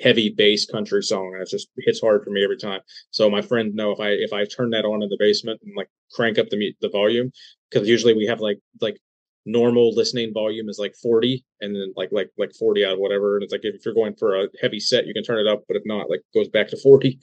heavy 0.00 0.28
bass 0.28 0.64
country 0.64 1.02
song 1.02 1.32
and 1.32 1.42
it 1.42 1.48
just 1.48 1.68
hits 1.78 2.00
hard 2.00 2.22
for 2.22 2.30
me 2.30 2.44
every 2.44 2.56
time. 2.56 2.80
So 3.10 3.28
my 3.28 3.42
friend 3.42 3.74
know 3.74 3.90
if 3.92 4.00
I 4.00 4.10
if 4.10 4.32
I 4.32 4.44
turn 4.44 4.70
that 4.70 4.84
on 4.84 5.02
in 5.02 5.08
the 5.08 5.16
basement 5.18 5.60
and 5.64 5.74
like 5.76 5.88
crank 6.12 6.38
up 6.38 6.48
the 6.50 6.74
the 6.80 6.88
volume 6.88 7.32
because 7.70 7.88
usually 7.88 8.14
we 8.14 8.26
have 8.26 8.40
like 8.40 8.58
like 8.80 8.98
normal 9.46 9.94
listening 9.94 10.32
volume 10.32 10.68
is 10.68 10.78
like 10.78 10.94
40 11.02 11.42
and 11.60 11.74
then 11.74 11.92
like 11.96 12.10
like 12.12 12.30
like 12.36 12.52
40 12.58 12.84
out 12.84 12.92
of 12.94 12.98
whatever 12.98 13.36
and 13.36 13.42
it's 13.42 13.52
like 13.52 13.64
if 13.64 13.84
you're 13.84 13.94
going 13.94 14.14
for 14.14 14.36
a 14.36 14.48
heavy 14.60 14.78
set 14.78 15.06
you 15.06 15.14
can 15.14 15.22
turn 15.22 15.38
it 15.38 15.50
up 15.50 15.62
but 15.66 15.76
if 15.76 15.82
not 15.86 16.10
like 16.10 16.20
goes 16.34 16.48
back 16.48 16.68
to 16.68 16.76
40 16.76 17.18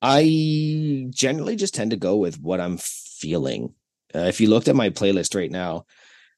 I 0.00 1.06
generally 1.10 1.56
just 1.56 1.74
tend 1.74 1.90
to 1.90 1.96
go 1.96 2.16
with 2.16 2.40
what 2.40 2.60
I'm 2.60 2.78
feeling. 2.78 3.74
Uh, 4.14 4.20
if 4.20 4.40
you 4.40 4.48
looked 4.48 4.68
at 4.68 4.76
my 4.76 4.90
playlist 4.90 5.34
right 5.34 5.50
now, 5.50 5.84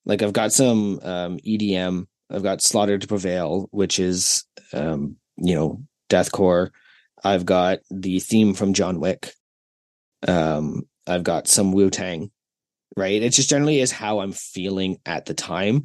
like 0.04 0.22
I've 0.22 0.32
got 0.32 0.52
some 0.52 0.98
um, 1.02 1.38
EDM, 1.38 2.06
I've 2.30 2.42
got 2.42 2.62
Slaughter 2.62 2.98
to 2.98 3.06
Prevail, 3.06 3.68
which 3.70 3.98
is 3.98 4.44
um, 4.72 5.16
you 5.36 5.54
know 5.54 5.82
deathcore. 6.08 6.70
I've 7.22 7.44
got 7.44 7.80
the 7.90 8.18
theme 8.20 8.54
from 8.54 8.72
John 8.72 8.98
Wick. 8.98 9.32
Um, 10.26 10.82
I've 11.06 11.24
got 11.24 11.48
some 11.48 11.72
Wu 11.72 11.90
Tang. 11.90 12.30
Right, 12.96 13.22
it 13.22 13.30
just 13.30 13.48
generally 13.48 13.80
is 13.80 13.92
how 13.92 14.18
I'm 14.18 14.32
feeling 14.32 14.98
at 15.06 15.26
the 15.26 15.34
time. 15.34 15.84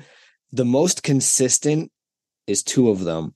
The 0.52 0.66
most 0.66 1.04
consistent 1.04 1.92
is 2.48 2.64
two 2.64 2.90
of 2.90 3.04
them, 3.04 3.36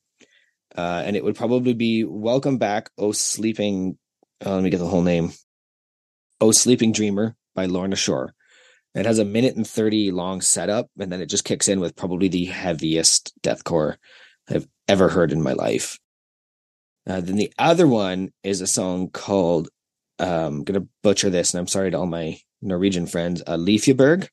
uh, 0.76 1.04
and 1.06 1.16
it 1.16 1.24
would 1.24 1.36
probably 1.36 1.74
be 1.74 2.04
"Welcome 2.04 2.58
Back, 2.58 2.90
Oh 2.98 3.12
Sleeping." 3.12 3.99
Uh, 4.46 4.56
let 4.56 4.64
me 4.64 4.70
get 4.70 4.78
the 4.78 4.88
whole 4.88 5.02
name. 5.02 5.32
Oh 6.42 6.52
Sleeping 6.52 6.92
Dreamer 6.92 7.36
by 7.56 7.66
Lorna 7.66 7.96
Shore. 7.96 8.34
It 8.96 9.06
has 9.06 9.20
a 9.20 9.26
minute 9.26 9.56
and 9.56 9.68
30 9.68 10.12
long 10.12 10.42
setup, 10.42 10.90
and 10.98 11.12
then 11.12 11.22
it 11.22 11.28
just 11.28 11.44
kicks 11.46 11.68
in 11.68 11.80
with 11.80 11.96
probably 11.96 12.28
the 12.28 12.46
heaviest 12.46 13.34
deathcore 13.44 13.98
I've 14.50 14.68
ever 14.88 15.10
heard 15.10 15.32
in 15.32 15.42
my 15.44 15.54
life. 15.54 16.00
Uh, 17.08 17.22
then 17.22 17.36
the 17.36 17.54
other 17.58 17.88
one 17.88 18.32
is 18.44 18.62
a 18.62 18.68
song 18.68 19.10
called, 19.10 19.70
um, 20.18 20.30
I'm 20.30 20.64
going 20.64 20.82
to 20.82 20.88
butcher 21.04 21.30
this, 21.30 21.54
and 21.54 21.60
I'm 21.60 21.68
sorry 21.68 21.92
to 21.92 21.98
all 22.00 22.06
my 22.08 22.40
Norwegian 22.62 23.06
friends, 23.06 23.44
uh, 23.46 23.58
Lyfjaberg. 23.58 24.28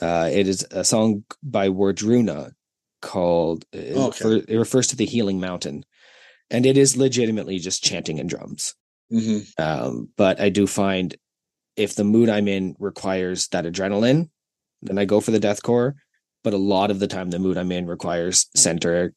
Uh, 0.00 0.28
it 0.32 0.48
is 0.48 0.66
a 0.70 0.84
song 0.84 1.24
by 1.42 1.68
Wardruna 1.68 2.52
called, 3.02 3.64
uh, 3.74 3.78
it, 3.78 3.96
Okay. 3.96 4.24
refer- 4.28 4.44
it 4.48 4.56
refers 4.56 4.88
to 4.88 4.96
the 4.96 5.06
Healing 5.06 5.40
Mountain, 5.40 5.84
and 6.50 6.66
it 6.66 6.76
is 6.76 6.96
legitimately 6.96 7.58
just 7.60 7.82
chanting 7.84 8.18
and 8.18 8.28
drums. 8.28 8.74
Hmm 9.10 9.38
Um, 9.58 10.08
but 10.16 10.40
I 10.40 10.48
do 10.48 10.66
find 10.66 11.16
if 11.76 11.94
the 11.94 12.04
mood 12.04 12.28
I'm 12.28 12.48
in 12.48 12.74
requires 12.78 13.48
that 13.48 13.64
adrenaline, 13.64 14.28
then 14.82 14.98
I 14.98 15.04
go 15.04 15.20
for 15.20 15.30
the 15.30 15.40
deathcore. 15.40 15.94
But 16.44 16.54
a 16.54 16.58
lot 16.58 16.90
of 16.90 16.98
the 17.00 17.06
time, 17.06 17.30
the 17.30 17.38
mood 17.38 17.58
I'm 17.58 17.72
in 17.72 17.86
requires 17.86 18.46
center, 18.54 19.12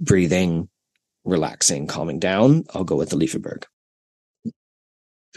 breathing, 0.00 0.68
relaxing, 1.24 1.86
calming 1.86 2.18
down. 2.18 2.64
I'll 2.74 2.84
go 2.84 2.96
with 2.96 3.10
the 3.10 3.16
Leafenberg. 3.16 3.64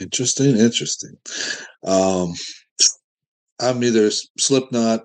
Interesting, 0.02 0.58
interesting. 0.58 1.16
Um, 1.86 2.34
I'm 3.60 3.84
either 3.84 4.10
Slipknot, 4.40 5.02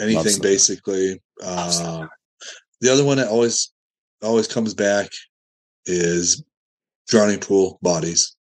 anything 0.00 0.22
Slipknot. 0.22 0.42
basically. 0.42 1.22
Uh, 1.42 1.70
Slipknot. 1.70 2.08
the 2.80 2.92
other 2.92 3.04
one 3.04 3.18
that 3.18 3.28
always 3.28 3.72
always 4.22 4.48
comes 4.48 4.74
back 4.74 5.10
is 5.84 6.42
Drowning 7.08 7.40
Pool 7.40 7.78
Bodies. 7.82 8.34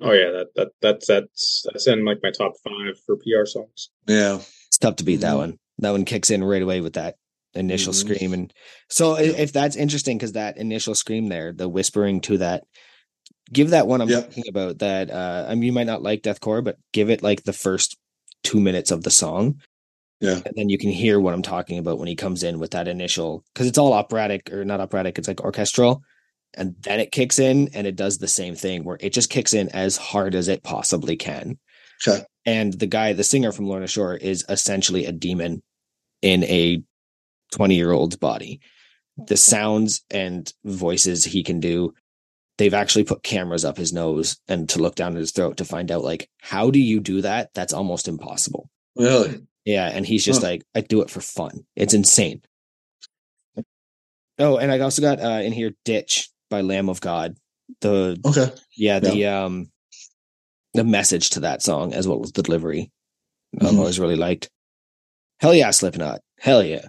oh 0.00 0.12
yeah 0.12 0.30
that 0.30 0.48
that 0.56 0.68
that's 0.82 1.06
that's 1.06 1.62
that's 1.72 1.86
in 1.86 2.04
like 2.04 2.18
my 2.22 2.30
top 2.30 2.52
five 2.62 2.94
for 3.06 3.16
pr 3.16 3.46
songs 3.46 3.88
Yeah, 4.06 4.36
It's 4.68 4.78
tough 4.78 4.96
to 4.96 5.04
beat 5.04 5.22
that 5.22 5.34
Mhm. 5.34 5.38
one. 5.38 5.58
That 5.78 5.90
one 5.92 6.04
kicks 6.04 6.30
in 6.30 6.44
right 6.44 6.60
away 6.62 6.80
with 6.82 6.94
that 6.94 7.16
initial 7.54 7.92
Mhm. 7.94 7.96
scream. 7.96 8.32
And 8.34 8.52
so 8.90 9.18
Yeah. 9.18 9.32
if 9.38 9.52
that's 9.52 9.74
interesting, 9.76 10.18
because 10.18 10.32
that 10.32 10.58
initial 10.58 10.94
scream 10.94 11.28
there, 11.28 11.52
the 11.52 11.68
whispering 11.68 12.20
to 12.22 12.36
that, 12.38 12.64
give 13.52 13.70
that 13.70 13.86
one 13.86 14.02
I'm 14.02 14.08
Yep. 14.10 14.26
talking 14.28 14.44
about 14.48 14.78
that. 14.80 15.10
Uh, 15.10 15.46
I 15.48 15.54
mean, 15.54 15.62
you 15.64 15.72
might 15.72 15.86
not 15.86 16.02
like 16.02 16.22
deathcore, 16.22 16.62
but 16.62 16.76
give 16.92 17.08
it 17.08 17.22
like 17.22 17.44
the 17.44 17.52
first 17.54 17.96
two 18.42 18.60
minutes 18.60 18.90
of 18.90 19.02
the 19.02 19.10
song. 19.10 19.60
Yeah. 20.20 20.40
And 20.44 20.54
then 20.56 20.68
you 20.68 20.76
can 20.78 20.90
hear 20.90 21.18
what 21.18 21.32
I'm 21.34 21.42
talking 21.42 21.78
about 21.78 21.98
when 21.98 22.08
he 22.08 22.16
comes 22.16 22.42
in 22.42 22.58
with 22.58 22.72
that 22.72 22.86
initial, 22.88 23.44
because 23.54 23.66
it's 23.66 23.78
all 23.78 23.94
operatic 23.94 24.52
or 24.52 24.64
not 24.66 24.80
operatic, 24.80 25.18
it's 25.18 25.28
like 25.28 25.40
orchestral. 25.42 26.02
And 26.56 26.74
then 26.80 27.00
it 27.00 27.12
kicks 27.12 27.38
in 27.38 27.68
and 27.74 27.86
it 27.86 27.96
does 27.96 28.18
the 28.18 28.28
same 28.28 28.54
thing 28.54 28.82
where 28.84 28.96
it 29.00 29.12
just 29.12 29.30
kicks 29.30 29.52
in 29.52 29.68
as 29.70 29.96
hard 29.96 30.34
as 30.34 30.48
it 30.48 30.62
possibly 30.62 31.16
can. 31.16 31.58
Okay. 32.06 32.24
And 32.44 32.72
the 32.72 32.86
guy, 32.86 33.12
the 33.12 33.24
singer 33.24 33.52
from 33.52 33.66
Lorna 33.66 33.86
Shore, 33.86 34.14
is 34.16 34.44
essentially 34.48 35.04
a 35.06 35.12
demon 35.12 35.62
in 36.22 36.44
a 36.44 36.82
20 37.52 37.74
year 37.74 37.92
old's 37.92 38.16
body. 38.16 38.60
The 39.18 39.36
sounds 39.36 40.02
and 40.10 40.50
voices 40.64 41.24
he 41.24 41.42
can 41.42 41.60
do, 41.60 41.92
they've 42.58 42.74
actually 42.74 43.04
put 43.04 43.22
cameras 43.22 43.64
up 43.64 43.76
his 43.76 43.92
nose 43.92 44.38
and 44.48 44.68
to 44.70 44.78
look 44.80 44.94
down 44.94 45.14
his 45.14 45.32
throat 45.32 45.58
to 45.58 45.64
find 45.64 45.90
out, 45.90 46.04
like, 46.04 46.28
how 46.40 46.70
do 46.70 46.78
you 46.78 47.00
do 47.00 47.20
that? 47.22 47.50
That's 47.54 47.72
almost 47.72 48.08
impossible. 48.08 48.70
really. 48.96 49.42
Yeah. 49.64 49.88
And 49.92 50.06
he's 50.06 50.24
just 50.24 50.40
Huh. 50.42 50.48
like, 50.48 50.62
I 50.74 50.80
do 50.82 51.00
it 51.02 51.10
for 51.10 51.20
fun. 51.20 51.66
It's 51.74 51.92
insane. 51.94 52.40
Oh, 54.38 54.58
and 54.58 54.70
I 54.70 54.78
also 54.80 55.02
got 55.02 55.20
uh, 55.20 55.40
in 55.42 55.52
here 55.52 55.72
Ditch 55.84 56.28
by 56.50 56.60
Lamb 56.60 56.88
of 56.88 57.00
God. 57.00 57.36
The 57.80 58.18
Okay. 58.24 58.52
yeah, 58.76 59.00
the 59.00 59.26
um 59.26 59.70
the 60.74 60.84
message 60.84 61.30
to 61.30 61.40
that 61.40 61.62
song 61.62 61.92
as 61.94 62.06
well 62.06 62.22
as 62.22 62.32
the 62.32 62.42
delivery. 62.42 62.90
I've 63.60 63.68
Mhm. 63.70 63.78
always 63.78 63.98
really 63.98 64.16
liked. 64.16 64.50
Hell 65.40 65.54
yeah, 65.54 65.70
Slipknot. 65.70 66.20
Hell 66.38 66.62
yeah. 66.62 66.88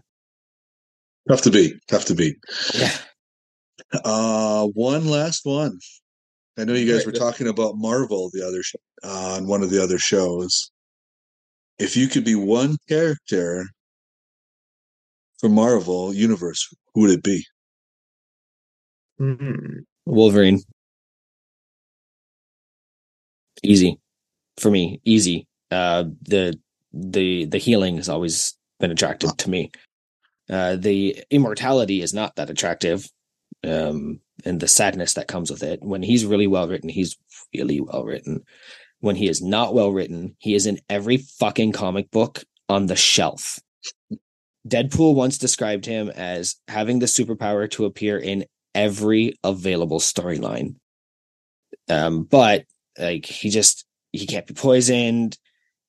Tough 1.27 1.41
to 1.43 1.51
beat. 1.51 1.75
Tough 1.87 2.05
to 2.05 2.15
beat. 2.15 2.37
Yeah. 2.75 2.95
Uh, 4.03 4.67
one 4.67 5.07
last 5.07 5.41
one. 5.45 5.79
I 6.57 6.63
know 6.65 6.73
you 6.73 6.91
guys 6.91 7.05
were 7.05 7.11
talking 7.11 7.47
about 7.47 7.77
Marvel 7.77 8.29
the 8.33 8.45
other 8.45 8.63
sh- 8.63 8.75
uh, 9.03 9.35
on 9.37 9.47
one 9.47 9.61
of 9.63 9.69
the 9.69 9.81
other 9.81 9.97
shows. 9.99 10.71
If 11.79 11.95
you 11.95 12.07
could 12.07 12.23
be 12.25 12.35
one 12.35 12.77
character 12.89 13.67
from 15.39 15.53
Marvel 15.53 16.13
universe, 16.13 16.67
who 16.93 17.01
would 17.01 17.11
it 17.11 17.23
be? 17.23 17.45
Hmm. 19.19 19.79
Wolverine. 20.05 20.61
Easy 23.63 23.99
for 24.57 24.69
me. 24.69 25.01
Easy. 25.05 25.47
Uh, 25.71 26.05
the 26.21 26.59
the 26.93 27.45
the 27.45 27.57
healing 27.57 27.97
has 27.97 28.09
always 28.09 28.55
been 28.79 28.91
attractive 28.91 29.35
to 29.37 29.49
me. 29.49 29.71
Uh, 30.49 30.75
the 30.75 31.23
immortality 31.29 32.01
is 32.01 32.13
not 32.13 32.35
that 32.35 32.49
attractive, 32.49 33.07
um, 33.65 34.19
and 34.45 34.59
the 34.59 34.67
sadness 34.67 35.13
that 35.15 35.27
comes 35.27 35.51
with 35.51 35.63
it. 35.63 35.79
When 35.81 36.03
he's 36.03 36.25
really 36.25 36.47
well 36.47 36.67
written, 36.67 36.89
he's 36.89 37.17
really 37.53 37.81
well 37.81 38.03
written. 38.05 38.43
When 38.99 39.15
he 39.15 39.27
is 39.27 39.41
not 39.41 39.73
well 39.73 39.91
written, 39.91 40.35
he 40.39 40.55
is 40.55 40.65
in 40.65 40.79
every 40.89 41.17
fucking 41.17 41.71
comic 41.71 42.09
book 42.11 42.43
on 42.69 42.85
the 42.85 42.95
shelf. 42.95 43.59
Deadpool 44.67 45.15
once 45.15 45.37
described 45.37 45.85
him 45.85 46.09
as 46.09 46.55
having 46.67 46.99
the 46.99 47.05
superpower 47.05 47.69
to 47.71 47.85
appear 47.85 48.17
in 48.17 48.45
every 48.77 49.33
available 49.43 49.99
storyline. 49.99 50.75
Um, 51.89 52.23
but 52.23 52.65
like 52.97 53.25
he 53.25 53.49
just 53.49 53.85
he 54.13 54.25
can't 54.25 54.47
be 54.47 54.53
poisoned. 54.53 55.37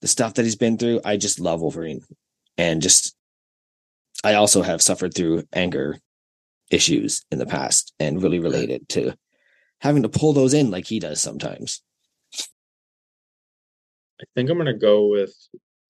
The 0.01 0.09
stuff 0.09 0.35
that 0.35 0.45
he's 0.45 0.57
been 0.57 0.79
through, 0.79 1.01
I 1.05 1.17
just 1.17 1.39
love 1.39 1.61
Wolverine, 1.61 2.01
and 2.57 2.83
just 2.83 3.15
I 4.25 4.35
also 4.35 4.63
have 4.63 4.83
suffered 4.83 5.15
through 5.15 5.45
anger 5.53 5.99
issues 6.71 7.25
in 7.31 7.39
the 7.39 7.47
past 7.47 7.93
and 8.01 8.23
really 8.23 8.39
related 8.39 8.89
to 8.91 9.15
having 9.81 10.03
to 10.03 10.09
pull 10.09 10.33
those 10.33 10.55
in 10.55 10.71
like 10.71 10.87
he 10.87 10.99
does 10.99 11.21
sometimes. 11.21 11.83
I 14.21 14.25
think 14.35 14.51
I'm 14.51 14.59
gonna 14.59 14.77
go 14.77 15.09
with. 15.09 15.35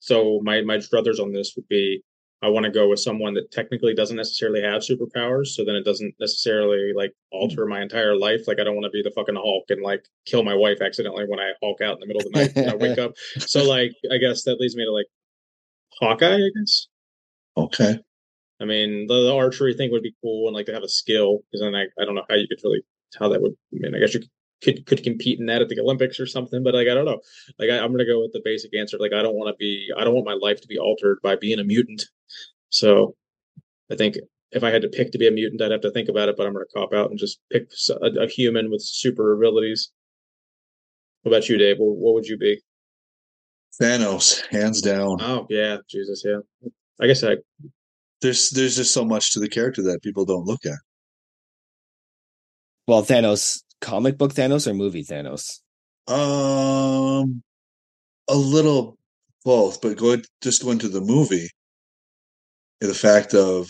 So 0.00 0.40
my 0.42 0.62
my 0.62 0.78
druthers 0.78 1.20
on 1.20 1.32
this 1.32 1.54
would 1.56 1.68
be 1.68 2.02
I 2.41 2.49
want 2.49 2.65
to 2.65 2.70
go 2.70 2.89
with 2.89 3.00
someone 3.00 3.34
that 3.34 3.50
technically 3.50 3.94
doesn't 3.94 4.17
necessarily 4.17 4.62
have 4.62 4.83
superpowers, 4.83 5.49
so 5.49 5.65
then 5.65 5.75
it 5.75 5.84
doesn't 5.84 6.15
necessarily 6.20 6.92
like 6.94 7.12
alter 7.33 7.67
my 7.67 7.83
entire 7.83 8.15
life. 8.15 8.47
Like 8.47 8.60
I 8.60 8.65
don't 8.65 8.76
want 8.76 8.84
to 8.84 8.91
be 8.91 9.02
the 9.02 9.10
fucking 9.10 9.34
Hulk 9.34 9.65
and 9.70 9.83
like 9.83 10.05
kill 10.25 10.44
my 10.44 10.55
wife 10.55 10.81
accidentally 10.81 11.25
when 11.26 11.41
I 11.41 11.52
Hulk 11.60 11.81
out 11.81 11.94
in 11.94 12.00
the 12.00 12.07
middle 12.07 12.23
of 12.25 12.33
the 12.33 12.39
night 12.39 12.55
when 12.55 12.70
I 12.70 12.76
wake 12.76 12.99
up. 12.99 13.12
So 13.39 13.65
like 13.65 13.92
I 14.12 14.18
guess 14.18 14.44
that 14.44 14.60
leads 14.60 14.76
me 14.76 14.84
to 14.84 14.92
like 14.92 15.07
Hawkeye. 15.99 16.36
I 16.36 16.50
guess. 16.57 16.86
Okay. 17.57 17.99
I 18.60 18.65
mean 18.65 19.07
the, 19.08 19.25
the 19.25 19.34
archery 19.34 19.75
thing 19.75 19.91
would 19.91 20.02
be 20.02 20.15
cool 20.23 20.47
and 20.47 20.55
like 20.55 20.67
to 20.67 20.75
have 20.75 20.84
a 20.84 20.89
skill 20.89 21.41
because 21.50 21.60
then 21.60 21.75
I 21.75 21.86
I 22.00 22.05
don't 22.05 22.15
know 22.15 22.25
how 22.28 22.36
you 22.36 22.47
could 22.47 22.60
really 22.62 22.83
how 23.18 23.28
that 23.31 23.42
would. 23.42 23.52
I 23.75 23.78
mean 23.81 23.94
I 23.97 23.99
guess 23.99 24.15
you 24.15 24.20
could 24.20 24.31
could 24.62 24.86
could 24.86 25.02
compete 25.02 25.41
in 25.41 25.47
that 25.47 25.62
at 25.62 25.68
the 25.68 25.81
Olympics 25.81 26.20
or 26.20 26.26
something. 26.26 26.62
But 26.62 26.75
like 26.75 26.89
I 26.89 26.94
don't 26.94 27.05
know. 27.05 27.20
Like 27.58 27.70
I, 27.70 27.78
I'm 27.78 27.91
gonna 27.91 28.07
go 28.07 28.20
with 28.20 28.33
the 28.33 28.42
basic 28.44 28.76
answer. 28.76 28.97
Like 28.99 29.12
I 29.12 29.23
don't 29.23 29.34
want 29.34 29.49
to 29.49 29.57
be. 29.58 29.89
I 29.99 30.05
don't 30.05 30.15
want 30.15 30.26
my 30.26 30.39
life 30.41 30.60
to 30.60 30.68
be 30.68 30.78
altered 30.78 31.18
by 31.23 31.34
being 31.34 31.58
a 31.58 31.65
mutant. 31.65 32.05
So 32.70 33.14
I 33.90 33.97
think 33.97 34.16
if 34.52 34.62
I 34.64 34.70
had 34.70 34.82
to 34.82 34.88
pick 34.88 35.12
to 35.12 35.18
be 35.18 35.28
a 35.28 35.30
mutant, 35.30 35.60
I'd 35.62 35.72
have 35.72 35.80
to 35.82 35.90
think 35.90 36.08
about 36.08 36.28
it. 36.28 36.36
But 36.36 36.47
I'm 36.47 36.52
gonna 36.52 36.64
cop 36.74 36.92
out 36.92 37.10
and 37.10 37.18
just 37.18 37.40
pick 37.50 37.70
a 38.00 38.26
human 38.26 38.70
with 38.70 38.82
super 38.82 39.32
abilities. 39.32 39.90
What 41.22 41.32
about 41.32 41.48
you, 41.48 41.58
Dave? 41.58 41.78
What, 41.78 41.97
what 41.97 42.14
would 42.14 42.26
you 42.26 42.38
be? 42.38 42.62
Thanos, 43.80 44.44
hands 44.47 44.80
down. 44.80 45.20
Oh 45.20 45.47
yeah, 45.48 45.78
Jesus, 45.88 46.24
yeah. 46.24 46.38
I 47.00 47.06
guess 47.06 47.22
I 47.22 47.36
There's 48.20 48.50
there's 48.50 48.76
just 48.76 48.92
so 48.92 49.05
much 49.05 49.32
to 49.32 49.40
the 49.40 49.48
character 49.48 49.82
that 49.82 50.02
people 50.02 50.24
don't 50.24 50.47
look 50.47 50.66
at. 50.66 50.78
Well, 52.86 53.02
Thanos, 53.02 53.62
comic 53.80 54.16
book 54.18 54.34
Thanos 54.34 54.66
or 54.66 54.74
movie 54.74 55.05
Thanos? 55.05 55.60
Um, 56.08 57.42
a 58.28 58.34
little 58.34 58.97
both, 59.44 59.80
but 59.82 59.97
go 59.97 60.16
just 60.42 60.64
go 60.64 60.70
into 60.70 60.88
the 60.88 61.02
movie. 61.02 61.48
The 62.81 62.94
fact 62.94 63.34
of 63.34 63.68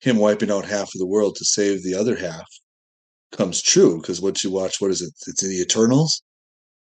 him 0.00 0.16
wiping 0.16 0.50
out 0.50 0.64
half 0.64 0.94
of 0.94 0.98
the 0.98 1.06
world 1.06 1.36
to 1.36 1.44
save 1.44 1.82
the 1.82 1.94
other 1.94 2.16
half 2.16 2.46
comes 3.32 3.60
true 3.62 4.00
because 4.00 4.20
once 4.20 4.42
you 4.44 4.50
watch, 4.50 4.80
what 4.80 4.90
is 4.90 5.02
it? 5.02 5.12
It's 5.26 5.42
in 5.42 5.50
the 5.50 5.60
Eternals 5.60 6.22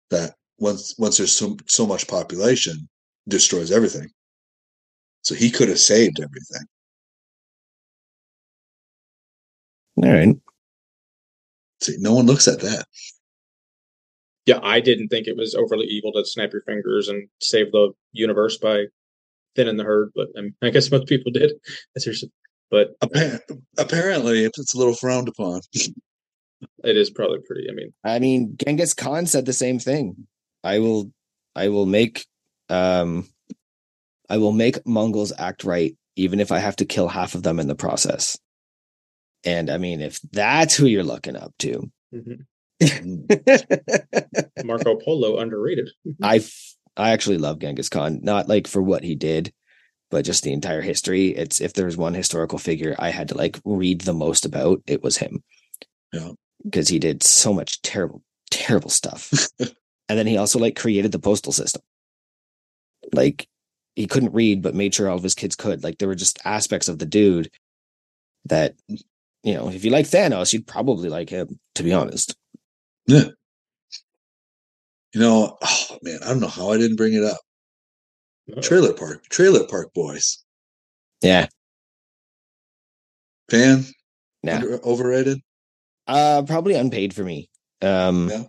that 0.09 0.35
once 0.59 0.95
once 0.97 1.17
there's 1.17 1.35
so 1.35 1.57
so 1.67 1.85
much 1.87 2.07
population, 2.07 2.87
destroys 3.27 3.71
everything. 3.71 4.09
So 5.23 5.35
he 5.35 5.49
could 5.49 5.69
have 5.69 5.79
saved 5.79 6.19
everything. 6.19 6.67
All 9.97 10.11
right. 10.11 10.35
See, 11.81 11.95
no 11.99 12.13
one 12.13 12.25
looks 12.25 12.47
at 12.47 12.61
that. 12.61 12.85
yeah, 14.45 14.59
I 14.61 14.79
didn't 14.81 15.09
think 15.09 15.27
it 15.27 15.37
was 15.37 15.55
overly 15.55 15.85
evil 15.85 16.11
to 16.13 16.25
snap 16.25 16.51
your 16.51 16.63
fingers 16.63 17.07
and 17.09 17.27
save 17.41 17.71
the 17.71 17.91
universe 18.11 18.57
by 18.57 18.85
thinning 19.55 19.77
the 19.77 19.83
herd, 19.83 20.11
but 20.15 20.27
I, 20.37 20.41
mean, 20.41 20.55
I 20.61 20.69
guess 20.69 20.91
most 20.91 21.07
people 21.07 21.31
did. 21.31 21.53
That's 21.95 22.23
but 22.71 22.95
Apparently, 23.77 24.45
it's 24.45 24.73
a 24.73 24.77
little 24.77 24.95
frowned 24.95 25.27
upon. 25.27 25.61
it 25.73 26.97
is 26.97 27.09
probably 27.11 27.39
pretty. 27.45 27.67
I 27.69 27.73
mean, 27.73 27.93
I 28.03 28.19
mean, 28.19 28.57
Genghis 28.57 28.93
Khan 28.93 29.25
said 29.25 29.45
the 29.45 29.53
same 29.53 29.79
thing. 29.79 30.27
I 30.63 30.79
will, 30.79 31.11
I 31.55 31.69
will 31.69 31.85
make, 31.85 32.25
um, 32.69 33.29
I 34.29 34.37
will 34.37 34.53
make 34.53 34.85
Mongols 34.87 35.33
act 35.37 35.63
right, 35.63 35.95
even 36.15 36.39
if 36.39 36.51
I 36.51 36.59
have 36.59 36.77
to 36.77 36.85
kill 36.85 37.07
half 37.07 37.35
of 37.35 37.43
them 37.43 37.59
in 37.59 37.67
the 37.67 37.75
process. 37.75 38.37
And 39.43 39.69
I 39.69 39.77
mean, 39.77 40.01
if 40.01 40.19
that's 40.31 40.75
who 40.75 40.87
you're 40.87 41.03
looking 41.03 41.35
up 41.35 41.53
to, 41.59 41.91
Marco 44.63 44.95
Polo 44.95 45.37
underrated. 45.37 45.89
I, 46.21 46.37
f- 46.37 46.75
I 46.95 47.11
actually 47.11 47.37
love 47.37 47.59
Genghis 47.59 47.89
Khan, 47.89 48.19
not 48.21 48.47
like 48.47 48.67
for 48.67 48.81
what 48.81 49.03
he 49.03 49.15
did, 49.15 49.51
but 50.11 50.25
just 50.25 50.43
the 50.43 50.53
entire 50.53 50.81
history. 50.81 51.29
It's 51.29 51.59
if 51.59 51.73
there 51.73 51.85
was 51.85 51.97
one 51.97 52.13
historical 52.13 52.59
figure 52.59 52.95
I 52.99 53.09
had 53.09 53.29
to 53.29 53.37
like 53.37 53.59
read 53.65 54.01
the 54.01 54.13
most 54.13 54.45
about, 54.45 54.81
it 54.85 55.01
was 55.01 55.17
him. 55.17 55.43
Yeah. 56.11 56.31
Because 56.63 56.87
he 56.87 56.99
did 56.99 57.23
so 57.23 57.53
much 57.53 57.81
terrible, 57.81 58.21
terrible 58.51 58.89
stuff. 58.89 59.33
and 59.59 59.69
then 60.07 60.27
he 60.27 60.37
also 60.37 60.59
like 60.59 60.75
created 60.75 61.11
the 61.11 61.19
postal 61.19 61.51
system. 61.51 61.81
Like 63.11 63.47
he 63.95 64.07
couldn't 64.07 64.33
read, 64.33 64.61
but 64.61 64.75
made 64.75 64.93
sure 64.93 65.09
all 65.09 65.17
of 65.17 65.23
his 65.23 65.35
kids 65.35 65.55
could. 65.55 65.83
Like 65.83 65.97
there 65.97 66.07
were 66.07 66.15
just 66.15 66.39
aspects 66.45 66.87
of 66.87 66.99
the 66.99 67.05
dude 67.05 67.49
that, 68.45 68.75
you 68.87 69.53
know, 69.53 69.69
if 69.69 69.83
you 69.83 69.91
like 69.91 70.05
Thanos, 70.05 70.53
you'd 70.53 70.67
probably 70.67 71.09
like 71.09 71.29
him, 71.29 71.59
to 71.75 71.83
be 71.83 71.91
honest. 71.91 72.35
Yeah. 73.07 73.29
You 75.13 75.19
know, 75.19 75.57
oh 75.61 75.97
man, 76.01 76.19
I 76.23 76.27
don't 76.29 76.39
know 76.39 76.47
how 76.47 76.71
I 76.71 76.77
didn't 76.77 76.97
bring 76.97 77.13
it 77.13 77.23
up. 77.23 77.37
Trailer 78.61 78.93
Park, 78.93 79.23
Trailer 79.29 79.65
Park 79.67 79.93
Boys. 79.93 80.43
Yeah. 81.21 81.47
Fan? 83.49 83.85
Yeah. 84.41 84.55
Under, 84.55 84.83
overrated? 84.85 85.39
Uh 86.07 86.43
probably 86.45 86.73
unpaid 86.73 87.13
for 87.13 87.23
me. 87.23 87.49
Um 87.81 88.29
Yeah. 88.29 88.43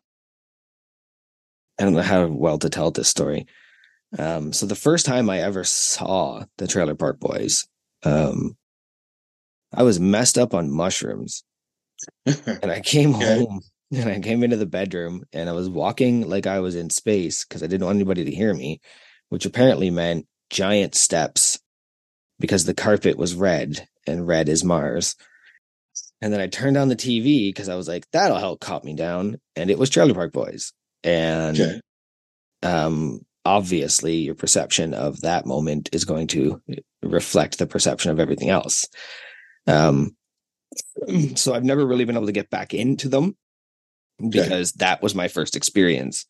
I 1.79 1.85
don't 1.85 1.93
know 1.95 2.03
how 2.03 2.27
well 2.27 2.59
to 2.59 2.71
tell 2.71 2.91
this 2.91 3.09
story. 3.09 3.47
Um 4.19 4.53
so 4.53 4.67
the 4.67 4.75
first 4.75 5.07
time 5.07 5.29
I 5.31 5.41
ever 5.41 5.65
saw 5.65 6.45
the 6.59 6.67
Trailer 6.67 6.95
Park 6.95 7.21
Boys, 7.21 7.67
um 8.03 8.57
I 9.73 9.83
was 9.83 10.01
messed 10.01 10.39
up 10.39 10.55
on 10.55 10.71
mushrooms 10.71 11.45
and 12.27 12.71
I 12.71 12.81
came 12.81 13.15
Okay. 13.15 13.39
home 13.45 13.61
and 13.93 14.09
I 14.09 14.21
came 14.21 14.43
into 14.43 14.57
the 14.57 14.67
bedroom 14.67 15.25
and 15.33 15.49
I 15.49 15.53
was 15.53 15.69
walking 15.69 16.29
like 16.29 16.47
I 16.47 16.61
was 16.61 16.75
in 16.75 16.91
space 16.91 17.45
because 17.45 17.63
I 17.63 17.67
didn't 17.67 17.87
want 17.87 17.97
anybody 17.97 18.25
to 18.25 18.35
hear 18.35 18.55
me, 18.55 18.81
which 19.29 19.47
apparently 19.47 19.91
meant 19.91 20.27
giant 20.51 20.95
steps 20.95 21.59
because 22.39 22.65
the 22.65 22.75
carpet 22.75 23.17
was 23.17 23.35
red 23.35 23.87
and 24.07 24.27
red 24.27 24.49
is 24.49 24.65
Mars. 24.65 25.17
And 26.21 26.33
then 26.33 26.41
I 26.41 26.47
turned 26.47 26.77
on 26.77 26.89
the 26.89 26.97
TV 26.97 27.49
because 27.49 27.69
I 27.69 27.77
was 27.77 27.89
like, 27.89 28.07
that'll 28.13 28.39
help 28.39 28.61
calm 28.61 28.81
me 28.85 28.95
down. 28.95 29.39
And 29.57 29.71
it 29.71 29.79
was 29.79 29.91
Trailer 29.91 30.15
Park 30.15 30.33
Boys. 30.33 30.73
And 31.03 31.61
okay. 31.61 31.81
um, 32.63 33.21
obviously, 33.45 34.17
your 34.17 34.35
perception 34.35 34.95
of 34.95 35.21
that 35.21 35.45
moment 35.45 35.91
is 35.93 36.05
going 36.05 36.29
to 36.29 36.63
reflect 37.03 37.59
the 37.59 37.67
perception 37.67 38.11
of 38.11 38.21
everything 38.21 38.49
else. 38.49 38.87
Um, 39.67 40.17
so 41.35 41.55
I've 41.55 41.65
never 41.65 41.87
really 41.87 42.07
been 42.07 42.17
able 42.17 42.27
to 42.27 42.33
get 42.33 42.51
back 42.51 42.73
into 42.73 43.09
them 43.09 43.37
because 44.31 44.73
that 44.75 45.03
was 45.03 45.15
my 45.15 45.29
first 45.29 45.57
experience. 45.57 46.27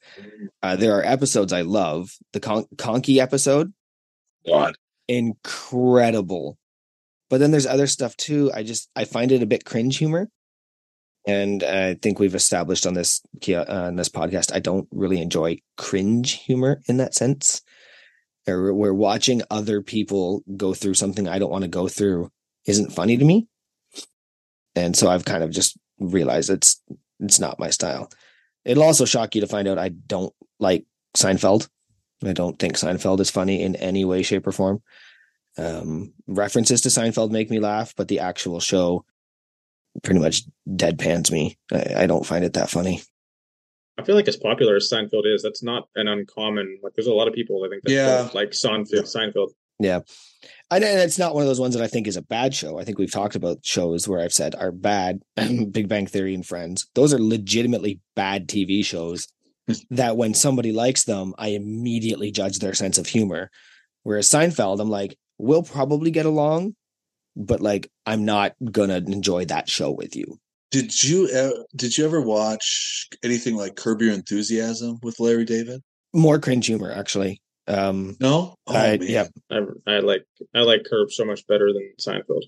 Uh, 0.62 0.76
there 0.76 0.98
are 0.98 1.04
episodes 1.04 1.52
I 1.52 1.62
love. 1.62 2.10
The 2.32 2.40
Con- 2.40 2.66
Conky 2.78 3.20
episode, 3.20 3.72
God. 4.46 4.74
incredible. 5.08 6.58
But 7.30 7.38
then 7.38 7.50
there's 7.50 7.66
other 7.66 7.86
stuff 7.86 8.16
too. 8.16 8.50
I 8.54 8.62
just 8.62 8.88
I 8.94 9.04
find 9.04 9.32
it 9.32 9.42
a 9.42 9.46
bit 9.46 9.64
cringe 9.64 9.96
humor, 9.98 10.28
and 11.26 11.62
I 11.62 11.94
think 11.94 12.18
we've 12.18 12.34
established 12.34 12.86
on 12.86 12.94
this 12.94 13.22
uh, 13.48 13.64
on 13.68 13.96
this 13.96 14.08
podcast. 14.08 14.54
I 14.54 14.60
don't 14.60 14.88
really 14.90 15.20
enjoy 15.20 15.58
cringe 15.76 16.32
humor 16.32 16.80
in 16.88 16.98
that 16.98 17.14
sense. 17.14 17.62
Or 18.46 18.74
where 18.74 18.92
watching 18.92 19.40
other 19.50 19.80
people 19.80 20.42
go 20.54 20.74
through 20.74 20.94
something 20.94 21.26
I 21.26 21.38
don't 21.38 21.50
want 21.50 21.64
to 21.64 21.68
go 21.68 21.88
through 21.88 22.30
isn't 22.66 22.92
funny 22.92 23.16
to 23.16 23.24
me, 23.24 23.48
and 24.74 24.94
so 24.94 25.08
I've 25.08 25.24
kind 25.24 25.42
of 25.42 25.50
just 25.50 25.78
realized 25.98 26.50
it's 26.50 26.82
it's 27.20 27.41
not 27.41 27.59
my 27.59 27.70
style. 27.70 28.10
It'll 28.65 28.83
also 28.83 29.05
shock 29.05 29.34
you 29.34 29.41
to 29.43 29.47
find 29.47 29.68
out 29.68 29.78
I 29.78 29.91
don't 29.91 30.33
like 30.59 30.84
Seinfeld. 31.17 31.68
I 32.25 32.33
don't 32.33 32.59
think 32.59 32.75
Seinfeld 32.75 33.20
is 33.20 33.31
funny 33.31 33.62
in 33.62 33.76
any 33.76 34.05
way, 34.05 34.23
shape, 34.23 34.47
or 34.47 34.52
form. 34.52 34.83
Um, 35.59 36.15
references 36.26 36.81
to 36.83 36.89
Seinfeld 36.89 37.31
make 37.31 37.51
me 37.51 37.60
laugh, 37.60 37.94
but 37.97 38.09
the 38.09 38.20
actual 38.20 38.60
show 38.60 39.05
pretty 40.02 40.20
much 40.20 40.43
deadpans 40.68 41.31
me. 41.31 41.57
I, 41.73 42.05
I 42.05 42.07
don't 42.07 42.26
find 42.26 42.44
it 42.44 42.55
that 42.55 42.70
funny. 42.70 43.02
I 43.97 44.02
feel 44.02 44.17
like 44.17 44.26
as 44.26 44.36
popular 44.36 44.75
as 44.75 44.91
Seinfeld 44.93 45.23
is, 45.33 45.43
that's 45.43 45.62
not 45.62 45.89
an 45.94 46.09
uncommon. 46.09 46.81
Like, 46.83 46.94
there's 46.94 47.07
a 47.07 47.12
lot 47.12 47.28
of 47.28 47.34
people 47.34 47.62
I 47.65 47.68
think 47.68 47.84
that 47.84 47.93
Yeah. 47.93 48.28
like 48.34 48.51
Seinfeld. 48.51 49.05
Seinfeld. 49.15 49.51
Yeah. 49.78 50.01
And 50.74 50.82
and 50.82 51.00
it's 51.00 51.18
not 51.18 51.34
one 51.34 51.42
of 51.42 51.46
those 51.46 51.60
ones 51.60 51.74
that 51.74 51.84
I 51.84 51.86
think 51.86 52.08
is 52.08 52.16
a 52.16 52.22
bad 52.22 52.52
show. 52.52 52.78
I 52.78 52.84
think 52.84 52.98
we've 52.98 53.12
talked 53.12 53.36
about 53.36 53.64
shows 53.64 54.08
where 54.08 54.20
I've 54.20 54.32
said 54.32 54.56
are 54.56 54.72
bad, 54.72 55.20
Big 55.36 55.88
Bang 55.88 56.06
Theory 56.06 56.34
and 56.34 56.44
Friends. 56.44 56.88
Those 56.94 57.14
are 57.14 57.20
legitimately 57.20 58.00
bad 58.16 58.48
TV 58.48 58.84
shows 58.84 59.28
that 59.90 60.16
when 60.16 60.34
somebody 60.34 60.72
likes 60.72 61.04
them, 61.04 61.34
I 61.38 61.48
immediately 61.48 62.32
judge 62.32 62.58
their 62.58 62.74
sense 62.74 62.98
of 62.98 63.06
humor. 63.06 63.50
Whereas 64.02 64.28
Seinfeld, 64.28 64.80
I'm 64.80 64.90
like, 64.90 65.16
we'll 65.38 65.62
probably 65.62 66.10
get 66.10 66.26
along, 66.26 66.74
but 67.36 67.60
like, 67.60 67.88
I'm 68.04 68.24
not 68.24 68.54
gonna 68.72 68.96
enjoy 68.96 69.44
that 69.46 69.68
show 69.68 69.92
with 69.92 70.16
you. 70.16 70.38
Did 70.72 71.04
you 71.04 71.28
uh, 71.28 71.62
did 71.76 71.96
you 71.96 72.04
ever 72.04 72.20
watch 72.20 73.08
anything 73.22 73.54
like 73.54 73.76
Curb 73.76 74.02
Your 74.02 74.12
Enthusiasm 74.12 74.98
with 75.04 75.20
Larry 75.20 75.44
David? 75.44 75.82
More 76.12 76.40
cringe 76.40 76.66
humor, 76.66 76.90
actually. 76.90 77.40
Um, 77.67 78.17
No. 78.20 78.57
Oh, 78.67 78.75
I- 78.75 78.99
man. 78.99 79.02
yeah. 79.09 79.26
I, 79.51 79.60
I 79.86 79.99
like 80.01 80.25
I 80.55 80.60
like 80.60 80.84
Curb 80.89 81.10
so 81.10 81.25
much 81.25 81.47
better 81.47 81.73
than 81.73 81.93
Seinfeld. 82.01 82.43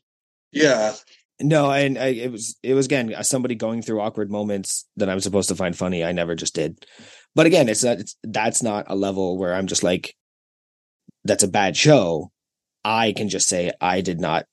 Yeah. 0.52 0.94
No, 1.40 1.70
and 1.70 1.98
I, 1.98 2.06
it 2.08 2.32
was 2.32 2.56
it 2.62 2.72
was 2.74 2.86
again 2.86 3.14
somebody 3.22 3.54
going 3.56 3.82
through 3.82 4.00
awkward 4.00 4.30
moments 4.30 4.86
that 4.96 5.10
I'm 5.10 5.20
supposed 5.20 5.50
to 5.50 5.54
find 5.54 5.76
funny. 5.76 6.02
I 6.02 6.12
never 6.12 6.34
just 6.34 6.54
did, 6.54 6.86
but 7.34 7.44
again, 7.44 7.68
it's 7.68 7.84
not. 7.84 7.98
It's, 8.00 8.16
that's 8.22 8.62
not 8.62 8.86
a 8.88 8.96
level 8.96 9.36
where 9.36 9.52
I'm 9.54 9.66
just 9.66 9.82
like, 9.82 10.14
that's 11.24 11.42
a 11.42 11.48
bad 11.48 11.76
show. 11.76 12.30
I 12.84 13.12
can 13.12 13.28
just 13.28 13.48
say 13.48 13.70
I 13.82 14.00
did 14.00 14.18
not. 14.18 14.46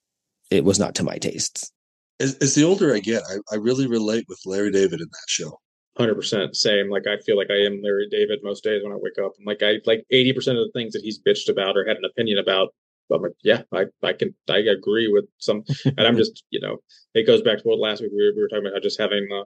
It 0.52 0.66
was 0.66 0.78
not 0.78 0.96
to 0.96 1.04
my 1.04 1.18
tastes. 1.20 1.72
As, 2.20 2.36
as 2.40 2.54
the 2.54 2.66
older 2.66 2.94
I 2.94 3.00
get, 3.00 3.24
I, 3.30 3.56
I 3.56 3.58
really 3.60 3.88
relate 3.88 4.26
with 4.28 4.40
Larry 4.46 4.72
David 4.72 5.00
in 5.00 5.08
that 5.10 5.28
show. 5.30 5.58
Hundred 5.98 6.16
percent 6.16 6.56
same. 6.56 6.90
Like 6.90 7.06
I 7.06 7.18
feel 7.20 7.38
like 7.38 7.52
I 7.52 7.66
am 7.66 7.80
Larry 7.84 8.08
David 8.10 8.40
most 8.42 8.64
days 8.64 8.82
when 8.84 8.92
I 8.92 8.96
wake 8.96 9.20
up. 9.24 9.34
I'm 9.40 9.46
like 9.46 9.62
I 9.62 9.80
like 9.86 10.04
eighty 10.10 10.34
percent 10.34 10.58
of 10.58 10.66
the 10.66 10.72
things 10.72 10.94
that 10.94 11.04
he's 11.04 11.20
bitched 11.22 11.50
about 11.50 11.78
or 11.78 11.86
had 11.86 11.98
an 11.98 12.06
opinion 12.06 12.40
about. 12.40 12.70
I'm 13.12 13.22
like, 13.22 13.34
yeah, 13.44 13.62
I, 13.72 13.84
I 14.02 14.14
can 14.14 14.34
I 14.50 14.58
agree 14.58 15.08
with 15.08 15.26
some, 15.38 15.64
and 15.86 16.00
I'm 16.02 16.18
just 16.24 16.44
you 16.50 16.60
know 16.60 16.78
it 17.14 17.28
goes 17.28 17.44
back 17.44 17.60
to 17.60 17.64
what 17.64 17.78
last 17.78 18.02
week 18.02 18.12
we 18.12 18.24
were, 18.26 18.34
we 18.36 18.42
were 18.42 18.48
talking 18.48 18.66
about 18.66 18.82
just 18.82 19.00
having 19.00 19.28
uh, 19.32 19.44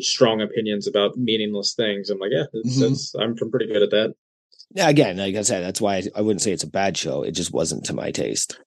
strong 0.00 0.42
opinions 0.42 0.86
about 0.86 1.16
meaningless 1.16 1.72
things. 1.74 2.10
I'm 2.10 2.18
like, 2.18 2.32
yeah, 2.32 2.44
it's, 2.52 2.78
Mhm. 2.78 2.90
it's, 2.92 3.14
I'm 3.14 3.34
pretty 3.36 3.66
good 3.66 3.82
at 3.82 3.90
that. 3.90 4.14
Yeah, 4.74 4.88
again, 4.90 5.16
like 5.16 5.34
I 5.34 5.40
said, 5.42 5.64
that's 5.64 5.80
why 5.80 5.96
I, 5.96 6.02
I 6.16 6.20
wouldn't 6.20 6.42
say 6.42 6.52
it's 6.52 6.62
a 6.62 6.68
bad 6.70 6.96
show. 6.96 7.22
It 7.22 7.32
just 7.32 7.52
wasn't 7.54 7.84
to 7.86 7.94
my 7.94 8.10
taste. 8.10 8.60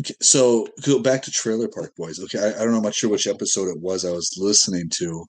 Okay, 0.00 0.14
so 0.20 0.66
go 0.84 0.98
back 0.98 1.22
to 1.22 1.30
Trailer 1.30 1.68
Park 1.68 1.94
Boys. 1.96 2.18
Okay, 2.20 2.40
I, 2.40 2.48
I 2.48 2.64
don't 2.64 2.72
know, 2.72 2.78
I'm 2.78 2.82
not 2.82 2.94
sure 2.94 3.08
which 3.08 3.26
episode 3.28 3.68
it 3.68 3.80
was 3.80 4.04
I 4.04 4.10
was 4.10 4.34
listening 4.36 4.90
to, 4.98 5.24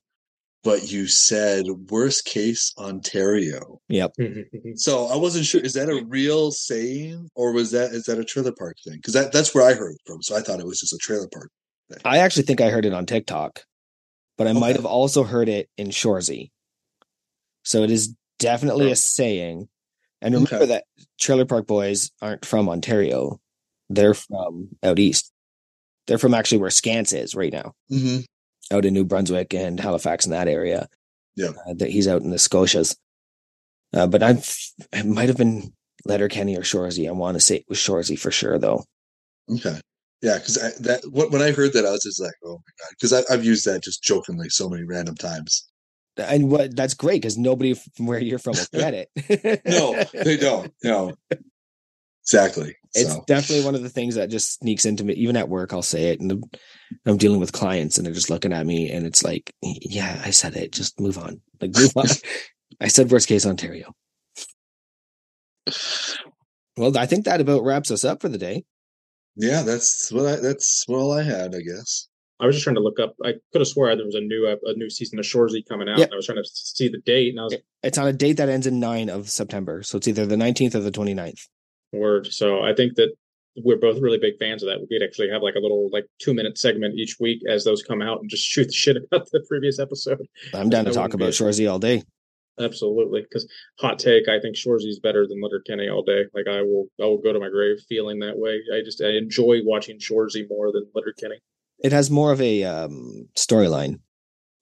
but 0.64 0.90
you 0.90 1.06
said 1.06 1.66
worst 1.90 2.24
case 2.24 2.72
Ontario. 2.78 3.80
Yep. 3.88 4.12
So 4.76 5.06
I 5.06 5.16
wasn't 5.16 5.46
sure 5.46 5.60
is 5.60 5.74
that 5.74 5.88
a 5.88 6.04
real 6.06 6.50
saying 6.50 7.28
or 7.34 7.52
was 7.52 7.70
that 7.70 7.92
is 7.92 8.04
that 8.04 8.18
a 8.18 8.24
trailer 8.24 8.52
park 8.52 8.76
thing? 8.84 8.96
Because 8.96 9.14
that, 9.14 9.32
that's 9.32 9.54
where 9.54 9.64
I 9.68 9.74
heard 9.74 9.92
it 9.92 10.00
from. 10.06 10.22
So 10.22 10.36
I 10.36 10.40
thought 10.40 10.60
it 10.60 10.66
was 10.66 10.80
just 10.80 10.92
a 10.92 10.98
trailer 10.98 11.28
park. 11.32 11.50
Thing. 11.90 12.00
I 12.04 12.18
actually 12.18 12.42
think 12.42 12.60
I 12.60 12.68
heard 12.70 12.84
it 12.84 12.92
on 12.92 13.06
TikTok, 13.06 13.62
but 14.36 14.46
I 14.46 14.52
might 14.52 14.76
have 14.76 14.84
also 14.84 15.24
heard 15.24 15.48
it 15.48 15.70
in 15.78 15.88
Shoresy. 15.88 16.50
So 17.62 17.82
it 17.82 17.90
is 17.90 18.14
definitely 18.38 18.88
Oh. 18.88 18.92
a 18.92 18.96
saying. 18.96 19.68
And 20.20 20.34
remember 20.34 20.56
Okay. 20.56 20.66
that 20.66 20.84
Trailer 21.18 21.44
Park 21.46 21.66
Boys 21.66 22.10
aren't 22.20 22.44
from 22.44 22.68
Ontario. 22.68 23.40
They're 23.88 24.14
from 24.14 24.70
out 24.82 24.98
east. 24.98 25.32
They're 26.08 26.18
from 26.18 26.34
actually 26.34 26.58
where 26.58 26.70
Scance 26.70 27.16
is 27.16 27.34
right 27.34 27.52
now, 27.52 27.74
hmm 27.88 28.18
out 28.72 28.84
in 28.84 28.94
New 28.94 29.04
Brunswick 29.04 29.54
and 29.54 29.78
Halifax 29.78 30.24
in 30.24 30.32
that 30.32 30.48
area. 30.48 30.88
Yeah. 31.36 31.52
Uh, 31.66 31.74
that 31.74 31.90
he's 31.90 32.08
out 32.08 32.22
in 32.22 32.30
the 32.30 32.36
Scotias. 32.36 32.96
Uh, 33.94 34.06
but 34.06 34.22
I'm, 34.22 34.38
it 34.92 35.06
might 35.06 35.28
have 35.28 35.36
been 35.38 35.72
Letterkenny 36.04 36.56
or 36.56 36.62
Shoresy. 36.62 37.08
I 37.08 37.12
want 37.12 37.36
to 37.36 37.40
say 37.40 37.56
it 37.56 37.64
was 37.68 37.78
Shoresy 37.78 38.18
for 38.18 38.30
sure, 38.30 38.58
though. 38.58 38.84
Okay. 39.50 39.80
Yeah, 40.20 40.38
because 40.38 40.58
I 40.58 40.70
that 40.80 41.02
what, 41.10 41.30
when 41.30 41.42
I 41.42 41.52
heard 41.52 41.72
that, 41.74 41.86
I 41.86 41.92
was 41.92 42.02
just 42.02 42.20
like, 42.20 42.32
oh 42.44 42.54
my 42.54 42.72
god, 42.80 42.90
because 42.90 43.12
I've 43.30 43.44
used 43.44 43.64
that 43.66 43.84
just 43.84 44.02
jokingly 44.02 44.48
so 44.48 44.68
many 44.68 44.82
random 44.82 45.14
times. 45.14 45.68
And 46.16 46.50
what 46.50 46.74
that's 46.74 46.94
great 46.94 47.22
because 47.22 47.38
nobody 47.38 47.74
from 47.74 48.06
where 48.06 48.18
you're 48.18 48.40
from 48.40 48.54
will 48.54 48.80
get 48.80 48.94
it. 48.94 49.60
No, 49.64 50.02
they 50.12 50.36
don't. 50.36 50.72
No, 50.82 51.14
exactly. 52.24 52.74
It's 52.94 53.12
So 53.12 53.24
definitely 53.26 53.64
one 53.64 53.74
of 53.74 53.82
the 53.82 53.88
things 53.88 54.14
that 54.14 54.30
just 54.30 54.60
sneaks 54.60 54.84
into 54.86 55.04
me. 55.04 55.14
Even 55.14 55.36
at 55.36 55.48
work, 55.48 55.72
I'll 55.72 55.82
say 55.82 56.10
it, 56.10 56.20
and 56.20 56.42
I'm 57.06 57.16
dealing 57.16 57.40
with 57.40 57.52
clients, 57.52 57.96
and 57.96 58.06
they're 58.06 58.14
just 58.14 58.30
looking 58.30 58.52
at 58.52 58.66
me, 58.66 58.90
and 58.90 59.06
it's 59.06 59.22
like, 59.22 59.52
"Yeah, 59.62 60.20
I 60.24 60.30
said 60.30 60.56
it. 60.56 60.72
Just 60.72 60.98
move 61.00 61.18
on. 61.18 61.40
Like, 61.60 61.74
move 61.76 61.92
on." 61.96 62.06
I 62.80 62.88
said 62.88 63.10
worst 63.10 63.28
case 63.28 63.44
Ontario. 63.46 63.92
Well, 66.76 66.96
I 66.96 67.06
think 67.06 67.24
that 67.24 67.40
about 67.40 67.64
wraps 67.64 67.90
us 67.90 68.04
up 68.04 68.22
for 68.22 68.28
the 68.28 68.38
day. 68.38 68.64
yeah, 69.36 69.62
that's 69.62 70.10
what 70.12 70.26
I 70.26 70.36
that's 70.36 70.84
all 70.88 71.12
I 71.12 71.22
had, 71.22 71.54
I 71.54 71.60
guess. 71.60 72.08
I 72.40 72.46
was 72.46 72.54
just 72.54 72.62
trying 72.62 72.76
to 72.76 72.82
look 72.82 73.00
up. 73.00 73.16
I 73.24 73.32
could 73.52 73.60
have 73.60 73.66
swore 73.68 73.94
there 73.96 74.06
was 74.06 74.14
a 74.14 74.20
new 74.20 74.46
ep- 74.48 74.60
a 74.64 74.74
new 74.74 74.88
season 74.88 75.18
of 75.18 75.24
Shoresy 75.24 75.62
coming 75.68 75.88
out. 75.88 75.98
Yep. 75.98 76.08
and 76.08 76.14
I 76.14 76.16
was 76.16 76.26
trying 76.26 76.42
to 76.42 76.48
see 76.52 76.88
the 76.88 77.00
date, 77.04 77.30
and 77.30 77.40
I 77.40 77.42
was 77.44 77.56
It's 77.82 77.98
on 77.98 78.06
a 78.06 78.12
date 78.12 78.34
that 78.34 78.48
ends 78.48 78.66
in 78.66 78.78
nine 78.78 79.08
of 79.08 79.28
September, 79.28 79.82
so 79.82 79.98
it's 79.98 80.06
either 80.06 80.24
the 80.24 80.36
19th 80.36 80.76
or 80.76 80.80
the 80.80 80.92
29th. 80.92 81.48
Word. 81.92 82.32
So 82.32 82.62
I 82.62 82.74
think 82.74 82.94
that 82.96 83.12
we're 83.64 83.78
both 83.78 84.00
really 84.00 84.18
big 84.18 84.38
fans 84.38 84.62
of 84.62 84.68
that. 84.68 84.80
We 84.80 84.86
could 84.86 85.04
actually 85.04 85.30
have 85.30 85.42
like 85.42 85.54
a 85.54 85.60
little 85.60 85.90
like 85.92 86.06
two 86.20 86.34
minute 86.34 86.58
segment 86.58 86.94
each 86.94 87.16
week 87.20 87.42
as 87.48 87.64
those 87.64 87.82
come 87.82 88.02
out 88.02 88.20
and 88.20 88.30
just 88.30 88.44
shoot 88.44 88.66
the 88.66 88.72
shit 88.74 88.96
about 88.96 89.28
the 89.30 89.44
previous 89.48 89.78
episode. 89.78 90.26
I'm 90.54 90.70
down 90.70 90.84
to 90.84 90.92
talk 90.92 91.14
about. 91.14 91.30
Shoresy 91.30 91.70
all 91.70 91.78
day. 91.78 92.02
Absolutely, 92.60 93.22
because 93.22 93.48
hot 93.78 94.00
take, 94.00 94.28
I 94.28 94.40
think 94.40 94.56
Shoresy's 94.56 94.98
better 94.98 95.28
than 95.28 95.40
Letterkenny 95.40 95.88
all 95.88 96.02
day. 96.02 96.24
Like 96.34 96.48
I 96.48 96.62
will, 96.62 96.86
I 97.00 97.04
will 97.04 97.18
go 97.18 97.32
to 97.32 97.38
my 97.38 97.48
grave 97.48 97.78
feeling 97.88 98.18
that 98.20 98.36
way. 98.36 98.60
I 98.74 98.80
just 98.84 99.02
I 99.02 99.10
enjoy 99.10 99.60
watching 99.64 99.98
Shoresy 99.98 100.44
more 100.48 100.72
than 100.72 100.86
Letterkenny. 100.94 101.38
It 101.78 101.92
has 101.92 102.10
more 102.10 102.32
of 102.32 102.40
a 102.40 102.64
um, 102.64 103.28
storyline, 103.36 104.00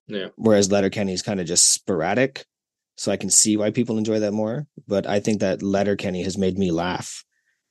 Yeah, 0.07 0.27
whereas 0.35 0.71
Letterkenny 0.71 1.13
is 1.13 1.23
kind 1.23 1.39
of 1.39 1.47
just 1.47 1.71
sporadic. 1.71 2.45
So 2.97 3.11
I 3.11 3.17
can 3.17 3.29
see 3.29 3.57
why 3.57 3.71
people 3.71 3.97
enjoy 3.97 4.19
that 4.19 4.33
more. 4.33 4.65
But 4.87 5.07
I 5.07 5.19
think 5.19 5.39
that 5.39 5.61
Letterkenny 5.61 6.23
has 6.23 6.37
made 6.37 6.57
me 6.57 6.71
laugh, 6.71 7.23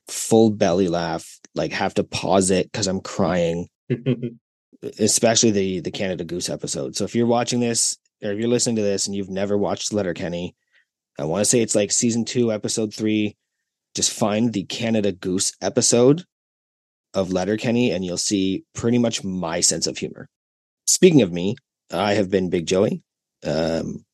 full 0.08 0.50
belly 0.50 0.88
laugh, 0.88 1.40
like 1.54 1.72
have 1.72 1.94
to 1.94 2.04
pause 2.04 2.50
it 2.50 2.70
because 2.70 2.86
I'm 2.86 3.00
crying. 3.00 3.68
especially 4.98 5.50
the 5.50 5.80
the 5.80 5.90
Canada 5.90 6.24
Goose 6.24 6.50
episode. 6.50 6.96
So 6.96 7.04
if 7.04 7.14
you're 7.14 7.26
watching 7.26 7.60
this 7.60 7.96
or 8.22 8.32
if 8.32 8.38
you're 8.38 8.48
listening 8.48 8.76
to 8.76 8.82
this 8.82 9.06
and 9.06 9.14
you've 9.14 9.30
never 9.30 9.56
watched 9.56 9.92
Letterkenny, 9.92 10.54
I 11.18 11.24
want 11.24 11.40
to 11.42 11.44
say 11.44 11.60
it's 11.60 11.74
like 11.74 11.90
season 11.90 12.24
two, 12.24 12.52
episode 12.52 12.94
three. 12.94 13.36
Just 13.94 14.12
find 14.12 14.52
the 14.52 14.64
Canada 14.64 15.12
Goose 15.12 15.52
episode 15.62 16.24
of 17.14 17.32
Letterkenny 17.32 17.90
and 17.92 18.04
you'll 18.04 18.18
see 18.18 18.64
pretty 18.74 18.98
much 18.98 19.24
my 19.24 19.60
sense 19.60 19.86
of 19.86 19.98
humor. 19.98 20.28
Speaking 20.86 21.22
of 21.22 21.32
me, 21.32 21.56
I 21.90 22.14
have 22.14 22.30
been 22.30 22.50
Big 22.50 22.66
Joey. 22.66 23.02
Um, 23.44 24.04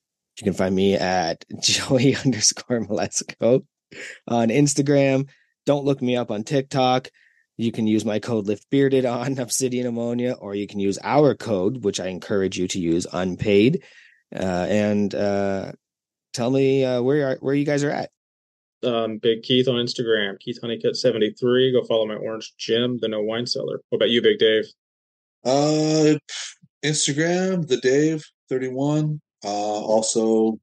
you 0.42 0.50
can 0.50 0.54
find 0.54 0.74
me 0.74 0.94
at 0.94 1.44
Joey 1.62 2.16
underscore 2.16 2.80
Mleczko 2.80 3.64
on 4.26 4.48
Instagram. 4.48 5.28
Don't 5.66 5.84
look 5.84 6.02
me 6.02 6.16
up 6.16 6.32
on 6.32 6.42
TikTok. 6.42 7.10
You 7.56 7.70
can 7.70 7.86
use 7.86 8.04
my 8.04 8.18
code 8.18 8.46
LiftBearded 8.48 9.08
on 9.08 9.38
Obsidian 9.38 9.86
Ammonia, 9.86 10.32
or 10.32 10.56
you 10.56 10.66
can 10.66 10.80
use 10.80 10.98
our 11.04 11.36
code, 11.36 11.84
which 11.84 12.00
I 12.00 12.08
encourage 12.08 12.58
you 12.58 12.66
to 12.68 12.80
use 12.80 13.06
unpaid. 13.12 13.84
Uh, 14.34 14.66
and 14.68 15.14
uh, 15.14 15.72
tell 16.34 16.50
me 16.50 16.84
uh, 16.84 17.00
where 17.02 17.16
you 17.16 17.24
are, 17.24 17.36
where 17.40 17.54
you 17.54 17.64
guys 17.64 17.84
are 17.84 17.90
at. 17.90 18.10
um, 18.82 19.18
Big 19.18 19.42
Keith 19.44 19.68
on 19.68 19.76
Instagram, 19.76 20.40
Keith 20.40 20.58
Honeycutt 20.60 20.96
seventy 20.96 21.30
three. 21.38 21.70
Go 21.70 21.84
follow 21.84 22.06
my 22.06 22.16
Orange 22.16 22.52
Gym, 22.58 22.98
the 23.00 23.06
No 23.06 23.22
Whine 23.22 23.46
Cellar. 23.46 23.80
What 23.90 23.98
about 23.98 24.10
you, 24.10 24.20
Big 24.22 24.38
Dave? 24.40 24.64
Uh, 25.44 26.14
Instagram, 26.84 27.68
the 27.68 27.76
Dave 27.80 28.24
thirty 28.48 28.66
one. 28.68 29.20
Uh, 29.44 29.48
also 29.48 30.58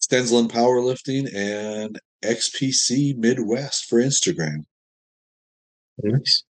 Stensland 0.00 0.50
Powerlifting 0.50 1.28
and 1.34 1.98
XPC 2.24 3.16
Midwest 3.16 3.86
for 3.88 3.98
Instagram. 4.00 4.64
Nice. 6.02 6.44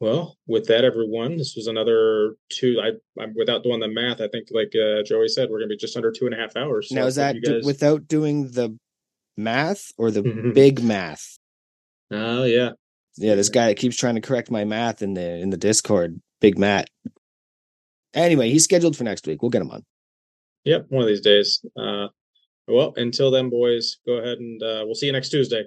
Well, 0.00 0.36
with 0.46 0.66
that, 0.66 0.84
everyone, 0.84 1.36
this 1.38 1.54
was 1.56 1.68
another 1.68 2.34
two. 2.50 2.78
I, 2.82 3.22
I'm 3.22 3.34
without 3.34 3.62
doing 3.62 3.80
the 3.80 3.88
math. 3.88 4.20
I 4.20 4.28
think, 4.28 4.48
like 4.50 4.72
uh, 4.74 5.02
Joey 5.04 5.28
said, 5.28 5.48
we're 5.50 5.58
gonna 5.60 5.68
be 5.68 5.76
just 5.78 5.96
under 5.96 6.12
two 6.12 6.26
and 6.26 6.34
a 6.34 6.38
half 6.38 6.54
hours. 6.56 6.90
now, 6.90 7.02
So 7.02 7.06
is 7.06 7.14
that 7.14 7.34
you 7.36 7.40
do- 7.40 7.60
without 7.64 8.06
doing 8.06 8.48
the 8.50 8.76
math 9.38 9.92
or 9.96 10.10
the 10.10 10.22
big 10.54 10.82
math? 10.82 11.38
Oh 12.10 12.44
yeah, 12.44 12.70
Yeah, 13.16 13.36
this 13.36 13.48
guy 13.48 13.68
that 13.68 13.78
keeps 13.78 13.96
trying 13.96 14.16
to 14.16 14.20
correct 14.20 14.50
my 14.50 14.64
math 14.64 15.00
in 15.00 15.14
the 15.14 15.36
in 15.38 15.48
the 15.50 15.56
Discord, 15.56 16.20
Big 16.40 16.58
Matt. 16.58 16.88
Anyway, 18.12 18.50
he's 18.50 18.64
scheduled 18.64 18.96
for 18.96 19.04
next 19.04 19.26
week. 19.26 19.40
We'll 19.42 19.50
get 19.50 19.62
him 19.62 19.70
on. 19.70 19.82
Yep, 20.66 20.86
one 20.88 21.02
of 21.02 21.08
these 21.08 21.20
days. 21.20 21.64
Uh, 21.76 22.08
well, 22.66 22.92
until 22.96 23.30
then, 23.30 23.48
boys, 23.50 23.98
go 24.04 24.14
ahead 24.14 24.38
and 24.38 24.60
uh, 24.60 24.82
we'll 24.84 24.96
see 24.96 25.06
you 25.06 25.12
next 25.12 25.28
Tuesday. 25.28 25.62